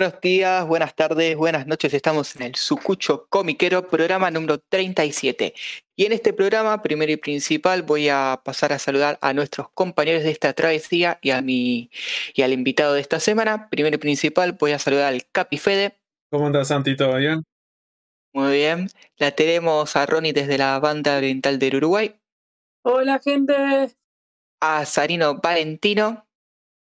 Buenos 0.00 0.20
días, 0.22 0.66
buenas 0.66 0.94
tardes, 0.94 1.36
buenas 1.36 1.66
noches. 1.66 1.92
Estamos 1.92 2.34
en 2.34 2.40
el 2.40 2.54
Sucucho 2.54 3.26
Comiquero, 3.28 3.86
programa 3.86 4.30
número 4.30 4.56
37. 4.58 5.52
Y 5.94 6.06
en 6.06 6.12
este 6.12 6.32
programa, 6.32 6.80
primero 6.80 7.12
y 7.12 7.18
principal, 7.18 7.82
voy 7.82 8.08
a 8.08 8.40
pasar 8.42 8.72
a 8.72 8.78
saludar 8.78 9.18
a 9.20 9.34
nuestros 9.34 9.68
compañeros 9.74 10.22
de 10.22 10.30
esta 10.30 10.54
travesía 10.54 11.18
y 11.20 11.32
a 11.32 11.42
mi 11.42 11.90
y 12.32 12.40
al 12.40 12.54
invitado 12.54 12.94
de 12.94 13.02
esta 13.02 13.20
semana. 13.20 13.68
Primero 13.68 13.96
y 13.96 13.98
principal, 13.98 14.52
voy 14.52 14.72
a 14.72 14.78
saludar 14.78 15.12
al 15.12 15.22
Capi 15.30 15.58
Fede. 15.58 15.98
¿Cómo 16.30 16.46
andas, 16.46 16.68
Santi? 16.68 16.96
¿Todo 16.96 17.16
bien? 17.16 17.42
Muy 18.32 18.54
bien. 18.54 18.88
La 19.18 19.32
tenemos 19.32 19.96
a 19.96 20.06
Ronnie 20.06 20.32
desde 20.32 20.56
la 20.56 20.78
banda 20.78 21.18
oriental 21.18 21.58
del 21.58 21.76
Uruguay. 21.76 22.18
Hola, 22.84 23.20
gente. 23.22 23.54
A 24.62 24.86
Sarino 24.86 25.42
Valentino. 25.42 26.26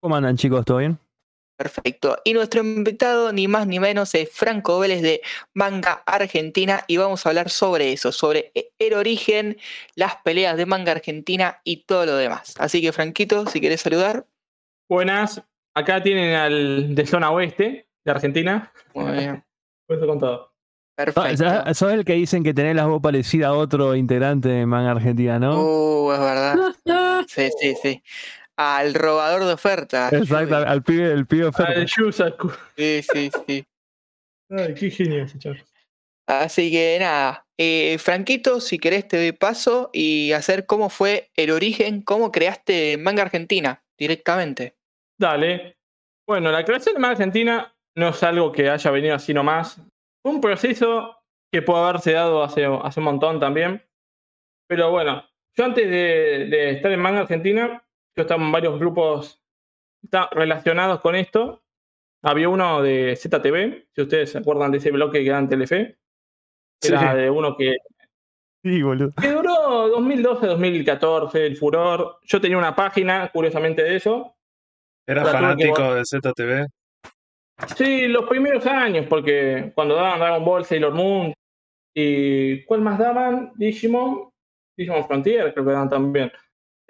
¿Cómo 0.02 0.16
andan, 0.16 0.36
chicos? 0.36 0.66
¿Todo 0.66 0.76
bien? 0.76 0.98
Perfecto. 1.60 2.16
Y 2.24 2.32
nuestro 2.32 2.62
invitado, 2.62 3.34
ni 3.34 3.46
más 3.46 3.66
ni 3.66 3.78
menos, 3.78 4.14
es 4.14 4.30
Franco 4.32 4.78
Vélez 4.78 5.02
de 5.02 5.20
Manga 5.52 6.02
Argentina 6.06 6.84
y 6.86 6.96
vamos 6.96 7.26
a 7.26 7.28
hablar 7.28 7.50
sobre 7.50 7.92
eso, 7.92 8.12
sobre 8.12 8.50
el 8.78 8.94
origen, 8.94 9.58
las 9.94 10.16
peleas 10.24 10.56
de 10.56 10.64
Manga 10.64 10.92
Argentina 10.92 11.60
y 11.62 11.84
todo 11.84 12.06
lo 12.06 12.16
demás. 12.16 12.54
Así 12.58 12.80
que, 12.80 12.92
Franquito, 12.92 13.44
si 13.46 13.60
querés 13.60 13.82
saludar. 13.82 14.24
Buenas. 14.88 15.42
Acá 15.74 16.02
tienen 16.02 16.34
al 16.34 16.94
de 16.94 17.06
zona 17.06 17.30
oeste 17.30 17.86
de 18.04 18.10
Argentina. 18.10 18.72
Muy 18.94 19.12
bien. 19.12 19.44
Eso 19.88 20.06
con 20.06 20.18
todo. 20.18 20.54
Perfecto. 20.96 21.44
Ah, 21.46 21.74
sos 21.74 21.92
el 21.92 22.06
que 22.06 22.14
dicen 22.14 22.42
que 22.42 22.54
tenés 22.54 22.74
la 22.74 22.86
voz 22.86 23.02
parecida 23.02 23.48
a 23.48 23.52
otro 23.52 23.94
integrante 23.94 24.48
de 24.48 24.64
Manga 24.64 24.92
Argentina, 24.92 25.38
¿no? 25.38 25.60
Uh, 25.60 26.12
es 26.12 26.20
verdad. 26.20 26.56
Sí, 27.28 27.48
sí, 27.60 27.74
sí. 27.80 28.02
Al 28.62 28.92
robador 28.92 29.46
de 29.46 29.54
ofertas. 29.54 30.12
Exacto, 30.12 30.54
al, 30.54 30.68
al 30.68 30.82
pibe, 30.82 31.10
el 31.10 31.26
pibe 31.26 31.44
Al 31.44 31.48
oferta. 31.48 31.82
Yusaku. 31.82 32.52
Sí, 32.76 33.00
sí, 33.10 33.30
sí. 33.46 33.64
Ay, 34.50 34.74
qué 34.74 34.90
genio 34.90 35.24
ese 35.24 35.38
chaval. 35.38 35.64
Así 36.26 36.70
que 36.70 36.98
nada, 37.00 37.46
eh, 37.58 37.96
Franquito, 37.98 38.60
si 38.60 38.78
querés 38.78 39.08
te 39.08 39.16
doy 39.16 39.32
paso 39.32 39.88
y 39.94 40.32
hacer 40.32 40.66
cómo 40.66 40.90
fue 40.90 41.30
el 41.36 41.50
origen, 41.50 42.02
cómo 42.02 42.30
creaste 42.30 42.98
Manga 42.98 43.22
Argentina 43.22 43.82
directamente. 43.98 44.76
Dale. 45.18 45.78
Bueno, 46.28 46.52
la 46.52 46.64
creación 46.64 46.94
de 46.94 47.00
Manga 47.00 47.12
Argentina 47.12 47.74
no 47.96 48.10
es 48.10 48.22
algo 48.22 48.52
que 48.52 48.68
haya 48.68 48.90
venido 48.90 49.14
así 49.14 49.32
nomás. 49.32 49.80
Fue 50.22 50.32
un 50.32 50.40
proceso 50.42 51.16
que 51.50 51.62
puede 51.62 51.82
haberse 51.82 52.12
dado 52.12 52.44
hace, 52.44 52.66
hace 52.66 53.00
un 53.00 53.04
montón 53.04 53.40
también. 53.40 53.82
Pero 54.68 54.90
bueno, 54.90 55.24
yo 55.56 55.64
antes 55.64 55.90
de, 55.90 56.46
de 56.50 56.70
estar 56.72 56.92
en 56.92 57.00
Manga 57.00 57.22
Argentina, 57.22 57.82
yo 58.16 58.22
estaba 58.22 58.42
en 58.42 58.52
varios 58.52 58.78
grupos 58.78 59.40
está- 60.02 60.28
relacionados 60.32 61.00
con 61.00 61.14
esto. 61.14 61.62
Había 62.22 62.48
uno 62.48 62.82
de 62.82 63.16
ZTV, 63.16 63.86
si 63.94 64.02
ustedes 64.02 64.30
se 64.32 64.38
acuerdan 64.38 64.70
de 64.72 64.78
ese 64.78 64.90
bloque 64.90 65.20
que 65.22 65.28
era 65.28 65.38
en 65.38 65.48
Telefe. 65.48 65.98
Era 66.82 67.12
Sí. 67.12 67.18
de 67.18 67.30
uno 67.30 67.56
que 67.56 67.76
Sí, 68.62 68.82
boludo. 68.82 69.12
que 69.20 69.28
duró 69.30 69.88
2012-2014, 69.88 71.46
el 71.46 71.56
furor. 71.56 72.18
Yo 72.24 72.40
tenía 72.40 72.58
una 72.58 72.74
página, 72.74 73.30
curiosamente, 73.32 73.82
de 73.82 73.96
eso. 73.96 74.36
¿Eras 75.06 75.24
La 75.24 75.30
tuve 75.32 75.40
que 75.40 75.72
fanático 75.72 75.94
de 75.94 76.04
ZTV? 76.04 76.66
Sí, 77.76 78.08
los 78.08 78.26
primeros 78.28 78.64
años, 78.66 79.06
porque 79.08 79.72
cuando 79.74 79.94
daban 79.94 80.18
Dragon 80.18 80.44
Ball, 80.44 80.64
Sailor 80.64 80.94
Moon 80.94 81.32
y 81.94 82.64
¿cuál 82.64 82.80
más 82.82 82.98
daban? 82.98 83.52
Digimon, 83.56 84.30
Digimon 84.76 85.06
Frontier, 85.06 85.52
creo 85.52 85.64
que 85.64 85.72
daban 85.72 85.88
también. 85.90 86.30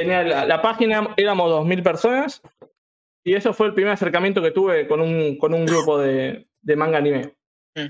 Tenía 0.00 0.22
la, 0.22 0.47
la 0.47 0.62
página, 0.62 1.12
éramos 1.19 1.50
2.000 1.50 1.83
personas 1.83 2.41
y 3.22 3.34
eso 3.34 3.53
fue 3.53 3.66
el 3.66 3.75
primer 3.75 3.93
acercamiento 3.93 4.41
que 4.41 4.50
tuve 4.50 4.88
con 4.88 5.03
un, 5.03 5.37
con 5.37 5.53
un 5.53 5.66
grupo 5.66 5.99
de, 5.99 6.49
de 6.62 6.77
manga 6.77 6.97
anime. 6.97 7.34
Mm. 7.77 7.88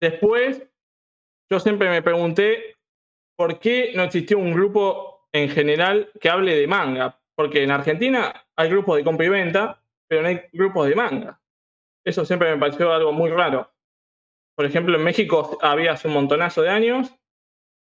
Después, 0.00 0.66
yo 1.50 1.60
siempre 1.60 1.90
me 1.90 2.00
pregunté 2.00 2.78
por 3.36 3.58
qué 3.58 3.92
no 3.94 4.04
existió 4.04 4.38
un 4.38 4.54
grupo 4.54 5.28
en 5.30 5.50
general 5.50 6.10
que 6.18 6.30
hable 6.30 6.56
de 6.56 6.66
manga. 6.66 7.20
Porque 7.36 7.64
en 7.64 7.70
Argentina 7.70 8.46
hay 8.56 8.70
grupos 8.70 8.96
de 8.96 9.04
compra 9.04 9.26
y 9.26 9.28
venta, 9.28 9.84
pero 10.08 10.22
no 10.22 10.28
hay 10.28 10.40
grupos 10.54 10.88
de 10.88 10.94
manga. 10.94 11.38
Eso 12.02 12.24
siempre 12.24 12.50
me 12.50 12.58
pareció 12.58 12.94
algo 12.94 13.12
muy 13.12 13.28
raro. 13.28 13.70
Por 14.56 14.64
ejemplo, 14.64 14.96
en 14.96 15.04
México 15.04 15.58
había 15.60 15.92
hace 15.92 16.08
un 16.08 16.14
montonazo 16.14 16.62
de 16.62 16.70
años, 16.70 17.14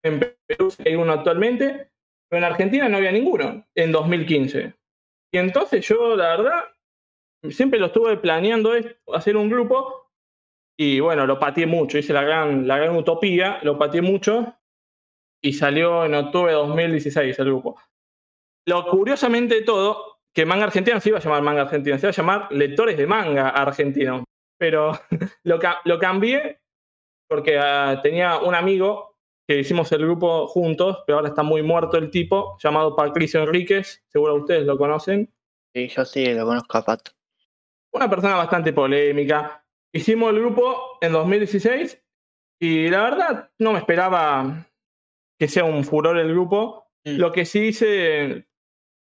en 0.03 0.19
Perú 0.19 0.73
hay 0.85 0.95
uno 0.95 1.13
actualmente, 1.13 1.92
pero 2.33 2.47
en 2.47 2.51
Argentina 2.51 2.89
no 2.89 2.97
había 2.97 3.11
ninguno 3.11 3.63
en 3.75 3.91
2015. 3.91 4.73
Y 5.31 5.37
entonces 5.37 5.87
yo, 5.87 6.15
la 6.15 6.35
verdad, 6.35 6.63
siempre 7.51 7.79
lo 7.79 7.85
estuve 7.85 8.17
planeando 8.17 8.73
es 8.73 8.87
hacer 9.13 9.37
un 9.37 9.51
grupo 9.51 10.09
y 10.75 10.99
bueno, 10.99 11.27
lo 11.27 11.37
pateé 11.37 11.67
mucho, 11.67 11.99
hice 11.99 12.11
la 12.11 12.23
gran, 12.23 12.67
la 12.67 12.79
gran 12.79 12.95
utopía, 12.95 13.59
lo 13.61 13.77
pateé 13.77 14.01
mucho 14.01 14.51
y 15.43 15.53
salió 15.53 16.05
en 16.05 16.15
octubre 16.15 16.53
de 16.53 16.57
2016 16.57 17.37
el 17.37 17.45
grupo. 17.45 17.79
Lo 18.65 18.87
curiosamente 18.87 19.53
de 19.53 19.61
todo, 19.61 20.21
que 20.33 20.47
Manga 20.47 20.63
Argentina 20.63 20.95
no 20.95 21.01
se 21.01 21.09
iba 21.09 21.19
a 21.19 21.21
llamar 21.21 21.43
Manga 21.43 21.61
Argentina, 21.61 21.99
se 21.99 22.07
iba 22.07 22.09
a 22.09 22.15
llamar 22.15 22.51
Lectores 22.51 22.97
de 22.97 23.05
Manga 23.05 23.49
Argentino. 23.49 24.23
Pero 24.57 24.93
lo, 25.43 25.59
lo 25.85 25.99
cambié 25.99 26.61
porque 27.29 27.59
ah, 27.59 27.99
tenía 28.01 28.39
un 28.39 28.55
amigo 28.55 29.12
que 29.47 29.59
hicimos 29.59 29.91
el 29.91 30.03
grupo 30.03 30.47
juntos, 30.47 31.03
pero 31.05 31.17
ahora 31.17 31.29
está 31.29 31.43
muy 31.43 31.61
muerto 31.61 31.97
el 31.97 32.09
tipo, 32.09 32.57
llamado 32.61 32.95
Patricio 32.95 33.41
Enríquez, 33.43 34.03
seguro 34.07 34.35
ustedes 34.35 34.65
lo 34.65 34.77
conocen. 34.77 35.33
Sí, 35.73 35.87
yo 35.87 36.05
sí 36.05 36.33
lo 36.33 36.45
conozco 36.45 36.77
a 36.77 36.85
Pato. 36.85 37.11
Una 37.91 38.09
persona 38.09 38.35
bastante 38.35 38.73
polémica. 38.73 39.65
Hicimos 39.91 40.33
el 40.33 40.39
grupo 40.39 40.97
en 41.01 41.11
2016 41.11 42.01
y 42.59 42.89
la 42.89 43.03
verdad 43.03 43.51
no 43.59 43.73
me 43.73 43.79
esperaba 43.79 44.67
que 45.39 45.47
sea 45.47 45.65
un 45.65 45.83
furor 45.83 46.17
el 46.17 46.29
grupo. 46.29 46.87
Mm. 47.03 47.17
Lo 47.17 47.31
que 47.31 47.45
sí 47.45 47.67
hice, 47.67 48.47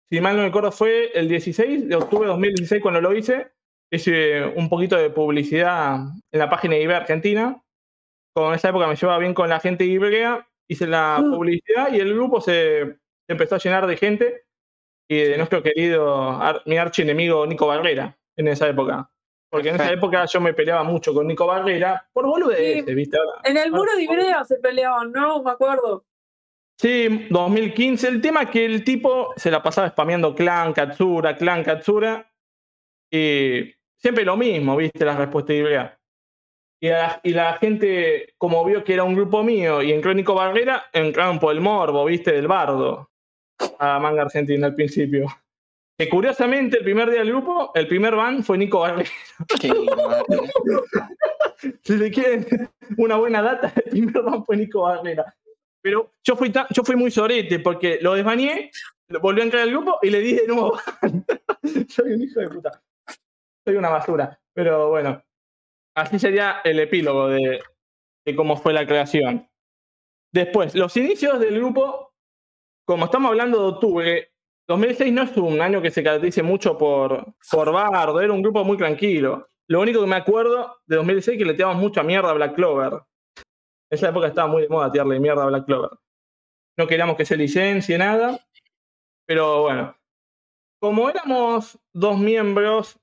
si 0.09 0.21
mal 0.21 0.35
no 0.35 0.41
me 0.41 0.49
acuerdo, 0.49 0.71
fue 0.71 1.11
el 1.13 1.27
16 1.27 1.87
de 1.87 1.95
octubre 1.95 2.25
de 2.25 2.31
2016 2.33 2.81
cuando 2.81 3.01
lo 3.01 3.13
hice. 3.15 3.51
Hice 3.91 4.45
un 4.45 4.69
poquito 4.69 4.95
de 4.95 5.09
publicidad 5.09 5.99
en 6.31 6.39
la 6.39 6.49
página 6.49 6.75
de 6.75 6.83
eBay 6.83 6.95
Argentina. 6.97 7.61
Como 8.33 8.49
en 8.49 8.55
esa 8.55 8.69
época 8.69 8.87
me 8.87 8.95
llevaba 8.95 9.19
bien 9.19 9.33
con 9.33 9.49
la 9.49 9.59
gente 9.59 9.83
de 9.83 9.93
eBay, 9.93 10.39
hice 10.69 10.87
la 10.87 11.19
Mm. 11.21 11.31
publicidad 11.33 11.91
y 11.93 11.99
el 11.99 12.13
grupo 12.13 12.39
se, 12.41 12.97
empezó 13.27 13.55
a 13.55 13.59
llenar 13.59 13.87
de 13.87 13.97
gente 13.97 14.45
y 15.09 15.17
de 15.17 15.37
nuestro 15.37 15.61
querido, 15.61 16.29
ar- 16.41 16.61
mi 16.65 16.77
archienemigo 16.77 17.45
Nico 17.45 17.67
Barrera 17.67 18.17
en 18.37 18.47
esa 18.47 18.67
época. 18.69 19.09
Porque 19.49 19.67
en 19.69 19.75
esa 19.75 19.91
época 19.91 20.25
yo 20.25 20.39
me 20.39 20.53
peleaba 20.53 20.83
mucho 20.83 21.13
con 21.13 21.27
Nico 21.27 21.45
Barrera 21.45 22.07
por 22.13 22.25
boludeces, 22.25 22.85
Sí. 22.85 22.95
¿viste? 22.95 23.17
Ahora- 23.17 23.41
En 23.43 23.57
el 23.57 23.69
muro 23.71 23.93
de 23.97 24.03
Ibrea 24.03 24.45
se 24.45 24.55
peleaban, 24.57 25.11
¿no? 25.11 25.43
Me 25.43 25.51
acuerdo. 25.51 26.05
Sí, 26.79 27.27
2015. 27.29 28.07
El 28.07 28.21
tema 28.21 28.43
es 28.43 28.49
que 28.49 28.63
el 28.65 28.83
tipo 28.85 29.33
se 29.35 29.51
la 29.51 29.61
pasaba 29.61 29.89
spameando 29.89 30.33
clan, 30.33 30.71
Katsura, 30.71 31.35
clan, 31.35 31.63
Katsura. 31.65 32.31
Y 33.11 33.73
siempre 33.97 34.23
lo 34.23 34.37
mismo, 34.37 34.77
¿viste? 34.77 35.03
Las 35.03 35.17
respuestas 35.17 35.49
de 35.49 35.57
Ibrea. 35.57 35.99
Y 36.83 36.89
la, 36.89 37.19
y 37.23 37.33
la 37.33 37.53
gente, 37.57 38.33
como 38.39 38.65
vio 38.65 38.83
que 38.83 38.93
era 38.95 39.03
un 39.03 39.13
grupo 39.13 39.43
mío 39.43 39.83
y 39.83 39.91
entró 39.91 40.11
Nico 40.15 40.33
Barrera, 40.33 40.85
entraron 40.91 41.39
por 41.39 41.53
el 41.53 41.61
morbo, 41.61 42.05
¿viste? 42.05 42.31
Del 42.31 42.47
bardo. 42.47 43.11
A 43.77 43.99
Manga 43.99 44.23
Argentina 44.23 44.65
al 44.67 44.73
principio. 44.75 45.27
Que 45.95 46.09
curiosamente, 46.09 46.79
el 46.79 46.83
primer 46.83 47.11
día 47.11 47.19
del 47.19 47.29
grupo, 47.29 47.71
el 47.75 47.87
primer 47.87 48.15
ban 48.15 48.43
fue 48.43 48.57
Nico 48.57 48.79
Barrera. 48.79 49.09
Si 51.83 51.93
le 51.95 52.09
quieren 52.09 52.47
una 52.97 53.17
buena 53.17 53.41
data, 53.41 53.71
el 53.85 53.91
primer 53.91 54.23
ban 54.23 54.43
fue 54.43 54.57
Nico 54.57 54.81
Barrera. 54.81 55.31
Pero 55.83 56.11
yo 56.23 56.35
fui, 56.35 56.49
tan- 56.49 56.65
yo 56.71 56.83
fui 56.83 56.95
muy 56.95 57.11
sorete 57.11 57.59
porque 57.59 57.99
lo 58.01 58.15
desbañé, 58.15 58.71
volvió 59.21 59.43
a 59.43 59.45
entrar 59.45 59.63
al 59.63 59.69
grupo 59.71 59.99
y 60.01 60.09
le 60.09 60.19
di 60.19 60.33
de 60.33 60.47
nuevo. 60.47 60.79
Soy 61.89 62.13
un 62.13 62.21
hijo 62.23 62.39
de 62.39 62.49
puta. 62.49 62.81
Soy 63.63 63.75
una 63.75 63.89
basura. 63.89 64.39
Pero 64.53 64.89
bueno, 64.89 65.21
así 65.95 66.19
sería 66.19 66.61
el 66.63 66.79
epílogo 66.79 67.27
de, 67.27 67.61
de 68.25 68.35
cómo 68.35 68.57
fue 68.57 68.73
la 68.73 68.85
creación. 68.85 69.47
Después, 70.33 70.75
los 70.75 70.95
inicios 70.97 71.39
del 71.39 71.55
grupo, 71.55 72.13
como 72.85 73.05
estamos 73.05 73.29
hablando 73.29 73.59
de 73.59 73.67
octubre, 73.67 74.31
2006 74.67 75.11
no 75.11 75.23
es 75.23 75.35
un 75.37 75.59
año 75.59 75.81
que 75.81 75.91
se 75.91 76.03
caracterice 76.03 76.43
mucho 76.43 76.77
por, 76.77 77.33
por 77.51 77.71
bardo, 77.71 78.21
era 78.21 78.31
un 78.31 78.41
grupo 78.41 78.63
muy 78.63 78.77
tranquilo. 78.77 79.49
Lo 79.67 79.81
único 79.81 80.01
que 80.01 80.07
me 80.07 80.15
acuerdo 80.15 80.77
de 80.85 80.95
2006 80.97 81.35
es 81.35 81.39
que 81.39 81.45
le 81.45 81.53
tiramos 81.53 81.77
mucha 81.77 82.03
mierda 82.03 82.29
a 82.29 82.33
Black 82.33 82.55
Clover. 82.55 82.93
En 82.93 83.97
esa 83.97 84.09
época 84.09 84.27
estaba 84.27 84.47
muy 84.47 84.63
de 84.63 84.69
moda 84.69 84.91
tirarle 84.91 85.19
mierda 85.19 85.43
a 85.43 85.47
Black 85.47 85.65
Clover. 85.65 85.91
No 86.77 86.87
queríamos 86.87 87.17
que 87.17 87.25
se 87.25 87.35
licencie 87.35 87.97
nada, 87.97 88.39
pero 89.25 89.63
bueno. 89.63 89.95
Como 90.79 91.09
éramos 91.09 91.77
dos 91.93 92.17
miembros 92.17 92.99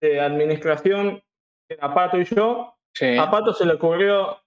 de 0.00 0.20
administración, 0.20 1.22
era 1.68 1.92
Pato 1.94 2.18
y 2.18 2.24
yo, 2.24 2.76
Sí. 2.94 3.16
a 3.18 3.30
Pato 3.30 3.52
se 3.52 3.64
le 3.66 3.74
ocurrió 3.74 4.38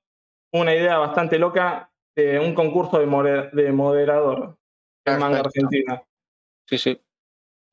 una 0.53 0.73
idea 0.73 0.97
bastante 0.97 1.37
loca 1.37 1.91
de 2.15 2.39
un 2.39 2.53
concurso 2.53 2.99
de, 2.99 3.05
more- 3.05 3.49
de 3.51 3.71
moderador 3.71 4.57
en 5.05 5.19
manga 5.19 5.39
argentina. 5.41 6.01
Sí, 6.67 6.77
sí. 6.77 7.01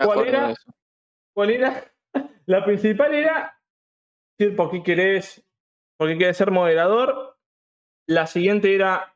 ¿Cuál 0.02 0.26
era? 0.26 0.55
¿Cuál 1.35 1.50
era? 1.52 1.85
La 2.46 2.64
principal 2.64 3.14
era 3.14 3.58
decir 4.38 4.56
por 4.56 4.70
qué 4.70 4.82
querés, 4.82 5.44
por 5.96 6.08
qué 6.08 6.19
querés 6.19 6.37
ser 6.37 6.50
moderador. 6.50 7.38
La 8.06 8.26
siguiente 8.26 8.75
era 8.75 9.14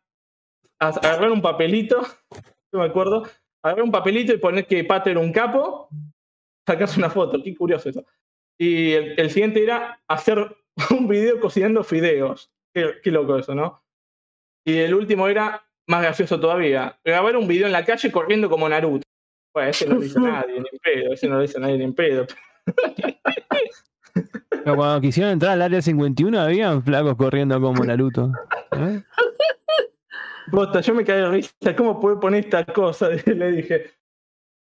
agarrar 0.78 1.30
un 1.30 1.42
papelito, 1.42 2.00
no 2.72 2.78
me 2.80 2.86
acuerdo, 2.86 3.24
agarrar 3.62 3.82
un 3.84 3.90
papelito 3.90 4.32
y 4.32 4.38
poner 4.38 4.66
que 4.66 4.84
Pato 4.84 5.10
era 5.10 5.20
un 5.20 5.32
capo, 5.32 5.88
sacarse 6.66 6.98
una 7.00 7.10
foto, 7.10 7.42
qué 7.42 7.54
curioso 7.56 7.88
eso. 7.88 8.04
Y 8.58 8.92
el, 8.92 9.14
el 9.18 9.30
siguiente 9.30 9.62
era 9.62 10.00
hacer 10.08 10.56
un 10.90 11.08
video 11.08 11.40
cocinando 11.40 11.84
fideos. 11.84 12.50
Qué, 12.74 12.94
qué 13.02 13.10
loco 13.10 13.38
eso, 13.38 13.54
¿no? 13.54 13.82
Y 14.64 14.78
el 14.78 14.94
último 14.94 15.28
era 15.28 15.64
más 15.88 16.02
gracioso 16.02 16.38
todavía, 16.38 16.98
grabar 17.02 17.36
un 17.36 17.48
video 17.48 17.66
en 17.66 17.72
la 17.72 17.84
calle 17.84 18.12
corriendo 18.12 18.50
como 18.50 18.68
Naruto. 18.68 19.06
Bueno, 19.54 19.70
ese 19.70 19.88
no 19.88 19.94
lo 19.94 20.04
hizo 20.04 20.20
nadie, 20.20 20.60
ni 20.60 20.68
en 20.70 20.78
pedo, 20.82 21.14
ese 21.14 21.28
no 21.28 21.36
lo 21.38 21.44
hizo 21.44 21.58
nadie 21.58 21.78
ni 21.78 21.84
en 21.84 21.94
pedo. 21.94 22.26
Pero 24.50 24.76
cuando 24.76 25.00
quisieron 25.00 25.32
entrar 25.32 25.52
al 25.52 25.62
área 25.62 25.80
51 25.80 26.38
habían 26.38 26.82
flacos 26.82 27.16
corriendo 27.16 27.58
como 27.60 27.82
Naruto. 27.84 28.32
¿Eh? 28.72 29.02
Bota, 30.48 30.80
yo 30.80 30.94
me 30.94 31.04
caí 31.04 31.20
de 31.20 31.30
risa. 31.30 31.52
¿Cómo 31.76 31.98
puede 32.00 32.16
poner 32.16 32.44
esta 32.44 32.64
cosa? 32.66 33.08
Le 33.08 33.52
dije. 33.52 33.90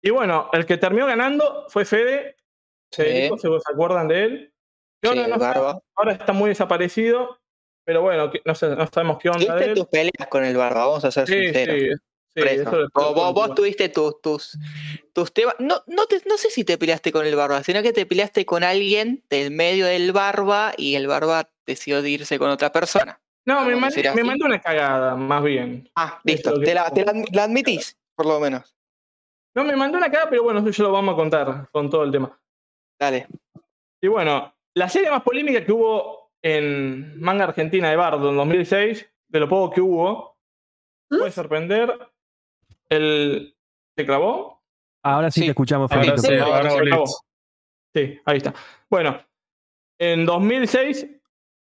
Y 0.02 0.12
bueno, 0.12 0.50
el 0.54 0.66
que 0.66 0.78
terminó 0.78 1.06
ganando 1.06 1.66
fue 1.68 1.84
Fede. 1.84 2.38
Federico, 2.92 3.38
vos 3.50 3.64
se 3.66 3.72
acuerdan 3.74 4.08
de 4.08 4.24
él. 4.26 4.54
Que 5.02 5.10
Sí, 5.10 5.16
no 5.30 5.38
Barba. 5.40 5.80
ahora 5.96 6.12
está 6.14 6.34
muy 6.34 6.50
desaparecido. 6.50 7.40
Pero 7.86 8.02
bueno, 8.02 8.32
no, 8.46 8.56
sé, 8.56 8.68
no 8.76 8.86
sabemos 8.88 9.18
qué 9.20 9.30
onda 9.30 9.40
de 9.40 9.46
Tuviste 9.48 9.70
él. 9.72 9.76
tus 9.76 9.88
peleas 9.88 10.28
con 10.30 10.44
el 10.46 10.56
Barba, 10.58 10.86
vamos 10.86 11.06
a 11.06 11.12
ser 11.12 11.28
Sí, 11.28 11.34
sinceros. 11.46 11.76
sí. 12.36 12.42
eso. 12.46 12.88
vos, 12.94 13.56
tuviste 13.56 13.90
tus, 13.90 14.22
tus, 14.22 14.58
tus 15.14 15.34
temas. 15.34 15.56
No, 15.60 15.82
no, 15.88 16.06
te- 16.06 16.22
no 16.28 16.38
sé 16.38 16.52
si 16.52 16.64
te 16.64 16.78
peleaste 16.78 17.12
con 17.12 17.26
el 17.26 17.36
Barba, 17.36 17.64
sino 17.64 17.82
que 17.82 17.92
te 17.92 18.06
peleaste 18.06 18.46
con 18.46 18.64
alguien 18.64 19.24
del 19.30 19.50
medio 19.52 19.88
del 19.88 20.12
Barba 20.12 20.74
y 20.78 20.96
el 20.96 21.08
Barba 21.08 21.50
decidió 21.66 22.02
de 22.04 22.10
irse 22.12 22.38
con 22.38 22.50
otra 22.52 22.72
persona. 22.72 23.20
No, 23.46 23.62
me, 23.66 23.76
mandó 23.76 24.46
una 24.46 24.62
cagada, 24.62 25.16
más 25.16 25.42
bien. 25.44 25.90
Ah, 25.96 26.20
listo. 26.24 26.52
la, 26.58 26.92
te 26.92 27.04
la- 27.04 27.24
la 27.32 27.44
admitís, 27.46 27.98
por 28.16 28.28
lo 28.28 28.40
menos. 28.40 28.76
No, 29.56 29.64
me 29.64 29.76
mandó 29.76 29.98
una 29.98 30.12
cagada, 30.12 30.30
pero 30.30 30.44
bueno, 30.44 30.60
eso 30.60 30.70
ya 30.70 30.84
lo 30.84 30.92
vamos 30.92 31.14
a 31.14 31.16
contar 31.16 31.70
con 31.72 31.90
todo 31.90 32.04
el 32.04 32.12
tema. 32.12 32.40
Dale. 33.00 33.28
Y 34.02 34.08
bueno, 34.08 34.54
la 34.76 34.90
serie 34.90 35.10
más 35.10 35.24
polémica 35.24 35.64
que 35.66 35.72
hubo 35.72 36.32
en 36.42 37.20
manga 37.20 37.46
argentina 37.46 37.90
de 37.90 37.96
Bardo 37.96 38.30
en 38.30 38.38
2006, 38.38 39.10
de 39.30 39.40
lo 39.40 39.48
poco 39.50 39.74
que 39.74 39.82
hubo, 39.82 40.38
puede 41.10 41.32
sorprender. 41.32 41.98
El. 42.90 43.56
¿Se 43.98 44.06
clavó? 44.06 44.64
Ahora 45.04 45.30
sí, 45.32 45.42
Sí. 45.42 45.46
te 45.48 45.52
escuchamos, 45.52 45.92
Ahora 45.92 46.04
Federico. 46.04 46.22
sí, 46.28 46.34
Ahora 46.38 46.56
ahora 46.58 46.70
se 46.72 46.80
Blitz. 46.82 46.94
acabó. 46.94 47.06
Sí, 47.96 48.20
ahí 48.26 48.38
está. 48.38 48.54
Bueno, 48.90 49.22
en 50.00 50.26
2006 50.26 51.08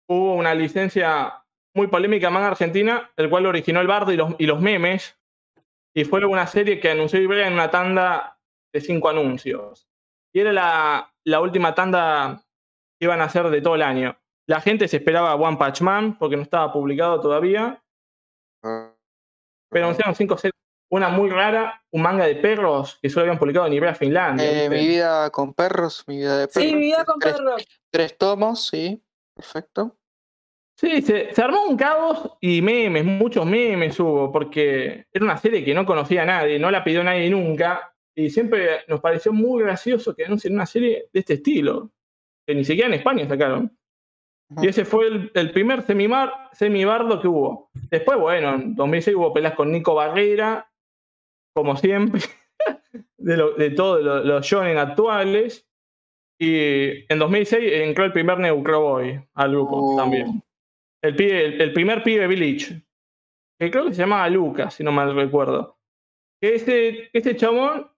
hubo 0.10 0.34
una 0.36 0.54
licencia 0.54 1.44
muy 1.76 1.88
polémica 1.88 2.28
en 2.28 2.34
manga 2.34 2.48
argentina, 2.48 3.12
el 3.16 3.30
cual 3.30 3.46
originó 3.46 3.82
el 3.82 3.88
bardo 3.88 4.12
y 4.12 4.18
los, 4.18 4.36
y 4.38 4.46
los 4.46 4.60
memes. 4.62 5.18
Y 5.96 6.04
fue 6.06 6.24
una 6.26 6.46
serie 6.48 6.80
que 6.80 6.92
anunció 6.92 7.20
Ibrea 7.22 7.48
en 7.48 7.54
una 7.54 7.70
tanda 7.72 8.40
de 8.74 8.82
cinco 8.82 9.10
anuncios. 9.10 9.87
Y 10.38 10.40
era 10.40 10.54
la, 10.54 11.12
la 11.24 11.42
última 11.42 11.74
tanda 11.74 12.44
que 13.00 13.06
iban 13.06 13.22
a 13.22 13.24
hacer 13.24 13.50
de 13.50 13.60
todo 13.60 13.74
el 13.74 13.82
año. 13.82 14.16
La 14.48 14.62
gente 14.62 14.88
se 14.88 14.98
esperaba 14.98 15.34
One 15.34 15.58
Punch 15.58 15.82
Man 15.82 16.16
porque 16.20 16.36
no 16.36 16.44
estaba 16.44 16.72
publicado 16.72 17.20
todavía. 17.20 17.84
Pero 18.62 19.86
anunciaron 19.86 20.14
cinco 20.14 20.38
series. 20.38 20.54
Una 20.92 21.10
muy 21.10 21.32
rara, 21.32 21.84
un 21.92 22.04
manga 22.04 22.28
de 22.28 22.36
perros 22.36 23.00
que 23.02 23.10
solo 23.10 23.24
habían 23.24 23.40
publicado 23.40 23.66
en 23.66 23.74
Ibrea 23.74 23.96
Finlandia. 23.96 24.66
Eh, 24.66 24.70
mi 24.70 24.86
vida 24.86 25.32
con 25.32 25.56
perros, 25.56 26.04
mi 26.06 26.18
vida 26.18 26.38
de 26.38 26.48
perros. 26.48 26.70
Sí, 26.70 26.76
mi 26.76 26.82
vida 26.82 27.04
con 27.04 27.18
tres, 27.18 27.34
perros. 27.34 27.68
tres 27.90 28.18
tomos, 28.20 28.68
sí. 28.68 29.04
Perfecto. 29.36 29.98
Sí, 30.80 31.02
se, 31.02 31.34
se 31.34 31.42
armó 31.42 31.66
un 31.66 31.78
caos 31.78 32.38
y 32.42 32.62
memes, 32.62 33.04
muchos 33.04 33.44
memes 33.44 34.00
hubo, 34.00 34.32
porque 34.32 35.08
era 35.12 35.26
una 35.26 35.38
serie 35.38 35.66
que 35.66 35.74
no 35.74 35.84
conocía 35.84 36.22
a 36.22 36.26
nadie, 36.26 36.60
no 36.60 36.70
la 36.70 36.84
pidió 36.84 37.04
nadie 37.04 37.28
nunca, 37.28 37.96
y 38.18 38.30
siempre 38.32 38.80
nos 38.88 39.00
pareció 39.00 39.32
muy 39.32 39.62
gracioso 39.64 40.16
que 40.16 40.26
anuncien 40.26 40.54
una 40.56 40.66
serie 40.66 41.08
de 41.14 41.20
este 41.20 41.36
estilo, 41.36 41.92
que 42.48 42.56
ni 42.56 42.66
siquiera 42.66 42.88
en 42.88 42.96
España 42.96 43.28
sacaron. 43.28 43.78
Y 44.62 44.68
ese 44.68 44.86
fue 44.86 45.08
el, 45.08 45.32
el 45.36 45.52
primer 45.52 45.82
semimar, 45.84 46.32
semibardo 46.54 47.22
que 47.22 47.28
hubo. 47.28 47.70
Después, 47.92 48.18
bueno, 48.18 48.56
en 48.56 48.76
2006 48.76 49.16
hubo 49.18 49.34
peleas 49.34 49.54
con 49.56 49.72
Nico 49.72 49.94
Barrera, 49.94 50.72
como 51.54 51.76
siempre, 51.76 52.22
de, 53.18 53.38
lo- 53.38 53.54
de 53.54 53.70
todos 53.72 54.02
lo- 54.04 54.24
los 54.24 54.46
shonen 54.46 54.78
actuales. 54.78 55.68
Y 56.40 57.12
en 57.12 57.20
2006 57.20 57.72
entró 57.74 58.06
el 58.06 58.14
primer 58.14 58.40
Neucroboy 58.40 59.22
al 59.34 59.52
grupo 59.52 59.94
Uh. 59.94 59.98
también. 59.98 60.44
El, 61.04 61.16
pibe- 61.16 61.46
el, 61.46 61.62
el 61.62 61.74
primer 61.74 62.02
pibe 62.04 62.28
Village. 62.28 62.82
Que 63.60 63.70
creo 63.70 63.86
que 63.86 63.94
se 63.94 64.02
llamaba 64.02 64.30
Lucas, 64.30 64.74
si 64.76 64.84
no 64.84 64.92
mal 64.92 65.14
recuerdo. 65.16 65.78
Que 66.42 66.56
ese, 66.56 67.10
ese 67.12 67.36
chabón 67.36 67.92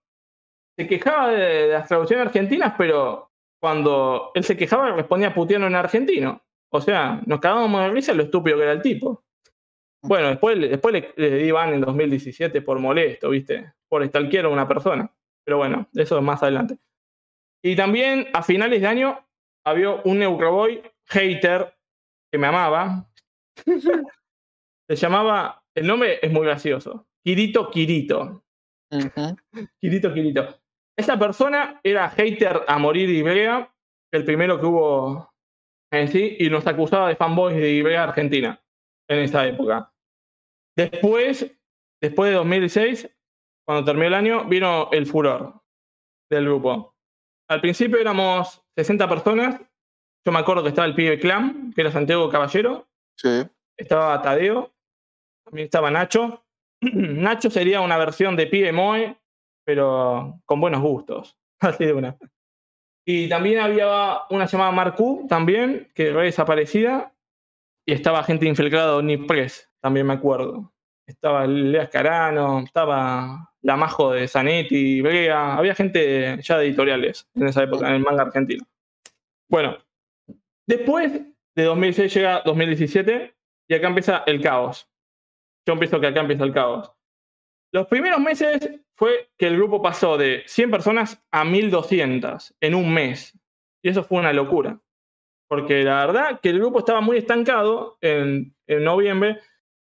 se 0.80 0.86
quejaba 0.86 1.28
de, 1.30 1.68
las 1.68 1.88
traducciones 1.88 2.26
argentinas, 2.26 2.74
pero 2.78 3.30
cuando 3.60 4.30
él 4.34 4.42
se 4.44 4.56
quejaba 4.56 4.90
respondía 4.92 5.34
puteando 5.34 5.66
en 5.66 5.74
argentino. 5.76 6.42
O 6.72 6.80
sea, 6.80 7.20
nos 7.26 7.40
cagábamos 7.40 7.82
de 7.82 7.90
risa 7.90 8.14
lo 8.14 8.22
estúpido 8.22 8.56
que 8.56 8.62
era 8.62 8.72
el 8.72 8.82
tipo. 8.82 9.24
Bueno, 10.02 10.28
después, 10.28 10.56
le- 10.56 10.68
después 10.68 10.92
le, 10.94 11.12
le 11.16 11.36
di 11.36 11.50
ban 11.50 11.74
en 11.74 11.80
2017 11.82 12.62
por 12.62 12.78
molesto, 12.78 13.28
¿viste? 13.30 13.74
Por 13.88 14.06
stalkear 14.06 14.46
a 14.46 14.48
una 14.48 14.66
persona. 14.66 15.12
Pero 15.44 15.58
bueno, 15.58 15.86
eso 15.94 16.16
es 16.16 16.22
más 16.24 16.42
adelante. 16.42 16.78
Y 17.62 17.76
también 17.76 18.28
a 18.32 18.42
finales 18.42 18.80
de 18.80 18.86
año 18.86 19.18
había 19.64 19.90
un 19.90 20.18
Neuroboy 20.20 20.82
hater 21.08 21.74
que 22.32 22.38
me 22.38 22.46
amaba. 22.46 23.10
Se 24.88 24.96
llamaba, 24.96 25.62
el 25.74 25.86
nombre 25.86 26.18
es 26.22 26.32
muy 26.32 26.46
gracioso, 26.46 27.06
Kirito 27.22 27.70
Kirito. 27.70 28.42
Ujú. 28.90 29.36
Kirito 29.80 30.12
Kirito. 30.14 30.59
Esa 31.00 31.18
persona 31.18 31.80
era 31.82 32.10
hater 32.10 32.62
a 32.68 32.76
morir 32.78 33.08
de 33.08 33.14
Ibrea, 33.14 33.74
el 34.12 34.24
primero 34.26 34.60
que 34.60 34.66
hubo 34.66 35.32
en 35.90 36.08
sí, 36.08 36.36
y 36.38 36.50
nos 36.50 36.66
acusaba 36.66 37.08
de 37.08 37.16
fanboys 37.16 37.56
de 37.56 37.70
Ibrea 37.70 38.04
Argentina 38.04 38.62
en 39.08 39.18
esa 39.20 39.46
época. 39.46 39.90
Después, 40.76 41.50
después 42.02 42.30
de 42.30 42.36
2006, 42.36 43.08
cuando 43.66 43.84
terminó 43.86 44.08
el 44.08 44.14
año, 44.14 44.44
vino 44.44 44.90
el 44.92 45.06
furor 45.06 45.54
del 46.30 46.44
grupo. 46.44 46.94
Al 47.48 47.62
principio 47.62 47.98
éramos 47.98 48.62
60 48.76 49.08
personas. 49.08 49.58
Yo 50.26 50.32
me 50.32 50.38
acuerdo 50.38 50.62
que 50.62 50.68
estaba 50.68 50.86
el 50.86 50.94
pibe 50.94 51.18
Clam, 51.18 51.72
que 51.72 51.80
era 51.80 51.90
Santiago 51.90 52.28
Caballero, 52.28 52.88
Sí. 53.16 53.42
estaba 53.78 54.20
Tadeo, 54.20 54.70
también 55.46 55.64
estaba 55.64 55.90
Nacho. 55.90 56.44
Nacho 56.82 57.48
sería 57.48 57.80
una 57.80 57.96
versión 57.96 58.36
de 58.36 58.46
pibe 58.46 58.70
Moe, 58.72 59.16
pero 59.64 60.40
con 60.44 60.60
buenos 60.60 60.82
gustos. 60.82 61.36
Así 61.60 61.84
de 61.84 61.92
una. 61.92 62.16
Y 63.04 63.28
también 63.28 63.60
había 63.60 64.20
una 64.30 64.46
llamada 64.46 64.70
Marcu, 64.70 65.26
también, 65.28 65.90
que 65.94 66.12
re 66.12 66.24
desaparecida. 66.24 67.14
Y 67.86 67.92
estaba 67.92 68.22
gente 68.22 68.46
infiltrada 68.46 68.92
de 68.92 68.98
Omnipress, 68.98 69.68
también 69.80 70.06
me 70.06 70.12
acuerdo. 70.12 70.72
Estaba 71.06 71.46
Lea 71.46 71.88
Carano, 71.90 72.60
estaba 72.60 73.52
la 73.62 73.76
Majo 73.76 74.12
de 74.12 74.28
Zanetti, 74.28 75.00
Brea. 75.00 75.56
Había 75.56 75.74
gente 75.74 76.38
ya 76.40 76.58
de 76.58 76.66
editoriales 76.66 77.28
en 77.34 77.48
esa 77.48 77.64
época, 77.64 77.88
en 77.88 77.94
el 77.96 78.02
manga 78.02 78.22
argentino. 78.22 78.64
Bueno, 79.48 79.76
después 80.66 81.12
de 81.56 81.62
2006 81.64 82.14
llega 82.14 82.42
2017 82.44 83.34
y 83.68 83.74
acá 83.74 83.88
empieza 83.88 84.22
el 84.26 84.40
caos. 84.40 84.88
Yo 85.66 85.72
empiezo 85.72 86.00
que 86.00 86.06
acá 86.06 86.20
empieza 86.20 86.44
el 86.44 86.52
caos. 86.52 86.92
Los 87.72 87.86
primeros 87.86 88.20
meses 88.20 88.80
fue 88.94 89.30
que 89.38 89.46
el 89.46 89.56
grupo 89.56 89.80
pasó 89.80 90.18
de 90.18 90.42
100 90.46 90.70
personas 90.70 91.22
a 91.30 91.44
1200 91.44 92.54
en 92.60 92.74
un 92.74 92.92
mes. 92.92 93.38
Y 93.82 93.88
eso 93.88 94.02
fue 94.02 94.18
una 94.18 94.32
locura. 94.32 94.80
Porque 95.48 95.82
la 95.84 96.06
verdad 96.06 96.40
que 96.40 96.50
el 96.50 96.58
grupo 96.58 96.80
estaba 96.80 97.00
muy 97.00 97.18
estancado 97.18 97.98
en, 98.00 98.54
en 98.66 98.84
noviembre 98.84 99.40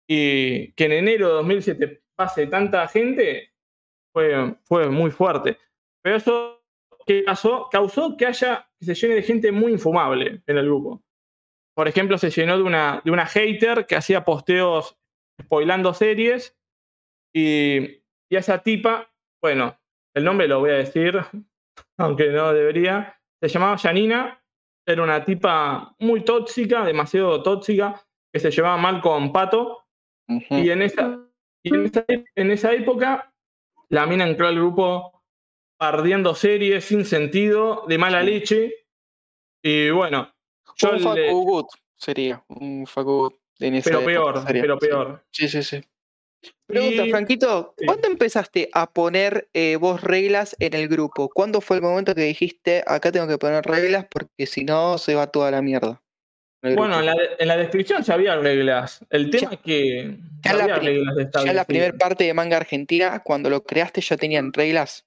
y 0.07 0.73
que 0.73 0.85
en 0.85 0.91
enero 0.93 1.27
de 1.27 1.33
2007 1.35 2.03
pase 2.15 2.47
tanta 2.47 2.87
gente 2.87 3.53
fue, 4.13 4.55
fue 4.63 4.89
muy 4.89 5.11
fuerte. 5.11 5.57
Pero 6.01 6.17
eso 6.17 6.63
que 7.05 7.23
pasó 7.23 7.67
causó 7.71 8.15
que 8.17 8.25
haya 8.25 8.69
se 8.79 8.93
llene 8.93 9.15
de 9.15 9.23
gente 9.23 9.51
muy 9.51 9.71
infumable 9.73 10.41
en 10.45 10.57
el 10.57 10.65
grupo. 10.65 11.03
Por 11.75 11.87
ejemplo, 11.87 12.17
se 12.17 12.29
llenó 12.29 12.57
de 12.57 12.63
una, 12.63 13.01
de 13.03 13.11
una 13.11 13.25
hater 13.25 13.85
que 13.85 13.95
hacía 13.95 14.25
posteos 14.25 14.97
spoilando 15.41 15.93
series 15.93 16.58
y, 17.33 18.01
y 18.29 18.35
a 18.35 18.39
esa 18.39 18.59
tipa, 18.63 19.09
bueno, 19.41 19.77
el 20.13 20.23
nombre 20.23 20.47
lo 20.47 20.59
voy 20.59 20.71
a 20.71 20.75
decir, 20.75 21.19
aunque 21.97 22.27
no 22.29 22.53
debería, 22.53 23.19
se 23.41 23.47
llamaba 23.47 23.77
Janina, 23.77 24.41
era 24.85 25.03
una 25.03 25.23
tipa 25.23 25.95
muy 25.99 26.23
tóxica, 26.23 26.83
demasiado 26.83 27.43
tóxica, 27.43 28.01
que 28.33 28.39
se 28.39 28.51
llevaba 28.51 28.77
mal 28.77 29.01
con 29.01 29.31
Pato, 29.31 29.85
y 30.27 30.69
en 30.69 30.81
esa, 30.83 31.19
y 31.63 31.73
en 31.75 31.85
esa, 31.85 32.05
en 32.35 32.51
esa 32.51 32.71
época, 32.73 33.33
la 33.89 34.05
mina 34.05 34.27
entró 34.27 34.47
al 34.47 34.55
grupo 34.55 35.23
ardiendo 35.79 36.35
series 36.35 36.85
sin 36.85 37.05
sentido, 37.05 37.85
de 37.87 37.97
mala 37.97 38.21
leche. 38.21 38.73
Y 39.63 39.89
bueno, 39.89 40.31
Yo 40.75 40.91
un 40.91 41.15
le- 41.15 41.31
sería. 41.95 42.43
Un 42.49 42.85
Facu 42.85 43.11
Good 43.11 43.33
en 43.59 43.75
esa 43.75 43.89
pero 43.89 43.99
época 44.01 44.11
peor, 44.33 44.45
sería, 44.47 44.61
pero 44.61 44.77
peor. 44.79 45.25
Sí, 45.31 45.47
sí, 45.47 45.63
sí. 45.63 45.83
Pregunta, 46.65 47.05
Y- 47.05 47.11
Franquito, 47.11 47.73
sí. 47.77 47.85
¿cuándo 47.85 48.07
empezaste 48.07 48.69
a 48.73 48.91
poner 48.91 49.49
eh, 49.53 49.75
vos 49.77 50.01
reglas 50.01 50.55
en 50.59 50.75
el 50.75 50.87
grupo? 50.87 51.29
¿Cuándo 51.29 51.61
fue 51.61 51.77
el 51.77 51.81
momento 51.81 52.13
que 52.13 52.21
dijiste, 52.21 52.83
acá 52.85 53.11
tengo 53.11 53.27
que 53.27 53.37
poner 53.37 53.65
reglas 53.65 54.05
porque 54.09 54.45
si 54.45 54.63
no 54.63 54.97
se 54.97 55.15
va 55.15 55.27
toda 55.27 55.51
la 55.51 55.61
mierda? 55.61 56.01
en 56.61 56.75
Bueno, 56.75 56.99
en 56.99 57.07
la, 57.07 57.15
en 57.39 57.47
la 57.47 57.57
descripción 57.57 58.03
ya 58.03 58.13
había 58.13 58.35
reglas. 58.35 59.05
El 59.09 59.29
tema 59.31 59.53
es 59.53 59.59
que 59.59 60.17
ya 60.43 60.53
no 60.53 60.67
la 60.67 60.79
reglas 60.79 61.15
ya 61.43 61.53
la 61.53 61.65
primera 61.65 61.97
parte 61.97 62.25
de 62.25 62.33
Manga 62.33 62.57
Argentina, 62.57 63.21
cuando 63.23 63.49
lo 63.49 63.63
creaste 63.63 64.01
ya 64.01 64.17
tenían 64.17 64.53
reglas. 64.53 65.05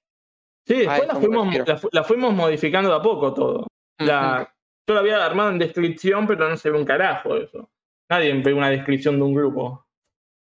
Sí, 0.67 0.75
después 0.75 0.99
eso 0.99 1.07
la 1.07 1.13
me 1.13 1.19
fuimos, 1.19 1.91
la 1.91 2.03
fuimos 2.03 2.33
modificando 2.33 2.89
de 2.89 2.95
a 2.95 3.01
poco 3.01 3.33
todo. 3.33 3.67
La, 3.99 4.53
yo 4.87 4.95
la 4.95 5.01
había 5.01 5.25
armado 5.25 5.49
en 5.51 5.59
descripción, 5.59 6.27
pero 6.27 6.49
no 6.49 6.57
se 6.57 6.69
ve 6.69 6.77
un 6.77 6.85
carajo 6.85 7.37
eso. 7.37 7.69
Nadie 8.09 8.33
ve 8.33 8.53
una 8.53 8.69
descripción 8.69 9.17
de 9.17 9.23
un 9.23 9.33
grupo. 9.33 9.82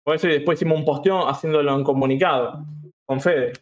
Por 0.04 0.16
eso 0.16 0.28
y 0.28 0.32
después 0.32 0.58
hicimos 0.58 0.78
un 0.78 0.84
posteo 0.84 1.26
haciéndolo 1.28 1.74
en 1.74 1.82
comunicado, 1.84 2.64
con 3.06 3.20
Fede. 3.20 3.52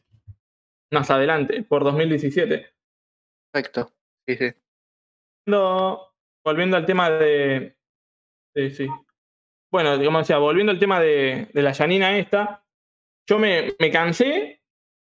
Más 0.93 1.11
adelante, 1.11 1.63
por 1.63 1.85
2017. 1.85 2.67
Perfecto. 3.53 3.93
Sí, 4.27 4.37
sí. 4.37 4.53
Volviendo, 5.47 6.13
volviendo 6.45 6.77
al 6.77 6.87
tema 6.87 7.11
de. 7.11 7.77
de- 8.55 8.71
sí. 8.71 8.87
Bueno, 9.71 10.03
como 10.05 10.19
decía, 10.19 10.37
volviendo 10.39 10.71
al 10.73 10.79
tema 10.79 11.01
de, 11.01 11.49
de 11.53 11.63
la 11.63 11.73
Janina 11.75 12.19
esta, 12.19 12.63
yo 13.27 13.39
me, 13.39 13.73
me 13.79 13.91
cansé 13.91 14.61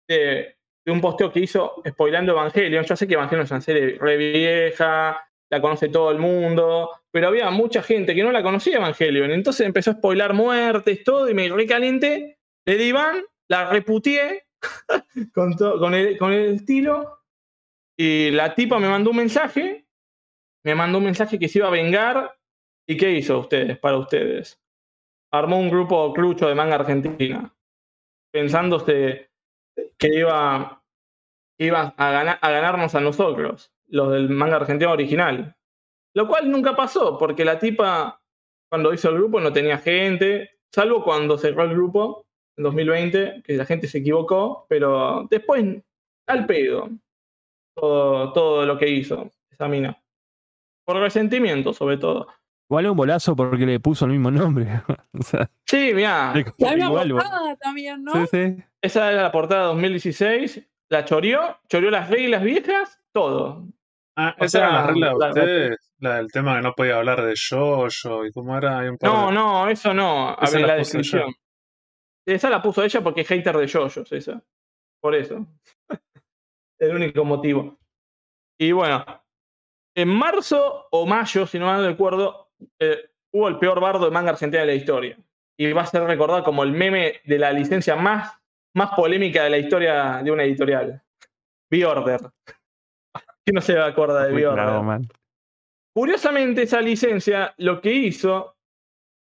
de, 0.09 0.57
de 0.87 0.93
un 0.93 1.01
posteo 1.01 1.33
que 1.33 1.41
hizo 1.41 1.83
spoilando 1.89 2.33
Evangelion. 2.33 2.85
Yo 2.85 2.95
sé 2.95 3.09
que 3.09 3.15
Evangelion 3.15 3.45
es 3.45 3.51
una 3.51 3.61
serie 3.61 3.99
re 3.99 4.17
vieja, 4.17 5.29
la 5.51 5.61
conoce 5.61 5.89
todo 5.89 6.13
el 6.13 6.19
mundo, 6.19 6.91
pero 7.13 7.29
había 7.29 7.51
mucha 7.51 7.83
gente 7.83 8.15
que 8.15 8.23
no 8.23 8.33
la 8.33 8.43
conocía 8.43 8.79
Evangelion. 8.79 9.31
Entonces 9.31 9.67
empezó 9.67 9.91
a 9.91 9.95
spoilar 9.95 10.33
muertes, 10.33 11.05
todo, 11.05 11.29
y 11.29 11.35
me 11.35 11.49
recalienté. 11.51 12.39
Le 12.65 12.77
di 12.77 12.91
ban, 12.91 13.23
la 13.49 13.69
reputié 13.71 14.47
con, 15.35 15.95
el, 15.95 16.17
con 16.17 16.33
el 16.33 16.55
estilo. 16.55 17.21
Y 17.99 18.31
la 18.31 18.55
tipa 18.55 18.79
me 18.79 18.89
mandó 18.89 19.11
un 19.11 19.19
mensaje. 19.19 19.87
Me 20.65 20.75
mandó 20.75 20.99
un 20.99 21.05
mensaje 21.05 21.39
que 21.39 21.49
se 21.49 21.59
iba 21.59 21.69
a 21.69 21.73
vengar. 21.73 22.39
¿Y 22.89 22.97
qué 22.97 23.13
hizo 23.13 23.41
ustedes, 23.41 23.79
para 23.79 23.99
ustedes? 23.99 24.59
Armó 25.31 25.59
un 25.59 25.69
grupo 25.69 26.15
crucho 26.15 26.49
de 26.49 26.55
manga 26.55 26.77
argentina. 26.77 27.55
Pensándose 28.33 29.31
que 29.99 30.09
iba, 30.09 30.83
iba 31.59 31.95
a, 31.95 32.11
ganar, 32.11 32.39
a 32.41 32.51
ganarnos 32.51 32.95
a 32.95 33.01
nosotros, 33.01 33.71
los 33.87 34.13
del 34.13 34.31
manga 34.31 34.57
argentino 34.57 34.93
original. 34.93 35.57
Lo 36.15 36.29
cual 36.29 36.51
nunca 36.51 36.77
pasó, 36.77 37.19
porque 37.19 37.45
la 37.45 37.59
tipa, 37.59 38.21
cuando 38.71 38.93
hizo 38.93 39.09
el 39.09 39.17
grupo, 39.17 39.41
no 39.41 39.53
tenía 39.53 39.79
gente, 39.79 40.51
salvo 40.73 41.03
cuando 41.03 41.39
cerró 41.39 41.65
el 41.65 41.71
grupo 41.71 42.27
en 42.57 42.65
2020, 42.65 43.43
que 43.45 43.57
la 43.57 43.65
gente 43.65 43.87
se 43.87 43.99
equivocó, 43.99 44.67
pero 44.69 45.27
después, 45.31 45.65
al 46.27 46.47
pedo, 46.47 46.91
todo, 47.75 48.33
todo 48.33 48.67
lo 48.67 48.79
que 48.79 48.89
hizo 48.89 49.31
esa 49.51 49.69
mina. 49.69 49.99
Por 50.85 50.97
resentimiento, 50.97 51.73
sobre 51.73 51.97
todo. 51.97 52.27
Igual 52.69 52.87
un 52.91 52.97
bolazo 52.97 53.37
porque 53.37 53.67
le 53.67 53.81
puso 53.81 54.07
el 54.07 54.13
mismo 54.13 54.31
nombre. 54.31 54.67
o 55.19 55.23
sea, 55.23 55.51
Sí, 55.67 55.89
igual, 55.89 56.45
boludo. 56.59 57.19
portada 57.19 57.57
también, 57.57 58.03
¿no? 58.03 58.13
Sí, 58.13 58.27
sí. 58.31 58.63
esa 58.83 59.13
era 59.13 59.23
la 59.23 59.33
portada 59.33 59.65
2016, 59.65 60.63
la 60.89 61.05
choreó, 61.05 61.59
choreó 61.69 61.91
las 61.91 62.11
reglas 62.11 62.43
viejas, 62.43 63.01
todo. 63.13 63.67
Ah, 64.17 64.35
O 64.39 64.45
esa 64.45 64.59
era 64.59 64.73
la 64.73 64.87
regla 64.89 65.07
de 65.09 65.19
la- 65.19 65.29
ustedes, 65.29 65.91
la 65.99 66.17
del 66.17 66.31
tema 66.31 66.57
que 66.57 66.63
no 66.63 66.73
podía 66.75 66.97
hablar 66.97 67.23
de 67.25 67.33
yo-yo 67.35 68.27
y 68.27 68.33
cómo 68.33 68.57
era. 68.59 68.81
Hay 68.81 68.89
un 68.89 68.99
par 68.99 69.11
No, 69.11 69.27
de- 69.29 69.33
no, 69.33 69.69
eso 69.69 69.95
no. 69.95 70.37
Esa 70.41 70.47
Abre 70.57 70.61
la 70.61 70.67
la 70.69 70.75
descripción. 70.77 71.33
Esa 72.27 72.51
la 72.51 72.61
puso 72.63 72.83
ella 72.85 73.01
porque 73.03 73.23
es 73.23 73.29
hater 73.29 73.57
de 73.57 73.67
yoyos, 73.67 74.13
esa. 74.13 74.43
Por 75.01 75.15
eso. 75.15 75.47
El 76.79 76.95
único 76.97 77.25
motivo. 77.25 77.79
Y 78.61 78.73
bueno, 78.73 79.05
en 79.97 80.09
marzo 80.09 80.87
o 80.91 81.07
mayo, 81.07 81.47
si 81.47 81.59
no 81.59 81.67
mal 81.67 81.85
recuerdo, 81.85 82.51
eh, 82.79 83.11
hubo 83.33 83.49
el 83.49 83.59
peor 83.59 83.81
bardo 83.81 84.05
de 84.05 84.11
manga 84.11 84.31
argentina 84.31 84.61
de 84.61 84.67
la 84.67 84.75
historia. 84.75 85.17
Y 85.59 85.73
va 85.73 85.83
a 85.83 85.87
ser 85.87 86.03
recordado 86.05 86.43
como 86.45 86.63
el 86.65 86.73
meme 86.73 87.21
de 87.25 87.39
la 87.39 87.53
licencia 87.53 87.97
más, 87.97 88.33
más 88.75 88.91
polémica 88.95 89.45
de 89.45 89.51
la 89.51 89.59
historia 89.59 90.21
de 90.23 90.31
una 90.31 90.45
editorial. 90.45 91.03
B-Order. 91.71 92.21
¿Quién 93.45 93.55
no 93.55 93.61
se 93.61 93.79
acuerda 93.79 94.25
de 94.25 94.33
Muy 94.33 94.43
B-Order? 94.43 94.65
bravo, 94.65 94.83
man. 94.83 95.09
Curiosamente, 95.95 96.63
esa 96.63 96.81
licencia 96.81 97.55
lo 97.59 97.81
que 97.81 97.93
hizo, 97.93 98.57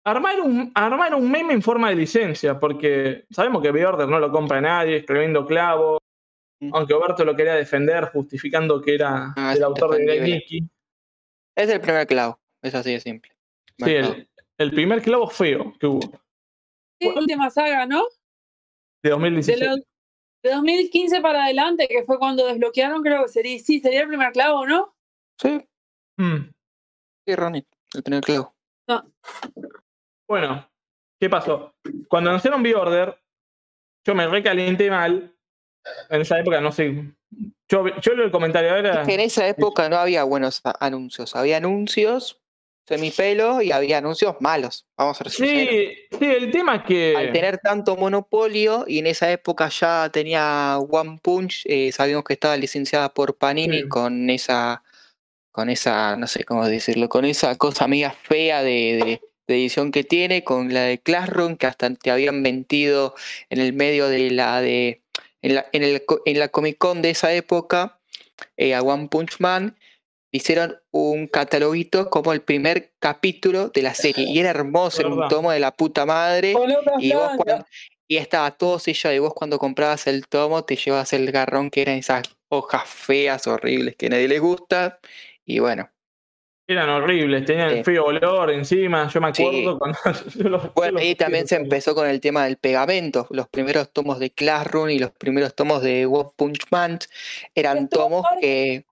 armar 0.05 0.41
un, 0.41 0.71
armar 0.75 1.15
un 1.15 1.31
meme 1.31 1.55
en 1.55 1.63
forma 1.63 1.89
de 1.89 1.97
licencia, 1.97 2.59
porque 2.59 3.25
sabemos 3.31 3.63
que 3.63 3.71
B-Order 3.73 4.09
no 4.09 4.21
lo 4.21 4.31
compra 4.31 4.61
nadie, 4.61 4.99
es 4.99 5.07
tremendo 5.07 5.45
clavo, 5.47 5.99
Mm. 6.63 6.75
aunque 6.75 6.93
Oberto 6.93 7.25
lo 7.25 7.35
quería 7.35 7.55
defender 7.55 8.11
justificando 8.13 8.83
que 8.83 8.95
era 8.95 9.33
Ah, 9.35 9.55
el 9.57 9.63
autor 9.63 9.97
de. 9.97 10.21
Mickey. 10.21 10.69
Es 11.57 11.71
el 11.71 11.81
primer 11.81 12.07
clavo. 12.07 12.39
Es 12.63 12.75
así 12.75 12.93
de 12.93 13.01
simple. 13.01 13.33
Sí, 13.79 13.95
el, 13.95 14.29
el 14.59 14.71
primer 14.71 15.01
clavo 15.01 15.27
feo 15.29 15.73
que 15.81 15.87
hubo, 15.87 16.01
Sí, 17.01 17.09
última 17.17 17.49
saga, 17.49 17.87
¿no? 17.87 18.03
de 19.03 19.09
De, 19.09 19.11
2016. 19.11 19.59
los- 19.67 19.81
de 20.43 20.51
2015 20.51 21.21
para 21.21 21.45
adelante, 21.45 21.87
que 21.89 22.05
fue 22.05 22.19
cuando 22.19 22.47
desbloquearon, 22.47 23.03
creo 23.03 23.23
que 23.25 23.29
sería, 23.29 23.59
sí, 23.59 23.81
sería 23.81 24.03
el 24.03 24.09
primer 24.09 24.33
clavo, 24.33 24.67
¿no? 24.67 24.95
Sí, 25.41 25.67
Mm. 26.17 26.51
sí, 27.27 27.35
Ronnie. 27.35 27.65
El 27.95 28.03
primer 28.03 28.23
clavo. 28.23 28.55
Bueno, 30.29 30.69
¿qué 31.19 31.29
pasó? 31.29 31.75
Cuando 32.09 32.31
anunciaron 32.31 32.63
B-Order, 32.63 33.19
yo 34.07 34.15
me 34.15 34.27
recalienté 34.29 34.91
mal. 34.91 35.35
En 36.11 36.21
esa 36.21 36.39
época, 36.39 36.61
no 36.61 36.71
sé. 36.73 37.11
Yo, 37.69 37.87
yo 38.01 38.15
leo 38.15 38.27
el 38.27 38.31
comentario 38.31 38.75
era. 38.77 39.01
Es 39.01 39.07
que 39.09 39.15
en 39.15 39.21
esa 39.21 39.49
época 39.49 39.89
no 39.89 39.97
había 39.97 40.25
buenos 40.25 40.61
anuncios. 40.79 41.35
Había 41.35 41.57
anuncios 41.57 42.41
semipelo 42.91 43.63
y 43.63 43.73
había 43.73 43.99
anuncios 43.99 44.37
malos. 44.41 44.85
Vamos 44.99 45.21
a 45.21 45.25
ser. 45.31 45.33
Sí, 45.33 45.97
sí, 46.19 46.25
el 46.27 46.51
tema 46.51 46.77
es 46.77 46.83
que. 46.83 47.15
Al 47.17 47.33
tener 47.33 47.59
tanto 47.59 47.97
monopolio 47.97 48.85
y 48.87 48.99
en 48.99 49.07
esa 49.07 49.31
época 49.31 49.69
ya 49.69 50.11
tenía 50.13 50.77
One 50.79 51.19
Punch, 51.23 51.63
eh, 51.67 51.93
sabíamos 51.93 52.25
que 52.25 52.35
estaba 52.35 52.57
licenciada 52.57 53.09
por 53.15 53.37
Panini 53.39 53.83
Sí. 53.83 53.89
con 53.89 54.29
esa, 54.29 54.83
con 55.53 55.71
esa, 55.71 56.17
no 56.17 56.27
sé 56.27 56.45
cómo 56.45 56.67
decirlo, 56.67 57.09
con 57.09 57.25
esa 57.25 57.57
cosa 57.57 57.87
media 57.89 58.11
fea 58.11 58.63
de, 58.63 59.01
de- 59.05 59.21
de 59.47 59.57
edición 59.57 59.91
que 59.91 60.05
tiene, 60.05 60.45
con 60.45 60.73
la 60.73 60.83
de 60.83 60.99
Classroom 61.01 61.57
que 61.57 61.67
hasta 61.67 61.93
te 61.95 62.13
habían 62.13 62.41
mentido 62.41 63.15
en 63.49 63.59
el 63.61 63.73
medio 63.73 64.07
de 64.09 64.31
la 64.31 64.61
de 64.61 65.03
en 65.43 65.55
la, 65.57 65.67
en 65.73 65.83
el 65.83 66.03
en 66.25 66.39
la 66.39 66.49
Comic 66.49 66.79
Con 66.79 67.03
de 67.03 67.11
esa 67.11 67.33
época 67.33 67.99
eh, 68.57 68.75
a 68.77 68.83
One 68.83 69.09
Punch 69.09 69.41
Man 69.41 69.77
hicieron 70.33 70.77
un 70.91 71.27
cataloguito 71.27 72.09
como 72.11 72.33
el 72.33 72.41
primer 72.43 72.93
capítulo 72.99 73.69
de 73.69 73.83
la 73.83 73.95
serie 73.95 74.27
y 74.29 74.39
era 74.39 74.51
hermoso, 74.51 75.01
era 75.01 75.11
un 75.11 75.29
tomo 75.29 75.51
de 75.51 75.61
la 75.61 75.73
puta 75.73 76.07
madre 76.07 76.51
y 76.51 76.55
vos 76.55 76.67
blancas. 77.29 77.37
cuando, 77.37 77.67
y 78.09 78.17
estaba 78.17 78.51
todo 78.53 78.79
sellado 78.79 79.15
y 79.15 79.19
vos 79.19 79.35
cuando 79.35 79.59
comprabas 79.59 80.07
el 80.07 80.27
tomo 80.29 80.65
te 80.65 80.77
llevabas 80.77 81.13
el 81.13 81.31
garrón 81.33 81.71
que 81.71 81.83
eran 81.83 81.97
esas 81.97 82.23
hojas 82.49 82.89
feas, 82.89 83.47
horribles 83.47 83.97
que 83.97 84.07
a 84.07 84.11
nadie 84.11 84.29
le 84.29 84.39
gusta 84.39 84.99
y 85.45 85.59
bueno, 85.59 85.89
Eran 86.69 86.89
horribles, 86.89 87.45
tenían 87.45 87.79
Sí. 87.79 87.83
feo 87.83 88.05
olor 88.05 88.49
encima. 88.53 89.09
Yo 89.09 89.21
me 89.21 89.35
Sí. 89.35 89.43
acuerdo 89.45 89.77
cuando. 89.81 89.99
yo 90.37 90.49
los- 90.49 90.73
bueno 90.75 91.01
ahí 91.01 91.17
también 91.17 91.49
se 91.49 91.57
empezó 91.57 91.97
con 91.97 92.07
el 92.09 92.21
tema 92.21 92.45
del 92.45 92.59
pegamento, 92.59 93.27
los 93.31 93.49
primeros 93.49 93.93
tomos 93.93 94.21
de 94.21 94.31
Classroom 94.31 94.91
y 94.91 95.01
los 95.01 95.11
primeros 95.11 95.57
tomos 95.57 95.83
de 95.83 96.07
One 96.07 96.29
Punch 96.37 96.61
Man 96.71 97.01
eran 97.57 97.89
tomos 97.89 98.25
que 98.41 98.85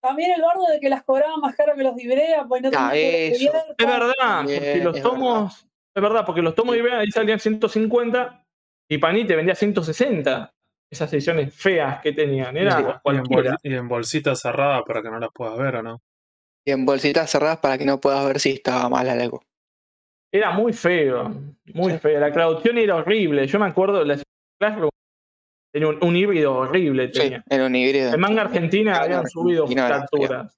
También 0.00 0.30
el 0.32 0.42
bardo 0.42 0.66
de 0.70 0.78
que 0.80 0.88
las 0.88 1.02
cobraban 1.02 1.40
más 1.40 1.54
caro 1.56 1.74
que 1.74 1.82
los 1.82 1.96
de 1.96 2.02
Ibrea, 2.04 2.44
pues 2.48 2.62
no 2.62 2.70
Ah, 2.74 2.90
tenían 2.92 3.32
eso. 3.32 3.52
Es 3.78 3.86
verdad, 3.86 4.42
porque 4.42 4.80
los 4.82 4.96
es 4.96 5.02
tomos. 5.02 5.66
Es 5.94 6.02
verdad, 6.02 6.24
porque 6.24 6.42
los 6.42 6.54
tomos 6.54 6.74
de 6.74 6.78
Ibrea 6.80 6.98
ahí 7.00 7.10
salían 7.10 7.40
150 7.40 8.44
y 8.88 8.98
Panini 8.98 9.26
te 9.26 9.34
vendía 9.36 9.54
160. 9.54 10.50
Esas 10.90 11.12
ediciones 11.12 11.52
feas 11.54 12.00
que 12.00 12.12
tenían. 12.12 12.56
Era 12.56 12.76
Sí, 12.76 12.78
Y 12.78 12.80
en, 12.82 12.86
bol- 12.86 13.00
cualquiera. 13.02 13.56
y 13.62 13.74
en 13.74 13.88
bolsita 13.88 14.34
cerrada 14.34 14.82
para 14.84 15.02
que 15.02 15.10
no 15.10 15.18
las 15.18 15.30
puedas 15.34 15.58
ver, 15.58 15.76
¿o 15.76 15.82
no? 15.82 16.00
y 16.66 16.70
en 16.70 16.84
bolsitas 16.84 17.30
cerradas 17.30 17.58
para 17.58 17.78
que 17.78 17.86
no 17.86 17.98
puedas 17.98 18.26
ver 18.26 18.40
si 18.40 18.50
estaba 18.50 18.88
mal 18.90 19.08
algo. 19.08 19.42
Era 20.30 20.50
muy 20.50 20.74
feo. 20.74 21.30
Muy 21.72 21.92
Sí. 21.92 21.98
feo. 21.98 22.20
La 22.20 22.30
traducción 22.30 22.76
era 22.76 22.96
horrible. 22.96 23.46
Yo 23.46 23.58
me 23.58 23.64
acuerdo, 23.66 24.04
la 24.04 24.18
Classroom 24.60 24.90
tenía 25.72 25.88
un, 25.88 25.98
un 26.02 26.16
híbrido 26.16 26.54
horrible. 26.54 27.10
Sí, 27.12 27.20
Tenía. 27.20 27.44
era 27.48 27.66
un 27.66 27.74
híbrido. 27.76 28.12
En 28.14 28.20
manga 28.20 28.42
argentina 28.42 29.00
habían 29.00 29.26
subido 29.28 29.66
capturas. 29.66 30.56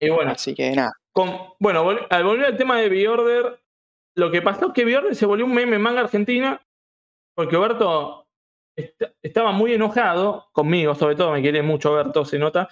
Y 0.00 0.08
bueno, 0.08 0.30
Así 0.32 0.54
que 0.54 0.70
nada. 0.72 0.92
con- 1.12 1.36
bueno, 1.58 1.84
vol- 1.84 2.06
al 2.08 2.24
volver 2.24 2.46
al 2.46 2.56
tema 2.56 2.78
de 2.80 2.88
B-Order, 2.88 3.60
lo 4.16 4.30
que 4.30 4.40
pasó 4.42 4.68
es 4.68 4.72
que 4.72 4.84
B-Order 4.84 5.14
se 5.14 5.26
volvió 5.26 5.44
un 5.44 5.54
meme 5.54 5.76
en 5.76 5.82
manga 5.82 6.00
argentina 6.00 6.60
porque 7.36 7.56
Berto 7.58 8.26
est- 8.76 9.02
estaba 9.22 9.52
muy 9.52 9.74
enojado 9.74 10.48
conmigo, 10.52 10.94
sobre 10.94 11.16
todo 11.16 11.32
me 11.32 11.42
quiere 11.42 11.62
mucho 11.62 11.92
Berto, 11.92 12.24
se 12.24 12.38
nota, 12.38 12.68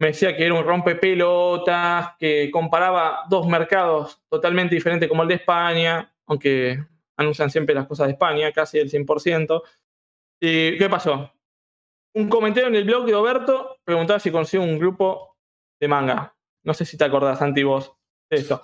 me 0.00 0.08
decía 0.08 0.36
que 0.36 0.44
era 0.46 0.54
un 0.54 0.64
rompepelotas, 0.64 2.16
que 2.18 2.50
comparaba 2.50 3.20
dos 3.28 3.46
mercados 3.46 4.22
totalmente 4.28 4.74
diferentes 4.74 5.08
como 5.08 5.22
el 5.22 5.28
de 5.28 5.34
España, 5.36 6.12
aunque 6.26 6.84
anuncian 7.16 7.50
siempre 7.50 7.74
las 7.74 7.86
cosas 7.86 8.06
de 8.08 8.12
España, 8.14 8.52
casi 8.52 8.78
el 8.78 8.90
100%. 8.90 9.62
¿Y 10.40 10.76
qué 10.78 10.88
pasó? 10.88 11.32
Un 12.14 12.28
comentario 12.28 12.68
en 12.68 12.76
el 12.76 12.84
blog 12.84 13.06
de 13.06 13.14
Oberto 13.14 13.78
preguntaba 13.84 14.20
si 14.20 14.30
conocía 14.30 14.60
un 14.60 14.78
grupo 14.78 15.36
de 15.80 15.88
manga. 15.88 16.36
No 16.62 16.74
sé 16.74 16.84
si 16.84 16.96
te 16.96 17.04
acordás, 17.04 17.38
Santi, 17.38 17.62
vos 17.62 17.92
de 18.30 18.38
esto. 18.38 18.62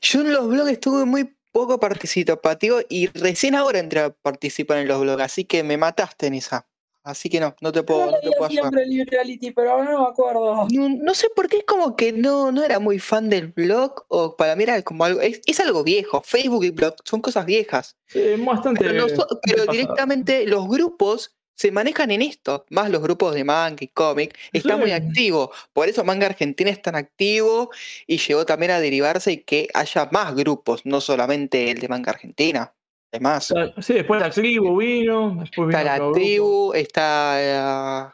Yo 0.00 0.20
en 0.20 0.32
los 0.32 0.48
blogs 0.48 0.70
estuve 0.70 1.04
muy 1.04 1.36
poco 1.52 1.78
participativo 1.78 2.78
y 2.88 3.08
recién 3.08 3.54
ahora 3.54 3.78
entré 3.78 4.00
a 4.00 4.10
participar 4.10 4.78
en 4.78 4.88
los 4.88 5.00
blogs, 5.00 5.22
así 5.22 5.44
que 5.44 5.62
me 5.62 5.76
mataste 5.76 6.26
en. 6.26 6.66
Así 7.04 7.28
que 7.28 7.38
no, 7.38 7.54
no 7.60 7.70
te 7.70 7.82
puedo, 7.82 8.06
no 8.10 8.18
te 8.18 8.28
ayudar. 8.28 8.50
siempre 8.50 8.82
el 8.82 9.06
reality, 9.06 9.50
pero 9.50 9.72
ahora 9.72 9.92
no 9.92 10.02
me 10.04 10.08
acuerdo. 10.08 10.66
No, 10.72 10.88
no 10.88 11.14
sé 11.14 11.28
por 11.36 11.48
qué 11.48 11.58
es 11.58 11.64
como 11.64 11.96
que 11.96 12.12
no, 12.12 12.50
no 12.50 12.64
era 12.64 12.78
muy 12.78 12.98
fan 12.98 13.28
del 13.28 13.48
blog 13.48 14.06
o 14.08 14.36
para 14.36 14.56
mí 14.56 14.62
era 14.64 14.80
como 14.82 15.04
algo, 15.04 15.20
es, 15.20 15.42
es 15.46 15.60
algo 15.60 15.84
viejo, 15.84 16.22
Facebook 16.22 16.64
y 16.64 16.70
blog 16.70 16.94
son 17.04 17.20
cosas 17.20 17.44
viejas, 17.44 17.96
Sí, 18.06 18.20
bastante. 18.38 18.82
pero, 18.82 19.06
pero 19.42 19.66
directamente 19.70 20.46
los 20.46 20.66
grupos 20.66 21.36
se 21.56 21.70
manejan 21.70 22.10
en 22.10 22.22
esto, 22.22 22.64
más 22.70 22.90
los 22.90 23.00
grupos 23.00 23.32
de 23.34 23.44
manga 23.44 23.76
y 23.84 23.86
cómic, 23.88 24.36
está 24.52 24.76
muy 24.76 24.90
activo, 24.90 25.52
por 25.72 25.88
eso 25.88 26.02
Manga 26.02 26.26
Argentina 26.26 26.68
es 26.68 26.82
tan 26.82 26.96
activo 26.96 27.70
y 28.08 28.18
llegó 28.18 28.44
también 28.44 28.72
a 28.72 28.80
derivarse 28.80 29.30
y 29.30 29.36
que 29.36 29.68
haya 29.72 30.08
más 30.10 30.34
grupos, 30.34 30.80
no 30.84 31.00
solamente 31.00 31.70
el 31.70 31.78
de 31.78 31.86
Manga 31.88 32.10
Argentina, 32.10 32.73
además. 33.14 33.52
Sí, 33.80 33.94
después 33.94 34.20
la 34.20 34.30
tribu 34.30 34.76
vino. 34.78 35.36
Después 35.40 35.68
vino 35.68 35.78
Está 35.78 35.84
la 35.84 35.94
otro 35.94 36.06
grupo. 36.06 36.18
tribu, 36.20 36.72
está 36.74 38.12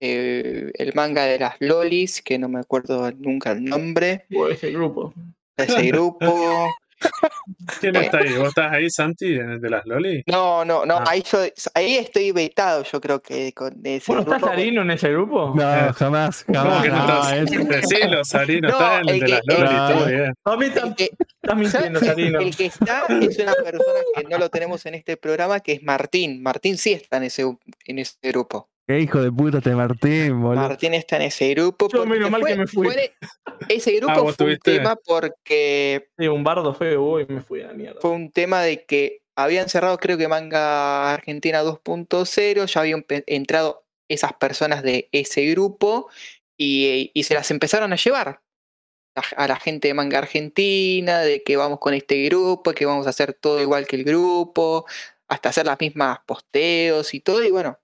eh, 0.00 0.70
el 0.74 0.92
manga 0.94 1.24
de 1.24 1.38
las 1.38 1.54
lolis, 1.60 2.20
que 2.22 2.38
no 2.38 2.48
me 2.48 2.60
acuerdo 2.60 3.10
nunca 3.12 3.52
el 3.52 3.64
nombre, 3.64 4.26
Hubo 4.30 4.48
ese 4.48 4.70
grupo. 4.72 5.14
ese 5.56 5.82
grupo. 5.88 6.68
¿Quién 7.80 7.96
está 7.96 8.18
ahí? 8.18 8.32
¿Vos 8.36 8.48
estás 8.48 8.72
ahí, 8.72 8.88
Santi, 8.90 9.34
en 9.34 9.50
el 9.50 9.60
de 9.60 9.70
las 9.70 9.84
Loli? 9.86 10.22
No, 10.26 10.64
no, 10.64 10.84
no, 10.86 10.96
Ah. 10.98 11.04
ahí, 11.08 11.22
yo, 11.30 11.38
ahí 11.74 11.96
estoy 11.96 12.32
vetado, 12.32 12.82
yo 12.84 13.00
creo 13.00 13.20
que 13.20 13.52
con 13.52 13.80
ese 13.84 14.12
¿Vos 14.12 14.26
no 14.26 14.34
estás. 14.34 14.50
Sarino 14.50 14.82
en 14.82 14.90
ese 14.90 15.10
grupo? 15.10 15.52
No, 15.54 15.62
Eh, 15.74 15.92
jamás, 15.94 16.44
¿Cómo 16.44 16.58
jamás. 16.60 16.82
que 16.82 16.88
no 16.90 17.06
no, 17.06 17.22
estás? 17.30 17.32
es- 17.52 17.68
Decilo, 17.68 18.24
Sarino, 18.24 18.68
No, 18.68 18.74
está 18.74 19.00
en 19.00 19.08
el 19.08 19.20
de 19.20 19.26
que- 19.26 19.32
las 19.32 19.40
Loli, 19.46 19.62
el 19.62 19.94
todo 19.96 20.06
que- 20.06 20.12
bien. 20.12 20.34
A 20.44 20.56
mí 20.56 20.66
que, 20.96 21.10
estás 21.42 21.56
mintiendo, 21.56 22.00
Sarino. 22.00 22.40
el 22.40 22.56
que 22.56 22.66
está 22.66 23.06
es 23.08 23.38
una 23.38 23.54
persona 23.54 24.00
que 24.16 24.24
no 24.24 24.38
lo 24.38 24.48
tenemos 24.48 24.86
en 24.86 24.94
este 24.94 25.16
programa, 25.16 25.60
que 25.60 25.72
es 25.72 25.82
Martín. 25.82 26.42
Martín 26.42 26.78
sí 26.78 26.92
está 26.92 27.16
en 27.18 27.24
ese, 27.24 27.42
en 27.86 27.98
ese 27.98 28.16
grupo. 28.22 28.68
Qué 28.86 29.00
hijo 29.00 29.22
de 29.22 29.32
puta 29.32 29.58
este 29.58 29.74
Martín, 29.74 30.42
boludo. 30.42 30.68
Martín 30.68 30.92
está 30.94 31.16
en 31.16 31.22
ese 31.22 31.48
grupo. 31.54 31.88
Yo, 31.90 32.04
menos 32.04 32.30
mal 32.30 32.42
fue- 32.42 32.50
que 32.50 32.56
me 32.58 32.66
fui. 32.66 32.86
fue 32.86 33.14
ese 33.68 33.92
grupo 33.92 34.12
Ah, 34.12 34.20
vos 34.20 34.36
fue 34.36 34.52
un 34.52 34.58
tema 34.58 34.96
porque 34.96 36.08
Sí, 36.18 36.28
un 36.28 36.44
bardo 36.44 36.74
feo 36.74 37.20
y 37.20 37.26
me 37.26 37.40
fui 37.40 37.62
a 37.62 37.68
la 37.68 37.72
mierda. 37.72 38.00
fue 38.00 38.10
un 38.10 38.30
tema 38.30 38.60
de 38.62 38.84
que 38.84 39.22
habían 39.36 39.68
cerrado, 39.68 39.96
creo 39.98 40.18
que 40.18 40.28
Manga 40.28 41.14
Argentina 41.14 41.62
2.0, 41.62 42.66
ya 42.66 42.80
habían 42.80 43.04
entrado 43.08 43.84
esas 44.08 44.34
personas 44.34 44.82
de 44.82 45.08
ese 45.12 45.46
grupo 45.46 46.08
y, 46.58 47.10
y 47.14 47.22
se 47.24 47.34
las 47.34 47.50
empezaron 47.50 47.92
a 47.92 47.96
llevar 47.96 48.42
a, 49.16 49.22
a 49.42 49.48
la 49.48 49.56
gente 49.56 49.88
de 49.88 49.94
Manga 49.94 50.18
Argentina, 50.18 51.20
de 51.20 51.42
que 51.42 51.56
vamos 51.56 51.78
con 51.80 51.94
este 51.94 52.22
grupo, 52.24 52.72
que 52.72 52.84
vamos 52.84 53.06
a 53.06 53.10
hacer 53.10 53.32
todo 53.32 53.60
igual 53.62 53.86
que 53.86 53.96
el 53.96 54.04
grupo, 54.04 54.84
hasta 55.26 55.48
hacer 55.48 55.64
las 55.66 55.80
mismas 55.80 56.18
posteos 56.26 57.14
y 57.14 57.20
todo, 57.20 57.42
y 57.42 57.50
bueno, 57.50 57.78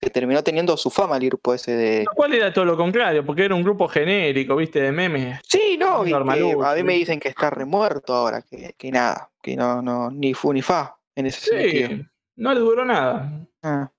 que 0.00 0.08
terminó 0.10 0.42
teniendo 0.42 0.76
su 0.78 0.88
fama 0.90 1.16
el 1.18 1.26
grupo 1.26 1.52
ese 1.52 1.72
de... 1.72 2.04
Lo 2.04 2.12
cual 2.12 2.32
era 2.32 2.52
todo 2.52 2.64
lo 2.64 2.76
contrario, 2.76 3.24
porque 3.24 3.44
era 3.44 3.54
un 3.54 3.62
grupo 3.62 3.86
genérico, 3.86 4.56
viste, 4.56 4.80
de 4.80 4.92
memes. 4.92 5.40
Sí, 5.46 5.76
no, 5.78 6.06
y 6.06 6.10
que 6.10 6.14
a 6.16 6.74
mí 6.74 6.82
me 6.82 6.94
dicen 6.94 7.20
que 7.20 7.28
está 7.28 7.50
remuerto 7.50 8.14
ahora, 8.14 8.40
que, 8.42 8.74
que 8.78 8.90
nada, 8.90 9.30
que 9.42 9.56
no, 9.56 9.82
no, 9.82 10.10
ni 10.10 10.32
fu 10.32 10.52
ni 10.54 10.62
fa 10.62 10.96
en 11.14 11.26
ese 11.26 11.40
sentido. 11.50 11.88
Sí, 11.88 12.06
no 12.36 12.54
le 12.54 12.60
duró 12.60 12.84
nada. 12.84 13.46
Ah. 13.62 13.90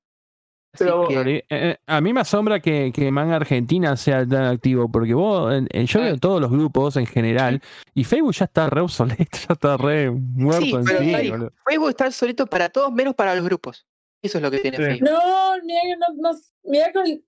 Pero- 0.78 1.08
que- 1.08 1.20
eh, 1.38 1.44
eh, 1.50 1.78
a 1.86 2.00
mí 2.00 2.14
me 2.14 2.22
asombra 2.22 2.62
que, 2.62 2.92
que 2.96 3.12
Manga 3.12 3.36
Argentina 3.36 3.96
sea 3.98 4.26
tan 4.26 4.46
activo, 4.46 4.90
porque 4.90 5.14
vos, 5.14 5.54
en- 5.54 5.68
en- 5.70 5.86
yo 5.86 6.00
Ah. 6.00 6.04
veo 6.06 6.18
todos 6.18 6.40
los 6.42 6.50
grupos 6.50 6.96
en 6.96 7.06
general, 7.06 7.62
y 7.94 8.06
Facebook 8.06 8.34
ya 8.34 8.46
está 8.46 8.70
re 8.70 8.82
obsoleto, 8.82 9.38
ya 9.50 9.54
está 9.54 9.78
re 9.78 10.10
muerto 10.10 10.62
Sí, 10.66 10.72
en 10.74 10.86
pero 10.86 11.00
sí. 11.00 11.32
Facebook 11.68 11.90
está 11.90 12.10
solito 12.10 12.48
para 12.48 12.70
todos 12.70 12.92
menos 12.92 13.14
para 13.14 13.36
los 13.36 13.44
grupos. 13.44 13.86
Eso 14.22 14.38
es 14.38 14.42
lo 14.42 14.52
que 14.52 14.60
tiene 14.60 14.78
Sí. 14.78 14.84
Facebook. 14.84 15.10
No, 15.10 15.64
mirá 15.64 15.82
que 15.84 15.96
no, 15.98 16.08
no, 16.32 16.38
mirá 16.64 16.86
el- 16.88 17.24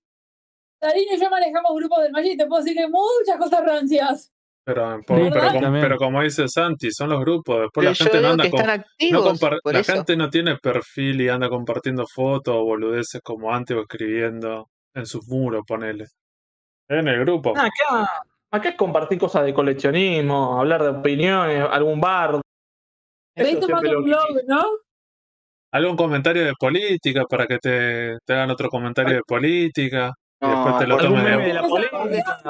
Sarino 0.80 1.12
y 1.16 1.20
yo 1.20 1.30
manejamos 1.30 1.74
grupos 1.76 2.02
del 2.02 2.12
Magic 2.12 2.32
y 2.32 2.36
te 2.36 2.46
puedo 2.46 2.62
decir 2.62 2.76
que 2.76 2.86
muchas 2.88 3.38
cosas 3.38 3.64
rancias. 3.64 4.30
Pero, 4.66 4.98
pero, 5.06 5.30
como, 5.30 5.72
pero 5.80 5.96
como 5.98 6.22
dice 6.22 6.48
Santi, 6.48 6.90
son 6.90 7.10
los 7.10 7.20
grupos. 7.20 7.60
Después 7.62 7.84
Pero 7.84 7.90
la 7.90 7.94
gente 7.94 8.20
no 8.20 8.28
anda 8.30 8.44
que 8.44 8.50
con. 8.50 8.60
no 8.62 9.72
la 9.72 9.80
eso. 9.80 9.92
gente 9.92 10.16
no 10.16 10.30
tiene 10.30 10.56
perfil 10.56 11.20
y 11.20 11.28
anda 11.28 11.48
compartiendo 11.50 12.04
fotos 12.06 12.54
o 12.56 12.64
boludeces 12.64 13.20
como 13.22 13.52
antes 13.54 13.76
o 13.76 13.80
escribiendo 13.80 14.68
en 14.94 15.04
sus 15.06 15.26
muros, 15.28 15.64
ponele. 15.66 16.06
En 16.88 17.08
el 17.08 17.20
grupo. 17.20 17.52
Ah, 17.56 17.66
acá, 17.66 18.10
acá 18.50 18.68
es 18.70 18.76
compartir 18.76 19.18
cosas 19.18 19.44
de 19.44 19.52
coleccionismo, 19.54 20.58
hablar 20.58 20.82
de 20.82 20.88
opiniones, 20.90 21.62
algún 21.70 22.00
bar. 22.00 22.40
Eso 23.36 23.60
tomando 23.60 23.88
un 23.90 23.94
lo- 23.96 24.02
blog, 24.02 24.44
¿no? 24.46 24.64
Algún 25.74 25.96
comentario 25.96 26.44
de 26.44 26.54
política 26.54 27.24
para 27.28 27.46
que 27.46 27.58
te, 27.58 28.16
te 28.24 28.32
hagan 28.32 28.50
otro 28.50 28.68
comentario 28.68 29.16
de 29.16 29.22
política. 29.26 30.12
Y 30.44 30.50
después 30.50 30.72
No, 30.74 30.78
te 30.78 30.86
lo 30.86 30.96
por 30.98 31.22
de- 31.24 31.52
la 31.54 31.62
política. 31.62 32.40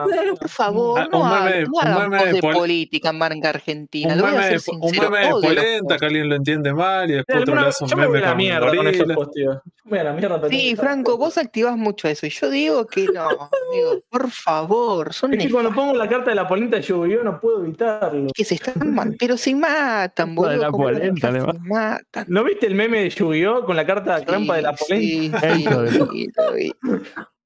Favor, 0.48 1.00
Ah, 1.00 1.08
no, 1.10 1.24
meme- 1.24 1.64
hagamos 1.82 2.24
de 2.24 2.32
de 2.34 2.40
pol- 2.40 2.54
política 2.54 3.10
en 3.10 3.18
Manga 3.18 3.48
Argentina. 3.50 4.12
Un 4.12 4.18
lo 4.18 4.24
voy 4.24 4.32
a 4.34 4.38
meme, 4.38 4.52
de, 4.52 4.58
ser 4.58 4.74
un 4.74 4.82
sincero, 4.82 5.10
meme 5.10 5.24
de 5.26 5.32
polenta 5.32 5.96
que 5.98 6.06
alguien 6.06 6.28
lo 6.28 6.34
entiende 6.36 6.72
mal 6.74 7.10
y 7.10 7.14
después 7.14 7.38
otro 7.42 7.54
le 7.54 7.60
hace 7.68 7.84
un 7.84 7.90
yo 7.90 7.96
me 7.96 8.06
voy 8.06 8.12
meme 8.14 8.24
a 8.24 8.26
la 8.26 8.28
con 8.32 8.36
mierda 8.38 8.76
con 8.76 8.86
esos 8.86 8.98
gorila. 9.00 9.14
posteos. 9.14 9.56
Yo 9.64 9.70
me 9.84 9.90
voy 9.90 9.98
a 9.98 10.04
la 10.04 10.12
mierda. 10.12 10.48
Sí, 10.48 10.76
Franco, 10.76 11.18
vos 11.18 11.38
activás 11.38 11.76
mucho 11.76 12.08
eso. 12.08 12.26
Y 12.26 12.30
yo 12.30 12.50
digo 12.50 12.86
que 12.86 13.06
no, 13.06 13.28
amigo, 13.28 14.00
por 14.10 14.30
favor, 14.30 15.12
son 15.12 15.34
Es 15.34 15.44
que 15.44 15.50
cuando 15.50 15.72
pongo 15.72 15.94
la 15.94 16.08
carta 16.08 16.30
de 16.30 16.36
la 16.36 16.46
polenta 16.48 16.76
de 16.76 16.82
Yu-Gi-Oh! 16.82 17.22
no 17.24 17.40
puedo 17.40 17.62
evitarlo. 17.64 18.28
que 18.34 18.44
se 18.44 18.54
están 18.54 18.94
mal, 18.94 19.14
pero 19.18 19.36
se 19.36 19.54
matan, 19.54 20.32
Hijo 20.32 20.48
de 20.48 20.56
boludo. 20.56 20.62
la 20.62 20.70
polenta, 20.70 21.30
le 21.30 21.40
va. 21.40 22.00
¿No 22.28 22.44
viste 22.44 22.66
el 22.66 22.74
meme 22.74 23.00
de 23.02 23.10
Yu-Gi-Oh! 23.10 23.64
con 23.64 23.76
la 23.76 23.86
carta 23.86 24.18
de 24.20 24.26
trampa 24.26 24.56
de 24.56 24.62
la 24.62 24.76
Sí, 24.76 25.30
polenta? 25.30 25.40
sí, 25.54 25.64
sí, 26.12 26.28
lo 26.36 26.52
vi. 26.52 26.72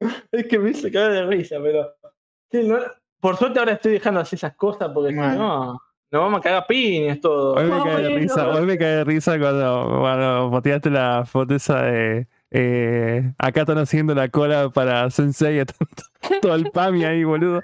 Es 0.32 0.46
que 0.46 0.58
me 0.58 0.70
hice 0.70 0.90
cagar 0.90 1.12
de 1.12 1.26
risa, 1.26 1.56
pero. 1.62 1.94
Sí, 2.50 2.66
no- 2.66 2.78
por 3.20 3.36
suerte 3.36 3.58
ahora 3.58 3.72
estoy 3.72 3.92
dejando 3.92 4.18
de 4.18 4.22
hacer 4.22 4.36
esas 4.36 4.54
cosas 4.54 4.90
porque 4.94 5.10
si 5.10 5.16
Bueno. 5.16 5.34
no, 5.36 5.72
nos 6.12 6.22
vamos 6.22 6.38
a 6.38 6.42
cagar 6.42 6.66
piñas 6.68 7.20
todo. 7.20 7.54
Hoy 7.54 7.64
me 7.64 7.82
cae 7.82 8.02
de 8.02 8.08
risa, 8.10 8.48
hoy 8.48 8.62
me 8.66 8.78
cae 8.78 8.88
de 8.88 9.04
risa 9.04 9.38
cuando, 9.38 9.96
cuando 10.00 10.50
posteaste 10.52 10.88
la 10.90 11.24
foto 11.26 11.54
esa 11.56 11.82
de 11.82 12.28
eh, 12.52 13.32
acá 13.38 13.60
están 13.62 13.78
haciendo 13.78 14.14
la 14.14 14.28
cola 14.28 14.70
para 14.70 15.10
Sensei, 15.10 15.62
todo 16.42 16.54
el 16.54 16.70
PAMI 16.70 17.04
ahí, 17.04 17.24
boludo. 17.24 17.60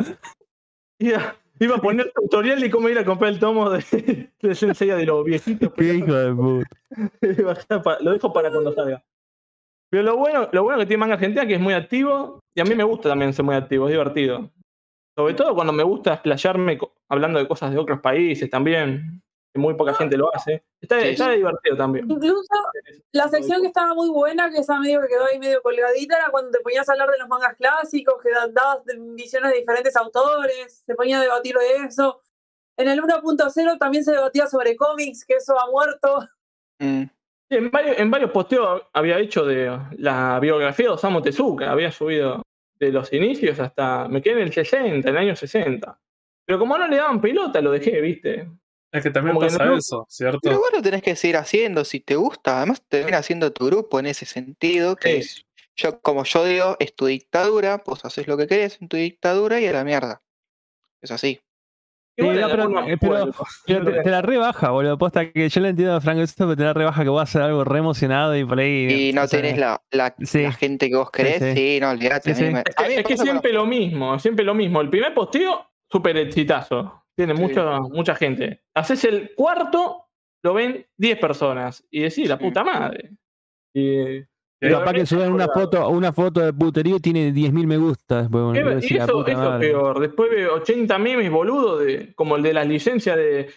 Iba, 0.98 1.36
iba 1.60 1.76
a 1.76 1.80
poner 1.80 2.12
tutorial 2.14 2.60
de 2.60 2.70
cómo 2.70 2.88
ir 2.88 2.98
a 2.98 3.04
comprar 3.04 3.32
el 3.32 3.38
tomo 3.38 3.70
de, 3.70 4.28
de 4.42 4.54
Sensei 4.56 4.88
de 4.88 5.06
los 5.06 5.24
viejitos. 5.24 5.72
Qué 5.74 5.94
hijo 5.94 6.12
de 6.12 6.34
puta. 7.64 7.96
lo 8.00 8.12
dejo 8.12 8.32
para 8.32 8.50
cuando 8.50 8.72
salga. 8.74 9.02
Pero 9.94 10.02
lo 10.02 10.16
bueno, 10.16 10.48
lo 10.50 10.64
bueno 10.64 10.80
que 10.80 10.87
tiene 10.87 10.98
Manga 10.98 11.14
Argentina 11.14 11.42
es 11.42 11.48
que 11.48 11.54
es 11.54 11.61
muy 11.61 11.72
activo 11.72 12.40
y 12.52 12.61
a 12.61 12.64
mí 12.64 12.74
me 12.74 12.83
gusta 12.83 13.11
también 13.11 13.33
ser 13.33 13.44
muy 13.44 13.54
activo, 13.54 13.87
es 13.87 13.92
divertido. 13.92 14.50
Sobre 15.16 15.35
todo 15.35 15.54
cuando 15.54 15.72
me 15.72 15.85
gusta 15.85 16.14
explayarme 16.14 16.80
hablando 17.09 17.38
de 17.38 17.46
cosas 17.46 17.70
de 17.70 17.78
otros 17.78 18.00
países 18.00 18.50
también, 18.50 19.22
que 19.54 19.61
muy 19.61 19.74
poca 19.74 19.94
gente 19.94 20.16
lo 20.16 20.35
hace. 20.35 20.64
Está, 20.80 21.00
Sí. 21.00 21.11
está 21.11 21.30
divertido 21.30 21.76
también. 21.76 22.11
Incluso 22.11 22.48
la 23.12 23.28
sección 23.28 23.61
que 23.61 23.68
estaba 23.68 23.94
muy 23.94 24.09
buena, 24.11 24.50
que 24.50 24.59
esa 24.59 24.80
medio 24.80 25.00
que 25.00 25.07
quedó 25.07 25.26
ahí 25.26 25.38
medio 25.38 25.62
colgadita, 25.62 26.16
era 26.18 26.30
cuando 26.33 26.50
te 26.50 26.59
ponías 26.59 26.88
a 26.88 26.92
hablar 26.92 27.11
de 27.11 27.18
los 27.18 27.28
mangas 27.28 27.54
clásicos, 27.54 28.14
que 28.20 28.30
da- 28.33 28.48
dabas 28.48 28.83
visiones 29.14 29.52
de 29.52 29.59
diferentes 29.59 29.94
autores, 29.94 30.83
se 30.85 30.96
ponía 30.96 31.18
a 31.20 31.22
debatir 31.22 31.54
de 31.57 31.87
eso. 31.87 32.20
En 32.76 32.88
el 32.88 33.00
1.0 33.00 33.78
también 33.78 34.02
se 34.02 34.11
debatía 34.11 34.48
sobre 34.48 34.74
cómics, 34.74 35.24
que 35.24 35.35
eso 35.37 35.57
ha 35.57 35.70
muerto. 35.70 36.28
Mm. 36.80 37.04
En 37.54 37.70
varios, 37.70 37.98
en 37.98 38.10
varios 38.10 38.30
posteos 38.30 38.82
había 38.92 39.18
hecho 39.18 39.44
de 39.44 39.78
la 39.98 40.38
biografía 40.40 40.86
de 40.86 40.92
Osamu 40.92 41.22
Tezuka, 41.22 41.70
había 41.70 41.90
subido 41.92 42.42
de 42.78 42.90
los 42.92 43.12
inicios 43.12 43.58
hasta. 43.60 44.08
Me 44.08 44.20
quedé 44.22 44.34
en 44.34 44.46
el 44.48 44.52
60, 44.52 45.08
en 45.08 45.14
el 45.14 45.16
año 45.16 45.36
60. 45.36 45.98
Pero 46.46 46.58
como 46.58 46.76
no 46.76 46.86
le 46.88 46.96
daban 46.96 47.20
pelota, 47.20 47.60
lo 47.60 47.70
dejé, 47.70 48.00
¿viste? 48.00 48.48
Es 48.92 49.02
que 49.02 49.10
también 49.10 49.34
Como 49.34 49.46
que 49.46 49.52
pasa 49.52 49.64
no- 49.64 49.76
eso, 49.76 50.06
¿cierto? 50.08 50.38
Pero 50.42 50.58
vos 50.58 50.70
lo 50.72 50.82
tenés 50.82 51.02
que 51.02 51.16
seguir 51.16 51.36
haciendo 51.36 51.84
si 51.84 52.00
te 52.00 52.16
gusta. 52.16 52.58
Además, 52.58 52.82
te 52.88 53.00
viene 53.00 53.16
haciendo 53.16 53.52
tu 53.52 53.66
grupo 53.66 53.98
en 53.98 54.06
ese 54.06 54.24
sentido. 54.26 54.94
Que 54.96 55.08
Sí. 55.10 55.16
es, 55.18 55.46
yo, 55.76 56.00
como 56.00 56.22
yo 56.24 56.44
digo, 56.44 56.76
es 56.78 56.94
tu 56.94 57.06
dictadura. 57.06 57.82
Vos 57.84 58.04
haces 58.04 58.28
lo 58.28 58.36
que 58.36 58.46
querés 58.46 58.80
en 58.80 58.88
tu 58.88 58.96
dictadura 58.96 59.60
y 59.60 59.66
a 59.66 59.72
la 59.72 59.82
mierda. 59.84 60.22
Es 61.02 61.10
así. 61.10 61.40
Sí, 62.16 62.22
no, 62.24 62.48
pero- 62.48 62.62
algunos 62.62 62.88
eh, 62.88 62.96
pero- 63.00 63.12
juegos. 63.12 63.62
Pero 63.66 63.85
te, 63.85 64.03
te 64.03 64.11
la 64.11 64.22
rebaja, 64.22 64.70
boludo. 64.70 64.96
Posta 64.98 65.31
que 65.33 65.48
yo 65.48 65.61
le 65.61 65.68
entiendo 65.70 65.94
a 65.96 66.00
Franco 66.00 66.22
eso, 66.22 66.35
pero 66.38 66.57
te 66.57 66.62
la 66.62 66.72
rebaja 66.72 67.03
que 67.03 67.09
voy 67.09 67.18
a 67.20 67.22
hacer 67.22 67.42
algo 67.42 67.64
re 67.64 67.79
emocionado 67.81 68.37
y 68.37 68.44
por 68.44 68.59
ahí. 68.61 69.09
Y 69.09 69.12
no 69.12 69.22
o 69.22 69.27
sea, 69.27 69.40
tenés 69.40 69.59
la, 69.59 69.83
la, 69.90 70.14
sí. 70.22 70.42
la 70.42 70.53
gente 70.53 70.88
que 70.88 70.96
vos 70.96 71.11
querés, 71.11 71.42
sí, 71.42 71.53
sí. 71.55 71.79
no, 71.81 71.90
olvidate. 71.90 72.35
Sí, 72.35 72.44
a 72.44 72.46
mí 72.46 72.48
sí. 72.48 72.55
me- 72.55 72.61
Es 72.66 72.79
a 72.79 72.83
mí 72.88 73.03
que, 73.05 73.14
es 73.14 73.20
siempre 73.20 73.53
lo 73.53 73.66
mismo, 73.66 74.18
siempre 74.18 74.44
lo 74.44 74.55
mismo. 74.55 74.81
El 74.81 74.90
primer 74.90 75.12
posteo, 75.12 75.70
súper 75.90 76.16
exitazo. 76.18 77.05
Tiene 77.16 77.35
Sí. 77.37 77.42
mucha, 77.42 77.81
mucha 77.81 78.14
gente. 78.14 78.62
Haces 78.74 79.05
el 79.05 79.33
cuarto, 79.35 80.09
lo 80.44 80.55
ven 80.55 80.87
10 80.96 81.18
personas. 81.18 81.85
Y 81.90 82.00
decís, 82.03 82.29
la 82.29 82.37
Sí. 82.38 82.44
puta 82.44 82.62
madre. 82.64 83.11
Y 83.74 84.20
Capaz 84.70 84.92
que 84.92 85.07
suben 85.07 85.33
una 85.33 85.46
foto, 85.48 85.88
una 85.88 86.12
foto 86.12 86.40
de 86.40 86.53
puterío 86.53 86.96
y 86.96 87.00
tiene 87.00 87.33
10.000 87.33 87.66
me 87.66 87.77
gusta. 87.77 88.22
Después, 88.22 88.44
bueno, 88.44 88.70
Y 88.70 88.74
decir, 88.74 88.98
eso, 88.98 89.27
es 89.27 89.59
peor. 89.61 90.00
Después 90.00 90.31
veo 90.31 90.55
80 90.55 90.98
memes, 90.98 91.31
boludo, 91.31 91.79
de, 91.79 92.12
como 92.14 92.37
el 92.37 92.42
de 92.42 92.53
las 92.55 92.66
licencias 92.66 93.16
de, 93.16 93.50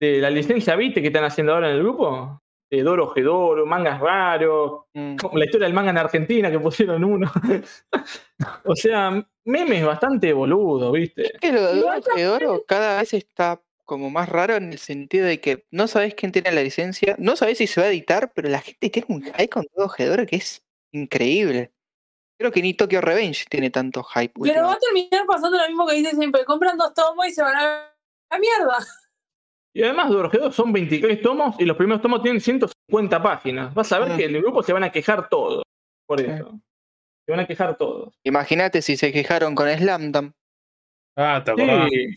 de 0.00 0.20
la 0.20 0.30
licencia 0.30 0.76
Vite 0.76 1.00
que 1.00 1.08
están 1.08 1.24
haciendo 1.24 1.54
ahora 1.54 1.70
en 1.70 1.76
el 1.76 1.82
grupo. 1.82 2.40
De 2.68 2.82
Doro 2.82 3.08
Gedoro, 3.10 3.64
mangas 3.64 4.00
raros, 4.00 4.86
Mm. 4.92 5.16
como 5.16 5.36
la 5.38 5.44
historia 5.44 5.66
del 5.66 5.74
manga 5.74 5.90
en 5.90 5.98
Argentina 5.98 6.50
que 6.50 6.58
pusieron 6.58 7.04
uno. 7.04 7.30
o 8.64 8.74
sea, 8.74 9.22
memes 9.44 9.84
bastante 9.84 10.32
boludo, 10.32 10.90
¿viste? 10.90 11.34
Es 11.34 11.40
que 11.40 11.52
lo 11.52 11.62
de 11.62 11.78
Igual 11.78 12.02
Oro 12.02 12.16
de 12.16 12.28
Oro 12.28 12.64
cada 12.66 12.98
vez 13.00 13.12
está 13.12 13.60
como 13.86 14.10
más 14.10 14.28
raro 14.28 14.56
en 14.56 14.72
el 14.72 14.78
sentido 14.78 15.26
de 15.26 15.40
que 15.40 15.64
no 15.70 15.86
sabés 15.86 16.14
quién 16.14 16.32
tiene 16.32 16.52
la 16.52 16.62
licencia, 16.62 17.16
no 17.18 17.36
sabés 17.36 17.58
si 17.58 17.66
se 17.66 17.80
va 17.80 17.86
a 17.86 17.90
editar, 17.90 18.32
pero 18.34 18.48
la 18.48 18.60
gente 18.60 18.90
tiene 18.90 19.06
un 19.08 19.22
hype 19.22 19.48
con 19.48 19.64
todo 19.74 19.88
que 20.26 20.36
es 20.36 20.62
increíble. 20.92 21.72
Creo 22.38 22.52
que 22.52 22.60
ni 22.60 22.74
Tokyo 22.74 23.00
Revenge 23.00 23.46
tiene 23.48 23.70
tanto 23.70 24.02
hype. 24.02 24.34
Pero 24.42 24.64
va 24.64 24.72
a 24.74 24.78
terminar 24.78 25.24
pasando 25.26 25.56
lo 25.56 25.66
mismo 25.66 25.86
que 25.86 25.94
dice 25.94 26.10
siempre. 26.10 26.44
Compran 26.44 26.76
dos 26.76 26.92
tomos 26.92 27.26
y 27.26 27.30
se 27.30 27.40
van 27.42 27.56
a 27.56 27.94
la 28.30 28.38
mierda. 28.38 28.84
Y 29.74 29.82
además, 29.82 30.10
Doro 30.10 30.30
Gedoro 30.30 30.52
son 30.52 30.72
23 30.72 31.22
tomos 31.22 31.56
y 31.58 31.64
los 31.64 31.76
primeros 31.76 32.02
tomos 32.02 32.22
tienen 32.22 32.40
150 32.40 33.22
páginas. 33.22 33.72
Vas 33.74 33.90
a 33.92 34.00
ver 34.00 34.12
Mm. 34.12 34.16
que 34.16 34.24
el 34.24 34.42
grupo 34.42 34.62
se 34.62 34.72
van 34.72 34.84
a 34.84 34.92
quejar 34.92 35.28
todos. 35.28 35.62
Por 36.06 36.20
eso. 36.20 36.60
Se 37.26 37.32
van 37.32 37.40
a 37.40 37.46
quejar 37.46 37.76
todos. 37.76 38.14
Imagínate 38.24 38.82
si 38.82 38.96
se 38.96 39.12
quejaron 39.12 39.54
con 39.54 39.68
Slamdam. 39.68 40.32
Ah, 41.16 41.42
¿te 41.44 41.50
acordás? 41.52 41.88
Sí, 41.90 42.14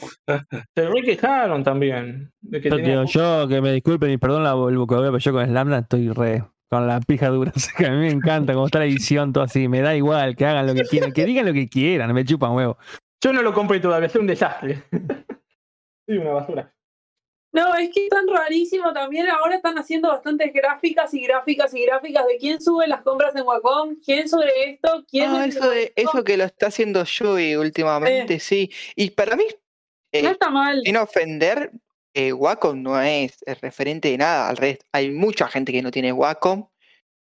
se 0.75 0.87
re 0.89 1.01
quejaron 1.03 1.63
también. 1.63 2.31
De 2.41 2.59
que 2.59 2.69
Yo, 2.69 2.75
tenía- 2.75 3.05
tío, 3.05 3.21
yo 3.41 3.47
que 3.47 3.61
me 3.61 3.71
disculpen 3.71 4.11
y 4.11 4.17
perdón 4.17 4.43
la, 4.43 4.51
el 4.51 4.77
vocabulario, 4.77 5.11
pero 5.13 5.17
yo 5.19 5.31
con 5.31 5.45
Slamdam 5.45 5.79
estoy 5.83 6.09
re 6.09 6.43
con 6.69 6.85
la 6.85 6.99
pija 6.99 7.29
dura. 7.29 7.51
O 7.55 7.59
sea, 7.59 7.73
que 7.77 7.85
a 7.85 7.91
mí 7.91 7.97
me 7.97 8.09
encanta 8.11 8.53
cómo 8.53 8.65
está 8.65 8.79
la 8.79 8.85
edición, 8.85 9.31
todo 9.33 9.43
así. 9.45 9.67
Me 9.69 9.81
da 9.81 9.95
igual, 9.95 10.35
que 10.35 10.45
hagan 10.45 10.67
lo 10.67 10.73
que 10.75 10.81
quieran, 10.83 11.13
que 11.13 11.25
digan 11.25 11.45
lo 11.45 11.53
que 11.53 11.69
quieran, 11.69 12.13
me 12.13 12.25
chupan 12.25 12.51
huevo. 12.51 12.77
Yo 13.23 13.33
no 13.33 13.41
lo 13.41 13.53
compré 13.53 13.79
todavía, 13.79 14.07
es 14.07 14.15
un 14.15 14.27
desastre. 14.27 14.83
Sí, 16.07 16.17
una 16.17 16.31
basura. 16.31 16.73
No, 17.51 17.73
es 17.75 17.89
que 17.91 18.03
es 18.03 18.09
tan 18.09 18.27
rarísimo 18.27 18.93
también. 18.93 19.27
Ahora 19.29 19.55
están 19.55 19.77
haciendo 19.79 20.09
bastantes 20.09 20.53
gráficas 20.53 21.13
y 21.13 21.21
gráficas 21.21 21.73
y 21.73 21.83
gráficas 21.83 22.27
de 22.27 22.37
quién 22.37 22.61
sube 22.61 22.87
las 22.87 23.01
compras 23.01 23.35
en 23.35 23.41
Wacom, 23.43 23.95
quién 24.05 24.29
sube 24.29 24.51
esto, 24.71 25.03
quién. 25.09 25.31
Ah, 25.31 25.45
es- 25.45 25.55
eso, 25.55 25.69
de, 25.69 25.91
eso 25.95 26.23
que 26.23 26.37
lo 26.37 26.43
está 26.43 26.67
haciendo 26.67 27.03
Joey 27.05 27.55
últimamente, 27.55 28.39
sí. 28.39 28.71
Y 28.95 29.09
para 29.11 29.35
mí, 29.35 29.45
eh, 30.11 30.21
No 30.21 30.29
está 30.29 30.49
mal. 30.51 30.81
sin 30.83 30.97
ofender, 30.97 31.71
eh, 32.13 32.33
Wacom 32.33 32.81
no 32.83 33.01
es 33.01 33.37
el 33.45 33.55
referente 33.55 34.09
de 34.11 34.17
nada. 34.19 34.49
Al 34.49 34.57
revés, 34.57 34.79
hay 34.91 35.09
mucha 35.09 35.47
gente 35.47 35.71
que 35.71 35.81
no 35.81 35.89
tiene 35.91 36.11
Wacom. 36.13 36.67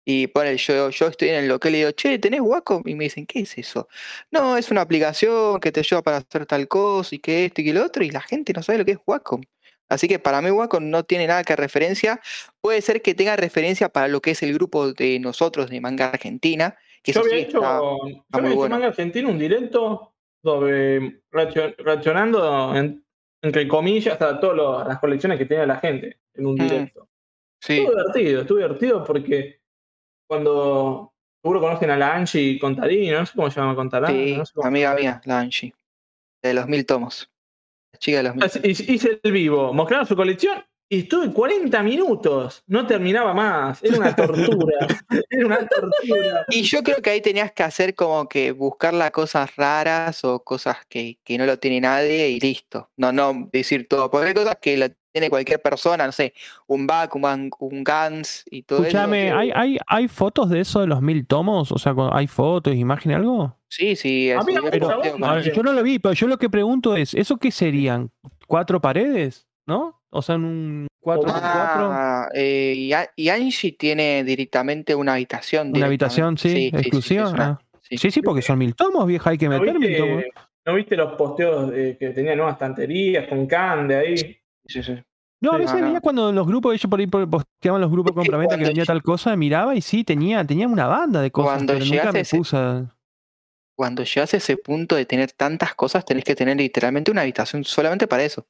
Y 0.04 0.26
pone, 0.28 0.58
yo, 0.58 0.90
yo 0.90 1.08
estoy 1.08 1.30
en 1.30 1.36
el 1.36 1.48
local 1.48 1.74
y 1.76 1.78
digo, 1.80 1.92
che, 1.92 2.18
¿tenés 2.18 2.42
Wacom? 2.42 2.82
Y 2.88 2.96
me 2.96 3.04
dicen, 3.04 3.28
¿qué 3.28 3.42
es 3.42 3.56
eso? 3.60 3.88
No, 4.32 4.58
es 4.58 4.72
una 4.72 4.82
aplicación 4.82 5.60
que 5.60 5.72
te 5.72 5.82
ayuda 5.82 6.02
para 6.02 6.18
hacer 6.18 6.48
tal 6.48 6.68
cosa 6.68 7.14
y 7.16 7.20
que 7.20 7.46
esto 7.46 7.62
y 7.62 7.66
que 7.66 7.74
lo 7.74 7.86
otro. 7.86 8.04
Y 8.04 8.10
la 8.10 8.22
gente 8.22 8.52
no 8.52 8.64
sabe 8.64 8.80
lo 8.80 8.86
que 8.86 8.94
es 8.94 9.00
Wacom. 9.06 9.42
Así 9.92 10.08
que 10.08 10.20
para 10.20 10.42
mí 10.42 10.50
Wacom 10.50 10.90
no 10.90 11.04
tiene 11.04 11.28
nada 11.28 11.44
que 11.44 11.56
referencia. 11.56 12.22
Puede 12.62 12.82
ser 12.82 13.02
que 13.02 13.14
tenga 13.14 13.36
referencia 13.36 13.90
para 13.90 14.08
lo 14.08 14.22
que 14.22 14.32
es 14.32 14.42
el 14.42 14.54
grupo 14.54 14.94
de 14.94 15.20
nosotros 15.20 15.70
de 15.70 15.82
Manga 15.82 16.08
Argentina. 16.12 16.78
Que 17.04 17.12
Yo 17.12 17.20
había 17.22 17.32
sí 17.34 17.40
hecho, 17.42 17.58
está- 17.58 17.80
yo 17.80 18.24
había 18.32 18.50
hecho 18.50 18.58
bueno. 18.58 18.76
Manga 18.76 18.88
Argentina 18.88 19.28
un 19.28 19.38
directo 19.38 20.14
sobre 20.44 21.22
reaccion- 21.32 21.76
reaccionando 21.78 22.74
en- 22.76 23.04
entre 23.44 23.68
comillas 23.68 24.22
a 24.22 24.40
todas 24.40 24.88
las 24.88 25.00
colecciones 25.00 25.38
que 25.38 25.46
tenía 25.46 25.66
la 25.66 25.78
gente 25.80 26.20
en 26.36 26.46
un 26.46 26.56
Mm. 26.56 26.68
directo. 26.68 27.08
sí. 27.60 27.74
Estuvo 27.80 27.92
divertido, 27.92 28.42
estuvo 28.42 28.58
divertido 28.58 29.04
porque 29.04 29.60
cuando 30.28 31.14
seguro 31.44 31.60
conocen 31.60 31.90
a 31.92 31.98
la 31.98 32.16
Angie 32.16 32.60
Contarini, 32.60 33.10
no 33.12 33.26
sé 33.26 33.34
cómo 33.36 33.50
se 33.52 33.60
llama 33.60 33.76
Contarán. 33.76 34.12
Sí, 34.12 34.36
no 34.38 34.46
sé 34.46 34.54
cómo 34.54 34.68
amiga 34.68 34.94
mía, 34.96 35.22
la 35.26 35.40
Angie. 35.40 35.74
De 36.44 36.54
los 36.54 36.68
mil 36.68 36.86
tomos. 36.86 37.31
Chica 38.00 38.18
de 38.18 38.24
los 38.24 38.56
Hice 38.64 39.20
el 39.22 39.32
vivo, 39.32 39.74
mostraron 39.74 40.08
su 40.08 40.16
colección 40.16 40.64
y 40.92 41.00
estuve 41.00 41.32
40 41.32 41.84
minutos. 41.84 42.64
No 42.68 42.86
terminaba 42.86 43.34
más. 43.34 43.82
Era 43.82 43.98
una 43.98 44.14
tortura. 44.14 44.88
Era 45.30 45.46
una 45.46 45.66
tortura. 45.66 46.46
Y 46.50 46.64
yo 46.64 46.84
creo 46.84 47.02
que 47.02 47.12
ahí 47.12 47.22
tenías 47.22 47.54
que 47.54 47.64
hacer 47.64 47.96
como 47.96 48.28
que 48.28 48.52
buscar 48.52 48.94
las 48.94 49.12
cosas 49.12 49.56
raras 49.56 50.26
o 50.26 50.44
cosas 50.44 50.80
que, 50.90 51.18
que 51.24 51.38
no 51.38 51.46
lo 51.46 51.58
tiene 51.60 51.80
nadie 51.80 52.28
y 52.28 52.42
listo. 52.42 52.90
No, 52.98 53.14
no 53.14 53.50
decir 53.54 53.88
todo. 53.88 54.12
Porque 54.12 54.28
hay 54.28 54.34
cosas 54.34 54.58
que 54.62 54.76
lo 54.76 54.88
tiene 55.12 55.30
cualquier 55.30 55.62
persona, 55.62 56.06
no 56.06 56.12
sé, 56.12 56.34
un 56.68 56.88
Back, 56.88 57.16
un, 57.16 57.50
un 57.60 57.84
Gans 57.84 58.44
y 58.50 58.64
todo 58.64 58.80
Escúchame, 58.80 59.28
eso. 59.28 59.38
¿hay, 59.38 59.52
hay, 59.54 59.78
¿hay 59.88 60.08
fotos 60.08 60.50
de 60.50 60.62
eso 60.62 60.80
de 60.82 60.88
los 60.88 61.02
mil 61.02 61.26
tomos? 61.28 61.72
O 61.72 61.78
sea, 61.78 61.94
¿hay 62.14 62.28
fotos, 62.28 62.74
imágenes, 62.76 63.18
algo? 63.18 63.58
Sí, 63.68 63.96
sí, 63.96 64.28
yo 64.30 64.40
pero- 64.70 65.02
ver, 65.02 65.54
yo 65.54 65.64
no 65.64 65.74
lo 65.74 65.84
vi, 65.84 66.00
pero 66.00 66.14
yo 66.14 66.28
lo 66.28 66.38
que 66.38 66.50
pregunto 66.50 66.96
es, 66.96 67.14
¿eso 67.14 67.38
qué 67.38 67.52
serían? 67.52 68.10
¿Cuatro 68.48 68.82
paredes? 68.82 69.48
¿No? 69.66 70.02
O 70.10 70.22
sea, 70.22 70.36
en 70.36 70.44
un 70.44 70.88
4 71.00 71.24
por 71.24 71.32
4 71.32 71.42
Ah, 71.50 72.28
eh, 72.34 73.04
y, 73.16 73.30
Angie 73.30 73.72
tiene 73.74 74.24
directamente 74.26 74.94
una 74.94 75.14
habitación. 75.14 75.72
Una 75.74 75.86
habitación, 75.86 76.38
sí, 76.38 76.50
directamente. 76.50 76.88
exclusiva. 76.90 77.30
una- 77.30 77.44
Ah. 77.52 77.60
sí. 77.82 77.98
Sí, 77.98 78.12
sí, 78.12 78.22
porque 78.22 78.42
son 78.42 78.58
mil 78.58 78.76
tomos, 78.76 79.08
vieja, 79.08 79.30
hay 79.30 79.38
que 79.38 79.48
¿No 79.48 79.58
meter 79.60 79.80
mil 79.80 79.98
tomos. 79.98 80.18
viste, 80.18 80.32
¿No 80.66 80.74
viste 80.76 80.96
los 80.98 81.14
posteos 81.14 81.72
de- 81.72 81.98
que 81.98 82.10
tenía 82.10 82.36
nuevas 82.36 82.54
estanterías 82.54 83.28
con 83.30 83.48
Cande 83.48 83.96
ahí? 83.96 84.38
Sí, 84.72 84.82
sí. 84.84 84.96
No, 85.42 85.54
a 85.54 85.58
veces 85.58 85.82
veía 85.82 85.94
no. 85.96 86.02
cuando 86.02 86.32
los 86.32 86.46
grupos, 86.46 86.74
ellos 86.76 86.88
por 86.90 87.00
ahí 87.00 87.08
posteaban 87.08 87.82
los 87.82 87.90
grupos 87.92 88.14
de 88.14 88.20
compraventa 88.20 88.58
que 88.58 88.64
vendía 88.66 88.86
tal 88.86 89.02
cosa, 89.02 89.36
miraba 89.36 89.76
y 89.76 89.82
sí, 89.82 90.04
tenía, 90.04 90.46
tenía 90.46 90.68
una 90.68 90.86
banda 90.88 91.20
de 91.22 91.32
cosas, 91.32 91.54
Cuando 91.56 91.74
pero 91.74 91.86
nunca 91.86 91.92
llegas 91.96 92.08
a 92.08 92.14
me 92.14 92.20
ese- 92.22 92.38
puse 92.38 92.58
a- 92.58 92.96
Cuando 93.76 94.04
llegas 94.04 94.34
a 94.34 94.38
ese 94.38 94.58
punto 94.58 94.96
de 94.96 95.06
tener 95.08 95.32
tantas 95.32 95.74
cosas, 95.74 96.06
tenés 96.06 96.24
que 96.24 96.36
tener 96.36 96.58
literalmente 96.58 97.10
una 97.10 97.22
habitación 97.22 97.64
solamente 97.64 98.06
para 98.08 98.24
eso. 98.24 98.46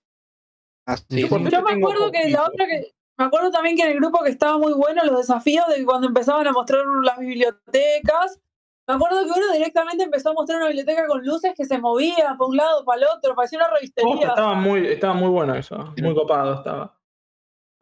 Así 0.86 1.06
Sí, 1.10 1.24
es. 1.24 1.30
Yo 1.30 1.62
me 1.64 1.72
acuerdo 1.74 2.12
que 2.12 2.30
la 2.30 2.44
otra 2.44 2.66
que. 2.68 2.92
Me 3.18 3.26
acuerdo 3.26 3.52
también 3.52 3.76
que 3.78 3.84
en 3.84 3.90
el 3.92 3.98
grupo 3.98 4.24
que 4.24 4.32
estaba 4.32 4.58
muy 4.58 4.74
bueno 4.74 5.04
los 5.06 5.18
desafíos 5.20 5.66
de 5.68 5.86
cuando 5.86 6.08
empezaban 6.08 6.48
a 6.48 6.52
mostrar 6.52 6.84
las 7.04 7.20
bibliotecas. 7.20 8.40
Me 8.88 8.96
acuerdo 8.96 9.24
que 9.24 9.32
uno 9.40 9.54
directamente 9.54 10.04
empezó 10.04 10.32
a 10.32 10.34
mostrar 10.34 10.58
una 10.58 10.68
biblioteca 10.68 11.06
con 11.08 11.24
luces 11.26 11.54
que 11.56 11.66
se 11.66 11.78
movía 11.80 12.16
para 12.38 12.46
un 12.46 12.58
lado, 12.58 12.84
para 12.84 13.02
el 13.02 13.08
otro, 13.16 13.36
parecía 13.36 13.60
una 13.60 13.70
revistería. 13.70 14.28
estaba 14.30 14.54
muy, 14.56 14.86
estaba 14.88 15.14
muy 15.14 15.30
bueno 15.30 15.56
eso. 15.56 15.94
Muy 16.02 16.14
copado 16.16 16.56
estaba. 16.56 16.98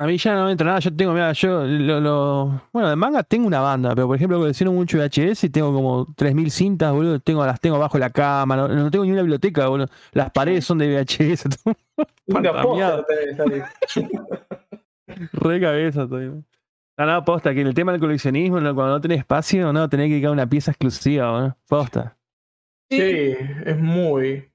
A 0.02 0.06
mí 0.08 0.18
ya 0.18 0.34
no 0.34 0.46
me 0.46 0.52
entra 0.54 0.66
nada, 0.68 0.80
yo 0.80 0.96
tengo, 0.96 1.12
mira, 1.12 1.34
yo 1.34 1.66
lo, 1.66 2.00
lo- 2.00 2.62
bueno, 2.72 2.90
de 2.90 2.96
manga 2.96 3.22
tengo 3.22 3.46
una 3.48 3.60
banda, 3.60 3.94
pero 3.96 4.08
por 4.08 4.16
ejemplo 4.16 4.40
colecciono 4.40 4.72
mucho 4.72 4.98
VHS 4.98 5.44
y 5.44 5.50
tengo 5.50 5.74
como 5.74 6.08
3000 6.16 6.52
cintas, 6.52 6.94
boludo, 6.94 7.20
tengo, 7.20 7.46
las 7.46 7.60
tengo 7.60 7.76
abajo 7.76 7.98
la 7.98 8.10
cama, 8.10 8.56
no, 8.56 8.70
no 8.70 8.90
tengo 8.92 9.04
ni 9.04 9.12
una 9.12 9.22
biblioteca, 9.24 9.68
boludo. 9.68 9.90
Las 10.14 10.32
paredes 10.32 10.64
son 10.64 10.78
de 10.78 10.88
VHS, 11.04 11.44
re 15.34 15.60
cabeza 15.60 16.08
todavía. 16.08 16.32
No, 17.00 17.06
no, 17.06 17.24
posta, 17.24 17.54
que 17.54 17.62
en 17.62 17.68
el 17.68 17.74
tema 17.74 17.94
del 17.94 18.02
coleccionismo, 18.02 18.60
no, 18.60 18.76
cuando 18.76 18.96
no 18.96 19.00
tenés 19.00 19.20
espacio, 19.20 19.72
no, 19.72 19.88
tenés 19.88 20.08
que 20.08 20.12
dedicar 20.16 20.32
una 20.32 20.50
pieza 20.50 20.72
exclusiva, 20.72 21.32
boludo. 21.32 21.58
Posta. 21.66 22.18
Sí, 22.92 23.36
es 23.66 23.78
muy. 23.78 24.52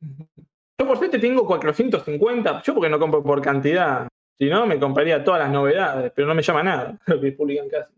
Yo 0.78 0.86
por 0.86 0.98
suerte 0.98 1.18
tengo 1.18 1.46
450. 1.46 2.62
Yo 2.62 2.74
porque 2.74 2.90
no 2.90 2.98
compro 2.98 3.22
por 3.22 3.40
cantidad. 3.40 4.08
Si 4.38 4.50
no, 4.50 4.66
me 4.66 4.78
compraría 4.78 5.24
todas 5.24 5.40
las 5.40 5.50
novedades, 5.50 6.12
pero 6.14 6.28
no 6.28 6.34
me 6.34 6.42
llama 6.42 6.62
nada 6.62 6.98
lo 7.06 7.18
que 7.18 7.32
publican 7.32 7.70
casi. 7.70 7.94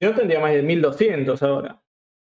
Si 0.00 0.06
no, 0.06 0.14
tendría 0.14 0.40
más 0.40 0.52
de 0.52 0.62
1200 0.62 1.42
ahora. 1.42 1.82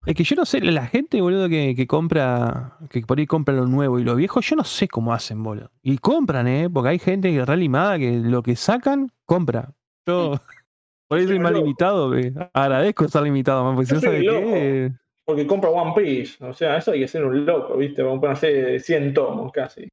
Es 0.06 0.14
que 0.14 0.22
yo 0.22 0.36
no 0.36 0.44
sé, 0.44 0.60
la 0.60 0.86
gente, 0.86 1.20
boludo, 1.20 1.48
que, 1.48 1.74
que 1.74 1.88
compra, 1.88 2.76
que 2.88 3.00
por 3.00 3.18
ahí 3.18 3.26
compra 3.26 3.52
lo 3.52 3.66
nuevo 3.66 3.98
y 3.98 4.04
lo 4.04 4.14
viejo, 4.14 4.40
yo 4.40 4.54
no 4.54 4.64
sé 4.64 4.86
cómo 4.86 5.12
hacen, 5.12 5.42
boludo. 5.42 5.72
Y 5.82 5.98
compran, 5.98 6.46
¿eh? 6.46 6.70
Porque 6.70 6.90
hay 6.90 6.98
gente 7.00 7.32
que 7.32 7.40
es 7.40 7.46
re 7.48 7.56
limada 7.56 7.98
que 7.98 8.12
lo 8.12 8.44
que 8.44 8.54
sacan, 8.54 9.10
compra. 9.26 9.72
Yo, 10.06 10.34
por 11.12 11.18
ahí 11.20 11.26
soy 11.26 11.38
más 11.38 11.52
loco. 11.52 11.64
limitado, 11.64 12.10
que 12.10 12.32
agradezco 12.54 13.04
estar 13.04 13.22
limitado, 13.22 13.64
man, 13.64 13.74
porque 13.74 13.86
si 13.86 13.90
Yo 13.92 13.94
no 13.96 14.00
sabe 14.00 14.16
soy 14.16 14.26
loco. 14.26 14.40
qué. 14.52 14.90
Porque 15.24 15.46
compro 15.46 15.70
One 15.72 15.92
Piece. 15.94 16.44
O 16.44 16.52
sea, 16.52 16.76
eso 16.78 16.90
hay 16.92 17.00
que 17.00 17.08
ser 17.08 17.24
un 17.24 17.46
loco, 17.46 17.76
¿viste? 17.76 18.02
Vamos 18.02 18.18
a 18.18 18.20
ponerse 18.22 18.80
100 18.80 19.14
tomos 19.14 19.52
casi. 19.52 19.88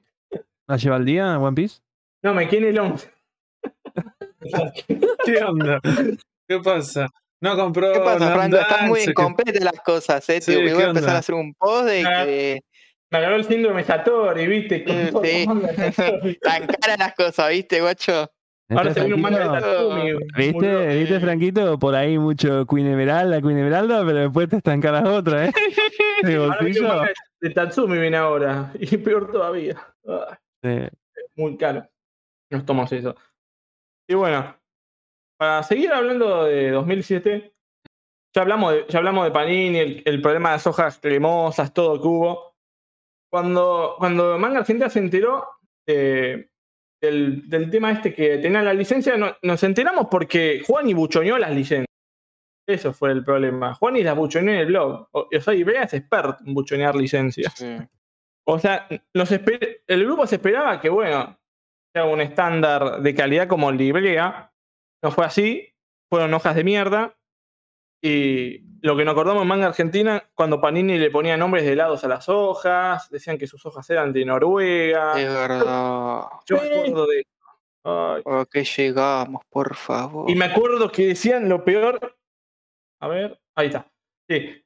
¿La 0.67 0.77
lleva 0.77 0.95
al 0.95 1.05
día, 1.05 1.37
One 1.37 1.55
Piece? 1.55 1.81
No, 2.23 2.33
me 2.33 2.47
quiere 2.47 2.69
el 2.69 2.79
11. 2.79 3.11
¿Qué 5.25 5.43
onda? 5.43 5.79
¿Qué 6.47 6.59
pasa? 6.59 7.07
No 7.41 7.55
compró. 7.55 7.93
¿Qué 7.93 7.99
pasa, 7.99 8.33
Franco? 8.33 8.57
Están 8.57 8.87
muy 8.87 8.99
que- 9.03 9.11
incompletas 9.11 9.63
las 9.63 9.79
cosas, 9.81 10.27
¿eh? 10.29 10.41
Sí, 10.41 10.51
Te- 10.53 10.57
voy 10.57 10.65
¿qué 10.65 10.83
a 10.83 10.87
empezar 10.87 10.95
onda? 11.09 11.13
a 11.15 11.19
hacer 11.19 11.35
un 11.35 11.53
post 11.53 11.85
de 11.85 12.03
Ah. 12.05 12.25
que 12.25 12.61
Me 13.11 13.17
agarró 13.17 13.35
el 13.37 13.43
síndrome 13.45 13.83
Satori, 13.83 14.45
¿viste? 14.47 14.83
Con 14.83 14.95
Mm, 15.05 15.09
todo 15.11 15.23
sí. 15.23 15.45
Tan 16.41 16.67
caras 16.67 16.99
las 16.99 17.15
cosas, 17.15 17.49
¿viste, 17.49 17.81
guacho? 17.81 18.29
Ahora 18.69 18.93
se 18.93 18.99
¿Viste, 18.99 19.01
viene 19.01 19.15
un 19.15 19.21
manga 19.21 19.39
de 19.39 19.45
Franquito? 19.45 19.89
Tatsumi. 19.89 20.11
¿Viste. 20.37 20.99
¿Viste, 20.99 21.19
Franquito? 21.19 21.79
Por 21.79 21.95
ahí 21.95 22.17
mucho 22.19 22.65
Queen 22.67 22.87
Emeralda, 22.87 23.41
Queen 23.41 23.57
Emeralda, 23.57 24.05
pero 24.05 24.19
después 24.19 24.47
te 24.49 24.57
estancan 24.57 24.93
las 24.93 25.05
otras, 25.05 25.49
¿eh? 25.49 25.53
De 26.23 26.37
bolsillo. 26.37 27.01
de 27.41 27.49
Tatsumi 27.49 27.97
viene 27.97 28.17
ahora. 28.17 28.71
Y 28.79 28.97
peor 28.97 29.31
todavía. 29.31 29.75
Sí. 30.63 30.79
muy 31.35 31.57
caro. 31.57 31.87
Nos 32.51 32.65
tomamos 32.65 32.91
eso. 32.91 33.15
Y 34.07 34.15
bueno, 34.15 34.55
para 35.37 35.63
seguir 35.63 35.91
hablando 35.93 36.43
de 36.45 36.71
2007, 36.71 37.53
ya 38.35 38.41
hablamos 38.41 38.73
de, 38.73 38.85
ya 38.89 38.99
hablamos 38.99 39.23
de 39.25 39.31
Panini, 39.31 39.77
el, 39.79 40.03
el 40.05 40.21
problema 40.21 40.49
de 40.49 40.55
las 40.55 40.67
hojas 40.67 40.99
cremosas, 40.99 41.73
todo 41.73 41.99
que 42.01 42.07
hubo. 42.07 42.55
Cuando, 43.31 43.95
cuando 43.97 44.37
Manga 44.37 44.59
Argentina 44.59 44.89
se 44.89 44.99
enteró 44.99 45.47
de- 45.87 46.49
del, 47.01 47.49
del 47.49 47.69
tema 47.69 47.91
este 47.91 48.13
que 48.13 48.37
tenía 48.39 48.61
la 48.61 48.73
licencia, 48.73 49.17
no- 49.17 49.35
nos 49.41 49.63
enteramos 49.63 50.07
porque 50.11 50.61
Juan 50.65 50.89
y 50.89 50.93
buchoneó 50.93 51.37
las 51.37 51.51
licencias. 51.51 51.85
Eso 52.67 52.93
fue 52.93 53.11
el 53.11 53.23
problema. 53.23 53.73
Juan 53.73 53.95
y 53.97 54.03
las 54.03 54.15
buchoneó 54.15 54.53
en 54.53 54.59
el 54.59 54.65
blog. 54.67 55.07
O, 55.11 55.27
o 55.35 55.41
sea, 55.41 55.53
Ibrea 55.53 55.83
es 55.83 55.93
experto 55.93 56.37
en 56.45 56.53
buchonear 56.53 56.95
licencias. 56.95 57.53
O 58.45 58.59
sea, 58.59 58.87
los 59.13 59.31
el 59.31 60.05
grupo 60.05 60.27
se 60.27 60.35
esperaba 60.35 60.79
que, 60.79 60.89
bueno, 60.89 61.37
sea 61.93 62.05
un 62.05 62.21
estándar 62.21 63.01
de 63.01 63.15
calidad 63.15 63.47
como 63.47 63.71
Librea. 63.71 64.51
No 65.03 65.11
fue 65.11 65.25
así. 65.25 65.67
Fueron 66.11 66.33
hojas 66.33 66.55
de 66.55 66.63
mierda. 66.63 67.15
Y 68.01 68.63
lo 68.81 68.95
que 68.95 69.03
nos 69.03 69.11
acordamos 69.11 69.41
en 69.41 69.47
Manga 69.47 69.67
Argentina, 69.67 70.23
cuando 70.33 70.61
Panini 70.61 70.97
le 70.97 71.11
ponía 71.11 71.35
nombres 71.35 71.65
de 71.65 71.73
helados 71.73 72.03
a 72.03 72.07
las 72.07 72.29
hojas, 72.29 73.09
decían 73.09 73.37
que 73.37 73.47
sus 73.47 73.65
hojas 73.65 73.89
eran 73.89 74.13
de 74.13 74.25
Noruega. 74.25 75.15
De 75.15 75.25
verdad. 75.25 76.23
Yo 76.45 76.57
me 76.57 76.67
acuerdo 76.67 77.07
de. 77.07 77.27
Ay. 77.83 78.21
¿A 78.25 78.45
qué 78.49 78.63
llegamos, 78.63 79.43
por 79.49 79.75
favor? 79.75 80.29
Y 80.29 80.35
me 80.35 80.45
acuerdo 80.45 80.91
que 80.91 81.07
decían 81.07 81.49
lo 81.49 81.63
peor. 81.63 82.17
A 83.01 83.07
ver, 83.07 83.39
ahí 83.55 83.67
está. 83.67 83.87
Sí, 84.29 84.63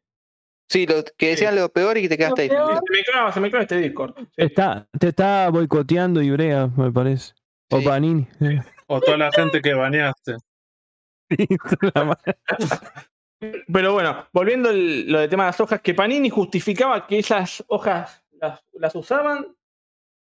Sí, 0.69 0.87
lo 0.87 1.03
que 1.17 1.29
decían 1.29 1.55
lo 1.55 1.69
peor 1.69 1.99
y 1.99 2.01
que 2.01 2.09
te 2.09 2.17
quedaste 2.17 2.41
ahí. 2.43 2.49
Se 2.49 2.55
me 2.55 3.03
clava, 3.03 3.31
se 3.31 3.39
me 3.39 3.49
clava 3.49 3.61
este 3.61 3.77
Discord. 3.77 4.15
Sí. 4.17 4.25
Está, 4.37 4.87
te 4.99 5.09
está 5.09 5.49
boicoteando 5.49 6.19
Ibrea, 6.19 6.67
me 6.75 6.91
parece. 6.91 7.33
O. 7.69 7.79
Panini. 7.83 8.27
Sí. 8.39 8.57
O 8.87 8.99
toda 8.99 9.17
la 9.17 9.31
gente 9.31 9.61
que 9.61 9.73
baneaste. 9.75 10.37
Pero 13.71 13.93
bueno, 13.93 14.27
volviendo 14.33 14.69
al- 14.69 15.07
lo 15.11 15.19
del 15.19 15.29
tema 15.29 15.43
de 15.43 15.47
las 15.49 15.59
hojas, 15.59 15.81
que 15.81 15.93
Panini 15.93 16.29
justificaba 16.29 17.05
que 17.07 17.19
esas 17.19 17.63
hojas 17.67 18.23
las, 18.39 18.61
las 18.73 18.95
usaban 18.95 19.47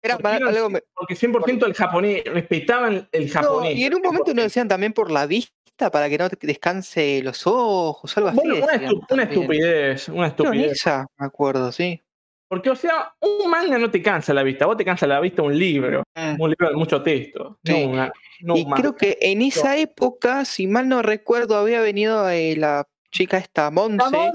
Era 0.03 0.15
Porque 0.17 0.23
para 0.23 0.49
algo 0.49 0.71
me- 0.71 0.83
porque 0.95 1.15
100% 1.17 1.67
el 1.67 1.75
japonés, 1.75 2.23
respetaban 2.27 3.09
el 3.11 3.27
No, 3.27 3.33
japonés. 3.33 3.77
y 3.77 3.85
en 3.85 3.95
un 3.97 4.03
momento 4.03 4.33
nos 4.33 4.45
decían 4.45 4.69
también 4.69 4.93
por 4.93 5.11
la 5.11 5.27
vista, 5.27 5.91
para 5.91 6.09
que 6.09 6.17
no 6.19 6.31
te 6.31 6.47
descanse 6.47 7.21
los 7.25 7.47
ojos, 7.47 8.17
algo 8.17 8.29
así. 8.31 8.39
Bueno, 8.39 8.65
una, 8.65 8.73
estu- 8.75 9.23
estupidez, 9.23 10.09
una 10.09 10.27
estupidez. 10.29 10.85
me 11.19 11.27
acuerdo, 11.27 11.73
sí. 11.73 12.01
Porque, 12.49 12.71
o 12.71 12.77
sea, 12.77 13.13
un 13.21 13.51
manga 13.51 13.77
no 13.77 13.91
te 13.91 14.01
cansa 14.01 14.33
la 14.33 14.43
vista, 14.43 14.67
vos 14.67 14.77
te 14.77 14.85
cansa 14.85 15.07
la 15.07 15.21
vista 15.21 15.43
un 15.43 15.59
libro, 15.59 16.03
Mm. 16.15 16.41
un 16.41 16.49
libro 16.51 16.71
de 16.71 16.77
mucho 16.77 17.03
texto. 17.03 17.59
Sí. 17.65 17.73
No 17.85 17.91
una, 17.91 18.13
no 18.41 18.57
y 18.57 18.63
un 18.63 18.71
creo 18.71 18.95
que 18.97 19.19
en 19.21 19.43
esa 19.43 19.77
época, 19.77 20.45
si 20.45 20.67
mal 20.69 20.89
no 20.89 21.03
recuerdo, 21.03 21.57
había 21.59 21.81
venido 21.81 22.27
eh, 22.31 22.55
la 22.57 22.87
chica 23.11 23.39
esta 23.39 23.71
Monse 23.71 24.33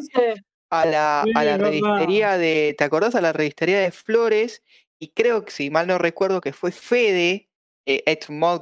a 0.70 0.86
la, 0.86 1.24
Sí, 1.26 1.32
a 1.36 1.44
la 1.44 1.58
revistería 1.58 2.38
de, 2.38 2.76
¿te 2.78 2.84
acordás? 2.84 3.16
A 3.16 3.22
la 3.22 3.32
revistería 3.32 3.80
de 3.80 3.92
Flores, 3.92 4.64
y 5.00 5.10
creo 5.10 5.46
que 5.46 5.52
si 5.52 5.70
mal 5.70 5.88
no 5.88 5.98
recuerdo 5.98 6.42
que 6.42 6.54
fue 6.54 6.72
Fede, 6.72 7.50
eh, 7.86 8.18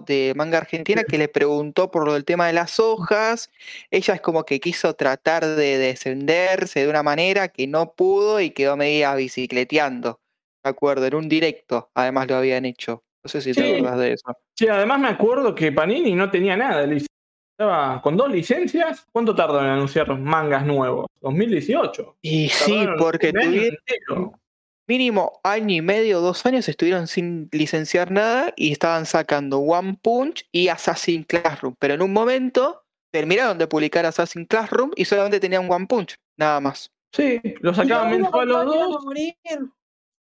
de 0.07 0.33
Manga 0.35 0.57
Argentina, 0.57 1.03
que 1.03 1.17
le 1.17 1.27
preguntó 1.27 1.91
por 1.91 2.05
lo 2.05 2.13
del 2.13 2.25
tema 2.25 2.47
de 2.47 2.53
las 2.53 2.79
hojas, 2.79 3.51
ella 3.91 4.15
es 4.15 4.21
como 4.21 4.45
que 4.45 4.59
quiso 4.59 4.95
tratar 4.95 5.45
de 5.45 5.77
descenderse 5.77 6.81
de 6.81 6.89
una 6.89 7.03
manera 7.03 7.49
que 7.49 7.67
no 7.67 7.93
pudo 7.93 8.41
y 8.41 8.49
quedó 8.49 8.75
media 8.77 9.13
bicicleteando, 9.13 10.19
me 10.63 10.71
acuerdo, 10.71 11.05
en 11.05 11.15
un 11.15 11.29
directo, 11.29 11.91
además 11.93 12.27
lo 12.27 12.35
habían 12.35 12.65
hecho. 12.65 13.03
No 13.23 13.29
sé 13.29 13.41
si 13.41 13.53
te 13.53 13.77
acordás 13.77 13.99
de 13.99 14.13
eso. 14.13 14.35
Sí, 14.55 14.67
además 14.67 14.99
me 14.99 15.09
acuerdo 15.09 15.53
que 15.53 15.71
Panini 15.71 16.15
no 16.15 16.31
tenía 16.31 16.57
nada 16.57 16.81
licencia. 16.83 17.10
Estaba 17.61 18.01
con 18.01 18.17
dos 18.17 18.31
licencias. 18.31 19.05
¿Cuánto 19.11 19.35
tardó 19.35 19.59
en 19.59 19.67
anunciar 19.67 20.17
mangas 20.17 20.65
nuevos? 20.65 21.05
2018. 21.21 22.17
Y 22.23 22.49
sí, 22.49 22.87
porque 22.97 23.31
tuvieron 23.31 24.31
mínimo 24.87 25.39
año 25.43 25.75
y 25.75 25.81
medio, 25.81 26.21
dos 26.21 26.43
años 26.47 26.67
estuvieron 26.67 27.05
sin 27.05 27.49
licenciar 27.51 28.09
nada 28.09 28.51
y 28.55 28.71
estaban 28.71 29.05
sacando 29.05 29.59
One 29.59 29.99
Punch 30.01 30.47
y 30.51 30.69
Assassin 30.69 31.21
Classroom. 31.23 31.75
Pero 31.77 31.93
en 31.93 32.01
un 32.01 32.11
momento 32.11 32.81
terminaron 33.13 33.59
de 33.59 33.67
publicar 33.67 34.07
Assassin 34.07 34.45
Classroom 34.45 34.89
y 34.95 35.05
solamente 35.05 35.39
tenían 35.39 35.71
One 35.71 35.85
Punch, 35.85 36.15
nada 36.39 36.59
más. 36.61 36.91
Sí, 37.13 37.39
lo 37.59 37.75
sacaban 37.75 38.09
mensual 38.09 38.47
los 38.49 38.65
dos. 38.65 39.05
morir. 39.05 39.35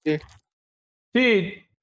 Sí, 0.03 0.19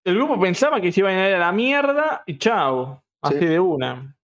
el 0.04 0.14
grupo 0.16 0.40
pensaba 0.40 0.80
que 0.80 0.90
se 0.90 1.00
iban 1.00 1.14
a 1.16 1.28
ir 1.28 1.34
a 1.36 1.38
la 1.38 1.52
mierda 1.52 2.24
y 2.26 2.36
chao. 2.36 3.00
Así 3.22 3.38
Sí. 3.38 3.44
de 3.46 3.60
una. 3.60 4.15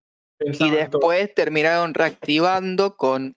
Y 0.44 0.70
después 0.70 1.34
terminaron 1.34 1.94
reactivando 1.94 2.96
con 2.96 3.36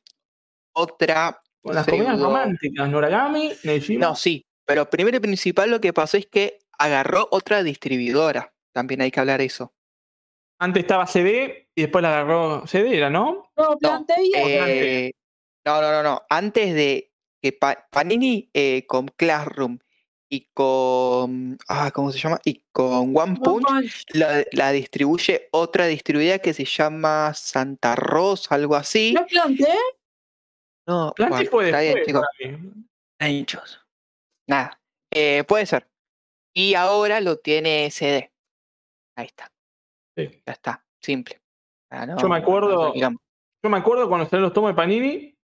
otra. 0.74 1.41
Con 1.62 1.76
las 1.76 1.86
comedias 1.88 2.20
románticas, 2.20 2.89
Noragami, 2.89 3.52
Nejima. 3.63 4.08
No, 4.10 4.15
sí. 4.15 4.46
Pero 4.65 4.89
primero 4.89 5.18
y 5.18 5.20
principal 5.20 5.70
lo 5.72 5.82
que 5.82 5.94
pasó 5.94 6.18
es 6.18 6.28
que 6.28 6.60
agarró 6.78 7.28
otra 7.32 7.63
distribuidora. 7.63 8.54
También 8.74 9.02
hay 9.02 9.12
que 9.12 9.20
hablar 9.20 9.41
eso. 9.41 9.74
Antes 10.60 10.84
estaba 10.84 11.08
CD 11.08 11.70
y 11.76 11.82
después 11.84 12.02
la 12.02 12.10
agarró 12.10 12.65
CD, 12.68 12.98
¿era, 12.98 13.10
no? 13.10 13.52
No, 13.58 13.78
planteé 13.78 14.15
Eh, 14.36 15.12
no, 15.65 15.82
no, 15.82 15.91
no, 15.91 16.04
no. 16.04 16.22
Antes 16.30 16.74
de 16.74 17.12
que 17.41 17.52
Pa- 17.52 17.88
Panini 17.91 18.50
eh, 18.54 18.86
con 18.88 19.08
Classroom 19.08 19.80
y 20.30 20.48
con. 20.54 21.58
Ah, 21.68 21.92
¿cómo 21.94 22.12
se 22.12 22.20
llama? 22.20 22.40
Y 22.44 22.64
con 22.72 23.16
One 23.16 23.40
Punch 23.44 24.06
la, 24.14 24.44
la 24.52 24.72
distribuye 24.72 25.50
otra 25.52 25.86
distribuidora 25.86 26.40
que 26.40 26.54
se 26.54 26.66
llama 26.66 27.34
Santa 27.34 27.96
Rosa, 27.96 28.56
algo 28.56 28.76
así. 28.76 29.14
¿No 29.14 29.26
planteé? 29.26 29.76
No, 30.88 31.14
Planté 31.16 31.36
bueno, 31.36 31.52
fue 31.52 31.66
está 31.66 31.80
bien, 31.82 31.98
chicos. 32.06 32.26
Hinchos. 33.20 33.82
Nada. 34.48 34.80
Eh, 35.12 35.44
puede 35.48 35.66
ser. 35.66 35.88
Y 36.54 36.76
ahora 36.76 37.22
lo 37.22 37.38
tiene 37.38 37.90
CD. 37.92 38.32
Ahí 39.18 39.26
está. 39.28 39.52
Sí. 40.18 40.30
Ya 40.46 40.54
está. 40.54 40.86
Simple. 41.02 41.42
Ah, 41.92 42.06
no, 42.06 42.18
Yo 42.18 42.28
me 42.30 42.38
acuerdo- 42.38 42.94
digamos. 42.94 43.22
Yo 43.64 43.70
me 43.70 43.78
acuerdo 43.78 44.08
cuando 44.08 44.26
salieron 44.26 44.44
los 44.44 44.54
tomos 44.54 44.70
de 44.72 44.76
Panini, 44.76 45.36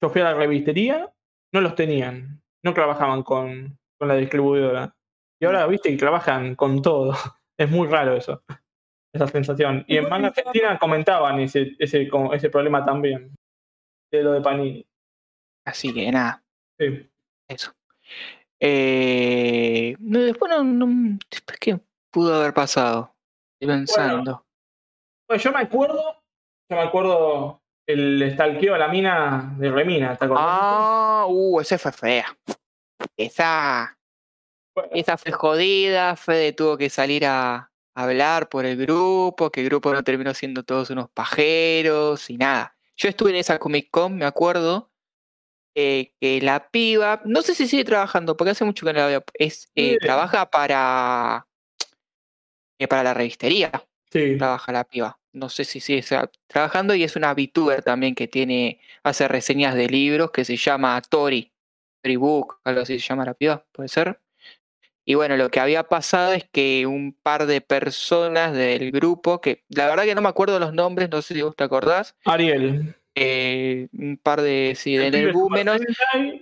yo 0.00 0.10
fui 0.10 0.20
a 0.20 0.24
la 0.24 0.34
revistería, 0.34 1.12
no 1.52 1.60
los 1.60 1.74
tenían. 1.74 2.40
No 2.64 2.72
trabajaban 2.72 3.22
con, 3.24 3.78
con 3.98 4.08
la 4.08 4.14
distribuidora. 4.14 4.94
Y 5.40 5.44
ahora, 5.46 5.66
viste, 5.66 5.90
que 5.90 5.96
trabajan 5.96 6.54
con 6.54 6.80
todo. 6.82 7.12
Es 7.60 7.68
muy 7.68 7.88
raro 7.88 8.14
eso. 8.14 8.44
Esa 9.12 9.26
sensación. 9.26 9.84
Y 9.88 9.96
en 9.96 10.08
Manga 10.08 10.28
Argentina 10.28 10.78
comentaban 10.78 11.40
ese, 11.40 11.74
ese, 11.80 12.08
como- 12.08 12.32
ese 12.32 12.50
problema 12.50 12.84
también. 12.84 13.34
De 14.12 14.22
lo 14.22 14.30
de 14.30 14.40
Panini. 14.40 14.86
Así 15.66 15.92
que 15.92 16.10
nada. 16.12 16.40
Sí. 16.78 17.10
Eso. 17.48 17.72
Eh, 18.60 19.96
después 19.98 20.50
no, 20.50 20.62
no- 20.62 21.18
después 21.28 21.58
qué 21.58 21.80
pudo 22.12 22.36
haber 22.36 22.54
pasado. 22.54 23.12
Estoy 23.60 23.76
pensando. 23.76 24.46
Bueno, 25.28 25.42
yo 25.42 25.52
me 25.52 25.58
acuerdo, 25.60 26.22
yo 26.70 26.76
me 26.76 26.82
acuerdo 26.82 27.60
el 27.88 28.22
estalqueo 28.22 28.76
a 28.76 28.78
la 28.78 28.86
mina 28.88 29.52
de 29.58 29.70
Remina, 29.70 30.16
¿te 30.16 30.24
acordás? 30.26 30.44
ah, 30.46 31.26
uh, 31.28 31.60
esa 31.60 31.76
fue 31.78 31.90
fea. 31.92 32.26
Esa, 33.16 33.98
Bueno, 34.74 34.90
esa 34.92 35.16
fue 35.16 35.32
jodida. 35.32 36.16
Fede 36.16 36.52
tuvo 36.52 36.76
que 36.76 36.90
salir 36.90 37.26
a 37.26 37.70
hablar 37.94 38.48
por 38.48 38.64
el 38.64 38.76
grupo, 38.76 39.50
que 39.50 39.60
el 39.60 39.66
grupo 39.66 39.92
no 39.92 40.04
terminó 40.04 40.32
siendo 40.32 40.62
todos 40.62 40.90
unos 40.90 41.10
pajeros 41.10 42.30
y 42.30 42.36
nada. 42.38 42.76
Yo 42.96 43.08
estuve 43.08 43.30
en 43.30 43.36
esa 43.36 43.58
Comic 43.58 43.90
Con, 43.90 44.16
me 44.16 44.24
acuerdo, 44.24 44.92
eh, 45.74 46.12
que 46.20 46.40
la 46.40 46.70
piba, 46.70 47.22
no 47.24 47.42
sé 47.42 47.54
si 47.54 47.66
sigue 47.66 47.84
trabajando, 47.84 48.36
porque 48.36 48.52
hace 48.52 48.64
mucho 48.64 48.86
que 48.86 48.92
no 48.92 49.00
la 49.00 49.06
veo, 49.06 49.24
es, 49.34 49.70
eh, 49.74 49.98
trabaja 50.00 50.50
para, 50.50 51.46
eh, 52.78 52.88
para 52.88 53.02
la 53.02 53.14
revistería. 53.14 53.70
sí. 54.12 54.36
trabaja 54.36 54.72
la 54.72 54.84
piba. 54.84 55.18
No 55.32 55.48
sé 55.48 55.64
si 55.64 55.80
sigue 55.80 56.04
trabajando 56.46 56.94
y 56.94 57.04
es 57.04 57.14
una 57.14 57.32
VTuber 57.34 57.82
también 57.82 58.14
que 58.14 58.26
tiene, 58.26 58.80
hace 59.02 59.28
reseñas 59.28 59.74
de 59.74 59.86
libros 59.86 60.30
que 60.30 60.44
se 60.44 60.56
llama 60.56 61.00
Tori 61.02 61.52
Book, 62.16 62.58
algo 62.64 62.80
así 62.82 62.98
se 62.98 63.06
llama 63.08 63.24
la 63.24 63.34
piba, 63.34 63.64
puede 63.72 63.88
ser. 63.88 64.20
Y 65.04 65.14
bueno, 65.14 65.36
lo 65.36 65.50
que 65.50 65.58
había 65.60 65.84
pasado 65.84 66.32
es 66.34 66.44
que 66.50 66.86
un 66.86 67.14
par 67.14 67.46
de 67.46 67.60
personas 67.62 68.52
del 68.52 68.90
grupo, 68.92 69.40
que 69.40 69.64
la 69.70 69.86
verdad 69.86 70.04
que 70.04 70.14
no 70.14 70.20
me 70.20 70.28
acuerdo 70.28 70.58
los 70.58 70.74
nombres, 70.74 71.08
no 71.10 71.22
sé 71.22 71.34
si 71.34 71.42
vos 71.42 71.56
te 71.56 71.64
acordás, 71.64 72.14
Ariel. 72.26 72.94
eh, 73.14 73.88
un 73.94 74.18
par 74.22 74.42
de 74.42 74.74
sí, 74.76 74.96
de 74.96 75.06
energúmenos, 75.06 75.80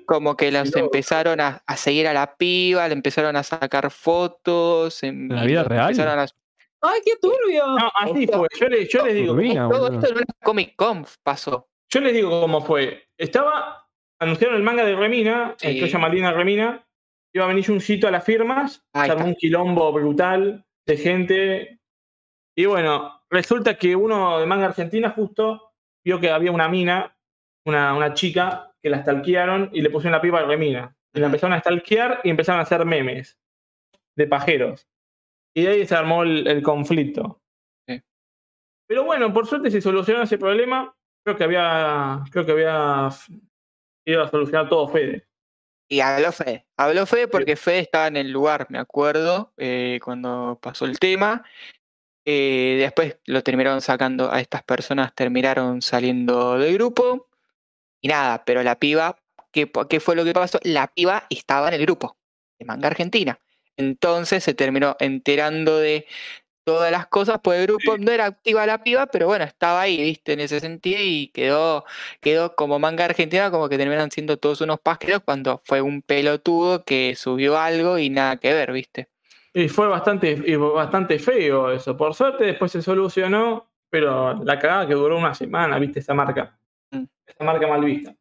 como 0.04 0.36
que 0.36 0.50
los 0.50 0.74
empezaron 0.74 1.40
a, 1.40 1.62
a 1.66 1.76
seguir 1.76 2.08
a 2.08 2.12
la 2.12 2.36
piba, 2.36 2.86
le 2.88 2.94
empezaron 2.94 3.36
a 3.36 3.42
sacar 3.44 3.90
fotos. 3.90 5.02
em- 5.04 5.30
¿En 5.30 5.36
la 5.36 5.44
vida 5.44 5.62
real? 5.62 5.98
a- 6.00 6.26
¡Ay, 6.82 7.00
qué 7.04 7.12
turbio! 7.20 7.66
No, 7.66 7.90
así 7.94 8.26
fue. 8.26 8.48
Yo, 8.58 8.68
le- 8.68 8.86
yo 8.88 9.04
les 9.06 9.14
digo, 9.14 9.32
Turbina, 9.34 9.68
todo 9.68 9.88
esto 9.92 10.06
en 10.08 10.16
una 10.16 10.24
Comic 10.42 10.76
Con 10.76 11.06
pasó. 11.22 11.68
yo 11.88 12.00
les 12.00 12.12
digo 12.12 12.40
cómo 12.40 12.60
fue. 12.60 13.08
Estaba, 13.16 13.85
anunciaron 14.20 14.56
el 14.56 14.62
manga 14.62 14.84
de 14.84 14.96
Remina, 14.96 15.54
Sí. 15.58 15.68
el 15.68 15.74
que 15.74 15.86
se 15.86 15.92
llama 15.92 16.08
Lina 16.08 16.32
Remina, 16.32 16.86
iba 17.34 17.44
a 17.44 17.48
venir 17.48 17.66
Juncito 17.66 18.08
a 18.08 18.10
las 18.10 18.24
firmas, 18.24 18.84
se 18.94 19.10
armó 19.10 19.26
un 19.26 19.34
quilombo 19.34 19.92
brutal 19.92 20.64
de 20.86 20.96
gente. 20.96 21.80
Y 22.56 22.64
bueno, 22.66 23.22
resulta 23.30 23.76
que 23.76 23.94
uno 23.94 24.38
de 24.40 24.46
manga 24.46 24.66
argentina 24.66 25.10
justo 25.10 25.74
vio 26.04 26.18
que 26.20 26.30
había 26.30 26.52
una 26.52 26.68
mina, 26.68 27.16
una, 27.66 27.94
una 27.94 28.14
chica, 28.14 28.72
que 28.82 28.88
la 28.90 29.02
stalkearon 29.02 29.70
y 29.72 29.82
le 29.82 29.90
pusieron 29.90 30.12
la 30.12 30.22
pipa 30.22 30.40
de 30.40 30.46
Remina. 30.46 30.96
Y 31.12 31.20
la 31.20 31.26
empezaron 31.26 31.54
a 31.54 31.60
stalkear 31.60 32.20
y 32.24 32.30
empezaron 32.30 32.60
a 32.60 32.62
hacer 32.62 32.84
memes 32.84 33.38
de 34.16 34.26
pajeros. 34.26 34.88
Y 35.54 35.62
de 35.62 35.68
ahí 35.68 35.86
se 35.86 35.94
armó 35.94 36.22
el, 36.22 36.46
el 36.46 36.62
conflicto. 36.62 37.40
Sí. 37.88 38.00
Pero 38.86 39.04
bueno, 39.04 39.32
por 39.32 39.46
suerte 39.46 39.70
se 39.70 39.80
solucionó 39.80 40.22
ese 40.22 40.38
problema. 40.38 40.94
Creo 41.24 41.36
que 41.36 41.44
había. 41.44 42.22
Creo 42.30 42.46
que 42.46 42.52
había 42.52 43.08
ido 44.06 44.22
a 44.22 44.30
solucionar 44.30 44.68
todo 44.68 44.88
Fede. 44.88 45.26
Y 45.88 46.00
habló 46.00 46.32
Fede. 46.32 46.66
Habló 46.76 47.06
Fede 47.06 47.28
porque 47.28 47.56
Fede 47.56 47.80
estaba 47.80 48.06
en 48.06 48.16
el 48.16 48.30
lugar, 48.32 48.66
me 48.70 48.78
acuerdo, 48.78 49.52
eh, 49.56 50.00
cuando 50.02 50.58
pasó 50.60 50.84
el 50.84 50.98
tema. 50.98 51.44
Eh, 52.24 52.76
después 52.80 53.18
lo 53.26 53.42
terminaron 53.42 53.80
sacando 53.80 54.32
a 54.32 54.40
estas 54.40 54.64
personas, 54.64 55.14
terminaron 55.14 55.82
saliendo 55.82 56.58
del 56.58 56.74
grupo. 56.74 57.28
Y 58.00 58.08
nada, 58.08 58.44
pero 58.44 58.62
la 58.62 58.78
piba, 58.78 59.16
¿qué, 59.52 59.66
po- 59.66 59.86
qué 59.86 60.00
fue 60.00 60.16
lo 60.16 60.24
que 60.24 60.32
pasó? 60.32 60.58
La 60.62 60.88
piba 60.88 61.26
estaba 61.30 61.68
en 61.68 61.74
el 61.74 61.82
grupo 61.82 62.18
de 62.58 62.64
Manga 62.64 62.88
Argentina. 62.88 63.38
Entonces 63.76 64.42
se 64.42 64.54
terminó 64.54 64.96
enterando 64.98 65.78
de 65.78 66.06
todas 66.66 66.90
las 66.90 67.06
cosas 67.06 67.38
por 67.38 67.54
el 67.54 67.64
grupo. 67.68 67.96
No 67.96 68.10
era 68.10 68.26
activa 68.26 68.66
la 68.66 68.82
piba, 68.82 69.06
pero 69.06 69.26
bueno, 69.28 69.44
estaba 69.44 69.82
ahí, 69.82 69.96
viste, 70.02 70.32
en 70.32 70.40
ese 70.40 70.58
sentido. 70.58 70.98
Y 71.00 71.28
quedó, 71.28 71.84
quedó 72.20 72.56
como 72.56 72.80
Manga 72.80 73.04
Argentina, 73.04 73.52
como 73.52 73.68
que 73.68 73.78
terminan 73.78 74.10
siendo 74.10 74.36
todos 74.36 74.60
unos 74.62 74.80
pasqueros 74.80 75.22
cuando 75.24 75.60
fue 75.64 75.80
un 75.80 76.02
pelotudo 76.02 76.84
que 76.84 77.14
subió 77.14 77.56
algo 77.56 77.98
y 77.98 78.10
nada 78.10 78.36
que 78.38 78.52
ver, 78.52 78.72
viste. 78.72 79.08
Y 79.54 79.68
fue 79.68 79.86
bastante, 79.86 80.32
y 80.44 80.56
bastante 80.56 81.20
feo 81.20 81.70
eso. 81.70 81.96
Por 81.96 82.14
suerte 82.14 82.44
después 82.44 82.72
se 82.72 82.82
solucionó, 82.82 83.70
pero 83.88 84.34
la 84.44 84.58
cagada 84.58 84.88
que 84.88 84.94
duró 84.94 85.16
una 85.16 85.34
semana, 85.34 85.78
viste, 85.78 86.00
esa 86.00 86.14
marca. 86.14 86.58
Mm. 86.90 87.04
Esa 87.26 87.44
marca 87.44 87.66
mal 87.68 87.84
vista. 87.84 88.12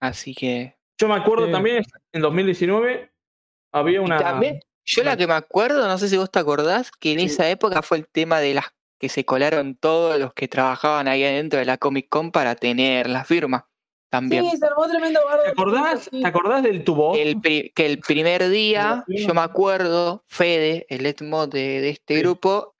Así 0.00 0.34
que. 0.34 0.76
Yo 0.98 1.08
me 1.08 1.14
acuerdo 1.16 1.46
Sí. 1.46 1.52
también, 1.52 1.82
en 2.12 2.22
2019, 2.22 3.10
había 3.72 3.96
Y 3.96 3.98
una. 3.98 4.18
también, 4.18 4.60
yo 4.84 5.02
la 5.04 5.16
que 5.16 5.26
me 5.26 5.34
acuerdo, 5.34 5.86
no 5.86 5.98
sé 5.98 6.08
si 6.08 6.16
vos 6.16 6.30
te 6.30 6.38
acordás, 6.38 6.90
que 6.92 7.12
en 7.12 7.20
Sí. 7.20 7.26
esa 7.26 7.48
época 7.50 7.82
fue 7.82 7.98
el 7.98 8.06
tema 8.08 8.40
de 8.40 8.54
las 8.54 8.66
que 8.98 9.08
se 9.08 9.24
colaron 9.24 9.74
todos 9.76 10.18
los 10.18 10.32
que 10.34 10.46
trabajaban 10.48 11.08
ahí 11.08 11.24
adentro 11.24 11.58
de 11.58 11.64
la 11.64 11.76
Comic 11.78 12.08
Con 12.08 12.30
para 12.30 12.54
tener 12.54 13.08
la 13.08 13.24
firma. 13.24 13.68
También. 14.10 14.44
Sí, 14.50 14.58
se 14.58 14.66
armó 14.66 14.86
tremendo 14.86 15.20
bardo. 15.24 15.42
¿Te 15.44 15.50
acordás, 15.50 16.10
¿Te 16.10 16.26
acordás 16.26 16.62
del 16.62 16.84
tubo? 16.84 17.16
El 17.16 17.40
pri- 17.40 17.72
que 17.74 17.86
el 17.86 17.98
primer 17.98 18.48
día, 18.50 19.04
yo 19.08 19.32
me 19.34 19.40
acuerdo, 19.40 20.22
Fede, 20.28 20.84
el 20.90 21.06
Edmod 21.06 21.48
de, 21.48 21.80
de 21.80 21.88
este 21.90 22.14
Sí. 22.16 22.20
grupo, 22.20 22.74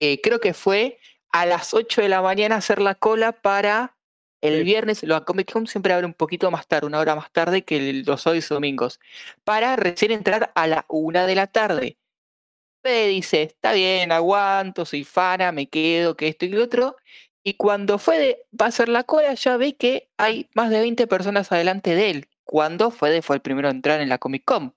eh, 0.00 0.20
creo 0.22 0.40
que 0.40 0.54
fue 0.54 0.98
a 1.30 1.44
las 1.46 1.74
8 1.74 2.00
de 2.00 2.08
la 2.08 2.22
mañana 2.22 2.56
hacer 2.56 2.80
la 2.80 2.94
cola 2.94 3.32
para 3.32 3.96
el 4.44 4.58
Sí. 4.58 4.64
viernes. 4.64 5.02
La 5.04 5.22
Comic 5.24 5.52
Con 5.52 5.66
siempre 5.66 5.92
abre 5.94 6.06
un 6.06 6.14
poquito 6.14 6.50
más 6.50 6.66
tarde, 6.68 6.86
una 6.86 7.00
hora 7.00 7.16
más 7.16 7.32
tarde 7.32 7.64
que 7.64 8.02
los 8.06 8.26
hoy 8.26 8.40
domingos, 8.40 9.00
para 9.44 9.76
recién 9.76 10.12
entrar 10.12 10.52
a 10.54 10.66
la 10.68 10.84
una 10.88 11.26
de 11.26 11.34
la 11.34 11.46
tarde. 11.48 11.98
Fede 12.82 13.08
dice, 13.08 13.42
está 13.42 13.72
bien, 13.72 14.12
aguanto, 14.12 14.84
soy 14.84 15.04
fana, 15.04 15.52
me 15.52 15.68
quedo, 15.68 16.16
que 16.16 16.28
esto 16.28 16.44
y 16.46 16.50
lo 16.50 16.62
otro. 16.64 16.96
Y 17.42 17.54
cuando 17.54 17.98
Fede 17.98 18.46
va 18.60 18.66
a 18.66 18.68
hacer 18.70 18.88
la 18.88 19.04
cola, 19.04 19.34
ya 19.34 19.56
ve 19.56 19.76
que 19.76 20.10
hay 20.18 20.48
más 20.54 20.70
de 20.70 20.80
20 20.80 21.06
personas 21.06 21.52
adelante 21.52 21.94
de 21.94 22.10
él. 22.10 22.28
Cuando 22.44 22.90
Fede 22.90 23.22
fue 23.22 23.36
el 23.36 23.42
primero 23.42 23.68
a 23.68 23.70
entrar 23.72 24.00
en 24.00 24.08
la 24.10 24.18
Comic 24.18 24.44
Con. 24.44 24.74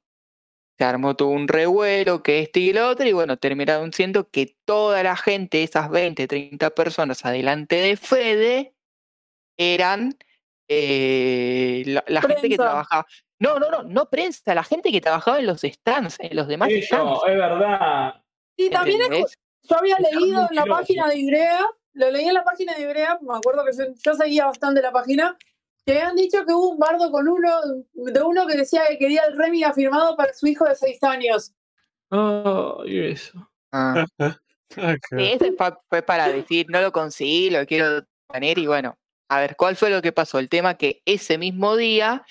Se 0.80 0.86
armó 0.86 1.16
todo 1.16 1.30
un 1.30 1.48
revuelo, 1.48 2.24
que 2.24 2.42
este 2.42 2.60
y 2.62 2.74
lo 2.74 2.90
otro, 2.90 3.08
y 3.08 3.14
bueno, 3.14 3.38
terminaron 3.38 3.94
siendo 3.94 4.30
que 4.30 4.56
toda 4.66 5.04
la 5.04 5.18
gente, 5.18 5.64
esas 5.64 5.90
20, 5.90 6.28
30 6.28 6.70
personas 6.72 7.26
adelante 7.26 7.78
de 7.78 7.98
Fede, 7.98 8.76
eran 9.58 10.16
eh, 10.70 11.84
la, 11.86 12.04
la 12.08 12.22
gente 12.22 12.50
que 12.50 12.58
trabajaba. 12.58 13.06
No, 13.40 13.60
no, 13.60 13.70
no, 13.70 13.84
no 13.84 14.10
prensa, 14.10 14.54
la 14.56 14.64
gente 14.64 14.92
que 14.92 15.02
trabajaba 15.02 15.40
en 15.40 15.46
los 15.46 15.62
stands, 15.62 16.18
en 16.20 16.36
los 16.36 16.48
demás 16.48 16.70
stands. 16.70 17.18
Eso, 17.18 17.28
es 17.28 17.38
verdad. 17.38 18.14
Y 18.56 18.70
también 18.70 19.02
es- 19.14 19.38
yo 19.64 19.78
había 19.78 19.96
Está 19.98 20.10
leído 20.12 20.48
en 20.50 20.56
la 20.56 20.66
página 20.66 21.08
de 21.10 21.18
Ibrea, 21.18 21.66
lo 21.94 22.12
leí 22.12 22.26
en 22.28 22.34
la 22.34 22.44
página 22.44 22.74
de 22.76 22.82
Ibrea, 22.84 23.20
me 23.22 23.38
acuerdo 23.38 23.64
que 23.66 23.72
yo, 23.78 23.84
yo 24.04 24.14
seguía 24.16 24.46
bastante 24.46 24.82
la 24.82 24.92
página, 24.92 25.38
que 25.86 25.94
habían 25.94 26.16
dicho 26.16 26.46
que 26.46 26.54
hubo 26.54 26.70
un 26.70 26.80
bardo 26.80 27.12
con 27.12 27.28
uno, 27.28 27.50
de 27.94 28.22
uno 28.22 28.48
que 28.48 28.56
decía 28.58 28.82
que 28.90 28.98
quería 28.98 29.24
el 29.26 29.38
Remy 29.38 29.64
afirmado 29.64 30.16
para 30.16 30.34
su 30.34 30.48
hijo 30.48 30.66
de 30.66 30.76
seis 30.76 31.02
años. 31.04 31.54
Oh, 32.10 32.84
y 32.86 33.00
eso. 33.12 33.50
Ah. 33.72 34.06
Qué- 34.70 35.34
ese 35.34 35.52
fue, 35.54 35.74
fue 35.90 36.02
para 36.02 36.28
decir, 36.30 36.66
no 36.70 36.82
lo 36.82 36.92
conseguí, 36.92 37.50
lo 37.50 37.66
quiero 37.66 38.04
tener 38.32 38.58
y 38.58 38.68
bueno, 38.68 38.98
a 39.30 39.40
ver, 39.40 39.56
¿cuál 39.56 39.76
fue 39.76 39.90
lo 39.90 40.02
que 40.02 40.12
pasó? 40.12 40.40
El 40.40 40.50
tema 40.50 40.76
que 40.76 41.02
ese 41.06 41.38
mismo 41.38 41.76
día 41.76 42.26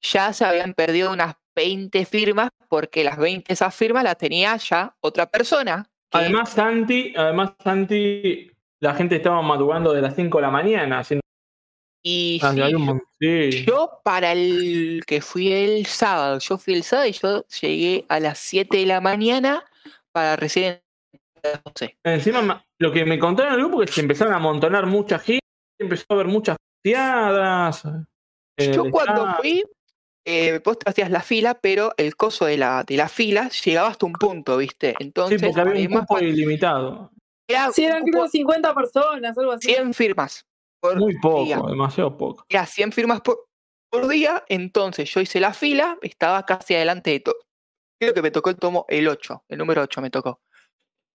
ya 0.00 0.32
se 0.32 0.44
habían 0.44 0.74
perdido 0.74 1.12
unas 1.12 1.36
20 1.54 2.04
firmas 2.06 2.50
porque 2.68 3.04
las 3.04 3.18
20 3.18 3.52
esas 3.52 3.74
firmas 3.74 4.04
las 4.04 4.16
tenía 4.18 4.56
ya 4.56 4.96
otra 5.00 5.26
persona. 5.30 5.86
que- 6.10 6.18
Además, 6.18 6.50
Santi, 6.50 7.12
además, 7.16 7.52
Santi, 7.62 8.50
la 8.80 8.94
gente 8.94 9.16
estaba 9.16 9.40
madrugando 9.42 9.92
de 9.92 10.02
las 10.02 10.14
5 10.16 10.38
de 10.38 10.42
la 10.42 10.50
mañana. 10.50 10.98
Haciendo... 11.00 11.22
y 12.04 12.40
Ah, 12.42 12.52
sí, 12.52 12.60
hay 12.60 12.74
un 12.74 12.80
yo, 12.80 12.86
mon- 12.86 13.02
sí. 13.20 13.64
yo 13.64 14.00
para 14.02 14.32
el 14.32 15.02
que 15.06 15.20
fui 15.20 15.52
el 15.52 15.86
sábado, 15.86 16.38
yo 16.40 16.58
fui 16.58 16.74
el 16.74 16.82
sábado 16.82 17.08
y 17.08 17.12
yo 17.12 17.44
llegué 17.60 18.04
a 18.08 18.18
las 18.18 18.38
7 18.38 18.78
de 18.78 18.86
la 18.86 19.00
mañana 19.00 19.64
para 20.10 20.34
recién 20.36 20.80
a 21.44 21.48
las 21.48 21.62
12. 21.64 21.96
Encima, 22.04 22.42
ma- 22.42 22.64
lo 22.80 22.90
que 22.92 23.04
me 23.04 23.18
contaron 23.18 23.52
en 23.54 23.60
el 23.60 23.64
grupo 23.66 23.82
es 23.82 23.90
que 23.90 23.94
se 23.94 24.00
empezaron 24.00 24.32
a 24.32 24.36
amontonar 24.38 24.86
mucha 24.86 25.18
gente, 25.20 25.41
empezó 25.82 26.04
a 26.10 26.14
haber 26.14 26.26
muchas 26.26 26.56
piadas. 26.82 27.82
Yo 28.58 28.90
cuando 28.90 29.34
fui, 29.40 29.62
eh, 30.24 30.60
vos 30.64 30.78
te 30.78 30.90
hacías 30.90 31.10
la 31.10 31.22
fila, 31.22 31.54
pero 31.60 31.92
el 31.96 32.16
coso 32.16 32.46
de 32.46 32.56
la, 32.56 32.84
de 32.84 32.96
la 32.96 33.08
fila 33.08 33.48
llegaba 33.48 33.88
hasta 33.88 34.06
un 34.06 34.12
punto, 34.12 34.56
¿viste? 34.58 34.94
Sí, 34.98 35.10
porque 35.14 35.60
había 35.60 35.88
un 35.88 36.00
cupo 36.00 36.18
ilimitado. 36.20 37.10
era 37.48 37.72
Sí, 37.72 37.84
eran 37.84 38.04
creo 38.04 38.28
50 38.28 38.74
personas, 38.74 39.36
algo 39.36 39.52
así. 39.52 39.68
100 39.68 39.94
firmas 39.94 40.46
por 40.80 40.96
Muy 40.96 41.18
poco, 41.18 41.44
día. 41.44 41.60
demasiado 41.66 42.16
poco. 42.16 42.44
Era 42.48 42.66
100 42.66 42.92
firmas 42.92 43.20
por, 43.20 43.46
por 43.90 44.08
día, 44.08 44.44
entonces 44.48 45.12
yo 45.12 45.20
hice 45.20 45.40
la 45.40 45.54
fila, 45.54 45.98
estaba 46.02 46.44
casi 46.44 46.74
adelante 46.74 47.10
de 47.10 47.20
todo. 47.20 47.36
Creo 48.00 48.14
que 48.14 48.22
me 48.22 48.30
tocó 48.30 48.50
el 48.50 48.56
tomo 48.56 48.84
el 48.88 49.06
8, 49.06 49.44
el 49.48 49.58
número 49.58 49.82
8 49.82 50.00
me 50.02 50.10
tocó. 50.10 50.40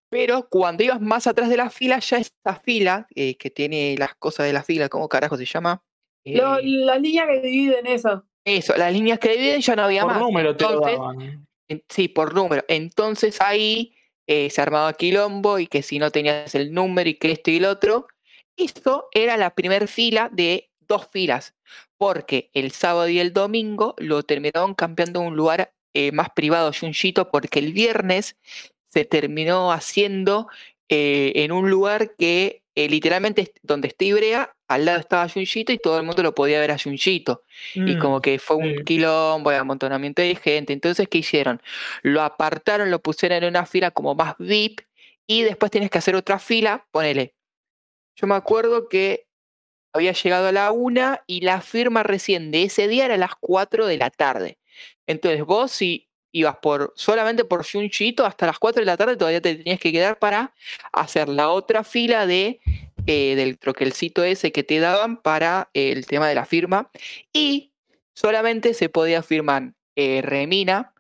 Pero 0.09 0.47
cuando 0.49 0.83
ibas 0.83 1.01
más 1.01 1.27
atrás 1.27 1.49
de 1.49 1.57
la 1.57 1.69
fila, 1.69 1.99
ya 1.99 2.17
esa 2.17 2.55
fila, 2.63 3.07
eh, 3.15 3.35
que 3.35 3.49
tiene 3.49 3.95
las 3.97 4.15
cosas 4.15 4.45
de 4.45 4.53
la 4.53 4.63
fila, 4.63 4.87
¿cómo 4.89 5.09
carajo 5.09 5.35
se 5.37 5.45
llama? 5.45 5.83
Lo- 6.25 6.57
Eh, 6.59 6.61
las 6.63 7.01
líneas 7.01 7.27
que 7.27 7.41
dividen 7.41 7.87
eso. 7.87 8.25
eso, 8.45 8.75
las 8.77 8.93
líneas 8.93 9.19
que 9.19 9.29
dividen 9.33 9.61
ya 9.61 9.75
no 9.75 9.83
había 9.83 10.01
Por 10.03 10.11
más. 10.13 10.21
número 10.21 10.55
te 10.55 10.63
lo 10.63 10.79
daban. 10.79 11.47
En- 11.69 11.83
Sí, 11.89 12.07
por 12.07 12.33
número. 12.33 12.63
Entonces 12.69 13.41
ahí 13.41 13.93
eh, 14.29 14.49
se 14.49 14.61
armaba 14.61 14.91
quilombo 14.93 15.57
y 15.59 15.67
que 15.67 15.81
si 15.81 15.99
no 15.99 16.11
tenías 16.11 16.53
el 16.55 16.73
número 16.73 17.09
y 17.09 17.13
que 17.15 17.31
esto 17.31 17.49
y 17.51 17.57
el 17.57 17.65
otro. 17.65 18.07
Esto 18.57 19.07
era 19.13 19.37
la 19.37 19.53
primera 19.55 19.87
fila 19.87 20.29
de 20.33 20.69
dos 20.79 21.07
filas, 21.11 21.53
porque 21.97 22.49
el 22.53 22.71
sábado 22.71 23.07
y 23.07 23.19
el 23.19 23.31
domingo 23.33 23.95
lo 23.97 24.23
terminaron 24.23 24.73
cambiando 24.73 25.19
a 25.19 25.23
un 25.23 25.35
lugar 25.35 25.73
eh, 25.93 26.12
más 26.12 26.29
privado, 26.31 26.71
Junchito, 26.77 27.29
porque 27.31 27.60
el 27.60 27.71
viernes 27.73 28.35
se 28.88 29.06
terminó 29.06 29.71
haciendo 29.71 30.48
eh, 30.90 31.33
en 31.35 31.52
un 31.52 31.69
lugar 31.69 32.15
que 32.17 32.63
eh, 32.75 32.88
literalmente 32.90 33.54
donde 33.63 33.88
está 33.88 34.06
Ibrea, 34.06 34.56
al 34.67 34.85
lado 34.85 35.00
estaba 35.00 35.27
Junchito 35.27 35.71
y 35.71 35.79
todo 35.79 35.98
el 35.98 36.04
mundo 36.06 36.21
lo 36.23 36.35
podía 36.35 36.60
ver 36.60 36.71
a 36.71 36.77
Junchito. 36.77 37.44
Y 37.73 37.96
Mm, 37.96 38.00
como 38.00 38.21
que 38.21 38.38
fue 38.40 38.58
un 38.58 38.75
sí. 38.77 38.83
quilombo, 38.85 39.52
y 39.52 39.56
amontonamiento 39.56 40.21
de 40.21 40.35
gente. 40.35 40.73
Entonces, 40.73 41.08
¿qué 41.08 41.19
hicieron? 41.19 41.62
Lo 42.04 42.21
apartaron, 42.21 42.92
lo 42.92 43.02
pusieron 43.02 43.44
en 43.44 43.50
una 43.50 43.65
fila 43.65 43.92
como 43.92 44.13
más 44.15 44.35
VIP 44.38 44.81
y 45.25 45.44
después 45.44 45.71
tienes 45.71 45.90
que 45.90 45.98
hacer 45.98 46.15
otra 46.15 46.40
fila, 46.40 46.85
ponele. 46.92 47.33
Yo 48.15 48.27
me 48.27 48.35
acuerdo 48.35 48.88
que 48.90 49.27
había 49.94 50.12
llegado 50.13 50.48
a 50.48 50.52
la 50.52 50.71
una 50.71 51.23
y 51.27 51.42
la 51.42 51.62
firma 51.62 52.04
recién 52.04 52.52
de 52.52 52.63
ese 52.63 52.88
día 52.88 53.06
era 53.06 53.15
a 53.15 53.17
las 53.17 53.35
4 53.40 53.88
de 53.88 53.98
la 53.98 54.10
tarde. 54.12 54.60
Entonces 55.08 55.44
vos 55.46 55.71
si 55.71 56.06
ibas 56.40 56.58
por 56.58 56.94
solamente 56.96 57.46
por 57.46 57.65
Junchito 57.69 58.25
hasta 58.25 58.46
las 58.46 58.60
4 58.60 58.81
de 58.81 58.85
la 58.85 58.98
tarde 58.98 59.15
todavía 59.17 59.42
te 59.42 59.56
tenías 59.56 59.79
que 59.79 59.92
quedar 59.92 60.19
para 60.19 60.54
hacer 60.94 61.29
la 61.29 61.50
otra 61.50 61.83
fila 61.83 62.25
de 62.25 62.60
eh, 63.06 63.35
del 63.35 63.58
troquelcito 63.58 64.23
ese 64.23 64.52
que 64.52 64.63
te 64.63 64.79
daban 64.79 65.17
para 65.21 65.69
el 65.73 66.06
tema 66.06 66.27
de 66.27 66.35
la 66.35 66.46
firma. 66.46 66.90
Y 67.31 67.71
solamente 68.13 68.73
se 68.73 68.90
podía 68.90 69.23
firmar 69.23 69.73
eh, 69.96 70.21
Remina, 70.21 70.94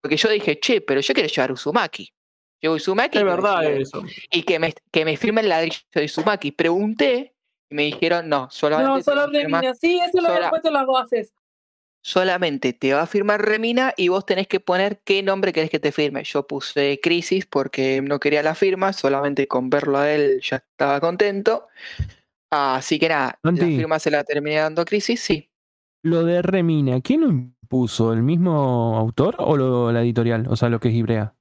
porque 0.00 0.16
yo 0.16 0.28
dije, 0.28 0.60
che, 0.60 0.80
pero 0.80 1.00
yo 1.00 1.14
quiero 1.14 1.28
llevar 1.28 1.50
Uzumaki. 1.52 2.12
Llevo 2.60 2.76
Uzumaki. 2.76 3.18
Es 3.18 3.24
verdad 3.24 3.64
eso. 3.72 4.04
Y 4.30 4.42
que 4.44 4.58
me, 4.60 4.72
que 4.92 5.04
me 5.04 5.16
firme 5.16 5.40
el 5.40 5.48
ladrillo 5.48 5.78
de 5.92 6.04
Uzumaki. 6.04 6.52
Pregunté 6.52 7.34
y 7.70 7.74
me 7.74 7.82
dijeron, 7.84 8.28
no, 8.28 8.48
solamente, 8.50 8.92
No, 8.92 9.02
solo 9.02 9.26
Remina. 9.26 9.74
Sí, 9.74 9.98
eso 9.98 10.18
lo 10.18 10.22
sola- 10.28 10.36
había 10.36 10.50
puesto 10.50 10.68
en 10.68 10.74
las 10.74 10.86
bases. 10.86 11.32
Solamente 12.02 12.72
te 12.72 12.92
va 12.94 13.02
a 13.02 13.06
firmar 13.06 13.42
Remina 13.44 13.92
y 13.96 14.08
vos 14.08 14.24
tenés 14.24 14.46
que 14.46 14.60
poner 14.60 15.00
qué 15.04 15.22
nombre 15.22 15.52
querés 15.52 15.70
que 15.70 15.78
te 15.80 15.92
firme. 15.92 16.24
Yo 16.24 16.46
puse 16.46 17.00
Crisis 17.02 17.46
porque 17.46 18.00
no 18.02 18.18
quería 18.20 18.42
la 18.42 18.54
firma, 18.54 18.92
solamente 18.92 19.46
con 19.46 19.70
verlo 19.70 19.98
a 19.98 20.10
él 20.10 20.40
ya 20.42 20.56
estaba 20.56 21.00
contento. 21.00 21.68
Así 22.50 22.98
que 22.98 23.08
nada, 23.08 23.38
la 23.42 23.50
firma 23.76 23.98
se 23.98 24.10
la 24.10 24.24
terminé 24.24 24.56
dando 24.56 24.82
a 24.82 24.84
Crisis, 24.84 25.20
sí. 25.20 25.50
Lo 26.02 26.24
de 26.24 26.40
Remina, 26.42 27.00
¿quién 27.00 27.20
lo 27.20 27.28
impuso? 27.28 28.12
¿El 28.12 28.22
mismo 28.22 28.96
autor 28.96 29.36
o 29.38 29.56
lo- 29.56 29.92
la 29.92 30.00
editorial? 30.02 30.46
O 30.48 30.56
sea, 30.56 30.68
lo 30.68 30.80
que 30.80 30.88
es 30.88 30.94
Ibrea. 30.94 31.34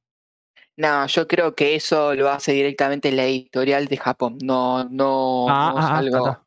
No, 0.76 1.08
yo 1.08 1.28
creo 1.28 1.56
que 1.56 1.76
eso 1.76 2.14
lo 2.14 2.30
hace 2.30 2.52
directamente 2.52 3.12
la 3.12 3.26
editorial 3.26 3.88
de 3.88 3.98
Japón. 3.98 4.38
No, 4.44 4.84
no, 4.84 5.46
Ah, 5.50 5.72
no 5.74 5.80
es 5.80 5.86
ah, 5.86 5.90
ah, 5.94 5.98
algo. 5.98 6.38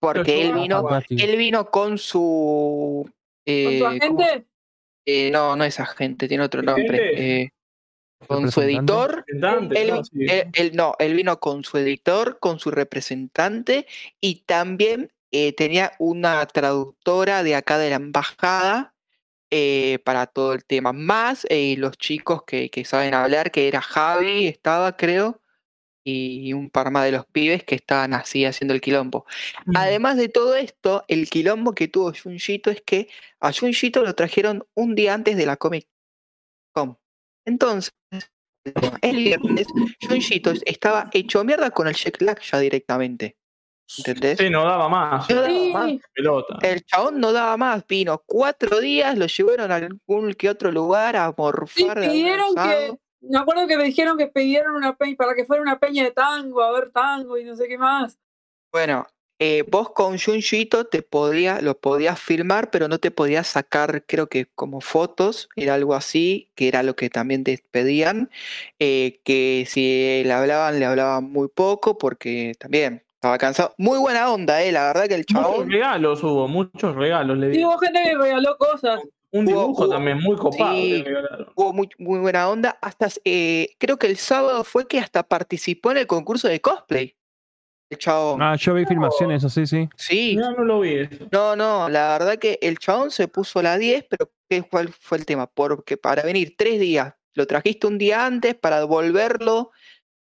Porque 0.00 0.42
él 0.48 0.54
vino, 0.54 0.88
él 1.08 1.36
vino 1.36 1.70
con 1.70 1.98
su. 1.98 3.08
¿Con 3.64 3.72
eh, 3.72 3.78
su 3.78 3.84
¿cómo- 4.08 4.20
agente? 4.22 4.46
eh, 5.06 5.30
no, 5.30 5.56
no 5.56 5.64
es 5.64 5.80
agente, 5.80 6.28
tiene 6.28 6.44
otro 6.44 6.62
nombre. 6.62 7.42
eh, 7.42 7.50
con 8.26 8.50
su 8.52 8.60
editor. 8.60 9.24
Él, 9.28 9.40
¿no? 9.88 10.04
Sí. 10.04 10.26
él- 10.28 10.48
él- 10.52 10.72
no, 10.74 10.94
él 10.98 11.14
vino 11.14 11.40
con 11.40 11.64
su 11.64 11.78
editor, 11.78 12.38
con 12.38 12.58
su 12.60 12.70
representante 12.70 13.86
y 14.20 14.42
también 14.46 15.10
eh, 15.32 15.52
tenía 15.54 15.92
una 15.98 16.44
traductora 16.46 17.42
de 17.42 17.54
acá 17.54 17.78
de 17.78 17.90
la 17.90 17.96
embajada 17.96 18.94
eh, 19.50 19.98
para 20.04 20.26
todo 20.26 20.52
el 20.52 20.64
tema. 20.64 20.92
Más 20.92 21.46
eh, 21.48 21.76
los 21.78 21.96
chicos 21.96 22.42
que, 22.44 22.68
que 22.70 22.84
saben 22.84 23.14
hablar, 23.14 23.50
que 23.50 23.68
era 23.68 23.80
Javi, 23.80 24.46
estaba 24.46 24.96
creo, 24.96 25.40
y 26.02 26.52
un 26.52 26.70
par 26.70 26.90
más 26.90 27.04
de 27.04 27.12
los 27.12 27.26
pibes 27.26 27.64
que 27.64 27.74
estaban 27.74 28.14
así 28.14 28.44
haciendo 28.44 28.74
el 28.74 28.80
quilombo. 28.80 29.26
Además 29.74 30.16
de 30.16 30.28
todo 30.28 30.56
esto, 30.56 31.04
el 31.08 31.28
quilombo 31.28 31.74
que 31.74 31.88
tuvo 31.88 32.12
Junjito 32.12 32.70
es 32.70 32.82
que 32.82 33.08
a 33.40 33.52
Junjito 33.52 34.02
lo 34.02 34.14
trajeron 34.14 34.66
un 34.74 34.94
día 34.94 35.14
antes 35.14 35.36
de 35.36 35.46
la 35.46 35.56
Comic 35.56 35.86
Con. 36.72 36.98
Entonces, 37.44 37.92
el 39.02 39.16
viernes, 39.16 39.66
Junjito 40.06 40.52
estaba 40.64 41.08
hecho 41.12 41.44
mierda 41.44 41.70
con 41.70 41.88
el 41.88 41.94
jet 41.94 42.20
lag 42.20 42.40
ya 42.40 42.58
directamente. 42.58 43.36
¿Entendés? 43.98 44.38
Sí, 44.38 44.48
no 44.50 44.62
daba 44.62 44.88
más. 44.88 45.28
No 45.28 45.42
daba 45.42 45.86
más. 45.86 45.92
Pelota. 46.14 46.58
El 46.62 46.84
chabón 46.84 47.20
no 47.20 47.32
daba 47.32 47.56
más, 47.56 47.84
vino 47.88 48.22
cuatro 48.24 48.78
días, 48.80 49.18
lo 49.18 49.26
llevaron 49.26 49.72
a 49.72 49.76
algún 49.76 50.32
que 50.34 50.48
otro 50.48 50.70
lugar 50.70 51.16
a 51.16 51.34
morfar. 51.36 51.98
de 51.98 52.06
algún 52.06 52.12
pidieron 52.12 52.54
que. 52.54 52.98
Me 53.20 53.38
acuerdo 53.38 53.66
que 53.66 53.76
me 53.76 53.84
dijeron 53.84 54.16
que 54.16 54.26
pidieron 54.28 54.74
una 54.74 54.96
peña 54.96 55.16
para 55.16 55.34
que 55.34 55.44
fuera 55.44 55.62
una 55.62 55.78
peña 55.78 56.04
de 56.04 56.10
tango, 56.10 56.62
a 56.62 56.72
ver 56.72 56.90
tango 56.90 57.36
y 57.38 57.44
no 57.44 57.54
sé 57.54 57.68
qué 57.68 57.76
más. 57.78 58.18
Bueno, 58.72 59.06
eh, 59.38 59.64
vos 59.68 59.90
con 59.90 60.18
Junjito 60.18 60.84
te 60.86 61.02
podía, 61.02 61.60
lo 61.60 61.78
podías 61.78 62.20
filmar, 62.20 62.70
pero 62.70 62.88
no 62.88 62.98
te 62.98 63.10
podías 63.10 63.46
sacar, 63.46 64.04
creo 64.06 64.28
que 64.28 64.46
como 64.54 64.80
fotos, 64.80 65.48
era 65.56 65.74
algo 65.74 65.94
así, 65.94 66.50
que 66.54 66.68
era 66.68 66.82
lo 66.82 66.94
que 66.94 67.10
también 67.10 67.42
te 67.44 67.62
pedían, 67.70 68.30
eh, 68.78 69.20
que 69.24 69.64
si 69.66 70.22
le 70.24 70.32
hablaban, 70.32 70.78
le 70.78 70.86
hablaban 70.86 71.24
muy 71.24 71.48
poco, 71.48 71.98
porque 71.98 72.52
también 72.58 73.02
estaba 73.14 73.38
cansado. 73.38 73.74
Muy 73.76 73.98
buena 73.98 74.30
onda, 74.32 74.62
eh, 74.62 74.72
la 74.72 74.86
verdad 74.86 75.08
que 75.08 75.14
el 75.14 75.26
Muchos 75.28 75.42
chabón. 75.42 75.70
regalos 75.70 76.22
hubo, 76.22 76.48
muchos 76.48 76.94
regalos 76.94 77.38
le 77.38 77.52
Sí, 77.54 77.64
hubo 77.64 77.78
gente 77.78 78.02
que 78.02 78.16
regaló 78.16 78.56
cosas. 78.56 79.00
Un 79.32 79.46
dibujo 79.46 79.84
hubo- 79.84 79.88
también 79.88 80.18
muy 80.18 80.36
copado 80.36 80.74
sí. 80.74 81.04
Hubo 81.54 81.72
muy, 81.72 81.88
muy 81.98 82.18
buena 82.18 82.48
onda. 82.48 82.78
Hasta 82.80 83.08
eh, 83.24 83.70
creo 83.78 83.96
que 83.98 84.06
el 84.08 84.16
sábado 84.16 84.64
fue 84.64 84.88
que 84.88 84.98
hasta 84.98 85.22
participó 85.22 85.92
en 85.92 85.98
el 85.98 86.06
concurso 86.06 86.48
de 86.48 86.60
cosplay. 86.60 87.16
El 87.90 87.98
chabón. 87.98 88.40
Ah, 88.42 88.54
yo 88.56 88.74
vi 88.74 88.84
filmaciones, 88.86 89.44
así, 89.44 89.66
sí. 89.66 89.88
Sí, 89.96 90.36
No, 90.36 90.52
no 90.52 90.64
lo 90.64 90.80
vi 90.80 90.94
eso. 90.94 91.28
No, 91.32 91.56
no, 91.56 91.88
la 91.88 92.12
verdad 92.18 92.38
que 92.38 92.58
el 92.62 92.78
chabón 92.78 93.10
se 93.10 93.26
puso 93.28 93.62
la 93.62 93.78
10, 93.78 94.04
pero 94.08 94.30
¿qué, 94.48 94.62
¿cuál 94.62 94.92
fue 94.92 95.18
el 95.18 95.26
tema? 95.26 95.48
Porque 95.48 95.96
para 95.96 96.22
venir 96.22 96.54
tres 96.56 96.78
días, 96.78 97.14
lo 97.34 97.46
trajiste 97.48 97.86
un 97.88 97.98
día 97.98 98.26
antes 98.26 98.54
para 98.54 98.84
volverlo 98.84 99.72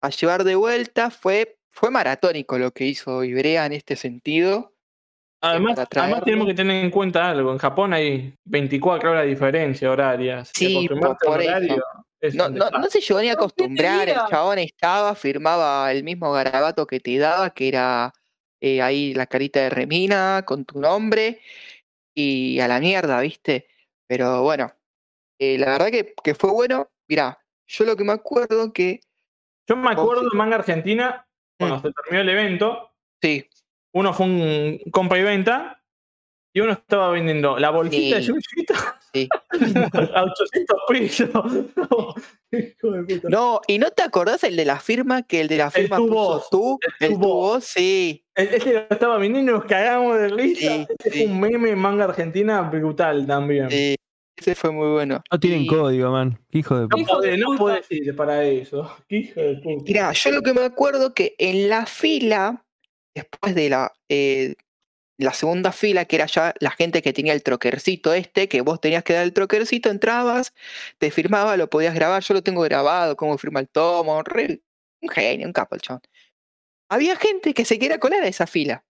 a 0.02 0.10
llevar 0.10 0.44
de 0.44 0.56
vuelta, 0.56 1.12
fue, 1.12 1.60
fue 1.72 1.92
maratónico 1.92 2.58
lo 2.58 2.72
que 2.72 2.86
hizo 2.86 3.24
Ibrea 3.24 3.68
en 3.68 3.74
este 3.74 3.96
sentido. 3.96 4.74
Además, 5.42 5.80
además 5.96 6.24
tenemos 6.24 6.48
que 6.48 6.54
tener 6.54 6.86
en 6.86 6.92
cuenta 6.92 7.30
algo. 7.30 7.52
En 7.52 7.58
Japón 7.58 7.94
hay 7.94 8.34
24 8.46 9.12
horas 9.12 9.24
de 9.24 9.30
diferencia 9.30 9.90
horaria. 9.90 10.40
así 10.40 10.54
que 10.54 10.66
Sí, 10.68 10.88
por 10.88 11.42
al 11.42 11.64
eso. 11.64 11.84
es 12.22 12.36
No, 12.36 12.48
no, 12.50 12.70
no 12.70 12.90
se 12.90 13.02
llegó 13.02 13.20
ni 13.20 13.30
a 13.30 13.34
Pero, 13.34 13.48
¿qué 13.48 13.56
te 13.56 13.64
acostumbrar, 13.64 14.10
el 14.10 14.20
chabón 14.30 14.60
estaba, 14.60 15.16
firmaba 15.16 15.92
el 15.92 16.04
mismo 16.04 16.32
garabato 16.32 16.86
que 16.86 17.00
te 17.00 17.18
daba, 17.18 17.50
que 17.50 17.68
era 17.68 18.14
eh, 18.62 18.84
ahí 18.84 19.16
la 19.16 19.26
carita 19.26 19.60
de 19.62 19.72
Remina 19.72 20.44
con 20.46 20.64
tu 20.64 20.80
nombre, 20.80 21.42
y 22.14 22.60
a 22.60 22.68
la 22.68 22.80
mierda, 22.80 23.20
¿viste? 23.22 23.68
Pero 24.08 24.44
bueno, 24.44 24.72
eh, 25.40 25.58
la 25.58 25.72
verdad 25.72 25.90
que, 25.90 26.14
que 26.24 26.36
fue 26.36 26.52
bueno. 26.52 26.92
Mirá, 27.08 27.40
yo 27.66 27.86
lo 27.86 27.96
que 27.96 28.04
me 28.04 28.14
acuerdo 28.14 28.72
que 28.72 29.02
Yo 29.68 29.76
me 29.76 29.90
acuerdo 29.90 30.22
de 30.22 30.38
Manga 30.38 30.58
Argentina, 30.58 31.26
cuando 31.58 31.78
Mm. 31.78 31.82
se 31.82 31.92
terminó 31.94 32.22
el 32.22 32.30
evento, 32.30 32.92
sí, 33.22 33.50
uno 33.94 34.14
fue 34.14 34.26
un 34.26 34.80
compra 34.92 35.20
y 35.20 35.24
venta 35.24 35.78
y 36.54 36.60
uno 36.62 36.74
estaba 36.74 37.10
vendiendo 37.12 37.58
la 37.60 37.70
bolsita 37.70 38.18
de. 38.18 38.24
Yuyito 38.24 38.74
sí. 39.14 39.30
a 40.14 40.24
800 40.24 40.78
pesos. 40.90 41.30
No, 41.76 42.14
hijo 42.52 42.92
de 42.92 43.04
puta. 43.04 43.30
No, 43.30 43.62
y 43.68 43.78
no 43.78 43.90
te 43.92 44.04
acordás 44.04 44.44
el 44.44 44.56
de 44.58 44.66
la 44.66 44.80
firma, 44.80 45.24
que 45.24 45.42
el 45.42 45.48
de 45.48 45.58
la 45.58 45.72
firma 45.72 45.98
tu 45.98 46.08
puso 46.08 46.14
voz, 46.16 46.50
tú, 46.50 46.80
el 47.00 47.06
el 47.08 47.14
tu 47.14 47.20
tu 47.22 47.28
voz. 47.28 47.54
voz, 47.56 47.64
sí. 47.66 48.26
El- 48.36 48.48
Este 48.54 48.74
lo 48.74 48.80
estaba 48.90 49.18
vendiendo 49.18 49.52
y 49.52 49.56
nos 49.56 49.66
cagamos 49.66 50.18
de 50.18 50.28
risa. 50.30 50.86
Sí, 51.12 51.24
es 51.24 51.28
un 51.30 51.40
meme 51.40 51.70
en 51.72 51.80
manga 51.80 52.04
argentina 52.06 52.62
brutal 52.62 53.26
también. 53.26 53.70
sí, 53.70 53.96
ese 54.38 54.56
fue 54.56 54.72
muy 54.72 54.88
bueno. 54.90 55.22
No 55.32 55.40
tienen 55.40 55.62
Y- 55.64 55.68
código, 55.68 56.12
man. 56.12 56.38
Qué 56.50 56.60
hijo 56.60 56.76
de 56.76 56.82
No 56.82 56.88
puta. 56.90 57.14
Podés, 57.14 57.40
no 57.40 57.56
podés 57.58 57.86
ir 57.92 58.16
para 58.16 58.44
eso. 58.44 58.92
Qué 59.08 59.18
hijo 59.18 59.40
de 59.40 59.56
puta. 59.58 59.84
Mirá, 59.86 60.12
yo 60.14 60.32
lo 60.32 60.42
que 60.42 60.54
me 60.54 60.62
acuerdo 60.64 61.14
que 61.14 61.36
en 61.38 61.70
la 61.70 61.86
fila, 61.86 62.66
después 63.16 63.56
de 63.56 63.70
la, 63.70 63.94
eh, 64.10 64.56
la 65.18 65.34
segunda 65.34 65.72
fila, 65.72 66.06
que 66.06 66.16
era 66.16 66.26
ya 66.26 66.54
la 66.60 66.72
gente 66.72 67.02
que 67.02 67.14
tenía 67.14 67.34
el 67.34 67.44
troquercito 67.44 68.14
este, 68.14 68.48
que 68.48 68.62
vos 68.62 68.82
tenías 68.82 69.04
que 69.04 69.14
dar 69.14 69.24
el 69.24 69.34
troquercito, 69.34 69.90
entrabas, 69.90 70.54
te 70.98 71.12
firmaba, 71.12 71.58
lo 71.58 71.70
podías 71.70 71.94
grabar, 71.94 72.24
yo 72.24 72.34
lo 72.34 72.42
tengo 72.44 72.62
grabado, 72.62 73.16
cómo 73.16 73.38
firma 73.38 73.60
el 73.60 73.70
tomo, 73.70 74.24
re- 74.24 74.62
un 75.02 75.10
genio, 75.10 75.48
un 75.48 75.54
capo 75.54 75.76
el 75.76 75.82
chabón. 75.82 76.02
Había 76.90 77.16
gente 77.16 77.54
que 77.54 77.66
se 77.66 77.80
quería 77.80 78.00
colar 78.00 78.24
a 78.24 78.28
esa 78.28 78.48
fila. 78.48 78.84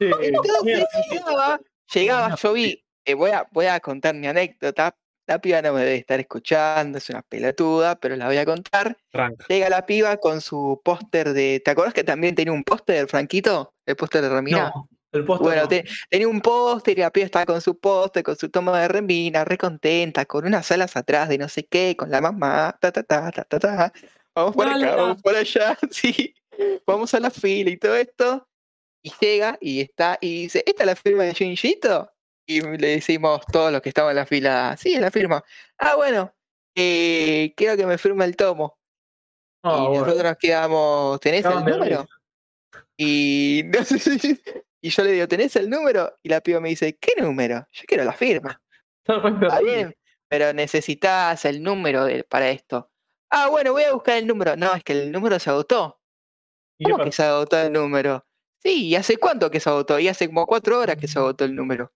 Sí, 0.00 0.10
Entonces 0.22 0.86
llegaba, 1.10 1.60
llegaba, 1.92 2.34
yo 2.36 2.52
vi, 2.52 2.84
eh, 3.04 3.14
voy, 3.14 3.30
a, 3.32 3.48
voy 3.50 3.66
a 3.66 3.80
contar 3.80 4.14
mi 4.14 4.26
anécdota, 4.28 4.96
la 5.28 5.38
piba 5.40 5.62
no 5.62 5.72
me 5.74 5.80
debe 5.84 5.96
estar 5.96 6.18
escuchando, 6.18 6.98
es 6.98 7.08
una 7.10 7.22
pelotuda, 7.22 8.00
pero 8.00 8.16
la 8.16 8.26
voy 8.26 8.38
a 8.38 8.44
contar. 8.44 8.96
Llega 9.48 9.68
la 9.68 9.86
piba 9.86 10.16
con 10.16 10.40
su 10.40 10.80
póster 10.84 11.32
de. 11.34 11.60
¿Te 11.64 11.70
acuerdas 11.70 11.94
que 11.94 12.02
también 12.02 12.34
tenía 12.34 12.52
un 12.52 12.64
póster, 12.64 13.06
Franquito? 13.06 13.74
El 13.86 13.94
póster 13.94 14.22
de 14.22 14.30
Remina. 14.30 14.72
no, 14.74 14.88
el 15.12 15.24
póster 15.24 15.44
bueno, 15.46 15.62
no. 15.62 15.68
te- 15.68 15.84
tenía 16.10 16.26
un 16.28 16.40
póster 16.40 16.98
y 16.98 17.02
la 17.02 17.10
piba 17.10 17.26
estaba 17.26 17.46
con 17.46 17.60
su 17.60 17.78
póster, 17.78 18.22
con 18.22 18.36
su 18.36 18.48
toma 18.48 18.80
de 18.80 18.88
Remina, 18.88 19.44
re 19.44 19.56
contenta, 19.58 20.24
con 20.24 20.46
unas 20.46 20.70
alas 20.72 20.96
atrás 20.96 21.28
de 21.28 21.38
no 21.38 21.48
sé 21.48 21.64
qué, 21.66 21.94
con 21.96 22.10
la 22.10 22.20
mamá, 22.20 22.76
ta 22.80 22.90
ta 22.90 23.02
ta 23.02 23.30
ta 23.30 23.44
ta 23.44 23.58
ta. 23.58 23.92
Vamos 24.34 24.54
por 24.56 24.66
acá, 24.66 24.96
vamos 24.96 25.22
por 25.22 25.36
allá, 25.36 25.76
sí. 25.90 26.34
Vamos 26.86 27.12
a 27.14 27.20
la 27.20 27.30
fila 27.30 27.70
y 27.70 27.76
todo 27.76 27.94
esto. 27.96 28.48
Y 29.02 29.12
llega 29.20 29.56
y 29.60 29.80
está 29.80 30.18
y 30.20 30.42
dice, 30.42 30.64
¿esta 30.66 30.82
es 30.82 30.86
la 30.86 30.96
firma 30.96 31.22
de 31.24 31.34
Junjito? 31.34 32.10
Y 32.50 32.62
le 32.62 32.88
decimos 32.88 33.42
todos 33.52 33.70
los 33.70 33.82
que 33.82 33.90
estaban 33.90 34.12
en 34.12 34.16
la 34.16 34.24
fila, 34.24 34.74
sí, 34.78 34.94
es 34.94 35.00
la 35.02 35.10
firma. 35.10 35.44
Ah, 35.76 35.96
bueno, 35.96 36.34
eh, 36.74 37.52
quiero 37.54 37.76
que 37.76 37.84
me 37.84 37.98
firme 37.98 38.24
el 38.24 38.36
tomo. 38.36 38.78
Ah, 39.62 39.82
y 39.82 39.88
bueno. 39.88 40.06
nosotros 40.06 40.36
quedamos, 40.40 41.20
¿tenés 41.20 41.44
el 41.44 41.62
número? 41.62 42.08
Y, 42.96 43.64
no 43.78 43.84
sé 43.84 44.40
y 44.80 44.88
yo 44.88 45.04
le 45.04 45.12
digo, 45.12 45.28
¿tenés 45.28 45.56
el 45.56 45.68
número? 45.68 46.16
Y 46.22 46.30
la 46.30 46.40
piba 46.40 46.58
me 46.58 46.70
dice, 46.70 46.96
¿qué 46.96 47.20
número? 47.20 47.66
Yo 47.70 47.82
quiero 47.86 48.04
la 48.04 48.14
firma. 48.14 48.62
Está 49.06 49.60
bien, 49.60 49.94
pero 50.28 50.54
necesitas 50.54 51.44
el 51.44 51.62
número 51.62 52.06
de- 52.06 52.24
para 52.24 52.48
esto. 52.48 52.90
Ah, 53.28 53.50
bueno, 53.50 53.72
voy 53.72 53.82
a 53.82 53.92
buscar 53.92 54.16
el 54.16 54.26
número. 54.26 54.56
No, 54.56 54.74
es 54.74 54.82
que 54.82 54.94
el 54.94 55.12
número 55.12 55.38
se 55.38 55.50
agotó. 55.50 56.00
¿Y 56.78 56.86
qué 56.86 56.92
¿Cómo 56.92 57.04
que 57.04 57.12
se 57.12 57.24
agotó 57.24 57.60
el 57.60 57.74
número? 57.74 58.24
Sí, 58.62 58.86
¿y 58.86 58.96
hace 58.96 59.18
cuánto 59.18 59.50
que 59.50 59.60
se 59.60 59.68
agotó? 59.68 59.98
Y 59.98 60.08
hace 60.08 60.28
como 60.28 60.46
cuatro 60.46 60.78
horas 60.78 60.96
que 60.96 61.08
se 61.08 61.18
agotó 61.18 61.44
el 61.44 61.54
número. 61.54 61.92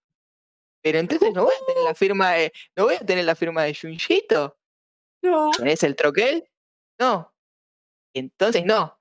Pero 0.83 0.99
entonces 0.99 1.33
no 1.33 1.45
voy 1.45 1.55
a 1.55 1.67
tener 1.67 1.85
la 1.85 1.95
firma 1.95 2.33
de, 2.33 2.53
no 2.77 2.85
voy 2.85 2.97
a 2.97 3.01
tener 3.01 3.25
la 3.25 3.35
firma 3.35 3.63
de 3.65 3.75
Junjito. 3.75 4.59
No. 5.23 5.51
¿Tenés 5.57 5.83
el 5.85 5.95
troquel? 5.97 6.45
No. 6.99 7.33
Entonces 8.15 8.65
no. 8.65 8.99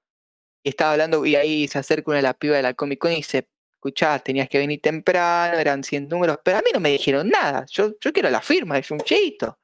y 0.64 0.70
estaba 0.70 0.94
hablando 0.94 1.26
y 1.26 1.36
ahí 1.36 1.68
se 1.68 1.80
acerca 1.80 2.12
una 2.12 2.18
de 2.18 2.24
las 2.24 2.36
pibas 2.36 2.58
de 2.58 2.64
la 2.64 2.74
Comic 2.74 3.00
Con 3.00 3.12
y 3.12 3.16
dice, 3.16 3.48
escuchá, 3.74 4.20
tenías 4.20 4.48
que 4.48 4.60
venir 4.60 4.80
temprano, 4.80 5.58
eran 5.58 5.84
100 5.84 6.08
números, 6.08 6.38
pero 6.44 6.58
a 6.58 6.62
mí 6.62 6.70
no 6.74 6.80
me 6.80 6.92
dijeron 6.92 7.28
nada, 7.30 7.66
yo, 7.70 7.94
yo 8.00 8.14
quiero 8.14 8.30
la 8.30 8.42
firma, 8.42 8.78
es 8.78 8.92
un 8.92 9.00
chito. 9.00 9.58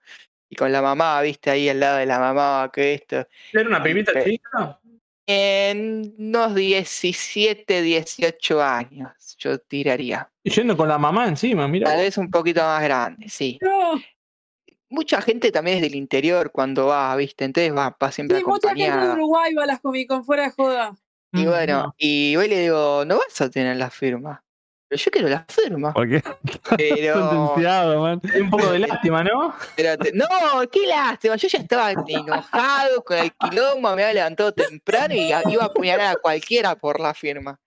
Y 0.50 0.56
con 0.56 0.72
la 0.72 0.82
mamá, 0.82 1.22
viste, 1.22 1.52
ahí 1.52 1.70
al 1.70 1.80
lado 1.80 1.98
de 1.98 2.06
la 2.06 2.20
mamá, 2.20 2.72
que 2.74 2.94
esto. 2.96 3.28
¿Era 3.54 3.68
una 3.68 3.84
pibita 3.84 4.24
chica? 4.24 4.80
En 5.30 6.16
unos 6.18 6.56
17, 6.56 7.82
18 7.82 8.62
años, 8.64 9.12
yo 9.38 9.60
tiraría. 9.60 10.32
Y 10.44 10.50
yendo 10.52 10.78
con 10.78 10.88
la 10.88 10.98
mamá 10.98 11.28
encima, 11.28 11.68
mira. 11.68 11.90
Tal 11.90 12.00
vez 12.00 12.18
un 12.18 12.32
poquito 12.32 12.62
más 12.62 12.82
grande, 12.82 13.28
sí. 13.30 13.60
No, 13.62 14.02
Mucha 14.90 15.22
gente 15.22 15.52
también 15.52 15.78
es 15.78 15.82
del 15.84 15.96
interior 15.96 16.50
cuando 16.54 16.86
va, 16.88 17.14
viste, 17.18 17.44
entonces 17.44 17.76
va, 17.76 17.96
va 18.02 18.10
siempre 18.12 18.38
sí, 18.38 18.46
mucha 18.46 18.70
gente 18.70 18.84
de 18.84 18.88
acompañada. 18.88 19.14
Uruguay 19.16 19.54
va 19.54 19.64
a 19.64 19.68
las 19.68 19.82
Comic 19.82 20.08
Con 20.08 20.24
fuera 20.24 20.44
de 20.44 20.52
joda. 20.52 20.96
Y 21.34 21.40
Mm, 21.44 21.46
bueno, 21.46 21.84
no. 21.84 21.96
y 21.98 22.36
hoy 22.38 22.48
le 22.48 22.62
digo, 22.62 23.04
no 23.06 23.18
vas 23.18 23.42
a 23.42 23.50
tener 23.50 23.76
la 23.76 23.90
firma. 23.90 24.46
Pero 24.90 25.02
yo 25.04 25.12
quiero 25.12 25.28
la 25.30 25.46
firma. 25.50 25.94
Porque 25.94 26.24
Pero, 26.78 27.30
sentenciado, 27.30 28.02
man. 28.02 28.22
Un 28.42 28.50
poco 28.50 28.72
de 28.72 28.80
lástima, 28.80 29.24
¿no? 29.24 29.54
pero 29.76 29.98
te- 29.98 30.14
no, 30.14 30.26
qué 30.72 30.88
lástima. 30.88 31.36
Yo 31.36 31.48
ya 31.48 31.60
estaba 31.60 31.92
enojado 31.92 33.04
con 33.04 33.18
el 33.18 33.32
quilombo, 33.34 33.82
me 33.82 34.04
había 34.04 34.14
levantado 34.14 34.54
temprano 34.54 35.14
y 35.14 35.28
iba 35.52 35.64
a 35.64 35.66
apuñalar 35.66 36.16
a 36.16 36.20
cualquiera 36.20 36.76
por 36.76 37.00
la 37.00 37.14
firma. 37.14 37.60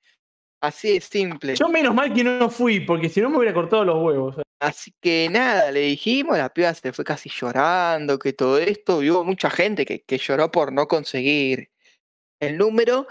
Así 0.62 0.92
de 0.94 1.00
simple. 1.00 1.56
Yo 1.56 1.68
menos 1.68 1.94
mal 1.94 2.12
que 2.12 2.22
no 2.22 2.50
fui, 2.50 2.80
porque 2.80 3.08
si 3.08 3.20
no 3.20 3.30
me 3.30 3.38
hubiera 3.38 3.54
cortado 3.54 3.84
los 3.84 4.02
huevos. 4.02 4.36
Así 4.60 4.92
que 5.00 5.28
nada, 5.30 5.70
le 5.72 5.80
dijimos, 5.80 6.36
la 6.36 6.50
piba 6.50 6.72
se 6.74 6.92
fue 6.92 7.02
casi 7.04 7.30
llorando, 7.30 8.18
que 8.18 8.34
todo 8.34 8.58
esto, 8.58 9.02
y 9.02 9.10
hubo 9.10 9.24
mucha 9.24 9.48
gente 9.48 9.86
que, 9.86 10.02
que 10.02 10.18
lloró 10.18 10.50
por 10.50 10.70
no 10.72 10.86
conseguir 10.86 11.70
el 12.40 12.58
número. 12.58 13.06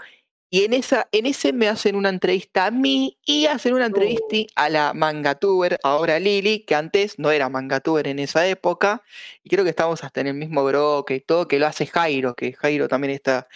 Y 0.52 0.64
en, 0.64 0.72
esa, 0.72 1.08
en 1.12 1.26
ese 1.26 1.52
me 1.52 1.68
hacen 1.68 1.94
una 1.94 2.08
entrevista 2.08 2.66
a 2.66 2.70
mí 2.72 3.16
y 3.24 3.46
hacen 3.46 3.72
una 3.72 3.86
entrevista 3.86 4.36
a 4.56 4.68
la 4.68 4.92
mangatuber, 4.94 5.78
ahora 5.84 6.18
Lili, 6.18 6.64
que 6.64 6.74
antes 6.74 7.20
no 7.20 7.30
era 7.30 7.48
mangatuber 7.48 8.08
en 8.08 8.18
esa 8.18 8.44
época. 8.48 9.02
Y 9.44 9.48
creo 9.48 9.62
que 9.62 9.70
estamos 9.70 10.02
hasta 10.02 10.20
en 10.20 10.26
el 10.26 10.34
mismo 10.34 10.64
broque 10.64 11.14
y 11.14 11.20
todo, 11.20 11.46
que 11.46 11.60
lo 11.60 11.68
hace 11.68 11.86
Jairo, 11.86 12.34
que 12.34 12.52
Jairo 12.54 12.88
también 12.88 13.12
está, 13.12 13.46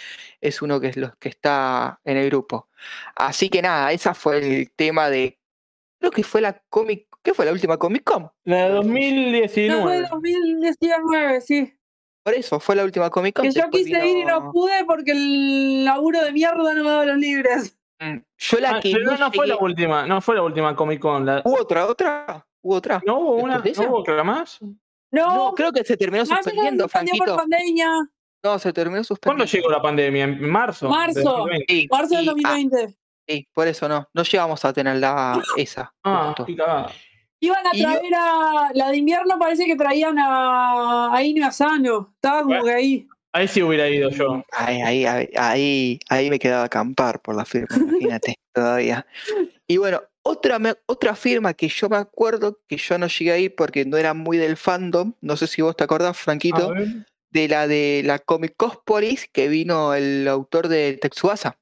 es 0.40 0.62
uno 0.62 0.80
que, 0.80 0.86
es 0.86 0.96
los 0.96 1.16
que 1.16 1.28
está 1.28 2.00
en 2.04 2.16
el 2.16 2.26
grupo. 2.30 2.68
Así 3.16 3.48
que 3.48 3.60
nada, 3.60 3.90
esa 3.90 4.14
fue 4.14 4.38
el 4.38 4.70
tema 4.70 5.10
de. 5.10 5.40
Creo 5.98 6.12
que 6.12 6.22
fue 6.22 6.40
la 6.40 6.62
Comic. 6.68 7.08
¿Qué 7.24 7.34
fue 7.34 7.44
la 7.44 7.52
última 7.52 7.76
Comic 7.76 8.04
Con? 8.04 8.30
La 8.44 8.68
de 8.68 8.74
No, 8.74 8.82
fue 8.82 10.00
2019. 10.02 10.08
2019, 10.10 11.40
sí. 11.40 11.74
Por 12.24 12.34
eso, 12.34 12.58
fue 12.58 12.74
la 12.74 12.84
última 12.84 13.10
Comic 13.10 13.36
Con. 13.36 13.44
Que 13.44 13.52
yo 13.52 13.68
quise 13.70 14.06
ir 14.06 14.18
y 14.18 14.24
no 14.24 14.50
pude 14.50 14.84
porque 14.86 15.12
el 15.12 15.84
laburo 15.84 16.22
de 16.22 16.32
mierda 16.32 16.72
no 16.74 16.82
me 16.82 16.90
daba 16.90 17.04
los 17.04 17.18
libres. 17.18 17.76
Mm, 18.00 18.16
Yo 18.38 18.58
la 18.60 18.70
Ah, 18.76 18.80
que 18.80 18.90
pero 18.92 19.04
no, 19.12 19.16
no, 19.18 19.30
fue 19.30 19.46
la 19.46 19.56
última, 19.56 20.06
no 20.06 20.20
fue 20.20 20.34
la 20.34 20.42
última 20.42 20.74
Comic 20.74 21.00
Con. 21.00 21.26
la- 21.26 21.42
¿Hubo 21.44 21.60
otra, 21.60 21.86
otra? 21.86 22.46
¿Hubo 22.62 22.74
otra? 22.76 23.02
¿No 23.06 23.18
hubo 23.20 23.36
una? 23.36 23.58
¿Después 23.58 23.64
de 23.64 23.70
¿No 23.78 23.82
esa? 23.82 23.90
hubo 23.90 23.98
otra 24.00 24.24
más? 24.24 24.58
No, 25.12 25.34
No, 25.34 25.54
creo 25.54 25.70
que 25.70 25.84
se 25.84 25.96
terminó 25.96 26.24
suspendiendo, 26.26 26.84
suspendió 26.84 27.12
por 27.18 27.26
Franquito. 27.28 27.36
pandemia. 27.36 27.90
No, 28.42 28.58
se 28.58 28.72
terminó 28.72 29.02
¿Cuándo 29.02 29.04
suspendiendo. 29.04 29.44
llegó 29.44 29.70
la 29.70 29.82
pandemia? 29.82 30.24
¿En 30.24 30.50
marzo? 30.50 30.86
de 30.86 30.90
Marzo. 30.92 31.20
2020? 31.22 31.66
Sí, 31.72 31.88
Marzo 31.90 32.14
del 32.16 32.24
y- 32.24 32.28
ah, 32.28 32.32
2020. 32.32 32.94
sí, 33.28 33.48
por 33.52 33.68
eso 33.68 33.88
no. 33.88 34.08
No 34.12 34.22
llegamos 34.22 34.64
a 34.64 34.72
tener 34.72 34.96
la 34.96 35.40
esa. 35.56 35.94
Ah, 36.02 36.34
qué 36.46 36.56
cagada. 36.56 36.90
Iban 37.44 37.66
a 37.66 37.70
y 37.76 37.82
traer 37.82 38.14
a. 38.14 38.70
La 38.74 38.90
de 38.90 38.96
invierno 38.96 39.38
parece 39.38 39.66
que 39.66 39.76
traían 39.76 40.18
a, 40.18 41.14
a 41.14 41.22
Inu 41.22 41.46
Asano. 41.46 42.12
Estaba 42.14 42.38
como 42.42 42.48
Bueno. 42.60 42.64
que 42.64 42.72
ahí. 42.72 43.08
Ahí 43.32 43.48
sí 43.48 43.62
hubiera 43.62 43.88
ido 43.88 44.10
yo. 44.10 44.44
Ahí, 44.52 44.80
ahí, 44.80 45.04
ahí, 45.06 45.28
ahí, 45.36 45.98
ahí 46.08 46.30
me 46.30 46.38
quedaba 46.38 46.62
a 46.62 46.66
acampar 46.66 47.20
por 47.20 47.34
la 47.34 47.44
firma, 47.44 47.66
imagínate, 47.76 48.36
todavía. 48.54 49.04
Y 49.66 49.76
bueno, 49.78 50.02
otra, 50.22 50.60
me- 50.60 50.76
otra 50.86 51.16
firma 51.16 51.52
que 51.52 51.66
yo 51.68 51.88
me 51.88 51.96
acuerdo 51.96 52.60
que 52.68 52.76
yo 52.76 52.96
no 52.96 53.08
llegué 53.08 53.32
ahí 53.32 53.48
porque 53.48 53.84
no 53.84 53.96
era 53.96 54.14
muy 54.14 54.36
del 54.38 54.56
fandom, 54.56 55.14
no 55.20 55.36
sé 55.36 55.48
si 55.48 55.62
vos 55.62 55.74
te 55.76 55.82
acordás, 55.82 56.10
A 56.10 56.14
Franquito, 56.14 56.70
ver. 56.74 56.86
de 57.30 57.48
la 57.48 57.66
de 57.66 58.02
la 58.04 58.20
Comic 58.20 58.54
Cospolis 58.56 59.28
que 59.32 59.48
vino 59.48 59.94
el 59.94 60.28
autor 60.28 60.68
de 60.68 60.96
Tetsuasa. 61.02 61.58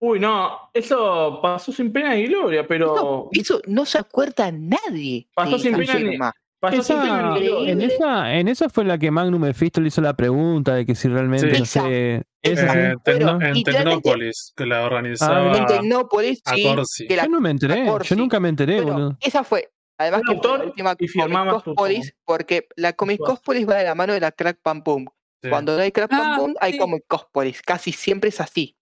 Uy, 0.00 0.20
no, 0.20 0.70
eso 0.72 1.40
pasó 1.42 1.72
sin 1.72 1.92
pena 1.92 2.14
ni 2.14 2.26
gloria, 2.28 2.66
pero 2.66 2.94
Eso, 2.94 3.28
eso 3.32 3.60
no 3.66 3.84
se 3.84 3.98
acuerda 3.98 4.50
nadie. 4.52 5.26
Pasó 5.34 5.58
sin 5.58 5.76
pena 5.76 5.94
ni- 5.94 6.10
firma. 6.10 6.32
pasó 6.60 6.82
sin 6.82 6.96
pena 7.00 7.34
Esa, 7.36 7.38
gloria. 7.40 7.72
en, 7.72 7.80
esa, 7.82 8.34
en 8.34 8.48
esa 8.48 8.68
fue 8.68 8.84
la 8.84 8.96
que 8.98 9.10
Magnum 9.10 9.40
Mephisto 9.42 9.80
le 9.80 9.88
hizo 9.88 10.00
la 10.00 10.14
pregunta 10.14 10.74
de 10.74 10.86
que 10.86 10.94
si 10.94 11.08
realmente, 11.08 11.52
Sí. 11.52 11.58
no 11.60 11.66
sé. 11.66 12.22
Esa. 12.42 12.90
Eh, 12.92 12.94
Tecno- 13.04 13.42
en 13.44 13.62
Tecnópolis, 13.64 14.52
que 14.56 14.66
la 14.66 14.78
Ah, 14.82 14.86
organizaba 14.86 15.56
En 15.56 15.66
Tecnópolis, 15.66 16.40
a 16.44 16.54
sí, 16.54 16.62
Corsi. 16.62 17.06
que 17.08 17.16
la- 17.16 17.24
Yo 17.24 17.30
no 17.30 17.40
me 17.40 17.50
enteré, 17.50 17.84
yo 18.04 18.16
nunca 18.16 18.38
me 18.38 18.48
enteré, 18.50 18.80
bueno, 18.80 18.92
boludo. 18.92 19.16
esa 19.20 19.42
fue. 19.42 19.68
Además 20.00 20.22
que 20.28 20.36
fue 20.36 20.58
la 20.58 20.64
última 20.64 20.94
Comic 20.94 21.64
Cospolis, 21.64 22.14
porque 22.24 22.68
la 22.76 22.92
Comic. 22.92 23.18
Cospolis 23.20 23.68
va 23.68 23.74
de 23.78 23.84
la 23.84 23.96
mano 23.96 24.12
de 24.12 24.20
la 24.20 24.30
Crack 24.30 24.60
Pam 24.62 24.84
Pum. 24.84 25.06
Sí. 25.42 25.50
Cuando 25.50 25.76
no 25.76 25.82
hay 25.82 25.90
Crack 25.90 26.08
Pam 26.10 26.20
Ah, 26.22 26.36
Pum, 26.38 26.54
hay 26.60 26.72
sí. 26.72 26.78
Comic 26.78 27.02
Cospolis. 27.08 27.60
Casi 27.62 27.90
siempre 27.90 28.28
es 28.30 28.40
así. 28.40 28.76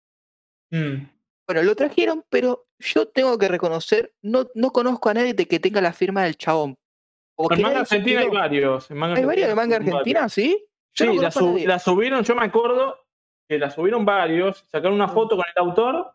Mm. 0.70 1.08
Bueno, 1.48 1.62
lo 1.62 1.74
trajeron, 1.76 2.24
pero 2.28 2.66
yo 2.78 3.06
tengo 3.08 3.38
que 3.38 3.48
reconocer, 3.48 4.12
no, 4.22 4.46
no 4.54 4.70
conozco 4.72 5.08
a 5.08 5.14
nadie 5.14 5.32
de 5.34 5.46
que 5.46 5.60
tenga 5.60 5.80
la 5.80 5.92
firma 5.92 6.24
del 6.24 6.36
chabón. 6.36 6.74
O 7.38 7.52
En 7.52 7.62
manga 7.62 7.80
argentina 7.80 8.20
hay 8.20 8.28
varios. 8.28 8.90
En 8.90 8.96
manga 8.96 9.16
¿Hay 9.16 9.24
varios 9.24 9.48
de 9.48 9.54
manga 9.54 9.78
varios. 9.78 9.94
argentina, 9.94 10.28
sí? 10.28 10.66
Yo 10.94 11.06
no 11.06 11.12
Sí, 11.12 11.18
la, 11.18 11.30
sub- 11.78 11.94
subieron, 11.94 12.24
yo 12.24 12.34
me 12.34 12.44
acuerdo 12.44 12.98
que 13.48 13.58
la 13.58 13.70
subieron 13.70 14.04
varios, 14.04 14.64
sacaron 14.68 14.94
una 14.94 15.08
foto 15.08 15.36
con 15.36 15.44
el 15.46 15.62
autor 15.62 16.12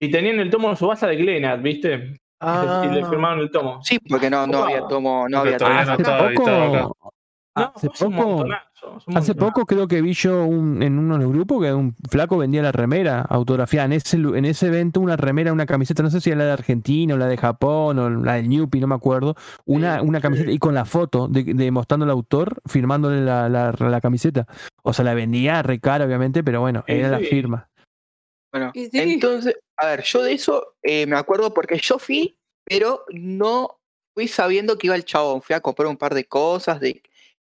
y 0.00 0.10
tenían 0.10 0.38
el 0.38 0.50
tomo 0.50 0.70
de 0.70 0.76
subasta 0.76 1.06
de 1.08 1.16
Glenat, 1.16 1.60
¿viste? 1.62 1.94
Y 2.44 2.94
le 2.94 3.00
Ah. 3.02 3.06
firmaron 3.08 3.40
el 3.40 3.50
tomo. 3.50 3.82
Sí, 3.82 3.98
porque 3.98 4.28
no, 4.28 4.40
había 4.40 4.86
tomo, 4.86 5.26
no 5.28 5.38
había 5.38 5.56
tomo. 5.56 5.70
no 5.72 6.92
No, 7.56 7.72
hace 7.76 7.88
poco, 7.88 8.44
hace 9.14 9.34
poco 9.34 9.64
creo 9.66 9.86
que 9.86 10.02
vi 10.02 10.12
yo 10.12 10.44
un- 10.44 10.82
en 10.82 10.98
uno 10.98 11.16
de 11.18 11.24
los 11.24 11.32
grupos 11.32 11.62
que 11.62 11.72
un 11.72 11.94
flaco 12.10 12.36
vendía 12.38 12.62
la 12.62 12.72
remera 12.72 13.20
autografiada. 13.20 13.86
En 13.86 13.92
ese, 13.92 14.16
en 14.16 14.44
ese 14.44 14.66
evento 14.66 15.00
una 15.00 15.16
remera, 15.16 15.52
una 15.52 15.64
camiseta, 15.66 16.02
no 16.02 16.10
sé 16.10 16.20
si 16.20 16.30
era 16.30 16.40
la 16.40 16.44
de 16.46 16.52
Argentina 16.52 17.14
o 17.14 17.16
la 17.16 17.26
de 17.28 17.36
Japón 17.36 17.98
o 18.00 18.10
la 18.10 18.34
del 18.34 18.48
Newpi, 18.48 18.80
no 18.80 18.88
me 18.88 18.96
acuerdo. 18.96 19.36
Una, 19.66 20.02
una 20.02 20.20
camiseta 20.20 20.50
y 20.50 20.58
con 20.58 20.74
la 20.74 20.84
foto 20.84 21.28
de, 21.28 21.44
de 21.44 21.70
mostrando 21.70 22.04
al 22.04 22.10
autor 22.10 22.60
firmándole 22.66 23.20
la, 23.24 23.48
la- 23.48 23.70
la 23.72 24.00
camiseta. 24.00 24.46
O 24.82 24.92
sea, 24.92 25.04
la 25.04 25.14
vendía 25.14 25.62
re 25.62 25.78
cara, 25.78 26.04
obviamente, 26.04 26.42
pero 26.42 26.60
bueno, 26.60 26.82
Sí, 26.88 26.92
era 26.94 27.08
la 27.08 27.18
firma. 27.20 27.68
Bueno, 28.52 28.70
sí. 28.74 28.88
entonces, 28.92 29.56
a 29.76 29.86
ver, 29.86 30.02
yo 30.02 30.22
de 30.22 30.32
eso 30.32 30.74
eh, 30.82 31.06
me 31.06 31.16
acuerdo 31.16 31.52
porque 31.54 31.78
yo 31.78 31.98
fui, 31.98 32.36
pero 32.64 33.04
no 33.12 33.78
fui 34.14 34.28
sabiendo 34.28 34.78
que 34.78 34.86
iba 34.86 34.94
el 34.96 35.04
chabón. 35.04 35.42
Fui 35.42 35.54
a 35.54 35.60
comprar 35.60 35.88
un 35.88 35.96
par 35.96 36.14
de 36.14 36.24
cosas. 36.24 36.78
De... 36.80 37.02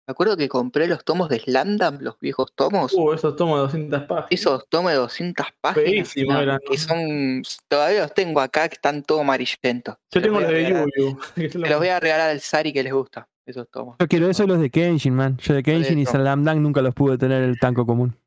Me 0.07 0.13
acuerdo 0.13 0.37
que 0.37 0.47
compré 0.47 0.87
los 0.87 1.03
tomos 1.03 1.27
de 1.27 1.37
Slandam, 1.39 1.97
los 1.99 2.17
viejos 2.17 2.53
tomos. 2.55 2.93
Uh, 2.93 3.11
esos 3.11 3.35
tomos 3.35 3.57
de 3.59 3.65
200 3.65 4.03
páginas. 4.03 4.27
Esos 4.31 4.65
tomos 4.69 4.91
de 4.93 4.97
200 4.99 5.47
páginas. 5.59 6.13
No, 6.25 6.39
eran, 6.41 6.59
que 6.65 6.77
son. 6.77 7.43
Todavía 7.67 8.03
los 8.03 8.13
tengo 8.13 8.39
acá, 8.39 8.69
que 8.69 8.75
están 8.75 9.03
todos 9.03 9.19
amarillentos. 9.19 9.97
Yo 10.09 10.21
tengo 10.21 10.39
los 10.39 10.47
de 10.49 11.17
Se 11.51 11.59
los 11.59 11.77
voy 11.77 11.89
a 11.89 11.99
regalar 11.99 12.29
al 12.29 12.39
Sari 12.39 12.71
que 12.71 12.83
les 12.83 12.93
gusta, 12.93 13.27
esos 13.45 13.69
tomos. 13.69 13.97
Yo 13.99 14.07
quiero 14.07 14.29
eso 14.29 14.45
y 14.45 14.47
los 14.47 14.61
de 14.61 14.69
Kenshin, 14.69 15.13
man. 15.13 15.37
Yo 15.39 15.53
de 15.53 15.61
Kenshin 15.61 15.99
y 15.99 16.05
Dunk 16.05 16.55
nunca 16.59 16.81
los 16.81 16.93
pude 16.95 17.17
tener 17.17 17.43
en 17.43 17.49
el 17.49 17.59
tanco 17.59 17.85
común. 17.85 18.17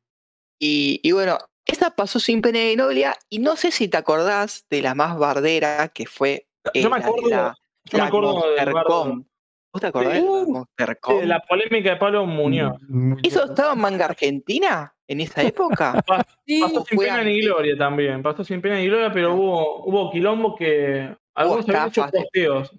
Y, 0.59 0.99
y 1.01 1.13
bueno, 1.13 1.39
esta 1.65 1.95
pasó 1.95 2.19
sin 2.19 2.43
pena 2.43 2.59
ni 2.59 2.75
gloria. 2.75 3.15
Y 3.27 3.39
no 3.39 3.55
sé 3.55 3.71
si 3.71 3.87
te 3.87 3.97
acordás 3.97 4.67
de 4.69 4.83
la 4.83 4.93
más 4.93 5.17
bardera 5.17 5.87
que 5.87 6.05
fue. 6.05 6.45
eh, 6.75 6.83
Yo 6.83 6.91
me 6.91 6.99
de 6.99 7.05
acuerdo, 7.05 7.27
la- 7.27 7.55
yo 7.85 7.97
me 7.97 8.03
acuerdo. 8.03 8.33
Monstercom. 8.35 9.25
¿Vos 9.73 9.81
te 9.81 9.87
acordás 9.87 10.13
Sí. 10.17 10.19
de 10.21 10.25
la 10.29 10.45
Monstercom? 10.47 11.19
de 11.19 11.25
la 11.27 11.39
polémica 11.41 11.89
de 11.91 11.95
Pablo 11.95 12.25
Muñoz. 12.25 12.77
¿Eso 13.23 13.45
estaba 13.45 13.73
en 13.73 13.79
manga 13.79 14.05
argentina 14.05 14.93
en 15.07 15.21
esa 15.21 15.41
época? 15.43 15.93
Sí, 16.45 16.61
Pasó 16.61 16.83
sin 16.85 16.97
pena 16.99 17.23
ni 17.23 17.41
gloria 17.41 17.77
también. 17.77 18.21
Pasó 18.21 18.43
sin 18.43 18.61
pena 18.61 18.75
ni 18.75 18.87
gloria, 18.87 19.11
pero 19.13 19.33
hubo, 19.35 19.85
hubo 19.85 20.11
quilombo 20.11 20.55
que 20.55 21.15
algunos 21.35 21.67
habían 21.69 21.87
hecho 21.87 22.05
posteos. 22.11 22.71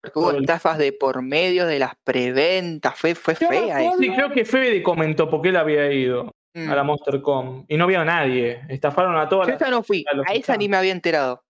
Porque 0.00 0.18
hubo 0.18 0.30
estafas 0.32 0.78
de 0.78 0.92
por 0.92 1.20
medio 1.22 1.66
de 1.66 1.78
las 1.80 1.92
preventas. 2.04 2.94
Fue, 2.98 3.14
fue 3.14 3.34
fea 3.34 3.82
eso. 3.82 3.96
Sí, 3.98 4.10
creo 4.14 4.30
que 4.30 4.44
Fede 4.44 4.82
comentó 4.82 5.28
porque 5.28 5.48
él 5.50 5.56
había 5.56 5.92
ido 5.92 6.32
Mm. 6.54 6.70
a 6.70 6.74
la 6.76 6.82
MonsterCom 6.82 7.66
y 7.68 7.76
no 7.76 7.84
había 7.84 8.04
nadie. 8.06 8.62
Estafaron 8.70 9.16
a 9.18 9.28
todas 9.28 9.46
Yo 9.48 9.52
las. 9.52 9.60
esa 9.60 9.70
no 9.70 9.82
fui. 9.82 10.02
a 10.10 10.30
A 10.30 10.34
esa 10.34 10.56
ni 10.56 10.66
me 10.68 10.78
había 10.78 10.92
enterado. 10.92 11.44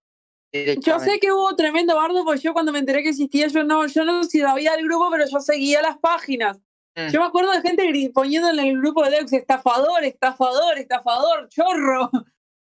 Yo 0.52 0.98
sé 0.98 1.18
que 1.20 1.30
hubo 1.30 1.54
tremendo 1.56 1.94
bardo 1.94 2.24
porque 2.24 2.40
yo 2.40 2.52
cuando 2.52 2.72
me 2.72 2.78
enteré 2.78 3.02
que 3.02 3.10
existía, 3.10 3.48
yo 3.48 3.64
no, 3.64 3.86
yo 3.86 4.04
no 4.04 4.24
sabía 4.24 4.72
del 4.76 4.84
grupo, 4.84 5.08
pero 5.10 5.24
yo 5.30 5.40
seguía 5.40 5.82
las 5.82 5.98
páginas. 5.98 6.58
Mm. 6.96 7.08
Yo 7.12 7.20
me 7.20 7.26
acuerdo 7.26 7.52
de 7.52 7.60
gente 7.60 8.10
poniendo 8.14 8.48
en 8.48 8.58
el 8.58 8.78
grupo 8.78 9.04
de 9.04 9.10
Dex, 9.10 9.32
estafador, 9.32 10.04
estafador, 10.04 10.78
estafador, 10.78 11.48
chorro. 11.48 12.10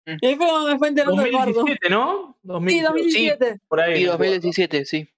Mm. 0.07 0.17
Y 0.21 0.25
ahí 0.27 0.35
fue 0.35 0.47
cuando 0.47 0.69
me 0.71 0.77
fue 0.77 0.87
enterando 0.89 1.21
del 1.21 1.31
bardo. 1.31 1.53
2017, 1.53 1.89
¿no? 1.89 2.37
Sí, 2.41 2.47
2017, 2.47 2.87
2017. 2.89 3.59
por 3.67 3.81
ahí. 3.81 3.97
Sí, 3.97 4.03
2017, 4.05 4.85
sí. 4.85 5.09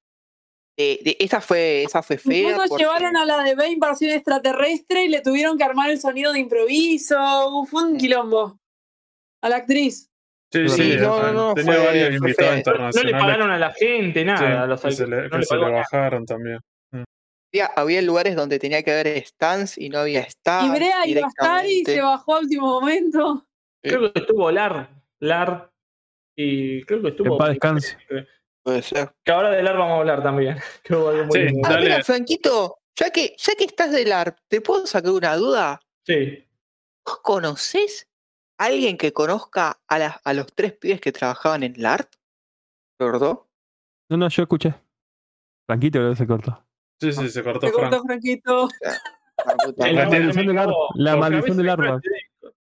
Eh, 0.79 0.99
de- 1.03 1.17
esa 1.19 1.41
fue, 1.41 1.83
esa 1.83 2.01
fue 2.03 2.17
fea. 2.17 2.51
Incluso 2.51 2.69
porque- 2.69 2.83
llevaron 2.83 3.17
a 3.17 3.25
la 3.25 3.43
de 3.43 3.55
Bane 3.55 3.77
versión 3.79 4.11
extraterrestre 4.11 5.05
y 5.05 5.09
le 5.09 5.21
tuvieron 5.21 5.57
que 5.57 5.63
armar 5.63 5.89
el 5.89 5.99
sonido 5.99 6.31
de 6.31 6.39
improviso. 6.39 7.65
Fue 7.69 7.83
un 7.83 7.97
quilombo. 7.97 8.59
A 9.41 9.49
la 9.49 9.57
actriz. 9.57 10.09
Sí, 10.51 10.69
Sí, 10.69 10.91
sí, 10.93 10.97
no, 10.97 11.21
no, 11.21 11.33
no, 11.33 11.53
tenía 11.55 11.73
fue- 11.73 11.85
varios 11.85 12.07
fue 12.07 12.15
invitados 12.15 12.63
fea. 12.63 12.89
No 12.93 13.03
le 13.03 13.11
pagaron 13.11 13.49
a 13.51 13.57
la 13.57 13.71
gente, 13.73 14.23
nada. 14.23 14.37
sí, 14.39 14.45
a 14.45 14.65
los 14.65 14.81
que 14.81 14.91
se 14.91 15.05
le, 15.07 15.23
no 15.23 15.29
que 15.29 15.37
le 15.39 15.43
se 15.43 15.55
le 15.55 15.59
pagó 15.61 15.71
nada. 15.71 15.83
bajaron 15.91 16.25
también. 16.25 16.59
Había, 17.53 17.65
había 17.75 18.01
lugares 18.01 18.35
donde 18.35 18.59
tenía 18.59 18.83
que 18.83 18.91
haber 18.91 19.25
stands 19.25 19.77
y 19.77 19.89
no 19.89 19.99
había 19.99 20.29
stands. 20.29 20.67
y 20.67 20.69
Brea 20.77 21.07
iba 21.07 21.25
a 21.25 21.27
estar 21.29 21.65
y 21.65 21.83
se 21.85 22.01
bajó 22.01 22.35
a 22.35 22.39
último 22.39 22.67
momento. 22.79 23.45
Creo 23.81 24.11
que 24.13 24.19
estuvo 24.19 24.51
Lar. 24.51 24.89
Lar. 25.19 25.69
Y 26.35 26.83
creo 26.83 27.01
que 27.01 27.09
estuvo. 27.09 27.37
Paz 27.37 27.49
descanse. 27.49 27.97
Puede 28.63 28.81
ser. 28.81 29.11
Que 29.23 29.31
ahora 29.31 29.49
de 29.51 29.63
Lar 29.63 29.77
vamos 29.77 29.95
a 29.95 29.99
hablar 29.99 30.21
también. 30.23 30.57
Que 30.83 30.93
hubo 30.95 31.09
algo 31.09 31.25
muy 31.25 31.39
Sí, 31.39 31.45
lindo. 31.45 31.61
Ah, 31.67 31.71
Dale. 31.71 31.85
mira, 31.85 32.03
Franquito, 32.03 32.79
ya 32.95 33.09
que, 33.11 33.35
ya 33.37 33.53
que 33.55 33.63
estás 33.65 33.91
del 33.91 34.11
ARP, 34.11 34.37
¿te 34.49 34.61
puedo 34.61 34.85
sacar 34.85 35.11
una 35.11 35.35
duda? 35.35 35.79
Sí. 36.05 36.45
¿Vos 37.05 37.19
conocés 37.21 38.06
alguien 38.57 38.97
que 38.97 39.13
conozca 39.13 39.79
a, 39.87 39.99
las- 39.99 40.19
a 40.23 40.33
los 40.33 40.47
tres 40.53 40.73
pibes 40.73 41.01
que 41.01 41.11
trabajaban 41.11 41.63
en 41.63 41.75
el 41.75 41.85
ARP? 41.85 42.09
¿Verdad? 42.99 43.39
No, 44.09 44.17
no, 44.17 44.29
yo 44.29 44.43
escuché. 44.43 44.73
Franquito 45.67 45.99
creo 45.99 46.11
que 46.11 46.15
se 46.17 46.27
cortó. 46.27 46.63
Sí, 46.99 47.11
sí, 47.11 47.29
se 47.29 47.43
cortó 47.43 47.67
Frank. 47.67 47.73
cortó 47.73 48.03
Franquito. 48.03 48.67
La 49.45 49.55
puta 49.57 49.87
El 49.87 49.95
La 49.95 50.01
nombre 50.03 50.19
maldición 50.19 50.47
del 50.47 50.55
la 50.95 51.15
maldición 51.15 51.57
del 51.57 51.69
árbol. 51.69 52.01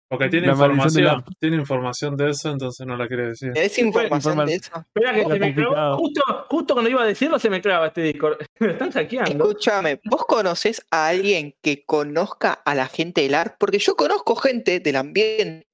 Porque 0.08 0.28
tiene 0.28 0.46
La 0.48 0.52
información, 0.52 1.24
tiene 1.40 1.56
información 1.56 2.16
de 2.18 2.30
eso, 2.30 2.50
entonces 2.52 2.86
no 2.86 2.96
la 2.98 3.08
quiere 3.08 3.28
decir. 3.28 3.50
¿Tenés 3.54 3.78
información 3.78 4.34
informa- 4.34 4.44
de 4.46 4.54
eso? 4.56 4.70
Espera 4.76 5.14
que 5.14 5.22
se 5.24 5.38
me 5.38 5.54
clavó. 5.54 5.96
Justo, 5.96 6.20
justo 6.50 6.74
cuando 6.74 6.90
iba 6.90 7.02
a 7.02 7.06
decirlo 7.06 7.38
se 7.38 7.48
me 7.48 7.62
clava 7.62 7.86
este 7.86 8.02
Discord. 8.02 8.36
Me 8.60 8.72
están 8.72 8.90
hackeando. 8.92 9.30
Escúchame, 9.48 10.00
¿vos 10.04 10.26
conocés 10.26 10.84
a 10.90 11.08
alguien 11.08 11.56
que 11.62 11.84
conozca 11.86 12.52
a 12.52 12.74
la 12.74 12.86
gente 12.88 13.22
del 13.22 13.34
ARP? 13.34 13.56
Porque 13.58 13.78
yo 13.78 13.96
conozco 13.96 14.36
gente 14.36 14.80
del 14.80 14.96
ambiente, 14.96 15.66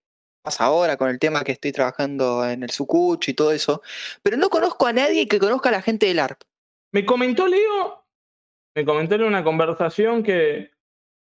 más 0.48 0.60
ahora 0.62 0.96
con 0.96 1.10
el 1.10 1.18
tema 1.18 1.44
que 1.44 1.52
estoy 1.52 1.72
trabajando 1.72 2.48
en 2.48 2.62
el 2.62 2.70
Sucucho 2.70 3.30
y 3.30 3.34
todo 3.34 3.52
eso, 3.52 3.82
pero 4.22 4.38
no 4.38 4.48
conozco 4.48 4.86
a 4.86 4.94
nadie 4.94 5.28
que 5.28 5.38
conozca 5.38 5.68
a 5.68 5.72
la 5.72 5.82
gente 5.82 6.06
del 6.06 6.18
ARP. 6.18 6.40
Me 6.92 7.04
comentó 7.04 7.46
Leo, 7.46 8.06
me 8.74 8.84
comentó 8.86 9.16
en 9.16 9.24
una 9.24 9.44
conversación 9.44 10.22
que 10.22 10.70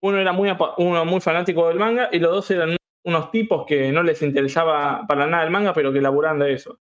uno 0.02 0.18
era 0.18 0.32
muy, 0.32 0.50
uno 0.78 1.04
muy 1.04 1.20
fanático 1.20 1.68
del 1.68 1.78
manga 1.78 2.08
y 2.10 2.20
los 2.20 2.32
dos 2.32 2.50
eran 2.50 2.76
unos 3.04 3.30
tipos 3.30 3.66
que 3.66 3.92
no 3.92 4.02
les 4.02 4.22
interesaba 4.22 5.06
para 5.06 5.26
nada 5.26 5.44
el 5.44 5.50
manga, 5.50 5.74
pero 5.74 5.92
que 5.92 6.00
laburaban 6.00 6.38
de 6.38 6.54
eso. 6.54 6.78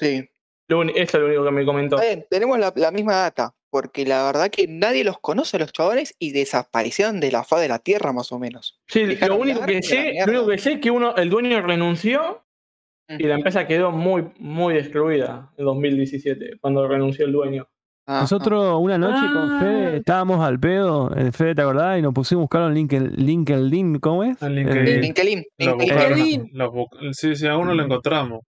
Sí. 0.00 0.26
Lo 0.68 0.82
eso 0.82 0.94
es 0.96 1.14
lo 1.14 1.26
único 1.26 1.44
que 1.44 1.50
me 1.50 1.66
comentó. 1.66 2.00
Bien, 2.00 2.26
tenemos 2.30 2.58
la, 2.58 2.72
la 2.76 2.90
misma 2.90 3.16
data, 3.16 3.54
porque 3.74 4.06
la 4.06 4.22
verdad 4.24 4.50
que 4.52 4.68
nadie 4.68 5.02
los 5.02 5.18
conoce 5.18 5.56
a 5.56 5.60
los 5.60 5.72
chabones 5.72 6.14
y 6.20 6.30
desaparecieron 6.30 7.18
de 7.18 7.32
la 7.32 7.42
faz 7.42 7.60
de 7.60 7.66
la 7.66 7.80
tierra 7.80 8.12
más 8.12 8.30
o 8.30 8.38
menos. 8.38 8.78
Sí, 8.86 9.04
lo 9.16 9.34
único 9.36 9.66
que 9.66 9.82
sé, 9.82 10.14
lo 10.24 10.30
único 10.32 10.46
que 10.46 10.58
sé 10.58 10.74
es 10.74 10.80
que 10.80 10.92
uno, 10.92 11.16
el 11.16 11.28
dueño 11.28 11.60
renunció 11.60 12.44
y 13.08 13.24
la 13.24 13.34
empresa 13.34 13.66
quedó 13.66 13.90
muy, 13.90 14.28
muy 14.38 14.74
destruida 14.74 15.50
en 15.56 15.64
2017, 15.64 16.58
cuando 16.60 16.86
renunció 16.86 17.26
el 17.26 17.32
dueño. 17.32 17.66
Ah, 18.06 18.20
Nosotros 18.20 18.76
una 18.80 18.96
noche 18.96 19.26
con 19.32 19.50
Ah. 19.56 19.58
Fede 19.60 19.96
estábamos 19.96 20.38
al 20.46 20.60
pedo, 20.60 21.10
el 21.16 21.32
Fede, 21.32 21.56
¿te 21.56 21.62
acordás? 21.62 21.98
Y 21.98 22.02
nos 22.02 22.14
pusimos 22.14 22.42
a 22.42 22.44
buscar 22.44 22.62
en 22.62 22.74
LinkedIn, 22.74 23.12
LinkedIn, 23.26 23.98
¿cómo 23.98 24.22
es? 24.22 24.40
En 24.40 24.52
Eh, 24.52 24.54
LinkedIn. 24.62 24.78
ah. 24.78 25.00
LinkedIn. 25.00 25.44
LinkedIn. 25.58 27.12
sí, 27.12 27.34
sí, 27.34 27.46
a 27.48 27.56
uno 27.56 27.74
lo 27.74 27.82
encontramos. 27.82 28.42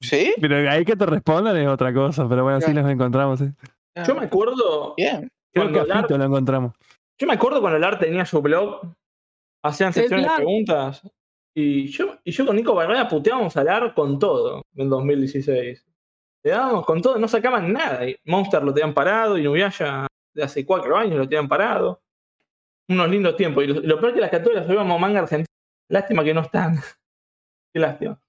¿Sí? 0.00 0.32
pero 0.40 0.70
ahí 0.70 0.84
que 0.84 0.94
te 0.96 1.04
respondan 1.06 1.56
es 1.58 1.66
otra 1.68 1.92
cosa, 1.92 2.26
pero 2.28 2.42
bueno, 2.42 2.60
sí 2.62 2.72
los 2.72 2.88
encontramos. 2.88 3.38
sí. 3.38 3.46
Yo 4.04 4.14
me 4.14 4.26
acuerdo, 4.26 4.94
Bien. 4.96 5.28
Creo 5.52 5.72
que 5.72 5.82
Lar- 5.84 6.10
lo 6.10 6.24
encontramos. 6.24 6.74
yo 7.18 7.26
me 7.26 7.32
acuerdo 7.34 7.60
cuando 7.60 7.78
el 7.78 7.84
art 7.84 7.98
tenía 8.00 8.26
su 8.26 8.42
blog, 8.42 8.82
hacían 9.64 9.92
secciones 9.92 10.26
de 10.28 10.34
preguntas 10.36 11.02
y 11.54 11.86
yo, 11.86 12.18
y 12.22 12.30
yo 12.32 12.44
con 12.44 12.56
Nico 12.56 12.74
Barrera 12.74 13.08
puteábamos 13.08 13.56
al 13.56 13.68
art 13.68 13.94
con 13.94 14.18
todo 14.18 14.62
en 14.74 14.90
2016. 14.90 15.82
Le 16.44 16.50
dábamos 16.50 16.84
con 16.84 17.00
todo, 17.00 17.18
no 17.18 17.26
sacaban 17.26 17.72
nada. 17.72 18.06
Y 18.06 18.16
Monster 18.24 18.62
lo 18.62 18.74
tenían 18.74 18.92
parado, 18.92 19.38
y 19.38 19.42
Nubia 19.42 19.72
de 20.34 20.42
hace 20.44 20.66
cuatro 20.66 20.96
años 20.96 21.16
lo 21.16 21.26
tenían 21.26 21.48
parado. 21.48 22.02
Unos 22.88 23.08
lindos 23.10 23.36
tiempos. 23.36 23.64
Y 23.64 23.68
lo, 23.68 23.80
y 23.80 23.86
lo 23.86 23.98
peor 23.98 24.14
que 24.14 24.20
las 24.20 24.30
capturas 24.30 24.58
las 24.58 24.66
subíamos 24.66 25.00
manga 25.00 25.20
argentina. 25.20 25.46
Lástima 25.90 26.22
que 26.22 26.34
no 26.34 26.42
están. 26.42 26.76
Qué 27.72 27.80
lástima. 27.80 28.20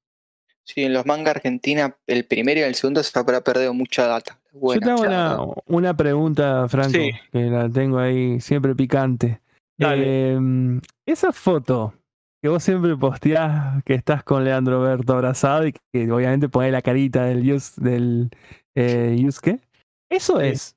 Sí, 0.64 0.84
en 0.84 0.94
los 0.94 1.06
manga 1.06 1.32
Argentina, 1.32 1.96
el 2.08 2.26
primero 2.26 2.60
y 2.60 2.64
el 2.64 2.76
segundo 2.76 3.02
se 3.04 3.18
habrá 3.20 3.42
perdido 3.42 3.74
mucha 3.74 4.08
data. 4.08 4.40
Buena, 4.60 4.80
Yo 4.80 4.86
te 4.86 4.92
hago 4.92 5.04
ya. 5.12 5.36
una, 5.42 5.54
una 5.68 5.98
pregunta, 5.98 6.68
Franco, 6.68 6.92
Sí. 6.92 7.12
que 7.32 7.46
la 7.46 7.70
tengo 7.70 8.00
ahí 8.00 8.40
siempre 8.42 8.76
picante. 8.76 9.42
Dale. 9.80 10.04
Eh, 10.06 10.80
esa 11.08 11.32
foto 11.32 11.94
que 12.42 12.50
vos 12.50 12.64
siempre 12.64 12.96
posteás 12.96 13.84
que 13.84 13.94
estás 13.94 14.24
con 14.24 14.44
Leandro 14.44 14.82
Berto 14.82 15.14
abrazado 15.14 15.68
y 15.68 15.74
que 15.94 16.12
obviamente 16.12 16.50
pone 16.50 16.72
la 16.72 16.82
carita 16.82 17.26
del 17.26 17.44
Yus, 17.44 17.76
del 17.78 18.30
eh, 18.76 19.16
Yusuke. 19.20 19.60
¿Eso 20.10 20.40
Sí. 20.40 20.46
es? 20.48 20.74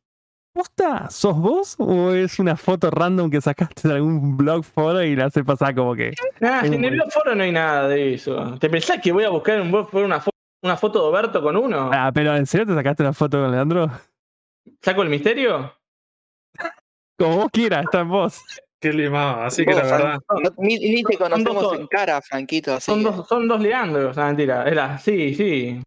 ¿Posta? 0.53 1.09
¿Sos 1.11 1.39
vos? 1.39 1.77
¿O 1.79 2.11
es 2.13 2.41
una 2.41 2.57
foto 2.57 2.91
random 2.91 3.31
que 3.31 3.41
sacaste 3.41 3.87
de 3.87 3.95
algún 3.95 4.37
blog 4.37 4.65
foro 4.65 5.01
y 5.03 5.15
la 5.15 5.27
hace 5.27 5.45
pasar 5.45 5.75
como 5.77 5.95
que. 5.95 6.13
Nah, 6.41 6.63
Es 6.65 6.73
en 6.73 6.85
el 6.85 6.91
blog 6.95 7.11
foro 7.13 7.35
no 7.37 7.43
hay 7.45 7.53
nada 7.53 7.87
de 7.87 8.15
eso. 8.15 8.59
¿Te 8.59 8.69
pensás 8.69 8.99
que 9.01 9.13
voy 9.13 9.23
a 9.25 9.31
buscar 9.31 9.55
en 9.57 9.63
un 9.63 9.71
blog 9.73 9.89
foro 9.89 10.05
una, 10.07 10.21
fo- 10.21 10.30
una 10.63 10.77
foto 10.77 11.01
de 11.03 11.09
Oberto 11.09 11.43
con 11.43 11.57
uno? 11.57 11.91
Ah, 11.93 12.11
pero 12.13 12.37
¿en 12.37 12.47
serio 12.47 12.67
te 12.67 12.75
sacaste 12.75 13.03
una 13.03 13.13
foto 13.13 13.41
con 13.41 13.51
Leandro? 13.51 13.91
¿Saco 14.83 15.03
el 15.03 15.09
misterio? 15.09 15.75
Como 17.19 17.37
vos 17.37 17.49
quieras, 17.53 17.85
está 17.85 18.01
en 18.01 18.09
vos. 18.09 18.43
Qué 18.81 18.93
limado, 18.95 19.43
así 19.43 19.65
que 19.65 19.75
la 19.75 19.83
verdad. 19.83 20.19
no- 20.43 20.51
ni, 20.59 20.79
ni 20.79 21.03
te 21.03 21.17
dos 21.19 21.29
conocemos 21.29 21.73
en 21.75 21.87
cara, 21.87 22.21
Franquito. 22.23 22.75
Así 22.75 22.91
Son 22.91 23.01
que- 23.01 23.11
dos, 23.11 23.29
son 23.29 23.47
dos 23.49 23.61
Leandros, 23.61 24.17
ah, 24.17 24.27
mentira. 24.29 24.65
Era, 24.65 24.97
sí, 24.99 25.35
sí. 25.35 25.83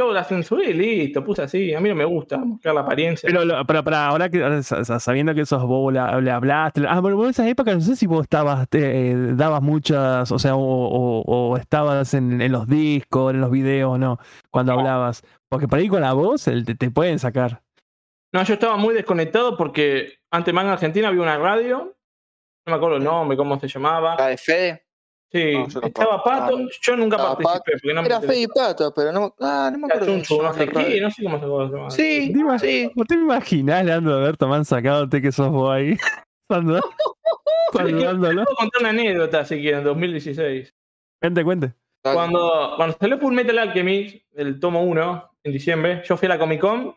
Yo 0.00 0.12
la 0.14 0.24
censuré 0.24 0.70
y 0.70 0.72
listo, 0.72 1.22
puse 1.22 1.42
así. 1.42 1.74
A 1.74 1.80
mí 1.80 1.90
no 1.90 1.94
me 1.94 2.06
gusta 2.06 2.38
mostrar 2.38 2.74
la 2.74 2.80
apariencia. 2.80 3.26
Pero, 3.26 3.44
lo- 3.44 3.66
pero 3.66 3.84
para 3.84 4.06
ahora 4.06 4.30
que 4.30 4.62
sabiendo 4.62 5.34
que 5.34 5.44
sos 5.44 5.62
vos, 5.64 5.92
le, 5.92 6.00
le 6.22 6.30
hablaste. 6.30 6.80
Ah, 6.88 7.00
bueno, 7.00 7.18
vos 7.18 7.26
en 7.26 7.30
esas 7.32 7.46
épocas 7.48 7.74
no 7.74 7.80
sé 7.82 7.96
si 7.96 8.06
vos 8.06 8.22
estabas, 8.22 8.66
eh, 8.72 9.14
dabas 9.34 9.60
muchas, 9.60 10.32
o 10.32 10.38
sea, 10.38 10.56
o, 10.56 10.60
o- 10.62 11.22
o 11.50 11.56
estabas 11.58 12.14
en, 12.14 12.40
en 12.40 12.50
los 12.50 12.66
discos, 12.66 13.34
en 13.34 13.42
los 13.42 13.50
videos, 13.50 13.98
no, 13.98 14.18
cuando 14.50 14.72
hablabas. 14.72 15.22
Porque 15.50 15.68
por 15.68 15.78
ahí 15.78 15.88
con 15.88 16.00
la 16.00 16.14
voz 16.14 16.48
el- 16.48 16.64
te, 16.64 16.74
te 16.74 16.90
pueden 16.90 17.18
sacar. 17.18 17.60
No, 18.32 18.42
yo 18.42 18.54
estaba 18.54 18.78
muy 18.78 18.94
desconectado 18.94 19.54
porque 19.56 20.14
antes 20.30 20.54
Manga 20.54 20.72
Argentina 20.72 21.08
había 21.08 21.20
una 21.20 21.36
radio. 21.36 21.94
No 22.66 22.70
me 22.72 22.76
acuerdo 22.76 22.96
el 22.96 23.04
nombre, 23.04 23.36
cómo 23.36 23.60
se 23.60 23.68
llamaba. 23.68 24.16
¿La 24.16 24.28
de 24.28 24.38
Fede? 24.38 24.86
Sí, 25.32 25.52
No, 25.54 25.68
yo 25.68 25.80
estaba 25.82 26.24
Pato. 26.24 26.56
Ah, 26.58 26.68
Yo 26.82 26.96
nunca 26.96 27.16
participé 27.16 27.72
porque 27.80 27.94
no 27.94 28.00
Era. 28.02 28.20
Fede 28.20 28.40
y 28.40 28.46
Pato, 28.48 28.92
pero 28.92 29.12
no, 29.12 29.34
ah, 29.40 29.70
no 29.72 29.78
me 29.78 29.86
acuerdo. 29.86 30.06
Chunchu, 30.06 30.42
no 30.42 30.52
sé 30.52 30.68
qué, 30.68 31.00
no 31.00 31.10
sé 31.10 31.22
cómo 31.22 31.38
se 31.38 31.46
llama. 31.46 31.90
Sí, 31.90 32.32
¿Te 32.32 32.38
ima- 32.38 32.58
sí. 32.58 32.90
¿Vos 32.96 33.06
te 33.06 33.14
imaginás, 33.14 33.84
Leandro 33.84 34.16
Alberto, 34.16 34.48
man, 34.48 34.64
sacándote 34.64 35.22
que 35.22 35.30
sos 35.30 35.50
vos 35.50 35.70
ahí? 35.72 35.96
Saludá- 36.48 36.80
Saludándolo. 37.72 38.44
Puedo 38.44 38.56
contar 38.56 38.80
una 38.80 38.88
anécdota 38.90 39.44
si 39.44 39.60
quieren, 39.60 39.84
2016. 39.84 40.74
Cuente, 41.20 41.44
cuente. 41.44 41.74
Cuando, 42.02 42.72
cuando 42.76 42.96
salió 42.98 43.18
Full 43.18 43.34
Metal 43.34 43.58
Alchemist, 43.58 44.24
el 44.34 44.58
tomo 44.58 44.82
1, 44.82 45.30
en 45.44 45.52
diciembre, 45.52 46.02
yo 46.04 46.16
fui 46.16 46.26
a 46.26 46.30
la 46.30 46.38
Comic 46.38 46.60
Con 46.60 46.96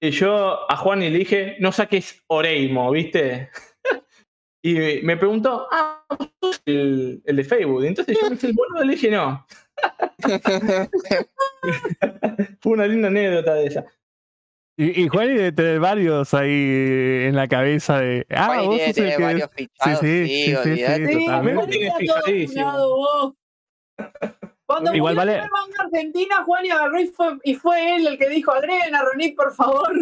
y 0.00 0.10
yo 0.10 0.70
a 0.70 0.76
Juan 0.76 1.02
y 1.02 1.10
le 1.10 1.18
dije, 1.18 1.56
no 1.60 1.72
saques 1.72 2.22
Oreimo, 2.28 2.90
¿viste? 2.92 3.50
Y 4.62 5.00
me 5.02 5.16
preguntó, 5.16 5.66
ah, 5.72 6.04
¿vos 6.08 6.30
sos 6.40 6.62
el, 6.66 7.22
el 7.24 7.36
de 7.36 7.44
Facebook. 7.44 7.84
Y 7.84 7.88
entonces 7.88 8.16
yo 8.20 8.28
me 8.28 8.34
hice 8.36 8.46
el 8.48 8.52
boludo 8.54 8.84
y 8.84 8.86
le 8.86 8.92
dije, 8.94 9.10
no. 9.10 9.44
Fue 12.60 12.72
una 12.72 12.86
linda 12.86 13.08
anécdota 13.08 13.54
de 13.54 13.66
esa. 13.66 13.84
Y, 14.76 15.02
y 15.02 15.08
Juan 15.08 15.30
y 15.30 15.34
de 15.34 15.52
tener 15.52 15.80
varios 15.80 16.32
ahí 16.34 17.24
en 17.28 17.36
la 17.36 17.46
cabeza 17.46 17.98
de. 17.98 18.26
Ah, 18.30 18.62
vos 18.62 18.80
sos 18.80 18.96
el 18.98 19.16
que. 19.16 19.22
varios 19.22 19.50
fichados, 19.54 20.00
sí, 20.00 20.26
sí, 20.26 20.46
sí, 20.46 20.76
sí, 20.76 21.06
sí, 21.06 21.24
totalmente. 21.26 21.54
Juan 21.56 21.70
Tiene 21.70 21.86
está 21.88 21.98
todo 21.98 22.22
fijadísimo. 22.24 22.64
dominado, 22.64 22.96
vos. 22.96 23.34
Cuando 24.64 24.94
Igual 24.94 25.14
vale- 25.16 25.42
argentina, 25.78 26.42
Juan 26.44 26.64
y 26.64 26.70
agarró 26.70 26.98
y 27.00 27.06
fue, 27.08 27.38
y 27.44 27.54
fue 27.54 27.96
él 27.96 28.06
el 28.06 28.18
que 28.18 28.28
dijo, 28.30 28.52
agreguen 28.52 28.94
a 28.94 29.02
Ronit, 29.02 29.36
por 29.36 29.52
favor. 29.54 29.92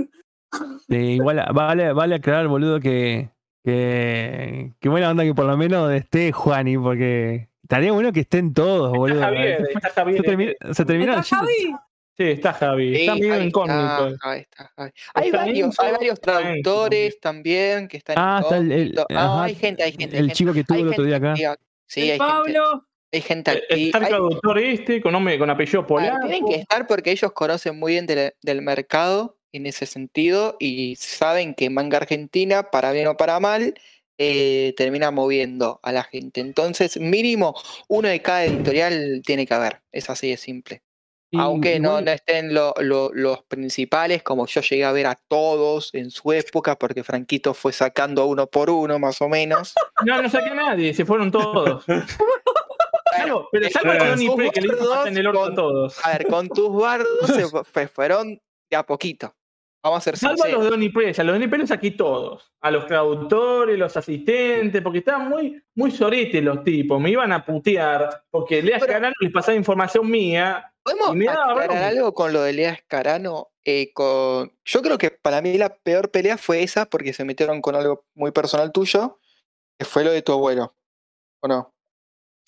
Sí, 0.89 0.97
igual 0.97 1.45
vale, 1.53 1.93
vale 1.93 2.15
aclarar, 2.15 2.47
boludo, 2.47 2.79
que, 2.79 3.29
que, 3.65 4.73
que 4.81 4.89
buena 4.89 5.11
onda 5.11 5.25
que 5.25 5.35
por 5.35 5.45
lo 5.47 5.57
menos 5.57 5.93
esté 5.93 6.33
Juani, 6.33 6.77
porque 6.79 7.49
estaría 7.63 7.93
bueno 7.93 8.13
que 8.13 8.21
estén 8.21 8.53
todos, 8.55 8.91
boludo. 8.93 9.15
Está 9.21 9.27
Javier, 9.27 9.57
Se, 9.67 9.73
está 9.73 9.91
Javier. 9.91 10.23
se 10.23 10.31
termi- 10.31 10.75
se 10.75 10.85
terminaron 10.85 11.21
¿Está 11.21 11.37
Javi? 11.37 11.75
Sí, 12.17 12.25
está 12.25 12.53
Javi. 12.53 12.95
Sí, 12.97 13.01
está 13.03 13.15
medio 13.15 13.43
incógnito. 13.43 14.09
está, 14.09 14.31
ahí 14.31 14.41
está, 14.41 14.73
ahí. 14.77 14.91
Hay 15.15 15.27
Está 15.29 15.39
varios, 15.39 15.81
hay 15.81 15.93
varios 15.93 16.15
está 16.15 16.39
traductores 16.41 17.21
también 17.21 17.89
que 17.89 17.97
están 17.97 18.17
Ah, 18.19 18.41
está 18.43 18.59
el, 18.59 18.73
el-. 18.73 18.95
Ah, 18.99 19.25
ajá, 19.25 19.43
hay 19.45 19.55
gente, 19.55 19.83
hay 19.83 19.93
gente. 19.93 20.05
hay 20.17 20.21
el 20.21 20.27
gente. 20.27 20.35
chico 20.35 20.53
que 20.53 20.65
tuvo 20.65 20.79
el 20.79 20.89
otro 20.89 21.05
día 21.05 21.19
gente 21.19 21.47
acá. 21.47 21.59
Sí, 21.87 22.01
El 22.03 22.05
hay 22.05 22.19
gente, 22.19 22.19
Pablo. 22.19 22.87
hay 23.13 23.21
gente 23.23 23.51
Eh, 23.53 23.87
Está 23.87 23.99
el 23.99 24.07
traductor 24.09 24.59
este, 24.59 25.01
con, 25.01 25.13
nombre, 25.13 25.39
con 25.39 25.49
apellido 25.49 25.81
Ah, 25.81 25.87
polaco. 25.87 26.27
tienen 26.27 26.47
que 26.47 26.55
estar 26.57 26.87
porque 26.87 27.11
ellos 27.11 27.33
conocen 27.33 27.79
muy 27.79 27.93
bien 27.93 28.07
del, 28.07 28.35
del 28.43 28.61
mercado 28.63 29.39
en 29.53 29.67
ese 29.67 29.87
sentido 29.87 30.57
y 30.61 30.97
saben 30.97 31.55
que 31.55 31.71
manga 31.71 31.99
argentina, 31.99 32.71
para 32.71 32.93
bien 32.93 33.07
o 33.09 33.17
para 33.17 33.41
mal, 33.41 33.75
eh, 34.19 34.75
termina 34.77 35.11
moviendo 35.11 35.81
a 35.83 35.93
la 35.93 36.03
gente. 36.05 36.41
Entonces, 36.41 36.99
mínimo 37.01 37.55
uno 37.89 38.09
de 38.09 38.21
cada 38.23 38.45
editorial 38.45 39.23
tiene 39.25 39.47
que 39.47 39.55
haber. 39.55 39.81
Es 39.93 40.11
así 40.11 40.29
de 40.31 40.37
simple. 40.37 40.83
Y 41.33 41.39
Aunque 41.39 41.79
no, 41.79 41.91
igual- 41.91 42.05
no 42.07 42.11
estén 42.11 42.53
lo- 42.55 42.75
lo- 42.81 43.11
los 43.15 43.45
principales, 43.45 44.23
como 44.25 44.47
yo 44.47 44.61
llegué 44.63 44.85
a 44.85 44.91
ver 44.93 45.07
a 45.07 45.15
todos 45.29 45.91
en 45.95 46.11
su 46.11 46.33
época, 46.33 46.77
porque 46.77 47.05
Franquito 47.05 47.55
fue 47.55 47.73
sacando 47.73 48.27
uno 48.27 48.49
por 48.49 48.69
uno, 48.69 48.99
más 48.99 49.23
o 49.23 49.29
menos. 49.29 49.75
No, 50.05 50.21
no 50.23 50.29
saqué 50.31 50.49
a 50.51 50.55
nadie, 50.55 50.93
se 50.95 51.05
fueron 51.05 51.31
todos. 51.31 51.85
Salvo- 53.17 53.49
pero 53.53 53.69
salvo 53.71 53.91
a 53.91 53.97
Pre, 54.37 54.51
que 54.51 54.61
le 54.61 54.69
hizo 54.75 55.07
en 55.07 55.17
el 55.19 55.27
orto 55.27 55.43
a 55.43 55.47
con- 55.47 55.55
todos. 55.55 56.05
A 56.05 56.11
ver, 56.13 56.27
con 56.27 56.49
tus 56.49 56.75
bardos 56.75 57.09
se 57.35 57.47
fue- 57.65 57.89
fueron 57.89 58.41
de 58.71 58.77
a 58.77 58.85
poquito. 58.85 59.35
Vamos 59.83 59.99
a 59.99 60.01
ser 60.03 60.17
Salvo 60.19 60.45
a 60.45 60.49
los 60.49 60.79
de 60.79 60.91
Pre, 60.91 61.15
a 61.17 61.25
los 61.25 61.39
de 61.39 61.49
Pre 61.49 61.59
los 61.59 61.69
saqué 61.69 61.93
todos. 61.93 62.53
A 62.61 62.71
los 62.71 62.87
traductores, 62.87 63.79
los 63.79 63.97
asistentes, 63.97 64.83
porque 64.83 64.99
estaban 64.99 65.29
muy, 65.29 65.63
muy 65.75 65.91
soretes 65.91 66.43
los 66.43 66.63
tipos. 66.65 67.01
Me 67.01 67.11
iban 67.11 67.33
a 67.33 67.45
putear, 67.45 68.25
porque 68.31 68.63
Lea 68.63 68.77
Escarano 68.77 69.15
les 69.21 69.33
pasaba 69.33 69.57
información 69.57 70.11
mía. 70.11 70.71
¿Podemos 70.83 71.15
me 71.15 71.29
aclarar 71.29 71.85
algo 71.85 72.13
con 72.13 72.33
lo 72.33 72.43
de 72.43 72.53
Lea 72.53 72.73
Escarano? 72.73 73.53
Eh, 73.65 73.93
con... 73.95 74.53
Yo 74.65 74.83
creo 74.83 74.99
que 74.99 75.11
para 75.11 75.41
mí 75.41 75.57
la 75.57 75.75
peor 75.75 76.11
pelea 76.11 76.37
fue 76.37 76.63
esa, 76.63 76.85
porque 76.85 77.15
se 77.15 77.25
metieron 77.25 77.63
con 77.63 77.75
algo 77.75 78.05
muy 78.15 78.33
personal 78.33 78.73
tuyo, 78.73 79.19
que 79.79 79.87
fue 79.87 80.05
lo 80.05 80.11
de 80.11 80.21
tu 80.21 80.33
abuelo. 80.33 80.75
¿O 81.43 81.49
no? 81.49 81.75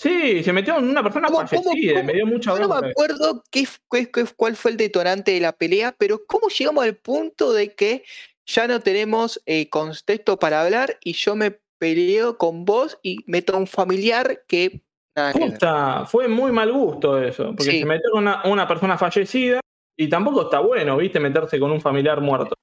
Sí, 0.02 0.42
se 0.42 0.52
metió 0.52 0.76
en 0.78 0.88
una 0.88 1.02
persona 1.02 1.28
¿Cómo- 1.28 1.38
cómo- 1.48 1.62
fallecida, 1.62 1.94
cómo- 1.94 2.04
me 2.06 2.12
dio 2.14 2.26
mucha 2.26 2.50
Yo 2.56 2.58
no 2.66 2.80
me 2.80 2.88
acuerdo 2.88 3.44
qué, 3.50 3.66
qué- 3.90 4.10
qué- 4.10 4.24
cuál 4.36 4.56
fue 4.56 4.72
el 4.72 4.76
detonante 4.76 5.30
de 5.32 5.40
la 5.40 5.52
pelea, 5.52 5.94
pero 5.96 6.24
cómo 6.26 6.48
llegamos 6.48 6.84
al 6.84 6.96
punto 6.96 7.52
de 7.52 7.74
que 7.74 8.02
ya 8.44 8.66
no 8.66 8.80
tenemos 8.80 9.40
eh, 9.46 9.68
contexto 9.68 10.38
para 10.38 10.62
hablar 10.62 10.98
y 11.04 11.12
yo 11.12 11.36
me 11.36 11.60
peleo 11.78 12.36
con 12.36 12.64
vos 12.64 12.98
y 13.02 13.18
meto 13.26 13.54
a 13.54 13.58
un 13.58 13.66
familiar 13.68 14.42
que 14.48 14.82
nada 15.16 16.06
fue 16.06 16.26
muy 16.26 16.50
mal 16.52 16.72
gusto 16.72 17.20
eso, 17.22 17.46
porque 17.56 17.64
Sí. 17.70 17.78
se 17.80 17.84
metió 17.86 18.10
con 18.10 18.22
una, 18.22 18.42
una 18.46 18.66
persona 18.66 18.98
fallecida 18.98 19.60
y 19.96 20.08
tampoco 20.08 20.42
está 20.42 20.58
bueno, 20.60 20.96
viste, 20.96 21.20
meterse 21.20 21.60
con 21.60 21.70
un 21.70 21.80
familiar 21.80 22.20
muerto. 22.20 22.54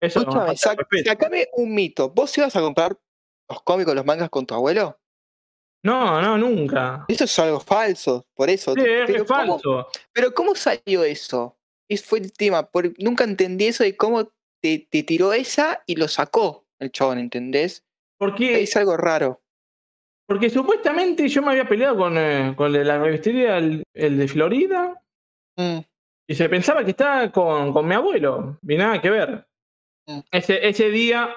Eso 0.00 0.20
es 0.20 0.26
una 0.26 0.52
Escúchame, 0.52 0.56
falta 0.56 0.86
de 0.96 1.02
sac- 1.02 1.04
sacame 1.06 1.46
un 1.54 1.74
mito. 1.74 2.08
¿Vos 2.10 2.36
ibas 2.38 2.54
a 2.56 2.60
comprar 2.60 2.96
los 3.50 3.62
cómicos, 3.62 3.94
los 3.94 4.06
mangas 4.06 4.30
con 4.30 4.46
tu 4.46 4.54
abuelo? 4.54 4.98
No, 5.84 6.20
no, 6.20 6.36
nunca. 6.38 7.04
Eso 7.08 7.24
es 7.24 7.38
algo 7.38 7.60
falso, 7.60 8.26
por 8.34 8.50
eso. 8.50 8.74
Sí, 8.74 8.80
es 8.80 9.06
pero, 9.06 9.24
¿cómo, 9.26 9.52
falso. 9.58 9.88
pero 10.12 10.34
¿cómo 10.34 10.54
salió 10.54 11.04
eso? 11.04 11.56
Ese 11.88 12.04
fue 12.04 12.18
el 12.18 12.32
tema. 12.32 12.68
por- 12.70 12.92
nunca 13.00 13.24
entendí 13.24 13.66
eso 13.66 13.84
de 13.84 13.96
cómo 13.96 14.30
te, 14.60 14.86
te 14.90 15.02
tiró 15.04 15.32
esa 15.32 15.82
y 15.86 15.96
lo 15.96 16.08
sacó 16.08 16.66
el 16.80 16.90
chabón, 16.90 17.18
¿entendés? 17.18 17.84
Porque, 18.18 18.62
Es 18.62 18.76
algo 18.76 18.96
raro. 18.96 19.40
porque 20.26 20.50
supuestamente 20.50 21.28
yo 21.28 21.40
me 21.42 21.52
había 21.52 21.68
peleado 21.68 21.96
con, 21.96 22.18
eh, 22.18 22.52
con 22.56 22.72
la 22.72 22.98
revistería, 22.98 23.56
el, 23.58 23.82
el 23.94 24.18
de 24.18 24.28
Florida, 24.28 25.00
Mm, 25.56 25.78
y 26.28 26.34
se 26.36 26.48
pensaba 26.48 26.84
que 26.84 26.90
estaba 26.90 27.32
con, 27.32 27.72
con 27.72 27.86
mi 27.88 27.94
abuelo, 27.94 28.58
y 28.62 28.76
nada 28.76 29.00
que 29.00 29.10
ver. 29.10 29.48
Mm. 30.06 30.20
Ese, 30.30 30.68
ese 30.68 30.90
día 30.90 31.34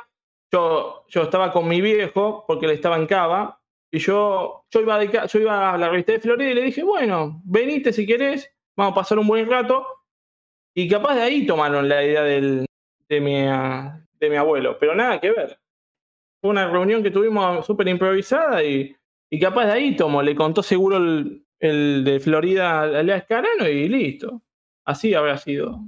yo, 0.52 1.06
yo 1.08 1.22
estaba 1.24 1.52
con 1.52 1.68
mi 1.68 1.80
viejo, 1.82 2.44
porque 2.48 2.66
él 2.66 2.74
estaba 2.74 2.98
en 2.98 3.08
Cava, 3.08 3.61
y 3.92 4.00
yo, 4.00 4.66
yo, 4.72 4.82
iba 4.82 5.06
ca- 5.10 5.26
yo 5.26 5.40
iba 5.40 5.74
a 5.74 5.78
la 5.78 5.90
revista 5.90 6.14
de 6.14 6.20
Florida 6.20 6.50
y 6.52 6.54
le 6.56 6.62
dije, 6.64 6.84
bueno, 6.84 7.42
venite 7.46 7.92
si 7.94 8.06
querés, 8.06 8.50
vamos 8.78 8.94
a 8.94 8.96
pasar 8.96 9.20
un 9.20 9.28
buen 9.28 9.50
rato. 9.50 9.86
Y 10.76 10.88
capaz 10.88 11.16
de 11.16 11.22
ahí 11.22 11.46
tomaron 11.46 11.90
la 11.90 12.04
idea 12.04 12.24
del, 12.24 12.66
de, 13.10 13.22
mi, 13.22 13.42
de 13.42 14.30
mi 14.30 14.36
abuelo, 14.38 14.78
pero 14.80 14.96
nada 14.96 15.20
que 15.20 15.32
ver. 15.32 15.60
Fue 16.42 16.50
una 16.50 16.70
reunión 16.70 17.04
que 17.04 17.12
tuvimos 17.12 17.66
súper 17.66 17.88
improvisada 17.90 18.64
y, 18.64 18.96
y 19.30 19.40
capaz 19.40 19.66
de 19.66 19.74
ahí 19.74 19.96
tomó, 19.96 20.22
le 20.24 20.34
contó 20.36 20.64
seguro 20.64 20.98
el, 20.98 21.46
el 21.60 22.04
de 22.06 22.20
Florida 22.22 22.84
a 22.84 23.04
Lea 23.04 23.18
Escarano 23.18 23.68
y 23.68 23.90
listo. 23.90 24.42
Así 24.86 25.14
habrá 25.14 25.38
sido. 25.38 25.80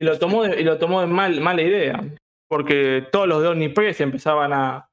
Y 0.00 0.04
lo 0.04 0.18
tomó 0.18 0.44
de, 0.44 0.60
y 0.60 0.64
lo 0.64 0.78
tomó 0.78 1.00
de 1.00 1.06
mal, 1.08 1.40
mala 1.40 1.62
idea. 1.62 2.02
Porque 2.48 3.04
todos 3.10 3.26
los 3.26 3.42
de 3.42 3.48
Omnipress 3.48 4.00
empezaban 4.00 4.52
a, 4.52 4.88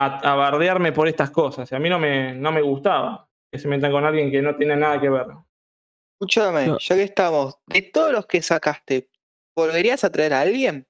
a, 0.00 0.18
a 0.32 0.34
bardearme 0.34 0.92
por 0.92 1.08
estas 1.08 1.30
cosas. 1.30 1.70
Y 1.70 1.74
a 1.74 1.78
mí 1.78 1.88
no 1.88 1.98
me, 1.98 2.34
no 2.34 2.52
me 2.52 2.62
gustaba 2.62 3.28
que 3.52 3.58
se 3.58 3.68
metan 3.68 3.90
con 3.92 4.04
alguien 4.04 4.30
que 4.30 4.42
no 4.42 4.56
tiene 4.56 4.76
nada 4.76 5.00
que 5.00 5.08
ver. 5.10 5.26
Escúchame, 6.20 6.66
No. 6.66 6.78
ya 6.78 6.94
que 6.96 7.02
estamos, 7.04 7.58
de 7.66 7.82
todos 7.82 8.12
los 8.12 8.26
que 8.26 8.42
sacaste, 8.42 9.08
¿volverías 9.56 10.02
a 10.04 10.10
traer 10.10 10.34
a 10.34 10.40
alguien? 10.40 10.86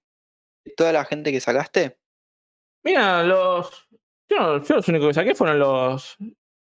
¿De 0.65 0.73
toda 0.75 0.93
la 0.93 1.05
gente 1.05 1.31
que 1.33 1.41
sacaste? 1.41 1.99
Mira, 2.85 3.23
los. 3.23 3.89
Yo, 4.31 4.39
no- 4.39 4.65
yo 4.65 4.77
los 4.77 4.89
únicos 4.89 5.09
que 5.09 5.15
saqué 5.15 5.35
fueron 5.35 5.59
los. 5.59 6.17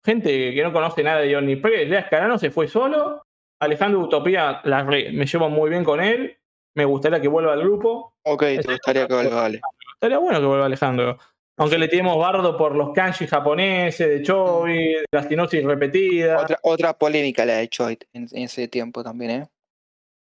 Gente 0.05 0.53
que 0.53 0.63
no 0.63 0.73
conoce 0.73 1.01
nada 1.03 1.19
de 1.21 1.35
Omnipress. 1.37 1.87
Lea 1.89 2.01
Escarano 2.01 2.37
se 2.37 2.51
fue 2.51 2.67
solo. 2.67 3.23
Alejandro 3.61 4.01
Utopía 4.01 4.59
la 4.65 4.83
re- 4.83 5.11
me 5.13 5.25
llevo 5.25 5.49
muy 5.49 5.69
bien 5.69 5.83
con 5.83 6.01
él. 6.01 6.37
Me 6.75 6.85
gustaría 6.85 7.21
que 7.21 7.27
vuelva 7.27 7.53
al 7.53 7.61
grupo. 7.63 8.15
Ok, 8.25 8.41
te 8.41 8.61
gustaría 8.63 9.07
que 9.07 9.13
vuelva, 9.13 9.35
vale. 9.43 9.61
Estaría 9.93 10.17
bueno 10.17 10.39
que 10.39 10.45
vuelva 10.45 10.65
Alejandro. 10.65 11.17
Aunque 11.57 11.77
le 11.77 11.87
tenemos 11.87 12.17
bardo 12.17 12.57
por 12.57 12.75
los 12.75 12.93
kanji 12.93 13.27
japoneses, 13.27 14.09
de 14.09 14.21
Chobi, 14.23 14.93
de 14.93 15.05
la 15.11 15.27
sinosis 15.27 15.63
repetida. 15.63 16.41
Otra, 16.41 16.59
otra 16.63 16.97
polémica 16.97 17.45
la 17.45 17.53
ha 17.53 17.61
hecho 17.61 17.87
en, 17.89 17.97
en 18.13 18.27
ese 18.31 18.67
tiempo 18.67 19.03
también, 19.03 19.31
¿eh? 19.31 19.47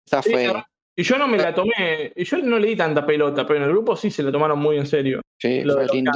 Esa 0.05 0.23
Sí, 0.23 0.31
fue. 0.31 0.51
Y 0.99 1.03
yo 1.03 1.17
no 1.17 1.29
me 1.29 1.37
la 1.37 1.53
tomé, 1.55 2.11
y 2.13 2.25
yo 2.25 2.37
no 2.39 2.59
le 2.59 2.67
di 2.67 2.75
tanta 2.75 3.05
pelota, 3.05 3.45
pero 3.47 3.59
en 3.59 3.63
el 3.63 3.69
grupo 3.69 3.95
sí 3.95 4.11
se 4.11 4.21
la 4.21 4.33
tomaron 4.33 4.59
muy 4.59 4.77
en 4.77 4.85
serio. 4.85 5.21
Sí, 5.41 5.63
Lo 5.63 5.75
fue 5.75 5.87
lindo. 5.93 6.11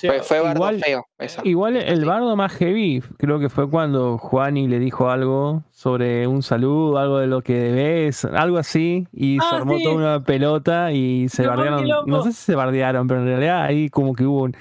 Fue, 0.00 0.22
fue 0.22 0.40
bardo 0.40 0.56
Igual- 0.56 0.80
feo. 0.80 1.04
Esa. 1.18 1.42
Igual 1.44 1.76
el 1.76 2.04
bardo 2.06 2.34
más 2.34 2.54
heavy 2.54 3.02
creo 3.18 3.38
que 3.38 3.50
fue 3.50 3.68
cuando 3.68 4.16
Juani 4.16 4.68
le 4.68 4.78
dijo 4.78 5.10
algo 5.10 5.64
sobre 5.70 6.26
un 6.26 6.42
saludo, 6.42 6.96
algo 6.96 7.18
de 7.18 7.26
lo 7.26 7.42
que 7.42 7.52
debes, 7.58 8.24
algo 8.24 8.56
así, 8.56 9.06
y 9.12 9.38
se 9.38 9.44
Ah, 9.54 9.58
armó 9.58 9.76
sí. 9.76 9.82
toda 9.84 9.94
una 9.96 10.24
pelota 10.24 10.92
y 10.92 11.28
se 11.28 11.42
Se 11.42 11.46
bardearon. 11.48 11.86
No 12.06 12.22
sé 12.22 12.32
si 12.32 12.38
se 12.42 12.54
bardearon, 12.54 13.06
pero 13.06 13.20
en 13.20 13.26
realidad 13.26 13.64
ahí 13.64 13.90
como 13.90 14.14
que 14.14 14.24
hubo 14.24 14.44
un. 14.44 14.56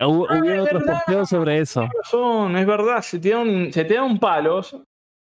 Hubo, 0.00 0.26
Ah, 0.30 0.38
hubieron 0.40 0.60
es 0.60 0.66
otros 0.66 0.82
verdad. 0.84 0.94
posteos 1.04 1.28
sobre 1.28 1.58
eso. 1.58 1.86
Razón, 1.94 2.56
es 2.56 2.66
verdad, 2.66 3.02
se 3.02 3.18
te 3.18 3.28
dan, 3.30 3.70
se 3.70 3.84
te 3.84 3.94
dan 3.94 4.18
palos 4.18 4.74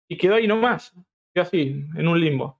y 0.09 0.17
quedó 0.17 0.35
ahí 0.35 0.47
nomás. 0.47 0.91
Quedó 1.33 1.43
así, 1.43 1.85
en 1.95 2.07
un 2.09 2.19
limbo. 2.19 2.59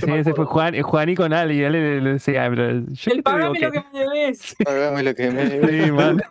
Sí, 0.00 0.10
ese 0.12 0.22
fue 0.34 0.44
acuerdo. 0.44 0.46
Juan, 0.52 0.82
Juani 0.82 1.14
con 1.14 1.32
Ale 1.32 1.54
y 1.54 1.64
Ale 1.64 1.80
le, 1.80 2.00
le 2.00 2.12
decía, 2.14 2.46
pero 2.50 2.70
yo 2.86 3.10
El 3.10 3.16
te 3.18 3.22
que. 3.22 3.60
lo 3.60 3.72
que 3.72 3.84
me 3.92 3.98
debes. 4.00 4.56
Pagame 4.64 5.02
lo 5.02 5.14
que 5.14 5.30
me- 5.30 5.50
Sí, 5.84 5.90
man. 5.92 6.22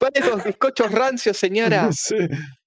¿Cuáles 0.00 0.24
esos 0.26 0.42
bizcochos 0.44 0.90
rancios, 0.90 1.36
señora? 1.36 1.90
Sí. 1.92 2.16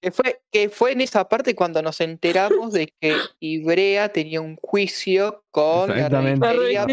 Que 0.00 0.10
fue, 0.12 0.40
que 0.52 0.68
fue 0.68 0.92
en 0.92 1.00
esa 1.00 1.28
parte 1.28 1.54
cuando 1.54 1.82
nos 1.82 2.00
enteramos 2.00 2.72
de 2.72 2.92
que 3.00 3.16
Ibrea 3.40 4.10
tenía 4.10 4.40
un 4.40 4.56
juicio 4.56 5.44
con 5.50 5.88
la 5.90 6.08
por 6.10 6.26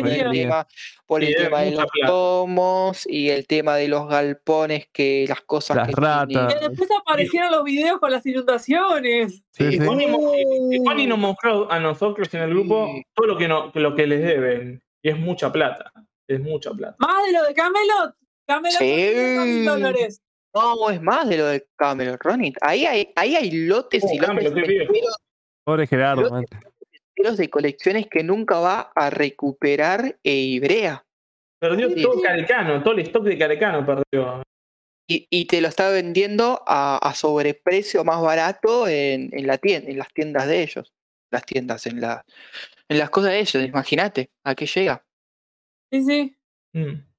el 0.07 0.31
tema, 0.31 0.67
por 1.05 1.23
el 1.23 1.29
Y 1.29 1.33
de 1.33 1.43
tema 1.43 1.61
de 1.61 1.71
mucha 1.71 1.81
los 1.83 1.91
tomos 2.07 3.07
y 3.07 3.29
el 3.29 3.45
tema 3.47 3.75
de 3.75 3.87
los 3.89 4.07
galpones, 4.07 4.87
que 4.93 5.25
las 5.27 5.41
cosas 5.41 5.77
Las 5.77 5.87
que 5.89 5.93
ratas. 5.95 6.53
Que 6.53 6.69
después 6.69 6.89
aparecieron 6.99 7.51
los 7.51 7.63
videos 7.63 7.99
con 7.99 8.11
las 8.11 8.25
inundaciones. 8.25 9.43
Sí, 9.51 9.71
Sí, 9.71 9.75
y- 9.75 11.07
nos 11.07 11.19
mostró 11.19 11.71
a 11.71 11.79
nosotros 11.79 12.33
en 12.33 12.41
el 12.41 12.49
grupo 12.49 12.87
Sí. 12.93 13.03
todo 13.13 13.27
lo 13.27 13.37
que, 13.37 13.47
no, 13.47 13.71
lo 13.75 13.95
que 13.95 14.07
les 14.07 14.21
deben. 14.21 14.81
Y 15.03 15.09
es 15.09 15.17
mucha 15.17 15.51
plata. 15.51 15.91
Es 16.27 16.39
mucha 16.39 16.71
plata. 16.71 16.95
Más 16.99 17.25
de 17.25 17.33
lo 17.33 17.43
de 17.43 17.53
Camelot. 17.53 18.15
Camelot 18.47 18.79
Sí. 18.79 18.87
son 18.87 19.45
500.000 19.45 19.65
dólares. 19.65 20.21
No, 20.53 20.89
es 20.89 21.01
más 21.01 21.27
de 21.29 21.37
lo 21.37 21.45
de 21.47 21.67
Camelot, 21.77 22.21
Ronnie. 22.21 22.53
Ahí 22.61 22.85
hay, 22.85 23.11
ahí 23.15 23.35
hay 23.35 23.51
lotes 23.51 24.03
Oh, 24.05 24.13
y 24.13 24.19
lotes 24.19 24.45
enteros, 24.45 25.17
Pobre 25.63 25.87
Gerardo, 25.87 26.29
man. 26.29 26.45
enteros 27.15 27.37
de 27.37 27.49
colecciones 27.49 28.07
que 28.07 28.23
nunca 28.23 28.59
va 28.59 28.91
a 28.95 29.09
recuperar 29.09 30.17
eh, 30.23 30.33
Ibrea. 30.33 31.05
Perdió 31.59 31.89
Sí, 31.89 32.01
todo 32.01 32.15
sí. 32.15 32.21
Carecano, 32.23 32.83
todo 32.83 32.95
el 32.95 32.99
stock 33.01 33.23
de 33.23 33.37
Carecano 33.37 33.85
perdió. 33.85 34.41
Y, 35.07 35.27
y 35.29 35.45
te 35.45 35.61
lo 35.61 35.67
está 35.67 35.89
vendiendo 35.89 36.63
a, 36.65 36.97
a 36.97 37.13
sobreprecio 37.13 38.03
más 38.03 38.21
barato 38.21 38.87
en, 38.87 39.29
en 39.33 39.45
la 39.47 39.57
tienda, 39.57 39.89
en 39.89 39.97
las 39.97 40.11
tiendas 40.13 40.47
de 40.47 40.63
ellos. 40.63 40.91
Las 41.31 41.45
tiendas, 41.45 41.85
en, 41.87 42.01
la, 42.01 42.25
en 42.89 42.97
las 42.97 43.09
cosas 43.09 43.31
de 43.31 43.39
ellos, 43.39 43.63
imagínate, 43.63 44.31
¿a 44.43 44.53
qué 44.55 44.65
llega? 44.65 45.05
Sí, 45.91 46.03
sí. 46.03 46.37
Mm. 46.73 47.10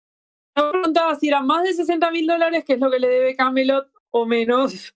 Yo 0.56 0.70
preguntaba 0.70 1.14
si 1.16 1.28
eran 1.28 1.46
más 1.46 1.64
de 1.64 1.72
60 1.72 2.10
mil 2.10 2.26
dólares, 2.26 2.64
que 2.64 2.74
es 2.74 2.78
lo 2.80 2.90
que 2.90 2.98
le 2.98 3.08
debe 3.08 3.36
Camelot, 3.36 3.90
o 4.10 4.26
menos. 4.26 4.94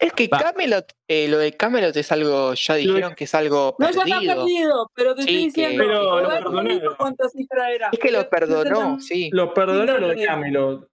Es 0.00 0.12
que 0.14 0.26
Va. 0.28 0.38
Camelot, 0.38 0.92
eh, 1.08 1.28
lo 1.28 1.38
de 1.38 1.52
Camelot 1.56 1.96
es 1.96 2.10
algo, 2.10 2.54
ya 2.54 2.74
dijeron 2.74 3.14
que 3.14 3.24
es 3.24 3.34
algo 3.34 3.76
No, 3.78 3.86
ya 3.90 4.02
está 4.02 4.04
perdido. 4.16 4.34
perdido, 4.36 4.90
pero 4.94 5.14
te 5.14 5.22
Sí, 5.22 5.28
estoy 5.46 5.52
que- 5.52 5.68
diciendo. 5.68 5.84
Pero 5.84 6.40
lo 6.50 6.62
no 6.62 6.68
dijo 6.68 6.96
¿Cuánta 6.96 7.28
cifra 7.28 7.70
era? 7.70 7.88
Es 7.92 7.98
que 7.98 8.10
lo 8.10 8.18
60 8.22 8.30
perdonó, 8.30 9.00
sí. 9.00 9.30
Lo 9.32 9.54
perdonó 9.54 9.98
lo 9.98 10.08
de. 10.08 10.24
Camelot. 10.24 10.88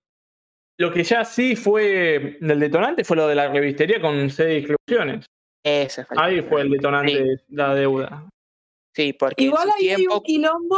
Lo 0.80 0.92
que 0.92 1.04
ya 1.04 1.24
sí 1.24 1.56
fue 1.56 2.38
del 2.42 2.60
detonante 2.60 3.04
fue 3.04 3.16
lo 3.18 3.28
de 3.28 3.36
la 3.36 3.48
revistería 3.52 4.02
con 4.02 4.16
de 4.28 4.58
inscripciones. 4.60 5.26
Ese 5.66 6.04
fue 6.06 6.18
el 6.18 6.24
Ahí 6.24 6.42
fue 6.42 6.62
el 6.62 6.70
detonante 6.72 7.12
Sí. 7.12 7.18
de 7.24 7.38
la 7.50 7.74
deuda. 7.76 8.30
Sí, 8.96 9.14
porque 9.14 9.44
Igual 9.44 9.64
en 9.64 9.70
su 9.70 9.76
ahí 9.80 9.90
hay 9.90 9.96
tiempo 9.96 10.18
un 10.18 10.24
quilombo, 10.24 10.78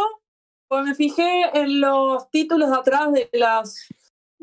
me 0.72 0.96
fijé 0.96 1.50
en 1.54 1.80
los 1.82 2.30
títulos 2.32 2.70
de 2.70 2.76
atrás 2.76 3.12
de 3.14 3.30
las 3.34 3.88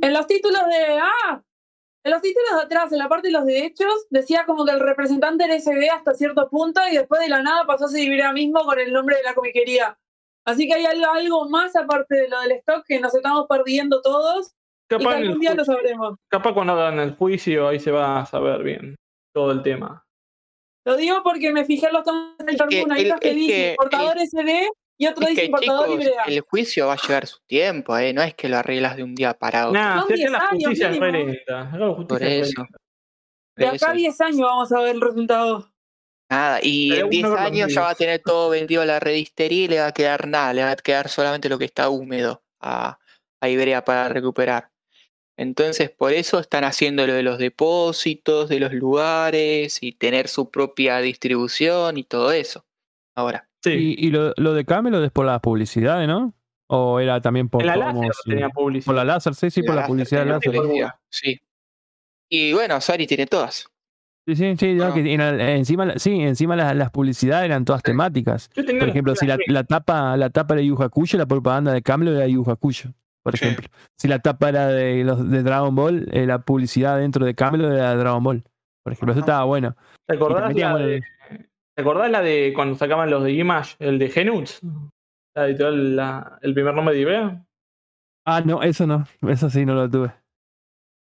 En 0.01 0.13
los 0.13 0.27
títulos 0.27 0.63
de. 0.67 0.99
¡Ah! 1.01 1.43
En 2.05 2.11
los 2.11 2.21
títulos 2.23 2.51
de 2.57 2.63
atrás, 2.63 2.91
en 2.93 2.99
la 2.99 3.09
parte 3.09 3.29
de 3.29 3.33
los 3.33 3.45
derechos, 3.47 4.07
decía 4.11 4.45
como 4.45 4.65
que 4.65 4.73
el 4.73 4.81
representante 4.81 5.45
era 5.45 5.55
SB 5.55 5.89
hasta 5.91 6.15
cierto 6.15 6.49
punto 6.51 6.81
y 6.91 6.97
después 6.97 7.21
de 7.21 7.29
la 7.29 7.43
nada 7.43 7.65
pasó 7.65 7.85
a 7.85 7.89
ser 7.89 8.03
Ibrea 8.03 8.33
mismo 8.33 8.65
con 8.65 8.79
el 8.81 8.93
nombre 8.93 9.17
de 9.17 9.23
la 9.23 9.35
comiquería. 9.35 9.97
Así 10.45 10.67
que 10.67 10.75
hay 10.75 10.85
algo, 10.87 11.07
algo 11.13 11.49
más 11.49 11.77
aparte 11.77 12.17
de 12.17 12.29
lo 12.29 12.41
del 12.41 12.53
stock 12.53 12.85
que 12.87 12.99
nos 12.99 13.15
estamos 13.15 13.47
perdiendo 13.49 14.03
todos 14.03 14.49
y 14.49 14.97
que 14.99 15.05
Capaz, 15.05 15.13
en 15.13 15.19
el 15.19 15.23
algún 15.29 15.41
día 15.41 15.55
lo 15.55 15.65
sabremos. 15.65 16.19
capaz 16.29 16.53
cuando 16.55 16.73
hagan 16.73 16.99
el 16.99 17.15
juicio 17.15 17.69
ahí 17.69 17.79
se 17.79 17.93
va 17.93 18.19
a 18.21 18.27
saber 18.27 18.65
bien 18.65 18.97
todo 19.33 19.53
el 19.53 19.63
tema. 19.63 20.05
Lo 20.85 20.97
digo 20.97 21.23
porque 21.23 21.53
me 21.53 21.65
fijé 21.65 21.87
en 21.87 21.93
los 21.93 22.03
tomos 22.03 22.37
del 22.39 22.47
que 22.49 22.57
Cartoon, 22.57 22.93
el- 22.97 23.07
unos 23.07 23.21
que 23.21 23.35
dice 23.35 23.53
que 23.53 23.71
importador 23.71 24.19
SD 24.19 24.69
y 25.03 25.07
otro 25.09 25.25
Es 25.25 25.31
dice 25.31 25.41
que, 25.41 25.47
importador 25.47 25.89
chicos, 25.89 26.05
Ibrea. 26.05 26.25
el 26.29 26.41
juicio 26.43 26.87
va 26.87 26.93
a 26.93 26.97
llevar 26.97 27.27
su 27.27 27.41
tiempo, 27.41 27.99
¿eh? 27.99 28.13
No 28.13 28.23
es 28.23 28.35
que 28.35 28.49
lo 28.49 28.57
arreglas 28.59 28.97
de 28.97 29.03
un 29.03 29.17
día 29.17 29.35
para 29.35 29.67
otro. 29.67 29.81
Nah, 29.81 29.99
Son 30.01 30.07
si 30.07 30.15
acá 30.15 30.17
10 30.17 30.31
la 30.31 30.39
años 30.39 30.65
justicia 30.69 30.91
es 30.91 31.01
lenta. 31.01 32.07
Por 32.09 32.23
eso. 32.23 32.67
De 33.57 33.67
acá 33.67 33.87
a 33.87 33.91
eso. 33.91 33.93
10 33.95 34.21
años 34.21 34.41
vamos 34.43 34.73
a 34.73 34.81
ver 34.81 34.95
el 34.95 35.01
resultado. 35.01 35.69
Nada, 36.31 36.61
y 36.63 36.91
Pero 36.91 37.01
en 37.01 37.05
uno 37.07 37.11
10 37.11 37.23
de 37.25 37.29
los 37.31 37.39
años 37.41 37.75
ya 37.75 37.81
va 37.81 37.91
a 37.91 37.95
tener 37.97 38.23
todo 38.23 38.51
vendido 38.51 38.83
a 38.83 38.87
la 38.87 39.01
redistería 39.01 39.65
y 39.65 39.69
le 39.69 39.81
va 39.81 39.89
a 39.89 39.93
quedar 39.93 40.29
nada, 40.29 40.55
le 40.55 40.63
va 40.63 40.71
a 40.71 40.77
quedar 40.77 41.09
solamente 41.09 41.49
lo 41.49 41.59
que 41.59 41.65
está 41.65 41.89
húmedo 41.89 42.45
a, 42.61 43.01
a 43.41 43.49
Iberia 43.49 43.85
para 43.85 44.09
recuperar. 44.09 44.71
Entonces, 45.37 45.91
por 45.91 46.13
eso 46.13 46.39
están 46.39 46.63
haciendo 46.63 47.07
lo 47.09 47.15
de 47.15 47.25
los 47.25 47.39
depósitos, 47.39 48.49
de 48.49 48.61
los 48.61 48.73
lugares 48.73 49.83
y 49.83 49.93
tener 49.93 50.29
su 50.29 50.49
propia 50.49 50.99
distribución 50.99 51.99
y 51.99 52.05
todo 52.05 52.31
eso. 52.31 52.65
Ahora, 53.17 53.49
Sí. 53.63 53.97
Y, 53.99 54.07
y 54.07 54.11
lo, 54.11 54.33
lo 54.37 54.55
de 54.55 54.65
Camelot 54.65 55.05
es 55.05 55.11
por 55.11 55.25
las 55.27 55.41
publicidades, 55.41 56.09
¿no? 56.09 56.35
¿O 56.69 56.99
era 57.01 57.21
también 57.21 57.49
por 57.49 57.65
la 57.65 57.77
láser 57.77 58.11
tenía 58.25 58.49
publicidad. 58.49 58.87
Por 58.87 58.95
la 58.95 59.05
láser, 59.05 59.35
sí, 59.35 59.51
sí, 59.51 59.63
por 59.63 59.75
la 59.75 59.87
publicidad 59.87 60.27
láser. 60.27 60.53
publicidad, 60.55 60.95
Sí. 61.11 61.41
Y 62.31 62.53
bueno, 62.55 62.81
Sari 62.81 63.07
tiene 63.07 63.27
todas. 63.27 63.67
Sí, 64.27 64.37
sí, 64.37 64.55
sí, 64.57 64.75
no, 64.75 64.95
que 64.95 65.01
en 65.13 65.21
el- 65.21 65.41
encima, 65.41 65.99
sí, 65.99 66.21
encima 66.23 66.57
las, 66.57 66.75
las 66.77 66.91
publicidades 66.91 67.45
eran 67.45 67.65
todas 67.65 67.83
temáticas. 67.83 68.49
Por 68.55 68.89
ejemplo, 68.89 69.15
si 69.17 69.27
la, 69.27 69.37
la 69.49 69.65
tapa, 69.65 70.17
la 70.17 70.31
tapa 70.31 70.55
era 70.55 70.63
Yu 70.63 70.81
Hakusho, 70.81 71.19
la 71.19 71.27
propaganda 71.27 71.73
de 71.73 71.83
Camelot 71.83 72.15
era 72.15 72.27
Yu 72.29 72.43
Hakusho, 72.49 72.95
por 73.23 73.37
Sí. 73.37 73.45
ejemplo. 73.45 73.69
Si 73.99 74.09
la 74.09 74.21
tapa 74.21 74.49
era 74.49 74.69
de 74.69 75.03
los 75.05 75.29
de 75.29 75.43
Dragon 75.43 75.75
Ball, 75.75 76.09
eh, 76.13 76.25
la 76.25 76.39
publicidad 76.41 76.99
dentro 76.99 77.27
de 77.27 77.35
Camelot 77.35 77.73
era 77.73 77.91
de 77.91 77.97
Dragon 77.97 78.23
Ball. 78.23 78.45
Por 78.85 78.93
ejemplo, 78.95 79.13
eso 79.13 79.21
estaba 79.21 79.45
bueno. 79.45 79.77
¿Te 80.07 80.15
acordás, 80.17 80.55
la 80.55 80.77
de, 80.77 81.03
¿Te 81.75 81.83
acordás 81.83 82.11
la 82.11 82.21
de 82.21 82.53
cuando 82.55 82.77
sacaban 82.77 83.11
los 83.11 83.25
de 83.25 83.33
Image, 83.33 83.77
el 83.79 83.99
de 83.99 84.09
Genuts? 84.09 84.61
La 85.35 85.47
editorial, 85.47 85.97
la- 85.97 86.39
el 86.43 86.53
primer 86.55 86.75
nombre 86.75 86.95
de 86.95 87.01
Ibrea. 87.01 87.45
Ah, 88.27 88.41
no, 88.45 88.63
eso 88.63 88.87
no, 88.87 89.07
eso 89.29 89.49
sí 89.51 89.65
no 89.65 89.75
lo 89.75 89.91
tuve. 89.91 90.13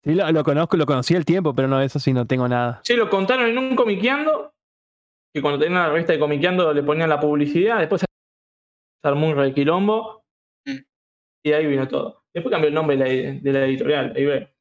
Sí, 0.04 0.14
lo, 0.14 0.30
lo 0.32 0.42
conozco, 0.42 0.76
lo 0.76 0.86
conocí 0.86 1.14
el 1.14 1.24
tiempo, 1.24 1.54
pero 1.54 1.68
no, 1.68 1.80
eso 1.80 1.98
sí 1.98 2.12
no 2.12 2.26
tengo 2.26 2.48
nada. 2.48 2.80
Sí, 2.84 2.96
lo 2.96 3.08
contaron 3.08 3.46
en 3.46 3.58
un 3.58 3.76
comiqueando. 3.76 4.50
Que 5.34 5.40
cuando 5.40 5.58
tenían 5.60 5.80
la 5.82 5.88
revista 5.90 6.12
de 6.12 6.18
comiqueando 6.18 6.72
le 6.74 6.82
ponían 6.82 7.08
la 7.08 7.20
publicidad. 7.20 7.78
Después 7.78 8.00
se 8.02 8.06
armó 9.08 9.28
un 9.28 9.36
requilombo. 9.36 10.22
Mm. 10.66 10.78
Y 11.44 11.52
ahí 11.52 11.66
vino 11.66 11.86
todo. 11.88 12.22
Después 12.34 12.50
cambió 12.52 12.68
el 12.68 12.74
nombre 12.74 12.96
de 12.96 13.04
la, 13.04 13.40
de 13.40 13.52
la 13.52 13.64
editorial, 13.66 14.18
Ibrea. 14.18 14.51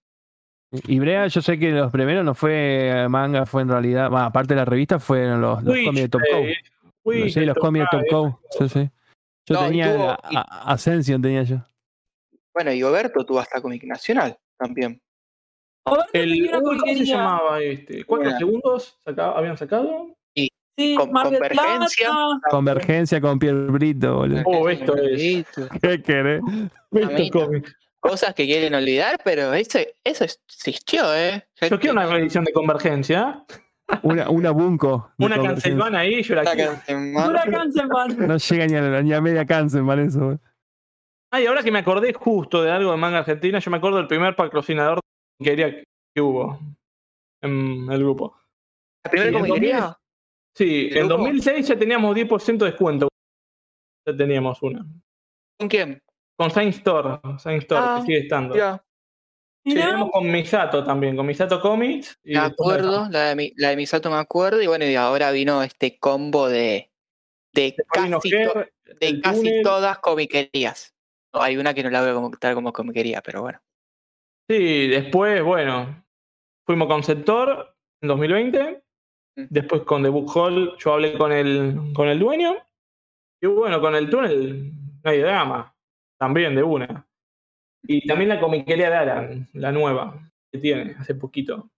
Y 0.72 1.00
Brea, 1.00 1.28
yo 1.28 1.42
sé 1.42 1.60
que 1.60 1.72
los 1.72 1.92
primeros 1.92 2.24
no 2.24 2.34
fue 2.34 3.06
manga, 3.10 3.46
fue 3.46 3.62
en 3.64 3.70
realidad, 3.70 4.10
bueno, 4.10 4.26
aparte 4.26 4.54
de 4.54 4.60
la 4.60 4.66
revista, 4.66 5.00
fueron 5.00 5.42
los, 5.42 5.62
los 5.64 5.74
Witch, 5.76 5.86
cómics 5.86 6.02
de 6.04 6.10
Top 6.10 6.22
Cow. 6.32 6.44
eh, 7.14 7.30
Sí, 7.30 7.40
los 7.46 7.58
cómics 7.58 7.86
de 7.92 7.98
Top 8.00 8.08
Cow, 8.10 8.32
Cow. 8.32 8.40
Sí, 8.52 8.70
sí. 8.70 8.90
Yo 9.48 9.56
No, 9.56 9.66
tenía 9.68 9.94
tuvo- 9.96 10.10
a- 10.12 10.20
a- 10.40 10.72
Ascension, 10.74 11.22
tenía 11.22 11.44
yo. 11.44 11.58
Bueno, 12.54 12.72
y 12.72 12.84
Oberto 12.84 13.26
tuvo 13.26 13.40
hasta 13.40 13.60
cómic 13.62 13.84
nacional 13.84 14.38
también. 14.58 15.02
El, 16.14 16.52
¿Cómo 16.52 16.80
se 16.86 17.06
llamaba 17.06 17.60
este? 17.60 18.06
¿Cuatro 18.06 18.26
Bueno. 18.32 18.38
segundos 18.38 18.98
habían 19.18 19.58
sacado? 19.58 20.16
Sí, 20.78 20.96
Con- 20.96 21.12
Convergencia. 21.12 22.08
Plata. 22.10 22.48
Convergencia 22.50 23.20
con 23.22 23.40
Pierre 23.40 23.66
Brito, 23.72 24.16
boludo. 24.16 24.42
Oh, 24.46 24.70
esto 24.70 24.96
es. 24.96 25.46
¿Qué 25.82 26.02
querés? 26.02 26.42
Estos 26.92 27.36
Mamita. 27.48 27.70
Cosas 28.02 28.34
que 28.34 28.46
quieren 28.46 28.74
olvidar, 28.74 29.20
pero 29.24 29.54
eso, 29.54 29.78
eso 30.04 30.24
existió, 30.24 31.16
¿eh? 31.16 31.48
Yo 31.70 31.80
quiero 31.80 31.94
una 31.94 32.08
reedición 32.08 32.44
de 32.44 32.52
Convergencia. 32.52 33.46
Una, 34.02 34.28
una 34.30 34.50
bunco. 34.52 35.12
de 35.18 35.26
Una. 35.28 35.40
Cancelman 35.40 35.96
ahí, 35.96 36.24
yo 36.24 36.34
la 36.34 36.44
quiero. 36.52 36.74
Pura 36.86 37.44
Cancelman. 37.44 38.28
No 38.28 38.38
llega 38.38 38.66
ni 38.66 38.76
a, 38.76 39.02
ni 39.04 39.14
a 39.14 39.22
media 39.22 39.46
cáncer, 39.46 39.84
man, 39.84 40.00
eso. 40.00 40.40
Ay, 41.32 41.46
ahora 41.46 41.62
que 41.62 41.72
me 41.72 41.80
acordé 41.80 42.12
justo 42.14 42.64
de 42.64 42.72
algo 42.72 42.92
de 42.92 42.98
manga 42.98 43.20
argentina, 43.20 43.60
yo 43.60 43.70
me 43.70 43.78
acuerdo 43.78 43.98
del 43.98 44.08
primer 44.08 44.36
patrocinador 44.36 45.00
que 45.40 45.46
quería 45.46 45.72
que 45.72 46.22
hubo 46.22 46.60
en 47.42 47.88
el 47.92 48.00
grupo. 48.00 48.36
¿La 49.04 49.12
primera 49.12 49.32
comiquería? 49.32 49.98
Sí, 50.56 50.88
¿El 50.92 50.98
en 50.98 51.08
grupo? 51.08 51.24
2006 51.24 51.68
ya 51.68 51.78
teníamos 51.78 52.16
10% 52.16 52.58
de 52.58 52.66
descuento. 52.66 53.08
Ya 54.08 54.18
teníamos 54.18 54.62
una. 54.64 54.84
¿Con 55.60 55.70
quién? 55.70 56.02
Con 56.42 56.50
Saint 56.52 56.74
Store, 56.76 57.20
Saint 57.38 57.62
Store, 57.62 57.82
Ah, 57.84 57.96
que 58.00 58.06
sigue 58.08 58.18
estando. 58.20 58.56
Ya, 58.56 58.84
Sí, 59.64 59.76
con 60.12 60.32
Misato 60.32 60.84
también, 60.84 61.16
con 61.16 61.28
Misato 61.28 61.62
Comics. 61.62 62.18
y 62.24 62.32
me 62.34 62.40
acuerdo, 62.40 63.08
la 63.12 63.26
de, 63.30 63.36
mi- 63.36 63.54
la 63.58 63.70
de 63.70 63.76
Misato 63.76 64.10
me 64.10 64.16
acuerdo, 64.18 64.60
y 64.60 64.66
bueno, 64.66 64.86
y 64.86 64.96
ahora 64.96 65.30
vino 65.32 65.62
este 65.62 66.00
combo 66.00 66.50
de, 66.50 66.92
de 67.54 67.76
casi, 67.94 68.10
to- 68.32 68.66
de 69.00 69.22
casi 69.22 69.38
túnel. 69.44 69.62
todas 69.64 70.00
comiquerías. 70.00 70.96
No, 71.32 71.44
hay 71.44 71.58
una 71.58 71.76
que 71.76 71.84
no 71.84 71.92
la 71.92 72.02
veo 72.02 72.16
como, 72.16 72.32
tal 72.32 72.56
como 72.56 72.74
comiquería, 72.74 73.22
pero 73.22 73.44
bueno. 73.44 73.60
Sí, 74.50 74.88
después, 74.88 75.44
bueno, 75.44 76.04
fuimos 76.66 76.88
con 76.88 77.04
Sector 77.04 77.76
en 78.02 78.08
2020. 78.10 78.84
Mm. 79.38 79.44
Después 79.50 79.84
con 79.84 80.02
The 80.02 80.10
Book 80.10 80.32
Hall 80.36 80.76
yo 80.80 80.94
hablé 80.94 81.16
con 81.18 81.32
el, 81.32 81.94
con 81.94 82.08
el 82.08 82.18
dueño. 82.18 82.58
Y 83.40 83.46
bueno, 83.46 83.80
con 83.80 83.96
el 83.96 84.10
túnel 84.10 84.72
no 85.04 85.12
hay 85.12 85.20
drama. 85.20 85.74
También 86.22 86.54
de 86.54 86.62
una. 86.62 87.08
Y 87.82 88.06
también 88.06 88.30
la 88.30 88.40
comiquería 88.40 88.92
de 88.92 88.96
Alan, 88.96 89.48
la 89.54 89.72
nueva, 89.72 90.32
que 90.52 90.60
tiene 90.60 90.96
hace 91.00 91.16
poquito. 91.16 91.72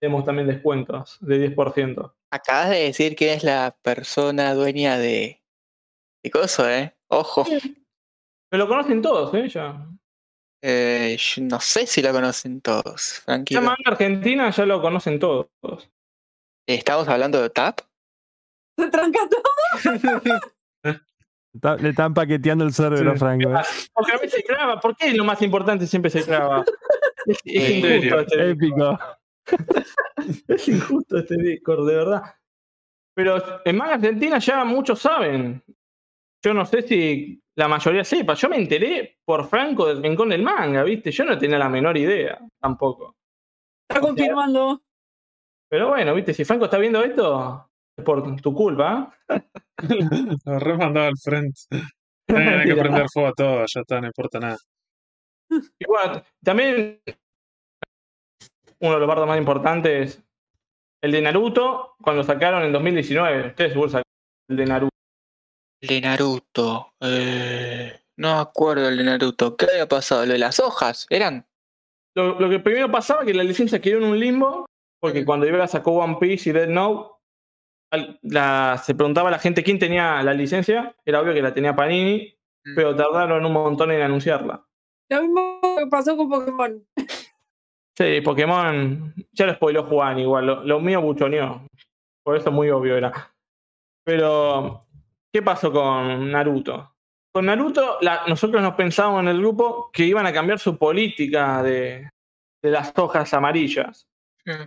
Tenemos 0.00 0.24
también 0.24 0.48
descuentos 0.48 1.18
de 1.20 1.54
10%. 1.54 2.12
Acabas 2.32 2.70
de 2.70 2.80
decir 2.80 3.14
quién 3.14 3.36
es 3.36 3.44
la 3.44 3.76
persona 3.82 4.54
dueña 4.54 4.98
de. 4.98 5.40
de 6.24 6.30
coso, 6.32 6.68
¿eh? 6.68 6.96
Ojo. 7.08 7.46
Me 8.50 8.58
lo 8.58 8.66
conocen 8.66 9.00
todos, 9.00 9.32
¿eh? 9.34 9.48
Ya. 9.48 9.86
Eh, 10.64 11.16
yo 11.16 11.42
no 11.42 11.60
sé 11.60 11.86
si 11.86 12.02
lo 12.02 12.10
conocen 12.10 12.60
todos, 12.60 13.18
Ya 13.20 13.24
tranquilo. 13.26 13.62
manga 13.62 13.76
argentina 13.86 14.50
ya 14.50 14.66
lo 14.66 14.82
conocen 14.82 15.20
todos. 15.20 15.46
¿Estamos 16.66 17.06
hablando 17.06 17.40
de 17.40 17.50
TAP? 17.50 17.82
Se 18.76 18.90
tranca 18.90 19.20
todo. 19.30 19.42
Está- 21.56 21.76
Le 21.76 21.88
están 21.90 22.14
paqueteando 22.14 22.64
el 22.64 22.72
cerebro, 22.72 23.12
Sí. 23.12 23.18
Franco. 23.18 23.50
¿eh? 23.50 23.62
Porque 23.94 24.12
a 24.12 24.18
veces 24.18 24.32
se 24.32 24.42
clava. 24.44 24.80
¿Por 24.80 24.96
qué 24.96 25.12
lo 25.14 25.24
más 25.24 25.40
importante 25.42 25.86
siempre 25.86 26.10
se 26.10 26.22
clava? 26.24 26.64
Es, 27.26 27.40
injusto 27.44 27.88
serio. 27.88 28.20
este 28.20 28.50
Épico. 28.50 28.98
Es 30.48 30.68
injusto 30.68 31.18
este 31.18 31.36
Discord, 31.36 31.86
de 31.88 31.94
verdad. 31.96 32.22
Pero 33.14 33.42
en 33.64 33.76
manga 33.76 33.94
argentina 33.94 34.38
ya 34.38 34.64
muchos 34.64 34.98
saben. 35.00 35.62
Yo 36.42 36.52
no 36.54 36.66
sé 36.66 36.82
si 36.82 37.40
la 37.56 37.68
mayoría 37.68 38.04
sepa. 38.04 38.34
Yo 38.34 38.48
me 38.48 38.56
enteré 38.56 39.18
por 39.24 39.48
Franco 39.48 39.86
del 39.86 40.02
Rincón 40.02 40.28
del 40.30 40.42
Manga, 40.42 40.82
¿viste? 40.82 41.10
Yo 41.10 41.24
no 41.24 41.38
tenía 41.38 41.58
la 41.58 41.68
menor 41.68 41.96
idea 41.96 42.38
tampoco. 42.60 43.16
Está 43.88 44.00
confirmando. 44.00 44.82
Pero 45.68 45.88
bueno, 45.88 46.14
¿viste? 46.14 46.34
Si 46.34 46.44
Franco 46.44 46.66
está 46.66 46.78
viendo 46.78 47.02
esto, 47.02 47.68
es 47.72 47.75
por 48.04 48.36
tu 48.40 48.54
culpa. 48.54 49.14
¿eh? 49.28 49.42
Lo 50.44 50.58
remandaba 50.58 51.08
al 51.08 51.18
frente. 51.18 51.60
Tienen 52.26 52.68
que 52.68 52.74
prender 52.74 53.06
fuego 53.12 53.28
a 53.28 53.32
todo, 53.32 53.64
ya 53.66 53.80
está, 53.80 54.00
no 54.00 54.08
importa 54.08 54.40
nada. 54.40 54.56
Y 55.48 55.86
bueno, 55.86 56.22
también 56.42 57.00
uno 58.80 58.94
de 58.94 58.98
los 58.98 59.08
bardos 59.08 59.28
más 59.28 59.38
importantes, 59.38 60.22
el 61.00 61.12
de 61.12 61.22
Naruto, 61.22 61.94
cuando 62.02 62.24
sacaron 62.24 62.64
en 62.64 62.72
2019. 62.72 63.48
Ustedes 63.48 63.72
seguro 63.72 63.90
sacaron 63.90 64.10
el 64.48 64.56
de 64.56 64.66
Naruto. 64.66 64.96
El 65.80 65.88
de 65.88 66.00
Naruto. 66.00 66.92
Eh, 67.00 68.00
no 68.16 68.34
me 68.34 68.40
acuerdo 68.40 68.88
el 68.88 68.98
de 68.98 69.04
Naruto. 69.04 69.56
¿Qué 69.56 69.66
había 69.70 69.86
pasado? 69.86 70.26
¿Lo 70.26 70.32
de 70.32 70.38
las 70.38 70.58
hojas? 70.58 71.06
¿Eran? 71.10 71.46
Lo, 72.16 72.40
lo 72.40 72.50
que 72.50 72.58
primero 72.58 72.90
pasaba 72.90 73.20
es 73.20 73.26
que 73.26 73.34
la 73.34 73.44
licencia 73.44 73.80
quedó 73.80 73.98
en 73.98 74.04
un 74.04 74.18
limbo, 74.18 74.66
porque 75.00 75.24
cuando 75.24 75.46
Ibera 75.46 75.68
sacó 75.68 75.92
One 75.92 76.16
Piece 76.18 76.50
y 76.50 76.52
Dead 76.52 76.68
Note, 76.68 77.15
la- 78.22 78.78
se 78.82 78.94
preguntaba 78.94 79.28
a 79.28 79.32
la 79.32 79.38
gente 79.38 79.62
quién 79.62 79.78
tenía 79.78 80.22
la 80.22 80.34
licencia. 80.34 80.94
Era 81.04 81.20
obvio 81.20 81.34
que 81.34 81.42
la 81.42 81.52
tenía 81.54 81.74
Panini, 81.76 82.36
Mm. 82.64 82.74
pero 82.74 82.94
tardaron 82.96 83.44
un 83.46 83.52
montón 83.52 83.90
en 83.92 84.02
anunciarla. 84.02 84.64
Lo 85.08 85.22
mismo 85.22 85.60
que 85.78 85.86
pasó 85.86 86.16
con 86.16 86.28
Pokémon. 86.28 86.84
Sí, 87.96 88.20
Pokémon, 88.22 89.14
ya 89.32 89.46
lo 89.46 89.54
spoiló 89.54 89.84
Juan 89.84 90.18
igual, 90.18 90.46
lo, 90.46 90.64
lo 90.64 90.80
mío 90.80 91.00
buchoneó. 91.00 91.66
Por 92.24 92.36
eso 92.36 92.50
muy 92.50 92.68
obvio 92.70 92.96
era. 92.96 93.32
Pero, 94.04 94.82
¿qué 95.32 95.42
pasó 95.42 95.72
con 95.72 96.30
Naruto? 96.30 96.92
con 97.32 97.44
Naruto, 97.46 97.98
la- 98.00 98.22
nosotros 98.26 98.62
nos 98.62 98.74
pensábamos 98.76 99.20
en 99.20 99.28
el 99.28 99.38
grupo 99.40 99.90
que 99.92 100.04
iban 100.04 100.24
a 100.24 100.32
cambiar 100.32 100.58
su 100.58 100.78
política 100.78 101.62
de, 101.62 102.08
de 102.62 102.70
las 102.70 102.94
hojas 102.96 103.32
amarillas. 103.34 104.08
Mm. 104.46 104.64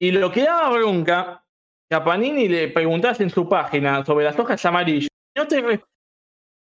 Y 0.00 0.10
lo 0.10 0.32
que 0.32 0.42
daba 0.42 0.70
bronca, 0.70 1.45
que 1.88 1.96
a 1.96 2.04
Panini 2.04 2.48
le 2.48 2.68
preguntas 2.68 3.20
en 3.20 3.30
su 3.30 3.48
página 3.48 4.04
sobre 4.04 4.24
las 4.24 4.38
hojas 4.38 4.64
amarillas, 4.64 5.08
no 5.36 5.46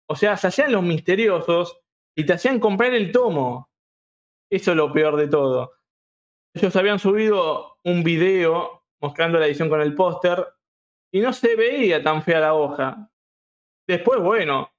o 0.10 0.16
sea, 0.16 0.36
se 0.36 0.48
hacían 0.48 0.74
los 0.74 0.84
misteriosos 0.84 1.80
y 2.18 2.26
te 2.26 2.34
hacían 2.34 2.60
comprar 2.60 2.94
el 2.94 3.14
tomo. 3.14 3.70
Eso 4.52 4.72
es 4.72 4.78
lo 4.78 4.92
peor 4.92 5.16
de 5.16 5.30
todo. 5.30 5.72
Ellos 6.54 6.76
habían 6.76 7.00
subido 7.00 7.78
un 7.86 8.04
video 8.04 8.84
mostrando 9.02 9.40
la 9.40 9.48
edición 9.48 9.70
con 9.70 9.82
el 9.82 9.96
póster 9.96 10.46
y 11.14 11.22
no 11.22 11.32
se 11.32 11.56
veía 11.56 12.04
tan 12.04 12.24
fea 12.24 12.42
la 12.42 12.54
hoja. 12.54 13.10
Después, 13.88 14.20
bueno, 14.22 14.70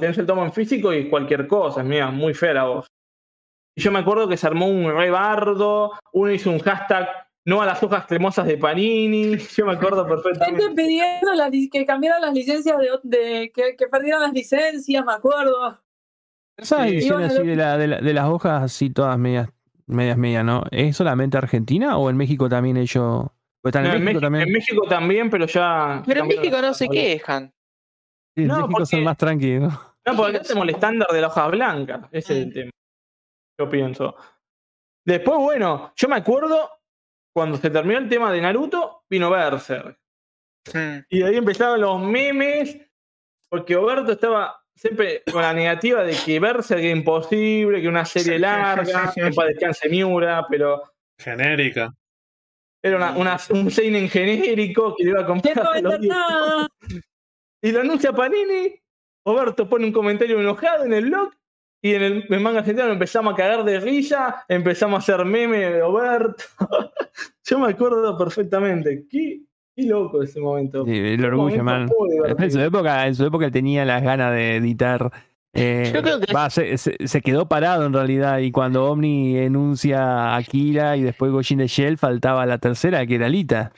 tenés 0.00 0.18
el 0.18 0.26
tomo 0.26 0.44
en 0.44 0.52
físico 0.52 0.92
y 0.92 1.08
cualquier 1.08 1.46
cosa, 1.46 1.84
mira, 1.84 2.10
muy 2.10 2.34
fea 2.34 2.54
la 2.54 2.68
hoja. 2.68 2.88
Y 3.76 3.80
yo 3.80 3.92
me 3.92 4.00
acuerdo 4.00 4.28
que 4.28 4.36
se 4.36 4.48
armó 4.48 4.66
un 4.66 4.92
rebardo, 4.92 5.92
uno 6.12 6.32
hizo 6.32 6.50
un 6.50 6.58
hashtag 6.58 7.27
no 7.48 7.62
a 7.62 7.66
las 7.66 7.82
hojas 7.82 8.04
cremosas 8.06 8.46
de 8.46 8.58
Panini, 8.58 9.36
yo 9.56 9.64
me 9.66 9.72
acuerdo 9.72 10.04
Gente 10.06 10.22
perfectamente. 10.22 10.70
pidiendo 10.82 11.32
las 11.34 11.50
li- 11.50 11.70
que 11.70 11.86
cambiaran 11.86 12.20
las 12.20 12.34
licencias 12.34 12.76
de, 13.02 13.50
que, 13.54 13.74
que 13.76 13.86
perdieran 13.88 14.20
las 14.22 14.32
licencias, 14.32 15.04
me 15.04 15.12
acuerdo. 15.12 15.80
Esas 16.58 16.82
Sí. 16.88 16.94
ediciones 16.94 17.30
Iban 17.32 17.38
a 17.38 17.40
así 17.40 17.46
de, 17.48 17.56
la- 17.56 17.78
de 17.78 17.86
la- 17.86 18.00
de 18.00 18.12
las 18.14 18.26
hojas 18.26 18.62
así 18.64 18.90
todas 18.90 19.16
medias, 19.18 19.48
medias, 19.86 20.18
medias, 20.18 20.44
¿no? 20.44 20.64
¿Es 20.70 20.96
solamente 20.96 21.38
Argentina 21.38 21.96
o 21.96 22.10
en 22.10 22.16
México 22.16 22.48
también 22.48 22.76
ellos? 22.76 23.26
Pues 23.62 23.74
están 23.74 23.84
No, 23.84 23.94
en 23.94 24.04
México 24.04 24.04
México, 24.04 24.20
también. 24.20 24.46
en 24.46 24.52
México 24.52 24.82
también, 24.88 25.30
pero 25.30 25.46
ya. 25.46 26.02
Pero 26.06 26.20
en 26.22 26.28
México 26.28 26.60
no 26.60 26.74
se 26.74 26.88
quejan. 26.88 27.52
Sí, 28.36 28.42
en 28.42 28.48
no, 28.48 28.66
México 28.68 28.86
son 28.86 29.04
más 29.04 29.16
tranquilos. 29.16 29.72
No, 30.06 30.16
porque 30.16 30.36
acá 30.36 30.42
tenemos 30.46 30.64
el 30.68 30.74
estándar 30.74 31.08
de 31.10 31.20
la 31.20 31.26
hoja 31.26 31.48
blanca. 31.48 32.08
Ese 32.12 32.38
es 32.40 32.46
el 32.46 32.52
tema. 32.52 32.70
Yo 33.58 33.68
pienso. 33.68 34.14
Después, 35.04 35.38
bueno, 35.38 35.92
yo 35.96 36.08
me 36.08 36.16
acuerdo 36.16 36.68
cuando 37.34 37.56
se 37.58 37.70
terminó 37.70 37.98
el 37.98 38.08
tema 38.08 38.32
de 38.32 38.40
Naruto, 38.40 39.02
vino 39.08 39.30
Berserk. 39.30 39.98
Y 41.08 41.22
ahí 41.22 41.36
empezaron 41.36 41.80
los 41.80 42.00
memes, 42.02 42.78
porque 43.48 43.76
Oberto 43.76 44.12
estaba 44.12 44.60
siempre 44.74 45.22
con 45.32 45.42
la 45.42 45.52
negativa 45.54 46.02
de 46.02 46.14
que 46.24 46.38
Berserk 46.40 46.80
era 46.80 46.90
imposible, 46.96 47.80
que 47.80 47.88
una 47.88 48.04
serie 48.04 48.38
larga, 48.38 49.12
que 49.14 49.30
para 49.32 49.48
descanse 49.48 49.88
Miura, 49.88 50.46
pero 50.48 50.82
Genérica. 51.18 51.94
era 52.82 52.96
una, 52.96 53.12
una- 53.16 53.38
un 53.50 53.70
seinen 53.70 54.08
genérico 54.08 54.94
que 54.96 55.04
le 55.04 55.10
iba 55.10 55.20
a 55.22 55.26
comprar 55.26 55.58
a 55.66 55.80
los. 55.80 55.94
Y 57.62 57.72
lo 57.72 57.80
anuncia 57.80 58.12
Panini. 58.12 58.78
Oberto 59.26 59.68
pone 59.68 59.84
un 59.86 59.92
comentario 59.92 60.38
enojado 60.40 60.84
en 60.84 60.92
el 60.92 61.06
blog. 61.06 61.32
Y 61.80 61.94
en 61.94 62.02
el 62.02 62.24
en 62.28 62.42
manga 62.42 62.58
argentino 62.60 62.88
empezamos 62.90 63.32
a 63.34 63.36
cagar 63.36 63.64
de 63.64 63.78
risa. 63.80 64.44
Empezamos 64.48 64.96
a 64.96 64.98
hacer 65.14 65.24
meme 65.24 65.58
de 65.58 65.82
Oberto. 65.82 66.42
Yo 67.44 67.58
me 67.58 67.70
acuerdo 67.70 68.16
perfectamente. 68.18 69.04
Qué, 69.10 69.40
qué 69.76 69.82
loco 69.84 70.22
ese 70.22 70.40
momento. 70.40 70.84
Sí, 70.84 70.90
el 70.96 71.24
orgullo, 71.24 71.62
man. 71.62 71.88
En 72.38 72.50
su 72.50 72.60
época, 72.60 73.06
en 73.06 73.14
su 73.14 73.24
época 73.26 73.46
él 73.46 73.52
tenía 73.52 73.84
las 73.84 74.02
ganas 74.02 74.32
de 74.32 74.56
editar. 74.56 75.10
eh, 75.54 75.90
Yo 75.94 76.02
creo 76.02 76.20
que 76.20 76.32
va, 76.32 76.50
se, 76.50 76.76
se- 76.78 76.96
se 77.06 77.20
quedó 77.22 77.46
parado 77.48 77.86
en 77.86 77.92
realidad. 77.92 78.38
Y 78.38 78.50
cuando 78.50 78.90
Omni 78.90 79.36
enuncia 79.38 80.34
a 80.36 80.42
Kira 80.42 80.96
y 80.96 81.02
después 81.02 81.30
Gojin 81.30 81.58
de 81.58 81.68
Shell, 81.68 81.96
faltaba 81.96 82.44
la 82.44 82.58
tercera, 82.58 83.06
que 83.06 83.14
era 83.14 83.28
Lita. 83.28 83.72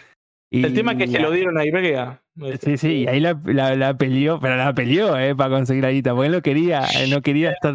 Y- 0.50 0.64
El 0.64 0.74
tema 0.74 0.92
es 0.92 0.98
que 0.98 1.06
se 1.06 1.18
lo 1.20 1.30
dieron 1.30 1.58
a 1.58 1.64
Ibrea. 1.66 2.19
Sí, 2.62 2.78
sí, 2.78 2.92
y 3.02 3.06
ahí 3.06 3.20
la, 3.20 3.38
la, 3.44 3.74
la 3.76 3.96
peleó, 3.96 4.38
pero 4.40 4.56
la 4.56 4.72
peleó, 4.72 5.18
eh, 5.18 5.34
para 5.34 5.50
conseguir 5.50 5.82
la 5.82 5.90
guita, 5.90 6.12
porque 6.14 6.26
él 6.26 6.32
no 6.32 6.42
quería, 6.42 6.86
no 7.08 7.20
quería 7.22 7.50
estar 7.50 7.74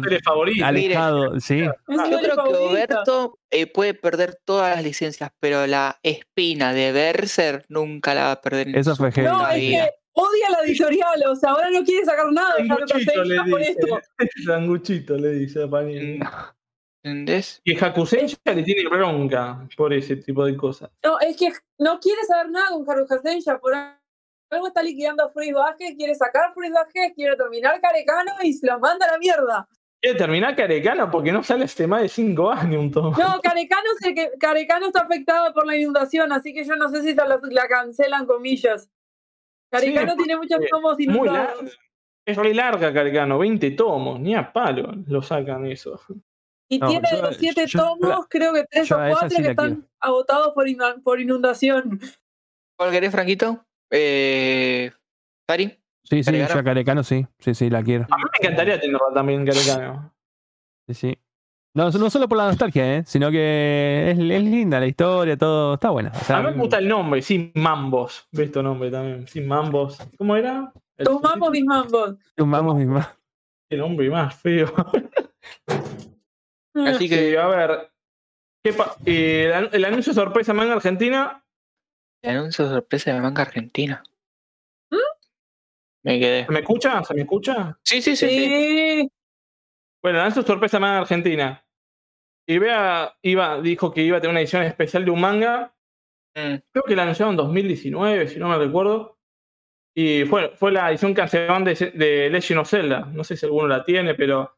alejado, 0.64 1.38
sí. 1.40 1.60
Es 1.60 1.68
Ah, 1.88 2.06
mi 2.06 2.10
Yo 2.10 2.18
creo 2.20 2.36
que. 2.36 2.54
Oberto 2.56 3.38
eh, 3.50 3.66
puede 3.66 3.94
perder 3.94 4.38
todas 4.44 4.74
las 4.74 4.82
licencias, 4.84 5.30
pero 5.40 5.66
la 5.66 5.98
espina 6.02 6.72
de 6.72 6.90
Berser 6.92 7.64
nunca 7.68 8.14
la 8.14 8.24
va 8.24 8.32
a 8.32 8.40
perder. 8.40 8.68
en 8.68 8.78
Eso 8.78 8.96
fue 8.96 9.12
heavy. 9.12 9.28
No, 9.28 9.48
es 9.48 9.60
que 9.60 9.90
odia 10.12 10.50
la 10.50 10.58
editorial, 10.66 11.22
o 11.28 11.36
sea, 11.36 11.50
ahora 11.50 11.70
no 11.70 11.84
quiere 11.84 12.04
sacar 12.04 12.32
nada 12.32 12.54
Sanguchito 12.56 13.24
le 13.24 13.50
por 13.50 13.58
dice. 13.60 13.70
esto. 13.72 14.00
Sanguchito 14.46 15.16
le 15.16 15.30
dice 15.32 15.62
a 15.62 15.68
Panini. 15.70 16.18
No. 16.18 16.30
¿Entendés? 17.04 17.60
Y 17.62 17.76
Hakusei 17.78 18.26
ya 18.26 18.52
le 18.52 18.64
tiene 18.64 18.88
bronca 18.88 19.64
por 19.76 19.92
ese 19.92 20.16
tipo 20.16 20.44
de 20.44 20.56
cosas. 20.56 20.90
No, 21.04 21.20
es 21.20 21.36
que 21.36 21.52
no 21.78 22.00
quiere 22.00 22.24
saber 22.24 22.50
nada 22.50 22.70
con 22.70 22.90
Haruka 22.90 23.20
por 23.60 23.72
algo 24.50 24.68
está 24.68 24.82
liquidando 24.82 25.24
a 25.24 25.32
Vázquez, 25.54 25.94
quiere 25.96 26.14
sacar 26.14 26.44
a 26.44 26.54
Vázquez, 26.72 27.12
quiere 27.14 27.36
terminar 27.36 27.80
Carecano 27.80 28.32
y 28.42 28.52
se 28.52 28.66
los 28.66 28.80
manda 28.80 29.06
a 29.06 29.12
la 29.12 29.18
mierda. 29.18 29.68
Quiere 30.00 30.18
terminar 30.18 30.54
Carecano 30.54 31.10
porque 31.10 31.32
no 31.32 31.42
sale 31.42 31.64
hace 31.64 31.86
más 31.86 32.02
de 32.02 32.08
5 32.08 32.50
años 32.50 32.80
un 32.80 32.90
tomo. 32.90 33.10
No, 33.18 33.40
Carecano, 33.40 33.82
es 33.98 34.06
el 34.06 34.14
que, 34.14 34.30
Carecano 34.38 34.86
está 34.86 35.00
afectado 35.00 35.52
por 35.52 35.66
la 35.66 35.76
inundación, 35.76 36.32
así 36.32 36.52
que 36.54 36.64
yo 36.64 36.76
no 36.76 36.88
sé 36.90 37.02
si 37.02 37.08
se 37.08 37.16
la, 37.16 37.40
la 37.42 37.68
cancelan 37.68 38.26
comillas. 38.26 38.88
Carecano 39.70 40.12
Sí, 40.12 40.18
tiene 40.18 40.36
muchos 40.36 40.58
porque 40.58 40.68
tomos 40.68 40.94
Muy 40.96 41.04
inundados. 41.04 41.62
larga. 41.62 41.70
Es 42.24 42.36
re 42.36 42.54
larga 42.54 42.92
Carecano, 42.92 43.38
20 43.38 43.70
tomos, 43.72 44.20
ni 44.20 44.34
a 44.34 44.52
palo 44.52 44.92
lo 45.06 45.22
sacan 45.22 45.66
eso. 45.66 46.00
Y 46.68 46.78
No, 46.78 46.88
tiene 46.88 47.08
de 47.10 47.22
los 47.22 47.36
siete 47.36 47.66
yo- 47.66 47.78
tomos, 47.78 48.26
creo 48.28 48.52
que 48.52 48.64
tres 48.64 48.88
yo 48.88 48.96
o 48.96 48.98
a 49.00 49.08
esa 49.10 49.18
cuatro 49.20 49.30
sí 49.30 49.36
que 49.36 49.42
la 49.42 49.50
están 49.50 49.74
quiero. 49.74 49.88
agotados 50.00 50.52
por, 50.52 50.66
inun- 50.66 51.02
por 51.02 51.20
inundación. 51.20 52.00
¿Cuál 52.76 52.90
querés, 52.90 53.10
Franquito? 53.12 53.65
Eh, 53.90 54.90
¿Pari? 55.46 55.78
Sí, 56.04 56.22
sí, 56.22 56.24
¿Carecano? 56.24 56.54
yo 56.54 56.60
a 56.60 56.64
Carecano 56.64 57.02
sí, 57.02 57.26
sí, 57.38 57.54
sí, 57.54 57.70
la 57.70 57.82
quiero. 57.82 58.04
A 58.10 58.16
mí 58.16 58.22
me 58.22 58.38
encantaría 58.40 58.78
tenerla 58.80 59.06
también 59.14 59.44
Carecano. 59.44 60.12
Sí, 60.88 60.94
sí. 60.94 61.18
No, 61.74 61.90
no 61.90 62.10
solo 62.10 62.26
por 62.28 62.38
la 62.38 62.46
nostalgia, 62.46 62.96
¿eh? 62.96 63.02
sino 63.06 63.30
que 63.30 64.10
es, 64.12 64.18
es 64.18 64.24
linda 64.42 64.80
la 64.80 64.86
historia, 64.86 65.36
todo 65.36 65.74
está 65.74 65.90
buena. 65.90 66.10
O 66.14 66.24
sea, 66.24 66.38
A 66.38 66.42
mí 66.42 66.50
me 66.52 66.56
gusta 66.62 66.78
el 66.78 66.88
nombre, 66.88 67.20
Sin 67.22 67.52
Mambos. 67.54 68.26
Ve 68.32 68.44
este 68.44 68.62
nombre 68.62 68.90
también, 68.90 69.26
Sin 69.26 69.46
Mambos. 69.46 69.98
¿Cómo 70.16 70.36
era? 70.36 70.72
El 70.96 71.04
Tomamos 71.04 71.50
mis 71.50 71.64
mambos. 71.66 72.14
Sumamos 72.38 72.76
misma. 72.76 73.14
Qué 73.68 73.76
nombre 73.76 74.08
más 74.08 74.34
feo. 74.36 74.72
Así 76.74 77.08
que 77.08 77.30
Sí, 77.30 77.36
a 77.36 77.46
ver. 77.48 77.90
¿qué 78.64 78.72
pa- 78.72 78.96
eh, 79.04 79.52
el, 79.54 79.68
el 79.72 79.84
anuncio 79.84 80.14
sorpresa 80.14 80.54
manga 80.54 80.72
argentina. 80.74 81.44
Anuncio 82.30 82.68
sorpresa 82.68 83.12
de 83.12 83.20
manga 83.20 83.42
argentina. 83.42 84.02
¿Mm? 84.90 84.96
Me 86.04 86.20
quedé. 86.20 86.46
¿Se 86.46 86.52
me 86.52 86.60
escucha? 86.60 87.02
¿Se 87.04 87.14
me 87.14 87.22
escucha? 87.22 87.78
Sí, 87.82 88.02
sí, 88.02 88.16
sí. 88.16 88.28
sí. 88.28 88.46
Sí. 88.46 89.12
Bueno, 90.02 90.20
anuncio 90.20 90.42
sorpresa 90.42 90.78
manga 90.78 91.00
argentina. 91.00 91.64
Y 92.48 92.58
vea, 92.58 93.16
iba, 93.22 93.60
dijo 93.60 93.92
que 93.92 94.02
iba 94.02 94.18
a 94.18 94.20
tener 94.20 94.30
una 94.30 94.40
edición 94.40 94.62
especial 94.62 95.04
de 95.04 95.10
un 95.10 95.20
manga. 95.20 95.74
Mm. 96.36 96.56
Creo 96.70 96.84
que 96.84 96.96
la 96.96 97.02
anunciaron 97.02 97.32
en 97.32 97.38
2019, 97.38 98.28
si 98.28 98.38
no 98.38 98.48
me 98.48 98.58
recuerdo. 98.58 99.18
Y 99.94 100.24
fue, 100.26 100.50
fue 100.56 100.70
la 100.72 100.90
edición 100.90 101.14
cancelada 101.14 101.58
de, 101.60 101.74
de 101.74 102.30
Legend 102.30 102.60
of 102.60 102.70
Zelda. 102.70 103.08
No 103.12 103.24
sé 103.24 103.36
si 103.36 103.46
alguno 103.46 103.66
la 103.66 103.84
tiene, 103.84 104.14
pero 104.14 104.56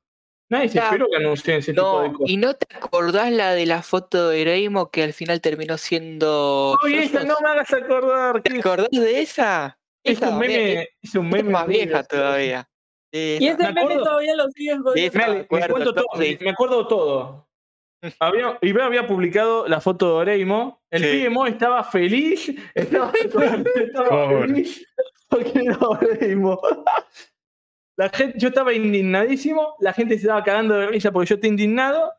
nadie 0.49 0.69
se 0.69 0.79
esperó 0.79 1.07
que 1.11 1.17
anuncien 1.17 1.59
ese 1.59 1.73
tipo 1.73 2.01
de 2.03 2.09
No, 2.09 2.15
cosas. 2.15 2.31
¿y 2.31 2.37
no 2.37 2.55
te 2.55 2.77
acordás 2.77 3.33
la 3.33 3.53
de 3.55 3.67
la 3.67 3.83
foto 3.83 4.29
de 4.31 4.45
Reimo 4.45 4.91
que 4.91 5.03
al 5.03 5.13
final 5.13 5.41
terminó 5.41 5.77
siendo. 5.79 6.77
Oye, 6.85 7.05
esa 7.05 7.25
no 7.25 7.37
me 7.43 7.49
hagas 7.49 7.73
acordar. 7.73 8.43
¿Te 8.43 8.59
acordás 8.59 8.89
de 8.91 9.21
esa? 9.21 9.79
es 10.05 10.19
Esa 10.19 10.31
un 10.31 10.39
meme, 10.39 10.89
es 11.03 11.15
un 11.15 11.27
meme 11.29 11.39
es 11.49 11.53
más 11.53 11.67
vieja 11.67 12.03
todavía. 12.05 12.69
Sí, 13.13 13.39
Y 13.41 13.47
esa- 13.49 13.65
ese 13.65 13.73
Me 13.73 13.85
meme 13.85 13.97
todavía 14.03 14.35
lo 14.37 14.51
siguen 14.51 14.83
Me, 14.95 15.07
acuerdo 15.07 15.93
todo, 15.95 16.07
me 16.19 16.51
acuerdo 16.51 16.87
todo. 16.87 17.49
Había, 18.21 18.57
Ibrea 18.63 18.87
había 18.87 19.07
publicado 19.09 19.67
la 19.67 19.81
foto 19.81 20.07
de 20.07 20.13
Oreimo. 20.13 20.81
El 20.89 21.03
Sí. 21.03 21.11
pibe 21.11 21.31
Mo 21.31 21.47
estaba 21.47 21.83
feliz. 21.83 22.49
Estaba, 22.75 23.13
feliz 24.47 24.87
porque 25.29 25.53
era 25.61 25.77
Oreimo. 25.79 26.61
La 27.99 28.09
gente, 28.11 28.39
yo 28.39 28.49
estaba 28.49 28.73
indignadísimo. 28.73 29.75
La 29.81 29.93
gente 29.93 30.15
se 30.15 30.23
estaba 30.23 30.45
cagando 30.45 30.75
de 30.75 30.87
risa 30.87 31.11
porque 31.11 31.31
yo 31.31 31.35
estaba 31.35 31.51
indignado. 31.51 32.13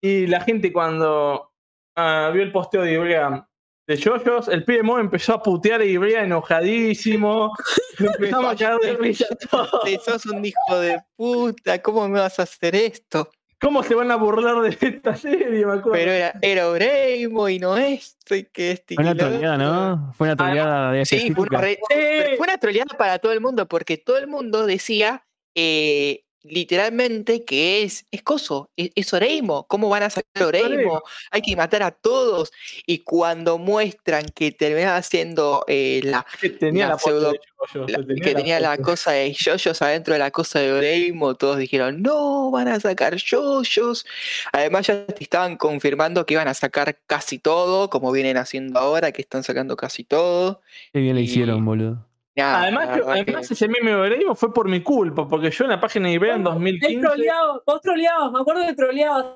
Y 0.00 0.28
la 0.28 0.40
gente, 0.40 0.72
cuando 0.72 1.52
ah, 1.96 2.30
vio 2.32 2.42
el 2.44 2.52
posteo 2.52 2.82
de 2.82 2.92
Ibrea 2.92 3.48
de 3.88 3.96
Yoyos, 3.96 4.48
el 4.48 4.64
pibe 4.64 4.82
Mo 4.82 4.98
empezó 4.98 5.32
a 5.34 5.42
putear 5.42 5.80
a 5.80 5.84
Ibrea 5.84 6.22
enojadísimo. 6.22 7.52
Lo 7.98 8.10
empezamos 8.12 8.52
a 8.52 8.56
cagar 8.56 8.80
de 8.80 8.96
risa 8.96 9.26
todos. 9.50 10.04
Sos 10.04 10.26
un 10.26 10.44
hijo 10.44 10.78
de 10.78 11.00
puta, 11.16 11.82
¿cómo 11.82 12.06
me 12.08 12.20
vas 12.20 12.38
a 12.38 12.42
hacer 12.42 12.76
esto? 12.76 13.28
¿Cómo 13.60 13.82
se 13.82 13.94
van 13.94 14.10
a 14.10 14.16
burlar 14.16 14.60
de 14.62 14.76
esta 14.88 15.16
serie? 15.16 15.66
Me 15.66 15.72
acuerdo. 15.72 15.92
Pero 15.92 16.12
era, 16.12 16.32
era 16.42 16.68
Oreimo 16.68 17.48
y 17.48 17.58
no 17.58 17.76
esto 17.76 18.34
y 18.36 18.44
que 18.44 18.70
este. 18.70 18.94
y 18.94 18.96
Fue 18.96 19.04
una 19.04 19.14
troleada. 19.16 19.56
¿no? 19.58 20.12
Fue 20.16 20.26
una 20.28 20.36
troleada 20.36 20.92
de 20.92 21.04
Sí, 21.04 21.32
fue 21.34 21.46
una, 21.50 21.60
re- 21.60 21.80
pero 21.88 22.36
fue 22.36 22.46
una 22.46 22.58
troleada 22.58 22.96
para 22.96 23.18
todo 23.18 23.32
el 23.32 23.40
mundo, 23.40 23.66
porque 23.66 23.96
todo 23.98 24.16
el 24.18 24.28
mundo 24.28 24.64
decía, 24.66 25.24
eh, 25.56 26.24
literalmente 26.50 27.44
que 27.44 27.82
es, 27.82 28.04
es 28.10 28.22
coso, 28.22 28.70
es, 28.76 28.90
es 28.94 29.12
Oreimo. 29.12 29.66
¿Cómo 29.68 29.88
van 29.88 30.02
a 30.04 30.10
sacar 30.10 30.42
Oreimo? 30.44 31.02
Hay 31.30 31.42
que 31.42 31.54
matar 31.56 31.82
a 31.82 31.90
todos. 31.90 32.52
Y 32.86 32.98
cuando 33.00 33.58
muestran 33.58 34.26
que 34.34 34.52
terminaba 34.52 35.00
siendo 35.02 35.64
eh, 35.68 36.00
la, 36.04 36.26
Que 36.40 36.50
tenía 36.50 36.86
La 36.86 36.92
la, 36.94 36.98
pseudo- 36.98 37.32
de 37.32 37.40
Yoyos, 37.74 37.90
la- 37.90 37.98
tenía 38.06 38.24
que 38.24 38.34
tenía 38.34 38.60
la 38.60 38.70
foto. 38.76 38.82
cosa 38.84 39.10
de 39.12 39.32
yoyos 39.32 39.82
adentro 39.82 40.14
de 40.14 40.18
la 40.20 40.30
cosa 40.30 40.60
de 40.60 40.72
Oreimo, 40.72 41.34
todos 41.34 41.58
dijeron, 41.58 42.02
no, 42.02 42.50
van 42.50 42.68
a 42.68 42.78
sacar 42.80 43.16
yoyos. 43.16 44.06
Además 44.52 44.86
ya 44.86 45.04
te 45.06 45.22
estaban 45.22 45.56
confirmando 45.56 46.24
que 46.24 46.34
iban 46.34 46.48
a 46.48 46.54
sacar 46.54 46.98
casi 47.06 47.38
todo, 47.38 47.90
como 47.90 48.12
vienen 48.12 48.36
haciendo 48.36 48.78
ahora, 48.78 49.12
que 49.12 49.22
están 49.22 49.42
sacando 49.42 49.76
casi 49.76 50.04
todo. 50.04 50.62
Qué 50.92 51.00
bien 51.00 51.16
le 51.16 51.22
hicieron, 51.22 51.64
boludo. 51.64 52.06
Nada, 52.38 52.62
Además, 52.62 52.88
verdad 52.88 53.04
que- 53.14 53.20
además 53.20 53.50
ese 53.50 53.68
meme 53.68 53.90
de 53.90 53.96
Oreimo 53.96 54.34
fue 54.34 54.54
por 54.54 54.68
mi 54.68 54.80
culpa, 54.82 55.26
porque 55.28 55.50
yo 55.50 55.64
en 55.64 55.70
la 55.70 55.80
página 55.80 56.08
de 56.08 56.14
eBay 56.14 56.30
en 56.30 56.36
Es 56.38 56.44
2015 56.44 57.00
troleado, 57.00 57.62
vos 57.66 57.80
troleabas, 57.80 58.32
me 58.32 58.40
acuerdo 58.40 58.66
que 58.66 58.74
troleabas. 58.74 59.26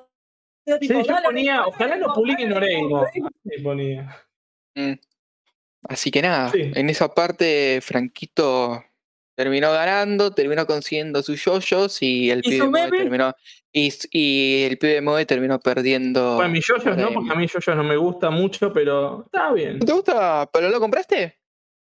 Sí, 0.79 0.87
yo 0.87 1.15
ponía, 1.25 1.65
ojalá 1.67 1.89
dale, 1.97 2.05
publiquen. 2.15 2.53
Sí, 3.43 3.61
ponía. 3.61 4.15
Mm. 4.75 4.93
Así 5.89 6.09
que 6.11 6.21
nada, 6.21 6.49
Sí. 6.49 6.71
en 6.73 6.89
esa 6.89 7.13
parte 7.13 7.79
Franquito 7.81 8.81
terminó 9.35 9.71
ganando, 9.73 10.31
terminó 10.33 10.65
consiguiendo 10.65 11.21
sus 11.23 11.43
yoyos 11.43 12.01
y 12.01 12.31
el 12.31 12.39
¿Y 12.39 12.49
pibe 12.51 12.67
meme? 12.69 12.97
terminó 12.99 13.33
y, 13.73 13.91
y 14.11 14.63
el 14.63 14.77
pibe 14.77 15.01
Moe 15.01 15.25
terminó 15.25 15.59
perdiendo. 15.59 16.35
Bueno, 16.35 16.51
mis 16.51 16.65
yoyos 16.65 16.95
no, 16.95 17.11
porque 17.11 17.31
a 17.33 17.35
mí 17.35 17.47
yoyos 17.47 17.75
no 17.75 17.83
me 17.83 17.97
gusta 17.97 18.29
mucho, 18.29 18.71
pero 18.71 19.23
está 19.25 19.51
bien. 19.51 19.79
¿No 19.79 19.85
¿Te 19.85 19.91
gusta? 19.91 20.49
¿Pero 20.53 20.69
lo 20.69 20.79
compraste? 20.79 21.39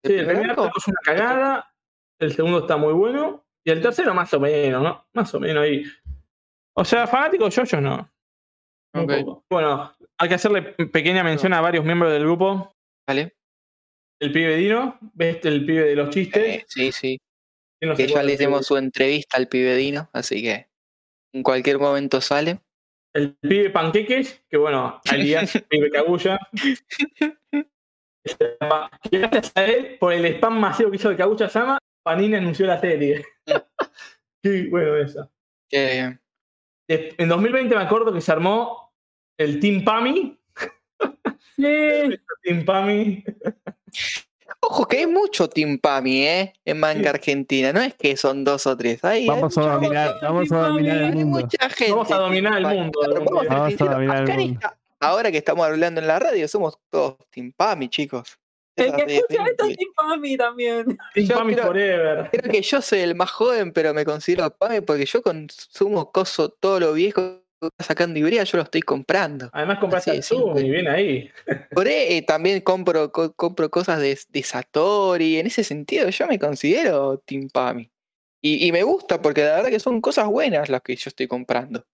Sí, 0.04 0.12
el 0.14 0.26
primer 0.26 0.50
arco? 0.50 0.70
es 0.76 0.88
una 0.88 1.00
cagada, 1.02 1.74
el 2.18 2.34
segundo 2.34 2.58
está 2.60 2.76
muy 2.76 2.92
bueno, 2.92 3.46
y 3.64 3.70
el 3.70 3.80
tercero 3.80 4.12
más 4.14 4.32
o 4.34 4.40
menos, 4.40 4.82
¿no? 4.82 5.06
Más 5.14 5.32
o 5.34 5.40
menos 5.40 5.64
ahí. 5.64 5.84
O 6.76 6.84
sea, 6.84 7.06
fanáticos 7.06 7.54
yoyos 7.54 7.80
no. 7.80 8.10
Un 8.94 9.02
Ok. 9.02 9.12
poco. 9.24 9.44
Bueno, 9.50 9.92
hay 10.18 10.28
que 10.28 10.34
hacerle 10.34 10.62
pequeña 10.62 11.24
mención 11.24 11.52
a 11.54 11.60
varios 11.60 11.84
miembros 11.84 12.12
del 12.12 12.22
grupo. 12.24 12.74
Vale. 13.08 13.34
El 14.20 14.32
pibe 14.32 14.56
Dino, 14.56 14.98
¿ves 15.14 15.44
el 15.44 15.64
pibe 15.66 15.84
de 15.84 15.96
los 15.96 16.10
chistes? 16.10 16.42
Eh, 16.42 16.64
sí, 16.68 16.92
sí. 16.92 17.18
¿Quién 17.80 17.90
no 17.90 17.96
Que 17.96 18.06
ya 18.06 18.22
le 18.22 18.34
hicimos 18.34 18.66
su 18.66 18.76
entrevista 18.76 19.36
al 19.36 19.48
pibe 19.48 19.74
Dino, 19.76 20.08
así 20.12 20.42
que 20.42 20.68
en 21.32 21.42
cualquier 21.42 21.78
momento 21.78 22.20
sale. 22.20 22.60
El 23.12 23.34
pibe 23.36 23.70
Panqueques, 23.70 24.44
que 24.48 24.56
bueno, 24.56 25.00
alias 25.10 25.64
pibe 25.68 25.90
Cagulla. 25.90 26.38
Gracias 29.10 29.52
a 29.54 29.64
él, 29.64 29.96
por 29.98 30.12
el 30.12 30.24
spam 30.26 30.58
masivo 30.58 30.90
que 30.90 30.96
hizo 30.96 31.10
de 31.10 31.16
Kaguya 31.16 31.48
Sama, 31.48 31.78
Panini 32.02 32.36
anunció 32.36 32.66
la 32.66 32.80
serie. 32.80 33.24
Qué 34.42 34.66
bueno 34.70 34.96
eso. 34.96 35.30
Que- 35.70 36.18
Des- 36.88 37.14
En 37.18 37.28
2020 37.28 37.74
me 37.74 37.82
acuerdo 37.82 38.12
que 38.12 38.20
se 38.20 38.30
armó 38.32 38.92
el 39.38 39.58
Team 39.60 39.84
Pami. 39.84 40.38
Sí, 41.56 41.64
Team 42.42 42.64
Pami. 42.64 43.24
Ojo, 44.60 44.86
que 44.86 44.98
hay 44.98 45.06
mucho 45.06 45.48
Team 45.48 45.78
Pami, 45.78 46.24
¿eh? 46.26 46.52
En 46.64 46.80
manga 46.80 47.10
argentina. 47.10 47.72
No 47.72 47.80
es 47.80 47.94
que 47.94 48.16
son 48.16 48.44
dos 48.44 48.66
o 48.66 48.76
tres. 48.76 49.02
Hay, 49.04 49.22
hay 49.22 49.28
Vamos 49.28 49.56
a 49.58 49.62
dominar, 49.62 50.14
vamos 50.22 50.52
a 50.52 50.58
dominar 50.68 50.96
el 50.96 51.04
hay 51.04 51.12
mundo. 51.24 51.40
mucha 51.40 51.68
gente. 51.70 51.92
Vamos 51.92 52.10
a 52.10 52.16
dominar 52.18 52.58
el 52.58 52.66
mundo, 52.66 53.00
vamos 53.48 53.80
a 53.80 53.84
dominar 53.84 54.28
el 54.30 54.36
mundo. 54.38 54.60
Ahora 55.00 55.30
que 55.30 55.38
estamos 55.38 55.66
hablando 55.66 56.00
en 56.00 56.06
la 56.06 56.18
radio, 56.18 56.46
somos 56.48 56.78
todos 56.90 57.16
Team 57.30 57.52
Pami, 57.56 57.88
chicos. 57.88 58.38
el 58.76 58.92
que 58.94 59.02
escucha 59.16 59.42
es 59.44 59.50
esto 59.50 59.64
es 59.64 59.68
simple. 59.70 59.76
Team 59.76 59.92
Pami 59.96 60.36
también. 60.36 60.98
Team 61.14 61.26
Yo 61.28 61.34
Pami 61.36 61.52
creo- 61.54 61.66
Forever. 61.66 62.30
Creo 62.32 62.52
que 62.52 62.62
yo 62.62 62.82
soy 62.82 63.00
el 63.00 63.14
más 63.14 63.30
joven, 63.30 63.72
pero 63.72 63.92
me 63.94 64.04
considero 64.04 64.50
Pami 64.50 64.80
porque 64.80 65.04
yo 65.06 65.22
consumo 65.22 66.10
coso 66.10 66.48
todo 66.48 66.80
lo 66.80 66.92
viejo 66.92 67.40
que 67.60 67.68
está 67.68 67.84
sacando 67.84 68.18
Ibrea, 68.18 68.44
yo 68.44 68.58
lo 68.58 68.64
estoy 68.64 68.82
comprando. 68.82 69.48
Además 69.52 69.78
compraste 69.78 70.20
simple. 70.22 70.62
y 70.62 70.70
bien 70.70 70.88
ahí. 70.88 71.30
Por 71.70 71.86
eh, 71.88 72.22
también 72.26 72.60
compro, 72.60 73.10
co- 73.12 73.32
compro 73.34 73.70
cosas 73.70 74.00
de, 74.00 74.18
de 74.28 74.42
Satori. 74.42 75.38
En 75.38 75.46
ese 75.46 75.64
sentido, 75.64 76.08
yo 76.10 76.26
me 76.26 76.38
considero 76.38 77.18
Team 77.24 77.48
Pami. 77.52 77.90
Y, 78.42 78.66
y 78.66 78.72
me 78.72 78.82
gusta 78.82 79.22
porque 79.22 79.42
la 79.44 79.56
verdad 79.56 79.70
que 79.70 79.80
son 79.80 80.02
cosas 80.02 80.26
buenas 80.26 80.68
las 80.68 80.82
que 80.82 80.94
yo 80.96 81.08
estoy 81.08 81.26
comprando. 81.26 81.86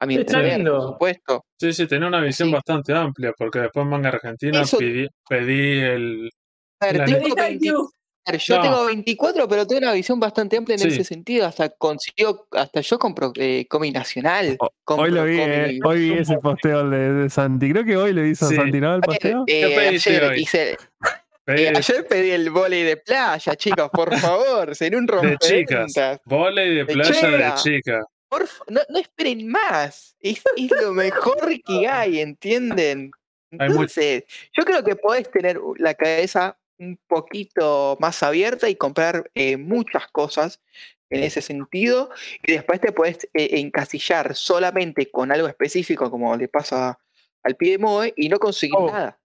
A 0.00 0.06
mi 0.06 0.14
Está 0.16 0.38
entender, 0.38 0.56
lindo. 0.58 0.78
por 0.78 0.88
supuesto. 0.92 1.44
Sí, 1.58 1.72
sí, 1.74 1.86
tenía 1.86 2.08
una 2.08 2.20
visión 2.22 2.48
Sí. 2.48 2.54
bastante 2.54 2.94
amplia, 2.94 3.32
porque 3.36 3.58
después 3.60 3.84
en 3.84 3.90
Manga 3.90 4.08
Argentina 4.08 4.62
Eso- 4.62 4.78
pedí, 4.78 5.06
pedí 5.28 5.78
el... 5.80 6.30
A 6.80 6.86
ver, 6.86 7.04
tengo 7.04 7.18
Feliz 7.20 7.34
20 7.34 7.66
IQ. 7.66 7.74
a 8.26 8.32
ver, 8.32 8.40
yo 8.40 8.56
No. 8.56 8.62
tengo 8.62 8.84
24, 8.86 9.48
pero 9.48 9.66
tengo 9.66 9.82
una 9.82 9.92
visión 9.92 10.18
bastante 10.18 10.56
amplia 10.56 10.74
en 10.76 10.80
Sí. 10.80 10.88
ese 10.88 11.04
sentido. 11.04 11.46
Hasta 11.46 11.68
consiguió, 11.68 12.46
hasta 12.52 12.80
yo 12.80 12.98
compro 12.98 13.32
eh, 13.36 13.66
cómic 13.68 13.94
nacional. 13.94 14.56
O- 14.58 14.70
compro 14.84 15.04
Hoy 15.04 15.10
lo 15.10 15.24
vi, 15.24 15.38
eh, 15.38 15.78
hoy 15.84 15.98
vi 16.10 16.18
ese 16.18 16.38
posteo 16.38 16.88
de, 16.88 17.12
de 17.12 17.28
Santi. 17.30 17.70
Creo 17.70 17.84
que 17.84 17.96
hoy 17.98 18.14
lo 18.14 18.24
hizo 18.24 18.46
Sí. 18.48 18.56
Santi, 18.56 18.80
¿no? 18.80 18.94
El 18.94 19.00
ver, 19.00 19.06
posteo. 19.06 19.44
eh, 19.46 19.66
¿Qué 19.68 19.74
pediste 19.76 20.10
ayer, 20.16 20.38
hice- 20.38 20.76
pedí 21.44 21.62
eh, 21.64 21.72
ayer 21.76 22.06
pedí 22.08 22.30
el 22.30 22.48
volei 22.48 22.84
de 22.84 22.96
playa, 22.96 23.54
chicos, 23.56 23.90
por 23.92 24.16
favor, 24.16 24.72
en 24.80 24.94
un 24.94 25.04
de 25.06 25.36
chicas. 25.38 25.40
rompeventas. 25.92 26.20
Voley 26.24 26.68
de 26.70 26.74
De 26.76 26.86
playa 26.86 27.10
de 27.30 27.36
chica. 27.36 27.54
chica. 27.56 28.04
No, 28.68 28.80
no 28.88 28.98
esperen 28.98 29.48
más. 29.48 30.16
Es, 30.20 30.42
es 30.56 30.70
lo 30.82 30.92
mejor 30.92 31.50
que 31.62 31.88
hay, 31.88 32.20
¿entienden? 32.20 33.10
Entonces, 33.50 34.24
yo 34.52 34.64
creo 34.64 34.84
que 34.84 34.96
podés 34.96 35.30
tener 35.30 35.60
la 35.78 35.94
cabeza 35.94 36.56
un 36.78 36.98
poquito 37.08 37.96
más 38.00 38.22
abierta 38.22 38.68
y 38.68 38.76
comprar 38.76 39.30
eh, 39.34 39.56
muchas 39.56 40.06
cosas 40.08 40.60
en 41.10 41.24
ese 41.24 41.42
sentido. 41.42 42.10
Y 42.46 42.52
después 42.52 42.80
te 42.80 42.92
podés 42.92 43.28
eh, 43.34 43.60
encasillar 43.60 44.34
solamente 44.36 45.10
con 45.10 45.32
algo 45.32 45.48
específico, 45.48 46.10
como 46.10 46.36
le 46.36 46.48
pasa 46.48 46.98
al 47.42 47.56
pie 47.56 47.72
de 47.72 47.78
Moe, 47.78 48.14
y 48.16 48.28
no 48.28 48.38
conseguir 48.38 48.76
Oh, 48.78 48.90
nada. 48.90 49.20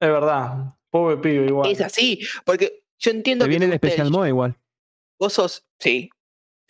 Es 0.00 0.08
verdad. 0.08 0.74
Pobre 0.90 1.16
pibe 1.18 1.46
igual. 1.46 1.70
Es 1.70 1.80
así, 1.80 2.20
porque 2.44 2.84
yo 2.98 3.10
entiendo 3.10 3.44
Te 3.44 3.48
que 3.48 3.50
viene 3.50 3.66
el 3.66 3.72
especial 3.72 4.10
Moe 4.10 4.28
igual. 4.28 4.56
Vos 5.18 5.34
sos, 5.34 5.66
sí. 5.78 6.10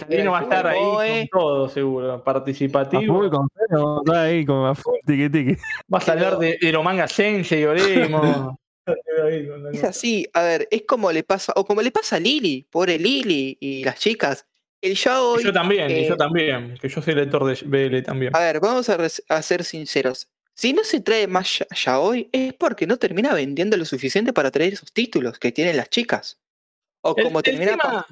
Vino 0.08 0.32
va 0.32 0.40
a 0.40 0.42
estar 0.42 0.66
ahí 0.66 1.28
con 1.28 1.40
todo, 1.40 1.68
seguro. 1.68 2.12
A 2.12 2.24
Participativo. 2.24 3.14
full 3.20 3.28
con 3.30 3.48
cero, 3.56 4.02
está 4.04 4.22
ahí 4.22 4.44
como 4.44 4.66
a 4.66 4.74
full 4.74 4.96
tiqui 5.06 5.28
tiqui. 5.30 5.56
Vas 5.88 6.08
a 6.08 6.12
hablar 6.12 6.38
de, 6.38 6.58
de 6.60 6.72
los 6.72 6.82
mangas 6.84 7.12
Sensei, 7.12 7.64
Oremo. 7.64 8.58
Es 9.72 9.84
así, 9.84 10.26
a 10.32 10.42
ver, 10.42 10.66
es 10.70 10.82
como 10.82 11.12
le 11.12 11.22
pasa, 11.22 11.52
o 11.54 11.64
como 11.64 11.80
le 11.82 11.92
pasa 11.92 12.16
a 12.16 12.18
Lili, 12.20 12.66
pobre 12.70 12.98
Lili 12.98 13.56
y 13.60 13.84
las 13.84 13.98
chicas. 14.00 14.46
El 14.82 14.92
Y 14.92 14.94
yaoi, 14.94 15.44
yo 15.44 15.52
también, 15.52 15.90
y 15.90 15.94
eh, 15.94 16.08
yo 16.08 16.16
también. 16.16 16.74
Que 16.80 16.88
yo 16.88 17.00
soy 17.02 17.14
lector 17.14 17.44
de 17.44 17.58
BL 17.66 18.02
también. 18.02 18.34
a 18.34 18.40
ver, 18.40 18.58
vamos 18.60 18.88
a, 18.88 19.42
ser 19.42 19.64
sinceros. 19.64 20.28
Si 20.54 20.72
no 20.72 20.82
se 20.84 21.00
trae 21.00 21.26
más 21.26 21.58
ya- 21.58 21.66
yaoi, 21.84 22.30
es 22.32 22.54
porque 22.54 22.86
no 22.86 22.96
termina 22.96 23.32
vendiendo 23.34 23.76
lo 23.76 23.84
suficiente 23.84 24.32
para 24.32 24.50
traer 24.50 24.72
esos 24.72 24.90
títulos 24.92 25.38
que 25.38 25.52
tienen 25.52 25.76
las 25.76 25.90
chicas. 25.90 26.40
O 27.02 27.14
El- 27.16 27.24
como 27.24 27.38
el 27.40 27.44
termina, 27.44 27.72
tema- 27.76 28.06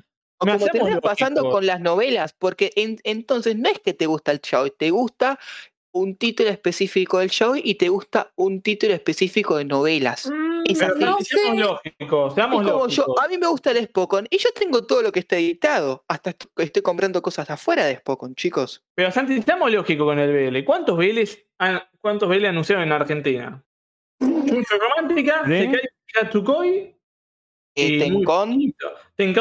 me 0.47 0.53
como 0.53 0.67
termina 0.67 1.01
pasando 1.01 1.51
con 1.51 1.67
las 1.67 1.81
novelas, 1.81 2.33
porque 2.39 2.73
en- 2.77 2.99
entonces 3.05 3.57
no 3.57 3.69
es 3.69 3.79
que 3.81 3.95
te 3.95 4.07
gusta 4.07 4.33
el 4.33 4.41
yaoi, 4.41 4.71
te 4.71 4.91
gusta 4.91 5.39
un 5.91 6.17
título 6.17 6.51
específico 6.51 7.19
del 7.19 7.31
yaoi 7.31 7.63
y 7.65 7.75
te 7.77 7.89
gusta 7.89 8.31
un 8.37 8.61
título 8.63 8.93
específico 8.95 9.57
de 9.57 9.65
novelas. 9.65 10.27
Mm, 10.31 10.63
Es 10.67 10.83
así. 10.83 11.01
no 11.03 11.17
seamos 11.21 11.57
lógicos, 11.59 12.29
Es 12.29 12.35
seamos 12.35 12.63
como 12.63 12.79
lógicos. 12.85 12.95
yo, 12.97 13.21
a 13.21 13.27
mí 13.29 13.39
me 13.39 13.47
gusta 13.49 13.71
el 13.73 13.85
Spokon 13.85 14.27
y 14.31 14.39
yo 14.39 14.51
tengo 14.55 14.85
todo 14.87 15.03
lo 15.03 15.11
que 15.11 15.21
está 15.21 15.37
editado. 15.37 16.05
Hasta 16.07 16.31
est- 16.31 16.45
estoy 16.59 16.83
comprando 16.83 17.23
cosas 17.23 17.49
afuera 17.51 17.85
de 17.87 17.97
Spokon, 17.97 18.35
chicos. 18.35 18.85
Pero 18.95 19.11
Santi, 19.11 19.41
seamos 19.43 19.73
lógicos 19.73 20.05
con 20.07 20.19
el 20.19 20.31
BL. 20.33 20.65
¿Cuántos 20.65 20.97
BLs, 20.99 21.39
han- 21.59 21.83
cuántos 22.01 22.29
BL 22.29 22.47
anunciaron 22.49 22.85
en 22.85 22.93
Argentina? 22.93 23.65
Mucho 24.21 24.75
Romántica, 24.79 25.43
¿Sí? 25.47 25.53
Sekai 25.53 25.81
Katsukoi 26.13 26.95
Eh, 27.81 27.99
Tencon, 27.99 28.59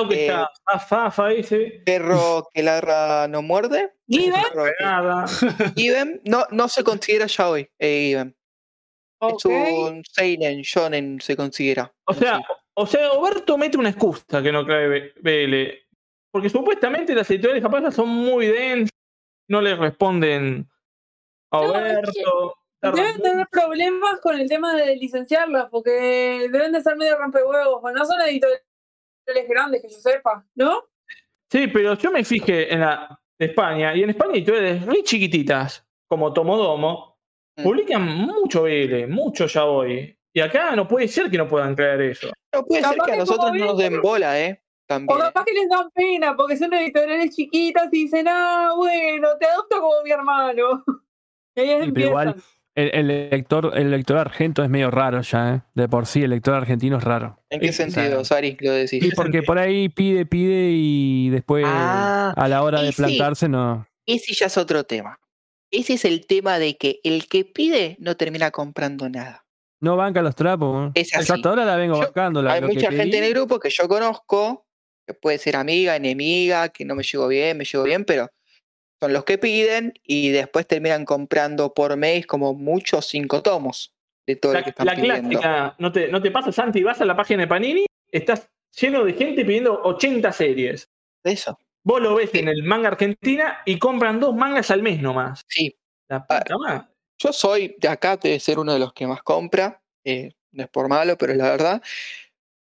que 0.10 0.26
eh, 0.26 0.28
está 0.28 0.80
Fafa 0.80 1.32
ese. 1.34 1.82
perro 1.86 2.48
que 2.54 2.64
ladra 2.64 3.28
no 3.28 3.42
muerde. 3.42 3.94
Nada. 4.80 5.26
Given 5.76 6.22
no, 6.26 6.46
no 6.52 6.68
se 6.68 6.84
considera 6.84 7.28
yaoi. 7.28 7.70
Eh, 7.80 8.10
Given. 8.10 8.36
ok. 9.20 9.46
Es 9.46 9.46
un 9.46 10.04
seinen, 10.04 10.62
shonen 10.62 11.20
se 11.22 11.36
considera. 11.36 11.94
O 12.06 12.14
sea, 12.14 12.40
o 12.76 12.86
sea, 12.86 13.12
Oberto 13.12 13.58
mete 13.58 13.78
una 13.78 13.90
excusa 13.90 14.42
que 14.42 14.52
no 14.52 14.64
B- 14.66 15.14
BL. 15.22 15.78
Porque 16.32 16.50
supuestamente 16.50 17.16
las 17.16 17.30
editoriales 17.32 17.64
japonesas 17.64 17.96
son 17.96 18.10
muy 18.10 18.48
densas, 18.48 18.92
no 19.50 19.62
le 19.62 19.76
responden 19.76 20.70
a 21.52 21.60
Oberto. 21.62 22.56
Deben 22.82 23.22
tener 23.22 23.48
problemas 23.52 24.20
con 24.22 24.40
el 24.40 24.48
tema 24.48 24.76
de 24.76 24.96
licenciarlas, 24.96 25.68
porque 25.72 26.48
deben 26.52 26.72
de 26.72 26.82
ser 26.82 26.96
medio 26.96 27.18
rompehuevos, 27.18 27.82
o 27.84 27.92
no 27.92 28.06
son 28.06 28.22
editoriales 28.22 28.64
grandes 29.50 29.82
que 29.82 29.90
yo 29.90 29.98
sepa, 29.98 30.46
¿no? 30.56 30.84
Sí, 31.52 31.68
pero 31.68 31.96
yo 31.96 32.12
me 32.12 32.24
fijé 32.24 32.72
en 32.74 32.82
la 32.82 33.20
de 33.40 33.46
España, 33.48 33.96
y 33.96 34.04
en 34.04 34.12
España 34.12 34.34
hay 34.34 34.40
editoriales 34.40 34.86
re 34.86 35.04
chiquititas, 35.04 35.86
como 36.08 36.34
Tomodomo, 36.34 37.18
Mm. 37.58 37.64
publican 37.64 38.04
mucho 38.06 38.64
BL, 38.64 39.08
mucho 39.08 39.48
yaoi. 39.48 40.16
Y 40.32 40.40
acá 40.40 40.76
no 40.76 40.88
puede 40.88 41.08
ser 41.08 41.30
que 41.32 41.38
no 41.38 41.48
puedan 41.48 41.76
creer 41.76 42.02
eso. 42.02 42.30
No 42.54 42.64
puede 42.64 42.84
ser 42.84 42.98
que 43.04 43.12
a 43.14 43.16
nosotros 43.16 43.52
no 43.54 43.66
nos 43.66 43.78
den 43.78 44.00
bola, 44.02 44.40
¿eh? 44.40 44.64
también. 44.86 45.18
O 45.18 45.20
capaz 45.20 45.44
que 45.44 45.54
les 45.54 45.68
dan 45.68 45.90
pena 45.92 46.36
porque 46.36 46.56
son 46.56 46.74
editoriales 46.74 47.36
chiquitas 47.36 47.90
y 47.92 48.04
dicen, 48.04 48.28
ah, 48.30 48.74
bueno, 48.76 49.30
te 49.40 49.48
adopto 49.48 49.82
como 49.82 50.04
mi 50.04 50.12
hermano. 50.12 50.84
Y 51.56 51.60
ahí 51.62 51.86
Sí, 51.86 51.92
pero 51.92 52.08
igual-. 52.10 52.36
El, 52.78 52.92
el 52.94 53.30
lector, 53.32 53.72
el 53.76 53.90
lector 53.90 54.18
argento 54.18 54.64
es 54.64 54.70
medio 54.70 54.92
raro 54.92 55.22
ya, 55.22 55.56
¿eh? 55.56 55.62
De 55.74 55.90
por 55.90 56.06
sí, 56.06 56.22
el 56.22 56.30
lector 56.30 56.54
argentino 56.54 56.98
es 57.00 57.04
raro. 57.04 57.40
¿En 57.50 57.60
qué 57.60 57.74
sentido. 57.74 58.24
Sari, 58.24 58.56
lo 58.60 58.72
decís? 58.72 59.04
Sí, 59.04 59.10
porque 59.16 59.42
por 59.42 59.58
ahí 59.58 59.90
pide, 59.90 60.28
pide 60.28 60.70
y 60.72 61.30
después 61.32 61.66
Ah, 61.68 62.34
a 62.38 62.48
la 62.48 62.62
hora 62.62 62.82
de 62.84 62.92
sí. 62.92 62.98
plantarse 63.02 63.50
no. 63.50 63.88
Ese 64.06 64.34
ya 64.36 64.46
es 64.46 64.58
otro 64.58 64.84
tema. 64.84 65.20
Ese 65.72 65.96
es 65.96 66.06
el 66.06 66.28
tema 66.28 66.60
de 66.60 66.78
que 66.78 67.00
el 67.04 67.28
que 67.28 67.46
pide 67.46 67.98
no 68.00 68.16
termina 68.16 68.52
comprando 68.52 69.10
nada. 69.10 69.44
No 69.82 69.96
banca 69.98 70.22
los 70.22 70.36
trapos. 70.36 70.76
¿no? 70.76 70.92
Es 70.94 71.16
así. 71.16 71.34
hasta 71.34 71.50
ahora 71.50 71.66
la 71.66 71.78
vengo 71.78 71.96
Yo- 71.96 72.02
bancando. 72.02 72.44
La, 72.44 72.54
Hay 72.54 72.62
lo 72.62 72.68
que 72.68 72.76
mucha 72.76 72.92
gente 72.92 73.18
en 73.18 73.24
el 73.24 73.34
grupo 73.34 73.60
que 73.60 73.72
yo 73.72 73.88
conozco, 73.88 74.68
que 75.08 75.16
puede 75.16 75.40
ser 75.40 75.56
amiga, 75.56 75.96
enemiga, 75.96 76.70
que 76.70 76.86
no 76.86 76.94
me 76.94 77.02
llevo 77.02 77.28
bien, 77.28 77.58
me 77.58 77.66
llevo 77.66 77.84
bien, 77.86 78.06
pero 78.06 78.30
son 79.02 79.14
los 79.14 79.24
que 79.26 79.38
piden 79.38 79.94
y 80.04 80.30
después 80.30 80.66
terminan 80.68 81.06
comprando 81.06 81.74
por 81.74 81.96
mes 81.98 82.26
como 82.26 82.54
muchos 82.54 83.06
cinco 83.06 83.42
tomos 83.44 83.94
de 84.26 84.36
todo 84.36 84.54
lo 84.54 84.60
que 84.60 84.66
La, 84.66 84.70
están 84.70 84.86
la 84.88 84.96
pidiendo. 84.96 85.30
clásica, 85.40 85.76
¿no 85.80 85.92
te, 85.92 86.08
¿no 86.10 86.22
te 86.22 86.32
pasa, 86.32 86.52
Santi? 86.52 86.84
Vas 86.84 87.00
a 87.02 87.06
la 87.06 87.16
página 87.16 87.44
de 87.44 87.48
Panini, 87.48 87.86
estás 88.12 88.50
lleno 88.80 89.06
de 89.06 89.14
gente 89.14 89.46
pidiendo 89.46 89.82
80 89.84 90.32
series. 90.32 90.90
Eso, 91.24 91.58
Vos 91.84 92.02
lo 92.02 92.16
ves 92.16 92.34
en 92.36 92.50
el 92.50 92.64
manga 92.64 92.90
Argentina 92.90 93.60
y 93.66 93.80
compran 93.80 94.20
dos 94.20 94.36
mangas 94.36 94.72
al 94.72 94.82
mes 94.84 95.02
nomás. 95.02 95.44
sí. 95.48 95.76
La 96.10 96.26
puta 96.26 96.58
madre. 96.58 96.88
Yo 97.20 97.34
soy 97.34 97.76
de 97.80 97.88
acá, 97.90 98.16
debe 98.18 98.40
ser 98.40 98.60
uno 98.60 98.72
de 98.74 98.80
los 98.80 98.94
que 98.94 99.06
más 99.08 99.22
compra. 99.24 99.82
eh, 100.06 100.32
no 100.54 100.64
es 100.64 100.70
por 100.70 100.88
malo, 100.88 101.18
pero 101.18 101.34
es 101.34 101.38
la 101.38 101.50
verdad. 101.52 101.82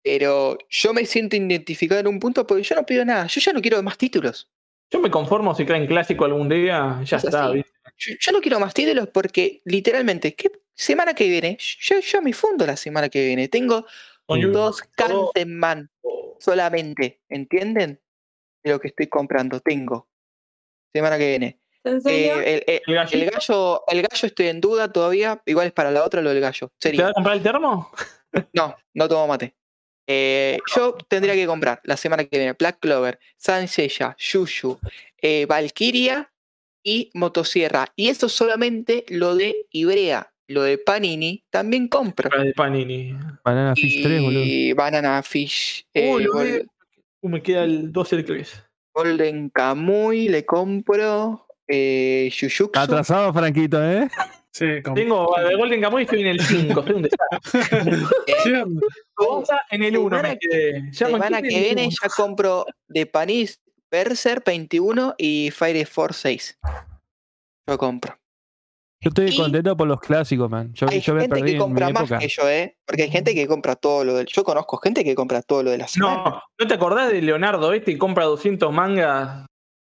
Pero 0.01 0.57
yo 0.69 0.93
me 0.93 1.05
siento 1.05 1.35
identificado 1.35 1.99
en 2.01 2.07
un 2.07 2.19
punto 2.19 2.45
porque 2.47 2.64
yo 2.64 2.76
no 2.76 2.85
pido 2.85 3.03
nada. 3.05 3.27
Yo 3.27 3.39
ya 3.41 3.53
no 3.53 3.61
quiero 3.61 3.81
más 3.84 3.97
títulos. 3.97 4.49
Yo 4.94 4.99
me 4.99 5.10
conformo 5.10 5.56
si 5.56 5.65
caen 5.65 5.88
clásico 5.88 6.24
algún 6.24 6.48
día, 6.48 7.02
ya 7.03 7.18
Es 7.18 7.24
está. 7.24 7.52
Yo, 7.98 8.14
yo 8.20 8.32
no 8.32 8.41
quiero 8.41 8.60
más 8.60 8.76
títulos 8.76 9.07
porque 9.11 9.64
literalmente, 9.65 10.36
¿qué 10.36 10.52
semana 10.76 11.15
que 11.15 11.28
viene? 11.28 11.57
Yo, 11.80 11.99
yo 11.99 12.22
me 12.22 12.32
fundo 12.32 12.64
la 12.68 12.78
semana 12.78 13.10
que 13.10 13.26
viene. 13.26 13.48
Tengo 13.48 13.88
dos 14.52 14.84
Kansenman 15.34 15.90
solamente, 16.40 17.22
¿entienden? 17.28 17.99
De 18.64 18.72
lo 18.72 18.80
que 18.80 18.90
estoy 18.90 19.07
comprando, 19.07 19.60
tengo. 19.61 20.07
Semana 20.94 21.18
que 21.18 21.28
viene. 21.28 21.60
¿En 21.84 21.99
serio? 21.99 22.40
Eh, 22.41 22.64
el, 22.68 22.74
el- 22.76 22.82
¿El 22.86 22.94
gallito? 22.95 23.18
el 23.18 23.32
gallo, 23.32 23.84
el 23.88 24.02
gallo 24.03 24.28
estoy 24.28 24.48
en 24.49 24.61
duda 24.61 24.91
todavía. 24.94 25.41
Igual 25.48 25.65
es 25.68 25.74
para 25.74 25.90
la 25.90 26.03
otra 26.03 26.22
lo 26.22 26.30
del 26.30 26.40
gallo. 26.40 26.72
¿Te 26.80 26.95
vas 27.02 27.10
a 27.10 27.14
comprar 27.14 27.36
el 27.38 27.41
termo? 27.41 27.91
No, 28.53 28.76
no 28.94 29.07
tomo 29.07 29.28
mate. 29.28 29.56
Eh, 30.07 30.59
yo 30.75 30.97
tendría 31.07 31.34
que 31.34 31.45
comprar 31.45 31.80
la 31.84 31.95
semana 31.97 32.25
que 32.25 32.38
viene 32.38 32.53
Black 32.53 32.80
Clover, 32.80 33.19
Sansella, 33.38 34.15
Yushu, 34.19 34.77
eh, 35.21 35.45
Valkyria 35.45 36.30
y 36.84 37.09
Motosierra. 37.13 37.88
Y 37.95 38.09
eso 38.09 38.27
solamente 38.30 39.05
lo 39.09 39.35
de 39.35 39.67
Ibrea. 39.71 40.30
Lo 40.47 40.63
de 40.63 40.77
Panini 40.77 41.43
también 41.49 41.88
compro. 41.88 42.30
La 42.35 42.43
de 42.43 42.53
Panini. 42.53 43.15
Banana 43.45 43.73
Fish 43.75 44.03
3, 44.03 44.21
boludo. 44.21 44.43
Y 44.43 44.73
Banana 44.73 45.23
Fish, 45.23 45.85
eh, 45.93 46.17
de- 46.43 46.67
Uh, 47.21 47.30
me 47.30 47.41
queda 47.41 47.63
el 47.63 47.89
12 47.93 48.17
del 48.17 48.25
3. 48.25 48.63
Golden 48.93 49.49
Kamuy 49.49 50.27
le 50.27 50.43
compro. 50.45 51.47
Eh, 51.65 52.30
Jujutsu. 52.38 52.77
Atrasado, 52.77 53.31
Franquito, 53.31 53.81
¿eh? 53.81 54.09
Sí, 54.53 54.65
Tengo 54.95 55.35
a 55.38 55.51
Golden 55.55 55.81
Kamuy, 55.81 56.03
estoy 56.03 56.21
en 56.21 56.27
el 56.27 56.39
5. 56.39 56.84
Soy 56.84 56.93
un 56.93 57.01
desastre. 57.01 57.97
En 59.71 59.84
el 59.84 59.97
1 59.97 60.15
Semana 60.17 60.38
me 60.38 60.93
Semana 60.93 61.41
que 61.41 61.47
viene 61.47 61.89
ya 61.89 62.09
compro 62.15 62.65
de 62.88 63.05
Panis 63.05 63.59
Berser 63.89 64.43
21 64.45 65.15
y 65.17 65.51
Fire 65.51 65.85
Force 65.88 66.19
6. 66.21 66.59
Yo 67.67 67.77
compro. 67.77 68.17
Yo 69.01 69.09
estoy 69.09 69.30
Y- 69.30 69.38
contento 69.38 69.75
por 69.75 69.88
los 69.88 69.99
clásicos, 69.99 70.49
man. 70.49 70.71
Yo, 70.73 70.88
Hay 70.89 71.01
yo 71.01 71.13
me 71.13 71.21
gente 71.21 71.35
perdí 71.35 71.51
que 71.53 71.57
compra 71.57 71.89
más 71.89 72.03
época. 72.03 72.19
que 72.19 72.27
yo, 72.30 72.49
¿eh? 72.49 72.77
Porque 72.85 73.03
hay 73.03 73.11
gente 73.11 73.35
que 73.35 73.47
compra 73.47 73.75
todo 73.75 74.03
lo 74.05 74.13
del. 74.15 74.27
Yo 74.27 74.43
conozco 74.43 74.77
gente 74.77 75.03
que 75.03 75.13
compra 75.13 75.41
todo 75.41 75.61
lo 75.63 75.71
de 75.71 75.77
la 75.80 75.88
semana. 75.88 76.23
No, 76.23 76.41
¿no 76.59 76.67
te 76.67 76.73
acordás 76.73 77.11
de 77.11 77.21
Leonardo 77.21 77.73
este 77.73 77.91
y 77.91 77.97
compra 77.97 78.23
200 78.25 78.71
mangas 78.71 79.45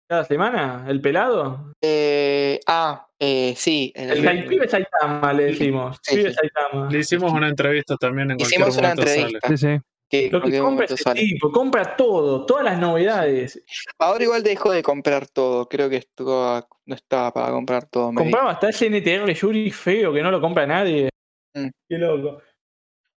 cada 0.07 0.23
semana? 0.23 0.85
¿El 0.87 1.01
pelado? 1.01 1.73
Eh, 1.81 2.59
ah, 2.67 3.07
eh, 3.19 3.53
sí. 3.57 3.91
el- 3.95 4.11
El, 4.11 4.27
el 4.27 4.45
pibe 4.45 4.67
Saitama 4.67 5.33
le 5.33 5.45
decimos. 5.45 5.97
Sí, 6.01 6.15
pibe 6.17 6.29
sí. 6.29 6.35
Saitama. 6.35 6.89
Le 6.91 6.99
hicimos 6.99 7.31
una 7.31 7.49
entrevista 7.49 7.95
también 7.97 8.31
en 8.31 8.37
cualquier 8.37 8.61
Hicimos 8.61 8.77
una 8.77 8.95
sale. 8.95 9.01
entrevista. 9.13 9.47
Sí, 9.49 9.57
sí. 9.57 9.79
que 10.07 10.25
en 10.27 10.31
Lo 10.33 10.41
que 10.41 10.59
compra 10.59 10.85
ese 10.85 10.97
sale. 10.97 11.19
tipo, 11.21 11.51
compra 11.51 11.95
todo, 11.95 12.45
todas 12.45 12.63
las 12.63 12.77
novedades. 12.79 13.63
Ahora 13.97 14.23
igual 14.23 14.43
dejó 14.43 14.71
de 14.71 14.83
comprar 14.83 15.27
todo. 15.27 15.67
Creo 15.67 15.89
que 15.89 15.97
estuvo, 15.97 16.67
no 16.85 16.95
estaba 16.95 17.33
para 17.33 17.51
comprar 17.51 17.85
todo. 17.89 18.13
Compraba 18.13 18.51
hasta 18.51 18.69
ese 18.69 18.85
NTR 18.89 19.33
Yuri 19.33 19.71
feo 19.71 20.13
que 20.13 20.21
no 20.21 20.29
lo 20.29 20.39
compra 20.39 20.67
nadie. 20.67 21.09
Mm. 21.55 21.69
Qué 21.89 21.97
loco. 21.97 22.39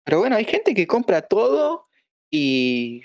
Pero 0.05 0.21
bueno, 0.21 0.37
hay 0.37 0.45
gente 0.45 0.73
que 0.75 0.87
compra 0.87 1.23
todo 1.23 1.89
y 2.31 3.03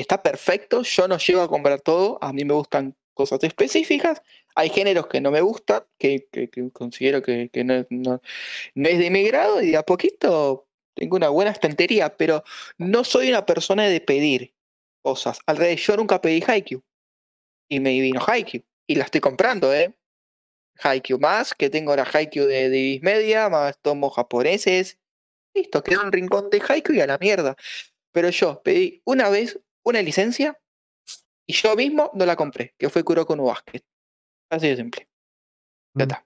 está 0.00 0.22
perfecto. 0.22 0.82
Yo 0.82 1.08
no 1.08 1.18
llego 1.18 1.42
a 1.42 1.48
comprar 1.48 1.80
todo. 1.80 2.18
A 2.20 2.32
mí 2.32 2.44
me 2.44 2.54
gustan 2.54 2.96
cosas 3.18 3.42
específicas. 3.42 4.22
Hay 4.54 4.70
géneros 4.70 5.08
que 5.08 5.20
no 5.20 5.30
me 5.30 5.40
gustan, 5.40 5.84
que, 5.98 6.28
considero 6.72 7.20
que, 7.20 7.50
no, 7.64 8.20
es 8.74 8.98
de 8.98 9.10
mi 9.10 9.24
grado 9.24 9.62
y 9.62 9.74
a 9.74 9.82
poquito 9.82 10.68
tengo 10.94 11.16
una 11.16 11.28
buena 11.28 11.50
estantería, 11.50 12.16
pero 12.16 12.44
no 12.76 13.04
soy 13.04 13.28
una 13.28 13.44
persona 13.44 13.86
de 13.86 14.00
pedir 14.00 14.54
cosas. 15.02 15.40
Al 15.46 15.56
revés, 15.56 15.84
yo 15.86 15.96
nunca 15.96 16.20
pedí 16.20 16.42
Haikyuu. 16.46 16.82
Y 17.68 17.80
me 17.80 18.00
vino 18.00 18.20
Haikyuu. 18.24 18.62
Y 18.86 18.94
la 18.94 19.04
estoy 19.04 19.20
comprando, 19.20 19.74
¿eh? 19.74 19.94
Haikyuu 20.80 21.18
más, 21.18 21.54
que 21.54 21.70
tengo 21.70 21.94
la 21.94 22.04
Haikyuu 22.04 22.46
de 22.46 22.70
Divis 22.70 23.02
Media, 23.02 23.48
más 23.48 23.78
tomos 23.80 24.14
japoneses. 24.14 24.98
Listo, 25.54 25.82
quedó 25.82 26.02
un 26.02 26.12
rincón 26.12 26.50
de 26.50 26.62
Haikyuu 26.66 26.96
y 26.96 27.00
a 27.00 27.06
la 27.06 27.18
mierda. 27.18 27.56
Pero 28.12 28.30
yo 28.30 28.62
pedí 28.62 29.02
una 29.04 29.28
vez 29.28 29.60
una 29.88 30.02
licencia 30.02 30.58
y 31.46 31.52
yo 31.54 31.74
mismo 31.76 32.10
no 32.14 32.26
la 32.26 32.36
compré, 32.36 32.74
que 32.78 32.88
fue 32.90 33.02
Kuroko 33.04 33.34
no 33.36 33.44
Basket. 33.44 33.82
Así 34.50 34.68
de 34.68 34.76
simple. 34.76 35.08
Ya 35.94 36.04
Mm. 36.04 36.08
está. 36.08 36.24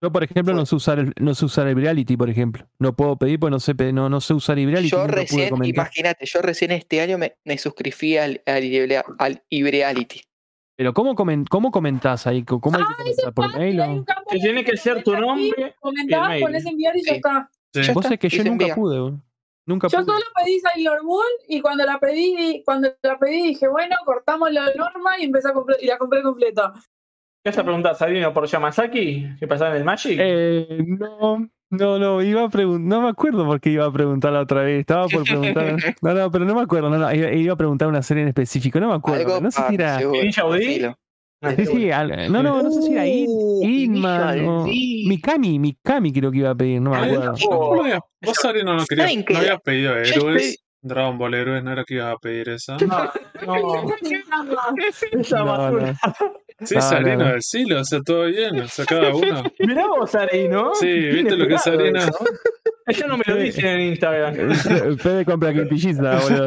Yo, 0.00 0.12
por 0.12 0.22
ejemplo, 0.22 0.54
no 0.54 0.64
sé 0.64 0.76
usar 0.76 1.00
el, 1.00 1.12
no 1.18 1.34
sé 1.34 1.44
usar 1.44 1.66
el 1.66 1.74
reality, 1.76 2.16
por 2.16 2.30
ejemplo. 2.30 2.68
No 2.78 2.94
puedo 2.94 3.16
pedir 3.16 3.40
porque 3.40 3.50
no 3.50 3.58
sé, 3.58 3.74
no, 3.92 4.08
no 4.08 4.20
sé 4.20 4.32
usar 4.32 4.56
el 4.56 4.66
reality. 4.70 4.90
Yo 4.90 5.06
recién, 5.08 5.52
imagínate, 5.64 6.24
yo 6.24 6.40
recién 6.40 6.70
este 6.70 7.00
año 7.00 7.18
me, 7.18 7.36
me 7.44 7.58
suscribí 7.58 8.16
al, 8.16 8.40
al, 8.46 8.62
al 9.18 9.42
Ibreality. 9.48 10.22
Pero 10.76 10.94
¿cómo, 10.94 11.16
¿cómo 11.50 11.70
comentás 11.72 12.28
ahí? 12.28 12.44
¿Cómo 12.44 12.60
hay 12.76 12.84
que 12.84 12.94
comentar? 12.94 13.34
¿Por 13.34 13.46
Fácil, 13.50 13.58
mail? 13.58 13.80
o- 13.80 14.04
Que 14.30 14.38
tiene 14.38 14.64
que 14.64 14.76
ser 14.76 15.02
tu 15.02 15.16
nombre 15.16 15.74
Comentás, 15.80 16.28
mail. 16.28 16.42
pones 16.42 16.64
enviar 16.64 16.96
y 16.96 17.02
ya 17.02 17.10
Sí. 17.10 17.16
está. 17.16 17.50
Sí. 17.74 17.82
Ya 17.82 17.92
Vos 17.92 18.08
es 18.08 18.18
que 18.20 18.26
y 18.28 18.30
yo 18.30 18.44
nunca 18.44 18.64
envía. 18.66 18.74
pude. 18.76 19.00
boludo. 19.00 19.20
Nunca 19.68 19.86
Yo 19.88 19.98
pude. 19.98 20.06
solo 20.06 20.24
pedí 20.34 20.60
Sailor 20.60 21.04
Moon 21.04 21.22
y 21.46 21.60
cuando 21.60 21.84
la 21.84 22.00
pedí, 22.00 22.62
cuando 22.64 22.88
la 23.02 23.18
pedí 23.18 23.48
dije, 23.48 23.68
bueno, 23.68 23.96
cortamos 24.06 24.50
la 24.50 24.72
norma 24.74 25.18
y 25.20 25.26
empecé 25.26 25.50
a 25.50 25.52
comprar, 25.52 25.76
y 25.78 25.86
la 25.86 25.98
compré 25.98 26.22
completa. 26.22 26.72
¿Qué 27.44 27.50
vas 27.50 27.58
a 27.58 27.64
preguntar, 27.64 27.94
Sabino, 27.94 28.32
por 28.32 28.46
Yamazaki? 28.46 29.36
¿Qué 29.38 29.46
pasaba 29.46 29.72
en 29.72 29.76
el 29.76 29.84
Magic? 29.84 30.18
Eh, 30.22 30.82
no, 30.86 31.50
no, 31.68 31.98
no, 31.98 32.22
iba 32.22 32.44
a 32.44 32.48
preguntar, 32.48 32.88
no 32.88 33.02
me 33.02 33.08
acuerdo 33.10 33.44
por 33.44 33.60
qué 33.60 33.68
iba 33.68 33.84
a 33.84 33.92
preguntar 33.92 34.32
la 34.32 34.40
otra 34.40 34.62
vez, 34.62 34.80
estaba 34.80 35.06
por 35.06 35.24
preguntar, 35.24 35.76
no, 36.00 36.14
no, 36.14 36.30
pero 36.30 36.46
no 36.46 36.54
me 36.54 36.62
acuerdo, 36.62 36.88
no, 36.88 36.96
no, 36.96 37.12
iba, 37.12 37.52
a 37.52 37.56
preguntar 37.56 37.88
una 37.88 38.02
serie 38.02 38.22
en 38.22 38.28
específico, 38.28 38.80
no 38.80 38.88
me 38.88 38.94
acuerdo, 38.94 39.34
Algo 39.34 39.40
no 39.42 39.50
sé 39.50 39.62
si 39.68 39.74
era, 39.74 40.00
Ninja 40.00 40.44
sí, 41.56 41.66
sí, 41.66 41.90
al- 41.90 42.32
no, 42.32 42.42
no, 42.42 42.62
no 42.62 42.70
sé 42.70 42.82
si 42.82 42.92
era 42.92 43.06
In, 43.06 43.26
Uh, 43.28 43.62
Inman 43.64 44.44
o 44.46 44.64
D. 44.64 44.70
Mikami, 45.06 45.58
Mikami 45.58 46.12
creo 46.12 46.30
que 46.30 46.38
iba 46.38 46.50
a 46.50 46.54
pedir, 46.54 46.80
no 46.80 46.90
me 46.90 46.96
Ay, 46.96 47.12
acuerdo. 47.14 47.34
¿Cómo 47.48 47.76
no 47.76 47.82
habías- 47.82 48.00
Vos, 48.22 48.36
Sari, 48.40 48.62
no, 48.64 48.74
no, 48.76 48.84
querías, 48.86 49.14
no 49.30 49.38
habías 49.38 49.60
pedido 49.62 49.92
héroes. 49.96 50.16
estoy- 50.16 50.56
Dragon 50.80 51.18
Ball 51.18 51.34
héroes, 51.34 51.62
no 51.64 51.72
era 51.72 51.84
que 51.84 51.94
ibas 51.94 52.14
a 52.14 52.18
pedir 52.18 52.48
esa. 52.50 52.76
No, 52.76 53.10
no. 53.46 53.84
Esa 55.12 55.38
No, 55.38 55.44
basura. 55.46 55.96
Sí, 56.64 56.74
No, 56.74 56.80
Sarino, 56.82 57.16
no, 57.18 57.24
no. 57.26 57.32
decilo, 57.34 57.80
o 57.80 57.84
sea, 57.84 58.00
todo 58.00 58.24
bien, 58.26 58.58
o 58.60 58.66
sea, 58.68 58.84
cada 58.84 59.14
uno. 59.14 59.44
Mirá 59.60 59.86
vos, 59.86 60.10
Sarino. 60.10 60.72
Sí, 60.74 60.86
¿viste 60.86 61.36
lo 61.36 61.46
que 61.46 61.54
es 61.54 61.62
Sarino? 61.62 62.00
¿no? 63.06 63.16
Me 63.18 63.24
lo 63.26 63.36
dicen 63.36 63.66
en 63.66 63.80
Instagram. 63.82 64.34
Fede 64.98 65.24
compra 65.24 65.52
quintilliza, 65.52 66.18
boludo. 66.20 66.46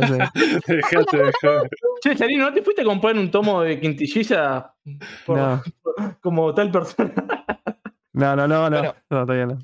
Dejate 0.68 1.18
de 1.18 1.32
joder. 1.42 1.70
Che, 2.04 2.18
Sarino, 2.18 2.46
¿no 2.50 2.54
te 2.54 2.62
fuiste 2.62 2.82
a 2.82 2.86
comprar 2.86 3.16
un 3.16 3.30
tomo 3.32 3.62
de 3.62 3.80
quintilliza 3.80 4.74
por- 5.26 5.38
No, 5.38 5.64
como 6.20 6.54
tal 6.54 6.72
persona? 6.72 7.14
no, 8.14 8.36
no, 8.36 8.48
no, 8.48 8.70
no, 8.70 8.80
Bueno. 8.80 8.96
no, 9.10 9.26
todavía 9.26 9.46
no. 9.46 9.60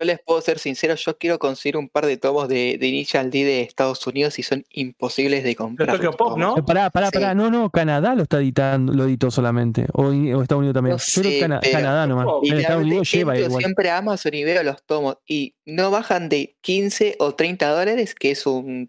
Yo 0.00 0.06
les 0.06 0.18
puedo 0.20 0.40
ser 0.40 0.58
sincero, 0.58 0.94
yo 0.96 1.16
quiero 1.18 1.38
conseguir 1.38 1.76
un 1.76 1.88
par 1.88 2.04
de 2.06 2.16
tomos 2.16 2.48
de, 2.48 2.78
de 2.80 2.86
Initial 2.88 3.30
D 3.30 3.44
de 3.44 3.60
Estados 3.62 4.04
Unidos 4.06 4.38
y 4.40 4.42
son 4.42 4.64
imposibles 4.70 5.44
de 5.44 5.54
comprar. 5.54 5.88
Tokyo 5.92 6.06
los 6.06 6.16
Pop. 6.16 6.36
¿no? 6.36 6.56
Eh, 6.58 6.62
Pará, 6.66 6.90
pará, 6.90 7.06
Sí. 7.06 7.12
pará, 7.18 7.34
no, 7.34 7.48
no, 7.50 7.70
Canadá 7.70 8.14
lo 8.16 8.24
está 8.24 8.38
editando, 8.38 8.92
lo 8.92 9.04
editó 9.04 9.30
solamente, 9.30 9.86
o, 9.92 10.06
o 10.06 10.42
Estados 10.42 10.58
Unidos 10.60 10.74
también. 10.74 10.96
No 10.96 10.98
Yo 10.98 11.20
creo 11.22 11.30
que 11.30 11.34
sé, 11.36 11.40
Cana- 11.40 11.60
pero- 11.60 11.72
Canadá 11.78 12.06
nomás. 12.08 12.26
Oh, 12.28 12.40
En 12.44 12.58
Estados 12.58 12.82
Unidos 12.82 13.10
lleva 13.12 13.38
igual. 13.38 13.62
siempre 13.62 13.90
a 13.90 13.98
Amazon 13.98 14.34
y 14.34 14.42
veo 14.44 14.62
los 14.64 14.82
tomos 14.84 15.18
y 15.26 15.54
no 15.64 15.90
bajan 15.92 16.28
de 16.28 16.56
15 16.60 17.16
o 17.20 17.34
30 17.36 17.68
dólares, 17.70 18.14
que 18.16 18.32
es 18.32 18.46
un 18.46 18.88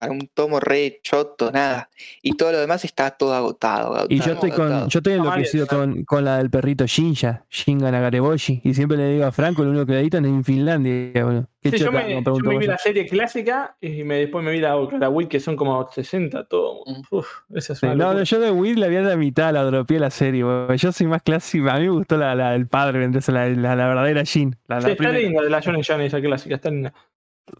un 0.00 0.28
tomo 0.32 0.60
re 0.60 1.00
choto, 1.02 1.50
nada. 1.50 1.90
Y 2.22 2.34
todo 2.34 2.52
lo 2.52 2.58
demás 2.58 2.84
está 2.84 3.10
todo 3.12 3.34
agotado. 3.34 4.06
Y 4.08 4.18
yo 4.18 4.24
agotado, 4.24 4.34
estoy 4.34 4.50
con, 4.50 4.66
agotado. 4.66 4.88
yo 4.88 4.98
estoy 4.98 5.12
enloquecido 5.14 5.66
con, 5.66 6.04
con 6.04 6.24
la 6.24 6.38
del 6.38 6.50
perrito 6.50 6.86
Shinja, 6.86 7.44
Shinga 7.50 7.90
Nagareboshi. 7.90 8.60
Y 8.64 8.74
siempre 8.74 8.96
le 8.96 9.08
digo 9.10 9.24
a 9.24 9.32
Franco, 9.32 9.62
lo 9.64 9.70
único 9.70 9.86
que 9.86 9.92
le 9.92 10.00
editan 10.00 10.24
es 10.24 10.30
en 10.30 10.44
Finlandia, 10.44 11.24
boludo. 11.24 11.48
Qué 11.62 11.70
Sí, 11.70 11.78
yo 11.78 11.86
chota, 11.86 12.04
me, 12.04 12.22
como 12.22 12.38
yo 12.38 12.50
me 12.50 12.58
vi 12.58 12.66
la 12.66 12.78
serie 12.78 13.06
clásica 13.06 13.76
y 13.80 14.04
me, 14.04 14.18
después 14.18 14.44
me 14.44 14.52
vi 14.52 14.60
la, 14.60 14.76
la 14.98 15.08
Wii 15.08 15.26
que 15.26 15.40
son 15.40 15.56
como 15.56 15.88
60 15.90 16.44
todo. 16.44 16.82
Mm. 16.86 17.02
Uf, 17.10 17.26
esa 17.54 17.72
es 17.72 17.82
una 17.82 17.94
no, 17.94 18.22
yo 18.22 18.38
de 18.38 18.50
Will 18.52 18.78
la 18.78 18.86
vi 18.86 18.96
a 18.96 19.02
la 19.02 19.16
mitad, 19.16 19.52
la 19.52 19.64
dropeé 19.64 19.98
la 19.98 20.10
serie. 20.10 20.44
Yo 20.76 20.92
soy 20.92 21.06
más 21.06 21.22
clásico, 21.22 21.68
a 21.68 21.78
mí 21.78 21.84
me 21.84 21.90
gustó 21.90 22.16
la, 22.16 22.34
la 22.34 22.52
del 22.52 22.68
padre, 22.68 23.02
entonces 23.04 23.34
la, 23.34 23.48
la, 23.48 23.74
la 23.74 23.88
verdadera 23.88 24.24
Jin. 24.24 24.56
La, 24.68 24.80
Sí, 24.80 24.86
la 24.86 24.92
está 24.92 25.10
linda 25.10 25.42
de 25.42 25.50
la 25.50 25.62
Johnny 25.62 25.82
Jane, 25.82 26.06
esa 26.06 26.20
clásica, 26.20 26.54
está 26.56 26.70
linda. 26.70 26.92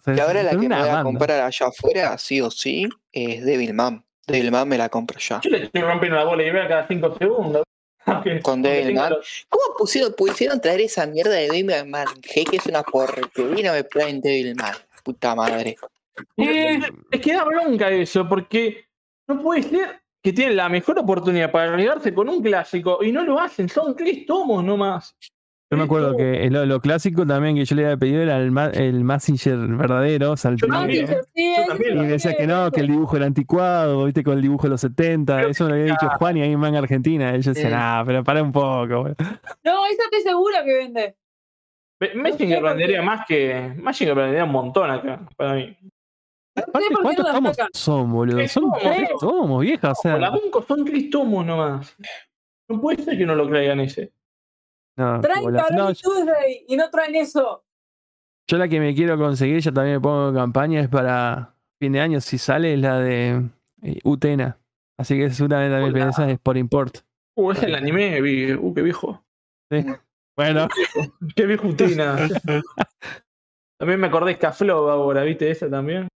Y 0.07 0.21
ahora 0.21 0.43
la 0.43 0.51
que 0.51 0.57
me 0.69 0.69
voy 0.79 0.89
a 0.89 1.03
comprar 1.03 1.41
allá 1.41 1.67
afuera, 1.67 2.19
sí 2.19 2.41
o 2.41 2.51
sí, 2.51 2.89
es 3.13 3.45
Devilman. 3.45 4.05
Devilman 4.27 4.69
me 4.69 4.77
la 4.79 4.89
compro 4.89 5.19
ya. 5.19 5.41
Yo 5.43 5.51
le 5.51 5.65
estoy 5.65 5.83
rompiendo 5.83 6.17
la 6.17 6.25
bola 6.25 6.43
y 6.43 6.51
veo 6.51 6.67
cada 6.69 6.87
5 6.89 7.17
segundos. 7.19 7.63
Aunque- 8.07 8.41
Con 8.41 8.63
Devilman. 8.63 9.15
¿Cómo 9.49 9.77
pusieron, 9.79 10.15
pusieron 10.17 10.61
traer 10.61 10.81
esa 10.81 11.07
mierda 11.07 11.31
de 11.33 11.43
Devilman 11.49 11.89
G 11.93 12.49
que 12.51 12.57
es 12.57 12.67
una 12.67 12.83
porquería? 12.83 13.73
Me 13.73 13.85
traen 13.85 14.21
Devilman. 14.21 14.75
Puta 15.05 15.35
madre. 15.37 15.77
Eh, 16.37 16.81
es 17.11 17.21
que 17.21 17.33
da 17.35 17.45
bronca 17.45 17.89
eso, 17.91 18.29
porque 18.29 18.87
no 19.29 19.41
puede 19.41 19.63
ser 19.63 20.01
que 20.23 20.33
tienen 20.33 20.57
la 20.57 20.69
mejor 20.69 20.99
oportunidad 20.99 21.53
para 21.53 21.73
arriesgarse 21.73 22.13
con 22.13 22.29
un 22.29 22.43
clásico 22.43 23.05
y 23.05 23.13
no 23.13 23.23
lo 23.23 23.39
hacen. 23.39 23.69
Son 23.69 23.95
tres 23.95 24.27
tomos 24.27 24.65
nomás. 24.65 25.15
Yo 25.69 25.77
me 25.77 25.83
acuerdo 25.85 26.17
que 26.17 26.49
lo, 26.49 26.65
lo 26.65 26.81
clásico 26.81 27.27
también 27.27 27.57
que 27.57 27.65
yo 27.65 27.75
le 27.75 27.85
había 27.85 27.97
pedido 27.97 28.23
era 28.23 28.39
el, 28.39 28.53
ma- 28.53 28.71
el 28.71 29.03
Massinger 29.03 29.57
verdadero, 29.59 30.29
Yo 30.29 30.37
Saltino. 30.37 30.75
Ah, 30.77 30.81
también. 30.83 31.09
sí, 31.09 31.15
sí, 31.35 31.55
Yo 31.57 31.67
también. 31.67 31.97
Y 31.97 32.01
me 32.03 32.07
decía 32.09 32.37
que 32.37 32.47
no, 32.47 32.71
que 32.71 32.81
el 32.83 32.87
dibujo 32.87 33.17
era 33.17 33.27
anticuado, 33.27 34.05
viste, 34.05 34.23
con 34.23 34.35
el 34.35 34.43
dibujo 34.43 34.63
de 34.65 34.69
los 34.71 34.81
70. 34.81 35.37
Creo 35.37 35.49
Eso 35.49 35.65
me 35.65 35.71
lo 35.71 35.75
había 35.77 35.93
dicho 35.93 36.09
Juan 36.19 36.37
y 36.37 36.43
ahí 36.43 36.53
en 36.53 36.61
Manga 36.61 36.79
Argentina. 36.79 37.37
Y 37.37 37.41
yo 37.43 37.53
decía, 37.53 37.69
Mm. 37.69 37.73
nah, 37.73 38.05
pero 38.05 38.23
para 38.23 38.43
un 38.45 38.53
poco, 38.53 38.87
boludo. 38.87 39.17
No, 39.65 39.87
esa 39.87 40.05
estoy 40.05 40.21
segura 40.23 40.65
que 40.65 40.73
vende. 40.73 41.17
Be- 41.99 42.15
Messenger 42.15 42.61
por 42.61 42.69
qué. 42.69 42.75
vendería 42.77 43.03
más 43.03 43.27
que. 43.27 43.73
Messenger 43.77 44.15
vendería 44.15 44.45
un 44.45 44.53
montón 44.53 44.89
acá, 44.91 45.27
para 45.37 45.55
mí. 45.55 45.77
Aparte, 46.55 46.87
¿cuántos 47.03 47.27
no 47.27 47.33
tomos 47.33 47.57
sacan. 47.57 47.71
son, 47.75 48.13
boludo? 48.13 48.47
Son 48.49 48.71
tres 48.81 49.09
¿no? 49.11 49.19
tomos, 49.19 49.61
vieja. 49.63 49.91
O 49.91 49.95
sea, 49.97 50.17
la 50.17 50.31
Bunko 50.31 50.63
son 50.63 50.85
tres 50.85 51.11
tomos 51.11 51.45
nomás. 51.45 51.95
No 52.69 52.81
puede 52.81 53.03
ser 53.03 53.19
que 53.19 53.27
no 53.27 53.35
lo 53.35 53.49
traigan 53.49 53.81
ese. 53.81 54.13
No, 54.97 55.21
Traen 55.21 55.53
No, 55.75 55.91
y 55.91 55.95
Tuesday 55.95 56.65
y 56.69 56.77
no 56.77 56.91
traen 56.91 57.15
eso. 57.17 57.65
yo 58.49 58.59
la 58.59 58.69
que 58.69 58.81
me 58.81 58.95
quiero 58.95 59.17
conseguir, 59.19 59.61
ya 59.61 59.73
también 59.73 59.97
me 59.97 60.01
pongo 60.01 60.29
en 60.31 60.35
campaña, 60.35 60.81
es 60.81 60.89
para 60.89 61.55
fin 61.81 61.93
de 61.93 62.01
año, 62.01 62.21
si 62.21 62.39
sale, 62.39 62.75
es 62.75 62.81
la 62.81 62.99
de 63.01 63.43
eh, 63.83 63.99
Utena. 64.05 64.59
Así 64.99 65.17
que 65.19 65.31
seguramente 65.31 65.75
también 65.75 65.93
pensás 65.93 66.29
es 66.31 66.39
por 66.39 66.57
import. 66.57 66.99
Uh, 67.37 67.51
ese 67.53 67.63
es 67.63 67.67
el 67.69 67.75
anime, 67.75 68.21
vi- 68.23 68.55
uh, 68.55 68.73
qué 68.75 68.81
viejo. 68.83 69.23
Sí. 69.71 69.85
Bueno, 70.37 70.69
Qué 71.35 71.45
viejo 71.47 71.67
Utina. 71.69 72.17
también 73.79 74.01
me 74.01 74.07
acordé 74.07 74.31
de 74.33 74.37
Scaflov 74.37 74.89
ahora, 74.89 75.23
¿viste 75.23 75.51
esa 75.51 75.69
también? 75.69 76.09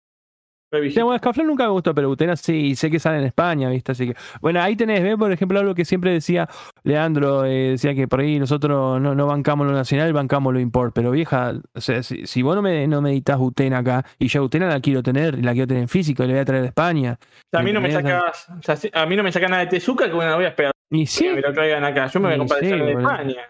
Re 0.70 0.90
Sí, 0.90 1.00
bueno, 1.00 1.20
nunca 1.44 1.64
me 1.64 1.70
gustó, 1.70 1.94
pero 1.94 2.10
Utena 2.10 2.36
sí, 2.36 2.52
y 2.52 2.76
sé 2.76 2.90
que 2.90 2.98
sale 2.98 3.18
en 3.18 3.24
España, 3.24 3.70
¿viste? 3.70 3.92
Así 3.92 4.08
que, 4.08 4.16
bueno, 4.40 4.60
ahí 4.60 4.76
tenés, 4.76 5.02
¿ves? 5.02 5.16
Por 5.16 5.32
ejemplo, 5.32 5.58
algo 5.58 5.74
que 5.74 5.84
siempre 5.84 6.12
decía 6.12 6.48
Leandro, 6.82 7.44
eh, 7.44 7.70
decía 7.70 7.94
que 7.94 8.06
por 8.06 8.20
ahí 8.20 8.38
nosotros 8.38 9.00
no, 9.00 9.14
no 9.14 9.26
bancamos 9.26 9.66
lo 9.66 9.72
nacional, 9.72 10.12
bancamos 10.12 10.52
lo 10.52 10.60
import, 10.60 10.94
pero 10.94 11.10
vieja, 11.10 11.54
o 11.74 11.80
sea, 11.80 12.02
si, 12.02 12.26
si 12.26 12.42
vos 12.42 12.54
no 12.54 12.62
me, 12.62 12.86
no 12.86 13.00
me 13.00 13.12
editas 13.12 13.38
Utena 13.40 13.78
acá, 13.78 14.04
y 14.18 14.28
yo 14.28 14.42
Utena 14.42 14.68
la 14.68 14.80
quiero 14.80 15.02
tener, 15.02 15.38
y 15.38 15.42
la 15.42 15.52
quiero 15.52 15.66
tener 15.66 15.82
en 15.82 15.88
físico, 15.88 16.22
y 16.22 16.26
la 16.26 16.34
voy 16.34 16.40
a 16.40 16.44
traer 16.44 16.62
de 16.62 16.68
España, 16.68 17.18
a 17.52 17.62
mí 17.62 17.72
no 17.72 17.80
me 17.80 17.90
sacas, 17.90 18.48
a 18.92 19.06
mí 19.06 19.16
no 19.16 19.22
me 19.22 19.32
saca 19.32 19.48
nada 19.48 19.64
de 19.64 19.68
Tezuka 19.68 20.06
que 20.06 20.12
bueno, 20.12 20.34
voy 20.36 20.44
a 20.44 20.48
esperar 20.48 20.72
y 20.90 21.00
que 21.00 21.06
sí, 21.06 21.28
me 21.28 21.40
lo 21.40 21.52
traigan 21.52 21.84
acá. 21.84 22.06
Yo 22.06 22.20
me 22.20 22.28
voy 22.28 22.34
a 22.34 22.38
comprar 22.38 22.60
sí, 22.60 22.66
de. 22.66 22.92
España. 22.92 23.48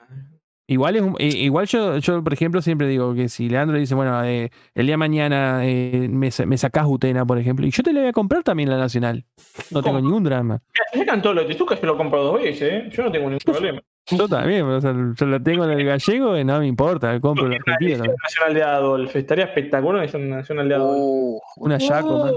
Igual 0.69 0.95
es 0.97 1.03
un- 1.03 1.17
igual 1.19 1.67
yo, 1.67 1.99
yo, 1.99 2.23
por 2.23 2.33
ejemplo, 2.33 2.63
siempre 2.63 2.87
digo 2.87 3.15
que 3.15 3.29
si 3.29 3.49
Leandro 3.49 3.77
dice, 3.77 3.95
bueno, 3.97 4.23
eh, 4.25 4.51
el 4.75 4.87
día 4.87 4.93
de 4.93 4.97
mañana 4.99 5.61
eh, 5.65 6.09
me, 6.11 6.31
me 6.47 6.59
sacás 6.59 6.87
Utena, 6.87 7.27
por 7.27 7.39
ejemplo, 7.39 7.67
y 7.67 7.71
yo 7.73 7.83
te 7.83 7.93
la 7.93 8.01
voy 8.01 8.09
a 8.11 8.13
comprar 8.13 8.43
también 8.45 8.71
la 8.71 8.79
nacional, 8.79 9.25
no 9.71 9.83
tengo 9.83 9.97
¿Cómo? 9.97 10.07
ningún 10.09 10.23
drama. 10.25 10.61
Sacan 10.95 11.21
todo 11.21 11.35
lo 11.35 11.41
de 11.43 11.49
Tezuka, 11.49 11.75
yo 11.75 11.87
lo 11.87 11.97
compro 11.97 12.23
dos 12.23 12.41
veces, 12.41 12.63
¿eh? 12.63 12.89
Yo 12.93 13.03
no 13.03 13.11
tengo 13.11 13.27
ningún 13.29 13.41
problema. 13.45 13.81
Yo 14.11 14.27
también, 14.27 14.63
o 14.63 14.81
sea, 14.81 14.95
yo 15.15 15.27
lo 15.27 15.43
tengo 15.43 15.65
en 15.65 15.71
el 15.73 15.85
gallego 15.85 16.39
y 16.39 16.43
no 16.45 16.59
me 16.61 16.67
importa, 16.67 17.21
compro 17.21 17.45
el 17.47 17.53
Una 17.53 17.75
argentino 17.75 18.05
nacional 18.23 18.55
de 18.55 18.63
Adolf. 18.63 19.15
Estaría 19.17 19.45
espectacular 19.45 19.95
una 19.97 20.03
edición 20.05 20.31
nacional 20.31 20.67
de 20.69 20.75
Adolf. 20.75 20.97
Uh, 20.99 21.41
Una 21.59 21.77
Yaco, 21.77 22.19
man. 22.25 22.33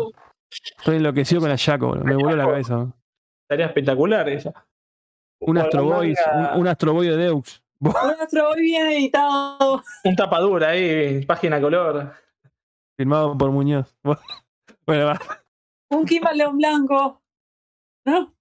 Estoy 0.80 0.98
enloquecido 0.98 1.40
con 1.40 1.50
la 1.50 1.56
Yaco, 1.56 1.96
me 2.04 2.16
voló 2.16 2.36
la 2.36 2.46
cabeza. 2.46 2.76
man. 2.78 2.94
Estaría 3.46 3.68
espectacular 3.68 4.28
esa. 4.28 4.54
Un 5.40 5.58
O 5.58 5.62
Astro 5.62 5.90
la 5.90 5.96
Boy, 5.96 6.14
manga- 6.28 6.54
un, 6.56 6.60
un 6.62 6.68
Astro 6.68 6.94
Boy 6.94 7.08
de 7.08 7.26
Deux. 7.26 7.61
Un 7.90 8.22
Astro 8.22 8.50
Boy 8.50 8.62
bien 8.62 8.88
editado. 8.88 9.84
Un 10.04 10.16
tapadura 10.16 10.70
ahí, 10.70 11.26
página 11.26 11.60
color. 11.60 12.14
Firmado 12.98 13.38
por 13.38 13.52
Muñoz. 13.52 13.96
Bueno, 14.86 15.06
va. 15.06 15.20
Un 15.92 16.06
Kimball 16.06 16.38
León 16.38 16.58
Blanco. 16.58 17.22
¿No? 18.06 18.34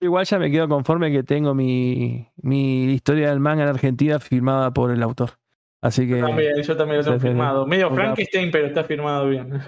Igual 0.00 0.24
ya 0.26 0.38
me 0.38 0.50
quedo 0.50 0.68
conforme 0.68 1.12
que 1.12 1.22
tengo 1.22 1.54
mi, 1.54 2.28
mi 2.36 2.84
historia 2.92 3.30
del 3.30 3.38
manga 3.38 3.62
en 3.62 3.68
Argentina 3.68 4.18
firmada 4.18 4.72
por 4.72 4.90
el 4.90 5.02
autor. 5.02 5.38
Así 5.80 6.06
que. 6.08 6.20
También, 6.20 6.60
yo 6.62 6.76
también 6.76 6.98
lo 6.98 7.04
tengo 7.04 7.20
firmado. 7.20 7.64
Medio 7.66 7.86
Una- 7.88 7.94
Frankenstein, 7.96 8.50
pero 8.50 8.66
está 8.66 8.82
firmado 8.84 9.28
bien. 9.28 9.50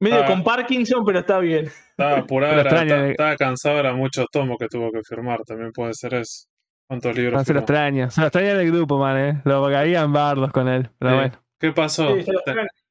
Medio 0.00 0.22
Ah. 0.22 0.26
con 0.26 0.44
Parkinson, 0.44 1.04
pero 1.04 1.18
está 1.20 1.38
bien. 1.38 1.68
Estaba 1.98 2.24
era- 2.50 2.60
extraña, 2.62 3.08
estaba, 3.08 3.36
cansado, 3.36 3.78
era 3.78 3.94
muchos 3.94 4.26
tomos 4.30 4.56
que 4.58 4.68
tuvo 4.68 4.90
que 4.92 5.00
firmar. 5.02 5.40
También 5.44 5.72
puede 5.72 5.94
ser 5.94 6.14
eso. 6.14 6.46
¿Cuántos 6.88 7.16
libros 7.16 7.34
No, 7.34 7.44
se 7.44 7.52
lo 7.52 7.60
extraña. 7.60 8.10
Se 8.10 8.20
lo 8.20 8.26
extraña 8.28 8.54
del 8.54 8.70
grupo, 8.70 8.98
man, 8.98 9.18
eh. 9.18 9.40
Lo 9.44 9.64
caían 9.66 10.12
bardos 10.12 10.52
con 10.52 10.68
él. 10.68 10.88
Pero 10.98 11.10
Sí. 11.12 11.16
bueno. 11.16 11.42
¿Qué 11.58 11.72
pasó? 11.72 12.14
Sí, 12.20 12.30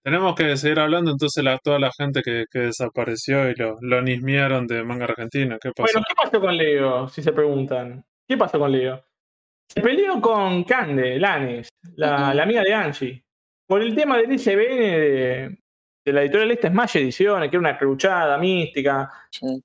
tenemos 0.04 0.34
que 0.36 0.58
seguir 0.58 0.80
hablando 0.80 1.12
entonces 1.12 1.44
la, 1.44 1.58
toda 1.60 1.78
la 1.80 1.92
gente 1.96 2.22
que, 2.24 2.46
que 2.52 2.60
desapareció 2.60 3.48
y 3.50 3.54
lo, 3.56 3.76
lo 3.80 4.02
nismearon 4.02 4.66
de 4.66 4.84
manga 4.84 5.06
argentina. 5.06 5.58
¿Qué 5.62 5.70
pasó? 5.72 5.94
Bueno, 5.94 6.06
¿qué 6.10 6.16
pasó 6.16 6.42
con 6.42 6.58
Leo? 6.58 7.08
Si 7.08 7.22
se 7.22 7.32
preguntan. 7.32 8.04
¿Qué 8.28 8.36
pasó 8.38 8.58
con 8.58 8.72
Leo? 8.72 9.06
Se 9.70 9.82
peleó 9.82 10.20
con 10.20 10.64
Cande, 10.64 11.20
Lanes, 11.20 11.70
la, 11.96 12.34
la 12.34 12.44
amiga 12.44 12.62
de 12.64 12.74
Angie, 12.74 13.24
por 13.68 13.82
el 13.84 13.96
tema 13.96 14.18
del 14.18 14.32
ICBN 14.34 14.76
de, 14.92 15.58
de 16.06 16.14
la 16.14 16.22
editorial 16.22 16.52
esta 16.52 16.70
Smash 16.70 16.98
Ediciones, 16.98 17.50
que 17.50 17.56
era 17.56 17.60
una 17.62 17.78
cruchada 17.78 18.38
mística. 18.38 19.12
sí. 19.32 19.64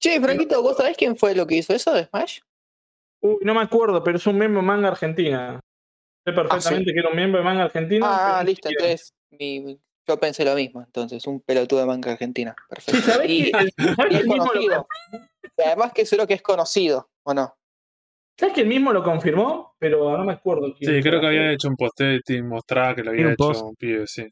Che, 0.00 0.20
Franquito, 0.20 0.62
¿vos 0.62 0.76
sabés 0.76 0.96
quién 0.96 1.16
fue 1.16 1.34
lo 1.34 1.44
que 1.46 1.56
hizo 1.56 1.72
eso 1.74 1.92
de 1.92 2.04
Smash? 2.04 2.38
Uy, 3.20 3.38
no 3.42 3.52
me 3.54 3.62
acuerdo, 3.62 4.02
pero 4.04 4.16
es 4.16 4.26
un 4.28 4.38
miembro 4.38 4.60
de 4.60 4.66
Manga 4.66 4.88
Argentina. 4.88 5.58
Sé 6.24 6.32
perfectamente 6.32 6.92
que 6.92 6.98
era 7.00 7.08
un 7.08 7.16
miembro 7.16 7.38
de 7.40 7.44
Manga 7.44 7.64
Argentina. 7.64 8.06
Ah, 8.08 8.44
listo, 8.44 8.68
entonces 8.68 9.12
mi- 9.30 9.78
yo 10.06 10.16
pensé 10.20 10.44
lo 10.44 10.54
mismo, 10.54 10.80
entonces, 10.82 11.26
un 11.26 11.40
pelotudo 11.40 11.80
de 11.80 11.86
manga 11.86 12.12
argentina. 12.12 12.54
Sí, 12.58 12.64
Perfecto. 12.68 13.00
¿sabés 13.02 13.28
Y, 13.30 13.50
que, 13.50 13.58
el- 13.58 13.72
¿sabés 13.96 13.96
y 13.98 14.08
que 14.08 14.14
es 14.14 14.20
el 14.20 14.26
mismo 14.28 14.36
lo, 14.36 14.50
conocido. 14.52 14.86
Y 15.58 15.62
además 15.62 15.92
que 15.92 16.06
seguro 16.06 16.26
que 16.26 16.34
es 16.34 16.42
conocido, 16.42 17.10
¿o 17.24 17.34
no? 17.34 17.54
¿sabés 18.38 18.54
que 18.54 18.60
el 18.62 18.68
mismo 18.68 18.92
lo 18.92 19.02
confirmó? 19.02 19.74
Pero 19.80 20.16
no 20.16 20.24
me 20.24 20.32
acuerdo 20.32 20.74
quién. 20.78 20.94
Sí, 20.94 21.02
creo 21.02 21.20
que 21.20 21.26
había 21.26 21.52
hecho 21.52 21.68
un 21.68 21.76
posting, 21.76 22.46
mostraba 22.46 22.94
que 22.94 23.02
lo 23.02 23.10
había 23.10 23.26
un 23.26 23.32
hecho 23.32 23.36
post. 23.48 23.64
un 23.64 23.74
pibe, 23.74 24.06
sí. 24.06 24.26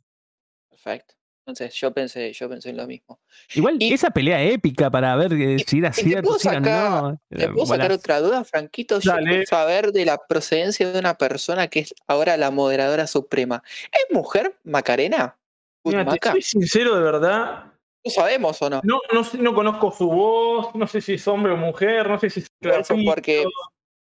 Perfecto. 0.71 1.15
Entonces 1.47 1.73
yo 1.75 1.93
pensé, 1.93 2.33
yo 2.33 2.49
pensé 2.49 2.71
en 2.71 2.77
lo 2.77 2.89
mismo. 2.89 3.21
Igual 3.55 3.77
Y- 3.79 3.93
esa 3.93 4.11
pelea 4.11 4.43
épica 4.43 4.91
para 4.91 5.15
ver 5.15 5.33
eh, 5.35 5.59
si 5.65 5.79
era 5.79 5.91
y 5.91 5.93
te 5.93 6.03
cierto, 6.03 6.27
puedo 6.27 6.39
si 6.41 6.49
era 6.49 6.59
no. 6.59 7.21
¿Te 7.29 7.45
eh, 7.45 7.49
puedo 7.51 7.67
sacar 7.67 7.93
otra 7.93 8.21
duda, 8.21 8.43
Franquito? 8.43 8.99
Yo 8.99 9.15
quiero 9.15 9.47
saber 9.47 9.93
de 9.93 10.05
la 10.05 10.19
procedencia 10.19 10.91
de 10.91 10.99
una 10.99 11.15
persona 11.15 11.69
que 11.69 11.81
es 11.81 11.95
ahora 12.09 12.37
la 12.37 12.51
moderadora 12.51 13.07
suprema. 13.07 13.63
¿Es 13.93 14.13
mujer, 14.13 14.59
Macarena? 14.65 15.39
Mira, 15.85 16.05
te 16.05 16.31
soy 16.31 16.43
sincero 16.43 16.97
de 16.97 17.03
verdad. 17.03 17.73
¿Lo 18.05 18.11
sabemos 18.11 18.61
o 18.63 18.69
no? 18.69 18.81
No, 18.83 19.01
no, 19.13 19.23
sé- 19.23 19.39
no 19.39 19.55
conozco 19.55 19.93
su 19.93 20.09
voz, 20.09 20.75
no 20.75 20.89
sé 20.89 21.01
si 21.01 21.15
es 21.15 21.29
hombre 21.29 21.53
o 21.53 21.57
mujer, 21.57 22.09
no 22.09 22.19
sé 22.19 22.29
si 22.29 22.41
es 22.41 22.49
grafito, 22.61 23.01
porque 23.05 23.45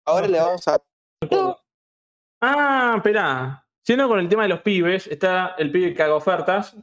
ahora 0.07 0.27
no 0.27 0.33
le 0.33 0.41
vamos 0.41 0.67
a... 0.67 0.81
Ah, 2.41 2.95
espera. 2.97 3.67
Siendo 3.83 4.09
con 4.09 4.19
el 4.19 4.31
tema 4.31 4.45
de 4.45 4.49
los 4.49 4.63
pibes, 4.63 5.07
está 5.09 5.55
el 5.59 5.71
pibe 5.71 5.89
que 5.89 5.95
caga 5.95 6.15
ofertas, 6.15 6.75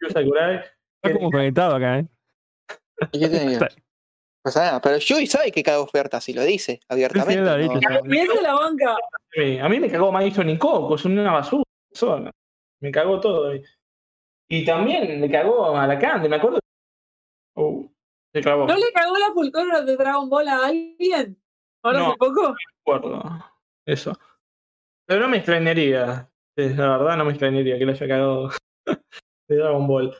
Yu 0.00 0.08
Sakurai. 0.12 0.60
Está 1.02 1.18
como 1.18 1.30
conectado 1.30 1.76
acá, 1.76 1.98
¿eh? 2.00 2.06
¿Y 3.12 3.20
qué 3.20 3.28
No 4.44 4.50
nada, 4.64 4.80
pero 4.80 4.98
Yui 4.98 5.26
sabe 5.26 5.52
que 5.52 5.62
caga 5.62 5.80
ofertas 5.80 6.28
y 6.28 6.32
lo 6.34 6.42
dice 6.42 6.80
abiertamente. 6.88 7.42
lo 7.42 7.50
ha 7.50 7.56
¿no? 7.58 7.62
dicho, 7.74 7.74
No, 7.74 8.40
la 8.42 8.54
banca. 8.54 8.96
Sí, 9.32 9.58
A 9.58 9.68
mí 9.68 9.78
me 9.80 9.90
cagó 9.90 10.10
y 10.48 10.58
Coco, 10.58 10.94
es 10.94 11.04
una 11.04 11.32
basura. 11.32 11.64
persona. 11.90 12.30
Me 12.80 12.90
cagó 12.90 13.20
todo. 13.20 13.54
Y, 13.54 13.62
y 14.48 14.64
también 14.64 15.20
me 15.20 15.30
cagó 15.30 15.76
a 15.76 15.86
la 15.86 15.98
me 16.28 16.36
acuerdo. 16.36 16.58
Uh, 17.56 17.86
se 18.32 18.40
clavó. 18.40 18.66
¿No 18.66 18.76
le 18.76 18.92
cagó 18.92 19.18
la 19.18 19.32
pulcora 19.34 19.82
de 19.82 19.96
Dragon 19.96 20.28
Ball 20.30 20.48
a 20.48 20.66
alguien? 20.66 21.38
¿Ahora 21.82 21.98
No. 21.98 22.06
hace 22.08 22.16
poco? 22.18 22.54
acuerdo. 22.80 23.22
Eso. 23.86 24.12
Pero 25.06 25.20
no 25.20 25.28
me 25.28 25.38
extrañaría. 25.38 26.30
La 26.68 26.98
verdad 26.98 27.16
no 27.16 27.24
me 27.24 27.30
extrañaría 27.30 27.78
que 27.78 27.86
le 27.86 27.92
haya 27.92 28.08
cagado 28.08 28.50
de 29.48 29.56
Dragon 29.56 29.86
Ball. 29.86 30.16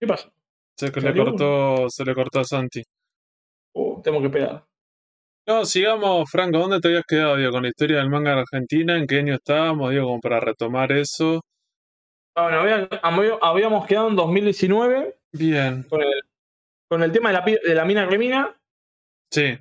¿Qué 0.00 0.06
pasó? 0.06 0.30
Se, 0.78 0.90
le 1.00 1.14
cortó, 1.16 1.88
se 1.88 2.04
le 2.04 2.14
cortó 2.14 2.40
a 2.40 2.44
Santi. 2.44 2.82
Uh, 3.74 4.02
tengo 4.02 4.20
que 4.20 4.28
pegar. 4.28 4.64
No, 5.48 5.64
sigamos, 5.64 6.28
Franco, 6.30 6.58
¿dónde 6.58 6.80
te 6.80 6.88
habías 6.88 7.04
quedado, 7.06 7.50
con 7.52 7.62
la 7.62 7.68
historia 7.68 7.98
del 7.98 8.10
manga 8.10 8.32
en 8.32 8.38
Argentina? 8.40 8.96
¿En 8.98 9.06
qué 9.06 9.18
año 9.20 9.34
estábamos, 9.34 9.90
digo, 9.90 10.06
como 10.06 10.20
para 10.20 10.40
retomar 10.40 10.90
eso? 10.92 11.40
Bueno, 12.36 12.60
había- 12.60 12.88
había- 13.02 13.38
habíamos 13.40 13.86
quedado 13.86 14.08
en 14.08 14.16
2019 14.16 15.16
Bien, 15.32 15.84
con 15.84 16.02
el, 16.02 16.20
con 16.90 17.02
el 17.02 17.12
tema 17.12 17.30
de 17.30 17.32
la, 17.38 17.44
de 17.44 17.74
la 17.74 17.84
mina 17.84 18.04
remina. 18.06 18.54
sí. 19.32 19.58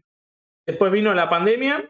Después 0.68 0.92
vino 0.92 1.14
la 1.14 1.30
pandemia 1.30 1.88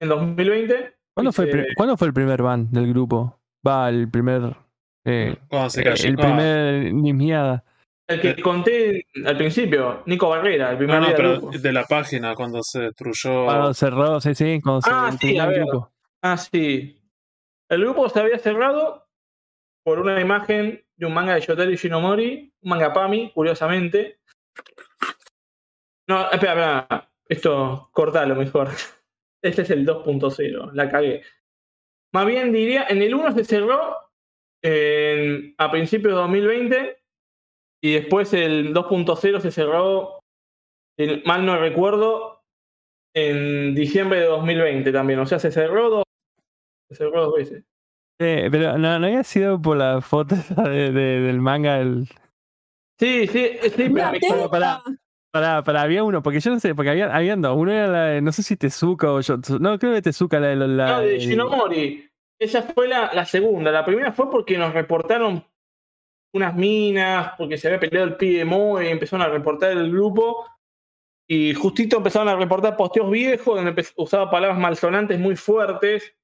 en 0.00 0.08
2020. 0.08 0.96
¿Cuándo 1.14 1.32
fue, 1.32 1.44
el 1.50 1.50
se- 1.68 1.74
¿Cuándo 1.74 1.96
fue 1.96 2.08
el 2.08 2.14
primer 2.14 2.42
ban 2.42 2.70
del 2.70 2.88
grupo? 2.88 3.38
Va, 3.66 3.88
el 3.88 4.10
primer. 4.10 4.56
eh, 5.04 5.36
Cuando 5.48 5.70
se 5.70 5.80
eh, 5.80 5.84
cayó. 5.84 6.08
el 6.08 6.14
ah, 6.18 6.22
primer 6.22 6.94
Nismiada. 6.94 7.64
El 8.08 8.20
que 8.20 8.42
conté 8.42 9.06
al 9.24 9.36
principio, 9.36 10.02
Nico 10.06 10.28
Barrera, 10.28 10.70
el 10.72 10.78
primer 10.78 10.96
no, 10.96 11.00
no, 11.02 11.06
día 11.08 11.16
del 11.16 11.24
pero 11.26 11.40
grupo. 11.40 11.58
de 11.58 11.72
la 11.72 11.84
página, 11.84 12.34
cuando 12.34 12.62
se 12.62 12.80
destruyó. 12.80 13.44
Cuando 13.44 13.72
cerró, 13.74 14.20
sí, 14.20 14.34
sí, 14.34 14.60
cuando 14.62 14.82
se- 14.82 14.90
Ah, 14.92 15.10
el 15.12 15.18
sí, 15.18 15.38
ver. 15.38 15.60
grupo. 15.64 15.92
Ah, 16.22 16.36
sí. 16.36 17.00
El 17.68 17.80
grupo 17.82 18.08
se 18.08 18.18
había 18.20 18.38
cerrado 18.38 19.06
por 19.84 20.00
una 20.00 20.20
imagen 20.20 20.84
de 20.96 21.06
un 21.06 21.14
manga 21.14 21.34
de 21.34 21.40
Yotaro 21.40 21.70
Shinomori, 21.70 22.52
un 22.62 22.68
manga 22.70 22.92
Pami, 22.92 23.30
curiosamente. 23.32 24.18
No, 26.08 26.30
espera, 26.30 26.80
espera. 26.80 27.10
Esto, 27.28 27.88
cortalo 27.92 28.34
mejor. 28.34 28.70
Este 29.42 29.62
es 29.62 29.70
el 29.70 29.86
2.0, 29.86 30.70
la 30.72 30.88
cagué. 30.88 31.22
Más 32.12 32.26
bien 32.26 32.52
diría, 32.52 32.86
en 32.88 33.02
el 33.02 33.14
1 33.14 33.32
se 33.32 33.44
cerró 33.44 33.96
en- 34.62 35.54
a 35.58 35.70
principios 35.70 36.12
de 36.14 36.20
2020 36.20 36.98
y 37.82 37.92
después 37.94 38.32
el 38.34 38.74
2.0 38.74 39.40
se 39.40 39.50
cerró, 39.50 40.20
si 40.98 41.22
mal 41.24 41.46
no 41.46 41.58
recuerdo, 41.58 42.42
en 43.14 43.74
diciembre 43.74 44.20
de 44.20 44.26
2020 44.26 44.92
también. 44.92 45.18
O 45.20 45.26
sea, 45.26 45.38
se 45.38 45.50
cerró 45.50 45.88
dos, 45.90 46.04
se 46.90 46.96
cerró 46.96 47.24
dos 47.26 47.34
veces. 47.34 47.64
Eh, 48.20 48.48
pero 48.50 48.76
no, 48.76 48.98
no 48.98 49.06
había 49.06 49.24
sido 49.24 49.60
por 49.62 49.78
la 49.78 50.00
foto 50.02 50.34
esa 50.54 50.62
de- 50.68 50.90
de- 50.92 51.20
del 51.20 51.40
manga. 51.40 51.80
El... 51.80 52.06
Sí, 52.98 53.26
sí, 53.28 53.48
sí, 53.62 53.70
pero 53.76 54.12
me-. 54.12 54.18
Para, 55.32 55.62
para, 55.62 55.82
había 55.82 56.02
uno, 56.02 56.22
porque 56.22 56.40
yo 56.40 56.50
no 56.50 56.58
sé, 56.58 56.74
porque 56.74 56.90
había, 56.90 57.14
habían 57.14 57.40
dos. 57.40 57.56
Uno 57.56 57.70
era 57.70 57.86
la 57.86 58.04
de, 58.06 58.20
no 58.20 58.32
sé 58.32 58.42
si 58.42 58.56
Tezuka 58.56 59.12
o 59.12 59.20
yo. 59.20 59.36
No, 59.60 59.78
creo 59.78 59.94
que 59.94 60.02
Tezuka 60.02 60.40
la 60.40 60.48
de. 60.48 60.56
La, 60.56 60.86
No, 60.92 61.00
de 61.00 61.18
Shinomori. 61.18 62.10
Esa 62.40 62.62
fue 62.62 62.88
la, 62.88 63.12
la 63.14 63.24
segunda. 63.26 63.70
La 63.70 63.84
primera 63.84 64.12
fue 64.12 64.30
porque 64.30 64.58
nos 64.58 64.72
reportaron 64.72 65.44
unas 66.32 66.56
minas, 66.56 67.34
porque 67.36 67.58
se 67.58 67.68
había 67.68 67.80
peleado 67.80 68.16
el 68.18 68.46
Moe 68.46 68.86
y 68.86 68.88
empezaron 68.88 69.26
a 69.26 69.28
reportar 69.28 69.72
el 69.72 69.90
grupo. 69.90 70.46
Y 71.28 71.54
justito 71.54 71.98
empezaron 71.98 72.28
a 72.28 72.36
reportar 72.36 72.76
posteos 72.76 73.10
viejos 73.10 73.62
donde 73.62 73.86
usaba 73.96 74.30
palabras 74.30 74.58
malsonantes 74.58 75.20
muy 75.20 75.36
fuertes. 75.36 76.16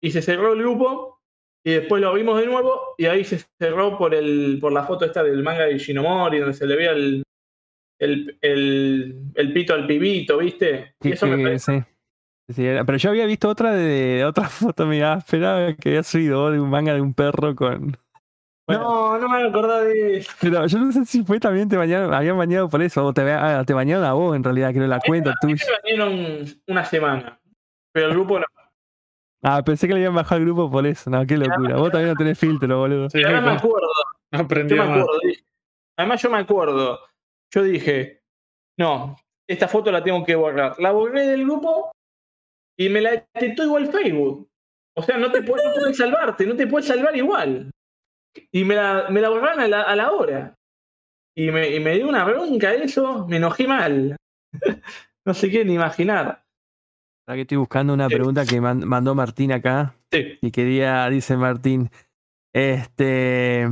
Y 0.00 0.12
se 0.12 0.22
cerró 0.22 0.52
el 0.52 0.60
grupo. 0.60 1.20
Y 1.64 1.72
después 1.72 2.00
lo 2.00 2.14
vimos 2.14 2.38
de 2.38 2.46
nuevo. 2.46 2.94
Y 2.98 3.06
ahí 3.06 3.24
se 3.24 3.44
cerró 3.58 3.98
por 3.98 4.14
el 4.14 4.58
por 4.60 4.72
la 4.72 4.84
foto 4.84 5.04
esta 5.04 5.24
del 5.24 5.42
manga 5.42 5.64
de 5.64 5.78
Shinomori, 5.78 6.38
donde 6.38 6.54
se 6.54 6.66
le 6.66 6.76
veía 6.76 6.92
el, 6.92 7.24
el, 7.98 8.38
el, 8.40 9.22
el 9.34 9.52
pito 9.52 9.74
al 9.74 9.86
pibito, 9.86 10.38
¿viste? 10.38 10.94
Y 11.00 11.08
que- 11.08 11.14
eso 11.14 11.26
me 11.26 11.36
que- 11.36 11.42
parece. 11.42 11.80
sí. 11.80 11.84
Sí, 12.50 12.62
pero 12.86 12.96
yo 12.96 13.10
había 13.10 13.26
visto 13.26 13.46
otra 13.46 13.72
de, 13.72 13.82
de 14.16 14.24
otra 14.24 14.48
foto, 14.48 14.86
mira, 14.86 15.14
esperaba 15.18 15.74
que 15.74 15.90
había 15.90 16.02
subido 16.02 16.50
de 16.50 16.58
un 16.58 16.70
manga 16.70 16.94
de 16.94 17.00
un 17.02 17.12
perro 17.12 17.54
con. 17.54 17.96
Bueno. 18.66 18.82
No, 18.82 19.18
no 19.18 19.28
me 19.28 19.46
acordaba 19.48 19.80
de 19.82 20.18
eso. 20.18 20.30
Pero 20.40 20.66
yo 20.66 20.78
no 20.78 20.92
sé 20.92 21.04
si 21.06 21.22
fue 21.24 21.40
también 21.40 21.68
te 21.68 21.76
bañaron, 21.76 22.12
habían 22.14 22.36
bañado 22.38 22.68
por 22.70 22.80
eso, 22.82 23.04
o 23.04 23.12
te, 23.12 23.22
ah, 23.32 23.64
te 23.66 23.72
bañaron 23.74 24.04
a 24.04 24.12
vos 24.14 24.34
en 24.36 24.44
realidad, 24.44 24.72
creo 24.72 24.86
la 24.86 25.00
cuenta 25.00 25.34
tuya. 25.40 25.56
Me 25.84 25.98
bañaron 25.98 26.44
una 26.66 26.84
semana. 26.84 27.38
Pero 27.92 28.06
el 28.08 28.12
grupo 28.14 28.38
no. 28.38 28.46
Ah, 29.42 29.62
pensé 29.64 29.86
que 29.86 29.92
le 29.94 30.00
habían 30.00 30.14
bajado 30.14 30.36
al 30.36 30.44
grupo 30.46 30.70
por 30.70 30.86
eso, 30.86 31.10
no, 31.10 31.24
qué 31.26 31.36
locura. 31.36 31.76
Vos 31.76 31.90
también 31.92 32.10
no 32.10 32.16
tenés 32.16 32.38
filtro, 32.38 32.78
boludo. 32.78 33.08
Sí, 33.10 33.22
Además 33.24 33.44
me 33.44 33.50
acuerdo. 33.58 33.88
no 34.32 34.38
Yo 34.38 34.44
aprendió 34.44 34.76
me 34.78 34.82
más. 34.88 34.98
acuerdo. 35.00 35.18
dije- 35.22 35.44
Además 35.96 36.22
yo 36.22 36.30
me 36.30 36.38
acuerdo. 36.38 37.00
Yo 37.54 37.62
dije, 37.62 38.20
no, 38.78 39.16
esta 39.48 39.68
foto 39.68 39.90
la 39.90 40.02
tengo 40.04 40.24
que 40.24 40.34
borrar. 40.34 40.78
La 40.78 40.92
borré 40.92 41.26
del 41.26 41.44
grupo 41.44 41.90
y 42.78 42.88
me 42.88 43.00
la 43.00 43.14
etiquetó 43.14 43.64
igual 43.64 43.90
Facebook. 43.90 44.48
O 44.96 45.02
sea, 45.02 45.16
no 45.16 45.30
te 45.30 45.42
puedes, 45.42 45.64
no 45.66 45.72
puedes 45.74 45.96
salvarte, 45.96 46.46
no 46.46 46.56
te 46.56 46.66
puedes 46.66 46.86
salvar 46.88 47.16
igual. 47.16 47.70
Y 48.52 48.64
me 48.64 48.74
la, 48.74 49.06
me 49.10 49.20
la 49.20 49.28
borraron 49.30 49.60
a 49.60 49.68
la, 49.68 49.82
a 49.82 49.96
la 49.96 50.10
hora. 50.12 50.54
Y 51.36 51.50
me, 51.50 51.70
y 51.70 51.80
me 51.80 51.94
dio 51.94 52.08
una 52.08 52.24
bronca 52.24 52.72
eso, 52.74 53.26
me 53.28 53.36
enojé 53.36 53.66
mal. 53.68 54.16
no 55.26 55.34
sé 55.34 55.50
qué 55.50 55.64
ni 55.64 55.74
imaginar. 55.74 56.42
Ahora 57.26 57.36
que 57.36 57.40
estoy 57.42 57.58
buscando 57.58 57.92
una 57.94 58.08
Sí. 58.08 58.14
pregunta 58.14 58.44
que 58.44 58.60
man- 58.60 58.86
mandó 58.86 59.14
Martín 59.14 59.52
acá. 59.52 59.94
Sí. 60.10 60.38
Y 60.42 60.50
quería, 60.50 61.08
dice 61.08 61.36
Martín, 61.36 61.90
este. 62.54 63.68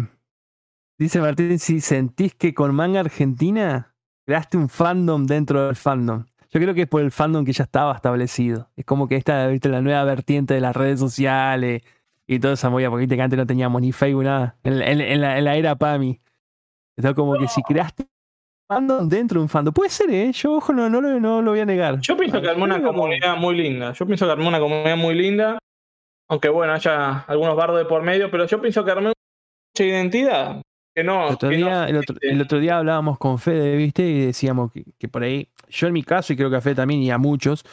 Dice 0.99 1.21
Martín, 1.21 1.59
si 1.59 1.81
sentís 1.81 2.35
que 2.35 2.55
con 2.55 2.75
manga 2.75 3.01
argentina 3.01 3.95
creaste 4.27 4.57
un 4.57 4.69
fandom 4.69 5.27
dentro 5.27 5.67
del 5.67 5.77
fandom. 5.77 6.25
Yo 6.51 6.61
creo 6.61 6.75
que 6.75 6.83
es 6.83 6.89
por 6.89 7.03
el 7.03 7.11
fandom 7.11 7.45
que 7.45 7.53
ya 7.53 7.65
estaba 7.65 7.95
establecido. 7.95 8.71
Es 8.77 8.85
como 8.87 9.07
que 9.09 9.17
esta, 9.17 9.47
viste, 9.49 9.69
la 9.69 9.83
nueva 9.83 10.05
vertiente 10.05 10.55
de 10.55 10.61
las 10.61 10.75
redes 10.75 10.99
sociales 10.99 11.83
y 12.27 12.39
toda 12.39 12.55
esa 12.55 12.71
movida, 12.71 12.89
porque 12.89 13.03
viste 13.03 13.17
que 13.17 13.23
antes 13.23 13.37
no 13.39 13.47
teníamos 13.47 13.83
ni 13.83 13.93
Facebook, 13.93 14.25
nada. 14.25 14.57
En, 14.65 14.81
en- 14.81 15.01
en 15.01 15.21
la, 15.21 15.39
en 15.39 15.45
la 15.45 15.57
era 15.57 15.77
PAMI. 15.77 16.19
Está 16.97 17.13
como 17.13 17.37
que 17.37 17.47
si 17.47 17.63
creaste 17.63 18.05
un 18.05 18.09
fandom 18.77 19.09
dentro 19.09 19.39
de 19.41 19.43
un 19.43 19.49
fandom. 19.51 19.75
Puede 19.75 19.91
ser, 19.91 20.09
¿eh? 20.11 20.33
Yo, 20.33 20.55
ojo, 20.55 20.73
no, 20.73 20.89
no, 20.89 21.01
lo, 21.03 21.21
no 21.21 21.43
lo 21.43 21.51
voy 21.51 21.61
a 21.61 21.67
negar. 21.67 22.01
Yo 22.01 22.17
pienso 22.17 22.41
que 22.41 22.49
armó 22.49 22.65
una 22.65 22.83
comunidad 22.83 23.37
muy 23.37 23.55
linda. 23.55 23.93
Yo 23.93 24.07
pienso 24.07 24.25
que 24.25 24.33
armó 24.33 24.49
una 24.49 24.59
comunidad 24.61 24.97
muy 24.97 25.15
linda. 25.15 25.59
Aunque 26.29 26.49
bueno, 26.49 26.73
haya 26.73 27.19
algunos 27.29 27.55
bardos 27.55 27.79
de 27.79 27.85
por 27.85 28.03
medio, 28.03 28.31
pero 28.31 28.47
yo 28.47 28.61
pienso 28.63 28.83
que 28.85 28.91
armó 28.93 29.13
mucha 29.13 29.85
identidad. 29.85 30.63
Que 30.97 31.05
no. 31.05 31.29
El 31.29 31.35
otro, 31.35 31.51
que 31.51 31.57
día, 31.57 31.85
el, 31.85 31.97
otro, 31.99 32.17
el 32.23 32.41
otro 32.41 32.59
día 32.59 32.79
hablábamos 32.79 33.19
con 33.19 33.39
Fede, 33.39 33.77
¿viste? 33.77 34.03
Y 34.03 34.25
decíamos 34.25 34.73
que, 34.73 34.83
que 34.99 35.09
por 35.09 35.23
ahí, 35.23 35.47
yo 35.69 35.89
en 35.89 35.93
mi 35.93 36.03
caso, 36.03 36.33
y 36.33 36.37
creo 36.37 36.49
que 36.49 36.57
a 36.57 36.63
Fede 36.63 36.77
también, 36.77 37.03
y 37.03 37.11
a 37.11 37.19
muchos, 37.19 37.65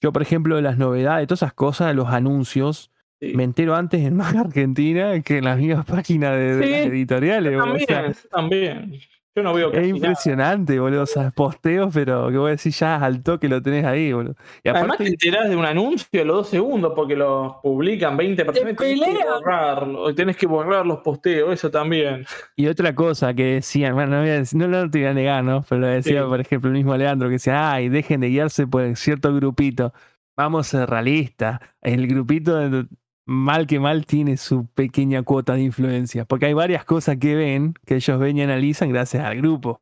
yo, 0.00 0.12
por 0.12 0.22
ejemplo, 0.22 0.60
las 0.60 0.76
novedades, 0.76 1.28
todas 1.28 1.42
esas 1.42 1.54
cosas, 1.54 1.94
los 1.94 2.08
anuncios, 2.08 2.90
Sí. 3.20 3.32
me 3.36 3.44
entero 3.44 3.76
antes 3.76 4.02
en 4.02 4.16
Manga 4.16 4.40
Argentina 4.40 5.20
que 5.22 5.38
en 5.38 5.44
las 5.44 5.56
mismas 5.56 5.86
páginas 5.86 6.36
de, 6.36 6.56
las 6.58 6.86
editoriales. 6.88 7.54
Boludo. 7.54 7.74
O 7.74 7.78
sea, 7.78 8.12
también, 8.30 8.76
también. 8.90 9.00
Yo 9.36 9.42
no 9.42 9.52
veo 9.52 9.68
es 9.68 9.74
casi 9.74 9.86
nada. 9.92 9.96
impresionante, 9.96 10.78
boludo. 10.78 11.02
O 11.02 11.06
sea, 11.06 11.30
posteos, 11.32 11.92
pero 11.92 12.28
que 12.30 12.38
voy 12.38 12.48
a 12.48 12.50
decir 12.52 12.72
ya 12.72 12.96
al 12.96 13.22
toque 13.22 13.48
lo 13.48 13.60
tenés 13.60 13.84
ahí, 13.84 14.12
boludo. 14.12 14.36
Y 14.62 14.68
Además 14.68 14.84
aparte, 14.84 15.04
te 15.04 15.10
enterás 15.10 15.48
de 15.50 15.56
un 15.56 15.64
anuncio 15.64 16.22
a 16.22 16.24
los 16.24 16.36
dos 16.36 16.48
segundos 16.48 16.92
porque 16.94 17.16
los 17.16 17.54
publican 17.62 18.16
20 18.16 18.44
personas 18.44 18.72
y 18.74 18.76
tenés 18.76 18.98
que 19.18 19.24
borrarlo. 19.24 20.14
Tenés 20.14 20.36
que 20.36 20.46
borrar 20.46 20.86
los 20.86 20.98
posteos, 21.00 21.52
eso 21.52 21.70
también. 21.70 22.24
Y 22.54 22.68
otra 22.68 22.94
cosa 22.94 23.34
que 23.34 23.54
decían, 23.54 23.94
bueno, 23.94 24.12
no, 24.16 24.20
voy 24.20 24.30
a 24.30 24.34
decir- 24.38 24.58
no, 24.58 24.68
no 24.68 24.88
te 24.88 24.98
voy 24.98 25.08
a 25.08 25.14
negar, 25.14 25.42
¿no? 25.42 25.64
Pero 25.68 25.80
lo 25.80 25.86
decía, 25.88 26.22
Sí. 26.22 26.28
por 26.28 26.40
ejemplo, 26.40 26.68
el 26.70 26.74
mismo 26.76 26.96
Leandro, 26.96 27.28
que 27.28 27.32
decía, 27.34 27.72
ay, 27.72 27.88
dejen 27.88 28.20
de 28.20 28.28
guiarse 28.28 28.66
por 28.68 28.96
cierto 28.96 29.34
grupito. 29.34 29.92
Vamos 30.36 30.66
a 30.74 30.78
ser 30.78 30.90
realistas. 30.90 31.60
El 31.82 32.06
grupito, 32.06 32.56
de- 32.56 32.86
mal 33.26 33.66
que 33.66 33.80
mal, 33.80 34.06
tiene 34.06 34.36
su 34.36 34.66
pequeña 34.66 35.22
cuota 35.22 35.54
de 35.54 35.62
influencia. 35.62 36.24
Porque 36.24 36.46
hay 36.46 36.52
varias 36.54 36.84
cosas 36.84 37.16
que 37.18 37.34
ven, 37.34 37.74
que 37.86 37.96
ellos 37.96 38.18
ven 38.18 38.38
y 38.38 38.42
analizan 38.42 38.90
gracias 38.90 39.24
al 39.24 39.36
grupo. 39.38 39.80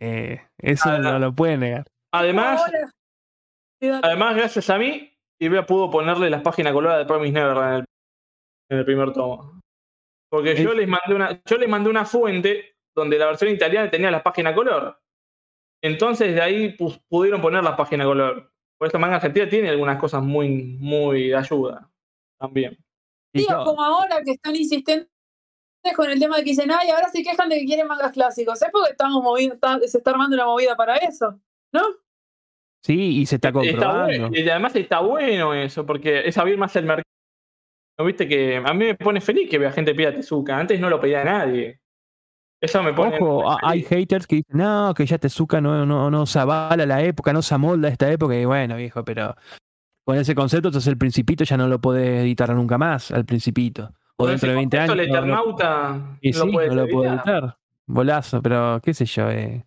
Eh, 0.00 0.40
eso 0.58 0.88
Ah, 0.90 0.98
no 0.98 1.18
lo 1.18 1.32
pueden 1.34 1.60
negar. 1.60 1.86
Además, 2.12 2.62
además, 4.02 4.36
gracias 4.36 4.70
a 4.70 4.78
mí, 4.78 5.12
Ibrea 5.40 5.66
pudo 5.66 5.90
ponerle 5.90 6.30
las 6.30 6.42
páginas 6.42 6.72
coloradas 6.72 7.04
de 7.04 7.06
Promise 7.08 7.32
Neverland 7.32 7.68
en 7.72 7.74
el, 7.80 7.84
en 8.70 8.78
el 8.78 8.84
primer 8.84 9.12
tomo. 9.12 9.60
Porque 10.30 10.54
yo 10.62 10.70
Es- 10.72 10.76
les 10.76 10.88
mandé 10.88 11.14
una, 11.14 11.40
yo 11.44 11.56
les 11.58 11.68
mandé 11.68 11.90
una 11.90 12.04
fuente 12.04 12.76
donde 12.94 13.18
la 13.18 13.26
versión 13.26 13.50
italiana 13.50 13.90
tenía 13.90 14.10
las 14.10 14.22
páginas 14.22 14.54
color. 14.54 14.98
Entonces 15.82 16.34
de 16.34 16.40
ahí 16.42 16.76
pu- 16.76 17.00
pudieron 17.08 17.40
poner 17.40 17.64
las 17.64 17.76
páginas 17.76 18.06
color. 18.06 18.52
Por 18.78 18.88
eso 18.88 18.98
Manga 18.98 19.16
Argentina 19.16 19.48
tiene 19.48 19.68
algunas 19.70 19.98
cosas 19.98 20.22
muy, 20.22 20.76
muy 20.78 21.28
de 21.28 21.36
ayuda 21.36 21.89
también. 22.40 22.76
Y 23.32 23.40
Digo, 23.40 23.62
como 23.64 23.82
ahora 23.82 24.22
que 24.24 24.32
están 24.32 24.56
insistentes 24.56 25.08
con 25.94 26.10
el 26.10 26.18
tema 26.18 26.36
de 26.36 26.42
que 26.44 26.50
dicen, 26.50 26.70
ay, 26.72 26.90
ahora 26.90 27.08
se 27.10 27.22
quejan 27.22 27.48
de 27.48 27.60
que 27.60 27.66
quieren 27.66 27.86
mangas 27.86 28.12
clásicos. 28.12 28.60
Es 28.60 28.68
porque 28.72 28.90
estamos 28.90 29.22
moviendo, 29.22 29.54
está- 29.54 29.78
se 29.86 29.98
está 29.98 30.10
armando 30.10 30.34
una 30.34 30.46
movida 30.46 30.74
para 30.76 30.96
eso, 30.96 31.38
¿no? 31.72 31.82
sí, 32.82 33.20
y 33.20 33.26
se 33.26 33.36
está 33.36 33.48
Está 33.48 33.60
comprobando. 33.60 34.04
bueno, 34.06 34.30
y 34.32 34.48
además 34.48 34.74
está 34.74 35.00
bueno 35.00 35.52
eso, 35.54 35.84
porque 35.84 36.26
es 36.26 36.36
abrir 36.38 36.56
más 36.58 36.74
el 36.76 36.86
mercado. 36.86 37.04
¿No 37.98 38.06
viste 38.06 38.26
que 38.26 38.56
a 38.56 38.72
mí 38.72 38.86
me 38.86 38.94
pone 38.94 39.20
feliz 39.20 39.48
que 39.50 39.58
vea 39.58 39.70
gente 39.70 39.94
pida 39.94 40.14
Tezuka? 40.14 40.58
Antes 40.58 40.80
no 40.80 40.88
lo 40.88 40.98
pedía 40.98 41.22
nadie. 41.22 41.78
Eso 42.62 42.82
me 42.82 42.94
pone. 42.94 43.18
Ojo, 43.20 43.50
a- 43.50 43.58
hay 43.62 43.82
haters 43.82 44.26
que 44.26 44.36
dicen, 44.36 44.56
no, 44.58 44.94
que 44.94 45.04
ya 45.04 45.18
Tezuka 45.18 45.60
no, 45.60 45.84
no, 45.84 46.10
no 46.10 46.24
se 46.26 46.38
avala 46.38 46.86
la 46.86 47.02
época, 47.02 47.32
no 47.34 47.42
se 47.42 47.54
amolda 47.54 47.88
esta 47.88 48.10
época. 48.10 48.34
Y 48.34 48.46
bueno, 48.46 48.76
viejo, 48.76 49.04
pero 49.04 49.34
con 50.10 50.18
ese 50.18 50.34
concepto, 50.34 50.68
entonces 50.68 50.88
el 50.90 50.98
Principito 50.98 51.44
ya 51.44 51.56
no 51.56 51.68
lo 51.68 51.80
podés 51.80 52.22
editar 52.22 52.50
nunca 52.54 52.76
más, 52.78 53.10
al 53.12 53.24
Principito. 53.24 53.92
O 54.16 54.26
dentro 54.26 54.48
de 54.48 54.52
ese 54.54 54.56
20 54.56 54.76
contexto, 54.78 54.92
años. 54.92 55.04
El 55.06 55.12
no- 55.12 55.18
Eternauta 55.18 55.92
no 55.92 56.18
sí, 56.20 56.52
puede 56.52 56.68
no 56.68 56.74
lo 56.74 56.88
puedo 56.88 57.12
editar. 57.14 57.56
Bolazo, 57.86 58.42
pero 58.42 58.80
qué 58.82 58.92
sé 58.92 59.04
yo. 59.06 59.30
Eh. 59.30 59.64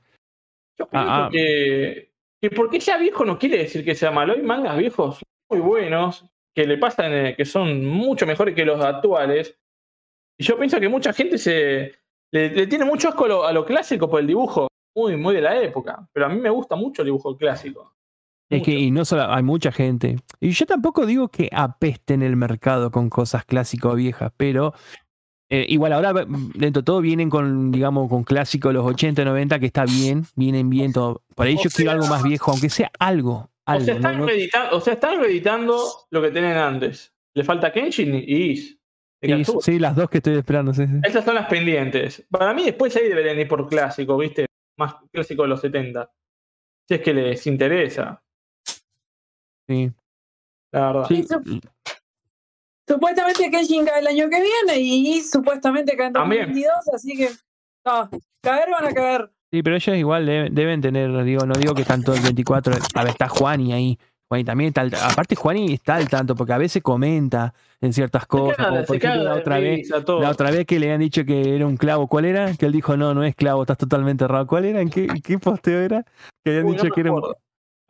Yo 0.78 0.88
pienso 0.90 1.10
Ah, 1.10 1.26
ah. 1.26 1.30
que, 1.32 2.12
que 2.42 2.50
porque 2.52 2.82
sea 2.82 2.98
viejo 2.98 3.24
no 3.26 3.38
quiere 3.40 3.58
decir 3.58 3.84
que 3.86 3.96
sea 3.96 4.12
malo. 4.12 4.34
Hay 4.34 4.42
mangas 4.42 4.78
viejos 4.78 5.20
muy 5.50 5.60
buenos 5.60 6.26
que 6.54 6.68
le 6.68 6.78
pasan, 6.78 7.12
eh, 7.14 7.36
que 7.36 7.46
son 7.46 7.86
mucho 7.86 8.26
mejores 8.28 8.54
que 8.54 8.66
los 8.66 8.84
actuales. 8.84 9.58
Y 10.38 10.44
yo 10.44 10.58
pienso 10.58 10.80
que 10.80 10.90
mucha 10.90 11.14
gente 11.14 11.38
se 11.38 11.94
le, 12.32 12.50
le 12.50 12.68
tiene 12.68 12.86
mucho 12.86 13.10
asco 13.10 13.26
a 13.26 13.28
lo, 13.28 13.46
a 13.46 13.54
lo 13.54 13.66
clásico 13.66 14.10
por 14.10 14.20
el 14.20 14.28
dibujo, 14.28 14.68
muy, 14.96 15.16
muy 15.18 15.36
de 15.36 15.42
la 15.42 15.60
época. 15.62 16.08
Pero 16.14 16.26
a 16.26 16.30
mí 16.30 16.40
me 16.40 16.50
gusta 16.50 16.76
mucho 16.76 17.02
el 17.02 17.08
dibujo 17.08 17.36
clásico. 17.38 17.93
Es 18.58 18.64
que, 18.64 18.72
y 18.78 18.92
no 18.92 19.06
solo, 19.06 19.32
hay 19.32 19.44
mucha 19.44 19.72
gente. 19.72 20.18
Y 20.40 20.52
yo 20.52 20.66
tampoco 20.66 21.06
digo 21.06 21.30
que 21.30 21.50
apeste 21.52 22.14
en 22.14 22.22
el 22.24 22.36
mercado 22.36 22.92
con 22.92 23.10
cosas 23.10 23.46
clásicas 23.46 23.92
o 23.92 23.96
viejas, 23.96 24.32
pero 24.38 24.74
eh, 25.50 25.66
igual 25.70 25.94
ahora 25.94 26.14
dentro 26.56 26.82
de 26.82 26.86
todo 26.86 27.02
vienen 27.02 27.30
con, 27.30 27.72
digamos, 27.72 28.10
con 28.10 28.24
clásicos 28.24 28.74
los 28.74 28.86
80, 28.86 29.24
90, 29.26 29.60
que 29.60 29.66
está 29.68 29.86
bien, 29.86 30.26
vienen 30.36 30.70
bien 30.70 30.92
todo. 30.94 31.22
Por 31.36 31.46
ahí 31.48 31.56
O 31.56 31.64
yo 31.64 31.70
quiero 31.70 31.92
sea- 31.92 32.00
algo 32.00 32.08
más 32.08 32.24
viejo, 32.24 32.52
aunque 32.52 32.70
sea 32.70 32.92
algo. 33.00 33.34
O 33.66 33.72
algo 33.72 33.86
sea, 33.86 33.94
no- 33.94 34.00
están 34.00 34.18
no- 34.20 34.26
reeditando, 34.26 34.78
o 34.78 34.82
sea, 34.82 34.94
están 34.94 35.20
reeditando 35.20 35.78
lo 36.12 36.22
que 36.22 36.32
tienen 36.32 36.58
antes. 36.58 37.14
Le 37.36 37.44
falta 37.44 37.72
Kenshin 37.72 38.14
y 38.16 38.22
Is. 38.52 38.78
de 39.22 39.46
sí, 39.62 39.80
las 39.80 39.96
dos 39.96 40.10
que 40.10 40.18
estoy 40.18 40.36
esperando, 40.38 40.74
sí, 40.74 40.86
sí. 40.86 40.94
Esas 41.04 41.24
son 41.24 41.36
las 41.36 41.48
pendientes. 41.48 42.26
Para 42.30 42.54
mí, 42.54 42.64
después 42.66 42.96
ahí 42.98 43.08
deberían 43.08 43.40
ir 43.40 43.48
por 43.48 43.68
clásico, 43.70 44.18
¿viste? 44.18 44.48
Más 44.78 44.96
clásico 45.12 45.44
de 45.44 45.48
los 45.50 45.62
70. 45.62 46.12
Si 46.90 46.96
es 46.96 47.02
que 47.02 47.14
les 47.14 47.48
interesa, 47.48 48.23
sí. 49.68 49.92
la 50.72 50.88
verdad. 50.88 51.06
Sí, 51.08 51.20
Eso- 51.22 51.42
Supuestamente 52.88 53.50
Kenshin 53.50 53.86
cae 53.86 54.02
el 54.02 54.08
año 54.08 54.30
que 54.30 54.42
viene 54.42 54.80
y 54.82 55.22
supuestamente 55.22 55.96
cae 55.96 56.08
en 56.08 56.14
También. 56.14 56.48
2022, 56.54 56.88
así 56.94 57.16
que 57.16 57.30
no, 57.86 58.10
caer 58.42 58.70
van 58.70 58.86
a 58.88 58.94
caer. 58.94 59.32
Sí, 59.52 59.64
pero 59.64 59.76
ellos 59.78 59.96
igual 59.96 60.26
deben, 60.26 60.54
deben 60.54 60.82
tener, 60.82 61.24
digo, 61.24 61.46
no 61.46 61.54
digo 61.54 61.74
que 61.76 61.84
están 61.84 62.04
todo 62.04 62.16
el 62.16 62.22
24. 62.24 62.74
A 62.96 63.04
ver, 63.04 63.12
está 63.12 63.30
Juani 63.30 63.72
ahí. 63.72 63.98
Juani 64.30 64.44
también 64.44 64.70
está 64.70 64.82
al, 64.82 64.92
aparte 64.96 65.36
Juani 65.36 65.74
está 65.74 65.96
al 65.96 66.10
tanto, 66.10 66.36
porque 66.36 66.54
a 66.54 66.58
veces 66.58 66.82
comenta 66.84 67.54
en 67.80 67.94
ciertas 67.94 68.26
cosas. 68.26 68.58
caga- 68.58 68.70
como 68.70 68.84
por 68.86 68.96
ejemplo 68.98 69.24
la 69.24 69.36
otra 69.36 69.60
vez, 69.60 69.90
la 69.90 70.30
otra 70.30 70.52
vez 70.52 70.66
que 70.66 70.80
le 70.80 70.92
han 70.92 71.00
dicho 71.00 71.24
que 71.24 71.56
era 71.56 71.66
un 71.68 71.78
clavo, 71.78 72.08
¿cuál 72.08 72.26
era? 72.26 72.54
Que 72.58 72.66
él 72.66 72.72
dijo, 72.74 72.98
no, 72.98 73.14
no 73.14 73.24
es 73.24 73.36
clavo, 73.36 73.62
estás 73.62 73.78
totalmente 73.78 74.26
errado. 74.26 74.46
¿Cuál 74.48 74.66
era? 74.66 74.82
¿En 74.82 74.90
qué, 74.90 75.08
posteo 75.40 75.80
era? 75.82 76.04
Que 76.44 76.50
habían 76.52 76.66
Uy, 76.66 76.74
dicho 76.76 76.90
que 76.90 77.00
era 77.02 77.12
un, 77.14 77.20
acuerdo. 77.20 77.38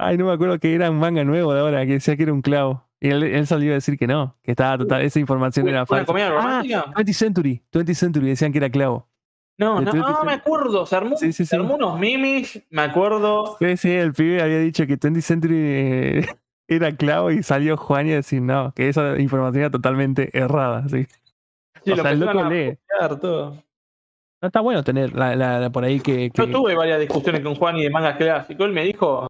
Ay, 0.08 0.18
no 0.18 0.26
me 0.26 0.34
acuerdo 0.34 0.60
que 0.60 0.74
era 0.74 0.90
un 0.90 1.00
manga 1.00 1.24
nuevo 1.24 1.54
de 1.54 1.60
ahora, 1.62 1.86
que 1.86 1.94
decía 1.94 2.16
que 2.16 2.24
era 2.24 2.34
un 2.34 2.42
clavo. 2.42 2.88
Y 3.00 3.10
él, 3.10 3.24
él 3.24 3.46
salió 3.48 3.72
a 3.72 3.76
decir 3.76 3.98
que 3.98 4.08
no, 4.08 4.38
que 4.44 4.52
estaba 4.52 4.78
total, 4.78 5.02
esa 5.02 5.20
información 5.20 5.66
Uy, 5.66 5.72
era 5.72 5.80
¿Una 5.82 5.86
falsa. 5.86 6.06
comedia 6.06 6.28
Ah, 6.28 6.32
romántica? 6.32 6.86
20 6.96 7.14
Century, 7.14 7.62
20 7.74 7.96
Century, 7.96 8.28
decían 8.30 8.52
que 8.52 8.60
era 8.60 8.70
clavo. 8.70 9.10
no, 9.58 9.82
no, 9.82 9.92
20 9.92 9.98
no, 10.00 10.24
me 10.24 10.34
acuerdo. 10.34 10.86
Se 10.86 10.96
armó, 10.96 11.18
Sí, 11.18 11.34
sí, 11.34 11.44
se 11.46 11.50
sí. 11.52 11.56
armó 11.56 11.76
unos 11.76 12.00
mimis, 12.00 12.62
me 12.70 12.82
acuerdo. 12.84 13.58
Sí, 13.60 13.76
sí, 13.78 13.92
el 13.92 14.14
pibe 14.14 14.42
había 14.42 14.60
dicho 14.60 14.88
que 14.88 14.96
20 14.96 15.22
Century 15.22 15.56
eh, 15.58 16.26
era 16.70 16.96
clavo 16.96 17.30
y 17.32 17.44
salió 17.44 17.76
Juan 17.76 18.08
y 18.08 18.14
a 18.14 18.16
decir 18.16 18.42
no, 18.42 18.72
que 18.74 18.88
esa 18.88 19.20
información 19.20 19.60
era 19.64 19.70
totalmente 19.70 20.30
errada. 20.38 20.88
Sí. 20.88 21.06
O 21.86 21.90
lo 21.98 22.02
sea, 22.04 22.12
el 22.12 22.20
loco 22.22 22.44
lee. 22.46 22.78
todo. 23.20 23.52
No 24.42 24.48
está 24.48 24.62
bueno 24.62 24.82
tener 24.84 25.14
la, 25.14 25.36
la- 25.36 25.60
la 25.60 25.70
por 25.72 25.84
ahí 25.84 26.00
que. 26.00 26.32
Yo 26.34 26.50
tuve 26.50 26.74
varias 26.76 27.00
discusiones 27.02 27.42
con 27.42 27.56
Juan 27.56 27.76
y 27.78 27.84
de 27.84 27.90
mangas 27.90 28.16
clásicos. 28.16 28.66
Él 28.66 28.72
me 28.72 28.84
dijo 28.86 29.28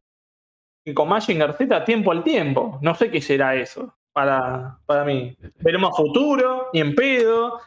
que 0.83 0.93
con 0.93 1.09
Mazinger 1.09 1.53
Z 1.53 1.85
tiempo 1.85 2.11
al 2.11 2.23
tiempo. 2.23 2.79
No 2.81 2.95
sé 2.95 3.09
qué 3.09 3.21
será 3.21 3.55
eso 3.55 3.95
para, 4.11 4.79
para 4.85 5.03
mí. 5.03 5.35
Veremos 5.59 5.95
futuro, 5.95 6.69
ni 6.73 6.81
en 6.81 6.95
pedo. 6.95 7.59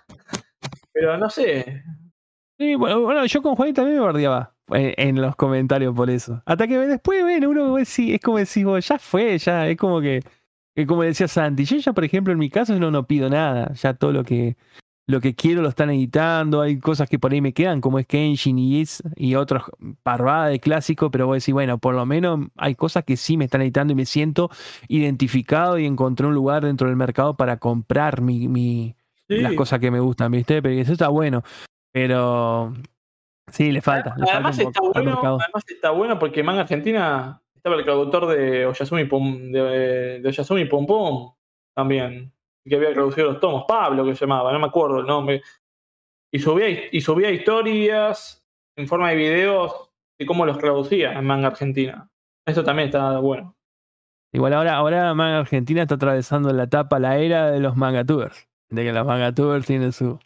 Pero 0.92 1.18
no 1.18 1.28
sé. 1.28 1.82
Sí, 2.58 2.74
bueno, 2.74 3.02
bueno, 3.02 3.26
yo 3.26 3.42
con 3.42 3.54
Juan 3.54 3.74
también 3.74 3.98
me 3.98 4.04
bardeaba 4.04 4.54
en, 4.68 4.94
en 4.96 5.20
los 5.20 5.36
comentarios 5.36 5.94
por 5.94 6.08
eso. 6.08 6.42
Hasta 6.46 6.66
que 6.66 6.78
después, 6.78 7.22
bueno, 7.22 7.50
uno 7.50 7.78
es 7.78 7.98
como 8.22 8.38
decís 8.38 8.64
vos, 8.64 8.86
ya 8.86 8.98
fue, 8.98 9.36
ya, 9.36 9.68
es 9.68 9.76
como 9.76 10.00
que, 10.00 10.22
que 10.74 10.86
como 10.86 11.02
decía 11.02 11.28
Santi, 11.28 11.64
yo 11.64 11.76
ya, 11.76 11.92
por 11.92 12.04
ejemplo, 12.04 12.32
en 12.32 12.38
mi 12.38 12.48
caso 12.48 12.78
no, 12.78 12.90
no 12.90 13.06
pido 13.06 13.28
nada, 13.28 13.74
ya 13.74 13.92
todo 13.92 14.12
lo 14.12 14.24
que 14.24 14.56
lo 15.08 15.20
que 15.20 15.34
quiero 15.34 15.62
lo 15.62 15.68
están 15.68 15.90
editando, 15.90 16.60
hay 16.60 16.78
cosas 16.80 17.08
que 17.08 17.18
por 17.18 17.32
ahí 17.32 17.40
me 17.40 17.52
quedan, 17.52 17.80
como 17.80 17.98
es 17.98 18.06
Kenshin 18.06 18.58
y 18.58 18.80
Is 18.80 19.02
y 19.14 19.36
otros 19.36 19.62
parvadas 20.02 20.50
de 20.50 20.58
clásico, 20.58 21.10
pero 21.10 21.26
voy 21.26 21.36
a 21.36 21.38
decir, 21.38 21.54
bueno, 21.54 21.78
por 21.78 21.94
lo 21.94 22.04
menos 22.06 22.48
hay 22.56 22.74
cosas 22.74 23.04
que 23.04 23.16
sí 23.16 23.36
me 23.36 23.44
están 23.44 23.62
editando 23.62 23.92
y 23.92 23.96
me 23.96 24.06
siento 24.06 24.50
identificado 24.88 25.78
y 25.78 25.86
encontré 25.86 26.26
un 26.26 26.34
lugar 26.34 26.64
dentro 26.64 26.88
del 26.88 26.96
mercado 26.96 27.36
para 27.36 27.58
comprar 27.58 28.20
mi, 28.20 28.48
mi, 28.48 28.96
Sí. 29.28 29.38
las 29.38 29.54
cosas 29.54 29.80
que 29.80 29.90
me 29.90 29.98
gustan, 30.00 30.30
¿viste? 30.30 30.62
Pero 30.62 30.80
eso 30.80 30.92
está 30.92 31.08
bueno. 31.08 31.42
Pero 31.92 32.72
sí, 33.50 33.72
le 33.72 33.80
falta. 33.80 34.14
le 34.16 34.26
falta 34.26 34.34
Además 34.34 34.58
está 34.58 34.80
bueno, 34.80 35.20
además 35.22 35.64
está 35.66 35.90
bueno 35.90 36.18
porque 36.18 36.42
Manga 36.42 36.60
Argentina 36.62 37.42
estaba 37.54 37.76
el 37.76 37.84
traductor 37.84 38.26
de 38.26 38.66
Oyasumi 38.66 39.04
Pum, 39.06 39.50
de, 39.50 40.20
de 40.20 40.28
Oyasumi 40.28 40.66
Pum 40.66 40.86
también, 41.74 42.32
que 42.68 42.76
había 42.76 42.92
traducido 42.92 43.28
los 43.32 43.40
tomos, 43.40 43.64
Pablo 43.66 44.04
que 44.04 44.14
se 44.14 44.26
llamaba, 44.26 44.52
no 44.52 44.58
me 44.58 44.66
acuerdo 44.66 45.00
el 45.00 45.06
nombre. 45.06 45.42
Y 46.32 46.38
subía, 46.38 46.68
y 46.90 47.00
subía 47.00 47.30
historias 47.30 48.44
en 48.76 48.88
forma 48.88 49.10
de 49.10 49.16
videos 49.16 49.90
de 50.18 50.26
cómo 50.26 50.44
los 50.44 50.58
traducía 50.58 51.12
en 51.12 51.24
Manga 51.24 51.48
Argentina. 51.48 52.08
Eso 52.46 52.64
también 52.64 52.88
está 52.88 53.18
bueno. 53.18 53.54
Igual 54.32 54.52
ahora, 54.52 54.76
ahora 54.76 55.14
Manga 55.14 55.38
Argentina 55.38 55.82
está 55.82 55.94
atravesando 55.94 56.52
la 56.52 56.64
etapa, 56.64 56.98
la 56.98 57.18
era 57.18 57.50
de 57.50 57.60
los 57.60 57.76
mangatubers. 57.76 58.48
De 58.68 58.84
que 58.84 58.92
los 58.92 59.06
mangatubers 59.06 59.66
tienen 59.66 59.92
su, 59.92 60.18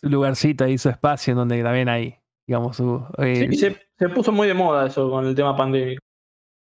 su 0.00 0.08
lugarcito 0.08 0.64
ahí, 0.64 0.78
su 0.78 0.90
espacio 0.90 1.32
en 1.32 1.38
donde 1.38 1.62
también 1.62 1.88
hay, 1.88 2.16
digamos, 2.46 2.76
su. 2.76 3.04
eh, 3.18 3.48
Sí, 3.50 3.56
se, 3.56 3.76
se 3.98 4.08
puso 4.10 4.30
muy 4.30 4.46
de 4.46 4.54
moda 4.54 4.86
eso 4.86 5.10
con 5.10 5.26
el 5.26 5.34
tema 5.34 5.56
pandémico. 5.56 6.00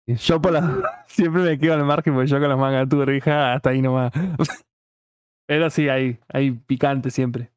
Yo 0.06 0.40
por 0.40 0.52
la, 0.52 1.04
siempre 1.08 1.42
me 1.42 1.58
quedo 1.58 1.74
al 1.74 1.84
margen 1.84 2.14
porque 2.14 2.28
yo 2.28 2.38
con 2.38 2.48
los 2.48 2.58
mangatubers, 2.58 3.12
hija, 3.16 3.54
hasta 3.54 3.70
ahí 3.70 3.82
nomás. 3.82 4.12
Pero 5.46 5.70
sí, 5.70 5.88
hay, 5.88 6.18
hay 6.28 6.50
picante 6.52 7.10
siempre. 7.10 7.50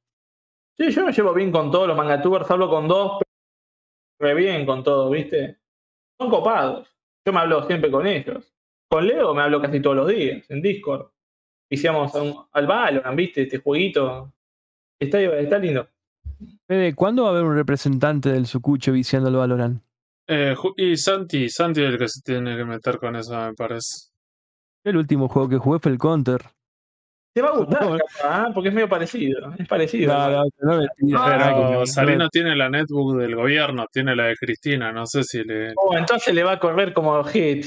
Sí, 0.77 0.91
yo 0.91 1.05
me 1.05 1.11
llevo 1.11 1.33
bien 1.33 1.51
con 1.51 1.71
todos 1.71 1.87
los 1.87 1.97
mangatubers, 1.97 2.49
hablo 2.49 2.69
con 2.69 2.87
dos, 2.87 3.19
pero 4.17 4.33
re 4.33 4.39
bien 4.39 4.65
con 4.65 4.83
todos, 4.83 5.11
¿viste? 5.11 5.57
Son 6.19 6.29
copados. 6.29 6.87
Yo 7.25 7.33
me 7.33 7.39
hablo 7.39 7.65
siempre 7.67 7.91
con 7.91 8.05
ellos. 8.07 8.53
Con 8.89 9.05
Leo 9.07 9.33
me 9.33 9.41
hablo 9.41 9.61
casi 9.61 9.81
todos 9.81 9.95
los 9.95 10.07
días, 10.07 10.49
en 10.49 10.61
Discord. 10.61 11.11
Hicimos 11.71 12.13
un- 12.15 12.45
al 12.51 12.65
Valorant, 12.67 13.15
¿viste? 13.17 13.43
Este 13.43 13.59
jueguito. 13.59 14.33
Está, 14.99 15.19
está 15.21 15.57
lindo. 15.59 15.87
Fede, 16.67 16.95
¿cuándo 16.95 17.23
va 17.23 17.29
a 17.29 17.31
haber 17.31 17.43
un 17.43 17.55
representante 17.55 18.29
del 18.31 18.45
Sucucho 18.47 18.91
viciando 18.91 19.29
el 19.29 19.35
Valorant? 19.35 19.83
Eh, 20.27 20.55
y 20.77 20.95
Santi, 20.95 21.49
Santi 21.49 21.81
es 21.83 21.89
el 21.89 21.97
que 21.97 22.07
se 22.07 22.21
tiene 22.21 22.55
que 22.55 22.63
meter 22.65 22.97
con 22.99 23.15
eso, 23.15 23.35
me 23.35 23.53
parece. 23.53 24.09
El 24.83 24.97
último 24.97 25.27
juego 25.27 25.49
que 25.49 25.57
jugué 25.57 25.79
fue 25.79 25.91
el 25.91 25.97
Counter. 25.97 26.41
Te 27.39 27.43
va 27.43 27.49
a 27.51 27.57
gustar, 27.57 27.81
No. 27.89 27.97
capaz, 27.97 28.47
¿eh? 28.47 28.51
porque 28.53 28.67
es 28.67 28.75
medio 28.75 28.89
parecido. 28.89 29.53
Es 29.57 29.65
parecido. 29.65 30.13
No, 30.13 30.29
no, 30.29 30.43
no, 30.59 30.77
mentira, 30.79 31.19
carajo, 31.23 31.55
Pero 31.67 31.79
no, 31.79 31.85
Salino 31.85 32.23
no. 32.25 32.29
tiene 32.29 32.53
la 32.53 32.69
netbook 32.69 33.15
del 33.17 33.33
gobierno, 33.35 33.85
tiene 33.93 34.13
la 34.13 34.25
de 34.25 34.35
Cristina, 34.35 34.91
no 34.91 35.05
sé 35.05 35.23
si 35.23 35.41
le... 35.45 35.71
Oh, 35.77 35.95
entonces 35.97 36.33
le 36.35 36.43
va 36.43 36.51
a 36.53 36.59
correr 36.59 36.91
como 36.91 37.23
hit. 37.23 37.65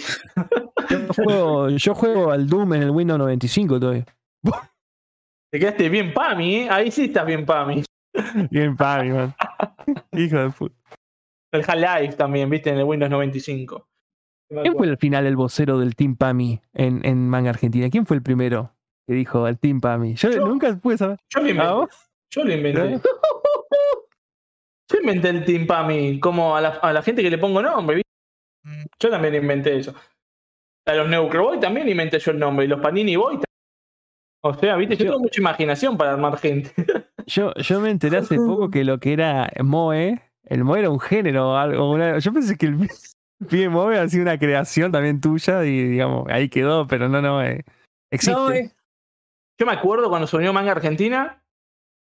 Yo 0.90 1.24
juego, 1.24 1.68
yo 1.70 1.94
juego 1.94 2.30
al 2.32 2.46
Doom 2.46 2.74
en 2.74 2.82
el 2.82 2.90
Windows 2.90 3.18
95 3.18 3.80
todavía. 3.80 4.04
Te 5.50 5.58
quedaste 5.58 5.88
bien 5.88 6.12
Pami, 6.12 6.56
¿eh? 6.56 6.68
Ahí 6.70 6.90
sí 6.90 7.04
estás 7.04 7.24
bien 7.24 7.46
Pami. 7.46 7.82
Bien 8.50 8.76
papi, 8.76 9.08
man. 9.08 9.34
Hijo 10.12 10.36
de 10.36 10.50
puta. 10.50 10.74
El 11.50 11.62
Half-Life 11.66 12.16
también, 12.16 12.50
¿viste? 12.50 12.68
En 12.68 12.76
el 12.78 12.84
Windows 12.84 13.10
95. 13.10 13.88
¿Quién 14.50 14.74
fue 14.76 14.86
al 14.88 14.98
final 14.98 15.24
el 15.26 15.36
vocero 15.36 15.78
del 15.78 15.94
Team 15.96 16.16
Pami 16.16 16.60
en, 16.74 17.02
en 17.06 17.26
Manga 17.26 17.48
Argentina? 17.48 17.88
¿Quién 17.88 18.04
fue 18.04 18.16
el 18.18 18.22
primero 18.22 18.74
que 19.06 19.14
dijo 19.14 19.46
el 19.48 19.58
Team 19.58 19.80
Pami? 19.80 20.14
Yo, 20.14 20.30
Yo. 20.30 20.46
nunca 20.46 20.74
pude 20.76 20.98
saber. 20.98 21.18
Yo 21.28 21.40
lo 21.42 21.48
inventé. 21.50 21.72
¿Ah? 21.72 21.86
Yo 22.30 22.44
lo 22.44 22.52
inventé. 22.52 23.00
Yo 24.90 24.98
inventé 25.00 25.28
el 25.30 25.44
Team 25.44 25.66
Pami, 25.66 26.20
como 26.20 26.56
a 26.56 26.60
la, 26.60 26.68
a 26.70 26.92
la 26.92 27.02
gente 27.02 27.22
que 27.22 27.30
le 27.30 27.38
pongo 27.38 27.62
nombre. 27.62 27.96
¿viste? 27.96 28.90
Yo 29.00 29.10
también 29.10 29.34
inventé 29.34 29.76
eso. 29.78 29.94
A 30.86 30.94
los 30.94 31.08
Neucroboy 31.08 31.60
también 31.60 31.88
inventé 31.88 32.18
yo 32.18 32.32
el 32.32 32.38
nombre. 32.38 32.64
Y 32.66 32.68
los 32.68 32.80
Panini 32.80 33.16
Boy 33.16 33.34
también. 33.34 33.46
O 34.44 34.54
sea, 34.54 34.76
viste, 34.76 34.96
yo 34.96 35.04
Yo- 35.04 35.10
tengo 35.12 35.22
mucha 35.22 35.40
imaginación 35.40 35.96
para 35.96 36.12
armar 36.12 36.36
gente. 36.38 36.72
Yo, 37.26 37.54
yo 37.54 37.78
me 37.78 37.90
enteré 37.90 38.16
hace 38.16 38.34
poco 38.34 38.68
que 38.68 38.82
lo 38.82 38.98
que 38.98 39.12
era 39.12 39.48
Moe, 39.62 40.20
el 40.42 40.64
Moe 40.64 40.80
era 40.80 40.90
un 40.90 40.98
género. 40.98 41.56
Algo, 41.56 41.92
una- 41.92 42.18
yo 42.18 42.32
pensé 42.32 42.56
que 42.58 42.66
el 42.66 42.88
pibe 43.48 43.68
Moe 43.68 43.96
ha 43.96 44.08
sido 44.08 44.22
una 44.22 44.36
creación 44.36 44.90
también 44.90 45.20
tuya 45.20 45.64
y 45.64 45.84
digamos, 45.84 46.26
ahí 46.28 46.48
quedó, 46.48 46.88
pero 46.88 47.08
no, 47.08 47.22
no, 47.22 47.40
eh, 47.40 47.64
existe. 48.10 48.32
No, 48.34 48.50
eh, 48.50 48.72
Yo 49.62 49.66
me 49.66 49.74
acuerdo 49.74 50.08
cuando 50.08 50.26
se 50.26 50.36
unió 50.36 50.52
Manga 50.52 50.72
Argentina, 50.72 51.40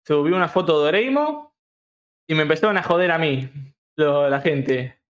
subió 0.05 0.35
una 0.35 0.49
foto 0.49 0.83
de 0.83 0.89
Oreimo 0.89 1.55
y 2.29 2.35
me 2.35 2.43
empezaron 2.43 2.77
a 2.77 2.83
joder 2.83 3.13
a 3.13 3.19
mí, 3.19 3.49
la 3.97 4.41
gente. 4.41 5.01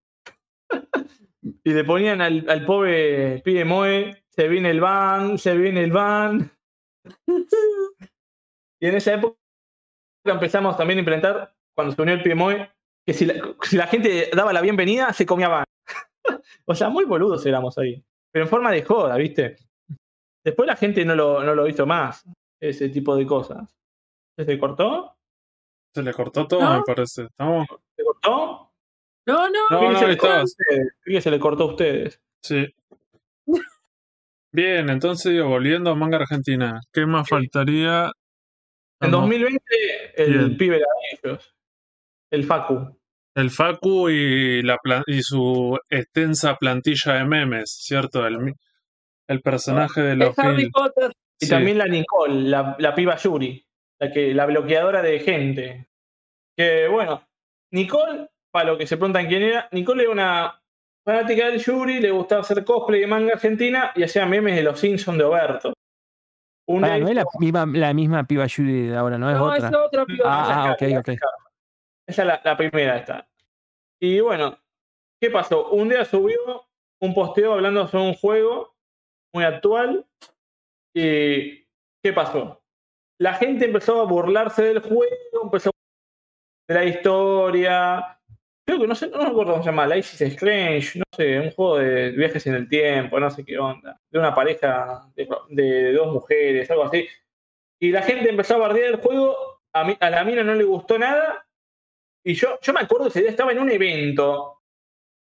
y 1.65 1.73
le 1.73 1.83
ponían 1.83 2.21
al, 2.21 2.67
pobre 2.67 3.41
pibe 3.43 3.65
Moe 3.65 4.23
se 4.29 4.49
viene 4.49 4.69
el 4.69 4.83
ban, 4.83 5.39
se 5.39 5.57
viene 5.57 5.83
el 5.83 5.93
ban. 5.93 6.51
Y 8.79 8.87
en 8.87 8.97
esa 8.97 9.15
época 9.15 9.39
empezamos 10.27 10.77
también 10.77 10.99
a 10.99 11.01
implementar, 11.01 11.57
cuando 11.75 11.95
se 11.95 12.03
unió 12.03 12.13
el 12.13 12.23
PMOE, 12.23 12.71
que 13.07 13.15
si 13.15 13.25
la, 13.25 13.35
si 13.63 13.79
la 13.79 13.87
gente 13.87 14.29
daba 14.35 14.53
la 14.53 14.61
bienvenida, 14.61 15.11
se 15.15 15.25
comía 15.25 15.49
ban. 15.49 15.65
o 16.67 16.75
sea, 16.75 16.91
muy 16.91 17.07
boludos 17.07 17.47
éramos 17.47 17.79
ahí. 17.79 18.05
Pero 18.31 18.45
en 18.45 18.51
forma 18.51 18.71
de 18.71 18.83
joda, 18.83 19.17
¿viste? 19.17 19.57
Después 20.47 20.69
la 20.69 20.77
gente 20.77 21.05
no 21.05 21.17
lo, 21.17 21.43
no 21.43 21.57
lo 21.57 21.67
hizo 21.67 21.87
más, 21.87 22.25
ese 22.61 22.89
tipo 22.89 23.17
de 23.17 23.27
cosas. 23.27 23.77
¿Se 24.39 24.57
cortó? 24.61 25.17
Se 25.93 26.05
le 26.05 26.13
cortó 26.15 26.47
todo, 26.47 26.61
¿No? 26.61 26.77
me 26.77 26.83
parece. 26.87 27.25
Estamos. 27.25 27.67
¿Se 27.97 28.05
cortó? 28.05 28.71
No, 29.27 29.51
no. 29.51 29.69
No, 29.69 29.79
Creo 29.79 29.81
que 29.81 29.93
no, 29.95 29.99
se 29.99 30.07
le 30.07 30.17
cortó 30.17 30.45
se 31.21 31.31
le 31.33 31.41
cortó 31.41 31.63
a 31.65 31.67
ustedes. 31.67 32.23
Sí. 32.45 32.65
Bien, 34.53 34.89
entonces 34.89 35.33
digo, 35.33 35.49
volviendo 35.49 35.91
a 35.91 35.97
manga 35.97 36.19
argentina, 36.19 36.81
¿qué 36.93 37.07
más 37.07 37.29
faltaría? 37.29 38.13
En 39.01 39.11
Vamos. 39.11 39.23
2020, 39.23 39.61
el 40.15 40.39
Bien. 40.39 40.57
pibe 40.57 40.77
era 40.77 40.87
de 40.87 41.29
ellos. 41.29 41.57
El 42.31 42.45
Facu. 42.45 42.97
El 43.35 43.51
Facu 43.51 44.11
y, 44.11 44.63
la 44.63 44.79
y 45.09 45.23
su 45.23 45.77
extensa 45.91 46.55
plantilla 46.55 47.15
de 47.15 47.25
memes, 47.25 47.79
¿cierto? 47.83 48.25
El, 48.25 48.55
el 49.29 49.41
personaje 49.43 50.01
de 50.03 50.17
los 50.17 50.31
Es 50.31 50.39
Harry 50.39 50.63
Phil. 50.65 50.71
Potter. 50.73 51.13
Y 51.41 51.47
Sí. 51.47 51.51
también 51.51 51.77
la 51.79 51.87
Nicole, 51.87 52.49
la, 52.49 52.77
la 52.79 52.95
piba 52.95 53.15
Yuri, 53.17 53.67
la, 54.01 54.11
que, 54.11 54.33
la 54.33 54.47
bloqueadora 54.47 55.03
de 55.03 55.19
gente. 55.21 55.89
Que 56.57 56.89
bueno, 56.89 57.23
Nicole, 57.73 58.29
para 58.51 58.71
lo 58.71 58.79
que 58.79 58.87
se 58.87 58.97
preguntan 58.97 59.27
quién 59.27 59.43
era, 59.43 59.69
Nicole 59.73 60.05
era 60.05 60.13
una 60.13 60.63
fanática 61.05 61.47
del 61.51 61.61
Yuri, 61.63 62.01
le 62.01 62.11
gustaba 62.11 62.41
hacer 62.41 62.65
cosplay 62.65 63.01
de 63.03 63.07
manga 63.07 63.35
argentina 63.35 63.93
y 63.95 64.03
hacía 64.03 64.25
memes 64.25 64.57
de 64.57 64.63
los 64.63 64.81
Simpsons 64.81 65.19
de 65.19 65.25
Oberto. 65.25 65.75
Un 66.69 66.81
Pará, 66.81 66.95
día 66.97 67.05
no 67.05 67.11
es 67.11 67.17
la 67.17 67.25
misma, 67.39 67.67
la 67.73 67.93
misma 67.95 68.25
piba 68.27 68.47
Yuri 68.47 68.87
de 68.89 68.97
ahora, 68.97 69.19
no 69.19 69.31
es 69.31 69.37
No, 69.37 69.45
otra. 69.45 69.69
es 69.69 69.75
otra 69.75 70.07
piba. 70.07 70.25
Ah, 70.27 70.65
ah, 70.69 70.73
ok, 70.73 70.83
ok. 71.01 71.09
Esa 72.09 72.23
es 72.23 72.27
la, 72.29 72.41
la 72.45 72.57
primera 72.57 72.97
esta. 72.97 73.29
Y 74.01 74.21
bueno, 74.21 74.59
¿qué 75.21 75.31
pasó? 75.31 75.69
Un 75.71 75.89
día 75.91 76.05
subió 76.07 76.65
un 77.01 77.13
posteo 77.15 77.53
hablando 77.53 77.87
sobre 77.89 78.05
un 78.05 78.15
juego 78.15 78.76
muy 79.37 79.45
actual. 79.45 80.07
¿Y 80.95 81.67
qué 82.03 82.13
pasó? 82.15 82.63
La 83.19 83.35
gente 83.35 83.67
empezó 83.67 84.01
a 84.01 84.05
burlarse 84.05 84.63
del 84.63 84.81
juego, 84.81 85.43
empezó 85.43 85.69
a 85.69 85.73
de 86.69 86.75
la 86.75 86.85
historia. 86.85 88.19
Creo 88.67 88.81
que 88.81 88.87
no 88.87 88.95
sé, 88.95 89.09
no 89.09 89.19
me 89.19 89.27
acuerdo 89.27 89.53
cómo 89.53 89.63
se 89.63 89.69
llama, 89.69 89.87
Life 89.87 90.15
is 90.15 90.33
Strange, 90.33 90.99
no 90.99 91.05
sé, 91.15 91.39
un 91.39 91.51
juego 91.51 91.79
de 91.79 92.11
viajes 92.11 92.47
en 92.47 92.55
el 92.55 92.69
tiempo, 92.69 93.21
no 93.21 93.31
sé 93.31 93.45
qué 93.45 93.59
onda. 93.59 94.01
De 94.11 94.19
una 94.19 94.35
pareja 94.35 95.07
de, 95.15 95.93
dos 95.93 96.13
mujeres, 96.13 96.71
algo 96.71 96.85
así. 96.85 97.07
Y 97.79 97.91
la 97.91 98.03
gente 98.03 98.31
empezó 98.31 98.55
a 98.55 98.59
bardear 98.59 98.95
el 98.95 98.97
juego, 98.97 99.61
a, 99.75 99.85
mí, 99.85 99.97
a 100.01 100.11
la 100.11 100.25
mina 100.25 100.43
no 100.43 100.55
le 100.55 100.65
gustó 100.65 100.99
nada. 100.99 101.47
Y 102.25 102.35
yo, 102.35 102.59
yo 102.63 102.73
me 102.73 102.81
acuerdo 102.81 103.09
ese 103.09 103.21
día 103.21 103.31
estaba 103.31 103.53
en 103.53 103.59
un 103.59 103.71
evento. 103.71 104.63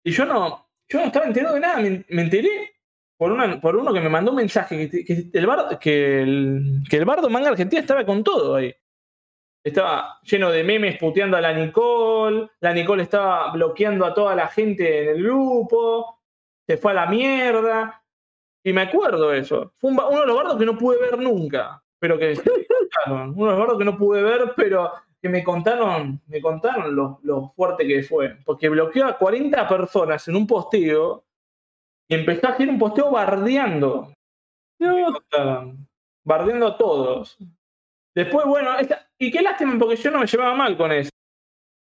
Y 0.03 0.11
yo 0.11 0.25
no, 0.25 0.69
yo 0.88 0.99
no 0.99 1.07
estaba 1.07 1.25
enterado 1.25 1.55
de 1.55 1.61
nada. 1.61 1.79
Me 1.79 2.21
enteré 2.21 2.76
por, 3.18 3.31
una, 3.31 3.60
por 3.60 3.76
uno 3.76 3.94
que 3.94 3.99
me 3.99 4.10
mandó 4.10 4.31
un 4.31 4.38
mensaje 4.38 4.89
que, 4.89 5.30
el 5.34 5.45
bar, 5.48 5.80
que, 5.80 6.22
el, 6.22 6.84
que 6.89 6.98
el 6.98 7.06
bardo 7.06 7.30
manga 7.30 7.49
argentina 7.49 7.81
estaba 7.81 8.06
con 8.06 8.23
todo 8.23 8.56
ahí. 8.56 8.73
Estaba 9.64 10.19
lleno 10.23 10.49
de 10.49 10.64
memes 10.64 10.98
puteando 10.98 11.35
a 11.35 11.41
la 11.41 11.52
Nicole. 11.52 12.49
La 12.61 12.73
Nicole 12.73 13.03
estaba 13.03 13.52
bloqueando 13.52 14.06
a 14.06 14.14
toda 14.14 14.34
la 14.35 14.48
gente 14.48 15.03
en 15.03 15.10
el 15.18 15.23
grupo. 15.23 16.22
Se 16.65 16.77
fue 16.77 16.91
a 16.91 16.95
la 16.95 17.07
mierda. 17.07 18.02
Y 18.64 18.72
me 18.72 18.81
acuerdo 18.81 19.34
eso. 19.34 19.73
Fue 19.77 19.91
un 19.91 19.99
uno 19.99 20.22
de 20.22 20.26
los 20.27 20.38
bardos 20.38 20.57
que 20.57 20.65
no 20.65 20.77
pude 20.77 20.99
ver 20.99 21.19
nunca. 21.19 21.84
Pero 21.99 22.18
que. 22.18 22.39
Uno 23.07 23.34
de 23.34 23.52
los 23.52 23.60
bardos 23.60 23.77
que 23.77 23.85
no 23.85 23.98
pude 23.98 24.22
ver, 24.22 24.53
pero 24.56 24.91
que 25.22 25.30
me 25.30 25.44
contaron, 25.44 26.22
me 26.27 26.41
contaron 26.41 26.95
lo, 26.95 27.19
lo 27.23 27.49
fuerte 27.56 27.85
que 27.85 28.03
fue. 28.03 28.38
Porque 28.45 28.69
bloqueó 28.69 29.06
a 29.06 29.18
40 29.18 29.68
personas 29.68 30.27
en 30.27 30.35
un 30.35 30.48
posteo 30.48 31.26
y 32.09 32.15
empezó 32.15 32.47
a 32.47 32.51
hacer 32.51 32.69
un 32.69 32.79
posteo 32.79 33.11
bardeando. 33.11 34.13
No. 34.79 35.19
Bardeando 36.25 36.67
a 36.67 36.77
todos. 36.77 37.38
Después, 38.15 38.45
bueno, 38.45 38.77
esta- 38.79 39.07
y 39.17 39.31
qué 39.31 39.41
lástima 39.41 39.77
porque 39.77 39.95
yo 39.95 40.11
no 40.11 40.19
me 40.19 40.27
llevaba 40.27 40.55
mal 40.55 40.75
con 40.77 40.91
eso. 40.91 41.09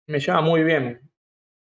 Me 0.08 0.20
llevaba 0.20 0.41
muy 0.46 0.64
bien. 0.64 1.02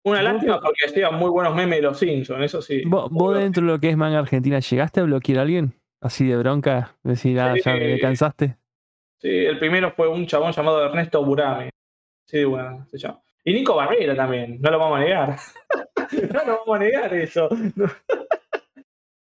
Una 0.06 0.22
lástima 0.22 0.60
porque 0.60 0.86
hacía 0.86 1.11
muy 1.11 1.30
buenos 1.30 1.56
memes 1.56 1.78
de 1.78 1.84
los 1.84 1.98
Simpsons, 1.99 2.44
eso 2.44 2.61
sí. 2.61 2.84
¿Vos, 2.86 3.10
vos 3.10 3.38
dentro 3.38 3.61
de 3.65 3.72
lo 3.72 3.80
que 3.80 3.90
es 3.90 3.98
manga 3.98 4.20
argentina, 4.20 4.60
¿llegaste 4.60 4.99
a 4.99 5.03
bloquear 5.03 5.40
a 5.40 5.41
alguien? 5.44 5.80
Así 6.02 6.28
de 6.28 6.36
bronca, 6.36 6.98
decir, 7.03 7.40
ah, 7.40 7.53
ya 7.64 7.74
me 7.76 7.98
cansaste. 7.99 8.57
Sí, 9.22 9.30
el 9.30 9.57
primero 9.60 9.91
fue 9.94 10.10
un 10.10 10.28
chabón 10.28 10.52
llamado 10.52 10.84
Ernesto 10.84 11.24
Burame. 11.24 11.70
Sí, 12.28 12.40
de 12.40 12.45
buena, 12.45 12.86
se 12.88 12.98
llama. 12.98 13.22
Y 13.45 13.53
Nico 13.53 13.76
Barrera 13.76 14.14
también, 14.15 14.60
no 14.61 14.70
lo 14.72 14.80
vamos 14.80 14.98
a 14.99 15.03
negar. 15.03 15.38
no 16.22 16.45
lo 16.45 16.57
vamos 16.60 16.76
a 16.76 16.80
negar 16.80 17.14
eso. 17.14 17.49
No. 17.76 17.85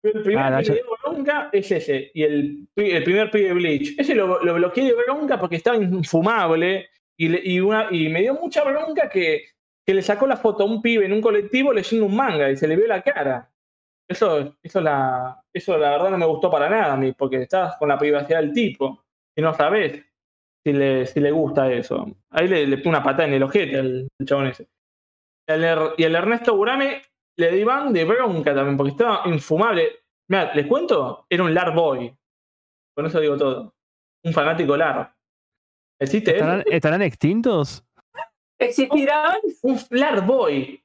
El 0.05 0.23
primer 0.23 0.39
Ah, 0.45 0.51
no, 0.51 0.59
pibe 0.59 0.69
yo- 0.69 0.75
de 0.75 0.83
bronca 1.05 1.49
es 1.53 1.71
ese. 1.71 2.11
Y 2.13 2.23
el, 2.25 2.69
el 2.75 3.05
primer 3.05 3.31
pibe 3.31 3.49
de 3.49 3.55
Bleach. 3.55 3.95
Ese 3.99 4.15
lo, 4.17 4.43
lo 4.43 4.55
bloqueé 4.55 4.85
de 4.87 4.95
bronca 4.95 5.39
porque 5.39 5.57
estaba 5.57 5.77
infumable. 5.77 6.89
Y, 7.17 7.29
le- 7.29 7.41
y, 7.45 7.61
una, 7.61 7.87
y 7.91 8.09
me 8.09 8.21
dio 8.23 8.35
mucha 8.35 8.65
bronca 8.65 9.09
que, 9.09 9.45
que 9.87 9.95
le 9.95 10.03
sacó 10.03 10.27
la 10.27 10.37
foto 10.37 10.65
a 10.65 10.67
un 10.67 10.83
pibe 10.83 11.05
en 11.07 11.13
un 11.13 11.21
colectivo 11.21 11.73
leyendo 11.73 12.07
un 12.07 12.17
manga 12.17 12.51
y 12.51 12.57
se 12.57 12.67
le 12.67 12.75
vio 12.77 12.87
la 12.89 13.03
cara. 13.03 13.49
Eso, 14.09 14.57
eso, 14.63 14.81
la, 14.81 15.41
eso 15.53 15.79
la 15.79 15.91
verdad 15.91 16.11
no 16.11 16.19
me 16.19 16.27
gustó 16.27 16.51
para 16.51 16.69
nada 16.69 16.95
a 16.95 16.97
mí, 16.97 17.13
porque 17.13 17.37
estás 17.43 17.77
con 17.77 17.89
la 17.89 17.97
privacidad 17.99 18.41
del 18.41 18.53
tipo 18.53 19.05
y 19.37 19.41
no 19.41 19.55
sabes 19.55 20.05
si 20.65 20.73
le, 20.73 21.07
si 21.07 21.21
le 21.21 21.31
gusta 21.31 21.73
eso. 21.73 22.07
Ahí 22.31 22.49
le, 22.49 22.67
le 22.67 22.77
pone 22.79 22.91
una 22.91 23.03
patada 23.05 23.29
en 23.29 23.35
el 23.35 23.43
ojete 23.45 23.79
al 23.79 24.09
chabón 24.25 24.49
ese. 24.49 24.67
Y 25.47 26.03
el 26.05 26.15
Ernesto 26.15 26.57
Burame 26.57 27.03
le 27.37 27.51
di 27.51 27.65
ban 27.65 27.93
de 27.93 28.05
bronca 28.05 28.55
también, 28.55 28.77
porque 28.77 28.93
estaba 28.93 29.23
infumable. 29.27 30.01
Mira, 30.29 30.55
les 30.55 30.67
cuento, 30.67 31.27
era 31.29 31.43
un 31.43 31.53
LAR 31.53 31.75
boy. 31.75 32.15
Con 32.95 33.07
eso 33.07 33.21
digo 33.21 33.37
todo. 33.37 33.75
Un 34.25 34.33
fanático 34.33 34.77
LAR. 34.77 35.15
¿Existe? 35.99 36.33
¿Estarán, 36.33 36.65
estarán 36.67 37.03
extintos? 37.03 37.85
¿Existirán? 38.59 39.39
un 39.63 39.79
LAR 39.91 40.25
boy. 40.25 40.83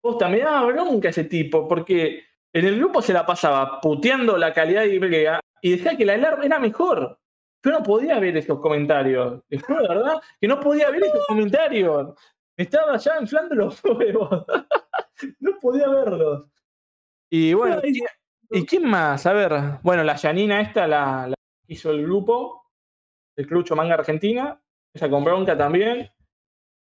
Posta, 0.00 0.28
me 0.28 0.38
daba 0.38 0.66
bronca 0.66 1.10
ese 1.10 1.24
tipo, 1.24 1.68
porque 1.68 2.24
en 2.52 2.66
el 2.66 2.78
grupo 2.78 3.02
se 3.02 3.12
la 3.12 3.24
pasaba 3.24 3.80
puteando 3.80 4.36
la 4.36 4.52
calidad 4.52 4.82
de 4.82 4.94
Ibrea 4.94 5.40
y 5.60 5.72
decía 5.72 5.96
que 5.96 6.04
la 6.04 6.16
LAR 6.16 6.44
era 6.44 6.58
mejor. 6.58 7.18
Yo 7.64 7.70
no 7.70 7.82
podía 7.82 8.18
ver 8.18 8.36
esos 8.36 8.58
comentarios. 8.58 9.42
Les 9.48 9.62
juro, 9.62 9.82
de 9.82 9.88
verdad, 9.88 10.20
que 10.40 10.48
no 10.48 10.58
podía 10.58 10.90
ver 10.90 11.04
esos 11.04 11.24
comentarios. 11.26 12.18
Me 12.58 12.64
estaba 12.64 12.96
ya 12.96 13.18
inflando 13.20 13.54
los 13.54 13.80
huevos. 13.84 14.44
no 15.40 15.58
podía 15.60 15.88
verlos. 15.88 16.46
Y 17.30 17.54
bueno, 17.54 17.80
Ay, 17.82 17.92
¿y, 18.50 18.58
y 18.58 18.66
quién 18.66 18.84
más? 18.88 19.24
A 19.26 19.32
ver, 19.32 19.52
bueno, 19.82 20.04
la 20.04 20.16
Yanina 20.16 20.60
esta 20.60 20.86
la, 20.86 21.28
la 21.28 21.34
hizo 21.66 21.90
el 21.90 22.02
grupo, 22.02 22.70
el 23.36 23.46
Clucho 23.46 23.74
Manga 23.74 23.94
Argentina, 23.94 24.60
esa 24.94 25.08
con 25.08 25.24
bronca 25.24 25.56
también. 25.56 26.10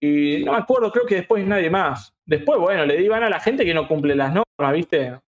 Y 0.04 0.44
no 0.44 0.54
me 0.54 0.58
acuerdo, 0.58 0.92
creo 0.92 1.06
que 1.06 1.16
después 1.16 1.46
nadie 1.46 1.70
más. 1.70 2.12
Después, 2.26 2.60
bueno, 2.60 2.86
le 2.86 2.98
di 2.98 3.08
van 3.08 3.22
a 3.24 3.30
la 3.30 3.40
gente 3.40 3.64
que 3.64 3.74
no 3.74 3.88
cumple 3.88 4.16
las 4.16 4.34
normas, 4.34 4.74
¿viste? 4.74 5.20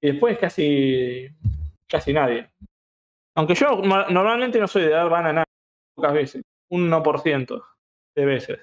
Y 0.00 0.12
después 0.12 0.38
casi, 0.38 1.28
casi 1.86 2.14
nadie. 2.14 2.50
Aunque 3.34 3.54
yo 3.54 3.76
ma- 3.82 4.06
normalmente 4.08 4.58
no 4.58 4.66
soy 4.66 4.84
de 4.84 4.88
dar 4.90 5.10
van 5.10 5.26
a 5.26 5.32
nadie, 5.34 5.44
pocas 5.94 6.14
veces. 6.14 6.42
Un 6.70 6.88
1% 6.90 7.62
de 8.16 8.24
veces. 8.24 8.58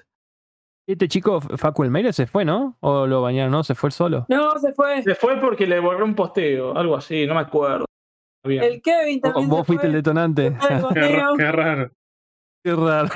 Este 0.88 1.06
chico, 1.06 1.42
Facu 1.42 1.84
Elmeira, 1.84 2.14
se 2.14 2.26
fue, 2.26 2.46
¿no? 2.46 2.78
¿O 2.80 3.06
lo 3.06 3.20
bañaron, 3.20 3.52
no? 3.52 3.62
¿Se 3.62 3.74
fue 3.74 3.90
solo? 3.90 4.24
No, 4.30 4.58
se 4.58 4.72
fue. 4.72 5.02
Se 5.02 5.14
fue 5.14 5.38
porque 5.38 5.66
le 5.66 5.80
borré 5.80 6.02
un 6.02 6.14
posteo, 6.14 6.74
algo 6.74 6.96
así, 6.96 7.26
no 7.26 7.34
me 7.34 7.40
acuerdo. 7.40 7.84
Bien. 8.42 8.62
El 8.62 8.80
Kevin 8.80 9.18
¿O 9.18 9.20
también. 9.20 9.50
vos 9.50 9.58
se 9.60 9.64
fuiste 9.66 9.86
el 9.86 9.92
detonante? 9.92 10.56
Qué, 10.94 11.48
raro. 11.52 11.90
Qué 12.64 12.72
raro. 12.74 13.10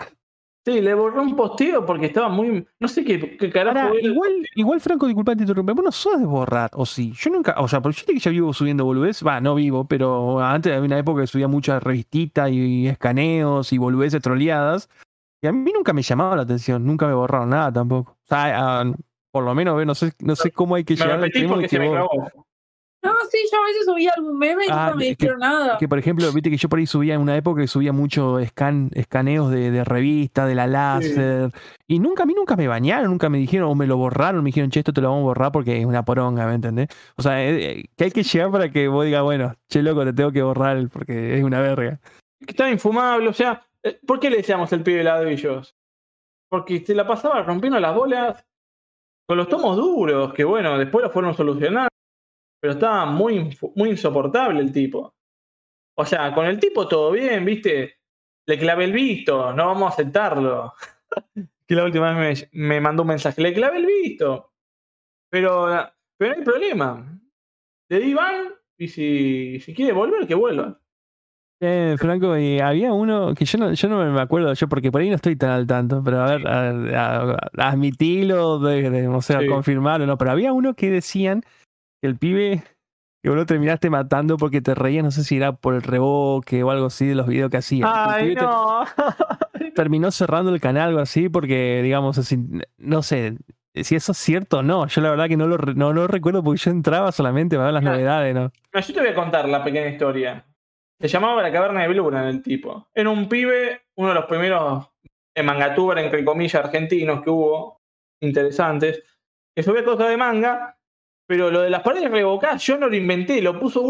Sí, 0.67 0.83
le 0.83 0.93
borré 0.93 1.19
un 1.19 1.35
posteo 1.35 1.87
porque 1.87 2.07
estaba 2.07 2.29
muy. 2.29 2.65
No 2.79 2.89
sé 2.89 3.05
qué, 3.05 3.39
qué 3.39 3.51
carajo. 3.51 3.95
Era. 3.95 4.01
igual, 4.01 4.47
igual, 4.55 4.81
Franco, 4.83 5.07
disculpa 5.07 5.35
te 5.35 5.43
interrumpí. 5.43 5.73
Vos 5.73 5.85
no 5.85 5.93
sos 5.93 6.21
de 6.21 6.27
borrar, 6.27 6.69
o 6.75 6.85
sí. 6.85 7.15
Yo 7.17 7.31
nunca, 7.31 7.55
o 7.57 7.67
sea, 7.69 7.81
porque 7.81 8.01
yo 8.01 8.05
sé 8.07 8.13
que 8.13 8.21
ya 8.21 8.31
vivo 8.31 8.53
subiendo 8.53 8.85
boludez. 8.85 9.27
Va, 9.27 9.41
no 9.41 9.55
vivo, 9.55 9.87
pero 9.89 10.41
antes 10.41 10.75
había 10.75 10.85
una 10.85 10.99
época 10.99 11.23
que 11.23 11.27
subía 11.27 11.49
muchas 11.49 11.83
revistitas 11.83 12.51
y 12.51 12.87
escaneos 12.87 13.73
y 13.73 13.79
boludeces 13.79 14.21
troleadas. 14.21 14.91
Y 15.43 15.49
a 15.49 15.53
mí 15.53 15.73
nunca 15.73 15.93
me 15.93 16.03
llamaba 16.03 16.37
la 16.37 16.43
atención, 16.43 16.87
nunca 16.87 17.07
me 17.07 17.15
borraron 17.15 17.51
nada 17.51 17.73
tampoco. 17.73 18.13
O 18.13 18.27
sea, 18.27 18.81
ah, 18.81 18.93
por 19.33 19.45
lo 19.45 19.55
menos, 19.55 19.85
no 19.85 19.95
sé, 19.95 20.13
no 20.21 20.37
sé 20.37 20.53
cómo 20.53 20.77
hay 20.77 20.85
que 20.85 20.95
Me 20.95 20.99
llegar 21.01 21.19
al 21.19 21.33
se 21.33 21.69
que 21.69 21.79
me 21.81 21.91
clavó. 21.91 22.09
No, 23.05 23.11
sí, 23.29 23.39
yo 23.51 23.59
a 23.59 23.67
veces 23.67 23.85
subía 23.85 24.13
algún 24.17 24.39
meme 24.39 24.65
y 24.65 24.69
Ah, 24.71 24.85
nunca 24.85 24.95
me 24.95 25.05
dijeron 25.07 25.41
nada. 25.41 25.77
Que 25.77 25.89
por 25.89 25.99
ejemplo, 25.99 26.31
viste 26.33 26.51
que 26.51 26.57
yo 26.57 26.69
por 26.69 26.79
ahí 26.79 26.87
subía 26.87 27.15
en 27.15 27.21
una 27.21 27.37
época 27.37 27.61
que 27.63 27.67
subía 27.67 27.93
mucho 27.93 28.39
escan, 28.39 28.91
escaneos 28.95 29.51
de, 29.51 29.73
de 29.73 29.83
revista, 29.85 30.47
de 30.47 30.55
la 30.55 30.69
láser. 30.69 31.51
Y 31.89 31.99
nunca, 31.99 32.23
a 32.23 32.27
mí 32.27 32.35
nunca 32.35 32.55
me 32.55 32.69
bañaron, 32.69 33.11
nunca 33.11 33.29
me 33.29 33.39
dijeron, 33.39 33.69
o 33.69 33.75
me 33.75 33.89
lo 33.89 33.97
borraron, 33.97 34.45
me 34.45 34.49
dijeron, 34.51 34.71
che, 34.71 34.79
esto 34.79 34.93
te 34.93 35.01
lo 35.01 35.09
vamos 35.09 35.23
a 35.23 35.25
borrar 35.25 35.51
porque 35.51 35.81
es 35.81 35.85
una 35.85 36.05
poronga, 36.05 36.47
¿me 36.47 36.55
entendés? 36.55 36.87
O 37.17 37.23
sea, 37.23 37.43
eh, 37.43 37.73
eh, 37.81 37.85
que 37.97 38.05
hay 38.05 38.11
que 38.13 38.23
llegar 38.23 38.53
para 38.53 38.71
que 38.71 38.87
vos 38.87 39.05
digas, 39.05 39.23
bueno, 39.25 39.53
che, 39.69 39.83
loco, 39.83 40.05
te 40.05 40.13
tengo 40.13 40.31
que 40.31 40.43
borrar 40.43 40.89
porque 40.93 41.37
es 41.37 41.43
una 41.43 41.61
verga. 41.61 41.99
que 42.39 42.53
estaba 42.53 42.71
infumable, 42.71 43.27
o 43.29 43.33
sea, 43.33 43.61
¿por 44.07 44.21
qué 44.21 44.31
le 44.31 44.39
decíamos 44.39 44.73
el 44.73 44.83
pibe 44.83 44.99
de 44.99 45.05
ladrillos? 45.05 45.77
Porque 46.49 46.85
se 46.85 46.95
la 46.95 47.07
pasaba 47.07 47.43
rompiendo 47.43 47.81
las 47.81 47.95
bolas 47.95 48.47
con 49.27 49.39
los 49.39 49.49
tomos 49.49 49.77
duros, 49.77 50.35
que 50.35 50.45
bueno, 50.45 50.79
después 50.79 51.03
los 51.05 51.13
fueron 51.13 51.35
solucionando, 51.35 51.89
pero 52.61 52.75
estaba 52.75 53.07
muy, 53.07 53.57
muy 53.75 53.91
insoportable 53.91 54.61
el 54.61 54.73
tipo. 54.73 55.15
O 55.97 56.05
sea, 56.05 56.35
con 56.35 56.47
el 56.47 56.59
tipo 56.59 56.89
todo 56.89 57.13
bien, 57.13 57.45
viste, 57.45 57.99
le 58.47 58.59
clavé 58.59 58.85
el 58.85 58.93
visto, 58.93 59.53
no 59.53 59.67
vamos 59.67 59.91
a 59.91 59.95
aceptarlo. 59.95 60.75
que 61.67 61.75
la 61.75 61.85
última 61.85 62.13
vez 62.19 62.49
me, 62.53 62.81
mandó 62.81 63.03
un 63.03 63.09
mensaje, 63.09 63.41
le 63.43 63.55
clavé 63.55 63.79
el 63.79 63.87
visto. 63.87 64.53
Pero, 65.31 65.67
pero 66.17 66.33
no 66.33 66.39
hay 66.39 66.45
problema. 66.45 67.21
Le 67.89 68.01
di 68.01 68.15
ban 68.15 68.55
y 68.77 68.89
si, 68.89 69.61
si 69.61 69.75
quiere 69.75 69.93
volver, 69.93 70.27
que 70.27 70.35
vuelva. 70.35 70.82
Eh, 71.65 71.95
Franco, 71.97 72.37
y 72.37 72.59
había 72.59 72.93
uno 72.93 73.35
que 73.37 73.45
yo 73.45 73.57
no, 73.57 73.73
yo 73.73 73.89
no 73.89 74.05
me 74.13 74.21
acuerdo, 74.21 74.53
yo 74.53 74.69
porque 74.69 74.91
por 74.91 75.01
ahí 75.01 75.09
no 75.11 75.15
estoy 75.15 75.37
tan 75.37 75.51
al 75.51 75.65
tanto, 75.65 76.03
pero 76.05 76.21
a 76.21 76.37
ver, 76.37 76.49
a, 76.49 77.21
a- 77.37 77.69
admitilo, 77.71 78.59
de, 78.59 78.91
de- 78.91 79.07
o 79.07 79.23
sea, 79.23 79.39
Sí. 79.41 79.47
confirmarlo, 79.47 80.05
no, 80.07 80.19
pero 80.19 80.33
había 80.33 80.53
uno 80.53 80.75
que 80.75 80.91
decían 80.91 81.43
que 82.01 82.09
el 82.09 82.17
pibe 82.19 82.65
que 83.23 83.29
vos 83.29 83.37
lo 83.39 83.47
terminaste 83.47 83.91
matando 83.91 84.39
porque 84.39 84.61
te 84.61 84.75
reías, 84.75 85.05
no 85.05 85.13
sé 85.13 85.23
si 85.23 85.37
era 85.37 85.53
por 85.53 85.75
el 85.77 85.83
reboque 85.83 86.65
o 86.65 86.73
algo 86.73 86.87
así 86.87 87.07
de 87.07 87.15
los 87.15 87.29
videos 87.29 87.49
que 87.49 87.59
hacía. 87.59 87.87
El 87.87 87.93
Ay, 87.95 88.35
te- 88.35 88.43
no. 88.43 88.81
terminó 89.77 90.11
cerrando 90.11 90.53
el 90.53 90.61
canal 90.61 90.89
algo 90.89 90.99
así 91.01 91.29
porque, 91.29 91.81
digamos, 91.85 92.19
así, 92.19 92.39
no 92.79 93.05
sé 93.05 93.37
si 93.77 93.95
eso 93.95 94.11
es 94.11 94.19
cierto 94.19 94.59
o 94.59 94.63
no. 94.65 94.89
Yo 94.89 95.01
la 95.01 95.11
verdad 95.11 95.29
que 95.29 95.37
no 95.37 95.47
lo, 95.47 95.59
no 95.59 95.93
lo 95.93 96.09
recuerdo 96.09 96.43
porque 96.43 96.59
yo 96.61 96.73
entraba 96.73 97.13
solamente 97.13 97.55
para 97.55 97.67
ver 97.67 97.75
las 97.75 97.85
novedades, 97.85 98.35
¿no? 98.35 98.51
Yo 98.75 98.93
te 98.95 99.01
voy 99.01 99.11
a 99.11 99.15
contar 99.15 99.49
la 99.49 99.63
pequeña 99.63 99.87
historia. 99.87 100.45
Se 101.03 101.09
llamaba 101.09 101.43
La 101.43 101.51
Caverna 101.51 101.83
de 101.83 101.89
Bluran 101.89 102.29
el 102.29 102.43
tipo. 102.43 102.89
Era 102.95 103.11
un 103.11 103.29
pibe, 103.29 103.87
uno 103.97 104.11
de 104.11 104.15
los 104.15 104.27
primeros 104.27 104.87
eh, 105.35 105.43
mangatuber, 105.43 105.99
entre 105.99 106.25
comillas, 106.25 106.55
argentinos 106.55 107.25
que 107.25 107.31
hubo, 107.31 107.81
interesantes, 108.21 109.03
que 109.53 109.65
subía 109.65 109.85
cosas 109.85 110.11
de 110.11 110.17
manga, 110.17 110.79
pero 111.27 111.51
lo 111.51 111.63
de 111.63 111.71
las 111.71 111.83
paredes 111.83 112.09
revocadas 112.09 112.65
yo 112.65 112.79
no 112.79 112.89
lo 112.89 112.95
inventé, 112.95 113.43
lo 113.43 113.59
puso 113.59 113.89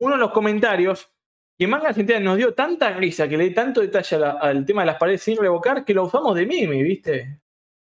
uno, 0.00 0.14
de 0.14 0.20
los 0.20 0.30
comentarios, 0.30 1.12
que 1.58 1.66
Manga 1.66 1.88
Argentina 1.88 2.20
nos 2.20 2.36
dio 2.36 2.54
tanta 2.54 2.92
risa, 2.92 3.28
que 3.28 3.36
le 3.36 3.44
di 3.44 3.54
tanto 3.54 3.80
detalle 3.80 4.16
al 4.16 4.64
tema 4.64 4.82
de 4.82 4.86
las 4.86 4.96
paredes 4.96 5.22
sin 5.22 5.36
revocar, 5.36 5.84
que 5.84 5.92
lo 5.92 6.04
usamos 6.04 6.36
de 6.36 6.46
meme, 6.46 6.84
¿viste? 6.84 7.40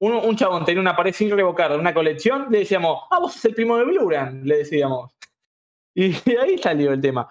Un 0.01 0.35
chabón 0.35 0.65
tenía 0.65 0.81
una 0.81 0.97
pared 0.97 1.13
sin 1.13 1.31
revocar 1.31 1.71
de 1.71 1.79
una 1.79 1.95
colección, 1.95 2.49
le 2.51 2.61
decíamos, 2.61 3.03
ah, 3.11 3.21
vos 3.21 3.35
sos 3.35 3.45
el 3.45 3.55
primo 3.55 3.77
de 3.77 3.85
Bluran, 3.85 4.43
le 4.45 4.59
decíamos. 4.59 5.15
Y 5.95 6.37
ahí 6.37 6.59
salió 6.59 6.93
el 6.93 7.01
tema. 7.01 7.29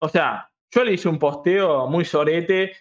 O 0.00 0.08
sea, 0.08 0.50
yo 0.70 0.84
le 0.84 0.92
hice 0.92 1.08
un 1.08 1.18
posteo 1.18 1.86
muy 1.86 2.04
sorete, 2.04 2.72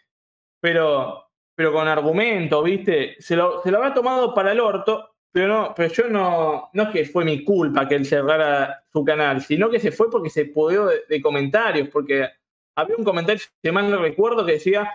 pero, 0.60 1.30
pero 1.56 1.72
con 1.72 1.88
argumento, 1.88 2.62
¿viste? 2.64 3.16
Se 3.20 3.36
lo, 3.36 3.62
se 3.64 3.72
lo 3.72 3.78
había 3.78 3.94
tomado 3.94 4.34
para 4.34 4.52
el 4.52 4.60
orto, 4.60 5.16
pero 5.32 5.48
no, 5.48 5.74
pero 5.76 5.94
yo 5.94 6.08
no, 6.10 6.70
no 6.74 6.84
es 6.84 6.90
que 6.90 7.06
fue 7.06 7.26
mi 7.26 7.44
culpa 7.44 7.88
que 7.88 7.96
él 7.96 8.06
cerrara 8.06 8.86
su 8.92 9.04
canal, 9.04 9.42
sino 9.42 9.70
que 9.70 9.80
se 9.80 9.92
fue 9.92 10.10
porque 10.10 10.30
se 10.30 10.46
pudeó 10.46 10.88
de, 10.88 11.22
comentarios, 11.22 11.90
porque 11.90 12.28
había 12.76 12.96
un 12.98 13.04
comentario, 13.04 13.42
si 13.62 13.72
mal 13.72 13.90
no 13.90 14.02
recuerdo, 14.02 14.46
que 14.46 14.54
decía, 14.54 14.90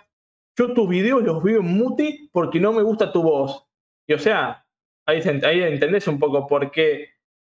yo 0.56 0.74
tus 0.74 0.88
videos 0.88 1.22
los 1.22 1.42
veo 1.42 1.60
en 1.60 1.66
mute 1.66 2.28
porque 2.32 2.60
no 2.60 2.72
me 2.72 2.82
gusta 2.82 3.12
tu 3.12 3.22
voz. 3.22 3.66
Y 4.06 4.14
o 4.14 4.18
sea, 4.18 4.66
ahí, 5.06 5.20
ahí 5.44 5.62
entendés 5.62 6.08
un 6.08 6.18
poco 6.18 6.46
por 6.46 6.70
qué, 6.70 7.10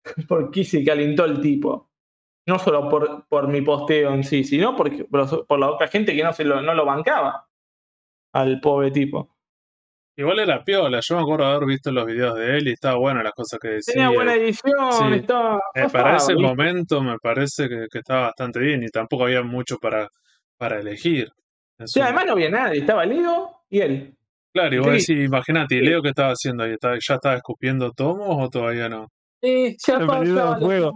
por 0.27 0.51
qué 0.51 0.63
se 0.63 0.83
calentó 0.83 1.25
el 1.25 1.41
tipo 1.41 1.92
no 2.45 2.59
solo 2.59 2.89
por, 2.89 3.25
por 3.27 3.47
mi 3.47 3.61
posteo 3.61 4.13
en 4.13 4.23
sí, 4.23 4.43
sino 4.43 4.75
porque, 4.75 5.05
por, 5.05 5.45
por 5.47 5.59
la 5.59 5.69
otra 5.71 5.87
gente 5.87 6.15
que 6.15 6.23
no, 6.23 6.33
se 6.33 6.43
lo, 6.43 6.61
no 6.61 6.73
lo 6.73 6.85
bancaba 6.85 7.47
al 8.33 8.59
pobre 8.59 8.91
tipo. 8.91 9.29
Igual 10.15 10.39
era 10.39 10.63
piola, 10.63 10.99
yo 11.01 11.15
me 11.15 11.21
acuerdo 11.23 11.45
haber 11.47 11.65
visto 11.67 11.91
los 11.91 12.05
videos 12.05 12.35
de 12.35 12.57
él 12.57 12.67
y 12.67 12.73
estaba 12.73 12.97
bueno 12.97 13.23
las 13.23 13.33
cosas 13.33 13.59
que 13.59 13.67
decía. 13.69 13.93
Tenía 13.95 14.09
buena 14.09 14.35
edición, 14.35 14.91
sí. 14.91 15.13
estaba. 15.15 15.59
Eh, 15.73 15.87
para 15.91 16.17
ese 16.17 16.35
momento 16.35 17.01
me 17.01 17.17
parece 17.17 17.67
que, 17.67 17.87
que 17.91 17.97
estaba 17.99 18.27
bastante 18.27 18.59
bien 18.59 18.83
y 18.83 18.89
tampoco 18.89 19.23
había 19.23 19.41
mucho 19.41 19.77
para, 19.79 20.07
para 20.57 20.79
elegir. 20.79 21.31
Sí, 21.79 21.85
su- 21.99 22.03
además 22.03 22.25
no 22.27 22.33
había 22.33 22.49
nadie, 22.51 22.79
estaba 22.81 23.05
Leo 23.05 23.61
y 23.71 23.79
él. 23.79 24.15
claro, 24.53 24.83
vos 24.83 25.01
sí. 25.03 25.13
decís, 25.15 25.25
imagínate, 25.25 25.75
¿y 25.75 25.79
Sí. 25.79 25.85
Leo 25.85 26.01
qué 26.03 26.09
estaba 26.09 26.29
haciendo 26.29 26.63
ahí? 26.63 26.73
¿Estaba- 26.73 26.97
¿Ya 26.99 27.15
estaba 27.15 27.35
escupiendo 27.35 27.91
tomos 27.91 28.27
o 28.39 28.49
todavía 28.49 28.87
no? 28.89 29.07
Sí, 29.43 29.75
ya. 29.85 29.97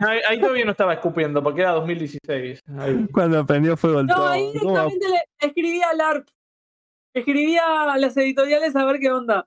Ahí, 0.07 0.19
ahí 0.29 0.39
todavía 0.39 0.63
no 0.63 0.71
estaba 0.71 0.93
escupiendo 0.93 1.43
porque 1.43 1.61
era 1.61 1.71
2016. 1.71 2.63
Ahí. 2.79 3.05
Cuando 3.11 3.39
aprendió 3.39 3.75
fuego 3.75 3.99
el 3.99 4.07
No, 4.07 4.15
todo. 4.15 4.27
ahí 4.29 4.51
¿Cómo? 4.59 4.71
directamente 4.71 5.05
le 5.09 5.47
escribía 5.47 5.89
al 5.91 6.01
ARP. 6.01 6.27
Escribía 7.13 7.91
a 7.91 7.97
las 7.97 8.15
editoriales 8.15 8.75
a 8.75 8.85
ver 8.85 8.99
qué 8.99 9.11
onda. 9.11 9.45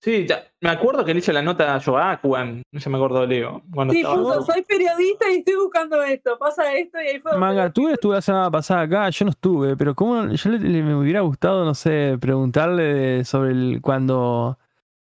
Sí, 0.00 0.26
ya- 0.28 0.44
me 0.60 0.68
acuerdo 0.68 1.02
que 1.04 1.14
le 1.14 1.20
hice 1.20 1.32
la 1.32 1.40
nota 1.40 1.74
a 1.74 1.80
Joaquan, 1.82 2.62
no 2.70 2.78
se 2.80 2.90
me 2.90 2.98
acordó 2.98 3.24
Leo. 3.26 3.62
Cuando 3.72 3.94
Sí, 3.94 4.00
estaba- 4.00 4.16
puso, 4.22 4.42
soy 4.42 4.62
periodista 4.62 5.30
y 5.32 5.38
estoy 5.38 5.54
buscando 5.56 6.02
esto, 6.02 6.36
pasa 6.38 6.74
esto 6.74 7.00
y 7.00 7.06
ahí 7.08 7.18
fue. 7.20 7.36
Manga, 7.38 7.70
tú 7.72 7.88
estuve 7.88 8.16
la 8.16 8.20
semana 8.20 8.50
pasada 8.50 8.82
acá, 8.82 9.08
yo 9.08 9.24
no 9.24 9.30
estuve, 9.30 9.76
pero 9.78 9.94
cómo 9.94 10.28
yo 10.28 10.50
le, 10.50 10.58
le- 10.58 10.82
me 10.82 10.94
hubiera 10.94 11.22
gustado, 11.22 11.64
no 11.64 11.74
sé, 11.74 12.18
preguntarle 12.20 13.24
sobre 13.24 13.52
el 13.52 13.78
cuando 13.80 14.58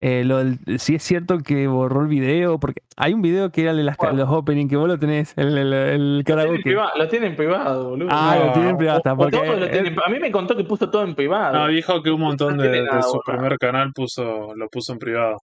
eh, 0.02 0.24
lo 0.24 0.39
del- 0.39 0.59
si 0.78 0.94
es 0.94 1.02
cierto 1.02 1.39
que 1.40 1.66
borró 1.66 2.01
el 2.02 2.09
video, 2.09 2.59
porque 2.59 2.82
hay 2.97 3.12
un 3.12 3.20
video 3.22 3.51
que 3.52 3.62
era 3.62 3.74
de 3.74 3.82
las, 3.82 3.97
¿Cuál? 3.97 4.16
los 4.16 4.28
opening 4.31 4.66
que 4.68 4.77
vos 4.77 4.89
lo 4.89 4.98
tenés, 4.98 5.35
el, 5.36 5.59
el, 5.59 5.72
el 5.72 6.18
Lo 6.18 6.24
tienen, 6.24 6.44
karaoke. 6.44 6.62
privado, 6.62 6.90
lo 6.97 7.09
tienen 7.09 7.36
privado, 7.36 7.89
boludo. 7.90 8.09
Ah, 8.10 8.39
lo 8.47 8.52
tienen 8.52 8.77
privado, 8.78 8.97
hasta 8.98 9.14
porque 9.16 9.36
lo 9.36 9.68
tienen- 9.68 9.97
a 10.05 10.09
mí 10.09 10.18
me 10.18 10.31
contó 10.32 10.56
que 10.56 10.64
puso 10.64 10.89
todo 10.90 11.05
en 11.05 11.14
privado. 11.14 11.52
No, 11.59 11.68
dijo 11.68 12.02
que 12.02 12.10
un 12.10 12.20
montón 12.20 12.56
No 12.56 12.62
de, 12.62 12.68
tiene 12.70 12.85
de 12.85 12.90
nada 12.90 13.02
su 13.02 13.20
primer 13.24 13.59
canal 13.59 13.93
puso, 13.93 14.55
lo 14.55 14.68
puso 14.68 14.93
en 14.94 14.98
privado. 14.98 15.36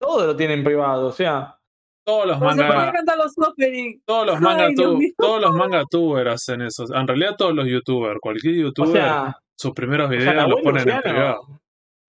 Todo 0.00 0.26
lo 0.26 0.34
tienen 0.36 0.64
privado, 0.64 1.06
o 1.08 1.12
sea. 1.12 1.56
Todos 2.04 2.26
los 2.26 2.38
Pero 2.38 2.50
se 2.52 2.56
ponía 2.56 2.72
a 2.72 2.76
manga, 2.78 2.92
cantar 2.92 3.18
los 3.18 3.32
openings. 3.38 4.02
todos 4.06 4.26
los 4.26 4.36
Ay, 4.36 4.40
manga 4.42 4.68
Dios 4.68 4.76
tu- 4.92 4.96
mío. 4.98 5.10
todos 5.18 5.40
los 5.42 5.54
manga 5.54 5.82
tubers 5.88 6.30
hacen 6.32 6.62
eso. 6.62 6.86
En 6.92 7.06
realidad 7.06 7.36
todos 7.36 7.54
los 7.54 7.68
youtubers, 7.68 8.18
cualquier 8.20 8.54
O 8.54 8.56
youtuber, 8.68 8.92
sea, 8.92 9.36
sus 9.54 9.72
primeros 9.72 10.08
o 10.08 10.12
sea, 10.12 10.18
videos 10.32 10.48
los 10.48 10.60
ponen 10.62 10.88
en 10.88 11.02
privado. 11.02 11.60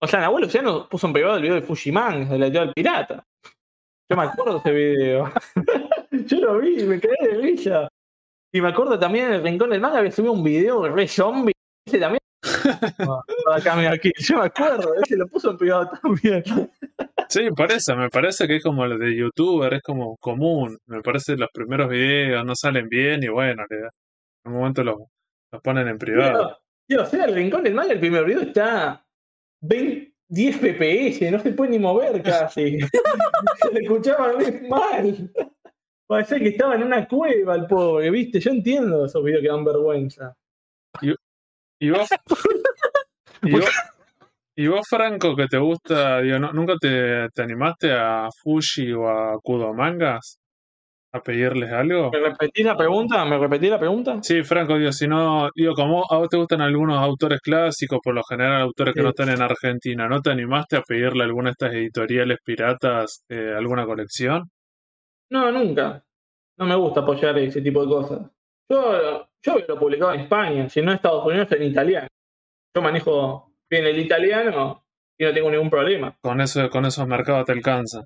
O 0.03 0.07
sea, 0.07 0.19
Nahuel 0.19 0.45
Luciano 0.45 0.89
puso 0.89 1.05
en 1.05 1.13
privado 1.13 1.35
el 1.35 1.43
video 1.43 1.55
de 1.55 1.61
Fujiman, 1.61 2.27
de 2.27 2.39
la 2.39 2.47
idea 2.47 2.61
del 2.61 2.73
pirata. 2.73 3.23
Yo 4.09 4.17
me 4.17 4.23
acuerdo 4.23 4.53
de 4.53 4.59
ese 4.59 4.71
video. 4.71 5.31
Yo 6.11 6.39
lo 6.39 6.57
vi, 6.57 6.83
me 6.83 6.99
quedé 6.99 7.15
de 7.21 7.37
risa. 7.37 7.87
Y 8.51 8.61
me 8.61 8.69
acuerdo 8.69 8.97
también 8.97 9.27
en 9.27 9.33
el 9.33 9.43
rincón 9.43 9.69
del 9.69 9.79
manga 9.79 9.99
había 9.99 10.11
subido 10.11 10.33
un 10.33 10.43
video 10.43 10.81
de 10.81 10.89
re 10.89 11.07
zombie. 11.07 11.53
Ese 11.85 11.99
también. 11.99 12.19
Ah, 13.47 13.55
acá, 13.57 13.75
mira, 13.75 13.93
aquí. 13.93 14.11
Yo 14.17 14.39
me 14.39 14.45
acuerdo, 14.45 14.93
ese 14.95 15.17
lo 15.17 15.27
puso 15.27 15.51
en 15.51 15.57
privado 15.57 15.91
también. 16.01 16.43
Sí, 17.29 17.49
por 17.55 17.71
eso, 17.71 17.95
me 17.95 18.09
parece 18.09 18.47
que 18.47 18.57
es 18.57 18.63
como 18.63 18.85
el 18.85 18.97
de 18.99 19.15
youtuber, 19.15 19.73
es 19.73 19.81
como 19.81 20.17
común. 20.17 20.77
Me 20.87 21.01
parece 21.01 21.33
que 21.33 21.39
los 21.39 21.49
primeros 21.53 21.89
videos 21.89 22.43
no 22.45 22.55
salen 22.55 22.89
bien 22.89 23.23
y 23.23 23.29
bueno, 23.29 23.63
le 23.69 23.77
en 23.77 24.51
un 24.51 24.53
momento 24.53 24.83
los, 24.83 24.97
los 25.51 25.61
ponen 25.61 25.87
en 25.87 25.97
privado. 25.97 26.57
Tío, 26.87 27.03
o 27.03 27.05
sea, 27.05 27.25
el 27.25 27.35
rincón 27.35 27.63
del 27.63 27.73
manga, 27.73 27.93
el 27.93 27.99
primer 27.99 28.25
video 28.25 28.41
está 28.41 29.03
20 29.61 30.11
10 30.33 30.55
FPS, 30.61 31.29
no 31.29 31.39
se 31.39 31.51
puede 31.51 31.71
ni 31.71 31.79
mover 31.79 32.23
casi. 32.23 32.79
se 32.79 32.87
le 33.73 33.79
escuchaba 33.81 34.31
mal. 34.69 35.29
Parecía 36.07 36.39
que 36.39 36.47
estaba 36.49 36.75
en 36.75 36.83
una 36.83 37.05
cueva 37.07 37.55
el 37.55 37.65
pobre, 37.67 38.09
¿viste? 38.11 38.39
Yo 38.39 38.51
entiendo 38.51 39.05
esos 39.05 39.21
videos 39.23 39.41
que 39.41 39.49
dan 39.49 39.65
vergüenza. 39.65 40.33
Y 41.01 41.89
vos, 41.89 42.09
y 43.43 43.51
vos, 43.51 43.69
y 44.55 44.67
vos, 44.67 44.87
Franco, 44.87 45.35
que 45.35 45.47
te 45.47 45.57
gusta, 45.57 46.21
digo, 46.21 46.39
¿no- 46.39 46.53
¿nunca 46.53 46.75
te, 46.79 47.27
te 47.33 47.41
animaste 47.41 47.91
a 47.91 48.29
Fuji 48.41 48.93
o 48.93 49.09
a 49.09 49.37
Kudo 49.41 49.73
Mangas 49.73 50.37
a 51.13 51.21
pedirles 51.21 51.71
algo? 51.71 52.09
¿Me 52.11 52.19
repetís 52.19 52.65
la 52.65 52.77
pregunta? 52.77 53.25
¿Me 53.25 53.37
repetís 53.37 53.69
la 53.69 53.79
pregunta? 53.79 54.19
Sí, 54.21 54.43
Franco, 54.43 54.77
digo, 54.77 54.91
si 54.91 55.07
no, 55.07 55.49
digo, 55.55 55.73
como 55.73 56.05
a 56.09 56.17
vos 56.17 56.29
te 56.29 56.37
gustan 56.37 56.61
algunos 56.61 56.97
autores 56.99 57.41
clásicos, 57.41 57.99
por 58.01 58.15
lo 58.15 58.23
general 58.23 58.61
autores 58.61 58.93
que 58.93 59.01
no 59.01 59.09
están 59.09 59.29
en 59.29 59.41
Argentina, 59.41 60.07
¿no 60.07 60.21
te 60.21 60.31
animaste 60.31 60.77
a 60.77 60.81
pedirle 60.81 61.23
a 61.23 61.25
alguna 61.25 61.49
de 61.49 61.51
estas 61.51 61.73
editoriales 61.73 62.37
piratas 62.43 63.23
eh, 63.29 63.53
alguna 63.57 63.85
colección? 63.85 64.49
No, 65.31 65.51
nunca. 65.51 66.03
No 66.57 66.65
me 66.65 66.75
gusta 66.75 67.01
apoyar 67.01 67.37
ese 67.39 67.61
tipo 67.61 67.81
de 67.81 67.87
cosas. 67.87 68.19
Yo, 68.69 69.27
yo 69.43 69.55
lo 69.67 69.79
publicado 69.79 70.13
en 70.13 70.21
España, 70.21 70.69
si 70.69 70.81
no 70.81 70.91
en 70.91 70.95
Estados 70.95 71.25
Unidos, 71.25 71.51
en 71.51 71.63
italiano. 71.63 72.07
Yo 72.73 72.81
manejo 72.81 73.51
bien 73.69 73.85
el 73.85 73.99
italiano 73.99 74.85
y 75.17 75.25
no 75.25 75.33
tengo 75.33 75.51
ningún 75.51 75.69
problema. 75.69 76.15
Con 76.21 76.39
eso, 76.41 76.69
con 76.69 76.85
esos 76.85 77.05
mercados 77.07 77.45
te 77.45 77.51
alcanza. 77.51 78.05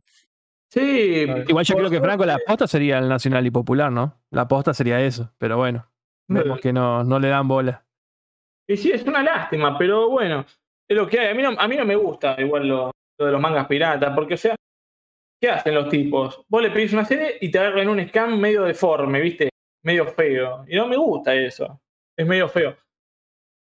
Sí, 0.72 1.26
Igual 1.48 1.66
yo 1.66 1.76
creo 1.76 1.90
que 1.90 2.02
Franco 2.02 2.26
la 2.26 2.36
aposta 2.36 2.68
sería 2.68 2.98
el 2.98 3.08
nacional 3.08 3.46
y 3.46 3.52
popular, 3.52 3.92
¿no? 3.92 4.20
La 4.32 4.42
aposta 4.42 4.74
sería 4.74 5.00
eso, 5.02 5.32
pero 5.38 5.58
bueno, 5.58 5.88
vemos 6.28 6.60
que 6.60 6.74
no, 6.74 7.04
no 7.04 7.20
le 7.20 7.30
dan 7.30 7.48
bola. 7.48 7.86
Y 8.68 8.78
sí, 8.78 8.92
es 8.92 9.04
una 9.04 9.24
lástima, 9.24 9.78
pero 9.78 10.10
bueno, 10.10 10.46
es 10.88 10.98
lo 10.98 11.08
que 11.08 11.20
hay. 11.20 11.28
A 11.28 11.34
mí 11.36 11.44
no, 11.44 11.50
a 11.58 11.68
mí 11.68 11.78
no 11.78 11.86
me 11.86 11.96
gusta 11.96 12.36
igual 12.40 12.68
lo, 12.68 12.92
lo 13.20 13.26
de 13.26 13.32
los 13.32 13.42
mangas 13.42 13.68
piratas, 13.68 14.14
porque, 14.16 14.34
o 14.34 14.38
sea, 14.38 14.56
¿qué 15.40 15.50
hacen 15.50 15.76
los 15.76 15.90
tipos? 15.90 16.44
Vos 16.48 16.62
le 16.62 16.72
pedís 16.72 16.94
una 16.94 17.06
serie 17.06 17.38
y 17.40 17.52
te 17.52 17.60
agarran 17.60 17.90
un 17.90 18.06
scam 18.08 18.40
medio 18.40 18.64
deforme, 18.64 19.22
¿viste? 19.22 19.50
Medio 19.84 20.08
feo. 20.08 20.66
Y 20.68 20.76
no 20.76 20.88
me 20.88 20.98
gusta 20.98 21.36
eso. 21.36 21.80
Es 22.18 22.26
medio 22.26 22.50
feo. 22.50 22.76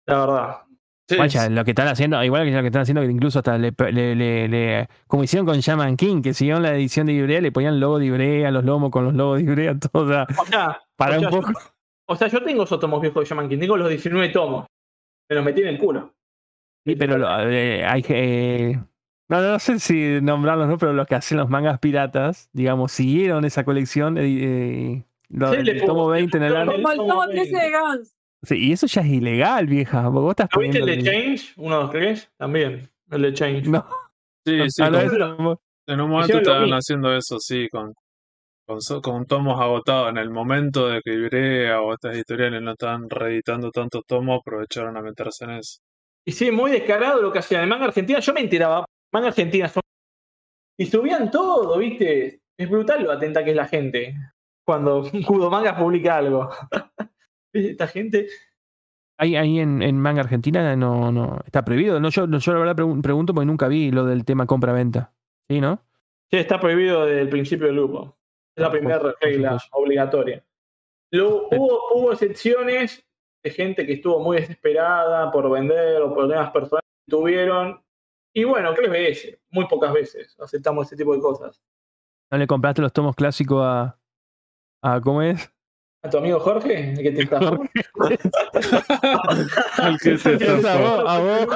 La 0.07 0.19
verdad. 0.19 0.64
Sí, 1.07 1.17
Vaya, 1.17 1.49
lo 1.49 1.63
que 1.63 1.71
están 1.71 1.87
haciendo, 1.87 2.23
igual 2.23 2.45
que 2.45 2.51
lo 2.51 2.61
que 2.61 2.67
están 2.67 2.81
haciendo, 2.81 3.01
que 3.03 3.11
incluso 3.11 3.37
hasta 3.39 3.57
le, 3.59 3.71
le, 3.91 4.15
le- 4.15 4.47
le- 4.47 4.87
como 5.07 5.23
hicieron 5.23 5.45
con 5.45 5.59
Shaman 5.59 5.97
King, 5.97 6.23
que 6.23 6.33
siguieron 6.33 6.63
la 6.63 6.73
edición 6.73 7.05
de 7.05 7.13
Ibrea, 7.13 7.41
le 7.41 7.51
ponían 7.51 7.79
logo 7.79 7.99
de 7.99 8.07
Ibrea, 8.07 8.49
los 8.49 8.63
lomos 8.65 8.89
con 8.89 9.03
los 9.05 9.13
logos 9.13 9.37
de 9.37 9.43
Ibrea, 9.43 9.77
todo. 9.91 10.03
o 10.03 10.07
sea, 10.07 10.25
O 10.39 10.45
sea, 10.45 10.81
para 10.95 11.19
un 11.19 11.29
poco. 11.29 11.51
yo- 11.51 11.59
o 12.07 12.15
sea, 12.15 12.27
yo 12.27 12.43
tengo 12.43 12.63
esos 12.63 12.79
tomos 12.79 13.01
viejos 13.01 13.23
de 13.23 13.29
Shaman 13.29 13.49
King, 13.49 13.59
tengo 13.59 13.77
los 13.77 13.89
19 13.89 14.29
tomos. 14.29 14.65
Me 15.29 15.35
los 15.35 15.45
metí 15.45 15.61
en 15.61 15.67
el 15.67 15.77
culo. 15.77 16.13
Sí, 16.85 16.95
pero 16.95 17.17
lo- 17.19 17.49
eh, 17.49 17.85
hay 17.85 18.01
que. 18.01 18.71
eh, 18.71 18.79
no, 19.29 19.41
no 19.41 19.59
sé 19.59 19.79
si 19.79 20.19
nombrarlos, 20.21 20.67
¿no? 20.67 20.77
Pero 20.79 20.93
los 20.93 21.05
que 21.07 21.15
hacen 21.15 21.37
los 21.37 21.49
mangas 21.49 21.77
piratas, 21.79 22.49
digamos, 22.53 22.91
siguieron 22.91 23.45
esa 23.45 23.63
colección. 23.63 24.17
eh, 24.17 24.23
eh, 24.25 25.03
lo 25.29 25.51
Sí, 25.53 25.63
tomo 25.81 25.93
pongo- 26.03 26.09
20 26.09 26.37
en 26.37 26.43
el 26.43 26.53
Como 26.53 26.71
el 26.71 26.81
Tomo 26.97 27.07
tomo 27.09 27.27
13 27.27 27.57
de 27.57 27.71
Guns. 27.79 28.14
Sí, 28.45 28.55
y 28.57 28.71
eso 28.71 28.87
ya 28.87 29.01
es 29.01 29.07
ilegal, 29.07 29.67
vieja. 29.67 30.07
Vos 30.09 30.31
estás 30.31 30.49
¿Lo 30.53 30.61
viste 30.61 30.79
el 30.79 30.85
de. 30.85 31.03
Change? 31.03 31.53
¿Uno, 31.57 31.75
dos, 31.81 31.91
tres? 31.91 32.29
También. 32.37 32.89
El 33.11 33.21
de 33.21 33.33
Change. 33.33 33.67
No, 33.67 33.85
sí, 34.45 34.57
sí, 34.69 34.83
ah, 34.83 34.89
no, 34.89 35.35
no- 35.37 35.61
en 35.87 36.01
un 36.01 36.09
momento 36.09 36.37
estaban 36.37 36.69
haciendo 36.71 37.15
eso, 37.15 37.39
sí, 37.39 37.67
con, 37.69 37.93
con, 38.67 38.79
con 39.01 39.25
tomos 39.25 39.59
agotados. 39.61 40.09
En 40.09 40.17
el 40.17 40.31
momento 40.31 40.87
de 40.87 41.01
que 41.03 41.13
Ibrea 41.13 41.81
o 41.81 41.93
estas 41.93 42.15
editoriales 42.15 42.61
no 42.61 42.71
estaban 42.71 43.09
reeditando 43.09 43.69
tantos 43.71 44.01
tomos, 44.07 44.39
aprovecharon 44.39 44.97
a 44.97 45.01
meterse 45.01 45.45
en 45.45 45.51
eso. 45.51 45.77
Y 46.27 46.31
sí, 46.31 46.49
muy 46.49 46.71
descarado 46.71 47.21
lo 47.21 47.31
que 47.31 47.39
hacían. 47.39 47.63
En 47.63 47.69
manga 47.69 47.85
argentina, 47.85 48.19
yo 48.19 48.33
me 48.33 48.41
enteraba. 48.41 48.85
Manga 49.13 49.27
argentina 49.27 49.67
son. 49.67 49.81
Y 50.77 50.87
subían 50.87 51.29
todo, 51.29 51.77
¿viste? 51.77 52.39
Es 52.57 52.69
brutal 52.69 53.03
lo 53.03 53.11
atenta 53.11 53.43
que 53.43 53.51
es 53.51 53.55
la 53.55 53.67
gente. 53.67 54.15
Cuando 54.65 55.03
Kudo 55.27 55.51
Manga 55.51 55.77
publica 55.77 56.17
algo. 56.17 56.49
Esta 57.55 57.87
gente. 57.87 58.27
Ahí, 59.17 59.35
ahí 59.37 59.59
en, 59.59 59.81
en 59.81 59.97
manga 59.97 60.21
argentina 60.21 60.75
no, 60.75 61.11
no 61.11 61.39
está 61.45 61.63
prohibido. 61.63 61.99
No, 62.01 62.09
yo, 62.09 62.27
yo 62.27 62.53
la 62.53 62.59
verdad 62.59 62.75
pregun- 62.75 63.01
pregunto 63.01 63.33
porque 63.33 63.45
nunca 63.45 63.67
vi 63.69 63.91
lo 63.91 64.05
del 64.05 64.25
tema 64.25 64.45
compra-venta. 64.45 65.13
¿Sí, 65.49 65.61
no? 65.61 65.81
Sí, 66.31 66.37
está 66.37 66.59
prohibido 66.59 67.05
desde 67.05 67.21
el 67.21 67.29
principio 67.29 67.67
del 67.67 67.75
grupo. 67.77 68.17
Es 68.57 68.61
la 68.61 68.67
Ah, 68.67 68.71
primera 68.71 68.99
por 68.99 69.15
regla 69.21 69.57
obligatoria. 69.71 70.43
Luego, 71.13 71.47
hubo, 71.51 71.79
hubo 71.95 72.11
excepciones 72.11 73.05
de 73.43 73.51
gente 73.51 73.85
que 73.85 73.93
estuvo 73.93 74.19
muy 74.19 74.37
desesperada 74.37 75.31
por 75.31 75.49
vender 75.49 76.01
o 76.01 76.13
problemas 76.13 76.51
personales 76.51 76.83
que 77.05 77.11
tuvieron. 77.11 77.81
Y 78.33 78.43
bueno, 78.43 78.73
¿qué 78.73 78.81
les 78.81 78.91
ves? 78.91 79.37
Muy 79.49 79.65
pocas 79.67 79.93
veces 79.93 80.35
aceptamos 80.39 80.87
ese 80.87 80.97
tipo 80.97 81.13
de 81.15 81.21
cosas. 81.21 81.61
¿No 82.31 82.37
le 82.37 82.47
compraste 82.47 82.81
los 82.81 82.91
tomos 82.91 83.15
clásicos 83.15 83.61
a. 83.63 83.97
a 84.83 84.99
¿Cómo 84.99 85.21
es? 85.21 85.54
¿A 86.05 86.09
tu 86.09 86.17
amigo 86.19 86.39
Jorge? 86.39 86.91
¿El 86.91 87.01
que 87.01 87.11
te 87.11 87.21
está 87.23 87.39
El 89.87 89.97
que 89.97 90.17
se 90.19 90.35
Es 90.35 90.65
a 90.65 90.77
vos, 90.77 91.03
a 91.07 91.19
vos. 91.19 91.47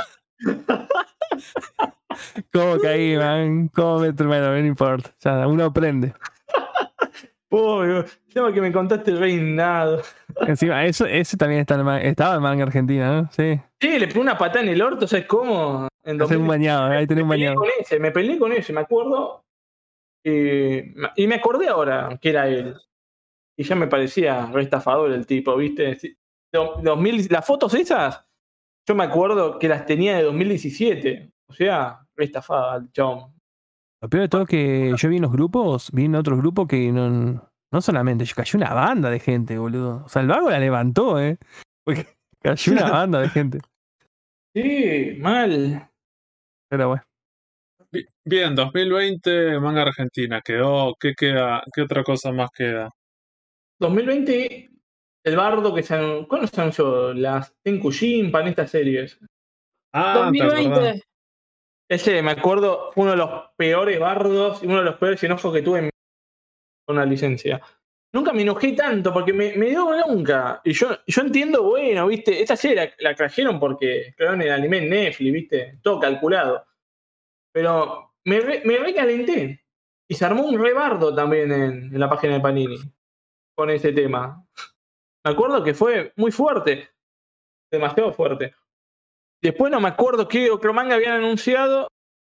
¿Cómo 2.52 2.80
caí, 2.80 3.16
man? 3.16 3.68
¿Cómo 3.68 4.00
me 4.00 4.12
bueno, 4.12 4.52
no 4.52 4.58
importa. 4.58 5.12
Uno 5.46 5.66
aprende. 5.66 6.16
Uy, 7.52 8.04
tema 8.34 8.52
que 8.52 8.62
me 8.62 8.72
contaste 8.72 9.12
el 9.12 9.20
reinado. 9.20 10.02
Encima, 10.42 10.84
eso, 10.86 11.06
ese 11.06 11.38
también 11.38 11.62
está 11.62 11.76
en 11.76 11.88
estaba 12.08 12.34
en 12.36 12.42
manga 12.42 12.64
argentina, 12.64 13.22
¿no? 13.22 13.30
Sí. 13.32 13.62
Sí, 13.80 14.00
le 14.00 14.08
pegó 14.08 14.22
una 14.22 14.36
patada 14.36 14.62
en 14.62 14.70
el 14.70 14.82
orto, 14.82 15.08
¿sabes 15.08 15.28
cómo? 15.28 15.88
En 16.04 16.14
un 16.14 16.18
2000 16.18 16.48
bañado, 16.48 16.86
ahí 16.86 17.06
tenés 17.06 17.22
un 17.24 17.30
bañado. 17.30 17.54
con 17.56 17.68
ese, 17.80 18.00
me 18.00 18.10
peleé 18.10 18.40
con 18.40 18.52
ese, 18.52 18.74
me 18.74 18.82
acuerdo. 18.82 19.44
Y, 20.24 20.80
y 21.16 21.28
me 21.28 21.36
acordé 21.36 21.68
ahora 21.68 22.18
que 22.20 22.32
era 22.32 22.48
él. 22.48 22.76
Y 23.60 23.64
ya 23.64 23.76
me 23.76 23.88
parecía 23.88 24.46
re 24.48 24.62
estafador 24.64 25.12
el 25.12 25.26
tipo, 25.28 25.56
¿viste? 25.58 25.96
Sí, 26.00 26.16
do- 26.54 26.80
2000, 26.82 27.28
las 27.30 27.46
fotos 27.46 27.74
esas, 27.74 28.26
yo 28.88 28.96
me 28.96 29.04
acuerdo 29.04 29.60
que 29.60 29.68
las 29.68 29.86
tenía 29.86 30.16
de 30.16 30.24
2017. 30.24 31.32
O 31.50 31.54
sea, 31.54 32.00
re 32.16 32.26
estafada 32.26 32.78
el 32.78 32.92
chabón. 32.94 33.34
Lo 34.02 34.10
peor 34.10 34.22
de 34.24 34.30
todo 34.30 34.42
es 34.44 34.48
que 34.48 34.94
yo 34.96 35.10
vi 35.10 35.18
en 35.18 35.24
los 35.24 35.32
grupos, 35.34 35.92
vi 35.92 36.06
en 36.06 36.16
otros 36.16 36.38
grupos 36.40 36.68
que 36.70 36.90
no, 36.92 37.10
no 37.74 37.82
solamente, 37.82 38.24
yo 38.24 38.34
cayó 38.34 38.56
una 38.58 38.74
banda 38.74 39.10
de 39.10 39.20
gente, 39.20 39.58
boludo. 39.58 40.06
O 40.06 40.10
sea, 40.10 40.22
el 40.22 40.30
vago 40.30 40.50
la 40.50 40.60
levantó, 40.60 41.20
¿eh? 41.20 41.38
Porque 41.84 42.08
cayó 42.42 42.72
una 42.72 42.90
banda 42.90 43.20
de 43.20 43.28
gente. 43.30 43.60
Sí, 44.56 45.18
mal. 45.20 45.90
Pero 46.70 46.88
bueno. 46.88 47.04
Bi- 47.92 48.08
Bien, 48.26 48.56
2020, 48.56 49.60
manga 49.60 49.82
argentina. 49.82 50.40
Quedó, 50.42 50.96
¿qué 51.00 51.14
queda? 51.14 51.62
¿Qué 51.74 51.82
otra 51.82 52.04
cosa 52.04 52.32
más 52.32 52.50
queda? 52.56 52.90
2020, 53.80 54.70
el 55.24 55.36
bardo 55.36 55.74
que 55.74 55.84
se 55.84 55.96
anunció. 55.96 56.28
¿Cuándo 56.28 56.48
se 56.48 56.62
anunció? 56.62 57.14
Las 57.14 57.54
Tenku 57.64 57.92
Jimpan, 57.92 58.48
estas 58.48 58.72
series. 58.72 59.20
Ah, 59.94 60.30
¿te 60.32 60.44
acordás? 60.44 60.64
2020. 60.64 61.04
Ese, 61.92 62.22
me 62.22 62.32
acuerdo, 62.32 62.92
fue 62.94 63.04
uno 63.04 63.12
de 63.12 63.18
los 63.18 63.30
peores 63.58 64.00
bardos 64.00 64.62
y 64.62 64.68
uno 64.68 64.78
de 64.78 64.84
los 64.84 64.96
peores 64.98 65.24
enojos 65.24 65.52
que 65.54 65.62
tuve 65.64 65.80
en 65.80 65.86
mi- 65.86 65.92
con 66.86 66.98
una 66.98 67.06
licencia. 67.06 67.60
Nunca 68.14 68.34
me 68.34 68.42
enojé 68.42 68.74
tanto 68.74 69.12
porque 69.14 69.34
me, 69.34 69.56
me 69.56 69.68
dio 69.68 69.86
bronca. 69.88 70.62
Y 70.64 70.74
yo, 70.74 70.90
yo 71.08 71.22
entiendo, 71.22 71.64
bueno, 71.64 72.08
viste, 72.08 72.42
esta 72.42 72.56
serie 72.56 72.76
la, 72.76 72.92
la 73.10 73.16
trajeron 73.16 73.60
porque 73.60 74.14
crearon 74.18 74.42
el 74.42 74.52
anime 74.52 74.80
en 74.80 74.90
Netflix, 74.90 75.34
viste, 75.34 75.80
todo 75.82 76.00
calculado. 76.00 76.66
Pero 77.52 78.14
me, 78.26 78.40
re- 78.40 78.62
me 78.66 78.78
recalenté. 78.78 79.64
Y 80.08 80.16
se 80.16 80.26
armó 80.26 80.44
un 80.48 80.60
rebardo 80.64 81.14
también 81.14 81.52
en, 81.52 81.72
en 81.94 82.00
la 82.00 82.10
página 82.10 82.34
de 82.34 82.40
Panini 82.40 82.78
con 83.60 83.70
ese 83.70 83.92
tema. 83.92 84.42
Me 85.26 85.34
acuerdo 85.34 85.62
que 85.62 85.74
fue 85.74 86.14
muy 86.16 86.32
fuerte. 86.32 86.92
Demasiado 87.70 88.14
fuerte. 88.14 88.56
Después 89.44 89.70
no 89.70 89.82
me 89.82 89.90
acuerdo 89.90 90.30
qué 90.30 90.50
otro 90.50 90.74
manga 90.74 90.96
habían 90.96 91.18
anunciado, 91.18 91.90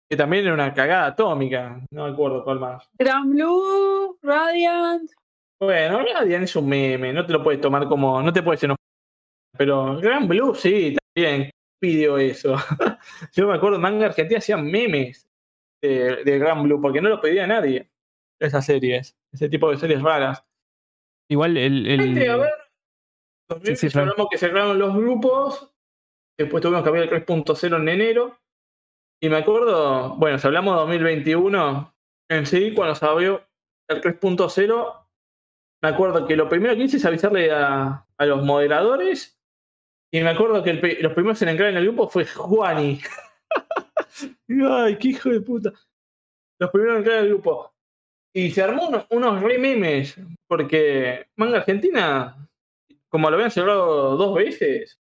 que 0.10 0.18
también 0.18 0.46
era 0.46 0.56
una 0.56 0.74
cagada 0.74 1.06
atómica. 1.06 1.86
No 1.92 2.06
me 2.06 2.14
acuerdo 2.14 2.44
cuál 2.44 2.60
más. 2.60 2.90
Gran 2.98 3.30
Blue, 3.30 4.18
Radiant. 4.24 5.12
Bueno, 5.62 6.00
Radiant 6.04 6.46
es 6.46 6.56
un 6.56 6.68
meme, 6.68 7.14
no 7.14 7.24
te 7.24 7.34
lo 7.34 7.44
puedes 7.44 7.62
tomar 7.62 7.88
como. 7.88 8.24
No 8.24 8.34
te 8.34 8.42
puedes 8.42 8.64
enojar. 8.64 8.80
Pero 9.56 10.00
Gran 10.00 10.28
Blue 10.28 10.56
sí, 10.56 10.98
también 11.14 11.52
pidió 11.80 12.18
eso. 12.18 12.56
Yo 13.34 13.48
me 13.48 13.54
acuerdo, 13.54 13.78
manga 13.78 14.08
argentina 14.08 14.40
hacían 14.40 14.66
memes 14.66 15.28
de, 15.80 16.24
de 16.24 16.40
Gran 16.40 16.64
Blue, 16.64 16.82
porque 16.82 17.02
no 17.02 17.10
lo 17.10 17.22
pedía 17.22 17.46
nadie. 17.46 17.88
Esas 18.42 18.66
series, 18.66 19.16
ese 19.32 19.48
tipo 19.48 19.70
de 19.70 19.78
series 19.78 20.02
raras. 20.02 20.44
Igual 21.30 21.58
el. 21.58 21.86
el- 21.88 22.30
a 22.30 22.38
ver. 22.38 22.52
Sí, 23.78 23.88
hablamos 23.98 24.28
que 24.30 24.38
cerraron 24.38 24.78
los 24.80 24.96
grupos. 24.96 25.72
Después 26.38 26.62
tuvimos 26.62 26.84
que 26.84 26.90
abrir 26.90 27.04
el 27.04 27.10
3.0 27.10 27.78
en 27.78 27.90
enero. 27.90 28.40
Y 29.22 29.30
me 29.30 29.38
acuerdo, 29.38 30.16
bueno, 30.16 30.38
si 30.38 30.48
hablamos 30.48 30.76
de 30.76 30.80
2021, 30.82 31.94
en 32.30 32.46
sí, 32.46 32.74
cuando 32.74 32.96
se 32.96 33.06
abrió 33.06 33.44
el 33.90 34.02
3.0, 34.02 35.08
me 35.84 35.90
acuerdo 35.90 36.26
que 36.26 36.36
lo 36.38 36.48
primero 36.48 36.76
que 36.76 36.84
hice 36.84 36.98
es 36.98 37.06
avisarle 37.06 37.52
a, 37.52 38.06
a 38.18 38.26
los 38.26 38.44
moderadores. 38.44 39.38
Y 40.12 40.22
me 40.22 40.30
acuerdo 40.30 40.64
que 40.64 40.70
el 40.72 41.02
los 41.02 41.14
primeros 41.14 41.42
en 41.42 41.50
entrar 41.50 41.70
en 41.70 41.78
el 41.78 41.84
grupo 41.86 42.08
fue 42.08 42.26
Juani. 42.26 43.02
Ay, 44.70 44.98
qué 44.98 45.08
hijo 45.10 45.30
de 45.30 45.42
puta. 45.42 45.72
Los 46.60 46.72
primeros 46.72 46.94
en 46.96 46.98
entrar 47.00 47.18
en 47.20 47.24
el 47.26 47.30
grupo. 47.30 47.74
Y 48.34 48.52
se 48.52 48.62
armó 48.62 48.88
uno- 48.88 49.06
unos 49.10 49.42
re 49.42 49.58
memes, 49.58 50.20
porque 50.48 51.28
Manga 51.36 51.58
Argentina, 51.58 52.48
como 53.10 53.30
lo 53.30 53.36
habían 53.36 53.52
cerrado 53.52 54.16
dos 54.18 54.36
veces, 54.36 55.00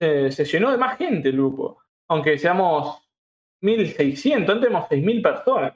eh, 0.00 0.30
se 0.30 0.44
llenó 0.44 0.70
de 0.70 0.76
más 0.78 0.96
gente 0.98 1.30
el 1.30 1.36
grupo. 1.36 1.82
Aunque 2.08 2.38
seamos 2.38 3.02
1600, 3.62 4.54
antes 4.54 4.70
éramos 4.70 4.88
6000 4.88 5.22
personas. 5.22 5.74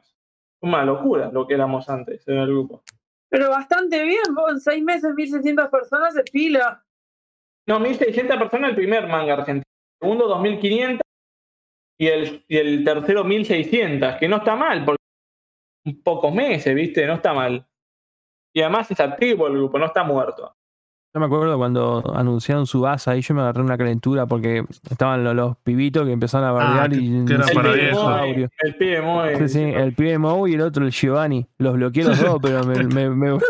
Una 0.61 0.85
locura 0.85 1.31
lo 1.33 1.47
que 1.47 1.55
éramos 1.55 1.89
antes 1.89 2.27
en 2.29 2.39
el 2.39 2.49
grupo. 2.49 2.83
Pero 3.29 3.51
bastante 3.51 4.03
bien, 4.05 4.35
vos 4.35 4.51
en 4.53 4.61
seis 4.61 4.83
meses, 4.83 5.13
1600 5.15 5.69
personas 5.69 6.17
es 6.17 6.31
pila. 6.31 6.83
No, 7.67 7.81
1600 7.81 8.37
personas 8.39 8.71
el 8.71 8.77
primer 8.77 9.07
manga 9.09 9.35
argentino. 9.35 9.65
El 10.01 10.07
segundo, 10.07 10.29
2500. 10.29 11.01
Y 11.99 12.07
el, 12.09 12.45
y 12.49 12.57
el 12.57 12.85
tercero, 12.85 13.25
1600. 13.25 14.17
Que 14.17 14.29
no 14.29 14.37
está 14.37 14.57
mal, 14.57 14.85
porque 14.85 15.03
pocos 15.93 16.35
meses, 16.35 16.75
¿viste? 16.75 17.07
No 17.07 17.15
está 17.15 17.33
mal. 17.35 17.67
Y 18.53 18.61
además 18.63 18.91
es 18.91 19.01
activo 19.01 19.47
el 19.49 19.55
grupo, 19.55 19.79
no 19.79 19.87
está 19.87 20.03
muerto. 20.05 20.55
Yo 21.13 21.21
me 21.21 21.27
acuerdo 21.27 21.57
cuando 21.59 22.03
anunciaron 22.17 22.67
su 22.67 22.81
base 22.81 23.17
y 23.17 23.21
yo 23.21 23.35
me 23.35 23.43
agarré 23.43 23.61
una 23.63 23.79
calentura 23.79 24.27
porque 24.27 24.65
estaban 24.91 25.23
los, 25.23 25.35
los 25.35 25.57
pibitos 25.59 26.05
que 26.07 26.13
empezaron 26.13 26.49
a 26.49 26.53
bardear 26.53 26.91
que- 26.91 26.97
y 26.97 27.25
que 27.25 27.35
era 27.35 27.47
El 27.47 27.55
para 27.55 27.73
pibe. 27.73 27.93
Moe, 27.93 28.49
El 28.59 28.75
pibe 28.77 29.01
Moe. 29.03 29.37
Sí, 29.37 29.49
sí, 29.49 29.63
el 29.63 29.95
pibe 29.95 30.19
Mou 30.19 30.49
y 30.49 30.55
el 30.55 30.61
otro 30.63 30.85
el 30.85 30.91
Giovanni. 30.91 31.47
Los 31.59 31.75
bloqueé 31.75 32.03
los 32.05 32.21
dos, 32.21 32.39
pero 32.43 32.65
me, 32.65 32.83
me- 32.85 33.11
me- 33.11 33.39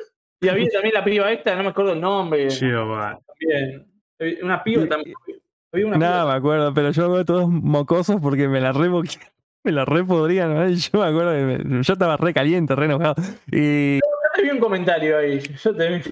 Y 0.40 0.48
había 0.48 0.68
también 0.70 0.94
la 0.94 1.04
piba 1.04 1.30
esta, 1.32 1.54
no 1.56 1.62
me 1.62 1.68
acuerdo 1.70 1.92
el 1.92 2.00
nombre. 2.00 2.48
Giovanni. 2.50 3.18
También. 3.26 3.86
Una 4.42 4.62
piba 4.64 4.86
también. 4.86 5.14
Había 5.72 5.86
una 5.86 5.96
nada 5.98 6.22
piba. 6.22 6.32
me 6.32 6.38
acuerdo, 6.38 6.72
pero 6.74 6.90
yo 6.90 7.02
me 7.02 7.06
acuerdo 7.06 7.24
todos 7.26 7.48
mocosos 7.50 8.20
porque 8.22 8.48
me 8.48 8.60
la 8.62 8.72
re 8.72 8.88
boque- 8.88 9.18
me 9.64 9.72
la 9.72 9.84
re 9.84 10.04
podrían, 10.04 10.54
¿no? 10.54 10.68
Yo 10.70 11.00
me 11.00 11.06
acuerdo 11.06 11.32
que 11.32 11.64
me- 11.64 11.82
yo 11.82 11.92
estaba 11.94 12.16
re 12.16 12.32
caliente, 12.34 12.74
re 12.74 12.84
enojado. 12.86 13.14
Y, 13.50 13.98
Había 14.36 14.52
un 14.52 14.58
comentario 14.58 15.16
ahí. 15.16 15.40
Yo 15.62 15.74
te 15.74 16.02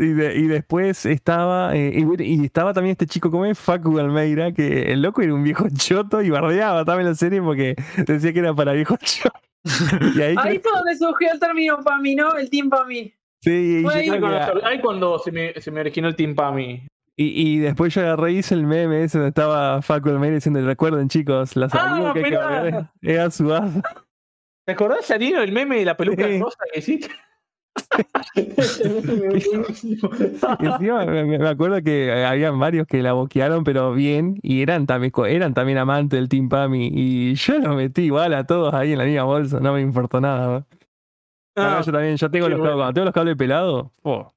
y, 0.00 0.06
de- 0.12 0.34
y 0.36 0.46
después 0.46 1.04
estaba, 1.06 1.76
eh, 1.76 2.02
y, 2.20 2.44
estaba 2.44 2.72
también 2.72 2.92
este 2.92 3.06
chico 3.06 3.30
como 3.30 3.44
es 3.46 3.58
Facu 3.58 3.98
Almeida, 3.98 4.52
que 4.52 4.92
el 4.92 5.02
loco 5.02 5.20
era 5.22 5.34
un 5.34 5.42
viejo 5.44 5.66
choto 5.76 6.22
y 6.22 6.30
bardeaba 6.30 6.84
también 6.84 7.08
la 7.08 7.14
serie 7.14 7.40
porque 7.42 7.76
decía 8.06 8.32
que 8.32 8.38
era 8.38 8.54
para 8.54 8.72
viejos 8.72 8.98
chotos. 9.04 9.42
Y 10.16 10.22
ahí, 10.22 10.34
Ahí 10.38 10.58
fue 10.58 10.72
donde 10.72 10.96
surgió 10.96 11.32
el 11.32 11.38
término 11.40 11.78
para 11.84 11.98
mí, 11.98 12.14
¿no? 12.14 12.34
El 12.36 12.48
team 12.48 12.70
para 12.70 12.86
mí. 12.86 13.12
sí, 13.42 13.82
yo 13.82 13.90
ahí 13.90 14.08
Ahí 14.08 14.20
cuando, 14.20 14.36
a- 14.38 14.68
ahí 14.68 14.80
cuando 14.80 15.18
se, 15.18 15.32
me, 15.32 15.52
se 15.60 15.70
me 15.70 15.80
originó 15.80 16.08
el 16.08 16.16
Team 16.16 16.34
Pami. 16.34 16.86
Y, 17.18 17.54
y 17.56 17.58
después 17.60 17.94
yo 17.94 18.02
agarré 18.02 18.32
hice 18.32 18.54
el 18.54 18.66
meme 18.66 19.02
ese 19.04 19.18
donde 19.18 19.28
estaba 19.30 19.80
Facu 19.80 20.10
Almeida 20.10 20.34
diciendo, 20.34 20.60
recuerden 20.64 21.08
chicos, 21.08 21.56
las 21.56 21.74
Ah, 21.74 21.92
amigos 21.94 22.12
que 22.12 22.18
hay 22.18 22.24
que 22.24 22.30
mirá. 22.30 22.44
bardear 22.46 22.90
era 23.02 23.30
su 23.30 23.52
asa. 23.54 23.82
¿Te 24.66 24.72
acordás, 24.72 25.06
Sarino, 25.06 25.40
el 25.40 25.52
meme 25.52 25.78
de 25.78 25.84
la 25.86 25.96
peluca 25.96 26.26
Sí. 26.26 26.38
rosa 26.40 26.58
que 26.72 26.78
hiciste? 26.80 27.08
Encima 30.60 31.04
me, 31.06 31.48
acuerdo 31.48 31.82
que 31.82 32.24
habían 32.24 32.58
varios 32.58 32.86
que 32.86 33.02
la 33.02 33.12
boquearon, 33.12 33.64
pero 33.64 33.92
bien, 33.92 34.38
y 34.42 34.62
eran 34.62 34.86
también, 34.86 35.12
eran 35.28 35.54
también 35.54 35.78
amantes 35.78 36.18
del 36.18 36.28
Team 36.28 36.48
Pami. 36.48 36.90
Y 36.92 37.34
yo 37.34 37.58
los 37.58 37.76
metí 37.76 38.02
igual 38.02 38.34
a 38.34 38.44
todos 38.46 38.74
ahí 38.74 38.92
en 38.92 38.98
la 38.98 39.04
misma 39.04 39.24
bolsa, 39.24 39.60
no 39.60 39.72
me 39.72 39.80
importó 39.80 40.20
nada. 40.20 40.66
Ah, 41.56 41.80
yo 41.84 41.92
también, 41.92 42.16
yo 42.16 42.30
tengo 42.30 42.48
los 42.48 42.58
bueno. 42.58 42.72
cables, 42.72 42.82
cuando 42.82 42.94
tengo 42.94 43.04
los 43.06 43.14
cables 43.14 43.36
pelados, 43.36 43.86
oh, 44.02 44.32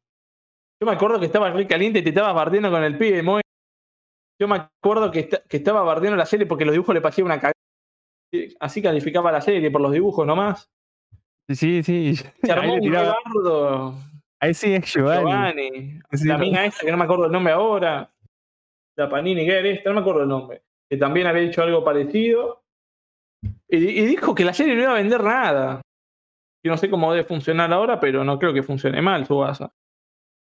Yo 0.82 0.86
me 0.88 0.94
acuerdo 0.94 1.20
que 1.20 1.26
estaba 1.26 1.50
re 1.52 1.68
caliente 1.68 2.00
y 2.00 2.04
te 2.04 2.10
estabas 2.10 2.34
bardeando 2.34 2.72
con 2.72 2.84
el 2.84 2.98
pibe 2.98 3.22
Moe. 3.24 3.42
Yo 4.42 4.48
me 4.48 4.56
acuerdo 4.56 5.12
que, 5.12 5.20
esta- 5.22 5.42
que 5.44 5.58
estaba 5.58 5.84
bardeando 5.84 6.16
la 6.16 6.26
serie 6.26 6.46
porque 6.46 6.64
los 6.66 6.72
dibujos 6.74 6.96
le 6.96 7.02
parecían 7.02 7.26
una 7.26 7.36
cagada. 7.40 7.54
Así 8.60 8.82
calificaba 8.82 9.32
la 9.32 9.42
serie 9.42 9.70
por 9.72 9.82
los 9.82 9.92
dibujos 9.92 10.26
nomás. 10.26 10.70
sí, 11.50 11.56
sí, 11.56 11.84
sí. 11.84 12.16
Se 12.44 12.52
armó 12.52 12.76
un 12.76 12.92
rebardo. 12.92 13.96
Ahí 14.42 14.54
sí 14.54 14.74
es 14.74 14.86
Giovanni. 14.94 15.22
Giovanni. 15.24 16.00
Sí, 16.14 16.28
la 16.28 16.38
no. 16.38 16.44
mina 16.46 16.66
esta, 16.66 16.86
que 16.86 16.92
no 16.92 16.98
me 16.98 17.04
acuerdo 17.04 17.26
el 17.26 17.32
nombre 17.32 17.52
ahora. 17.52 18.10
La 18.98 19.10
Panini 19.10 19.42
Girl 19.42 19.66
esta, 19.66 19.90
no 19.90 19.96
me 19.96 20.02
acuerdo 20.02 20.22
el 20.24 20.30
nombre. 20.30 20.62
Que 20.90 20.96
también 20.98 21.28
había 21.28 21.42
dicho 21.42 21.62
algo 21.62 21.84
parecido. 21.84 22.62
Y, 23.68 23.78
y 23.78 24.06
dijo 24.06 24.34
que 24.36 24.46
la 24.46 24.54
serie 24.54 24.76
no 24.76 24.84
iba 24.84 24.92
a 24.92 24.96
vender 24.96 25.24
nada. 25.24 25.82
Yo 26.64 26.72
no 26.72 26.78
sé 26.78 26.90
cómo 26.90 27.12
debe 27.12 27.26
funcionar 27.28 27.72
ahora, 27.74 28.00
pero 28.00 28.24
no 28.24 28.38
creo 28.40 28.54
que 28.54 28.64
funcione 28.64 29.02
mal 29.02 29.26
su 29.26 29.38
base. 29.38 29.68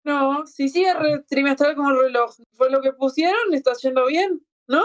No, 0.03 0.45
si 0.47 0.69
sigue 0.69 0.93
re- 0.93 1.23
trimestral 1.27 1.75
como 1.75 1.91
el 1.91 1.99
reloj, 1.99 2.31
fue 2.53 2.71
lo 2.71 2.81
que 2.81 2.91
pusieron, 2.93 3.53
está 3.53 3.71
yendo 3.81 4.05
bien, 4.07 4.41
¿no? 4.67 4.81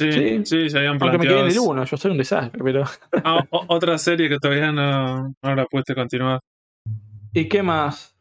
Sí, 0.00 0.12
Sí. 0.12 0.44
sí, 0.44 0.70
se 0.70 0.78
habían 0.78 0.92
Aunque 1.00 1.18
me 1.18 1.24
quedé 1.24 1.34
planteado. 1.34 1.40
en 1.40 1.46
el 1.46 1.52
eso. 1.52 1.62
1, 1.64 1.84
yo 1.84 1.96
soy 1.96 2.10
un 2.12 2.18
desastre, 2.18 2.60
pero. 2.62 2.84
Ah, 3.24 3.44
otra 3.68 3.98
serie 3.98 4.28
que 4.28 4.38
todavía 4.38 4.70
no, 4.72 5.34
no 5.42 5.54
la 5.54 5.66
pudiste 5.66 5.94
continuar. 5.94 6.40
¿Y 7.32 7.48
qué 7.48 7.62
más? 7.62 8.14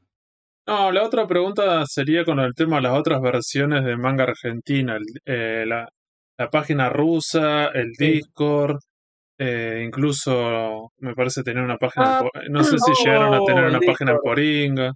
No, 0.68 0.91
la 0.91 1.03
otra 1.03 1.27
pregunta 1.27 1.85
sería 1.85 2.26
con 2.26 2.39
el 2.39 2.53
tema 2.53 2.77
de 2.77 2.81
las 2.84 2.97
otras 2.99 3.22
versiones 3.22 3.85
de 3.85 3.95
manga 3.95 4.23
argentina, 4.26 4.97
el- 4.97 5.22
eh, 5.26 5.65
la, 5.68 5.88
la 6.38 6.49
página 6.49 6.89
rusa, 6.89 7.68
el 7.68 7.93
Sí. 7.95 8.05
Discord, 8.14 8.77
eh, 9.39 9.84
incluso 9.85 10.91
me 10.97 11.14
parece 11.15 11.43
tener 11.43 11.64
una 11.64 11.77
página, 11.77 12.19
Ah, 12.19 12.30
no 12.49 12.64
sé 12.64 12.77
si 12.80 12.91
oh, 12.91 13.03
llegaron 13.05 13.34
a 13.34 13.39
tener 13.45 13.64
una 13.69 13.80
página 13.80 14.11
en. 14.14 14.18
Poringa, 14.23 14.93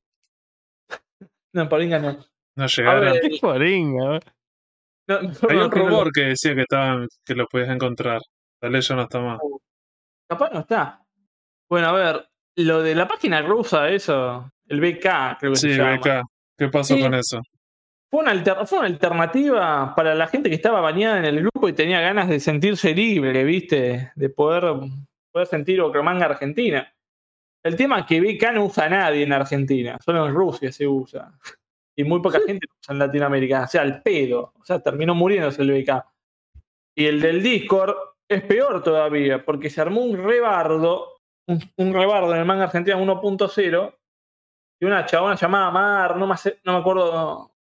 No, 1.53 1.67
Poringa 1.69 1.99
no. 1.99 2.17
no 2.55 2.67
llegaron. 2.67 3.01
ver, 3.13 3.21
poringa, 3.41 4.19
no, 5.07 5.21
no, 5.21 5.29
Hay 5.49 5.57
no, 5.57 5.65
un 5.65 5.69
no 5.69 5.69
rumor 5.69 6.11
que 6.11 6.21
decía 6.21 6.55
que 6.55 6.61
estaban, 6.61 7.07
que 7.25 7.35
lo 7.35 7.45
podías 7.47 7.69
encontrar. 7.69 8.21
Tal 8.59 8.71
vez 8.71 8.87
ya 8.87 8.95
no 8.95 9.01
está 9.03 9.19
más. 9.19 9.39
Capaz 10.29 10.51
no 10.53 10.59
está. 10.61 11.01
Bueno, 11.69 11.87
a 11.87 11.91
ver, 11.93 12.29
lo 12.57 12.81
de 12.83 12.95
la 12.95 13.07
página 13.07 13.41
rusa, 13.41 13.89
eso, 13.89 14.49
el 14.67 14.79
BK, 14.79 15.37
creo 15.39 15.51
que 15.53 15.55
Sí, 15.57 15.71
se 15.71 15.77
llama. 15.77 15.91
Beca, 15.91 16.23
¿qué 16.57 16.67
pasó 16.69 16.95
Sí. 16.95 17.01
con 17.01 17.13
eso? 17.15 17.41
Fue 18.09 18.21
una, 18.21 18.31
alter- 18.31 18.65
fue 18.67 18.79
una 18.79 18.87
alternativa 18.87 19.93
para 19.95 20.13
la 20.15 20.27
gente 20.27 20.49
que 20.49 20.55
estaba 20.55 20.81
bañada 20.81 21.17
en 21.19 21.25
el 21.25 21.39
grupo 21.41 21.69
y 21.69 21.73
tenía 21.73 22.01
ganas 22.01 22.27
de 22.27 22.39
sentirse 22.41 22.93
libre, 22.93 23.43
¿viste? 23.45 24.11
De 24.15 24.29
poder, 24.29 24.65
poder 25.31 25.47
sentir 25.47 25.81
manga 26.03 26.25
argentina. 26.25 26.93
El 27.63 27.75
tema 27.75 27.99
es 27.99 28.05
que 28.07 28.19
BK 28.21 28.53
no 28.53 28.65
usa 28.65 28.85
a 28.85 28.89
nadie 28.89 29.23
en 29.23 29.33
Argentina, 29.33 29.97
solo 30.03 30.27
en 30.27 30.33
Rusia 30.33 30.71
se 30.71 30.87
usa. 30.87 31.31
Y 31.95 32.03
muy 32.03 32.21
poca 32.21 32.39
gente 32.39 32.65
lo 32.67 32.75
usa 32.81 32.93
en 32.93 32.99
Latinoamérica, 32.99 33.63
o 33.63 33.67
sea, 33.67 33.81
al 33.81 34.01
pedo. 34.01 34.53
O 34.59 34.65
sea, 34.65 34.79
terminó 34.79 35.13
muriéndose 35.13 35.61
el 35.61 35.71
BK. 35.71 36.03
Y 36.95 37.05
el 37.05 37.21
del 37.21 37.43
Discord 37.43 37.95
es 38.29 38.41
peor 38.43 38.81
todavía, 38.81 39.43
porque 39.45 39.69
se 39.69 39.81
armó 39.81 40.01
un 40.01 40.17
rebardo, 40.23 41.17
un, 41.47 41.59
un 41.77 41.93
rebardo 41.93 42.33
en 42.33 42.39
el 42.39 42.45
manga 42.45 42.63
argentina 42.65 42.97
1.0, 42.97 43.95
y 44.81 44.85
una 44.85 45.05
chabona 45.05 45.35
llamada 45.35 45.69
Mar, 45.69 46.17
no 46.17 46.25
me, 46.27 46.33
hace- 46.33 46.59
no 46.63 46.73
me 46.73 46.79
acuerdo 46.79 47.51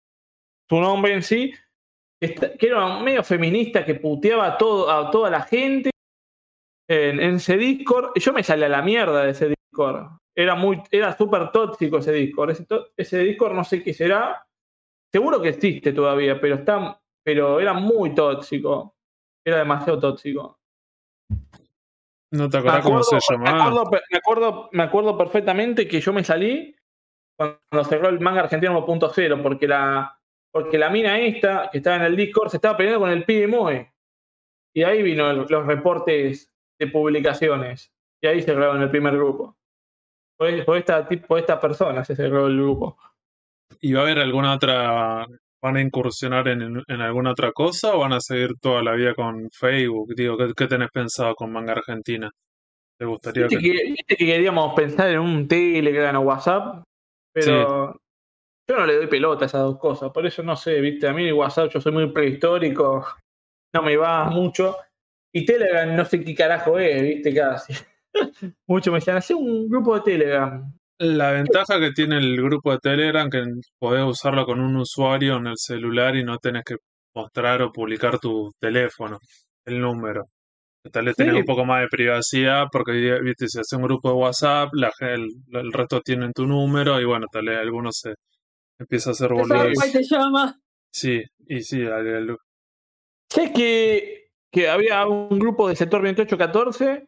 su 0.69 0.81
nombre 0.81 1.13
en 1.13 1.23
sí, 1.23 1.53
que 2.21 2.57
era 2.67 3.01
medio 3.01 3.23
feminista 3.25 3.85
que 3.85 3.97
puteaba 3.97 4.47
a, 4.47 4.57
todo, 4.59 4.91
a 4.91 5.11
toda 5.11 5.29
la 5.31 5.43
gente 5.43 5.91
en, 6.89 7.21
en 7.21 7.35
ese 7.37 7.57
Discord. 7.57 8.13
Y 8.15 8.21
yo 8.21 8.33
me 8.33 8.43
salí 8.43 8.63
a 8.65 8.69
la 8.69 8.81
mierda 8.83 9.25
de 9.25 9.31
ese 9.33 9.45
Discord. 9.49 9.60
Era 10.35 10.55
muy, 10.55 10.83
era 10.91 11.17
súper 11.17 11.51
tóxico 11.51 11.99
ese 11.99 12.13
Discord. 12.13 12.51
Ese, 12.51 12.67
ese 12.97 13.19
Discord 13.19 13.55
no 13.55 13.65
sé 13.65 13.83
qué 13.83 13.93
será. 13.95 14.47
Seguro 15.13 15.41
que 15.43 15.51
existe 15.51 15.93
todavía, 15.93 16.41
pero 16.41 16.57
está, 16.57 17.01
pero 17.25 17.61
era 17.61 17.73
muy 17.73 18.15
tóxico. 18.15 18.95
Era 19.45 19.59
demasiado 19.59 19.99
tóxico. 19.99 20.59
¿No 22.33 22.49
te 22.49 22.59
acordás 22.59 22.85
cómo 22.85 23.03
se 23.03 23.17
me, 23.17 23.21
llamaba? 23.45 23.65
acuerdo, 23.67 23.91
me, 23.91 24.19
acuerdo, 24.19 24.69
me 24.73 24.83
acuerdo 24.85 25.19
perfectamente 25.19 25.89
que 25.89 26.01
yo 26.01 26.13
me 26.13 26.23
salí 26.23 26.77
cuando 27.37 27.85
cerró 27.89 28.09
el 28.09 28.21
manga 28.21 28.43
argentino 28.43 28.87
1.0, 28.87 29.43
porque 29.43 29.67
la, 29.67 30.17
porque 30.53 30.79
la 30.79 30.91
mina 30.91 31.19
esta, 31.19 31.69
que 31.71 31.79
estaba 31.79 31.97
en 31.97 32.03
el 32.03 32.17
Discord, 32.17 32.51
se 32.51 32.59
estaba 32.59 32.77
peleando 32.77 33.01
con 33.01 33.11
el 33.11 33.25
pibe 33.25 33.49
Moe. 33.49 33.93
Y 34.73 34.85
ahí 34.85 35.03
vino 35.03 35.29
el- 35.31 35.47
los 35.49 35.67
reportes 35.67 36.55
de 36.79 36.87
publicaciones. 36.87 37.93
Y 38.23 38.29
ahí 38.29 38.41
se 38.41 38.47
cerraron 38.47 38.81
el 38.83 38.91
primer 38.91 39.17
grupo. 39.17 39.57
Por, 40.41 40.65
por 40.65 40.79
esta, 40.79 41.07
por 41.07 41.39
esta 41.39 41.61
persona 41.61 42.03
se 42.03 42.17
cerró 42.17 42.47
el 42.47 42.57
grupo. 42.57 42.97
¿Y 43.79 43.93
va 43.93 44.01
a 44.01 44.03
haber 44.05 44.21
alguna 44.21 44.55
otra, 44.55 45.27
van 45.61 45.77
a 45.77 45.83
incursionar 45.83 46.49
en, 46.49 46.83
en 46.89 47.01
alguna 47.03 47.33
otra 47.33 47.53
cosa 47.53 47.95
o 47.95 47.99
van 47.99 48.15
a 48.15 48.21
seguir 48.21 48.55
toda 48.59 48.83
la 48.83 48.95
vida 48.95 49.15
con 49.15 49.51
Facebook? 49.51 50.15
Digo, 50.17 50.39
¿qué, 50.39 50.55
qué 50.57 50.67
tenés 50.67 50.89
pensado 50.91 51.35
con 51.35 51.53
Manga 51.53 51.73
Argentina? 51.73 52.31
¿Te 52.99 53.05
gustaría 53.05 53.49
Viste 53.49 53.63
que... 53.63 53.71
que, 53.71 53.85
viste 53.91 54.17
que 54.17 54.25
queríamos 54.25 54.73
pensar 54.73 55.11
en 55.11 55.19
un 55.19 55.47
Telegram 55.47 56.17
o 56.17 56.21
WhatsApp, 56.21 56.85
pero 57.35 58.01
yo 58.67 58.77
no 58.77 58.87
le 58.87 58.97
doy 58.97 59.09
pelota 59.09 59.45
a 59.45 59.47
esas 59.47 59.61
dos 59.61 59.79
cosas. 59.79 60.11
Por 60.11 60.27
eso 60.27 60.43
no 60.43 60.57
sé, 60.57 60.81
viste, 60.81 61.07
a 61.07 61.13
mí 61.13 61.27
el 61.27 61.35
WhatsApp 61.35 61.71
yo 61.71 61.83
soy 61.83 61.93
muy 61.93 62.11
prehistórico, 62.13 63.07
no 63.75 63.83
me 63.83 63.95
va 63.95 64.25
mucho. 64.31 64.79
Y 65.35 65.45
Telegram 65.45 65.95
no 65.95 66.07
sé 66.07 66.25
qué 66.25 66.35
carajo 66.35 66.79
es, 66.79 67.03
viste, 67.03 67.35
casi. 67.35 67.75
Mucho 68.69 68.91
me 68.93 68.99
decían, 68.99 69.17
hace 69.17 69.35
un 69.35 69.69
grupo 69.69 69.95
de 69.95 70.01
Telegram. 70.03 70.73
La 70.99 71.33
ventaja 71.33 71.79
que 71.81 71.93
tiene 71.93 72.19
el 72.19 72.37
grupo 72.37 72.73
de 72.73 72.79
Telegram 72.79 73.31
que 73.31 73.43
podés 73.79 74.05
usarlo 74.05 74.45
con 74.45 74.61
un 74.61 74.77
usuario 74.77 75.37
en 75.37 75.47
el 75.47 75.57
celular 75.57 76.15
y 76.17 76.25
no 76.25 76.37
tenés 76.39 76.63
que 76.65 76.77
mostrar 77.15 77.63
o 77.63 77.73
publicar 77.73 78.19
tu 78.19 78.51
teléfono, 78.61 79.19
el 79.65 79.81
número. 79.81 80.27
Tal 80.93 81.07
vez 81.07 81.17
tenés 81.17 81.35
Sí. 81.35 81.41
un 81.41 81.45
poco 81.47 81.65
más 81.65 81.83
de 81.83 81.89
privacidad 81.89 82.67
porque, 82.71 82.93
viste, 83.23 83.49
si 83.49 83.59
haces 83.59 83.73
un 83.79 83.83
grupo 83.85 84.09
de 84.11 84.15
WhatsApp, 84.15 84.71
la, 84.75 84.91
el, 85.01 85.27
el 85.53 85.73
resto 85.73 86.01
tienen 86.01 86.33
tu 86.33 86.47
número 86.47 87.01
y 87.01 87.05
bueno, 87.05 87.27
tal 87.31 87.47
vez 87.47 87.59
algunos 87.59 87.97
se 87.99 88.15
empieza 88.79 89.11
a 89.11 89.13
hacer 89.13 89.31
boludos. 89.33 89.93
te 89.93 90.03
llama. 90.03 90.59
Sí, 90.93 91.23
y 91.47 91.61
sí, 91.63 91.83
Sé 93.31 93.53
que, 93.53 94.29
que 94.53 94.69
había 94.69 95.07
un 95.07 95.39
grupo 95.39 95.69
de 95.69 95.77
sector 95.77 96.01
2814, 96.03 97.07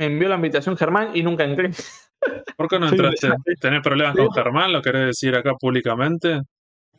me 0.00 0.06
envió 0.06 0.28
la 0.28 0.36
invitación 0.36 0.76
Germán 0.76 1.10
y 1.14 1.22
nunca 1.22 1.44
entré. 1.44 1.70
¿por 2.56 2.68
qué 2.68 2.78
no 2.78 2.88
entraste? 2.88 3.30
¿Tenés 3.60 3.82
problemas 3.82 4.16
con 4.16 4.30
Germán? 4.32 4.72
¿Lo 4.72 4.82
querés 4.82 5.06
decir 5.06 5.34
acá 5.34 5.54
públicamente? 5.54 6.40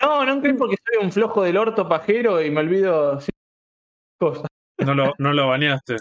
No, 0.02 0.26
no 0.26 0.34
entré 0.34 0.54
porque 0.54 0.78
soy 0.86 1.04
un 1.04 1.12
flojo 1.12 1.44
del 1.44 1.58
orto 1.58 1.88
pajero 1.88 2.42
y 2.42 2.50
me 2.50 2.62
olvido 2.62 3.20
cosas. 4.20 4.48
No 4.84 4.96
lo, 4.96 5.14
no 5.20 5.34
lo 5.34 5.48
baneaste. 5.48 5.98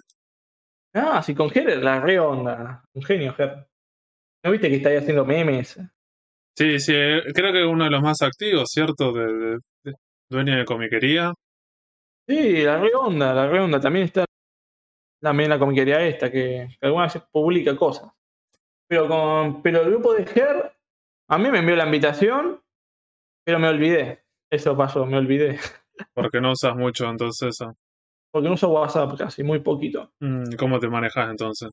Ah, 0.94 1.22
si 1.22 1.34
con 1.34 1.50
Ger 1.50 1.82
la 1.82 2.00
re 2.00 2.18
onda. 2.18 2.82
Un 2.94 3.02
genio, 3.02 3.34
Ger. 3.34 3.66
¿No 4.44 4.50
viste 4.50 4.68
que 4.70 4.76
está 4.76 4.88
ahí 4.88 4.96
haciendo 4.96 5.24
memes? 5.24 5.78
Sí, 6.56 6.78
sí, 6.80 6.92
eh, 6.94 7.22
creo 7.34 7.52
que 7.52 7.64
uno 7.64 7.84
de 7.84 7.90
los 7.90 8.02
más 8.02 8.22
activos, 8.22 8.70
¿cierto? 8.70 9.12
De, 9.12 9.26
de- 9.32 9.58
de- 9.84 9.94
dueño 10.30 10.56
de 10.56 10.64
comiquería. 10.64 11.32
Sí, 12.26 12.62
la 12.62 12.78
redonda, 12.78 13.34
la 13.34 13.48
redonda. 13.48 13.80
También 13.80 14.06
está 14.06 14.24
también 15.20 15.50
la 15.50 15.58
comiquería 15.58 16.00
esta, 16.02 16.30
que, 16.30 16.68
que 16.80 16.86
algunas 16.86 17.12
veces 17.14 17.28
publica 17.30 17.76
cosas. 17.76 18.10
Pero 18.88 19.08
con 19.08 19.62
pero 19.62 19.82
el 19.82 19.90
grupo 19.90 20.14
de 20.14 20.26
Ger, 20.26 20.72
a 21.28 21.38
mí 21.38 21.50
me 21.50 21.58
envió 21.58 21.76
la 21.76 21.84
invitación, 21.84 22.60
pero 23.44 23.58
me 23.58 23.68
olvidé. 23.68 24.24
Eso 24.50 24.76
pasó, 24.76 25.06
me 25.06 25.16
olvidé. 25.16 25.58
Porque 26.14 26.40
no 26.40 26.52
usas 26.52 26.74
mucho 26.74 27.08
entonces 27.08 27.48
eso. 27.60 27.76
Porque 28.32 28.48
no 28.48 28.54
uso 28.54 28.68
WhatsApp 28.70 29.16
casi, 29.18 29.42
muy 29.42 29.60
poquito. 29.60 30.12
Mm, 30.20 30.54
¿Cómo 30.58 30.78
te 30.78 30.88
manejas 30.88 31.30
entonces? 31.30 31.70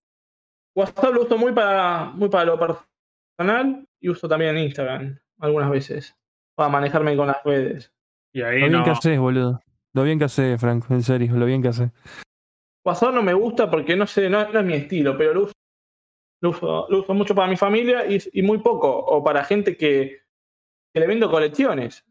WhatsApp 0.75 1.13
lo 1.13 1.21
uso 1.23 1.37
muy 1.37 1.53
para, 1.53 2.05
muy 2.13 2.29
para 2.29 2.45
lo 2.45 2.59
personal 2.59 3.87
y 3.99 4.09
uso 4.09 4.27
también 4.27 4.57
Instagram 4.57 5.17
algunas 5.39 5.69
veces. 5.69 6.15
Para 6.55 6.69
manejarme 6.69 7.15
con 7.15 7.27
las 7.27 7.43
redes. 7.43 7.93
Y 8.33 8.41
Lo 8.41 8.49
bien 8.51 8.71
no. 8.71 8.83
que 8.83 8.89
haces, 8.91 9.19
boludo. 9.19 9.59
Lo 9.93 10.03
bien 10.03 10.19
que 10.19 10.25
haces, 10.25 10.59
Franco, 10.59 10.93
en 10.93 11.01
serio, 11.03 11.35
lo 11.35 11.45
bien 11.45 11.61
que 11.61 11.69
haces. 11.69 11.91
WhatsApp 12.87 13.13
no 13.13 13.21
me 13.23 13.33
gusta 13.33 13.69
porque 13.69 13.95
no 13.95 14.07
sé, 14.07 14.29
no, 14.29 14.49
no 14.51 14.59
es 14.59 14.65
mi 14.65 14.73
estilo, 14.73 15.17
pero 15.17 15.33
lo 15.33 15.43
uso, 15.43 15.53
lo 16.41 16.49
uso, 16.51 16.85
lo 16.89 16.99
uso 16.99 17.13
mucho 17.13 17.35
para 17.35 17.47
mi 17.49 17.57
familia 17.57 18.05
y, 18.09 18.17
y 18.33 18.41
muy 18.41 18.59
poco, 18.59 18.89
o 18.89 19.23
para 19.23 19.43
gente 19.43 19.75
que, 19.77 20.19
que 20.93 20.99
le 20.99 21.07
vendo 21.07 21.29
colecciones. 21.29 22.03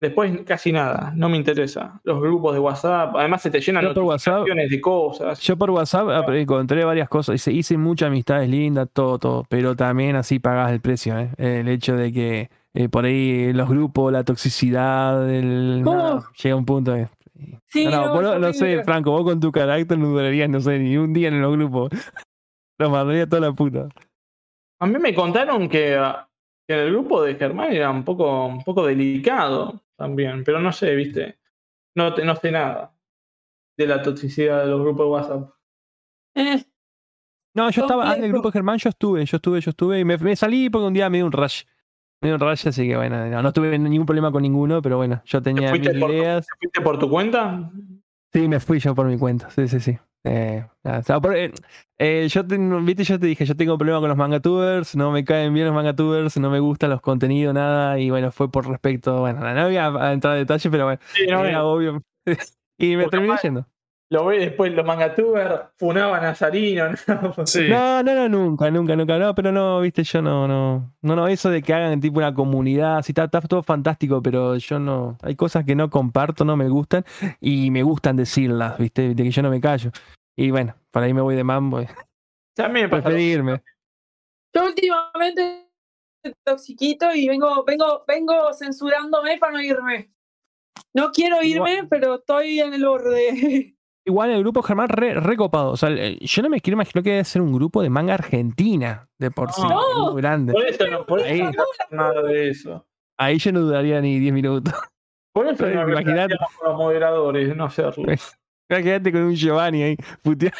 Después 0.00 0.42
casi 0.44 0.70
nada, 0.70 1.12
no 1.16 1.30
me 1.30 1.38
interesa. 1.38 1.98
Los 2.04 2.20
grupos 2.20 2.52
de 2.52 2.58
WhatsApp, 2.60 3.14
además 3.16 3.40
se 3.40 3.50
te 3.50 3.60
llenan 3.60 3.86
WhatsApp- 3.86 3.96
notificaciones 4.40 4.70
de 4.70 4.80
cosas. 4.80 5.40
Yo 5.40 5.56
por 5.56 5.70
WhatsApp 5.70 6.08
ap- 6.10 6.28
encontré 6.30 6.84
varias 6.84 7.08
cosas. 7.08 7.36
Hice, 7.36 7.52
hice 7.52 7.78
muchas 7.78 8.08
amistades 8.08 8.50
lindas, 8.50 8.88
todo, 8.92 9.18
todo. 9.18 9.46
Pero 9.48 9.74
también 9.76 10.16
así 10.16 10.40
pagás 10.40 10.72
el 10.72 10.80
precio, 10.80 11.18
¿eh? 11.18 11.30
El 11.38 11.68
hecho 11.68 11.96
de 11.96 12.12
que 12.12 12.50
eh, 12.74 12.88
por 12.90 13.06
ahí 13.06 13.52
los 13.54 13.66
grupos, 13.68 14.12
la 14.12 14.24
toxicidad, 14.24 15.30
el, 15.32 15.82
nada, 15.82 16.22
llega 16.42 16.56
un 16.56 16.66
punto 16.66 16.92
que. 16.92 17.06
Sí, 17.68 17.84
no, 17.84 17.90
no, 17.90 18.06
no, 18.06 18.12
vos 18.12 18.22
no, 18.22 18.34
es 18.34 18.40
no 18.40 18.52
sé. 18.52 18.82
Franco, 18.84 19.10
vos 19.10 19.24
con 19.24 19.40
tu 19.40 19.50
carácter 19.52 19.98
no 19.98 20.08
durarías, 20.08 20.48
no 20.48 20.60
sé, 20.60 20.78
ni 20.78 20.96
un 20.96 21.12
día 21.12 21.28
en 21.28 21.40
los 21.40 21.52
grupos. 21.56 21.90
Los 22.78 22.90
mandaría 22.90 23.26
toda 23.28 23.40
la 23.48 23.52
puta. 23.52 23.88
A 24.80 24.86
mí 24.86 24.98
me 24.98 25.14
contaron 25.14 25.68
que, 25.68 25.96
que 26.66 26.74
el 26.82 26.90
grupo 26.90 27.22
de 27.22 27.36
Germán 27.36 27.72
era 27.72 27.88
un 27.90 28.04
poco, 28.04 28.46
un 28.46 28.64
poco 28.64 28.84
delicado 28.86 29.80
también, 29.96 30.42
pero 30.44 30.58
no 30.60 30.72
sé, 30.72 30.94
viste. 30.96 31.38
No, 31.96 32.12
te- 32.14 32.24
no 32.24 32.34
sé 32.34 32.50
nada 32.50 32.92
de 33.78 33.86
la 33.86 34.02
toxicidad 34.02 34.60
de 34.64 34.66
los 34.70 34.80
grupos 34.80 35.06
de 35.06 35.10
WhatsApp. 35.10 35.50
Eh, 36.34 36.64
No, 37.54 37.70
yo 37.70 37.82
estaba, 37.82 38.10
ah, 38.10 38.16
en 38.16 38.24
el 38.24 38.32
grupo 38.32 38.48
de 38.48 38.52
Germán 38.52 38.78
yo 38.78 38.88
estuve, 38.90 39.24
yo 39.24 39.36
estuve, 39.36 39.60
yo 39.60 39.70
estuve 39.70 40.00
y 40.00 40.04
me, 40.04 40.18
me 40.18 40.34
salí 40.34 40.68
porque 40.68 40.86
un 40.88 40.94
día 40.94 41.08
me 41.08 41.18
dio 41.18 41.26
un 41.26 41.32
rush. 41.32 41.62
Un 42.32 42.40
rush, 42.40 42.68
así 42.68 42.88
que 42.88 42.96
bueno, 42.96 43.26
no, 43.28 43.42
no 43.42 43.52
tuve 43.52 43.78
ningún 43.78 44.06
problema 44.06 44.32
con 44.32 44.42
ninguno, 44.42 44.80
pero 44.80 44.96
bueno, 44.96 45.22
yo 45.26 45.42
tenía 45.42 45.72
mis 45.72 45.82
tu- 45.82 45.96
ideas. 45.96 46.46
¿Te 46.46 46.56
fuiste 46.58 46.80
por 46.80 46.98
tu 46.98 47.10
cuenta? 47.10 47.70
Sí, 48.32 48.48
me 48.48 48.60
fui 48.60 48.78
yo 48.80 48.94
por 48.94 49.06
mi 49.06 49.18
cuenta, 49.18 49.50
sí, 49.50 49.68
sí, 49.68 49.78
sí. 49.80 49.98
Eh, 50.24 50.64
nada, 50.82 51.00
o 51.00 51.02
sea, 51.02 51.20
por- 51.20 51.36
eh, 51.36 51.52
eh, 51.98 52.26
yo 52.30 52.46
te, 52.46 52.56
viste, 52.56 53.04
yo 53.04 53.20
te 53.20 53.26
dije, 53.26 53.44
yo 53.44 53.54
tengo 53.54 53.76
problema 53.76 54.00
con 54.00 54.08
los 54.08 54.16
mangatubers, 54.16 54.96
no 54.96 55.12
me 55.12 55.22
caen 55.22 55.52
bien 55.52 55.66
los 55.66 55.74
mangatubers, 55.74 56.38
no 56.38 56.48
me 56.48 56.60
gustan 56.60 56.90
los 56.90 57.02
contenidos, 57.02 57.52
nada, 57.54 57.98
y 57.98 58.08
bueno, 58.08 58.32
fue 58.32 58.50
por 58.50 58.66
respecto, 58.66 59.20
bueno, 59.20 59.40
no 59.40 59.64
voy 59.64 59.76
a, 59.76 60.12
entrar 60.12 60.34
en 60.36 60.40
detalle, 60.44 60.70
pero 60.70 60.84
bueno, 60.86 61.00
Sí, 61.12 61.26
no, 61.28 61.44
era 61.44 61.64
obvio. 61.64 62.02
y 62.78 62.96
me 62.96 63.06
terminé 63.08 63.36
yendo. 63.42 63.66
Lo 64.10 64.26
ve 64.26 64.38
después 64.38 64.72
los 64.72 64.84
mangatubers, 64.84 65.62
funaban 65.76 66.24
a 66.24 66.34
Sarino. 66.34 66.90
¿no? 66.90 66.96
Sí. 67.46 67.66
No, 67.68 68.02
no, 68.02 68.14
no, 68.14 68.28
nunca, 68.28 68.70
nunca, 68.70 68.94
nunca, 68.96 69.18
no, 69.18 69.34
pero 69.34 69.50
no, 69.50 69.80
viste, 69.80 70.04
yo 70.04 70.20
no, 70.22 70.46
no, 70.46 70.94
no, 71.02 71.16
no, 71.16 71.26
eso 71.26 71.50
de 71.50 71.62
que 71.62 71.72
hagan 71.72 72.00
tipo 72.00 72.18
una 72.18 72.32
comunidad, 72.34 73.02
sí, 73.02 73.12
está, 73.12 73.24
está 73.24 73.40
todo 73.40 73.62
fantástico, 73.62 74.22
pero 74.22 74.56
yo 74.56 74.78
no, 74.78 75.16
hay 75.22 75.34
cosas 75.36 75.64
que 75.64 75.74
no 75.74 75.88
comparto, 75.90 76.44
no 76.44 76.56
me 76.56 76.68
gustan, 76.68 77.04
y 77.40 77.70
me 77.70 77.82
gustan 77.82 78.16
decirlas, 78.16 78.78
viste, 78.78 79.14
de 79.14 79.22
que 79.22 79.30
yo 79.30 79.42
no 79.42 79.50
me 79.50 79.60
callo. 79.60 79.90
Y 80.36 80.50
bueno, 80.50 80.74
para 80.90 81.06
ahí 81.06 81.14
me 81.14 81.20
voy 81.22 81.34
de 81.34 81.44
mambo, 81.44 81.80
También 82.54 82.86
me 82.86 82.90
pasa 82.90 83.08
lo- 83.08 83.14
preferirme. 83.14 83.62
yo 84.54 84.64
últimamente 84.66 85.70
toxiquito 86.44 87.14
y 87.14 87.28
vengo, 87.28 87.64
vengo, 87.64 88.04
vengo 88.06 88.52
censurándome 88.52 89.38
para 89.38 89.52
no 89.54 89.60
irme. 89.62 90.10
No 90.92 91.10
quiero 91.12 91.42
irme, 91.42 91.86
pero 91.88 92.16
estoy 92.16 92.60
en 92.60 92.74
el 92.74 92.84
borde. 92.84 93.70
Igual 94.06 94.30
el 94.30 94.40
grupo 94.40 94.62
Germán 94.62 94.88
re, 94.88 95.14
recopado. 95.14 95.70
O 95.70 95.76
sea, 95.76 95.88
yo 95.90 96.42
no 96.42 96.50
me 96.50 96.60
quiero 96.60 96.74
imaginar 96.76 97.02
que 97.02 97.10
debe 97.10 97.24
ser 97.24 97.40
un 97.40 97.54
grupo 97.54 97.82
de 97.82 97.88
manga 97.88 98.14
argentina 98.14 99.08
de 99.18 99.30
por 99.30 99.50
sí. 99.52 99.62
No. 99.62 100.12
muy 100.12 100.20
grande. 100.20 100.52
Por 100.52 100.66
eso 100.66 100.86
no, 100.88 101.06
por 101.06 101.20
eso 101.20 101.28
Ahí. 101.28 101.42
no 101.42 101.48
hacer 101.48 101.86
nada 101.90 102.22
de 102.22 102.50
eso. 102.50 102.86
Ahí 103.18 103.38
yo 103.38 103.52
no 103.52 103.60
dudaría 103.60 104.00
ni 104.00 104.18
10 104.18 104.34
minutos. 104.34 104.74
Por 105.32 105.48
eso 105.48 105.66
no 105.66 105.84
reemplazamos 105.84 106.54
con 106.58 106.68
los 106.68 106.78
moderadores, 106.78 107.56
no 107.56 107.64
hacerlo. 107.64 108.04
Quédate 108.68 109.10
con 109.12 109.22
un 109.22 109.34
Giovanni 109.34 109.82
ahí, 109.82 109.96
puteando. 110.22 110.56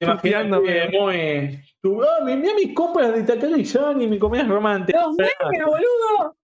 Imagínate 0.00 0.48
puteándome. 0.58 0.88
muy. 0.90 1.60
Tú, 1.80 2.02
ah, 2.02 2.24
mirá 2.24 2.54
mis 2.54 2.74
compras 2.74 3.12
de 3.12 3.22
Takagi 3.22 3.64
Sani, 3.64 4.06
mi 4.06 4.18
comida 4.18 4.44
romántica. 4.44 5.00
Los 5.02 5.16
memes, 5.16 5.64
boludo. 5.64 6.36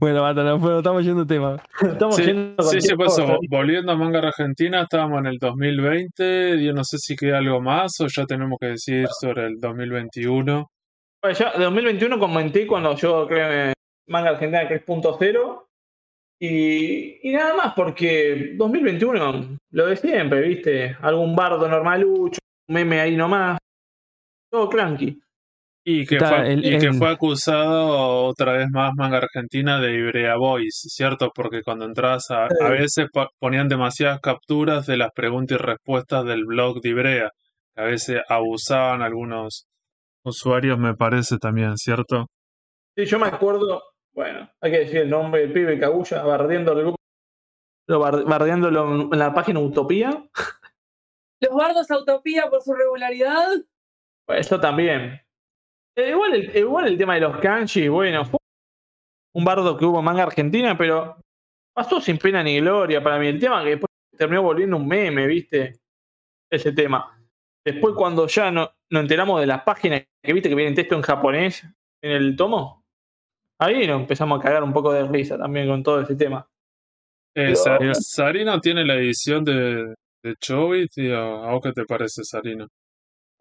Bueno, 0.00 0.32
no, 0.32 0.58
bueno, 0.58 0.78
estamos 0.78 1.04
yendo 1.04 1.24
de 1.24 1.34
tema. 1.34 1.56
Estamos 1.82 2.16
Sí, 2.16 2.24
yendo 2.24 2.62
sí, 2.62 2.80
sí, 2.80 2.94
pues 2.94 3.14
cosa. 3.16 3.36
volviendo 3.48 3.92
a 3.92 3.96
Manga 3.96 4.20
Argentina, 4.20 4.82
estábamos 4.82 5.20
en 5.20 5.26
el 5.26 5.38
2020, 5.38 6.62
yo 6.62 6.72
no 6.72 6.84
sé 6.84 6.98
si 6.98 7.16
queda 7.16 7.38
algo 7.38 7.60
más 7.60 7.92
o 8.00 8.06
ya 8.06 8.24
tenemos 8.26 8.58
que 8.60 8.66
decir 8.68 9.08
sobre 9.20 9.46
el 9.46 9.58
2021. 9.60 10.70
Bueno, 11.22 11.38
ya, 11.38 11.52
de 11.52 11.64
2021 11.64 12.18
comenté 12.18 12.66
cuando 12.66 12.94
yo 12.94 13.26
creo 13.26 13.50
en 13.68 13.72
Manga 14.08 14.30
Argentina 14.30 14.68
3.0 14.68 15.64
y, 16.40 17.28
y 17.28 17.32
nada 17.32 17.54
más 17.54 17.72
porque 17.74 18.54
2021 18.56 19.58
lo 19.70 19.86
de 19.86 19.96
siempre, 19.96 20.42
¿viste? 20.42 20.96
Algún 21.00 21.34
bardo 21.34 21.66
normalucho, 21.68 22.38
un 22.68 22.74
meme 22.74 23.00
ahí 23.00 23.16
nomás, 23.16 23.58
todo 24.50 24.68
cranky. 24.68 25.20
Y 25.90 26.04
que, 26.04 26.16
Está, 26.16 26.28
fue, 26.42 26.52
el- 26.52 26.66
y 26.66 26.78
que 26.78 26.86
el- 26.88 26.94
fue 26.94 27.08
acusado 27.10 28.26
otra 28.26 28.52
vez 28.52 28.66
más 28.70 28.92
Manga 28.94 29.16
Argentina 29.16 29.80
de 29.80 29.94
Ibrea 29.94 30.36
Boys, 30.36 30.82
¿cierto? 30.94 31.30
Porque 31.34 31.62
cuando 31.62 31.86
entras 31.86 32.30
a, 32.30 32.44
a 32.44 32.68
veces 32.68 33.06
ponían 33.40 33.68
demasiadas 33.68 34.20
capturas 34.20 34.84
de 34.86 34.98
las 34.98 35.12
preguntas 35.14 35.58
y 35.58 35.62
respuestas 35.62 36.26
del 36.26 36.44
blog 36.44 36.82
de 36.82 36.90
Ibrea. 36.90 37.30
A 37.74 37.84
veces 37.84 38.20
abusaban 38.28 39.00
algunos 39.00 39.66
usuarios, 40.26 40.78
me 40.78 40.92
parece 40.94 41.38
también, 41.38 41.78
¿cierto? 41.78 42.26
Sí, 42.94 43.06
yo 43.06 43.18
me 43.18 43.28
acuerdo, 43.28 43.82
bueno, 44.12 44.50
hay 44.60 44.70
que 44.70 44.78
decir 44.80 44.98
el 44.98 45.08
nombre 45.08 45.40
del 45.40 45.52
pibe 45.54 45.78
Cagulla, 45.78 46.22
bardeando 46.22 46.72
el 46.72 46.78
grupo, 46.80 46.96
bardeándolo 48.26 49.08
en 49.10 49.18
la 49.18 49.32
página 49.32 49.60
Utopía. 49.60 50.10
Los 51.40 51.54
bardos 51.54 51.90
a 51.90 51.96
utopía 51.98 52.50
por 52.50 52.60
su 52.62 52.74
regularidad. 52.74 53.46
Pues 54.26 54.40
eso 54.40 54.60
también. 54.60 55.20
Eh, 55.98 56.10
igual, 56.10 56.32
el, 56.32 56.56
igual 56.56 56.86
el 56.86 56.96
tema 56.96 57.14
de 57.14 57.22
los 57.22 57.38
kanji, 57.38 57.88
bueno, 57.88 58.24
fue 58.24 58.38
un 59.34 59.44
bardo 59.44 59.76
que 59.76 59.84
hubo 59.84 59.98
en 59.98 60.04
manga 60.04 60.22
argentina, 60.22 60.78
pero 60.78 61.16
pasó 61.74 62.00
sin 62.00 62.18
pena 62.18 62.40
ni 62.40 62.60
gloria 62.60 63.02
para 63.02 63.18
mí. 63.18 63.26
El 63.26 63.40
tema 63.40 63.64
que 63.64 63.70
después 63.70 63.90
terminó 64.16 64.42
volviendo 64.44 64.76
un 64.76 64.86
meme, 64.86 65.26
¿viste? 65.26 65.80
Ese 66.48 66.70
tema. 66.70 67.20
Después 67.66 67.96
cuando 67.96 68.28
ya 68.28 68.52
no, 68.52 68.70
nos 68.90 69.02
enteramos 69.02 69.40
de 69.40 69.48
las 69.48 69.62
páginas 69.62 70.04
que 70.22 70.32
viste 70.32 70.48
que 70.48 70.54
viene 70.54 70.76
texto 70.76 70.94
en 70.94 71.02
japonés 71.02 71.64
en 72.00 72.12
el 72.12 72.36
tomo, 72.36 72.84
ahí 73.60 73.84
nos 73.88 74.00
empezamos 74.00 74.38
a 74.38 74.42
cagar 74.42 74.62
un 74.62 74.72
poco 74.72 74.92
de 74.92 75.02
risa 75.04 75.36
también 75.36 75.66
con 75.66 75.82
todo 75.82 76.02
ese 76.02 76.14
tema. 76.14 76.46
Eh, 77.34 77.56
Sarino 77.56 78.60
tiene 78.60 78.84
la 78.84 78.94
edición 78.94 79.44
de, 79.44 79.94
de 80.22 80.34
Chobit, 80.36 80.96
a, 81.12 81.48
¿a 81.48 81.52
vos 81.52 81.60
qué 81.60 81.72
te 81.72 81.84
parece, 81.84 82.22
Sarino? 82.22 82.68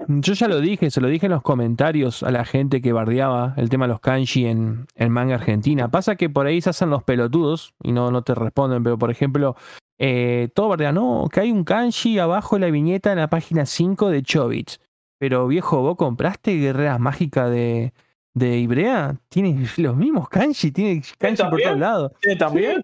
Yo 0.07 0.33
ya 0.33 0.47
lo 0.47 0.61
dije, 0.61 0.91
se 0.91 1.01
lo 1.01 1.07
dije 1.07 1.25
en 1.25 1.31
los 1.31 1.41
comentarios 1.41 2.21
a 2.21 2.29
la 2.29 2.45
gente 2.45 2.81
que 2.81 2.93
bardeaba 2.93 3.55
el 3.57 3.69
tema 3.69 3.85
de 3.85 3.93
los 3.93 3.99
kanji 3.99 4.45
en, 4.45 4.85
en 4.95 5.11
manga 5.11 5.35
argentina. 5.35 5.89
Pasa 5.89 6.15
que 6.15 6.29
por 6.29 6.45
ahí 6.45 6.61
se 6.61 6.69
hacen 6.69 6.91
los 6.91 7.03
pelotudos 7.03 7.73
y 7.81 7.91
no, 7.93 8.11
no 8.11 8.21
te 8.21 8.35
responden, 8.35 8.83
pero 8.83 8.99
por 8.99 9.09
ejemplo, 9.09 9.55
eh, 9.97 10.49
todo 10.53 10.69
bardea, 10.69 10.91
no, 10.91 11.27
que 11.31 11.39
hay 11.39 11.51
un 11.51 11.63
kanji 11.63 12.19
abajo 12.19 12.57
de 12.57 12.59
la 12.61 12.71
viñeta 12.71 13.11
en 13.11 13.17
la 13.17 13.29
página 13.29 13.65
5 13.65 14.09
de 14.11 14.21
Chobits. 14.21 14.79
Pero 15.19 15.47
viejo, 15.47 15.81
¿vos 15.81 15.95
compraste 15.95 16.55
Guerreras 16.57 16.99
Mágicas 16.99 17.49
de, 17.49 17.91
de 18.35 18.59
Ibrea? 18.59 19.15
Tiene 19.29 19.67
los 19.77 19.95
mismos 19.95 20.29
kanji, 20.29 20.71
tiene 20.71 21.01
kanji 21.17 21.43
por 21.49 21.59
todos 21.59 21.79
lados. 21.79 22.11
¿Tiene 22.21 22.37
también? 22.37 22.83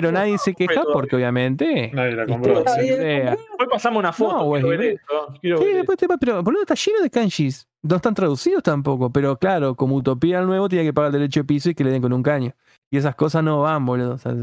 Pero 0.00 0.12
nadie 0.12 0.38
se 0.38 0.54
queja 0.54 0.74
todavía. 0.74 0.92
porque 0.92 1.16
obviamente... 1.16 1.90
Nadie 1.92 2.12
la 2.16 2.26
compró. 2.26 2.62
Después 2.62 3.68
pasamos 3.70 3.98
una 4.00 4.12
foto. 4.12 4.36
No, 4.38 4.44
güey, 4.44 4.62
quiero 4.62 4.78
ver 4.78 5.00
quiero 5.40 5.58
Sí, 5.58 5.64
ver 5.64 5.74
después 5.76 5.98
te 5.98 6.06
pero 6.18 6.42
boludo, 6.42 6.62
está 6.62 6.74
lleno 6.74 7.00
de 7.02 7.10
kanjis. 7.10 7.66
No 7.82 7.96
están 7.96 8.14
traducidos 8.14 8.62
tampoco. 8.62 9.10
Pero 9.10 9.36
claro, 9.36 9.74
como 9.74 9.96
Utopía 9.96 10.38
al 10.40 10.46
nuevo 10.46 10.68
tiene 10.68 10.84
que 10.84 10.92
pagar 10.92 11.08
el 11.08 11.20
derecho 11.20 11.40
de 11.40 11.44
piso 11.44 11.70
y 11.70 11.74
que 11.74 11.84
le 11.84 11.90
den 11.90 12.02
con 12.02 12.12
un 12.12 12.22
caño. 12.22 12.52
Y 12.90 12.96
esas 12.98 13.14
cosas 13.14 13.42
no 13.44 13.60
van, 13.62 13.84
boludo. 13.86 14.14
O 14.14 14.18
sea, 14.18 14.34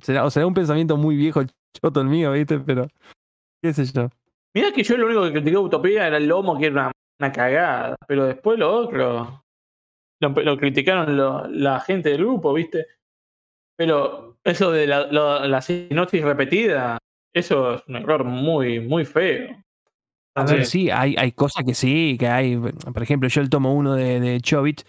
será, 0.00 0.24
o 0.24 0.30
será 0.30 0.46
un 0.46 0.54
pensamiento 0.54 0.96
muy 0.96 1.16
viejo, 1.16 1.42
choto 1.76 2.00
el 2.00 2.06
mío, 2.08 2.32
¿viste? 2.32 2.58
Pero, 2.60 2.86
qué 3.62 3.72
sé 3.72 3.84
yo. 3.86 4.08
Mirá 4.54 4.72
que 4.72 4.82
yo 4.82 4.96
lo 4.96 5.06
único 5.06 5.22
que 5.24 5.32
criticé 5.32 5.50
de 5.52 5.58
Utopía 5.58 6.06
era 6.06 6.16
el 6.18 6.26
lomo, 6.28 6.58
que 6.58 6.66
era 6.66 6.72
una, 6.74 6.92
una 7.20 7.32
cagada. 7.32 7.96
Pero 8.06 8.26
después 8.26 8.58
lo 8.58 8.70
otro. 8.74 9.42
lo, 10.20 10.28
lo 10.28 10.56
criticaron 10.56 11.16
lo- 11.16 11.46
la 11.48 11.80
gente 11.80 12.10
del 12.10 12.18
grupo, 12.24 12.52
¿viste? 12.54 12.86
Pero 13.76 14.31
eso 14.44 14.72
de 14.72 14.86
la, 14.86 15.60
sinopsis 15.60 16.22
repetida, 16.22 16.98
eso 17.32 17.74
es 17.74 17.82
un 17.88 17.96
error 17.96 18.24
muy, 18.24 18.80
muy 18.80 19.04
feo. 19.04 19.56
A 20.34 20.44
ver, 20.44 20.64
sí, 20.64 20.90
hay, 20.90 21.14
hay 21.18 21.32
cosas 21.32 21.64
que 21.64 21.74
sí, 21.74 22.16
que 22.18 22.28
hay. 22.28 22.56
Por 22.56 23.02
ejemplo, 23.02 23.28
yo 23.28 23.40
el 23.42 23.50
tomo 23.50 23.74
uno 23.74 23.94
de, 23.94 24.18
de 24.18 24.40
Chobit 24.40 24.82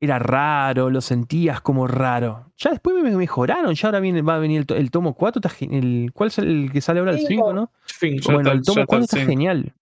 era 0.00 0.18
raro, 0.18 0.90
lo 0.90 1.00
sentías 1.00 1.60
como 1.60 1.86
raro. 1.86 2.52
Ya 2.56 2.70
después 2.70 2.96
me 3.02 3.10
mejoraron, 3.10 3.74
ya 3.74 3.88
ahora 3.88 4.00
viene, 4.00 4.22
va 4.22 4.36
a 4.36 4.38
venir 4.38 4.64
el, 4.68 4.76
el 4.76 4.90
tomo 4.90 5.14
4. 5.14 5.40
Está, 5.40 5.50
gen- 5.50 5.74
el, 5.74 6.10
¿Cuál 6.12 6.28
es 6.28 6.38
el 6.38 6.70
que 6.72 6.80
sale 6.80 7.00
ahora? 7.00 7.12
El 7.12 7.18
Cinco. 7.18 7.48
5, 7.48 7.52
¿no? 7.52 7.72
Cinco. 7.84 8.32
Bueno, 8.32 8.52
el 8.52 8.62
tomo 8.62 8.76
ya 8.76 8.82
está 8.82 8.86
4 8.86 8.98
el 8.98 9.04
está 9.04 9.16
cinco. 9.18 9.30
genial. 9.30 9.74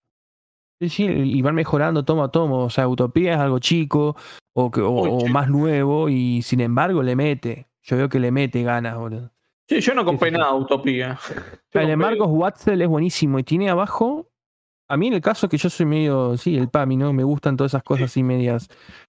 Sí, 0.80 0.88
sí, 0.88 1.04
y 1.04 1.42
van 1.42 1.54
mejorando 1.54 2.04
tomo 2.04 2.24
a 2.24 2.30
tomo. 2.30 2.64
O 2.64 2.70
sea, 2.70 2.88
Utopía 2.88 3.34
es 3.34 3.40
algo 3.40 3.58
chico 3.58 4.16
o, 4.54 4.70
que, 4.70 4.80
o, 4.80 4.90
o 4.90 5.28
más 5.28 5.48
nuevo 5.48 6.08
y 6.08 6.42
sin 6.42 6.60
embargo 6.60 7.02
le 7.02 7.16
mete. 7.16 7.67
Yo 7.88 7.96
veo 7.96 8.08
que 8.10 8.18
le 8.18 8.30
mete 8.30 8.62
ganas, 8.62 8.98
boludo. 8.98 9.32
Sí, 9.66 9.80
yo 9.80 9.94
no 9.94 10.04
compré 10.04 10.30
nada 10.30 10.52
de 10.52 10.58
Utopía. 10.58 11.18
Yo 11.72 11.80
El 11.80 11.86
de 11.86 11.96
Marcos 11.96 12.28
Watzel 12.30 12.82
es 12.82 12.88
buenísimo 12.88 13.38
y 13.38 13.44
tiene 13.44 13.70
abajo. 13.70 14.30
A 14.88 14.96
mí 14.98 15.06
en 15.06 15.14
el 15.14 15.20
caso 15.22 15.48
que 15.48 15.56
yo 15.56 15.70
soy 15.70 15.86
medio, 15.86 16.36
sí, 16.36 16.56
el 16.56 16.68
PAMI, 16.68 16.96
¿no? 16.96 17.12
Me 17.14 17.24
gustan 17.24 17.56
todas 17.56 17.72
esas 17.72 17.82
cosas 17.82 18.06
así 18.06 18.22
medias 18.22 18.68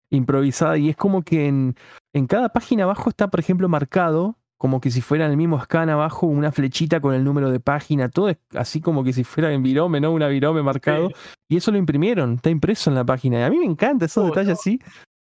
improvisadas 0.10 0.80
y 0.80 0.89
es 0.89 0.95
como 0.95 1.23
que 1.23 1.47
en, 1.47 1.76
en 2.14 2.26
cada 2.26 2.49
página 2.49 2.84
abajo 2.84 3.10
está, 3.10 3.27
por 3.30 3.41
ejemplo, 3.41 3.68
marcado 3.68 4.38
como 4.57 4.81
que 4.81 4.91
si 4.91 4.99
fuera 4.99 5.26
en 5.26 5.31
el 5.31 5.38
mismo 5.38 5.61
scan 5.61 5.89
abajo 5.89 6.27
una 6.27 6.51
flechita 6.51 6.99
con 6.99 7.14
el 7.15 7.23
número 7.23 7.49
de 7.49 7.61
página, 7.61 8.10
todo 8.10 8.27
es 8.27 8.38
así 8.53 8.81
como 8.81 9.06
que 9.06 9.14
si 9.14 9.23
fuera 9.23 9.53
en 9.53 9.64
virome, 9.64 10.01
¿no? 10.01 10.11
Una 10.11 10.27
virome 10.27 10.61
marcado. 10.61 11.11
Y 11.47 11.56
eso 11.56 11.72
lo 11.72 11.77
imprimieron, 11.77 12.34
está 12.34 12.49
impreso 12.49 12.89
en 12.89 12.95
la 12.95 13.06
página. 13.06 13.39
Y 13.39 13.43
a 13.43 13.49
mí 13.49 13.57
me 13.57 13.65
encanta 13.65 14.06
esos 14.06 14.26
Oh, 14.26 14.27
detalles 14.27 14.60
así. 14.60 14.81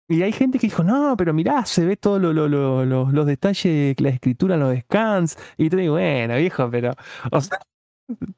Y 0.08 0.22
hay 0.22 0.32
gente 0.32 0.58
que 0.58 0.66
dijo, 0.68 0.82
no, 0.82 1.14
pero 1.18 1.34
mirá, 1.34 1.64
se 1.66 1.84
ve 1.84 1.96
todos 1.96 2.20
lo, 2.20 2.32
lo- 2.32 2.48
lo- 2.48 2.84
lo- 2.86 3.10
los 3.12 3.26
detalles, 3.26 4.00
la 4.00 4.08
escritura 4.08 4.56
los 4.56 4.76
scans. 4.78 5.36
Y 5.58 5.68
te 5.68 5.76
digo, 5.76 5.94
bueno, 5.94 6.34
viejo, 6.36 6.70
pero. 6.70 6.94
O 7.32 7.40
sea, 7.40 7.58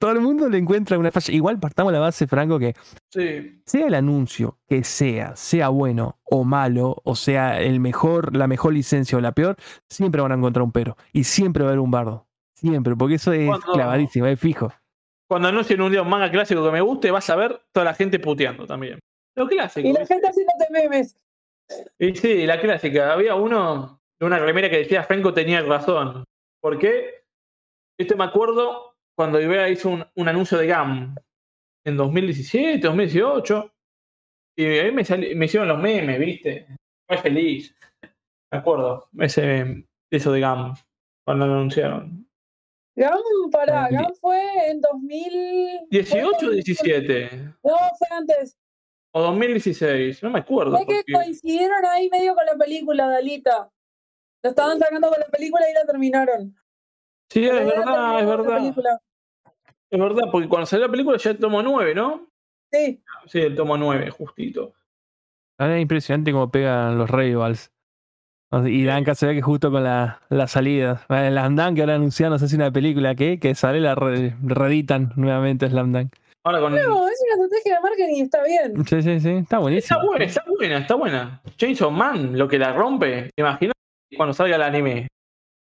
todo 0.01 0.11
el 0.11 0.21
mundo 0.21 0.49
le 0.49 0.59
encuentra 0.59 0.99
una 0.99 1.13
falla. 1.13 1.33
Igual 1.33 1.61
partamos 1.61 1.93
la 1.93 2.01
base, 2.01 2.27
Franco, 2.27 2.59
que 2.59 2.75
Sí. 3.13 3.63
sea 3.65 3.87
el 3.87 3.95
anuncio 3.95 4.59
que 4.69 4.83
sea, 4.83 5.37
sea 5.37 5.69
bueno 5.69 6.19
o 6.25 6.43
malo, 6.43 6.97
o 7.05 7.15
sea 7.15 7.61
el 7.61 7.79
mejor, 7.79 8.35
la 8.37 8.49
mejor 8.49 8.73
licencia 8.75 9.17
o 9.17 9.21
la 9.21 9.31
peor, 9.31 9.55
siempre 9.89 10.21
van 10.23 10.33
a 10.33 10.35
encontrar 10.35 10.65
un 10.65 10.73
pero. 10.73 10.97
Y 11.13 11.23
siempre 11.23 11.63
va 11.63 11.69
a 11.69 11.73
haber 11.73 11.81
un 11.81 11.93
bardo. 11.93 12.27
Siempre, 12.57 12.97
porque 12.97 13.15
eso 13.15 13.33
es 13.33 13.47
Cuando- 13.47 13.73
clavadísimo, 13.73 14.27
es 14.27 14.41
fijo. 14.41 14.73
Cuando 15.29 15.47
anuncien 15.47 15.81
un 15.81 15.93
día 15.93 16.03
un 16.03 16.09
manga 16.09 16.33
clásico 16.33 16.65
que 16.65 16.73
me 16.73 16.81
guste, 16.81 17.13
vas 17.13 17.31
a 17.31 17.37
ver 17.37 17.63
toda 17.73 17.85
la 17.85 17.95
gente 17.95 18.19
puteando 18.19 18.67
también. 18.67 18.99
Lo 19.37 19.47
clásico. 19.47 19.87
Y 19.89 19.93
la 19.93 20.05
gente 20.05 20.27
haciéndote 20.27 20.67
memes. 20.73 21.17
Y 21.99 22.15
sí, 22.15 22.47
la 22.47 22.61
clásica. 22.61 23.13
Había 23.13 23.35
uno 23.35 24.01
una 24.21 24.39
remera 24.39 24.69
que 24.69 24.79
decía 24.79 25.03
Franco 25.03 25.33
tenía 25.33 25.63
razón. 25.63 26.25
¿Por 26.61 26.79
qué? 26.79 27.25
Esto 27.99 28.17
me 28.17 28.25
acuerdo 28.25 28.97
cuando 29.17 29.41
Ibea 29.41 29.69
hizo 29.69 29.91
un, 29.91 30.05
un 30.15 30.29
anuncio 30.29 30.59
de 30.59 30.67
GAM 30.67 31.15
en 31.85 31.97
2017, 31.97 32.79
2018. 32.79 33.73
Y 34.57 34.65
ahí 34.65 34.93
me, 34.93 35.03
hicieron 35.45 35.69
los 35.69 35.79
memes, 35.79 36.19
¿viste? 36.19 36.67
Fue 37.07 37.19
feliz. 37.19 37.75
Me 38.53 38.59
acuerdo. 38.59 39.09
Ese, 39.19 39.87
eso 40.11 40.33
de 40.33 40.41
GAM. 40.41 40.75
Cuando 41.25 41.47
lo 41.47 41.55
anunciaron. 41.55 42.27
GAM, 42.97 43.21
pará, 43.51 43.89
Eh, 43.89 43.95
GAM 43.95 44.15
fue 44.21 44.71
en 44.71 44.81
2000. 44.81 45.89
¿18 45.91 46.47
o 46.47 46.51
17? 46.51 47.31
No, 47.63 47.77
fue 47.99 48.09
antes. 48.11 48.60
O 49.12 49.23
2016. 49.23 50.23
No 50.23 50.31
me 50.31 50.39
acuerdo. 50.41 50.77
Fue 50.77 50.87
que 50.87 51.12
coincidieron 51.12 51.85
ahí 51.87 52.09
medio 52.11 52.35
con 52.35 52.47
la 52.47 52.55
película, 52.55 53.07
Dalita. 53.09 53.70
Lo 54.43 54.51
estaban 54.51 54.78
sacando 54.78 55.09
con 55.11 55.20
la 55.20 55.27
película 55.27 55.69
y 55.70 55.74
la 55.74 55.85
terminaron. 55.85 56.57
Sí, 57.31 57.45
es 57.45 57.53
verdad, 57.53 58.20
es 58.20 58.27
verdad. 58.27 59.01
Es 59.91 59.99
verdad, 60.01 60.24
porque 60.31 60.49
cuando 60.49 60.66
salió 60.66 60.87
la 60.87 60.91
película 60.91 61.19
ya 61.19 61.31
el 61.31 61.39
tomo 61.39 61.62
9, 61.62 61.95
¿no? 61.95 62.28
Sí, 62.73 63.03
Sí, 63.27 63.41
el 63.41 63.57
tomo 63.57 63.77
9, 63.77 64.11
justito. 64.11 64.73
Ahora 65.59 65.77
es 65.77 65.82
impresionante 65.82 66.32
cómo 66.32 66.51
pegan 66.51 66.97
los 66.97 67.11
sea, 68.62 68.69
Y 68.70 68.85
Danka 68.85 69.15
se 69.15 69.27
ve 69.27 69.35
que 69.35 69.43
justo 69.43 69.70
con 69.70 69.85
la, 69.85 70.23
la 70.28 70.47
salida. 70.47 71.05
El 71.09 71.35
Slam 71.35 71.57
Dunk 71.57 71.74
que 71.74 71.81
ahora 71.82 71.97
anunciaron, 71.97 72.32
no 72.35 72.39
sé 72.39 72.49
si 72.49 72.57
una 72.57 72.70
película 72.73 73.15
que, 73.15 73.39
que 73.39 73.55
sale, 73.55 73.81
la 73.81 73.95
re- 73.95 74.37
reeditan 74.43 75.12
nuevamente 75.16 75.69
Slam 75.69 75.93
Dunk. 75.93 76.15
Ahora 76.45 76.61
con. 76.61 76.73
no, 76.73 76.79
es 77.09 77.23
una 77.23 77.45
estrategia 77.45 77.75
de 77.77 77.81
marketing 77.83 78.15
y 78.15 78.21
está 78.23 78.43
bien. 78.43 78.87
Sí, 78.87 79.03
sí, 79.03 79.21
sí, 79.21 79.29
está 79.29 79.39
Está 79.41 79.59
buenísimo. 79.59 80.07
buena, 80.07 80.25
está 80.25 80.45
buena, 80.47 80.79
está 80.79 80.95
buena. 80.95 81.43
Chainsaw 81.57 81.91
Man, 81.91 82.39
lo 82.39 82.49
que 82.49 82.59
la 82.59 82.73
rompe, 82.73 83.25
¿te 83.35 83.43
imaginas 83.43 83.75
cuando 84.17 84.33
salga 84.33 84.57
el 84.57 84.62
anime? 84.62 85.09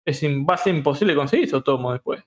Es, 0.05 0.23
va 0.23 0.55
a 0.55 0.57
ser 0.57 0.75
imposible 0.75 1.15
conseguir 1.15 1.45
esos 1.45 1.63
tomos 1.63 1.93
después. 1.93 2.23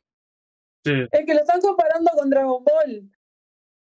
Sí, 0.84 0.92
Es 1.10 1.26
que 1.26 1.34
lo 1.34 1.40
están 1.40 1.60
comparando 1.60 2.10
con 2.16 2.30
Dragon 2.30 2.62
Ball. 2.64 3.10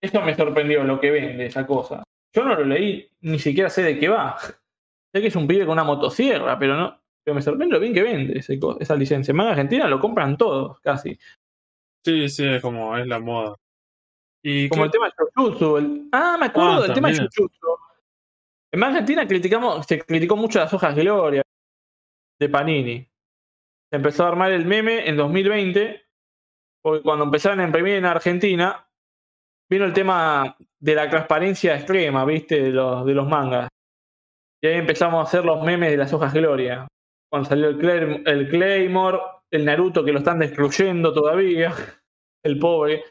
Eso 0.01 0.21
me 0.21 0.35
sorprendió 0.35 0.83
lo 0.83 0.99
que 0.99 1.11
vende 1.11 1.45
esa 1.45 1.65
cosa. 1.65 2.03
Yo 2.35 2.43
no 2.43 2.55
lo 2.55 2.65
leí, 2.65 3.09
ni 3.21 3.39
siquiera 3.39 3.69
sé 3.69 3.83
de 3.83 3.99
qué 3.99 4.09
va. 4.09 4.37
Sé 4.39 5.21
que 5.21 5.27
es 5.27 5.35
un 5.35 5.47
pibe 5.47 5.65
con 5.65 5.73
una 5.73 5.83
motosierra, 5.83 6.57
pero 6.59 6.75
no. 6.75 6.99
Pero 7.23 7.35
me 7.35 7.41
sorprende 7.41 7.73
lo 7.75 7.79
bien 7.79 7.93
que 7.93 8.03
vende 8.03 8.39
ese 8.39 8.59
esa 8.79 8.95
licencia. 8.95 9.31
En 9.31 9.37
manga 9.37 9.51
argentina 9.51 9.87
lo 9.87 9.99
compran 9.99 10.35
todos, 10.37 10.79
casi. 10.81 11.17
sí, 12.03 12.27
sí, 12.29 12.45
es 12.47 12.61
como 12.61 12.97
es 12.97 13.07
la 13.07 13.19
moda. 13.19 13.55
Y 14.47 14.69
Como 14.69 14.85
el 14.85 14.91
tema 14.91 15.07
de 15.07 15.13
Jujutsu. 15.33 15.77
el- 15.77 16.07
Ah, 16.11 16.37
me 16.39 16.45
acuerdo 16.45 16.71
Ah, 16.73 16.81
del 16.81 16.93
tema 16.93 17.09
de. 17.09 17.17
Jujutsu. 17.17 17.77
En 18.71 18.83
argentina 18.83 19.27
criticamos, 19.27 19.85
se 19.87 19.99
criticó 20.01 20.35
mucho 20.35 20.59
las 20.59 20.71
hojas 20.73 20.93
Gloria 20.95 21.41
de 22.39 22.49
Panini. 22.49 22.99
Se 23.89 23.95
empezó 23.95 24.25
a 24.25 24.27
armar 24.27 24.51
el 24.51 24.65
meme 24.65 25.07
en 25.09 25.17
2020, 25.17 26.05
porque 26.83 27.01
cuando 27.01 27.25
empezaron 27.25 27.59
a 27.61 27.63
imprimir 27.63 27.95
en 27.95 28.05
Argentina, 28.05 28.87
vino 29.69 29.85
el 29.85 29.93
tema 29.93 30.55
de 30.79 30.93
la 30.95 31.09
transparencia 31.09 31.75
extrema, 31.75 32.23
¿viste? 32.25 32.61
De 32.61 32.69
los, 32.71 33.03
de 33.05 33.13
los 33.15 33.27
mangas. 33.27 33.69
Y 34.61 34.67
ahí 34.67 34.75
empezamos 34.77 35.19
a 35.19 35.23
hacer 35.27 35.43
los 35.45 35.63
memes 35.63 35.89
de 35.89 35.97
las 35.97 36.13
hojas 36.13 36.33
Gloria. 36.33 36.87
Cuando 37.31 37.49
salió 37.49 37.69
el, 37.69 37.77
Clay- 37.79 38.21
el 38.25 38.49
Claymore, 38.49 39.19
el 39.51 39.65
Naruto 39.65 40.03
que 40.03 40.11
lo 40.11 40.19
están 40.19 40.37
destruyendo 40.39 41.13
todavía, 41.13 41.73
el 42.43 42.59
pobre, 42.59 43.03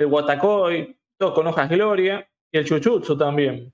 el 0.00 0.06
Watakoi, 0.06 0.96
todos 1.18 1.34
con 1.34 1.46
hojas 1.46 1.68
Gloria, 1.68 2.26
y 2.50 2.58
el 2.58 2.64
Chuchutsu 2.64 3.16
también. 3.16 3.72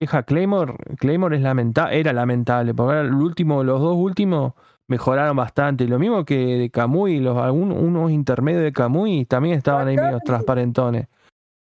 Hija, 0.00 0.22
Claymore, 0.24 0.74
Claymore 0.98 1.36
es 1.36 1.42
lamenta 1.42 1.92
era 1.92 2.12
lamentable, 2.12 2.74
porque 2.74 2.96
ahora 2.96 3.08
el 3.08 3.14
último, 3.14 3.62
los 3.62 3.80
dos 3.80 3.96
últimos 3.96 4.52
mejoraron 4.88 5.36
bastante. 5.36 5.86
Lo 5.86 5.98
mismo 5.98 6.24
que 6.24 6.36
de 6.36 6.70
Kamui, 6.70 7.18
los, 7.20 7.36
algún- 7.38 7.72
unos 7.72 8.10
intermedios 8.10 8.62
de 8.62 8.72
Kamui 8.72 9.24
también 9.24 9.56
estaban 9.56 9.88
ahí 9.88 9.96
medio 9.96 10.18
transparentones. 10.24 11.08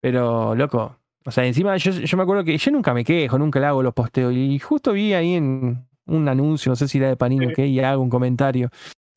Pero, 0.01 0.55
loco, 0.55 0.97
o 1.25 1.31
sea, 1.31 1.45
encima 1.47 1.77
yo, 1.77 1.91
yo 1.93 2.17
me 2.17 2.23
acuerdo 2.23 2.45
que 2.45 2.57
yo 2.57 2.71
nunca 2.71 2.93
me 2.95 3.05
quejo, 3.05 3.39
nunca 3.39 3.61
le 3.61 3.67
hago 3.67 3.83
los 3.83 3.95
posteos. 3.95 4.33
Y 4.33 4.59
justo 4.59 4.93
vi 4.93 5.13
ahí 5.15 5.35
en 5.35 5.87
un 6.07 6.29
anuncio, 6.29 6.71
no 6.71 6.77
sé 6.77 6.89
si 6.89 6.99
era 6.99 7.09
de 7.09 7.17
Panini 7.17 7.47
o 7.47 7.49
Sí. 7.51 7.55
qué, 7.57 7.67
y 7.67 7.81
hago 7.81 8.03
un 8.03 8.11
comentario, 8.11 8.71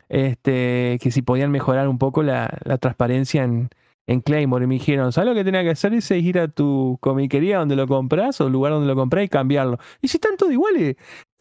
este, 0.10 1.00
que 1.02 1.12
si 1.12 1.22
podían 1.22 1.52
mejorar 1.52 1.88
un 1.88 1.98
poco 1.98 2.22
la, 2.24 2.56
la 2.64 2.78
transparencia 2.78 3.44
en, 3.44 3.70
en 4.08 4.22
Claymore. 4.22 4.66
Y 4.66 4.68
me 4.68 4.76
dijeron, 4.76 5.12
¿sabes 5.12 5.30
lo 5.30 5.36
que 5.36 5.44
tenía 5.44 5.64
que 5.64 5.72
hacer? 5.72 5.92
Dice 5.92 6.18
ir 6.18 6.40
a 6.40 6.48
tu 6.48 6.98
comiquería 7.02 7.60
donde 7.60 7.76
lo 7.76 7.88
compras 7.88 8.40
o 8.42 8.48
el 8.48 8.54
lugar 8.54 8.74
donde 8.74 8.88
lo 8.88 8.96
compras 8.96 9.26
y 9.26 9.30
cambiarlo. 9.30 9.78
Y 10.02 10.08
si 10.08 10.18
están 10.18 10.38
todos 10.38 10.52
iguales, 10.52 10.96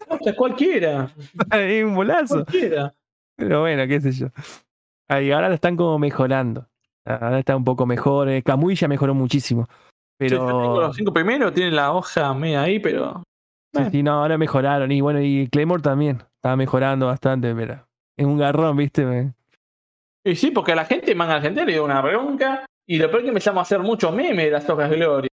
O 0.09 0.19
sea, 0.23 0.35
cualquiera, 0.35 1.11
es 1.53 1.85
un 1.85 1.95
bolazo. 1.95 2.45
cualquiera. 2.45 2.95
Pero 3.37 3.61
bueno, 3.61 3.87
qué 3.87 4.01
sé 4.01 4.13
yo. 4.13 4.29
Ahí 5.09 5.31
ahora 5.33 5.49
lo 5.49 5.55
están 5.55 5.77
como 5.77 5.99
mejorando. 5.99 6.67
Ahora 7.05 7.39
está 7.39 7.57
un 7.57 7.65
poco 7.65 7.87
mejor. 7.87 8.29
Eh, 8.29 8.43
Kamui 8.43 8.75
ya 8.75 8.87
mejoró 8.87 9.15
muchísimo. 9.15 9.67
Sí, 10.21 10.29
yo 10.29 10.39
tengo 10.47 10.47
Pero 10.75 10.81
los 10.83 10.97
cinco 10.97 11.13
primeros, 11.13 11.53
tienen 11.55 11.75
la 11.75 11.93
hoja 11.93 12.33
media 12.35 12.63
ahí, 12.63 12.79
pero. 12.79 13.23
sí, 13.75 13.83
sí, 13.91 14.03
no, 14.03 14.13
ahora 14.21 14.37
mejoraron. 14.37 14.93
Y 14.93 15.01
bueno, 15.01 15.21
y 15.23 15.49
Claymore 15.49 15.83
también 15.83 16.23
estaba 16.35 16.57
mejorando 16.57 17.07
bastante, 17.07 17.55
pero 17.55 17.87
es 18.19 18.27
un 18.27 18.37
garrón, 18.37 18.77
¿viste? 18.77 19.33
Y 20.25 20.37
sí, 20.37 20.51
porque 20.51 20.73
a 20.73 20.77
la 20.77 20.85
gente 20.85 21.13
en 21.13 21.19
manga 21.19 21.37
argentina 21.37 21.65
le 21.65 21.73
dio 21.73 21.85
una 21.85 22.01
bronca. 22.01 22.67
Y 22.87 22.99
lo 22.99 23.11
peor 23.11 23.23
que 23.23 23.29
empezamos 23.29 23.61
a 23.61 23.63
hacer 23.63 23.81
muchos 23.81 24.15
memes 24.15 24.45
de 24.47 24.51
las 24.51 24.69
hojas 24.69 24.91
Gloria. 24.91 25.31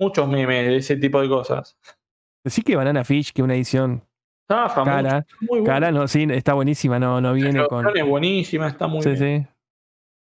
Muchos 0.00 0.28
memes 0.28 0.66
de 0.66 0.76
ese 0.76 0.96
tipo 0.96 1.20
de 1.20 1.28
cosas. 1.28 1.76
Sí 2.46 2.62
que 2.62 2.76
Banana 2.76 3.04
Fish, 3.04 3.32
que 3.32 3.42
una 3.42 3.54
edición 3.54 4.02
Zafa, 4.50 4.82
cara, 4.84 5.14
mucho, 5.16 5.36
muy 5.40 5.60
buena. 5.60 5.64
cara, 5.74 5.92
no, 5.92 6.06
sí, 6.08 6.26
está 6.30 6.52
buenísima, 6.54 6.98
no, 6.98 7.20
no 7.20 7.28
La 7.28 7.34
viene 7.34 7.60
con. 7.66 7.80
traducción 7.80 7.96
es 8.04 8.10
buenísima, 8.10 8.68
está 8.68 8.86
muy 8.86 9.02
Sí, 9.02 9.10
bien. 9.12 9.44
sí. 9.44 9.48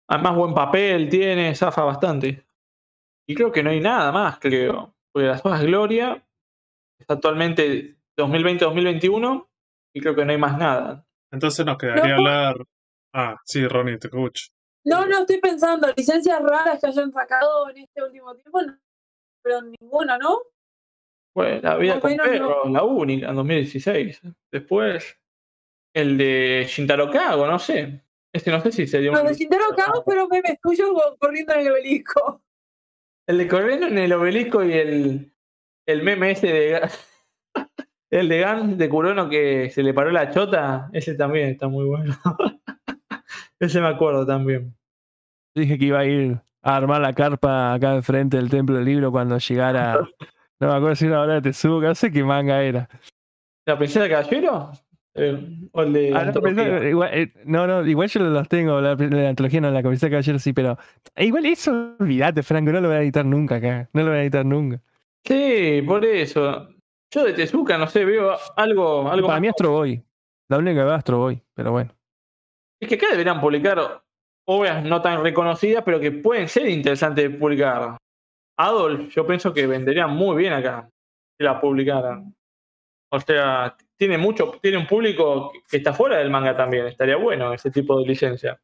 Además, 0.08 0.36
buen 0.36 0.54
papel 0.54 1.08
tiene, 1.08 1.54
zafa 1.54 1.82
bastante. 1.84 2.44
Y 3.26 3.34
creo 3.34 3.50
que 3.50 3.62
no 3.62 3.70
hay 3.70 3.80
nada 3.80 4.12
más, 4.12 4.38
creo. 4.38 4.94
Porque 5.12 5.28
las 5.28 5.44
hojas 5.44 5.62
Gloria 5.62 6.22
está 7.00 7.14
actualmente 7.14 7.96
2020-2021 8.18 9.48
y 9.94 10.00
creo 10.00 10.14
que 10.14 10.24
no 10.24 10.32
hay 10.32 10.38
más 10.38 10.58
nada. 10.58 11.06
entonces 11.32 11.64
nos 11.66 11.78
quedaría 11.78 12.06
No. 12.08 12.14
hablar. 12.16 12.56
Ah, 13.14 13.36
sí, 13.44 13.66
Ronnie, 13.66 13.96
te 13.98 14.08
escucho. 14.08 14.48
No, 14.84 15.06
no, 15.06 15.20
estoy 15.20 15.38
pensando, 15.38 15.88
licencias 15.96 16.42
raras 16.42 16.78
que 16.80 16.88
hayan 16.88 17.10
sacado 17.12 17.70
en 17.70 17.78
este 17.78 18.02
último 18.02 18.34
tiempo, 18.34 18.60
no, 18.60 18.76
pero 19.42 19.62
ninguna, 19.62 20.18
¿no? 20.18 20.38
Fue 21.32 21.60
la 21.62 21.76
vida 21.76 22.00
con 22.00 22.14
menos 22.16 22.38
no. 22.66 22.70
la 22.70 22.82
única, 22.82 23.30
en 23.30 23.36
2016. 23.36 24.20
Después, 24.52 25.18
el 25.94 26.18
de 26.18 26.66
Shintaro 26.68 27.10
Kago, 27.10 27.46
no 27.46 27.58
sé. 27.58 28.02
Este 28.32 28.50
no 28.50 28.60
sé 28.60 28.72
si 28.72 28.86
sería 28.86 29.10
un. 29.10 29.16
Los 29.18 29.28
de 29.28 29.34
Shintaro 29.34 29.74
Kago 29.76 30.02
fueron 30.04 30.28
memes 30.28 30.60
tuyos 30.60 30.90
co- 30.90 31.16
corriendo 31.18 31.54
en 31.54 31.60
el 31.60 31.72
obelisco. 31.72 32.42
El 33.26 33.38
de 33.38 33.48
corriendo 33.48 33.86
en 33.86 33.98
el 33.98 34.12
obelisco 34.12 34.62
y 34.64 34.72
el, 34.72 35.34
el 35.86 36.02
meme 36.02 36.32
ese 36.32 36.48
de. 36.48 36.90
El 38.10 38.28
de 38.28 38.38
Gans 38.38 38.78
de 38.78 38.88
Kurono 38.88 39.28
que 39.28 39.70
se 39.70 39.82
le 39.82 39.92
paró 39.92 40.12
la 40.12 40.30
chota, 40.30 40.88
ese 40.92 41.16
también 41.16 41.48
está 41.48 41.66
muy 41.66 41.84
bueno. 41.84 42.14
ese 43.64 43.80
me 43.80 43.88
acuerdo 43.88 44.26
también. 44.26 44.74
Dije 45.54 45.78
que 45.78 45.84
iba 45.86 46.00
a 46.00 46.04
ir 46.04 46.40
a 46.62 46.76
armar 46.76 47.00
la 47.00 47.12
carpa 47.12 47.74
acá 47.74 47.94
enfrente 47.94 48.36
del 48.36 48.50
templo 48.50 48.76
del 48.76 48.84
libro 48.84 49.12
cuando 49.12 49.38
llegara. 49.38 50.00
No 50.60 50.68
me 50.68 50.74
acuerdo 50.76 50.94
si 50.94 51.06
era 51.06 51.20
hora 51.20 51.34
de 51.34 51.42
Tezuka, 51.42 51.88
no 51.88 51.94
sé 51.96 52.12
qué 52.12 52.22
manga 52.22 52.62
era. 52.62 52.88
¿La 53.66 53.76
princesa 53.76 54.08
caballero? 54.08 54.70
Eh, 55.14 55.68
¿O 55.72 55.82
el 55.82 55.92
de 55.92 56.12
Ah, 56.14 56.24
no, 56.24 56.88
igual, 56.88 57.10
eh, 57.12 57.32
no, 57.44 57.66
no, 57.66 57.86
igual 57.86 58.08
yo 58.08 58.20
los 58.20 58.48
tengo, 58.48 58.80
la, 58.80 58.94
la 58.94 59.28
antología 59.28 59.60
no, 59.60 59.70
la 59.70 59.82
de 59.82 59.98
caballero 59.98 60.38
sí, 60.38 60.52
pero 60.52 60.76
eh, 61.14 61.26
igual 61.26 61.46
eso, 61.46 61.96
olvídate, 62.00 62.42
Franco, 62.42 62.72
no 62.72 62.80
lo 62.80 62.88
voy 62.88 62.96
a 62.96 63.02
editar 63.02 63.24
nunca 63.24 63.56
acá, 63.56 63.88
no 63.92 64.02
lo 64.02 64.10
voy 64.10 64.18
a 64.18 64.22
editar 64.22 64.44
nunca. 64.44 64.80
Sí, 65.24 65.82
por 65.86 66.04
eso. 66.04 66.68
Yo 67.12 67.24
de 67.24 67.32
Tezuka, 67.32 67.78
no 67.78 67.86
sé, 67.86 68.04
veo 68.04 68.34
algo, 68.56 69.08
algo 69.08 69.28
Para 69.28 69.36
más 69.36 69.40
mí 69.40 69.48
Astro 69.48 69.70
Boy, 69.70 70.02
la 70.48 70.58
única 70.58 70.80
que 70.80 70.84
veo 70.84 70.92
es 70.92 70.98
Astro 70.98 71.18
Boy, 71.18 71.42
pero 71.54 71.70
bueno. 71.70 71.94
Es 72.80 72.88
que 72.88 72.96
acá 72.96 73.06
deberían 73.10 73.40
publicar 73.40 74.02
obras 74.46 74.84
no 74.84 75.00
tan 75.00 75.22
reconocidas, 75.22 75.82
pero 75.84 76.00
que 76.00 76.12
pueden 76.12 76.48
ser 76.48 76.68
interesantes 76.68 77.30
de 77.30 77.38
publicar. 77.38 77.96
Adolf, 78.58 79.12
yo 79.14 79.26
pienso 79.26 79.52
que 79.52 79.66
vendería 79.66 80.06
muy 80.06 80.36
bien 80.36 80.52
acá 80.52 80.88
si 81.36 81.44
la 81.44 81.60
publicaran. 81.60 82.34
O 83.10 83.20
sea, 83.20 83.76
tiene 83.96 84.18
mucho, 84.18 84.52
tiene 84.60 84.76
un 84.76 84.86
público 84.86 85.52
que 85.68 85.78
está 85.78 85.92
fuera 85.92 86.18
del 86.18 86.30
manga 86.30 86.56
también. 86.56 86.86
Estaría 86.86 87.16
bueno 87.16 87.52
ese 87.52 87.70
tipo 87.70 87.98
de 87.98 88.06
licencia. 88.06 88.60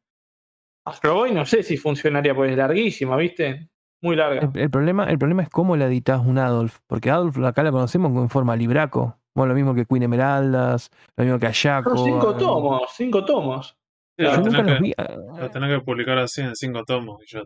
Astro 0.85 1.15
Boy 1.15 1.31
no 1.31 1.45
sé 1.45 1.63
si 1.63 1.77
funcionaría, 1.77 2.33
porque 2.33 2.51
es 2.51 2.57
larguísima, 2.57 3.15
¿viste? 3.15 3.69
Muy 4.01 4.15
larga. 4.15 4.49
El, 4.53 4.59
el 4.59 4.69
problema, 4.69 5.05
el 5.05 5.19
problema 5.19 5.43
es 5.43 5.49
cómo 5.49 5.77
la 5.77 5.85
editas 5.85 6.21
un 6.25 6.37
Adolf, 6.37 6.79
porque 6.87 7.11
Adolf 7.11 7.37
acá 7.39 7.63
la 7.63 7.71
conocemos 7.71 8.11
en 8.11 8.29
forma 8.29 8.55
libraco. 8.55 9.17
Bueno, 9.33 9.49
lo 9.49 9.55
mismo 9.55 9.73
que 9.73 9.85
Queen 9.85 10.03
Emeraldas, 10.03 10.89
lo 11.15 11.23
mismo 11.23 11.39
que 11.39 11.47
Ayako. 11.47 11.95
Son 11.95 12.05
cinco 12.05 12.35
tomos, 12.35 12.91
cinco 12.95 13.23
tomos. 13.23 13.77
Yo 14.23 14.31
lo 14.31 14.37
nunca 14.37 14.63
tenés 14.63 14.67
los 14.67 14.77
que, 14.77 14.83
vi. 14.83 14.93
lo 15.39 15.51
tenés 15.51 15.69
que 15.69 15.85
publicar 15.85 16.17
así 16.19 16.41
en 16.41 16.55
cinco 16.55 16.83
tomos. 16.83 17.21
Y 17.23 17.33
ya. 17.33 17.43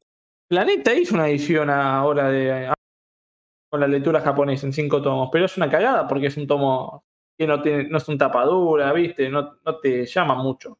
Planeta 0.47 0.93
hizo 0.93 1.15
una 1.15 1.27
edición 1.27 1.69
ahora 1.69 2.29
de 2.29 2.71
con 3.69 3.81
la 3.81 3.87
lectura 3.87 4.21
japonesa 4.21 4.65
en 4.67 4.73
cinco 4.73 5.01
tomos, 5.01 5.29
pero 5.31 5.45
es 5.45 5.57
una 5.57 5.69
cagada 5.69 6.07
porque 6.07 6.27
es 6.27 6.37
un 6.37 6.47
tomo 6.47 7.03
que 7.37 7.47
no 7.47 7.61
tiene, 7.61 7.89
no 7.89 7.97
es 7.97 8.07
un 8.07 8.17
tapadura, 8.17 8.93
viste, 8.93 9.29
no, 9.29 9.57
no 9.65 9.79
te 9.79 10.05
llama 10.05 10.35
mucho 10.35 10.79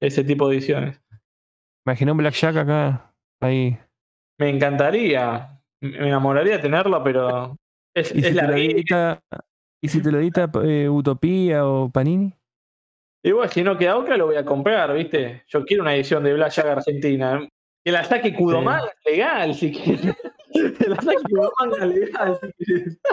ese 0.00 0.24
tipo 0.24 0.48
de 0.48 0.56
ediciones. 0.56 1.00
Imaginé 1.86 2.10
un 2.10 2.18
Blackjack 2.18 2.56
acá, 2.56 3.14
ahí. 3.40 3.78
Me 4.38 4.48
encantaría, 4.48 5.60
me 5.80 6.08
enamoraría 6.08 6.60
tenerlo, 6.60 7.02
pero 7.04 7.56
es, 7.94 8.12
¿Y 8.14 8.18
es 8.18 8.26
si, 8.26 8.34
te 8.34 8.42
lo 8.42 8.54
edita, 8.54 9.20
¿Y 9.80 9.88
si 9.88 10.02
te 10.02 10.10
lo 10.10 10.18
edita 10.18 10.50
eh, 10.64 10.88
Utopía 10.88 11.66
o 11.66 11.90
Panini? 11.90 12.34
Igual 13.26 13.50
si 13.50 13.62
no 13.64 13.76
queda 13.76 13.96
otra 13.96 14.16
lo 14.16 14.26
voy 14.26 14.36
a 14.36 14.44
comprar, 14.44 14.94
viste. 14.94 15.42
Yo 15.48 15.64
quiero 15.64 15.82
una 15.82 15.94
edición 15.96 16.22
de 16.22 16.32
Black 16.34 16.52
Jack 16.52 16.66
Argentina. 16.66 17.46
Que 17.84 17.90
la 17.92 18.04
saque 18.04 18.32
Kudomanga 18.34 18.90
legal, 19.04 19.54
si 19.54 19.72
quieres. 19.72 20.14
Que 20.52 20.88
la 20.88 20.96
saque 20.96 21.22
Kudomanga 21.28 21.86
legal, 21.86 22.38
si 22.40 22.64
quieres. 22.64 22.98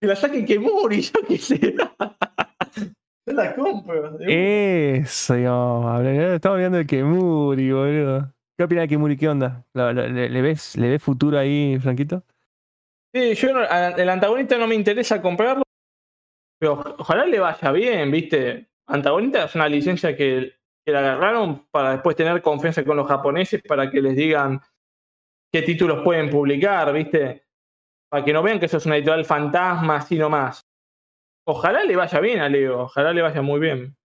Que 0.00 0.06
la 0.06 0.14
saque 0.16 0.44
Kemuri, 0.44 1.00
yo 1.02 1.20
qué 1.26 1.38
sé. 1.38 1.74
Yo 3.26 3.34
la 3.34 3.54
compro. 3.54 4.18
Eso, 4.26 5.34
digamos. 5.34 5.86
habla- 5.86 6.34
Estamos 6.36 6.56
hablando 6.56 6.78
de 6.78 6.86
Kemuri, 6.86 7.70
boludo. 7.72 8.32
¿Qué 8.56 8.64
opinas 8.64 8.82
de 8.84 8.88
Kemuri? 8.88 9.16
¿Qué 9.16 9.28
onda? 9.28 9.64
¿La- 9.74 9.92
la- 9.92 10.08
le, 10.08 10.28
le 10.30 10.42
ves, 10.42 10.76
¿Le 10.76 10.88
ves 10.88 11.02
futuro 11.02 11.38
ahí, 11.38 11.78
Franquito? 11.80 12.22
Sí, 13.14 13.34
yo 13.34 13.52
no- 13.52 13.64
el 13.96 14.08
antagonista 14.08 14.56
no 14.56 14.66
me 14.66 14.74
interesa 14.76 15.20
comprarlo. 15.20 15.62
Pero 16.58 16.96
ojalá 16.98 17.24
le 17.26 17.38
vaya 17.38 17.72
bien, 17.72 18.10
¿viste? 18.10 18.70
Antagonista 18.86 19.44
es 19.44 19.54
una 19.54 19.68
licencia 19.68 20.16
que, 20.16 20.54
que 20.84 20.92
la 20.92 21.00
agarraron 21.00 21.66
para 21.70 21.92
después 21.92 22.16
tener 22.16 22.40
confianza 22.42 22.84
con 22.84 22.96
los 22.96 23.06
japoneses 23.06 23.62
para 23.62 23.90
que 23.90 24.00
les 24.00 24.16
digan 24.16 24.60
qué 25.52 25.62
títulos 25.62 26.02
pueden 26.02 26.30
publicar, 26.30 26.92
¿viste? 26.92 27.46
Para 28.10 28.24
que 28.24 28.32
no 28.32 28.42
vean 28.42 28.58
que 28.58 28.66
eso 28.66 28.78
es 28.78 28.86
una 28.86 28.96
editorial 28.96 29.24
fantasma, 29.24 29.96
así 29.96 30.18
nomás. 30.18 30.66
Ojalá 31.46 31.84
le 31.84 31.96
vaya 31.96 32.20
bien 32.20 32.40
a 32.40 32.48
Leo, 32.48 32.82
ojalá 32.82 33.12
le 33.12 33.22
vaya 33.22 33.42
muy 33.42 33.60
bien. 33.60 33.96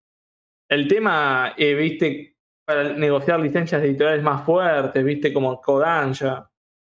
El 0.69 0.87
tema, 0.87 1.53
eh, 1.57 1.73
¿viste? 1.73 2.37
Para 2.65 2.93
negociar 2.93 3.39
licencias 3.39 3.81
de 3.81 3.89
editoriales 3.89 4.23
más 4.23 4.43
fuertes, 4.45 5.03
¿viste? 5.03 5.33
Como 5.33 5.59
Kodansha 5.59 6.49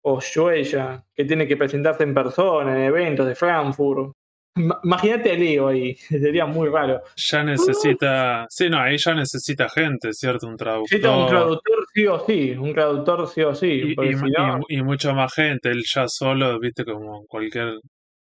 o 0.02 0.20
Shueisha, 0.20 1.04
que 1.14 1.24
tiene 1.24 1.48
que 1.48 1.56
presentarse 1.56 2.04
en 2.04 2.14
persona, 2.14 2.76
en 2.76 2.82
eventos 2.82 3.26
de 3.26 3.34
Frankfurt. 3.34 4.12
Ma- 4.56 4.80
Imagínate 4.82 5.30
a 5.32 5.34
Leo 5.34 5.68
ahí, 5.68 5.94
sería 6.08 6.46
muy 6.46 6.68
raro. 6.68 7.02
Ya 7.16 7.44
necesita. 7.44 8.46
Sí, 8.48 8.68
no, 8.68 8.78
ahí 8.80 8.96
ya 8.98 9.14
necesita 9.14 9.68
gente, 9.68 10.12
¿cierto? 10.12 10.46
Un 10.48 10.56
traductor. 10.56 10.90
Necesita 10.90 11.16
un 11.16 11.26
traductor 11.28 11.86
sí 11.94 12.06
o 12.06 12.18
sí, 12.26 12.50
un 12.52 12.72
traductor 12.74 13.28
sí 13.28 13.42
o 13.42 13.54
sí. 13.54 13.66
y, 13.66 13.90
y- 13.92 14.14
si 14.14 14.30
no- 14.30 14.60
y- 14.68 14.78
y 14.78 14.82
mucha 14.82 15.12
más 15.12 15.32
gente. 15.34 15.70
Él 15.70 15.82
ya 15.86 16.08
solo, 16.08 16.58
viste, 16.58 16.84
como 16.84 17.24
cualquier. 17.26 17.78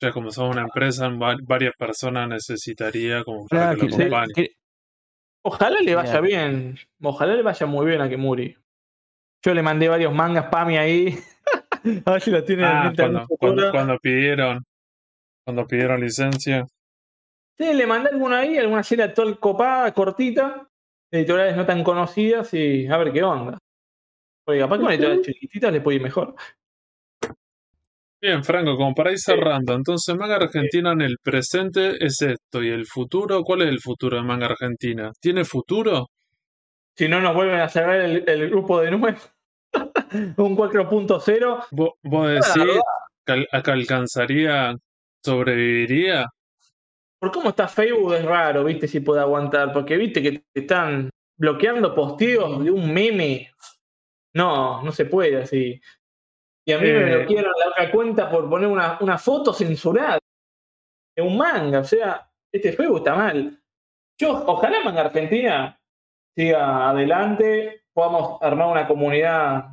Ya 0.00 0.12
como 0.12 0.30
somos 0.30 0.54
una 0.54 0.62
empresa, 0.64 1.08
va- 1.08 1.36
varias 1.42 1.74
personas 1.76 2.28
necesitaría 2.28 3.24
como 3.24 3.46
para 3.48 3.74
Claro, 3.74 3.80
que 3.80 3.96
que- 3.96 4.08
lo 4.08 4.26
que- 4.34 4.50
Ojalá 5.42 5.80
le 5.80 5.94
vaya 5.94 6.20
bien. 6.20 6.78
Ojalá 7.02 7.34
le 7.34 7.42
vaya 7.42 7.66
muy 7.66 7.86
bien 7.86 8.00
a 8.02 8.08
Kemuri. 8.08 8.56
Yo 9.44 9.54
le 9.54 9.62
mandé 9.62 9.88
varios 9.88 10.12
mangas 10.14 10.46
Pami 10.50 10.76
ahí. 10.76 11.18
a 12.04 12.10
ver 12.12 12.20
si 12.20 12.30
lo 12.30 12.44
tiene 12.44 12.62
en 12.62 12.68
Ah, 12.68 12.86
en 12.88 12.96
cuando, 12.96 13.26
cuando, 13.38 13.70
cuando 13.70 13.98
pidieron. 13.98 14.64
Cuando 15.48 15.66
pidieron 15.66 16.02
licencia. 16.02 16.66
Sí, 17.56 17.72
le 17.72 17.86
mandé 17.86 18.10
alguna 18.10 18.40
ahí, 18.40 18.58
alguna 18.58 18.82
serie 18.82 19.06
actual 19.06 19.38
copada, 19.38 19.94
cortita, 19.94 20.68
editoriales 21.10 21.56
no 21.56 21.64
tan 21.64 21.82
conocidas 21.82 22.52
y 22.52 22.86
a 22.86 22.98
ver 22.98 23.14
qué 23.14 23.22
onda. 23.22 23.56
Porque 24.44 24.60
capaz 24.60 24.76
con 24.76 24.90
editoriales 24.90 25.24
chiquititas 25.24 25.72
le 25.72 25.80
puede 25.80 25.96
ir 25.96 26.02
mejor. 26.02 26.34
Bien, 28.20 28.44
Franco, 28.44 28.76
como 28.76 28.94
para 28.94 29.10
ir 29.10 29.18
cerrando, 29.18 29.72
entonces 29.72 30.14
manga 30.16 30.36
argentina 30.36 30.92
en 30.92 31.00
el 31.00 31.16
presente 31.22 31.96
es 31.98 32.20
esto, 32.20 32.62
y 32.62 32.68
el 32.68 32.84
futuro, 32.84 33.42
¿cuál 33.42 33.62
es 33.62 33.68
el 33.68 33.80
futuro 33.80 34.18
de 34.18 34.24
manga 34.24 34.48
argentina? 34.48 35.12
¿Tiene 35.18 35.46
futuro? 35.46 36.08
Si 36.94 37.08
no 37.08 37.22
nos 37.22 37.34
vuelven 37.34 37.60
a 37.60 37.70
cerrar 37.70 38.02
el, 38.02 38.22
el 38.28 38.50
grupo 38.50 38.82
de 38.82 38.90
nuevo. 38.90 39.18
un 40.36 40.56
4.0. 40.58 41.66
¿Vos, 41.70 41.92
vos 42.02 42.28
decís 42.28 42.82
que, 43.24 43.46
que 43.64 43.70
alcanzaría, 43.70 44.74
sobreviviría? 45.24 46.26
Por 47.20 47.32
cómo 47.32 47.50
está 47.50 47.66
Facebook 47.68 48.14
es 48.14 48.24
raro, 48.24 48.64
viste, 48.64 48.86
si 48.86 49.00
puede 49.00 49.20
aguantar. 49.20 49.72
Porque 49.72 49.96
viste 49.96 50.22
que 50.22 50.32
te 50.52 50.60
están 50.60 51.10
bloqueando 51.38 51.94
posteos 51.94 52.62
de 52.64 52.70
un 52.70 52.92
meme. 52.92 53.52
No, 54.34 54.82
no 54.82 54.92
se 54.92 55.06
puede 55.06 55.42
así. 55.42 55.80
Y 56.66 56.72
a 56.72 56.78
mí 56.78 56.84
me 56.86 57.00
Eh. 57.00 57.16
bloquearon 57.16 57.52
la 57.58 57.68
otra 57.70 57.90
cuenta 57.90 58.30
por 58.30 58.48
poner 58.48 58.68
una, 58.68 58.98
una 59.00 59.18
foto 59.18 59.52
censurada 59.52 60.18
de 61.16 61.22
un 61.22 61.36
manga. 61.36 61.80
O 61.80 61.84
sea, 61.84 62.30
este 62.52 62.72
Facebook 62.72 62.98
está 62.98 63.14
mal. 63.14 63.60
Yo, 64.20 64.44
ojalá 64.46 64.80
Manga 64.84 65.02
Argentina 65.02 65.80
siga 66.36 66.90
adelante, 66.90 67.84
podamos 67.92 68.40
armar 68.42 68.68
una 68.68 68.86
comunidad 68.86 69.70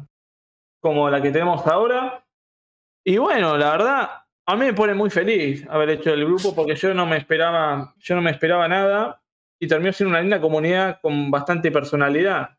como 0.81 1.09
la 1.09 1.21
que 1.21 1.31
tenemos 1.31 1.65
ahora. 1.67 2.23
Y 3.03 3.17
bueno, 3.17 3.57
la 3.57 3.71
verdad, 3.71 4.09
a 4.47 4.55
mí 4.55 4.65
me 4.65 4.73
pone 4.73 4.93
muy 4.93 5.09
feliz 5.09 5.65
haber 5.69 5.89
hecho 5.89 6.13
el 6.13 6.25
grupo 6.25 6.53
porque 6.53 6.75
yo 6.75 6.93
no 6.93 7.05
me 7.05 7.17
esperaba, 7.17 7.93
yo 7.97 8.15
no 8.15 8.21
me 8.21 8.31
esperaba 8.31 8.67
nada 8.67 9.21
y 9.59 9.67
terminó 9.67 9.91
siendo 9.91 10.11
una 10.11 10.21
linda 10.21 10.39
comunidad 10.39 10.99
con 11.01 11.31
bastante 11.31 11.71
personalidad. 11.71 12.57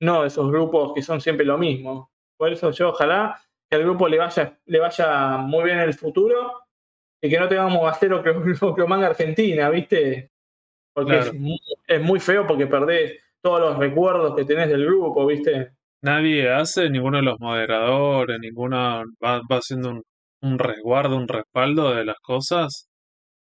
No 0.00 0.24
esos 0.24 0.50
grupos 0.50 0.92
que 0.94 1.02
son 1.02 1.20
siempre 1.20 1.44
lo 1.44 1.58
mismo. 1.58 2.10
Por 2.38 2.52
eso 2.52 2.70
yo 2.70 2.90
ojalá 2.90 3.40
que 3.68 3.76
al 3.76 3.82
grupo 3.82 4.08
le 4.08 4.18
vaya, 4.18 4.58
le 4.66 4.78
vaya 4.80 5.36
muy 5.36 5.64
bien 5.64 5.78
en 5.78 5.84
el 5.84 5.94
futuro 5.94 6.62
y 7.20 7.28
que 7.28 7.38
no 7.38 7.48
tengamos 7.48 7.80
que 7.80 7.86
hacer 7.86 8.10
lo 8.10 8.22
manga 8.88 9.08
argentina, 9.08 9.68
¿viste? 9.70 10.30
Porque 10.94 11.12
Claro. 11.12 11.26
es, 11.26 11.34
muy, 11.34 11.58
es 11.86 12.00
muy 12.00 12.20
feo 12.20 12.46
porque 12.46 12.66
perdés 12.66 13.18
todos 13.42 13.60
los 13.60 13.78
recuerdos 13.78 14.34
que 14.34 14.44
tenés 14.44 14.68
del 14.68 14.84
grupo, 14.86 15.26
¿viste? 15.26 15.72
Nadie 16.02 16.50
hace, 16.50 16.90
ninguno 16.90 17.18
de 17.18 17.22
los 17.22 17.38
moderadores, 17.38 18.38
ninguno 18.40 19.04
va, 19.22 19.40
va 19.50 19.56
haciendo 19.56 19.90
un, 19.90 20.02
un 20.42 20.58
resguardo, 20.58 21.16
un 21.16 21.28
respaldo 21.28 21.94
de 21.94 22.04
las 22.04 22.18
cosas. 22.20 22.88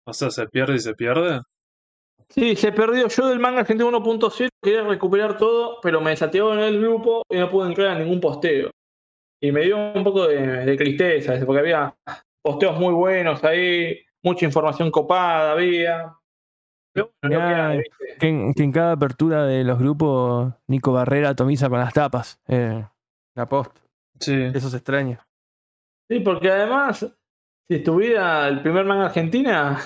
O 0.05 0.13
sea, 0.13 0.30
se 0.30 0.47
pierde 0.47 0.76
y 0.76 0.80
se 0.80 0.93
pierde. 0.93 1.41
Sí, 2.30 2.55
se 2.55 2.71
perdió. 2.71 3.07
Yo 3.07 3.27
del 3.27 3.39
manga 3.39 3.61
argentino 3.61 3.89
1.0 3.89 4.49
quería 4.61 4.84
recuperar 4.84 5.38
todo, 5.38 5.80
pero 5.81 6.01
me 6.01 6.11
desatearon 6.11 6.59
el 6.59 6.80
grupo 6.80 7.23
y 7.30 7.38
no 7.38 7.49
pude 7.49 7.67
entrar 7.67 7.88
a 7.88 7.99
ningún 7.99 8.19
posteo. 8.19 8.69
Y 9.41 9.51
me 9.51 9.61
dio 9.61 9.77
un 9.77 10.03
poco 10.03 10.27
de, 10.27 10.65
de 10.65 10.77
tristeza, 10.77 11.34
porque 11.45 11.61
había 11.61 11.95
posteos 12.41 12.80
muy 12.80 12.93
buenos 12.93 13.43
ahí, 13.43 13.99
mucha 14.23 14.45
información 14.45 14.91
copada 14.91 15.53
había. 15.53 16.13
En, 17.21 18.53
que 18.53 18.63
en 18.63 18.71
cada 18.71 18.93
apertura 18.93 19.45
de 19.45 19.63
los 19.63 19.80
grupos, 19.80 20.53
Nico 20.67 20.91
Barrera 20.91 21.30
atomiza 21.30 21.69
con 21.69 21.80
las 21.80 21.93
tapas. 21.93 22.41
Eh, 22.47 22.84
la 23.35 23.47
post. 23.47 23.77
Sí. 24.19 24.35
Eso 24.53 24.69
se 24.69 24.77
extraña. 24.77 25.26
Sí, 26.10 26.19
porque 26.22 26.49
además, 26.49 26.99
si 27.69 27.76
estuviera 27.76 28.48
el 28.48 28.61
primer 28.61 28.86
manga 28.86 29.06
Argentina, 29.06 29.77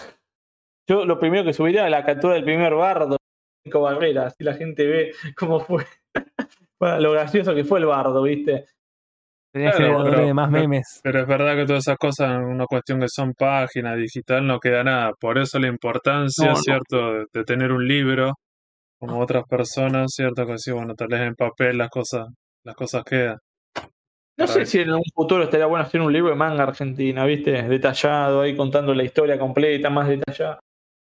yo 0.90 1.06
lo 1.06 1.20
primero 1.20 1.44
que 1.44 1.54
subiría 1.54 1.86
es 1.86 1.92
la 1.92 2.06
captura 2.06 2.36
del 2.36 2.44
primer 2.44 2.74
bardo, 2.76 3.18
Nico 3.66 3.82
Barrera, 3.82 4.28
así 4.28 4.44
la 4.44 4.54
gente 4.54 4.86
ve 4.88 5.12
cómo 5.38 5.60
fue, 5.60 5.86
bueno, 6.80 7.00
lo 7.00 7.12
gracioso 7.12 7.54
que 7.54 7.64
fue 7.66 7.80
el 7.80 7.86
bardo, 7.86 8.24
¿viste? 8.24 8.66
Tenía 9.54 9.72
Claro, 9.72 9.86
generadores 9.86 10.20
pero- 10.22 10.34
más 10.34 10.50
memes. 10.50 11.00
Pero 11.04 11.20
es 11.22 11.28
verdad 11.28 11.56
que 11.56 11.66
todas 11.66 11.84
esas 11.88 11.98
cosas, 11.98 12.40
una 12.44 12.66
cuestión 12.66 13.00
que 13.00 13.08
son 13.08 13.34
páginas, 13.34 13.98
digital, 13.98 14.48
no 14.48 14.60
queda 14.60 14.84
nada. 14.84 15.12
Por 15.20 15.38
eso 15.38 15.60
la 15.60 15.68
importancia, 15.68 16.48
No, 16.48 16.54
no. 16.54 16.58
¿cierto?, 16.58 17.14
de, 17.14 17.26
de 17.32 17.44
tener 17.44 17.72
un 17.72 17.88
libro, 17.88 18.34
como 19.00 19.20
otras 19.20 19.44
personas, 19.48 20.12
¿cierto? 20.16 20.48
Que 20.48 20.58
sí, 20.58 20.72
bueno, 20.72 20.96
tal 20.96 21.10
vez 21.10 21.22
en 21.22 21.36
papel 21.36 21.78
las 21.78 21.90
cosas, 21.90 22.28
las 22.66 22.76
cosas 22.76 23.04
quedan. 23.04 23.38
No 24.38 24.48
sé 24.48 24.66
si 24.66 24.80
en 24.80 24.94
un 24.94 25.04
futuro 25.14 25.44
estaría 25.44 25.68
bueno 25.68 25.86
hacer 25.86 26.02
un 26.02 26.12
libro 26.12 26.32
de 26.32 26.36
manga 26.36 26.64
argentina, 26.64 27.26
¿viste? 27.26 27.64
Detallado, 27.64 28.42
ahí 28.42 28.56
contando 28.56 28.94
la 28.94 29.04
historia 29.04 29.38
completa, 29.38 29.90
más 29.90 30.08
detallada. 30.08 30.60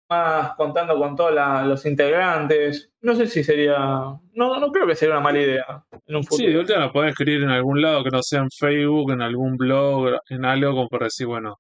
Más 0.10 0.56
contando 0.56 0.98
con 0.98 1.16
todos 1.16 1.34
los 1.66 1.86
integrantes. 1.86 2.90
No 3.02 3.16
sé 3.16 3.28
si 3.28 3.44
sería. 3.44 3.78
No, 3.78 4.60
no 4.60 4.72
creo 4.72 4.88
que 4.88 4.96
sería 4.96 5.16
una 5.16 5.24
mala 5.24 5.40
idea 5.40 5.84
en 6.06 6.16
un 6.16 6.24
futuro. 6.24 6.48
Sí, 6.48 6.54
de 6.54 6.60
última 6.60 6.80
lo 6.80 6.92
podés 6.94 7.12
escribir 7.12 7.44
en 7.44 7.50
algún 7.50 7.82
lado 7.82 8.04
que 8.04 8.12
no 8.12 8.22
sea 8.22 8.42
en 8.42 8.50
Facebook, 8.50 9.12
en 9.12 9.22
algún 9.22 9.58
blog, 9.58 10.20
en 10.30 10.46
algo 10.46 10.72
como 10.72 10.88
para 10.88 11.06
decir, 11.06 11.28
bueno, 11.28 11.60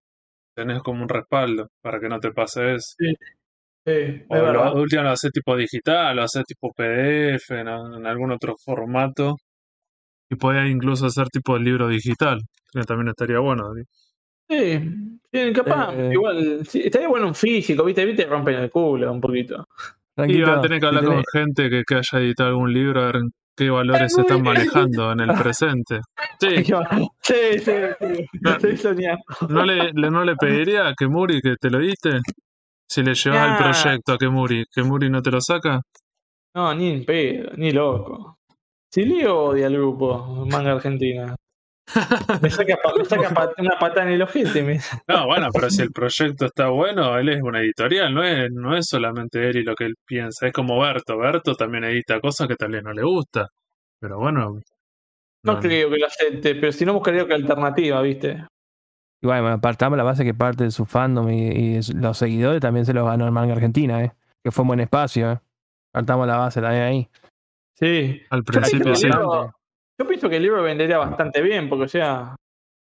tenés 0.55 0.81
como 0.81 1.03
un 1.03 1.09
respaldo 1.09 1.67
para 1.81 1.99
que 1.99 2.07
no 2.07 2.19
te 2.19 2.31
pase 2.31 2.75
eso. 2.75 2.95
Sí, 2.97 3.15
es 3.85 4.21
O 4.29 4.35
lo, 4.35 4.73
última 4.75 5.03
lo 5.03 5.09
haces 5.09 5.31
tipo 5.31 5.55
digital, 5.55 6.15
lo 6.15 6.23
haces 6.23 6.43
tipo 6.45 6.71
PDF, 6.71 7.51
en, 7.51 7.67
en 7.67 8.05
algún 8.05 8.31
otro 8.31 8.55
formato. 8.57 9.35
Y 10.29 10.35
podés 10.35 10.69
incluso 10.69 11.05
hacer 11.05 11.27
tipo 11.29 11.57
libro 11.57 11.87
digital, 11.87 12.39
que 12.71 12.81
también 12.81 13.09
estaría 13.09 13.39
bueno. 13.39 13.73
¿sí? 13.75 13.83
Sí, 14.49 14.89
sí, 15.31 15.53
capaz. 15.53 15.93
Eh, 15.95 16.09
igual, 16.13 16.65
sí, 16.67 16.81
estaría 16.85 17.07
bueno 17.09 17.27
en 17.27 17.35
físico, 17.35 17.83
¿viste? 17.83 18.05
¿Viste? 18.05 18.25
Rompen 18.25 18.55
el 18.55 18.69
culo 18.69 19.11
un 19.11 19.21
poquito. 19.21 19.67
Y 20.27 20.41
vas 20.41 20.57
a 20.57 20.61
tener 20.61 20.79
que 20.79 20.85
hablar 20.87 21.03
tenés- 21.03 21.15
con 21.15 21.23
gente 21.41 21.69
que, 21.69 21.83
que 21.85 21.95
haya 21.95 22.19
editado 22.25 22.49
algún 22.49 22.73
libro, 22.73 23.01
a 23.01 23.05
ver 23.11 23.21
qué 23.55 23.69
valores 23.69 24.13
se 24.13 24.21
están 24.21 24.41
manejando 24.43 25.11
en 25.11 25.19
el 25.19 25.33
presente. 25.33 25.99
Sí, 26.39 26.47
Sí, 27.21 27.59
sí, 27.59 27.71
sí. 27.99 28.25
Estoy 28.45 28.77
soñando. 28.77 29.23
¿no 29.49 29.63
le, 29.63 29.91
le- 29.93 30.11
no 30.11 30.23
le 30.23 30.35
pediría 30.35 30.87
a 30.87 30.93
Kemuri 30.95 31.41
que 31.41 31.55
te 31.59 31.69
lo 31.69 31.79
diste? 31.79 32.19
Si 32.89 33.03
le 33.03 33.13
llevas 33.15 33.49
el 33.51 33.57
proyecto 33.57 34.13
a 34.13 34.17
Kemuri, 34.17 34.65
¿Kemuri 34.73 35.09
no 35.09 35.21
te 35.21 35.31
lo 35.31 35.41
saca? 35.41 35.81
No, 36.55 36.73
ni 36.73 36.89
en 36.91 37.05
pedo, 37.05 37.51
ni 37.57 37.71
loco. 37.71 38.36
Si 38.89 39.03
Leo 39.03 39.45
odia 39.45 39.67
al 39.67 39.73
grupo, 39.73 40.45
manga 40.45 40.71
argentina. 40.73 41.35
Me 42.41 42.49
saca, 42.49 42.77
me 42.95 43.63
una 43.63 43.79
patada 43.79 44.03
en 44.03 44.13
el 44.13 44.21
ojete. 44.21 44.61
me- 44.61 44.79
No, 45.07 45.25
bueno, 45.25 45.47
pero 45.53 45.69
si 45.69 45.81
el 45.81 45.91
proyecto 45.91 46.45
está 46.45 46.67
bueno, 46.69 47.17
él 47.17 47.29
es 47.29 47.41
una 47.41 47.61
editorial, 47.61 48.13
no 48.13 48.23
es, 48.23 48.51
no 48.51 48.75
es 48.75 48.87
solamente 48.87 49.47
él 49.49 49.57
y 49.57 49.63
lo 49.63 49.75
que 49.75 49.85
él 49.85 49.95
piensa, 50.05 50.47
es 50.47 50.53
como 50.53 50.79
Berto. 50.79 51.17
Berto 51.17 51.55
también 51.55 51.85
edita 51.85 52.19
cosas 52.19 52.47
que 52.47 52.55
tal 52.55 52.71
vez 52.71 52.83
no 52.83 52.91
le 52.91 53.03
gusta. 53.03 53.47
Pero 53.99 54.17
bueno. 54.19 54.59
No 55.43 55.59
creo 55.59 55.89
que 55.89 55.97
lo 55.97 56.07
acepte, 56.07 56.55
pero 56.55 56.71
si 56.73 56.85
no 56.85 56.93
buscaría 56.93 57.23
otra 57.23 57.35
alternativa, 57.35 58.01
¿viste? 58.01 58.45
Igual, 59.21 59.41
bueno, 59.41 59.61
partamos 59.61 59.97
la 59.97 60.03
base 60.03 60.25
que 60.25 60.33
parte 60.33 60.65
de 60.65 60.71
su 60.71 60.85
fandom 60.85 61.29
y, 61.29 61.79
los 61.95 62.17
seguidores 62.17 62.59
también 62.59 62.85
se 62.85 62.93
los 62.93 63.05
ganó 63.05 63.25
el 63.25 63.31
manga 63.31 63.53
argentina, 63.53 64.03
¿eh? 64.03 64.11
Que 64.43 64.51
fue 64.51 64.63
un 64.63 64.67
buen 64.69 64.79
espacio, 64.81 65.31
¿eh? 65.31 65.39
Partamos 65.91 66.27
la 66.27 66.37
base 66.37 66.61
también 66.61 66.83
ahí. 66.83 67.09
Sí. 67.77 68.21
Al 68.29 68.39
Yo 68.39 68.45
principio 68.45 68.91
el 68.91 68.97
sí. 68.97 69.05
libro, 69.05 69.53
yo 69.99 70.07
pienso 70.07 70.29
que 70.29 70.37
el 70.37 70.43
libro 70.43 70.63
vendería 70.63 70.97
bastante 70.97 71.41
bien, 71.41 71.69
porque 71.69 71.85
o 71.85 71.87
sea, 71.87 72.35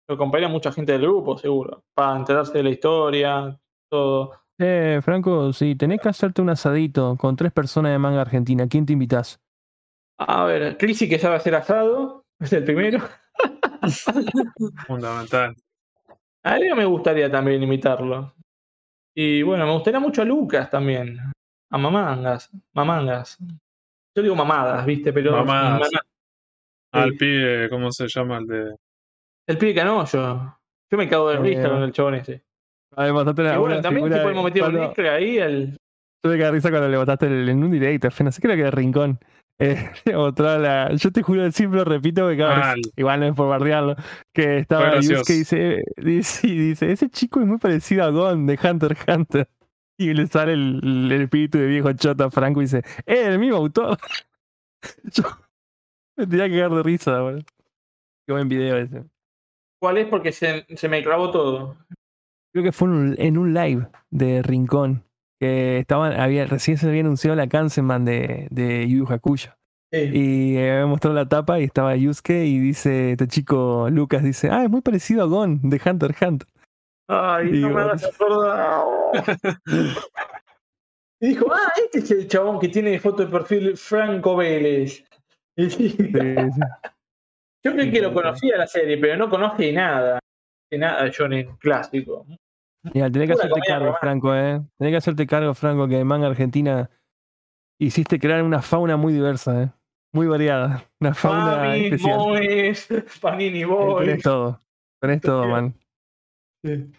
lo 0.07 0.17
compraría 0.17 0.47
mucha 0.47 0.71
gente 0.71 0.93
del 0.93 1.01
grupo, 1.01 1.37
seguro. 1.37 1.83
Para 1.93 2.17
enterarse 2.17 2.57
de 2.57 2.63
la 2.63 2.69
historia, 2.69 3.59
todo. 3.89 4.31
Eh, 4.57 4.99
Franco, 5.03 5.51
si 5.51 5.75
tenés 5.75 5.99
que 5.99 6.09
hacerte 6.09 6.41
un 6.41 6.49
asadito 6.49 7.17
con 7.17 7.35
tres 7.35 7.51
personas 7.51 7.91
de 7.91 7.99
manga 7.99 8.21
argentina, 8.21 8.67
¿quién 8.67 8.85
te 8.85 8.93
invitas? 8.93 9.39
A 10.17 10.45
ver, 10.45 10.77
Crisi 10.77 11.09
que 11.09 11.19
sabe 11.19 11.35
hacer 11.35 11.55
asado, 11.55 12.23
es 12.39 12.53
el 12.53 12.63
primero. 12.63 12.99
Fundamental. 14.87 15.55
A 16.43 16.57
él 16.57 16.75
me 16.75 16.85
gustaría 16.85 17.29
también 17.29 17.63
imitarlo. 17.63 18.33
Y 19.13 19.41
bueno, 19.41 19.65
me 19.65 19.73
gustaría 19.73 19.99
mucho 19.99 20.21
a 20.21 20.25
Lucas 20.25 20.69
también. 20.69 21.17
A 21.71 21.77
Mamangas. 21.77 22.49
Mamangas. 22.73 23.37
Yo 24.15 24.23
digo 24.23 24.35
mamadas, 24.35 24.85
¿viste? 24.85 25.11
Pero. 25.13 25.31
Mamadas. 25.31 25.79
mamá- 25.91 26.01
Al 26.93 27.11
Sí. 27.11 27.17
pibe, 27.17 27.69
¿cómo 27.69 27.91
se 27.91 28.07
llama? 28.07 28.37
El 28.37 28.47
de. 28.47 28.75
El 29.47 29.57
pibe 29.57 29.75
Canoyo. 29.75 30.57
Yo 30.91 30.97
me 30.97 31.09
cago 31.09 31.29
de 31.29 31.37
risa 31.39 31.69
con 31.69 31.83
el 31.83 31.91
chabón 31.91 32.15
ese. 32.15 32.43
A 32.95 33.03
ver, 33.03 33.11
botaste 33.13 33.41
Y 33.41 33.57
bueno, 33.57 33.81
también 33.81 34.07
se 34.07 34.15
de- 34.15 34.21
podemos 34.21 34.43
meter 34.45 34.63
un 34.63 34.79
Nicre 34.79 35.09
ahí. 35.09 35.37
El... 35.37 35.77
Tuve 36.23 36.37
que 36.37 36.43
dar 36.43 36.53
risa 36.53 36.69
cuando 36.69 36.87
le 36.87 36.97
botaste 36.97 37.27
el- 37.27 37.49
en 37.49 37.63
un 37.63 37.71
directo, 37.71 38.07
no 38.23 38.31
sé, 38.31 38.41
creo 38.41 38.55
que 38.55 38.63
de 38.63 38.71
rincón. 38.71 39.19
Eh, 39.57 39.89
la- 40.05 40.91
yo 40.95 41.11
te 41.13 41.21
juro, 41.21 41.49
siempre 41.49 41.79
lo 41.79 41.85
repito 41.85 42.23
porque 42.23 42.37
cada 42.37 42.73
vez- 42.75 42.91
igual 42.97 43.21
no 43.21 43.25
es 43.27 43.33
por 43.35 43.47
bardearlo. 43.47 43.95
Que 44.33 44.57
estaba 44.57 44.97
y 44.97 44.99
dice, 45.07 45.81
dice, 45.97 46.47
y 46.47 46.57
dice, 46.57 46.91
ese 46.91 47.09
chico 47.09 47.39
es 47.39 47.47
muy 47.47 47.57
parecido 47.57 48.03
a 48.03 48.09
Gon 48.09 48.45
de 48.47 48.59
Hunter 48.61 48.91
x 48.91 49.05
Hunter. 49.07 49.47
Y 49.97 50.13
le 50.13 50.27
sale 50.27 50.53
el, 50.53 51.11
el 51.11 51.21
espíritu 51.21 51.57
de 51.57 51.67
viejo 51.67 51.93
chota 51.93 52.29
Franco 52.29 52.61
y 52.61 52.65
dice, 52.65 52.83
¡eh, 53.05 53.27
el 53.27 53.39
mismo 53.39 53.57
autor! 53.57 53.97
yo 55.03 55.23
me 56.17 56.27
tenía 56.27 56.49
que 56.49 56.55
cagar 56.55 56.71
de 56.71 56.83
risa, 56.83 57.21
boludo. 57.21 57.43
Qué 58.25 58.33
buen 58.33 58.49
video 58.49 58.77
ese. 58.77 59.03
¿Cuál 59.79 59.97
es? 59.97 60.07
Porque 60.07 60.31
se, 60.31 60.65
se 60.75 60.89
me 60.89 61.03
clavó 61.03 61.31
todo. 61.31 61.77
Creo 62.51 62.63
que 62.63 62.71
fue 62.71 62.87
en 62.87 62.93
un, 62.93 63.15
en 63.17 63.37
un 63.37 63.53
live 63.53 63.87
de 64.09 64.41
Rincón. 64.41 65.03
Que 65.39 65.79
estaban, 65.79 66.13
había, 66.13 66.45
recién 66.45 66.77
se 66.77 66.87
había 66.87 67.01
anunciado 67.01 67.35
la 67.35 67.47
Kansenban 67.47 68.05
de, 68.05 68.47
de 68.51 68.87
Yu 68.89 69.05
Hakusho. 69.05 69.51
Sí. 69.91 69.99
Y 70.13 70.57
eh, 70.57 70.71
había 70.71 70.85
mostrado 70.87 71.15
la 71.15 71.27
tapa 71.27 71.59
y 71.59 71.65
estaba 71.65 71.95
Yusuke 71.95 72.45
y 72.45 72.57
dice, 72.59 73.11
este 73.11 73.27
chico 73.27 73.89
Lucas 73.91 74.23
dice, 74.23 74.49
ah, 74.49 74.63
es 74.63 74.69
muy 74.69 74.81
parecido 74.81 75.23
a 75.23 75.25
Gon 75.25 75.69
de 75.69 75.81
Hunter 75.85 76.11
x 76.11 76.21
Hunter. 76.21 76.47
Ay, 77.07 77.49
Y 77.49 77.61
no 77.61 77.69
me 77.69 77.81
hagas 77.81 78.03
acordar. 78.03 78.83
Y 81.21 81.29
dijo, 81.29 81.45
ah, 81.51 81.71
este 81.81 81.99
es 81.99 82.11
el 82.11 82.27
chabón 82.27 82.59
que 82.59 82.67
tiene 82.67 82.99
foto 82.99 83.25
de 83.25 83.31
perfil 83.31 83.77
Franco 83.77 84.35
Vélez. 84.35 85.03
Y 85.57 85.69
sí, 85.69 85.89
Sí, 85.89 86.11
sí. 86.11 86.11
Yo 87.63 87.71
creí 87.71 87.89
que 87.89 88.01
lo 88.01 88.13
conocía 88.13 88.57
la 88.57 88.67
serie, 88.67 88.97
pero 88.97 89.15
no 89.17 89.29
conoce 89.29 89.71
nada. 89.71 90.19
De 90.69 90.77
nada 90.77 91.07
Shonen 91.07 91.55
clásico. 91.57 92.25
Mira, 92.93 93.09
tenés 93.09 93.29
que 93.29 93.33
Pura 93.33 93.45
hacerte 93.45 93.67
cargo. 93.67 93.95
Franco, 93.99 94.35
¿eh? 94.35 94.61
Tenés 94.77 94.91
que 94.93 94.97
hacerte 94.97 95.25
cargo, 95.25 95.53
Franco, 95.55 95.87
que 95.87 95.97
en 95.99 96.05
manga 96.05 96.27
argentina 96.27 96.89
hiciste 97.79 98.19
crear 98.19 98.43
una 98.43 98.61
fauna 98.61 98.97
muy 98.97 99.13
diversa, 99.13 99.63
¿eh? 99.63 99.71
Muy 100.13 100.27
variada. 100.27 100.83
Una 100.99 101.13
fauna 101.13 101.57
Mami, 101.57 101.85
especial. 101.85 102.17
Boys, 102.17 102.87
Panini 103.21 103.61
Eh, 103.61 103.65
Boys. 103.65 104.05
Tenés 104.05 104.23
todo. 104.23 104.59
Tenés 105.01 105.21
todo, 105.21 105.47
man. 105.47 105.73
Sí. 106.65 106.91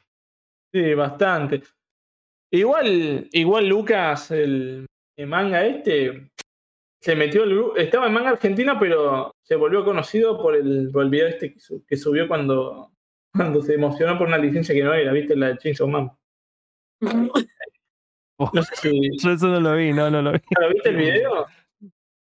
Sí, 0.72 0.94
bastante. 0.94 1.62
Igual, 2.52 3.28
igual 3.32 3.66
Lucas, 3.68 4.30
el, 4.30 4.86
el 5.18 5.26
manga 5.26 5.64
este, 5.64 6.30
se 7.02 7.16
metió 7.16 7.44
el 7.44 7.72
estaba 7.76 8.06
en 8.06 8.12
manga 8.12 8.30
argentina, 8.30 8.78
pero 8.78 9.32
se 9.42 9.56
volvió 9.56 9.84
conocido 9.84 10.40
por 10.40 10.54
el, 10.54 10.90
por 10.92 11.02
el 11.04 11.10
video 11.10 11.26
este 11.26 11.52
que, 11.54 11.58
su- 11.60 11.84
que 11.84 11.96
subió 11.96 12.28
cuando, 12.28 12.92
cuando 13.34 13.60
se 13.62 13.74
emocionó 13.74 14.16
por 14.18 14.28
una 14.28 14.38
licencia 14.38 14.74
que 14.74 14.84
no 14.84 14.94
era, 14.94 15.12
¿viste? 15.12 15.34
La 15.36 15.48
de 15.48 15.58
Chainsaw 15.58 15.88
Man. 15.88 16.10
No 18.52 18.62
sé 18.62 18.76
si 18.76 19.18
Yo 19.18 19.30
eso 19.32 19.48
no 19.48 19.60
lo 19.60 19.74
vi, 19.76 19.92
no, 19.94 20.10
no 20.10 20.20
lo 20.20 20.32
vi. 20.32 20.38
¿lo 20.60 20.68
viste 20.68 20.90
el 20.90 20.96
video. 20.96 21.46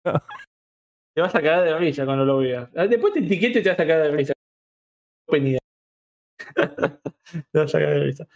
No. 0.03 0.13
Te 1.15 1.21
vas 1.21 1.35
a 1.35 1.41
cagar 1.41 1.63
de 1.63 1.77
risa 1.77 2.05
cuando 2.05 2.25
lo 2.25 2.39
veas. 2.39 2.69
Ah, 2.75 2.87
Después 2.87 3.13
te 3.13 3.19
etiqueto 3.19 3.59
y 3.59 3.63
te 3.63 3.69
vas 3.69 3.79
a 3.79 3.85
cagar 3.85 4.07
de 4.11 4.17
risa. 4.17 4.33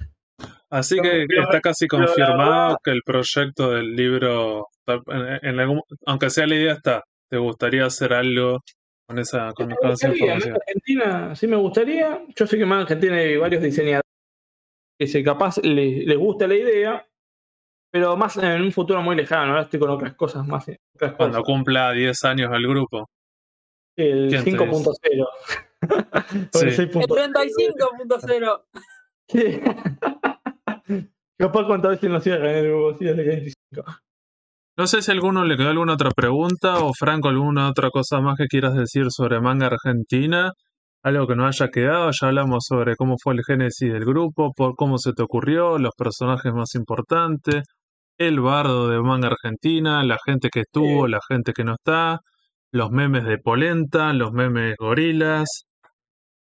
Así 0.70 1.00
que 1.00 1.26
está 1.30 1.62
casi 1.62 1.88
confirmado 1.88 2.78
que 2.84 2.92
el 2.92 3.02
proyecto 3.06 3.72
del 3.72 3.96
libro, 3.96 4.68
en, 4.88 5.48
en 5.50 5.60
algún- 5.60 5.82
aunque 6.06 6.30
sea 6.30 6.48
la 6.48 6.56
idea 6.56 6.74
está, 6.74 7.04
¿te 7.30 7.38
gustaría 7.38 7.86
hacer 7.86 8.14
algo 8.14 8.60
con 9.08 9.20
esa, 9.20 9.52
con, 9.54 9.72
esa 9.72 10.08
información? 10.10 10.50
en 10.50 10.56
Argentina 10.56 11.36
sí 11.36 11.48
me 11.48 11.56
gustaría. 11.56 12.22
Yo 12.36 12.48
sé 12.48 12.58
que 12.58 12.64
en 12.64 12.72
Argentina 12.74 13.16
hay 13.16 13.38
varios 13.38 13.64
diseñadores 13.64 14.02
que 15.00 15.08
se 15.08 15.24
capaz 15.24 15.58
les, 15.64 16.06
les 16.06 16.18
gusta 16.18 16.48
la 16.48 16.56
idea, 16.56 17.08
pero 17.92 18.18
más 18.18 18.36
en 18.38 18.62
un 18.62 18.72
futuro 18.72 19.02
muy 19.02 19.16
lejano. 19.16 19.52
Ahora 19.52 19.62
estoy 19.64 19.80
con 19.80 19.90
otras 19.92 20.16
cosas 20.16 20.46
más. 20.46 20.66
Otras 20.96 21.14
Cuando 21.14 21.40
cosas. 21.40 21.54
cumpla 21.54 21.92
10 21.94 22.24
años 22.26 22.52
el 22.54 22.68
grupo. 22.68 23.10
El 23.98 24.28
¿Quién 24.30 24.44
te 24.44 24.52
5.0. 24.52 25.28
El 26.54 26.72
Sí. 26.72 26.82
6.0. 26.88 27.02
El 27.02 27.34
35.0. 27.34 28.62
Sí. 29.28 29.62
Capaz 31.38 31.66
cuántas 31.66 31.92
veces 31.92 32.10
nos 32.10 32.24
cierran 32.24 32.50
en 32.56 32.66
el 32.66 32.96
sí, 32.98 33.06
25. 33.06 33.84
No 34.78 34.88
sé 34.88 35.02
si 35.02 35.12
a 35.12 35.14
alguno 35.14 35.44
le 35.46 35.56
quedó 35.58 35.70
alguna 35.70 35.94
otra 35.94 36.12
pregunta 36.12 36.80
o 36.80 36.94
Franco 36.94 37.30
alguna 37.30 37.70
otra 37.70 37.90
cosa 37.90 38.20
más 38.22 38.38
que 38.38 38.48
quieras 38.48 38.76
decir 38.76 39.06
sobre 39.10 39.40
manga 39.40 39.68
argentina. 39.68 40.52
Algo 41.04 41.28
que 41.28 41.36
no 41.36 41.46
haya 41.48 41.68
quedado, 41.70 42.10
ya 42.12 42.28
hablamos 42.28 42.66
sobre 42.68 42.96
cómo 42.96 43.16
fue 43.22 43.36
el 43.36 43.42
génesis 43.46 43.94
del 43.94 44.06
grupo, 44.06 44.52
por 44.54 44.76
cómo 44.76 44.98
se 44.98 45.14
te 45.14 45.22
ocurrió, 45.24 45.78
los 45.78 45.92
personajes 45.96 46.52
más 46.52 46.74
importantes, 46.76 47.64
el 48.18 48.40
bardo 48.40 48.90
de 48.90 49.00
manga 49.02 49.28
argentina, 49.28 50.04
la 50.04 50.18
gente 50.26 50.50
que 50.50 50.62
estuvo, 50.62 51.06
Sí. 51.06 51.12
la 51.12 51.20
gente 51.30 51.54
que 51.54 51.64
no 51.64 51.76
está, 51.76 52.22
los 52.72 52.90
memes 52.92 53.24
de 53.26 53.38
Polenta, 53.38 54.14
los 54.14 54.32
memes 54.32 54.76
gorilas. 54.80 55.66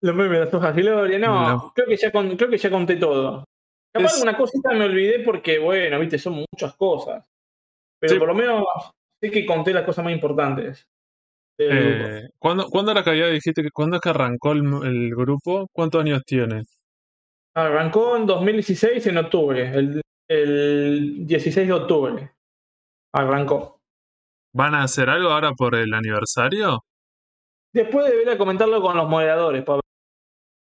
Los 0.03 0.15
memes 0.15 0.33
de 0.33 0.45
las 0.47 0.55
hojas 0.55 0.75
de 0.75 0.83
gloria, 0.83 1.19
no, 1.19 1.49
No. 1.51 1.73
Creo, 1.75 1.87
que 1.89 1.97
ya 1.97 2.11
con- 2.11 2.37
creo 2.37 2.49
que 2.51 2.59
ya 2.59 2.71
conté 2.71 2.97
todo. 2.97 3.45
Capaz 3.93 4.07
Es- 4.07 4.15
alguna 4.15 4.37
cosita 4.37 4.73
me 4.73 4.85
olvidé 4.85 5.21
porque, 5.21 5.59
bueno, 5.59 5.99
viste, 5.99 6.19
son 6.19 6.45
muchas 6.51 6.75
cosas. 6.77 7.25
Pero 8.01 8.15
Sí. 8.15 8.19
por 8.19 8.29
lo 8.29 8.35
menos 8.35 8.65
sé 9.23 9.31
que 9.31 9.45
conté 9.45 9.73
las 9.75 9.85
cosas 9.85 10.05
más 10.05 10.15
importantes. 10.15 10.85
grupo. 11.59 11.75
Eh, 11.77 12.31
¿cuándo, 12.39 12.67
¿Cuándo 12.71 12.91
era 12.93 13.05
que 13.05 13.19
ya 13.19 13.27
dijiste 13.27 13.63
que 13.63 13.71
cuándo 13.71 13.97
es 13.97 14.01
que 14.01 14.09
arrancó 14.09 14.53
el, 14.53 14.61
el 14.83 15.15
grupo? 15.15 15.67
¿Cuántos 15.75 16.01
años 16.01 16.23
tiene? 16.25 16.63
Arrancó 17.55 18.17
en 18.17 18.25
2016 18.25 19.07
en 19.09 19.19
octubre, 19.19 19.69
el, 19.75 20.01
el 20.31 21.27
16 21.27 21.67
de 21.67 21.73
octubre. 21.75 22.31
Arrancó. 23.13 23.77
¿Van 24.55 24.75
a 24.75 24.85
hacer 24.85 25.11
algo 25.11 25.29
ahora 25.29 25.53
por 25.53 25.75
el 25.75 25.93
aniversario? 25.93 26.81
Después 27.75 28.07
debería 28.11 28.39
comentarlo 28.39 28.81
con 28.81 28.97
los 28.97 29.07
moderadores, 29.07 29.63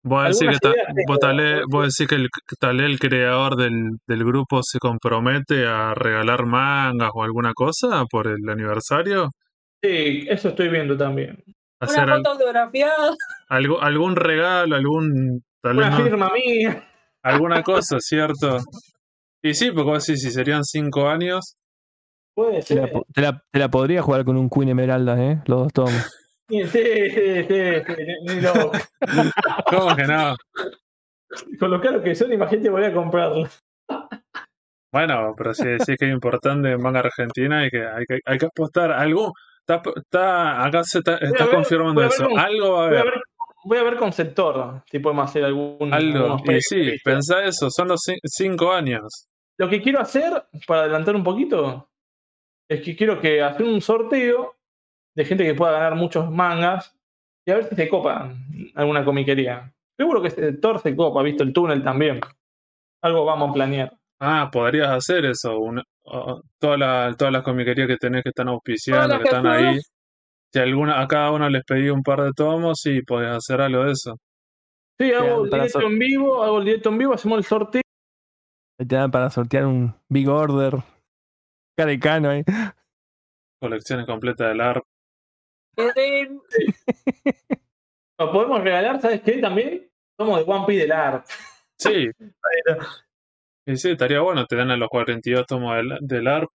Pablo. 0.07 0.29
Vos 0.29 0.39
decís, 0.39 0.59
que 0.59 0.69
ta- 0.69 1.61
vos 1.69 1.84
decís 1.97 2.07
que 2.09 2.15
el, 2.15 2.27
tal 2.59 2.79
el 2.79 2.99
creador 2.99 3.55
del, 3.55 3.91
del 4.07 4.23
grupo 4.25 4.61
se 4.63 4.79
compromete 4.79 5.65
a 5.67 5.93
regalar 5.93 6.45
mangas 6.45 7.11
o 7.13 7.23
alguna 7.23 7.53
cosa 7.53 8.05
por 8.09 8.27
el 8.27 8.47
aniversario. 8.49 9.29
Sí, 9.84 10.25
eso 10.27 10.49
estoy 10.49 10.69
viendo 10.69 10.97
también. 10.97 11.43
Hacer 11.79 12.03
Una 12.05 12.15
foto 12.17 12.29
autografiada. 12.31 13.15
algo- 13.49 13.81
algún 13.81 14.15
regalo, 14.15 14.75
algún 14.75 15.43
tal 15.61 15.77
vez 15.77 15.88
Una 15.88 15.97
no- 15.99 16.03
firma 16.03 16.31
mía. 16.34 16.84
alguna 17.23 17.61
cosa, 17.63 17.97
¿cierto? 17.99 18.57
Y 19.43 19.53
sí, 19.53 19.71
porque 19.71 19.89
vos 19.91 20.05
decís, 20.05 20.23
si 20.23 20.31
serían 20.31 20.63
cinco 20.63 21.07
años, 21.07 21.55
Puede 22.35 22.61
Te 22.61 22.75
la, 22.75 22.88
ser. 22.88 23.01
te 23.13 23.21
la- 23.21 23.41
te 23.51 23.57
la 23.59 23.69
podría 23.71 24.03
jugar 24.03 24.23
con 24.23 24.38
un 24.38 24.47
Queen 24.47 24.69
Emeralda, 24.69 25.19
¿eh? 25.23 25.41
Los 25.47 25.63
dos 25.63 25.73
tomos. 25.73 26.11
Sí, 26.49 26.63
sí, 26.65 26.69
sí, 27.09 27.43
sí, 27.47 27.95
ni- 28.25 28.41
loco. 28.41 28.71
¿cómo 29.69 29.95
que 29.95 30.03
no? 30.03 30.35
Con 31.59 31.71
lo 31.71 31.81
caro 31.81 32.01
que 32.01 32.15
son, 32.15 32.31
imagínate, 32.31 32.69
voy 32.69 32.85
a 32.85 32.93
comprarlo. 32.93 33.47
Bueno, 34.91 35.33
pero 35.37 35.53
si 35.53 35.65
decís 35.67 35.97
que 35.99 36.05
es 36.05 36.11
importante 36.13 36.71
en 36.71 36.81
manga 36.81 36.99
argentina 37.01 37.59
hay 37.59 37.69
que, 37.69 37.85
hay 37.85 38.05
que, 38.07 38.19
hay 38.25 38.37
que 38.37 38.45
apostar. 38.45 38.91
Algo, 38.93 39.33
está, 39.59 39.81
está, 39.95 40.65
acá 40.65 40.83
se 40.83 40.99
está, 40.99 41.17
está 41.17 41.45
ver, 41.45 41.55
confirmando 41.55 42.03
eso. 42.03 42.27
Algo 42.37 42.71
va 42.73 42.85
a 42.85 42.87
Voy 42.87 42.97
a 42.97 43.01
haber. 43.01 43.13
ver, 43.13 43.21
voy 43.65 43.77
a 43.79 43.83
ver 43.83 43.97
con 43.97 44.13
sector 44.13 44.81
si 44.89 44.99
podemos 44.99 45.29
hacer 45.29 45.43
algún. 45.43 45.93
Algo. 45.93 46.37
Y 46.45 46.61
sí, 46.61 46.95
pensá 47.03 47.43
eso, 47.43 47.69
son 47.69 47.89
los 47.89 47.99
cin- 48.07 48.19
cinco 48.23 48.71
años. 48.71 49.27
Lo 49.59 49.67
que 49.67 49.81
quiero 49.81 49.99
hacer, 49.99 50.45
para 50.65 50.81
adelantar 50.83 51.15
un 51.15 51.23
poquito, 51.23 51.89
es 52.69 52.81
que 52.81 52.95
quiero 52.95 53.19
que 53.19 53.41
hacer 53.41 53.65
un 53.65 53.81
sorteo 53.81 54.55
de 55.18 55.26
gente 55.26 55.44
que 55.44 55.56
pueda 55.56 55.72
ganar 55.73 55.95
muchos 55.95 56.30
mangas 56.31 56.95
y 57.45 57.52
a 57.52 57.56
ver 57.56 57.64
si 57.65 57.76
se 57.76 57.89
copa 57.89 58.31
alguna 58.76 59.03
comiquería. 59.03 59.73
Seguro 59.99 60.22
que 60.22 60.27
este 60.27 60.53
Thor 60.53 60.80
se 60.80 60.95
copa, 60.95 61.23
visto 61.23 61.44
el 61.44 61.52
túnel 61.53 61.84
también. 61.84 62.19
Algo 63.03 63.26
vamos 63.26 63.49
a 63.49 63.53
planear. 63.53 63.98
Ah, 64.22 64.49
podrías 64.52 64.89
hacer 64.89 65.26
eso. 65.26 65.57
Una, 65.60 65.84
o- 66.06 66.41
toda 66.60 66.77
la- 66.77 67.15
todas 67.18 67.34
las 67.34 67.44
comiquerías 67.44 67.88
que 67.88 67.98
tenés 67.98 68.23
que 68.23 68.30
están 68.30 68.48
auspiciando, 68.49 69.07
Todas 69.07 69.18
que 69.19 69.23
las 69.23 69.34
están 69.34 69.48
ahí. 69.48 69.80
Si 70.53 70.60
alguna, 70.60 71.02
a 71.02 71.07
cada 71.07 71.31
uno 71.31 71.49
les 71.49 71.64
pedí 71.65 71.89
un 71.89 72.03
par 72.03 72.22
de 72.22 72.31
tomos, 72.34 72.80
sí, 72.81 73.02
podés 73.02 73.30
hacer 73.31 73.60
algo 73.61 73.84
de 73.85 73.91
eso. 73.91 74.18
Sí, 74.99 75.11
hago 75.14 75.44
el 75.45 75.49
directo 75.49 75.81
en 75.81 75.99
vivo, 75.99 76.44
hago 76.44 76.60
el 76.60 76.65
directo 76.65 76.89
en 76.89 76.98
vivo, 76.98 77.14
hacemos 77.14 77.38
el 77.39 77.44
sorteo. 77.44 77.81
Te 78.80 78.85
dan 78.95 79.11
para 79.11 79.30
sortear 79.30 79.65
un 79.65 79.94
Big 80.10 80.30
Order. 80.30 80.76
Carecano 81.77 82.30
ahí. 82.30 82.44
Colecciones 83.61 84.06
completas 84.06 84.48
del 84.49 84.61
ARP. 84.61 84.84
Lo 88.19 88.31
podemos 88.31 88.63
regalar, 88.63 88.99
¿sabes 88.99 89.21
qué? 89.21 89.37
También 89.39 89.89
somos 90.19 90.39
de 90.39 90.51
One 90.51 90.65
Piece 90.65 90.81
del 90.81 90.91
ARP. 90.91 91.25
Sí. 91.77 92.09
Y 93.67 93.77
sí, 93.77 93.91
estaría 93.91 94.21
bueno, 94.21 94.45
te 94.47 94.55
dan 94.55 94.71
a 94.71 94.77
los 94.77 94.89
42 94.89 95.45
tomos 95.45 95.75
del, 95.75 95.97
del 96.01 96.27
ARP. 96.27 96.49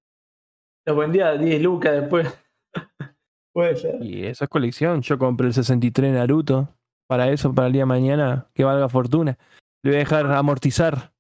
Los 0.88 0.98
vendía 0.98 1.28
a 1.28 1.38
10 1.38 1.62
lucas 1.62 1.94
después. 1.94 2.28
Puede 3.54 3.76
ser. 3.76 4.02
Y 4.02 4.26
eso 4.26 4.46
es 4.46 4.50
colección. 4.50 5.02
Yo 5.02 5.20
compré 5.20 5.48
el 5.48 5.54
63 5.54 6.14
Naruto. 6.14 6.70
Para 7.08 7.30
eso, 7.30 7.54
para 7.54 7.68
el 7.68 7.74
día 7.74 7.82
de 7.82 7.88
mañana, 7.88 8.48
que 8.54 8.64
valga 8.64 8.88
fortuna. 8.88 9.38
Le 9.84 9.92
voy 9.92 9.96
a 9.98 10.00
dejar 10.00 10.32
amortizar. 10.32 11.11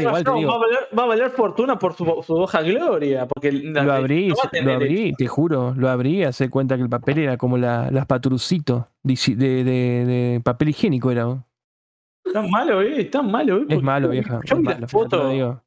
Igual 0.00 0.24
razón, 0.24 0.48
va, 0.48 0.54
a 0.54 0.58
valer, 0.58 0.78
va 0.98 1.02
a 1.02 1.06
valer 1.06 1.30
fortuna 1.30 1.78
por 1.78 1.94
su, 1.94 2.04
su 2.26 2.34
hoja 2.34 2.62
gloria. 2.62 3.26
Porque 3.26 3.50
la- 3.52 3.82
lo 3.82 3.92
abrí, 3.92 4.28
no 4.28 4.34
lo 4.62 4.72
abrí, 4.72 5.12
te 5.14 5.26
juro, 5.26 5.74
lo 5.76 5.88
abrí, 5.88 6.22
hace 6.24 6.48
cuenta 6.48 6.76
que 6.76 6.82
el 6.82 6.88
papel 6.88 7.18
era 7.18 7.36
como 7.36 7.58
la, 7.58 7.90
las 7.90 8.06
patrucitos 8.06 8.84
de, 9.02 9.14
de, 9.36 9.64
de- 9.64 10.40
papel 10.44 10.68
higiénico 10.68 11.10
era. 11.10 11.44
Tan 12.32 12.50
malo, 12.50 12.82
eh. 12.82 13.04
Tan 13.06 13.30
malo, 13.30 13.58
eh. 13.58 13.66
Es 13.68 13.82
malo, 13.82 14.08
vieja. 14.10 14.40
Yo 14.44 14.54
es 14.56 14.60
vi 14.60 14.64
malo, 14.64 14.80
la 14.80 14.88
foto. 14.88 15.62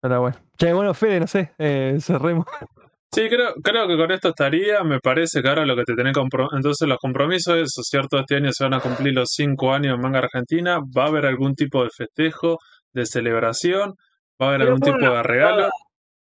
Pero 0.00 0.20
bueno. 0.20 0.36
Che, 0.58 0.72
bueno, 0.72 0.94
Fede, 0.94 1.20
no 1.20 1.26
sé, 1.26 1.52
eh, 1.58 1.96
cerremos. 2.00 2.46
Sí, 3.14 3.28
creo, 3.28 3.52
creo 3.62 3.86
que 3.86 3.96
con 3.96 4.10
esto 4.10 4.28
estaría. 4.30 4.82
Me 4.84 4.98
parece 4.98 5.42
que 5.42 5.48
ahora 5.48 5.66
lo 5.66 5.76
que 5.76 5.84
te 5.84 5.94
tenés 5.94 6.14
Entonces, 6.16 6.88
los 6.88 6.98
compromisos, 6.98 7.56
eso, 7.56 7.82
¿cierto? 7.82 8.18
Este 8.18 8.36
año 8.36 8.50
se 8.52 8.64
van 8.64 8.74
a 8.74 8.80
cumplir 8.80 9.12
los 9.12 9.28
cinco 9.32 9.72
años 9.72 9.94
en 9.94 10.00
manga 10.00 10.20
argentina. 10.20 10.78
Va 10.78 11.04
a 11.04 11.08
haber 11.08 11.26
algún 11.26 11.54
tipo 11.54 11.84
de 11.84 11.90
festejo, 11.94 12.58
de 12.92 13.04
celebración. 13.04 13.94
Va 14.40 14.46
a 14.46 14.48
haber 14.48 14.62
algún 14.62 14.80
tipo 14.80 14.98
de 14.98 15.22
regalo. 15.22 15.52
juntada. 15.54 15.70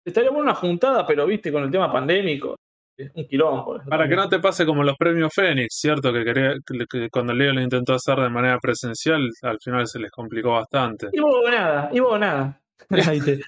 Estaría 0.06 0.30
buena 0.30 0.44
una 0.52 0.56
juntada, 0.56 1.06
pero 1.06 1.26
viste, 1.26 1.52
con 1.52 1.64
el 1.64 1.72
tema 1.72 1.92
pandémico. 1.92 2.56
Es 2.98 3.12
un 3.14 3.28
quilombo. 3.28 3.80
Para 3.88 4.08
que 4.08 4.16
no 4.16 4.30
te 4.30 4.40
pase 4.40 4.66
como 4.66 4.84
los 4.84 4.96
premios 4.98 5.34
Fénix, 5.34 5.78
¿cierto? 5.80 6.14
Que, 6.14 6.24
quería, 6.24 6.54
que, 6.66 6.86
que 6.90 7.10
cuando 7.10 7.34
Leo 7.34 7.54
lo 7.54 7.62
intentó 7.62 7.94
hacer 7.94 8.18
de 8.20 8.30
manera 8.30 8.58
presencial, 8.60 9.30
al 9.42 9.58
final 9.62 9.86
se 9.86 10.00
les 10.00 10.12
complicó 10.12 10.52
bastante. 10.52 11.08
Y 11.12 11.20
vos 11.20 11.44
nada, 11.50 11.90
y 11.92 12.00
vos 12.00 12.20
nada. 12.20 12.60
Ahí 13.08 13.20
te- 13.20 13.42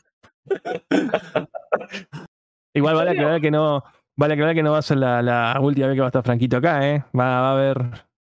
Igual 2.73 2.95
vale 2.95 3.11
aclarar 3.11 3.41
que 3.41 3.51
no, 3.51 3.83
vale 4.17 4.33
aclarar 4.33 4.55
que 4.55 4.63
no 4.63 4.71
va 4.71 4.77
a 4.79 4.81
ser 4.81 4.97
la, 4.97 5.21
la 5.21 5.57
última 5.61 5.87
vez 5.87 5.95
que 5.95 6.01
va 6.01 6.07
a 6.07 6.09
estar 6.09 6.23
Franquito 6.23 6.57
acá, 6.57 6.87
¿eh? 6.89 7.03
Va, 7.17 7.41
va 7.41 7.49
a 7.49 7.53
haber 7.53 7.77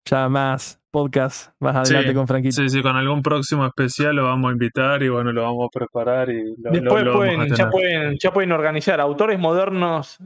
ya 0.06 0.28
más 0.30 0.82
podcast 0.92 1.52
más 1.60 1.76
adelante 1.76 2.10
Sí, 2.10 2.16
con 2.16 2.28
Franquito. 2.28 2.56
Sí, 2.56 2.70
sí, 2.70 2.82
con 2.82 2.96
algún 2.96 3.22
próximo 3.22 3.64
especial 3.66 4.16
lo 4.16 4.24
vamos 4.24 4.50
a 4.50 4.54
invitar 4.54 5.04
y 5.04 5.10
bueno, 5.10 5.32
lo 5.32 5.44
vamos 5.44 5.68
a 5.68 5.78
preparar 5.78 6.30
y 6.32 6.56
lo, 6.58 6.72
lo- 6.72 6.72
Después 6.72 7.04
lo 7.04 7.12
vamos 7.20 7.26
a 7.26 7.36
pueden, 7.38 7.56
ya, 7.56 7.70
pueden, 7.70 8.18
ya 8.20 8.34
pueden 8.34 8.52
organizar 8.52 9.00
autores 9.00 9.38
modernos 9.40 10.18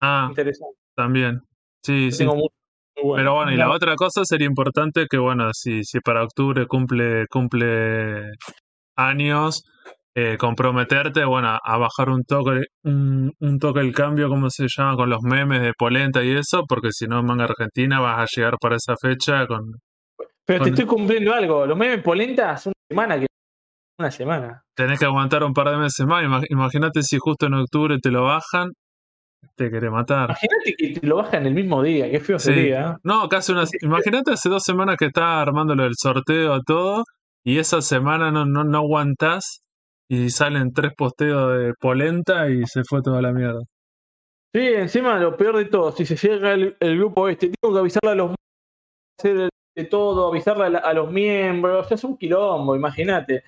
Ah, 0.00 0.26
interesantes. 0.28 0.78
también. 0.94 1.42
Sí, 1.84 2.06
Yo 2.10 2.12
sí. 2.12 2.18
tengo 2.18 2.36
muy 2.36 2.48
bueno. 3.02 3.16
Pero 3.16 3.34
bueno, 3.34 3.52
y 3.52 3.56
la 3.56 3.66
La- 3.66 3.74
otra 3.74 3.96
cosa 3.96 4.24
sería 4.24 4.46
importante 4.46 5.06
que, 5.10 5.18
bueno, 5.18 5.50
si, 5.52 5.82
si 5.82 5.98
para 6.00 6.22
octubre 6.22 6.66
cumple, 6.66 7.26
cumple 7.26 8.30
años, 8.96 9.64
eh, 10.18 10.36
comprometerte, 10.38 11.24
bueno, 11.26 11.48
a, 11.48 11.60
a 11.62 11.76
bajar 11.76 12.08
un 12.08 12.24
toque, 12.24 12.62
un, 12.84 13.32
un 13.38 13.58
toque 13.58 13.80
el 13.80 13.92
cambio, 13.94 14.28
¿cómo 14.30 14.48
se 14.48 14.66
llama? 14.74 14.96
Con 14.96 15.10
los 15.10 15.20
memes 15.22 15.60
de 15.60 15.72
Polenta 15.78 16.24
y 16.24 16.30
eso, 16.32 16.64
porque 16.66 16.88
si 16.90 17.06
no 17.06 17.20
en 17.20 17.26
manga 17.26 17.44
argentina 17.44 18.00
vas 18.00 18.18
a 18.20 18.26
llegar 18.34 18.54
para 18.60 18.76
esa 18.76 18.94
fecha 19.00 19.46
con... 19.46 19.72
Pero 20.46 20.62
te 20.64 20.70
estoy 20.70 20.86
cumpliendo 20.86 21.34
algo. 21.34 21.66
Los 21.66 21.76
memes 21.76 22.02
polenta 22.02 22.52
hace 22.52 22.68
una 22.70 22.74
semana 22.88 23.18
que. 23.20 23.26
Una 23.98 24.10
semana. 24.12 24.62
Tenés 24.76 24.98
que 24.98 25.04
aguantar 25.04 25.42
un 25.42 25.52
par 25.52 25.70
de 25.70 25.76
meses 25.76 26.06
más. 26.06 26.22
Ima- 26.24 26.44
Imagínate 26.50 27.02
si 27.02 27.18
justo 27.18 27.46
en 27.46 27.54
octubre 27.54 27.98
te 28.00 28.10
lo 28.12 28.22
bajan, 28.22 28.70
te 29.56 29.70
querés 29.70 29.90
matar. 29.90 30.30
Imagínate 30.30 30.74
que 30.78 31.00
te 31.00 31.06
lo 31.06 31.16
bajan 31.16 31.46
el 31.46 31.54
mismo 31.54 31.82
día. 31.82 32.08
Qué 32.10 32.20
feo 32.20 32.38
Sí. 32.38 32.52
sería. 32.54 32.90
¿eh? 32.90 32.94
No, 33.02 33.28
casi 33.28 33.50
unas. 33.52 33.70
Imagínate 33.82 34.32
hace 34.32 34.48
dos 34.48 34.62
semanas 34.62 34.96
que 34.98 35.06
estás 35.06 35.24
armando 35.24 35.74
lo 35.74 35.82
del 35.82 35.94
sorteo 35.96 36.60
todo 36.62 37.02
y 37.44 37.58
esa 37.58 37.82
semana 37.82 38.30
no, 38.30 38.44
no, 38.46 38.62
no 38.62 38.78
aguantás 38.78 39.62
y 40.08 40.30
salen 40.30 40.72
tres 40.72 40.92
posteos 40.96 41.58
de 41.58 41.74
polenta 41.80 42.48
y 42.48 42.64
se 42.66 42.82
fue 42.84 43.02
toda 43.02 43.20
la 43.22 43.32
mierda. 43.32 43.60
Sí, 44.54 44.60
encima 44.60 45.18
lo 45.18 45.36
peor 45.36 45.58
de 45.58 45.66
todo, 45.66 45.92
si 45.92 46.06
se 46.06 46.16
cierra 46.16 46.54
el, 46.54 46.76
el 46.80 46.96
grupo 46.96 47.28
este, 47.28 47.50
tengo 47.60 47.74
que 47.74 47.80
avisarle 47.80 48.10
a 48.10 48.14
los 48.14 48.34
hacer 49.18 49.48
de 49.74 49.84
todo, 49.84 50.28
avisarle 50.28 50.64
a, 50.64 50.70
la- 50.70 50.78
a 50.78 50.92
los 50.94 51.10
miembros, 51.10 51.90
es 51.92 52.04
un 52.04 52.16
quilombo, 52.16 52.74
imagínate. 52.76 53.42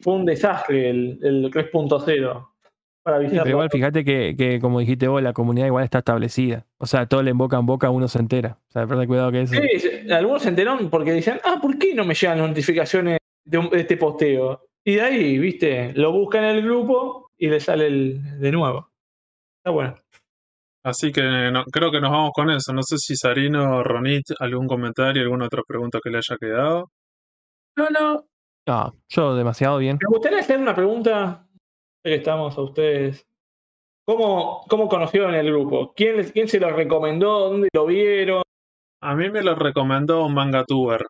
Fue 0.00 0.14
un 0.14 0.24
desastre 0.26 0.90
el, 0.90 1.18
el 1.22 1.50
3.0 1.50 2.48
para 3.02 3.20
Sí, 3.20 3.36
pero 3.36 3.48
igual 3.50 3.70
fíjate 3.70 4.04
que, 4.04 4.34
que, 4.36 4.58
como 4.60 4.80
dijiste 4.80 5.06
vos, 5.06 5.22
la 5.22 5.32
comunidad 5.32 5.66
igual 5.68 5.84
está 5.84 5.98
establecida. 5.98 6.66
O 6.78 6.86
sea, 6.86 7.06
todo 7.06 7.22
le 7.22 7.30
en 7.30 7.38
boca 7.38 7.56
en 7.58 7.66
boca 7.66 7.88
uno 7.90 8.08
se 8.08 8.18
entera. 8.18 8.58
O 8.68 8.72
sea, 8.72 8.86
ten 8.86 9.06
cuidado 9.06 9.30
que 9.30 9.42
eso. 9.42 9.54
Sí, 9.54 10.10
algunos 10.10 10.42
se 10.42 10.48
enteraron 10.48 10.90
porque 10.90 11.12
decían, 11.12 11.40
ah, 11.44 11.58
¿por 11.62 11.78
qué 11.78 11.94
no 11.94 12.04
me 12.04 12.14
llegan 12.14 12.38
notificaciones 12.38 13.18
de, 13.44 13.58
un- 13.58 13.70
de 13.70 13.80
este 13.80 13.96
posteo. 13.96 14.65
Y 14.86 14.94
de 14.94 15.02
ahí, 15.02 15.38
viste, 15.38 15.92
lo 15.94 16.12
busca 16.12 16.38
en 16.38 16.44
el 16.56 16.62
grupo 16.62 17.30
y 17.36 17.48
le 17.48 17.58
sale 17.60 17.86
el, 17.88 18.38
de 18.40 18.52
nuevo. 18.52 18.88
Está 19.58 19.70
bueno. 19.72 19.94
Así 20.84 21.10
que 21.10 21.22
no- 21.50 21.64
creo 21.64 21.90
que 21.90 22.00
nos 22.00 22.12
vamos 22.12 22.30
con 22.32 22.50
eso. 22.50 22.72
No 22.72 22.82
sé 22.84 22.96
si 22.98 23.16
Sarino 23.16 23.78
o 23.78 23.82
Ronit, 23.82 24.26
algún 24.38 24.68
comentario, 24.68 25.22
alguna 25.22 25.46
otra 25.46 25.62
pregunta 25.66 25.98
que 26.02 26.10
le 26.10 26.18
haya 26.18 26.36
quedado. 26.38 26.90
No, 27.76 27.90
no. 27.90 28.26
Ah, 28.68 28.92
yo 29.08 29.34
demasiado 29.34 29.78
bien. 29.78 29.98
Me 30.00 30.08
gustaría 30.08 30.38
hacer 30.38 30.58
una 30.58 30.74
pregunta, 30.74 31.12
ya 31.12 31.48
que 32.04 32.14
estamos 32.14 32.56
a 32.56 32.62
ustedes. 32.62 33.26
¿Cómo, 34.06 34.64
cómo 34.68 34.88
conocieron 34.88 35.34
el 35.34 35.46
grupo? 35.50 35.92
¿Quién, 35.96 36.18
les- 36.18 36.30
¿Quién 36.30 36.46
se 36.46 36.60
lo 36.60 36.70
recomendó? 36.70 37.50
¿Dónde 37.50 37.68
lo 37.74 37.86
vieron? 37.86 38.42
A 39.02 39.14
mí 39.16 39.30
me 39.30 39.42
lo 39.42 39.56
recomendó 39.56 40.24
un 40.24 40.34
mangatuber, 40.34 41.06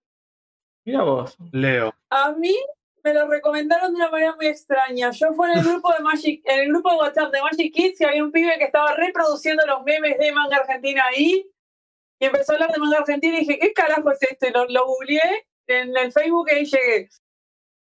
Mira 0.87 1.03
vos. 1.03 1.37
Leo. 1.53 1.93
A 2.11 2.33
mí 2.33 2.55
me 3.07 3.15
lo 3.15 3.29
recomendaron 3.29 3.93
de 3.93 3.97
una 3.97 4.11
manera 4.11 4.35
muy 4.35 4.47
extraña. 4.47 5.13
Yo 5.13 5.33
fui 5.33 5.49
en 5.49 5.59
el 5.59 5.65
grupo 5.65 5.93
de 5.93 6.03
Magic, 6.03 6.43
en 6.45 6.61
el 6.61 6.69
grupo 6.71 6.91
de 6.91 6.97
WhatsApp 6.97 7.33
de 7.33 7.41
Magic 7.41 7.73
Kids 7.73 8.01
y 8.01 8.05
había 8.05 8.25
un 8.25 8.33
pibe 8.33 8.59
que 8.59 8.65
estaba 8.65 8.97
reproduciendo 8.97 9.65
los 9.65 9.85
memes 9.85 10.19
de 10.19 10.33
manga 10.33 10.57
argentina 10.57 11.05
ahí. 11.07 11.49
Y 12.19 12.25
empezó 12.25 12.53
a 12.53 12.55
hablar 12.57 12.73
de 12.73 12.81
manga 12.81 12.99
argentina 12.99 13.37
y 13.37 13.41
dije, 13.41 13.59
¿qué 13.61 13.73
carajo 13.73 14.11
es 14.11 14.21
esto? 14.23 14.49
Y 14.49 14.51
lo, 14.51 14.67
lo 14.67 14.87
googleé 14.87 15.47
en 15.69 15.97
el 15.97 16.11
Facebook 16.11 16.49
y 16.51 16.55
ahí 16.55 16.65
llegué. 16.65 17.09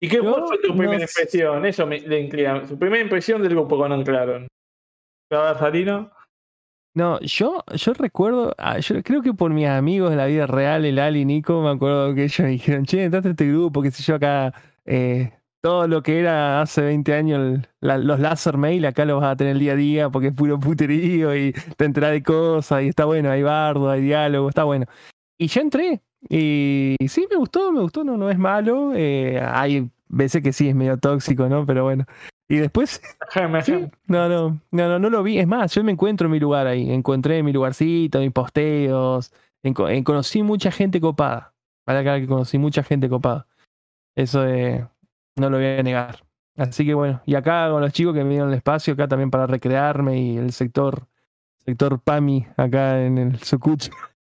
¿Y 0.01 0.07
qué 0.07 0.15
Yo 0.15 0.47
fue 0.47 0.57
tu 0.59 0.69
no 0.69 0.77
primera 0.77 1.07
sé. 1.07 1.21
impresión? 1.23 1.65
Eso 1.65 1.85
me 1.85 1.99
le 1.99 2.19
intriga. 2.21 2.65
Su 2.65 2.79
primera 2.79 3.03
impresión 3.03 3.41
del 3.41 3.51
grupo 3.51 3.77
cuando 3.77 3.97
entraron. 3.97 4.47
Sarino. 5.29 6.09
No, 6.93 7.19
yo, 7.21 7.63
yo 7.73 7.93
recuerdo, 7.93 8.53
ah, 8.57 8.79
yo 8.79 9.01
creo 9.03 9.21
que 9.21 9.33
por 9.33 9.51
mis 9.51 9.67
amigos 9.67 10.09
de 10.09 10.17
la 10.17 10.25
vida 10.25 10.45
real, 10.47 10.85
el 10.85 10.99
Ali 10.99 11.21
y 11.21 11.25
Nico, 11.25 11.61
me 11.61 11.69
acuerdo 11.69 12.13
que 12.15 12.23
ellos 12.23 12.39
me 12.39 12.49
dijeron, 12.49 12.85
che, 12.85 13.03
entraste 13.03 13.29
a 13.29 13.31
este 13.31 13.47
grupo, 13.47 13.81
qué 13.81 13.91
sé 13.91 14.03
yo, 14.03 14.15
acá, 14.15 14.53
eh, 14.85 15.31
todo 15.61 15.87
lo 15.87 16.01
que 16.03 16.19
era 16.19 16.61
hace 16.61 16.81
20 16.81 17.13
años 17.13 17.39
el- 17.39 17.67
la- 17.81 17.97
los 17.99 18.19
láser 18.19 18.57
mail, 18.57 18.85
acá 18.85 19.05
lo 19.05 19.19
vas 19.19 19.31
a 19.31 19.35
tener 19.35 19.57
día 19.57 19.73
a 19.73 19.75
día 19.75 20.09
porque 20.09 20.29
es 20.29 20.33
puro 20.33 20.59
puterío 20.59 21.35
y 21.35 21.53
te 21.77 21.85
enterás 21.85 22.11
de 22.11 22.23
cosas 22.23 22.83
y 22.83 22.87
está 22.87 23.05
bueno, 23.05 23.29
hay 23.31 23.43
bardo, 23.43 23.89
hay 23.89 24.01
diálogo, 24.01 24.49
está 24.49 24.63
bueno. 24.63 24.85
Y 25.37 25.47
yo 25.47 25.61
entré 25.61 26.01
y 26.29 26.95
sí, 27.07 27.27
me 27.29 27.37
gustó, 27.37 27.71
me 27.71 27.81
gustó, 27.81 28.03
no, 28.03 28.17
no 28.17 28.29
es 28.29 28.37
malo, 28.37 28.93
eh, 28.95 29.39
hay 29.43 29.89
veces 30.07 30.41
que 30.43 30.53
sí 30.53 30.69
es 30.69 30.75
medio 30.75 30.97
tóxico, 30.97 31.47
¿no? 31.49 31.65
Pero 31.65 31.83
bueno. 31.83 32.05
Y 32.49 32.57
después 32.57 33.01
Sí, 33.65 33.87
no, 34.07 34.27
no, 34.29 34.49
no, 34.71 34.87
no, 34.89 34.99
no 34.99 35.09
lo 35.09 35.23
vi. 35.23 35.39
Es 35.39 35.47
más, 35.47 35.73
yo 35.73 35.83
me 35.83 35.91
encuentro 35.93 36.25
en 36.27 36.31
mi 36.33 36.39
lugar 36.39 36.67
ahí. 36.67 36.91
Encontré 36.91 37.43
mi 37.43 37.53
lugarcito, 37.53 38.19
mis 38.19 38.31
posteos. 38.31 39.31
enco- 39.63 39.89
en- 39.89 40.03
conocí 40.03 40.43
mucha 40.43 40.69
gente 40.71 40.99
copada. 40.99 41.53
Para 41.85 41.99
acá 41.99 42.19
que 42.19 42.27
conocí 42.27 42.57
mucha 42.57 42.83
gente 42.83 43.07
copada. 43.09 43.47
Eso 44.15 44.47
eh, 44.47 44.87
no 45.35 45.49
lo 45.49 45.57
voy 45.57 45.67
a 45.67 45.83
negar. 45.83 46.23
Así 46.57 46.85
que 46.85 46.93
bueno, 46.93 47.21
y 47.25 47.35
acá 47.35 47.69
con 47.69 47.81
los 47.81 47.93
chicos 47.93 48.13
que 48.13 48.23
me 48.23 48.31
dieron 48.31 48.49
el 48.49 48.55
espacio, 48.55 48.93
acá 48.93 49.07
también 49.07 49.31
para 49.31 49.47
recrearme 49.47 50.19
y 50.19 50.37
el 50.37 50.51
sector, 50.51 51.07
sector 51.57 51.99
PAMI, 52.01 52.45
acá 52.57 53.03
en 53.03 53.17
el 53.17 53.39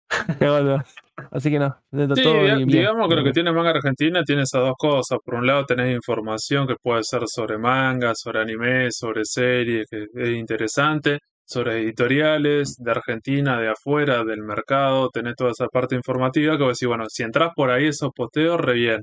bueno. 0.39 0.83
Así 1.31 1.49
que 1.51 1.59
no, 1.59 1.75
Sí, 1.91 2.23
todo 2.23 2.43
bien, 2.43 2.65
digamos 2.65 3.09
que 3.09 3.15
lo 3.15 3.23
que 3.23 3.31
tiene 3.31 3.51
manga 3.51 3.71
argentina 3.71 4.23
tiene 4.23 4.43
esas 4.43 4.61
dos 4.61 4.75
cosas. 4.77 5.19
Por 5.23 5.35
un 5.35 5.45
lado 5.45 5.65
tenés 5.65 5.93
información 5.93 6.65
que 6.65 6.75
puede 6.81 7.03
ser 7.03 7.23
sobre 7.27 7.57
manga, 7.57 8.13
sobre 8.15 8.41
anime, 8.41 8.91
sobre 8.91 9.25
series, 9.25 9.87
que 9.89 10.05
es 10.13 10.29
interesante, 10.29 11.19
sobre 11.45 11.79
editoriales 11.79 12.75
de 12.77 12.91
Argentina, 12.91 13.59
de 13.59 13.69
afuera, 13.69 14.23
del 14.23 14.43
mercado, 14.43 15.09
tenés 15.09 15.35
toda 15.35 15.51
esa 15.51 15.67
parte 15.67 15.95
informativa 15.95 16.57
que 16.57 16.63
vos 16.63 16.77
decís, 16.77 16.87
bueno, 16.87 17.05
si 17.09 17.23
entras 17.23 17.51
por 17.55 17.71
ahí 17.71 17.87
esos 17.87 18.11
posteos, 18.15 18.59
re 18.59 18.73
bien. 18.73 19.01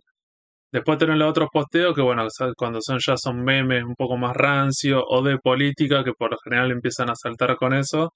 Después 0.72 0.98
tenés 0.98 1.16
los 1.16 1.30
otros 1.30 1.48
posteos 1.52 1.94
que, 1.94 2.02
bueno, 2.02 2.26
cuando 2.56 2.80
son 2.82 2.98
ya 3.04 3.16
son 3.16 3.42
memes 3.42 3.84
un 3.84 3.94
poco 3.94 4.16
más 4.16 4.36
rancio 4.36 5.02
o 5.06 5.22
de 5.22 5.38
política, 5.38 6.02
que 6.04 6.12
por 6.12 6.30
lo 6.32 6.36
general 6.42 6.70
empiezan 6.72 7.08
a 7.10 7.14
saltar 7.14 7.56
con 7.56 7.72
eso. 7.72 8.12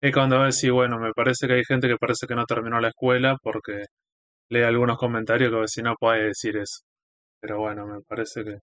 Es 0.00 0.12
cuando 0.14 0.42
decís, 0.42 0.70
bueno, 0.70 0.98
me 0.98 1.12
parece 1.12 1.46
que 1.48 1.54
hay 1.54 1.64
gente 1.64 1.88
que 1.88 1.96
parece 1.96 2.26
que 2.26 2.34
no 2.36 2.44
terminó 2.46 2.80
la 2.80 2.88
escuela 2.88 3.36
porque 3.42 3.84
lee 4.50 4.62
algunos 4.62 4.96
comentarios 4.96 5.52
que 5.52 5.68
si 5.68 5.82
no 5.82 5.94
puede 5.98 6.28
decir 6.28 6.56
eso. 6.56 6.82
Pero 7.40 7.58
bueno, 7.58 7.86
me 7.86 8.00
parece 8.08 8.44
que, 8.44 8.58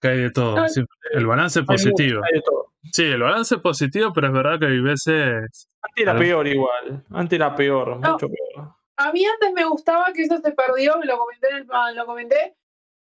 que 0.00 0.08
hay 0.08 0.18
de 0.22 0.30
todo. 0.30 0.66
Sí, 0.68 0.82
el 1.12 1.26
balance 1.26 1.60
es 1.60 1.66
Hay 1.68 1.76
positivo. 1.76 2.20
mucho, 2.20 2.26
hay 2.32 2.38
de 2.38 2.42
todo. 2.44 2.64
Sí, 2.92 3.04
el 3.04 3.20
balance 3.22 3.54
es 3.56 3.60
positivo, 3.60 4.12
pero 4.14 4.26
es 4.28 4.32
verdad 4.32 4.58
que 4.58 4.66
hay 4.66 4.80
veces... 4.80 5.68
Antes 5.82 6.02
era 6.02 6.16
peor 6.18 6.46
igual. 6.46 7.04
Antes 7.10 7.36
era 7.36 7.54
peor, 7.54 8.00
No. 8.00 8.12
mucho 8.12 8.26
peor. 8.28 8.68
A 8.96 9.12
mí 9.12 9.24
antes 9.24 9.52
me 9.52 9.64
gustaba 9.64 10.12
que 10.12 10.22
eso 10.22 10.38
se 10.38 10.52
perdió, 10.52 10.96
lo 11.02 11.18
comenté, 11.18 11.48
en 11.50 11.56
el- 11.56 11.66
ah, 11.72 11.90
lo 11.92 12.06
comenté 12.06 12.54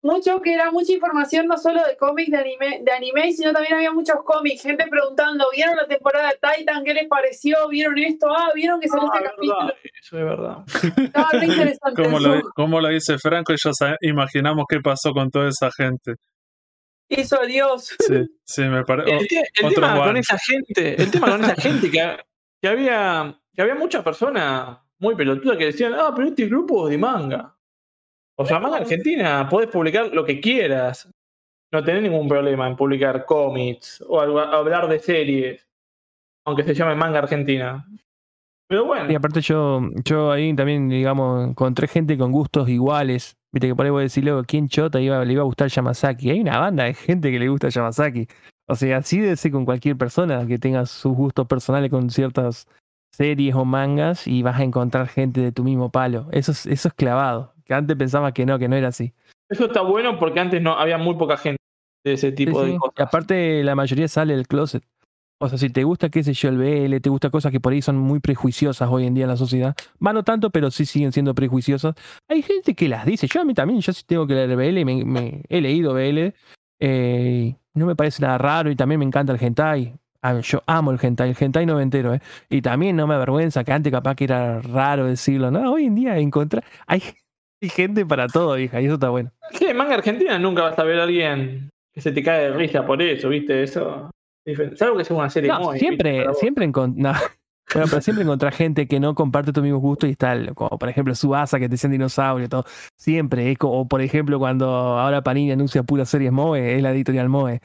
mucho, 0.02 0.40
que 0.42 0.52
era 0.52 0.70
mucha 0.70 0.92
información 0.92 1.46
no 1.46 1.56
solo 1.56 1.82
de 1.82 1.96
cómics, 1.96 2.30
de 2.30 2.36
anime, 2.36 2.80
de 2.82 2.92
anime, 2.92 3.32
sino 3.32 3.52
también 3.54 3.74
había 3.74 3.90
muchos 3.90 4.16
cómics, 4.22 4.60
gente 4.62 4.86
preguntando, 4.86 5.46
¿vieron 5.54 5.76
la 5.76 5.86
temporada 5.86 6.28
de 6.30 6.38
Titan? 6.58 6.84
¿Qué 6.84 6.92
les 6.92 7.08
pareció? 7.08 7.68
¿Vieron 7.68 7.96
esto? 7.98 8.26
Ah, 8.30 8.50
¿vieron 8.54 8.80
que 8.80 8.88
salió 8.88 9.08
Ah, 9.10 9.16
este 9.16 9.24
es 9.24 9.30
capítulo? 9.30 9.56
verdad, 9.58 9.76
eso 10.02 10.18
es 10.18 10.24
verdad. 10.24 11.04
Estaba 11.06 11.28
re 11.32 11.46
interesante 11.46 12.02
Como 12.02 12.18
lo, 12.20 12.42
como 12.54 12.80
lo 12.82 12.88
dice 12.88 13.18
Franco, 13.18 13.54
ya 13.54 13.72
sa- 13.72 13.96
imaginamos 14.02 14.66
qué 14.68 14.80
pasó 14.80 15.12
con 15.12 15.30
toda 15.30 15.48
esa 15.48 15.70
gente. 15.74 16.16
Hizo 17.08 17.38
Dios. 17.46 17.94
Sí, 17.98 18.26
sí, 18.44 18.62
me 18.64 18.84
parece... 18.84 19.10
El, 19.10 19.26
el 19.54 19.66
otro 19.66 19.82
tema 19.82 19.96
con 19.96 20.08
one. 20.08 20.20
esa 20.20 20.38
gente, 20.38 21.02
el 21.02 21.10
tema 21.10 21.30
con 21.30 21.44
esa 21.44 21.54
gente 21.56 21.90
que, 21.90 22.16
que 22.60 22.68
había 22.68 23.38
que 23.54 23.62
había 23.62 23.74
muchas 23.74 24.02
personas 24.02 24.78
muy 25.04 25.14
pelotudas 25.14 25.56
que 25.56 25.66
decían, 25.66 25.94
ah, 25.94 26.12
pero 26.14 26.28
este 26.28 26.46
grupo 26.46 26.86
es 26.88 26.92
de 26.92 26.98
manga. 26.98 27.54
O 28.36 28.44
sea, 28.44 28.58
manga 28.58 28.78
argentina, 28.78 29.46
podés 29.48 29.68
publicar 29.70 30.12
lo 30.12 30.24
que 30.24 30.40
quieras. 30.40 31.08
No 31.72 31.84
tenés 31.84 32.02
ningún 32.02 32.28
problema 32.28 32.66
en 32.66 32.76
publicar 32.76 33.24
cómics 33.24 34.02
o 34.08 34.20
algo- 34.20 34.40
hablar 34.40 34.88
de 34.88 34.98
series, 34.98 35.66
aunque 36.46 36.64
se 36.64 36.74
llame 36.74 36.94
manga 36.94 37.18
argentina. 37.18 37.86
Pero 38.68 38.86
bueno, 38.86 39.10
Y 39.12 39.14
aparte 39.14 39.40
yo, 39.40 39.80
yo 40.04 40.32
ahí 40.32 40.54
también, 40.56 40.88
digamos, 40.88 41.48
encontré 41.48 41.86
gente 41.86 42.16
con 42.16 42.32
gustos 42.32 42.68
iguales. 42.68 43.36
Viste 43.52 43.68
que 43.68 43.74
por 43.74 43.84
ahí 43.84 43.90
voy 43.90 44.00
a 44.00 44.02
decir 44.04 44.24
luego, 44.24 44.42
¿quién 44.44 44.68
chota 44.68 45.00
iba, 45.00 45.24
le 45.24 45.32
iba 45.34 45.42
a 45.42 45.46
gustar 45.46 45.68
Yamazaki? 45.68 46.30
Hay 46.30 46.40
una 46.40 46.58
banda 46.58 46.84
de 46.84 46.94
gente 46.94 47.30
que 47.30 47.38
le 47.38 47.48
gusta 47.48 47.68
Yamazaki. 47.68 48.26
O 48.66 48.74
sea, 48.74 48.96
así 48.98 49.20
debe 49.20 49.36
ser 49.36 49.52
con 49.52 49.64
cualquier 49.66 49.96
persona 49.96 50.46
que 50.46 50.58
tenga 50.58 50.86
sus 50.86 51.14
gustos 51.14 51.46
personales 51.46 51.90
con 51.90 52.08
ciertas 52.08 52.66
series 53.14 53.54
o 53.54 53.64
mangas 53.64 54.26
y 54.26 54.42
vas 54.42 54.58
a 54.58 54.64
encontrar 54.64 55.08
gente 55.08 55.40
de 55.40 55.52
tu 55.52 55.64
mismo 55.64 55.90
palo. 55.90 56.26
Eso 56.32 56.52
es, 56.52 56.66
eso 56.66 56.88
es 56.88 56.94
clavado. 56.94 57.54
Que 57.64 57.74
antes 57.74 57.96
pensaba 57.96 58.32
que 58.32 58.44
no, 58.44 58.58
que 58.58 58.68
no 58.68 58.76
era 58.76 58.88
así. 58.88 59.12
eso 59.48 59.66
está 59.66 59.80
bueno 59.82 60.18
porque 60.18 60.40
antes 60.40 60.60
no 60.60 60.72
había 60.78 60.98
muy 60.98 61.14
poca 61.16 61.36
gente 61.36 61.58
de 62.04 62.12
ese 62.14 62.32
tipo 62.32 62.60
Sí, 62.60 62.66
de 62.66 62.72
sí. 62.72 62.78
cosas. 62.78 62.94
Y 62.98 63.02
aparte 63.02 63.64
la 63.64 63.74
mayoría 63.74 64.08
sale 64.08 64.34
del 64.36 64.46
closet. 64.46 64.84
O 65.40 65.48
sea, 65.48 65.58
si 65.58 65.68
te 65.68 65.82
gusta, 65.84 66.08
qué 66.10 66.22
sé 66.22 66.32
yo, 66.32 66.48
el 66.48 66.56
BL, 66.58 67.00
te 67.00 67.10
gusta 67.10 67.28
cosas 67.28 67.50
que 67.52 67.60
por 67.60 67.72
ahí 67.72 67.82
son 67.82 67.96
muy 67.98 68.20
prejuiciosas 68.20 68.88
hoy 68.90 69.04
en 69.06 69.14
día 69.14 69.24
en 69.24 69.30
la 69.30 69.36
sociedad. 69.36 69.74
Va 70.04 70.12
no 70.12 70.22
tanto, 70.22 70.50
pero 70.50 70.70
sí 70.70 70.86
siguen 70.86 71.12
siendo 71.12 71.34
prejuiciosas. 71.34 71.94
Hay 72.28 72.40
gente 72.42 72.74
que 72.74 72.88
las 72.88 73.04
dice. 73.04 73.26
Yo 73.26 73.40
a 73.40 73.44
mí 73.44 73.52
también, 73.52 73.80
yo 73.80 73.92
sí 73.92 74.04
tengo 74.06 74.26
que 74.26 74.34
leer 74.34 74.56
BL, 74.56 74.84
me, 74.84 75.04
me- 75.04 75.42
he 75.48 75.60
leído 75.60 75.92
BL. 75.94 76.34
eh, 76.80 77.56
no 77.74 77.86
me 77.86 77.96
parece 77.96 78.22
nada 78.22 78.38
raro 78.38 78.70
y 78.70 78.76
también 78.76 79.00
me 79.00 79.04
encanta 79.04 79.32
el 79.32 79.42
hentai. 79.42 79.94
Ah, 80.26 80.40
Yo 80.40 80.62
amo 80.66 80.90
el 80.90 80.98
hentai, 81.02 81.30
el 81.30 81.36
hentai 81.38 81.66
noventero, 81.66 82.14
¿eh? 82.14 82.20
Y 82.48 82.62
también 82.62 82.96
no 82.96 83.06
me 83.06 83.14
avergüenza, 83.14 83.62
que 83.62 83.72
antes 83.72 83.92
capaz 83.92 84.14
que 84.14 84.24
era 84.24 84.62
raro 84.62 85.04
decirlo. 85.04 85.50
No, 85.50 85.72
hoy 85.72 85.84
en 85.84 85.94
día 85.94 86.16
encontrar... 86.18 86.64
Hay, 86.86 87.02
hay 87.62 87.68
gente 87.68 88.06
para 88.06 88.26
todo, 88.28 88.58
hija, 88.58 88.80
y 88.80 88.86
eso 88.86 88.94
está 88.94 89.10
bueno. 89.10 89.30
Sí, 89.52 89.66
en 89.66 89.76
manga 89.76 89.94
argentina 89.96 90.38
nunca 90.38 90.62
vas 90.62 90.78
a 90.78 90.84
ver 90.84 90.98
a 90.98 91.02
alguien 91.02 91.68
que 91.92 92.00
se 92.00 92.10
te 92.10 92.22
cae 92.22 92.44
de 92.44 92.52
risa 92.56 92.86
por 92.86 93.02
eso, 93.02 93.28
¿viste? 93.28 93.62
Eso. 93.62 94.10
Salvo 94.76 94.96
que 94.96 95.04
sea 95.04 95.16
una 95.16 95.28
serie 95.30 95.50
No, 95.50 95.60
muy. 95.60 95.78
siempre, 95.78 96.26
siempre 96.34 96.66
encon- 96.66 96.94
no. 96.96 97.12
Bueno, 97.72 97.86
pero 97.88 98.02
siempre 98.02 98.22
encontrás 98.24 98.54
gente 98.54 98.86
que 98.86 99.00
no 99.00 99.14
comparte 99.14 99.50
tus 99.50 99.62
mismos 99.62 99.80
gustos 99.80 100.06
y 100.08 100.12
está, 100.12 100.36
como 100.54 100.78
por 100.78 100.86
ejemplo 100.90 101.14
Subasa 101.14 101.58
que 101.58 101.64
te 101.66 101.72
decían 101.72 101.92
dinosaurio 101.92 102.44
y 102.44 102.48
todo. 102.48 102.64
Siempre, 102.94 103.50
es 103.50 103.56
como, 103.56 103.80
o 103.80 103.88
por 103.88 104.02
ejemplo 104.02 104.38
cuando 104.38 104.66
ahora 104.68 105.22
Panini 105.22 105.50
anuncia 105.52 105.82
puras 105.82 106.10
series 106.10 106.30
Moe, 106.30 106.76
es 106.76 106.82
la 106.82 106.92
editorial 106.92 107.30
Moe. 107.30 107.60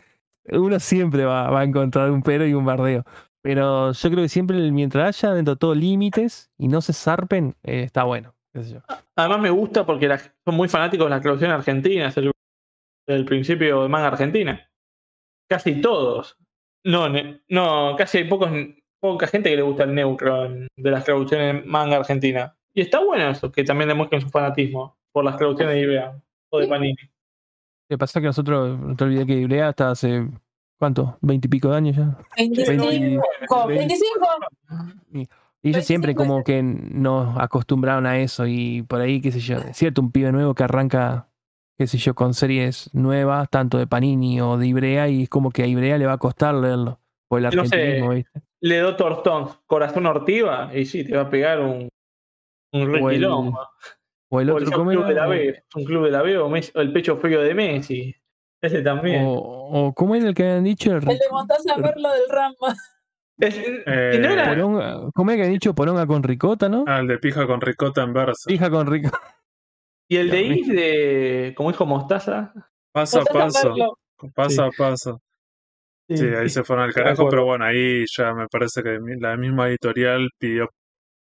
Uno 0.51 0.79
siempre 0.79 1.25
va, 1.25 1.49
va 1.49 1.61
a 1.61 1.63
encontrar 1.63 2.11
un 2.11 2.21
pero 2.21 2.45
y 2.45 2.53
un 2.53 2.65
bardeo. 2.65 3.03
Pero 3.41 3.93
yo 3.93 4.09
creo 4.09 4.23
que 4.23 4.29
siempre, 4.29 4.57
mientras 4.71 5.23
haya 5.23 5.33
dentro 5.33 5.55
de 5.55 5.59
todo 5.59 5.73
límites 5.75 6.51
y 6.57 6.67
no 6.67 6.81
se 6.81 6.93
zarpen, 6.93 7.55
eh, 7.63 7.83
está 7.83 8.03
bueno. 8.03 8.33
qué 8.53 8.63
sé 8.63 8.73
yo. 8.73 8.79
Además 9.15 9.39
me 9.39 9.49
gusta 9.49 9.85
porque 9.85 10.07
la- 10.07 10.17
son 10.17 10.55
muy 10.55 10.67
fanáticos 10.67 11.05
de 11.05 11.09
la 11.11 11.21
traducción 11.21 11.51
argentina, 11.51 12.07
es 12.07 12.17
el, 12.17 12.31
el 13.07 13.25
principio 13.25 13.83
de 13.83 13.89
manga 13.89 14.07
argentina. 14.07 14.69
Casi 15.49 15.81
todos. 15.81 16.37
No, 16.83 17.09
ne- 17.09 17.41
no, 17.49 17.95
casi 17.97 18.19
hay 18.19 18.23
pocos, 18.25 18.49
poca 19.01 19.27
gente 19.27 19.49
que 19.49 19.55
le 19.55 19.61
gusta 19.61 19.83
el 19.83 19.93
neutro 19.95 20.45
en- 20.45 20.67
de 20.75 20.91
las 20.91 21.03
traducciones 21.05 21.65
manga 21.65 21.97
argentina. 21.97 22.55
Y 22.73 22.81
está 22.81 22.99
bueno 23.03 23.29
eso, 23.29 23.51
que 23.51 23.63
también 23.63 23.87
demuestren 23.89 24.21
su 24.21 24.29
fanatismo 24.29 24.97
por 25.11 25.23
las 25.25 25.37
traducciones 25.37 25.75
de 25.75 25.81
IBEA 25.81 26.21
o 26.51 26.59
de 26.59 26.65
Sí. 26.65 26.69
Panini. 26.69 26.97
Lo 27.89 27.95
que 27.95 27.97
pasa 27.97 28.19
es 28.19 28.21
que 28.21 28.27
nosotros, 28.27 28.79
no 28.79 28.95
te 28.95 29.03
olvidé 29.03 29.25
que 29.25 29.33
Ibrea 29.33 29.69
hasta 29.69 29.91
hace, 29.91 30.27
¿cuánto? 30.77 31.17
¿Veintipico 31.21 31.69
de 31.69 31.77
años 31.77 31.95
ya? 31.97 32.17
25. 32.37 32.87
25. 33.67 34.27
Y 35.11 35.19
ellos 35.19 35.29
25 35.63 35.81
siempre 35.81 36.15
como 36.15 36.43
que 36.43 36.61
nos 36.63 37.37
acostumbraron 37.37 38.05
a 38.05 38.19
eso 38.19 38.45
y 38.47 38.83
por 38.83 39.01
ahí, 39.01 39.19
qué 39.19 39.31
sé 39.31 39.39
yo, 39.39 39.57
es 39.57 39.75
cierto, 39.75 40.01
un 40.01 40.11
pibe 40.11 40.31
nuevo 40.31 40.53
que 40.53 40.63
arranca 40.63 41.29
qué 41.79 41.87
sé 41.87 41.97
yo, 41.97 42.13
con 42.13 42.33
series 42.33 42.93
nuevas, 42.93 43.49
tanto 43.49 43.77
de 43.77 43.87
Panini 43.87 44.41
o 44.41 44.57
de 44.57 44.67
Ibrea, 44.67 45.07
y 45.07 45.23
es 45.23 45.29
como 45.29 45.49
que 45.49 45.63
a 45.63 45.65
Ibrea 45.65 45.97
le 45.97 46.05
va 46.05 46.13
a 46.13 46.17
costar 46.17 46.53
leerlo. 46.53 46.99
Por 47.29 47.39
el 47.39 47.45
No 47.45 47.51
sé. 47.65 47.75
argentinismo, 47.75 48.09
¿viste? 48.09 48.41
Le 48.59 48.79
do 48.79 48.97
Tortón, 48.97 49.47
Corazón 49.65 50.05
Ortiva, 50.05 50.71
y 50.75 50.85
sí, 50.85 51.05
te 51.05 51.15
va 51.15 51.21
a 51.21 51.29
pegar 51.29 51.61
un, 51.61 51.87
un 52.73 52.81
O 52.81 52.83
el, 52.83 52.91
requilombo. 52.91 53.57
O 54.29 54.41
el 54.41 54.49
O 54.51 54.57
el 54.57 54.63
otro, 54.63 54.77
¿cómo 54.77 54.91
club 54.91 55.05
de 55.07 55.13
la 55.13 55.25
era? 55.25 55.29
B, 55.29 55.63
un 55.75 55.83
club 55.85 56.05
de 56.05 56.11
la 56.11 56.21
B 56.21 56.37
o, 56.37 56.49
Messi- 56.49 56.71
o 56.75 56.81
el 56.81 56.93
pecho 56.93 57.17
frío 57.17 57.41
de 57.41 57.53
Messi. 57.53 58.15
Ese 58.61 58.81
también. 58.81 59.23
O, 59.25 59.33
o 59.87 59.93
¿cómo 59.93 60.15
era 60.15 60.27
el 60.27 60.33
que 60.33 60.43
habían 60.43 60.63
dicho? 60.65 60.89
El, 60.91 60.97
El 60.97 61.17
de 61.17 61.25
Mostaza 61.31 61.77
Merlo 61.77 62.11
del 62.11 62.29
Rama. 62.29 62.75
Es- 63.37 63.57
Eh, 63.57 64.11
y 64.15 64.17
no 64.19 64.29
era- 64.31 64.45
poronga- 64.53 65.11
¿Cómo 65.13 65.31
era 65.31 65.37
que 65.37 65.41
habían 65.43 65.53
dicho 65.53 65.73
poronga 65.73 66.05
con 66.05 66.23
ricota, 66.23 66.67
no? 66.67 66.83
Ah, 66.87 66.99
el 66.99 67.07
de 67.07 67.17
pija 67.19 67.47
con 67.47 67.61
ricota 67.61 68.03
en 68.03 68.13
verso. 68.13 68.49
Hija 68.51 68.69
con 68.69 68.85
ricota. 68.87 69.17
y 70.09 70.17
el 70.17 70.29
de. 70.29 70.41
Is 70.41 70.67
de, 70.67 71.53
como 71.55 71.71
dijo 71.71 71.85
Mostaza. 71.85 72.53
Paso 72.91 73.21
a 73.21 73.25
paso. 73.25 73.73
Paso 74.35 74.63
a 74.63 74.71
paso. 74.71 75.21
Sí, 76.09 76.25
ahí 76.25 76.49
se 76.49 76.63
fueron 76.63 76.85
al 76.85 76.93
carajo, 76.93 77.29
pero 77.29 77.45
bueno, 77.45 77.65
ahí 77.65 78.03
ya 78.17 78.33
me 78.33 78.47
parece 78.47 78.81
que 78.81 78.97
la 79.19 79.37
misma 79.37 79.69
editorial 79.69 80.27
pidió 80.39 80.67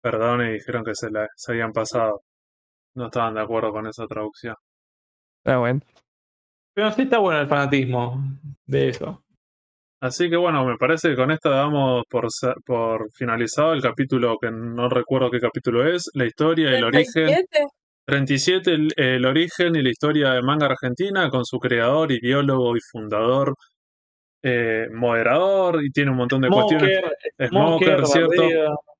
perdón 0.02 0.46
y 0.48 0.52
dijeron 0.54 0.82
que 0.82 0.94
se, 0.94 1.10
la, 1.10 1.28
se 1.36 1.52
habían 1.52 1.72
pasado. 1.72 2.22
No 2.94 3.06
estaban 3.06 3.34
de 3.34 3.40
acuerdo 3.40 3.72
con 3.72 3.86
esa 3.86 4.06
traducción. 4.06 4.56
Ah, 5.44 5.58
bueno. 5.58 5.80
Pero 6.74 6.90
sí 6.92 7.02
está 7.02 7.18
bueno 7.18 7.40
el 7.40 7.46
fanatismo 7.48 8.22
de 8.66 8.88
eso. 8.90 9.22
Así 10.00 10.28
que 10.28 10.36
bueno, 10.36 10.64
me 10.64 10.76
parece 10.76 11.10
que 11.10 11.16
con 11.16 11.30
esta 11.30 11.50
damos 11.50 12.04
por, 12.08 12.26
sa- 12.30 12.54
por 12.66 13.08
finalizado 13.12 13.72
el 13.72 13.82
capítulo 13.82 14.36
que 14.40 14.50
no 14.50 14.88
recuerdo 14.88 15.30
qué 15.30 15.38
capítulo 15.38 15.86
es, 15.86 16.10
la 16.14 16.24
historia, 16.26 16.70
el 16.76 16.84
origen. 16.84 17.26
37. 17.26 17.66
37, 18.04 18.72
el, 18.72 18.88
el 18.96 19.24
origen 19.24 19.76
y 19.76 19.82
la 19.82 19.90
historia 19.90 20.32
de 20.32 20.42
manga 20.42 20.66
argentina 20.66 21.30
con 21.30 21.44
su 21.44 21.58
creador, 21.60 22.10
ideólogo 22.10 22.76
y 22.76 22.80
fundador, 22.80 23.54
eh, 24.42 24.88
moderador 24.92 25.84
y 25.84 25.90
tiene 25.92 26.10
un 26.10 26.16
montón 26.16 26.40
de 26.40 26.48
cuestiones. 26.48 26.98
Smoker, 26.98 27.48
Smoker, 27.48 28.06
¿cierto? 28.06 28.42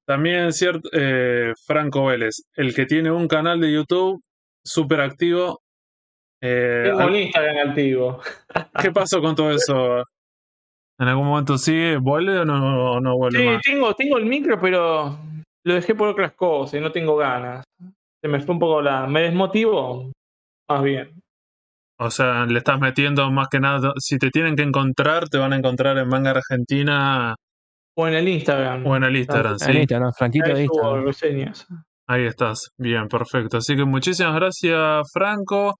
También, 0.07 0.53
cierto, 0.53 0.89
eh, 0.93 1.53
Franco 1.65 2.07
Vélez, 2.07 2.43
el 2.57 2.75
que 2.75 2.87
tiene 2.87 3.11
un 3.11 3.29
canal 3.29 3.61
de 3.61 3.73
YouTube 3.73 4.21
súper 4.65 5.01
activo. 5.01 5.61
Eh, 6.43 6.83
Tengo 6.87 7.07
un 7.07 7.17
Instagram 7.17 7.69
activo. 7.71 8.21
¿Qué 8.81 8.91
pasó 8.91 9.21
con 9.21 9.35
todo 9.37 9.51
eso? 9.53 10.03
¿En 10.99 11.09
algún 11.09 11.27
momento 11.27 11.57
sigue? 11.57 11.97
¿Vuelve 11.97 12.39
o 12.41 12.45
no, 12.45 12.93
o 12.95 13.01
no 13.01 13.17
vuelve 13.17 13.39
Sí, 13.39 13.45
más? 13.47 13.63
tengo, 13.63 13.95
tengo 13.95 14.19
el 14.19 14.27
micro, 14.27 14.61
pero 14.61 15.19
lo 15.65 15.75
dejé 15.75 15.95
por 15.95 16.09
otras 16.09 16.33
cosas 16.33 16.75
y 16.75 16.81
no 16.83 16.91
tengo 16.91 17.17
ganas. 17.17 17.65
Se 18.21 18.29
me 18.29 18.41
fue 18.41 18.55
un 18.55 18.61
poco 18.61 18.83
la. 18.83 19.07
Me 19.07 19.23
desmotivo. 19.23 20.11
Más 20.69 20.83
bien. 20.83 21.11
O 21.99 22.11
sea, 22.11 22.45
le 22.47 22.59
estás 22.59 22.81
metiendo 22.81 23.31
más 23.31 23.49
que 23.49 23.61
nada. 23.61 23.93
Si 23.99 24.19
te 24.19 24.31
tienen 24.31 24.57
que 24.57 24.63
encontrar, 24.63 25.29
te 25.29 25.39
van 25.39 25.53
a 25.53 25.57
encontrar 25.57 25.99
en 25.99 26.09
Manga 26.09 26.31
Argentina 26.33 27.35
O 27.95 28.09
en 28.09 28.15
el 28.15 28.29
Instagram. 28.29 28.87
o 28.87 28.97
en 28.97 29.05
el 29.05 29.17
Instagram, 29.17 29.53
En 29.53 29.59
¿sí? 29.59 29.73
Instagram, 29.79 30.13
Franquito 30.17 30.47
de 30.47 30.61
Ahí 30.61 30.67
subo 30.67 30.77
Instagram. 30.79 31.05
reseñas. 31.07 31.67
Ahí 32.07 32.25
estás. 32.27 32.71
Bien, 32.79 33.07
perfecto. 33.09 33.59
Así 33.59 33.77
que 33.77 33.85
muchísimas 33.85 34.35
gracias, 34.35 35.09
Franco. 35.13 35.75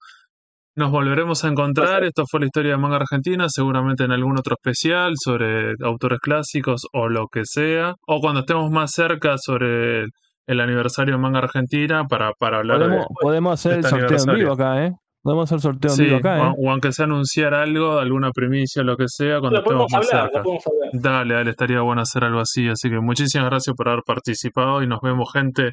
Nos 0.75 0.89
volveremos 0.91 1.43
a 1.43 1.49
encontrar. 1.49 2.03
Esto 2.03 2.23
fue 2.29 2.39
la 2.39 2.45
historia 2.47 2.71
de 2.71 2.77
manga 2.77 2.95
argentina, 2.95 3.45
seguramente 3.47 4.05
en 4.05 4.11
algún 4.11 4.37
otro 4.39 4.55
especial 4.55 5.13
sobre 5.23 5.73
autores 5.83 6.19
clásicos 6.19 6.87
o 6.93 7.09
lo 7.09 7.27
que 7.27 7.41
sea. 7.45 7.93
O 8.07 8.19
cuando 8.21 8.39
estemos 8.41 8.71
más 8.71 8.91
cerca 8.91 9.35
sobre 9.37 10.01
el, 10.01 10.09
el 10.47 10.59
aniversario 10.61 11.15
de 11.15 11.21
manga 11.21 11.39
argentina 11.39 12.05
para, 12.07 12.31
para 12.39 12.57
hablar 12.57 12.79
de, 12.79 12.85
Podemos, 12.85 13.07
podemos 13.21 13.53
hacer 13.53 13.73
el 13.73 13.79
este 13.79 13.89
sorteo 13.89 14.17
en 14.33 14.39
vivo 14.39 14.53
acá, 14.53 14.85
¿eh? 14.85 14.91
Podemos 15.23 15.49
hacer 15.49 15.61
sorteo 15.61 15.89
Sí, 15.91 16.13
acá, 16.13 16.49
o, 16.49 16.51
¿eh? 16.51 16.55
o 16.57 16.69
aunque 16.69 16.91
sea 16.91 17.05
anunciar 17.05 17.53
algo, 17.53 17.97
alguna 17.97 18.31
primicia, 18.31 18.83
lo 18.83 18.97
que 18.97 19.05
sea, 19.07 19.39
cuando 19.39 19.59
estemos 19.59 19.89
más 19.89 20.05
hablar, 20.05 20.23
cerca. 20.25 20.37
lo 20.39 20.43
podemos 20.43 20.67
hablar. 20.67 20.89
Dale, 20.91 21.33
dale, 21.35 21.49
estaría 21.51 21.79
bueno 21.79 22.01
hacer 22.01 22.25
algo 22.25 22.41
así. 22.41 22.67
Así 22.67 22.89
que 22.89 22.99
muchísimas 22.99 23.49
gracias 23.49 23.73
por 23.73 23.87
haber 23.87 24.03
participado 24.05 24.83
y 24.83 24.87
nos 24.87 24.99
vemos, 25.01 25.31
gente, 25.31 25.71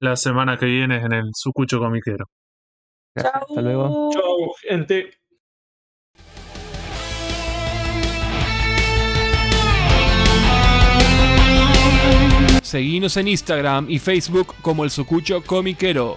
la 0.00 0.16
semana 0.16 0.56
que 0.56 0.66
viene 0.66 0.96
en 0.96 1.12
el 1.12 1.30
Sucucho 1.34 1.78
Comiquero. 1.78 2.26
Chau. 3.16 3.30
Hasta 3.48 3.62
luego. 3.62 4.10
Chau, 4.12 4.52
gente. 4.68 5.10
Seguinos 12.62 13.16
en 13.16 13.28
Instagram 13.28 13.86
y 13.88 14.00
Facebook 14.00 14.54
como 14.62 14.82
el 14.82 14.90
Sucucho 14.90 15.42
Comiquero. 15.42 16.16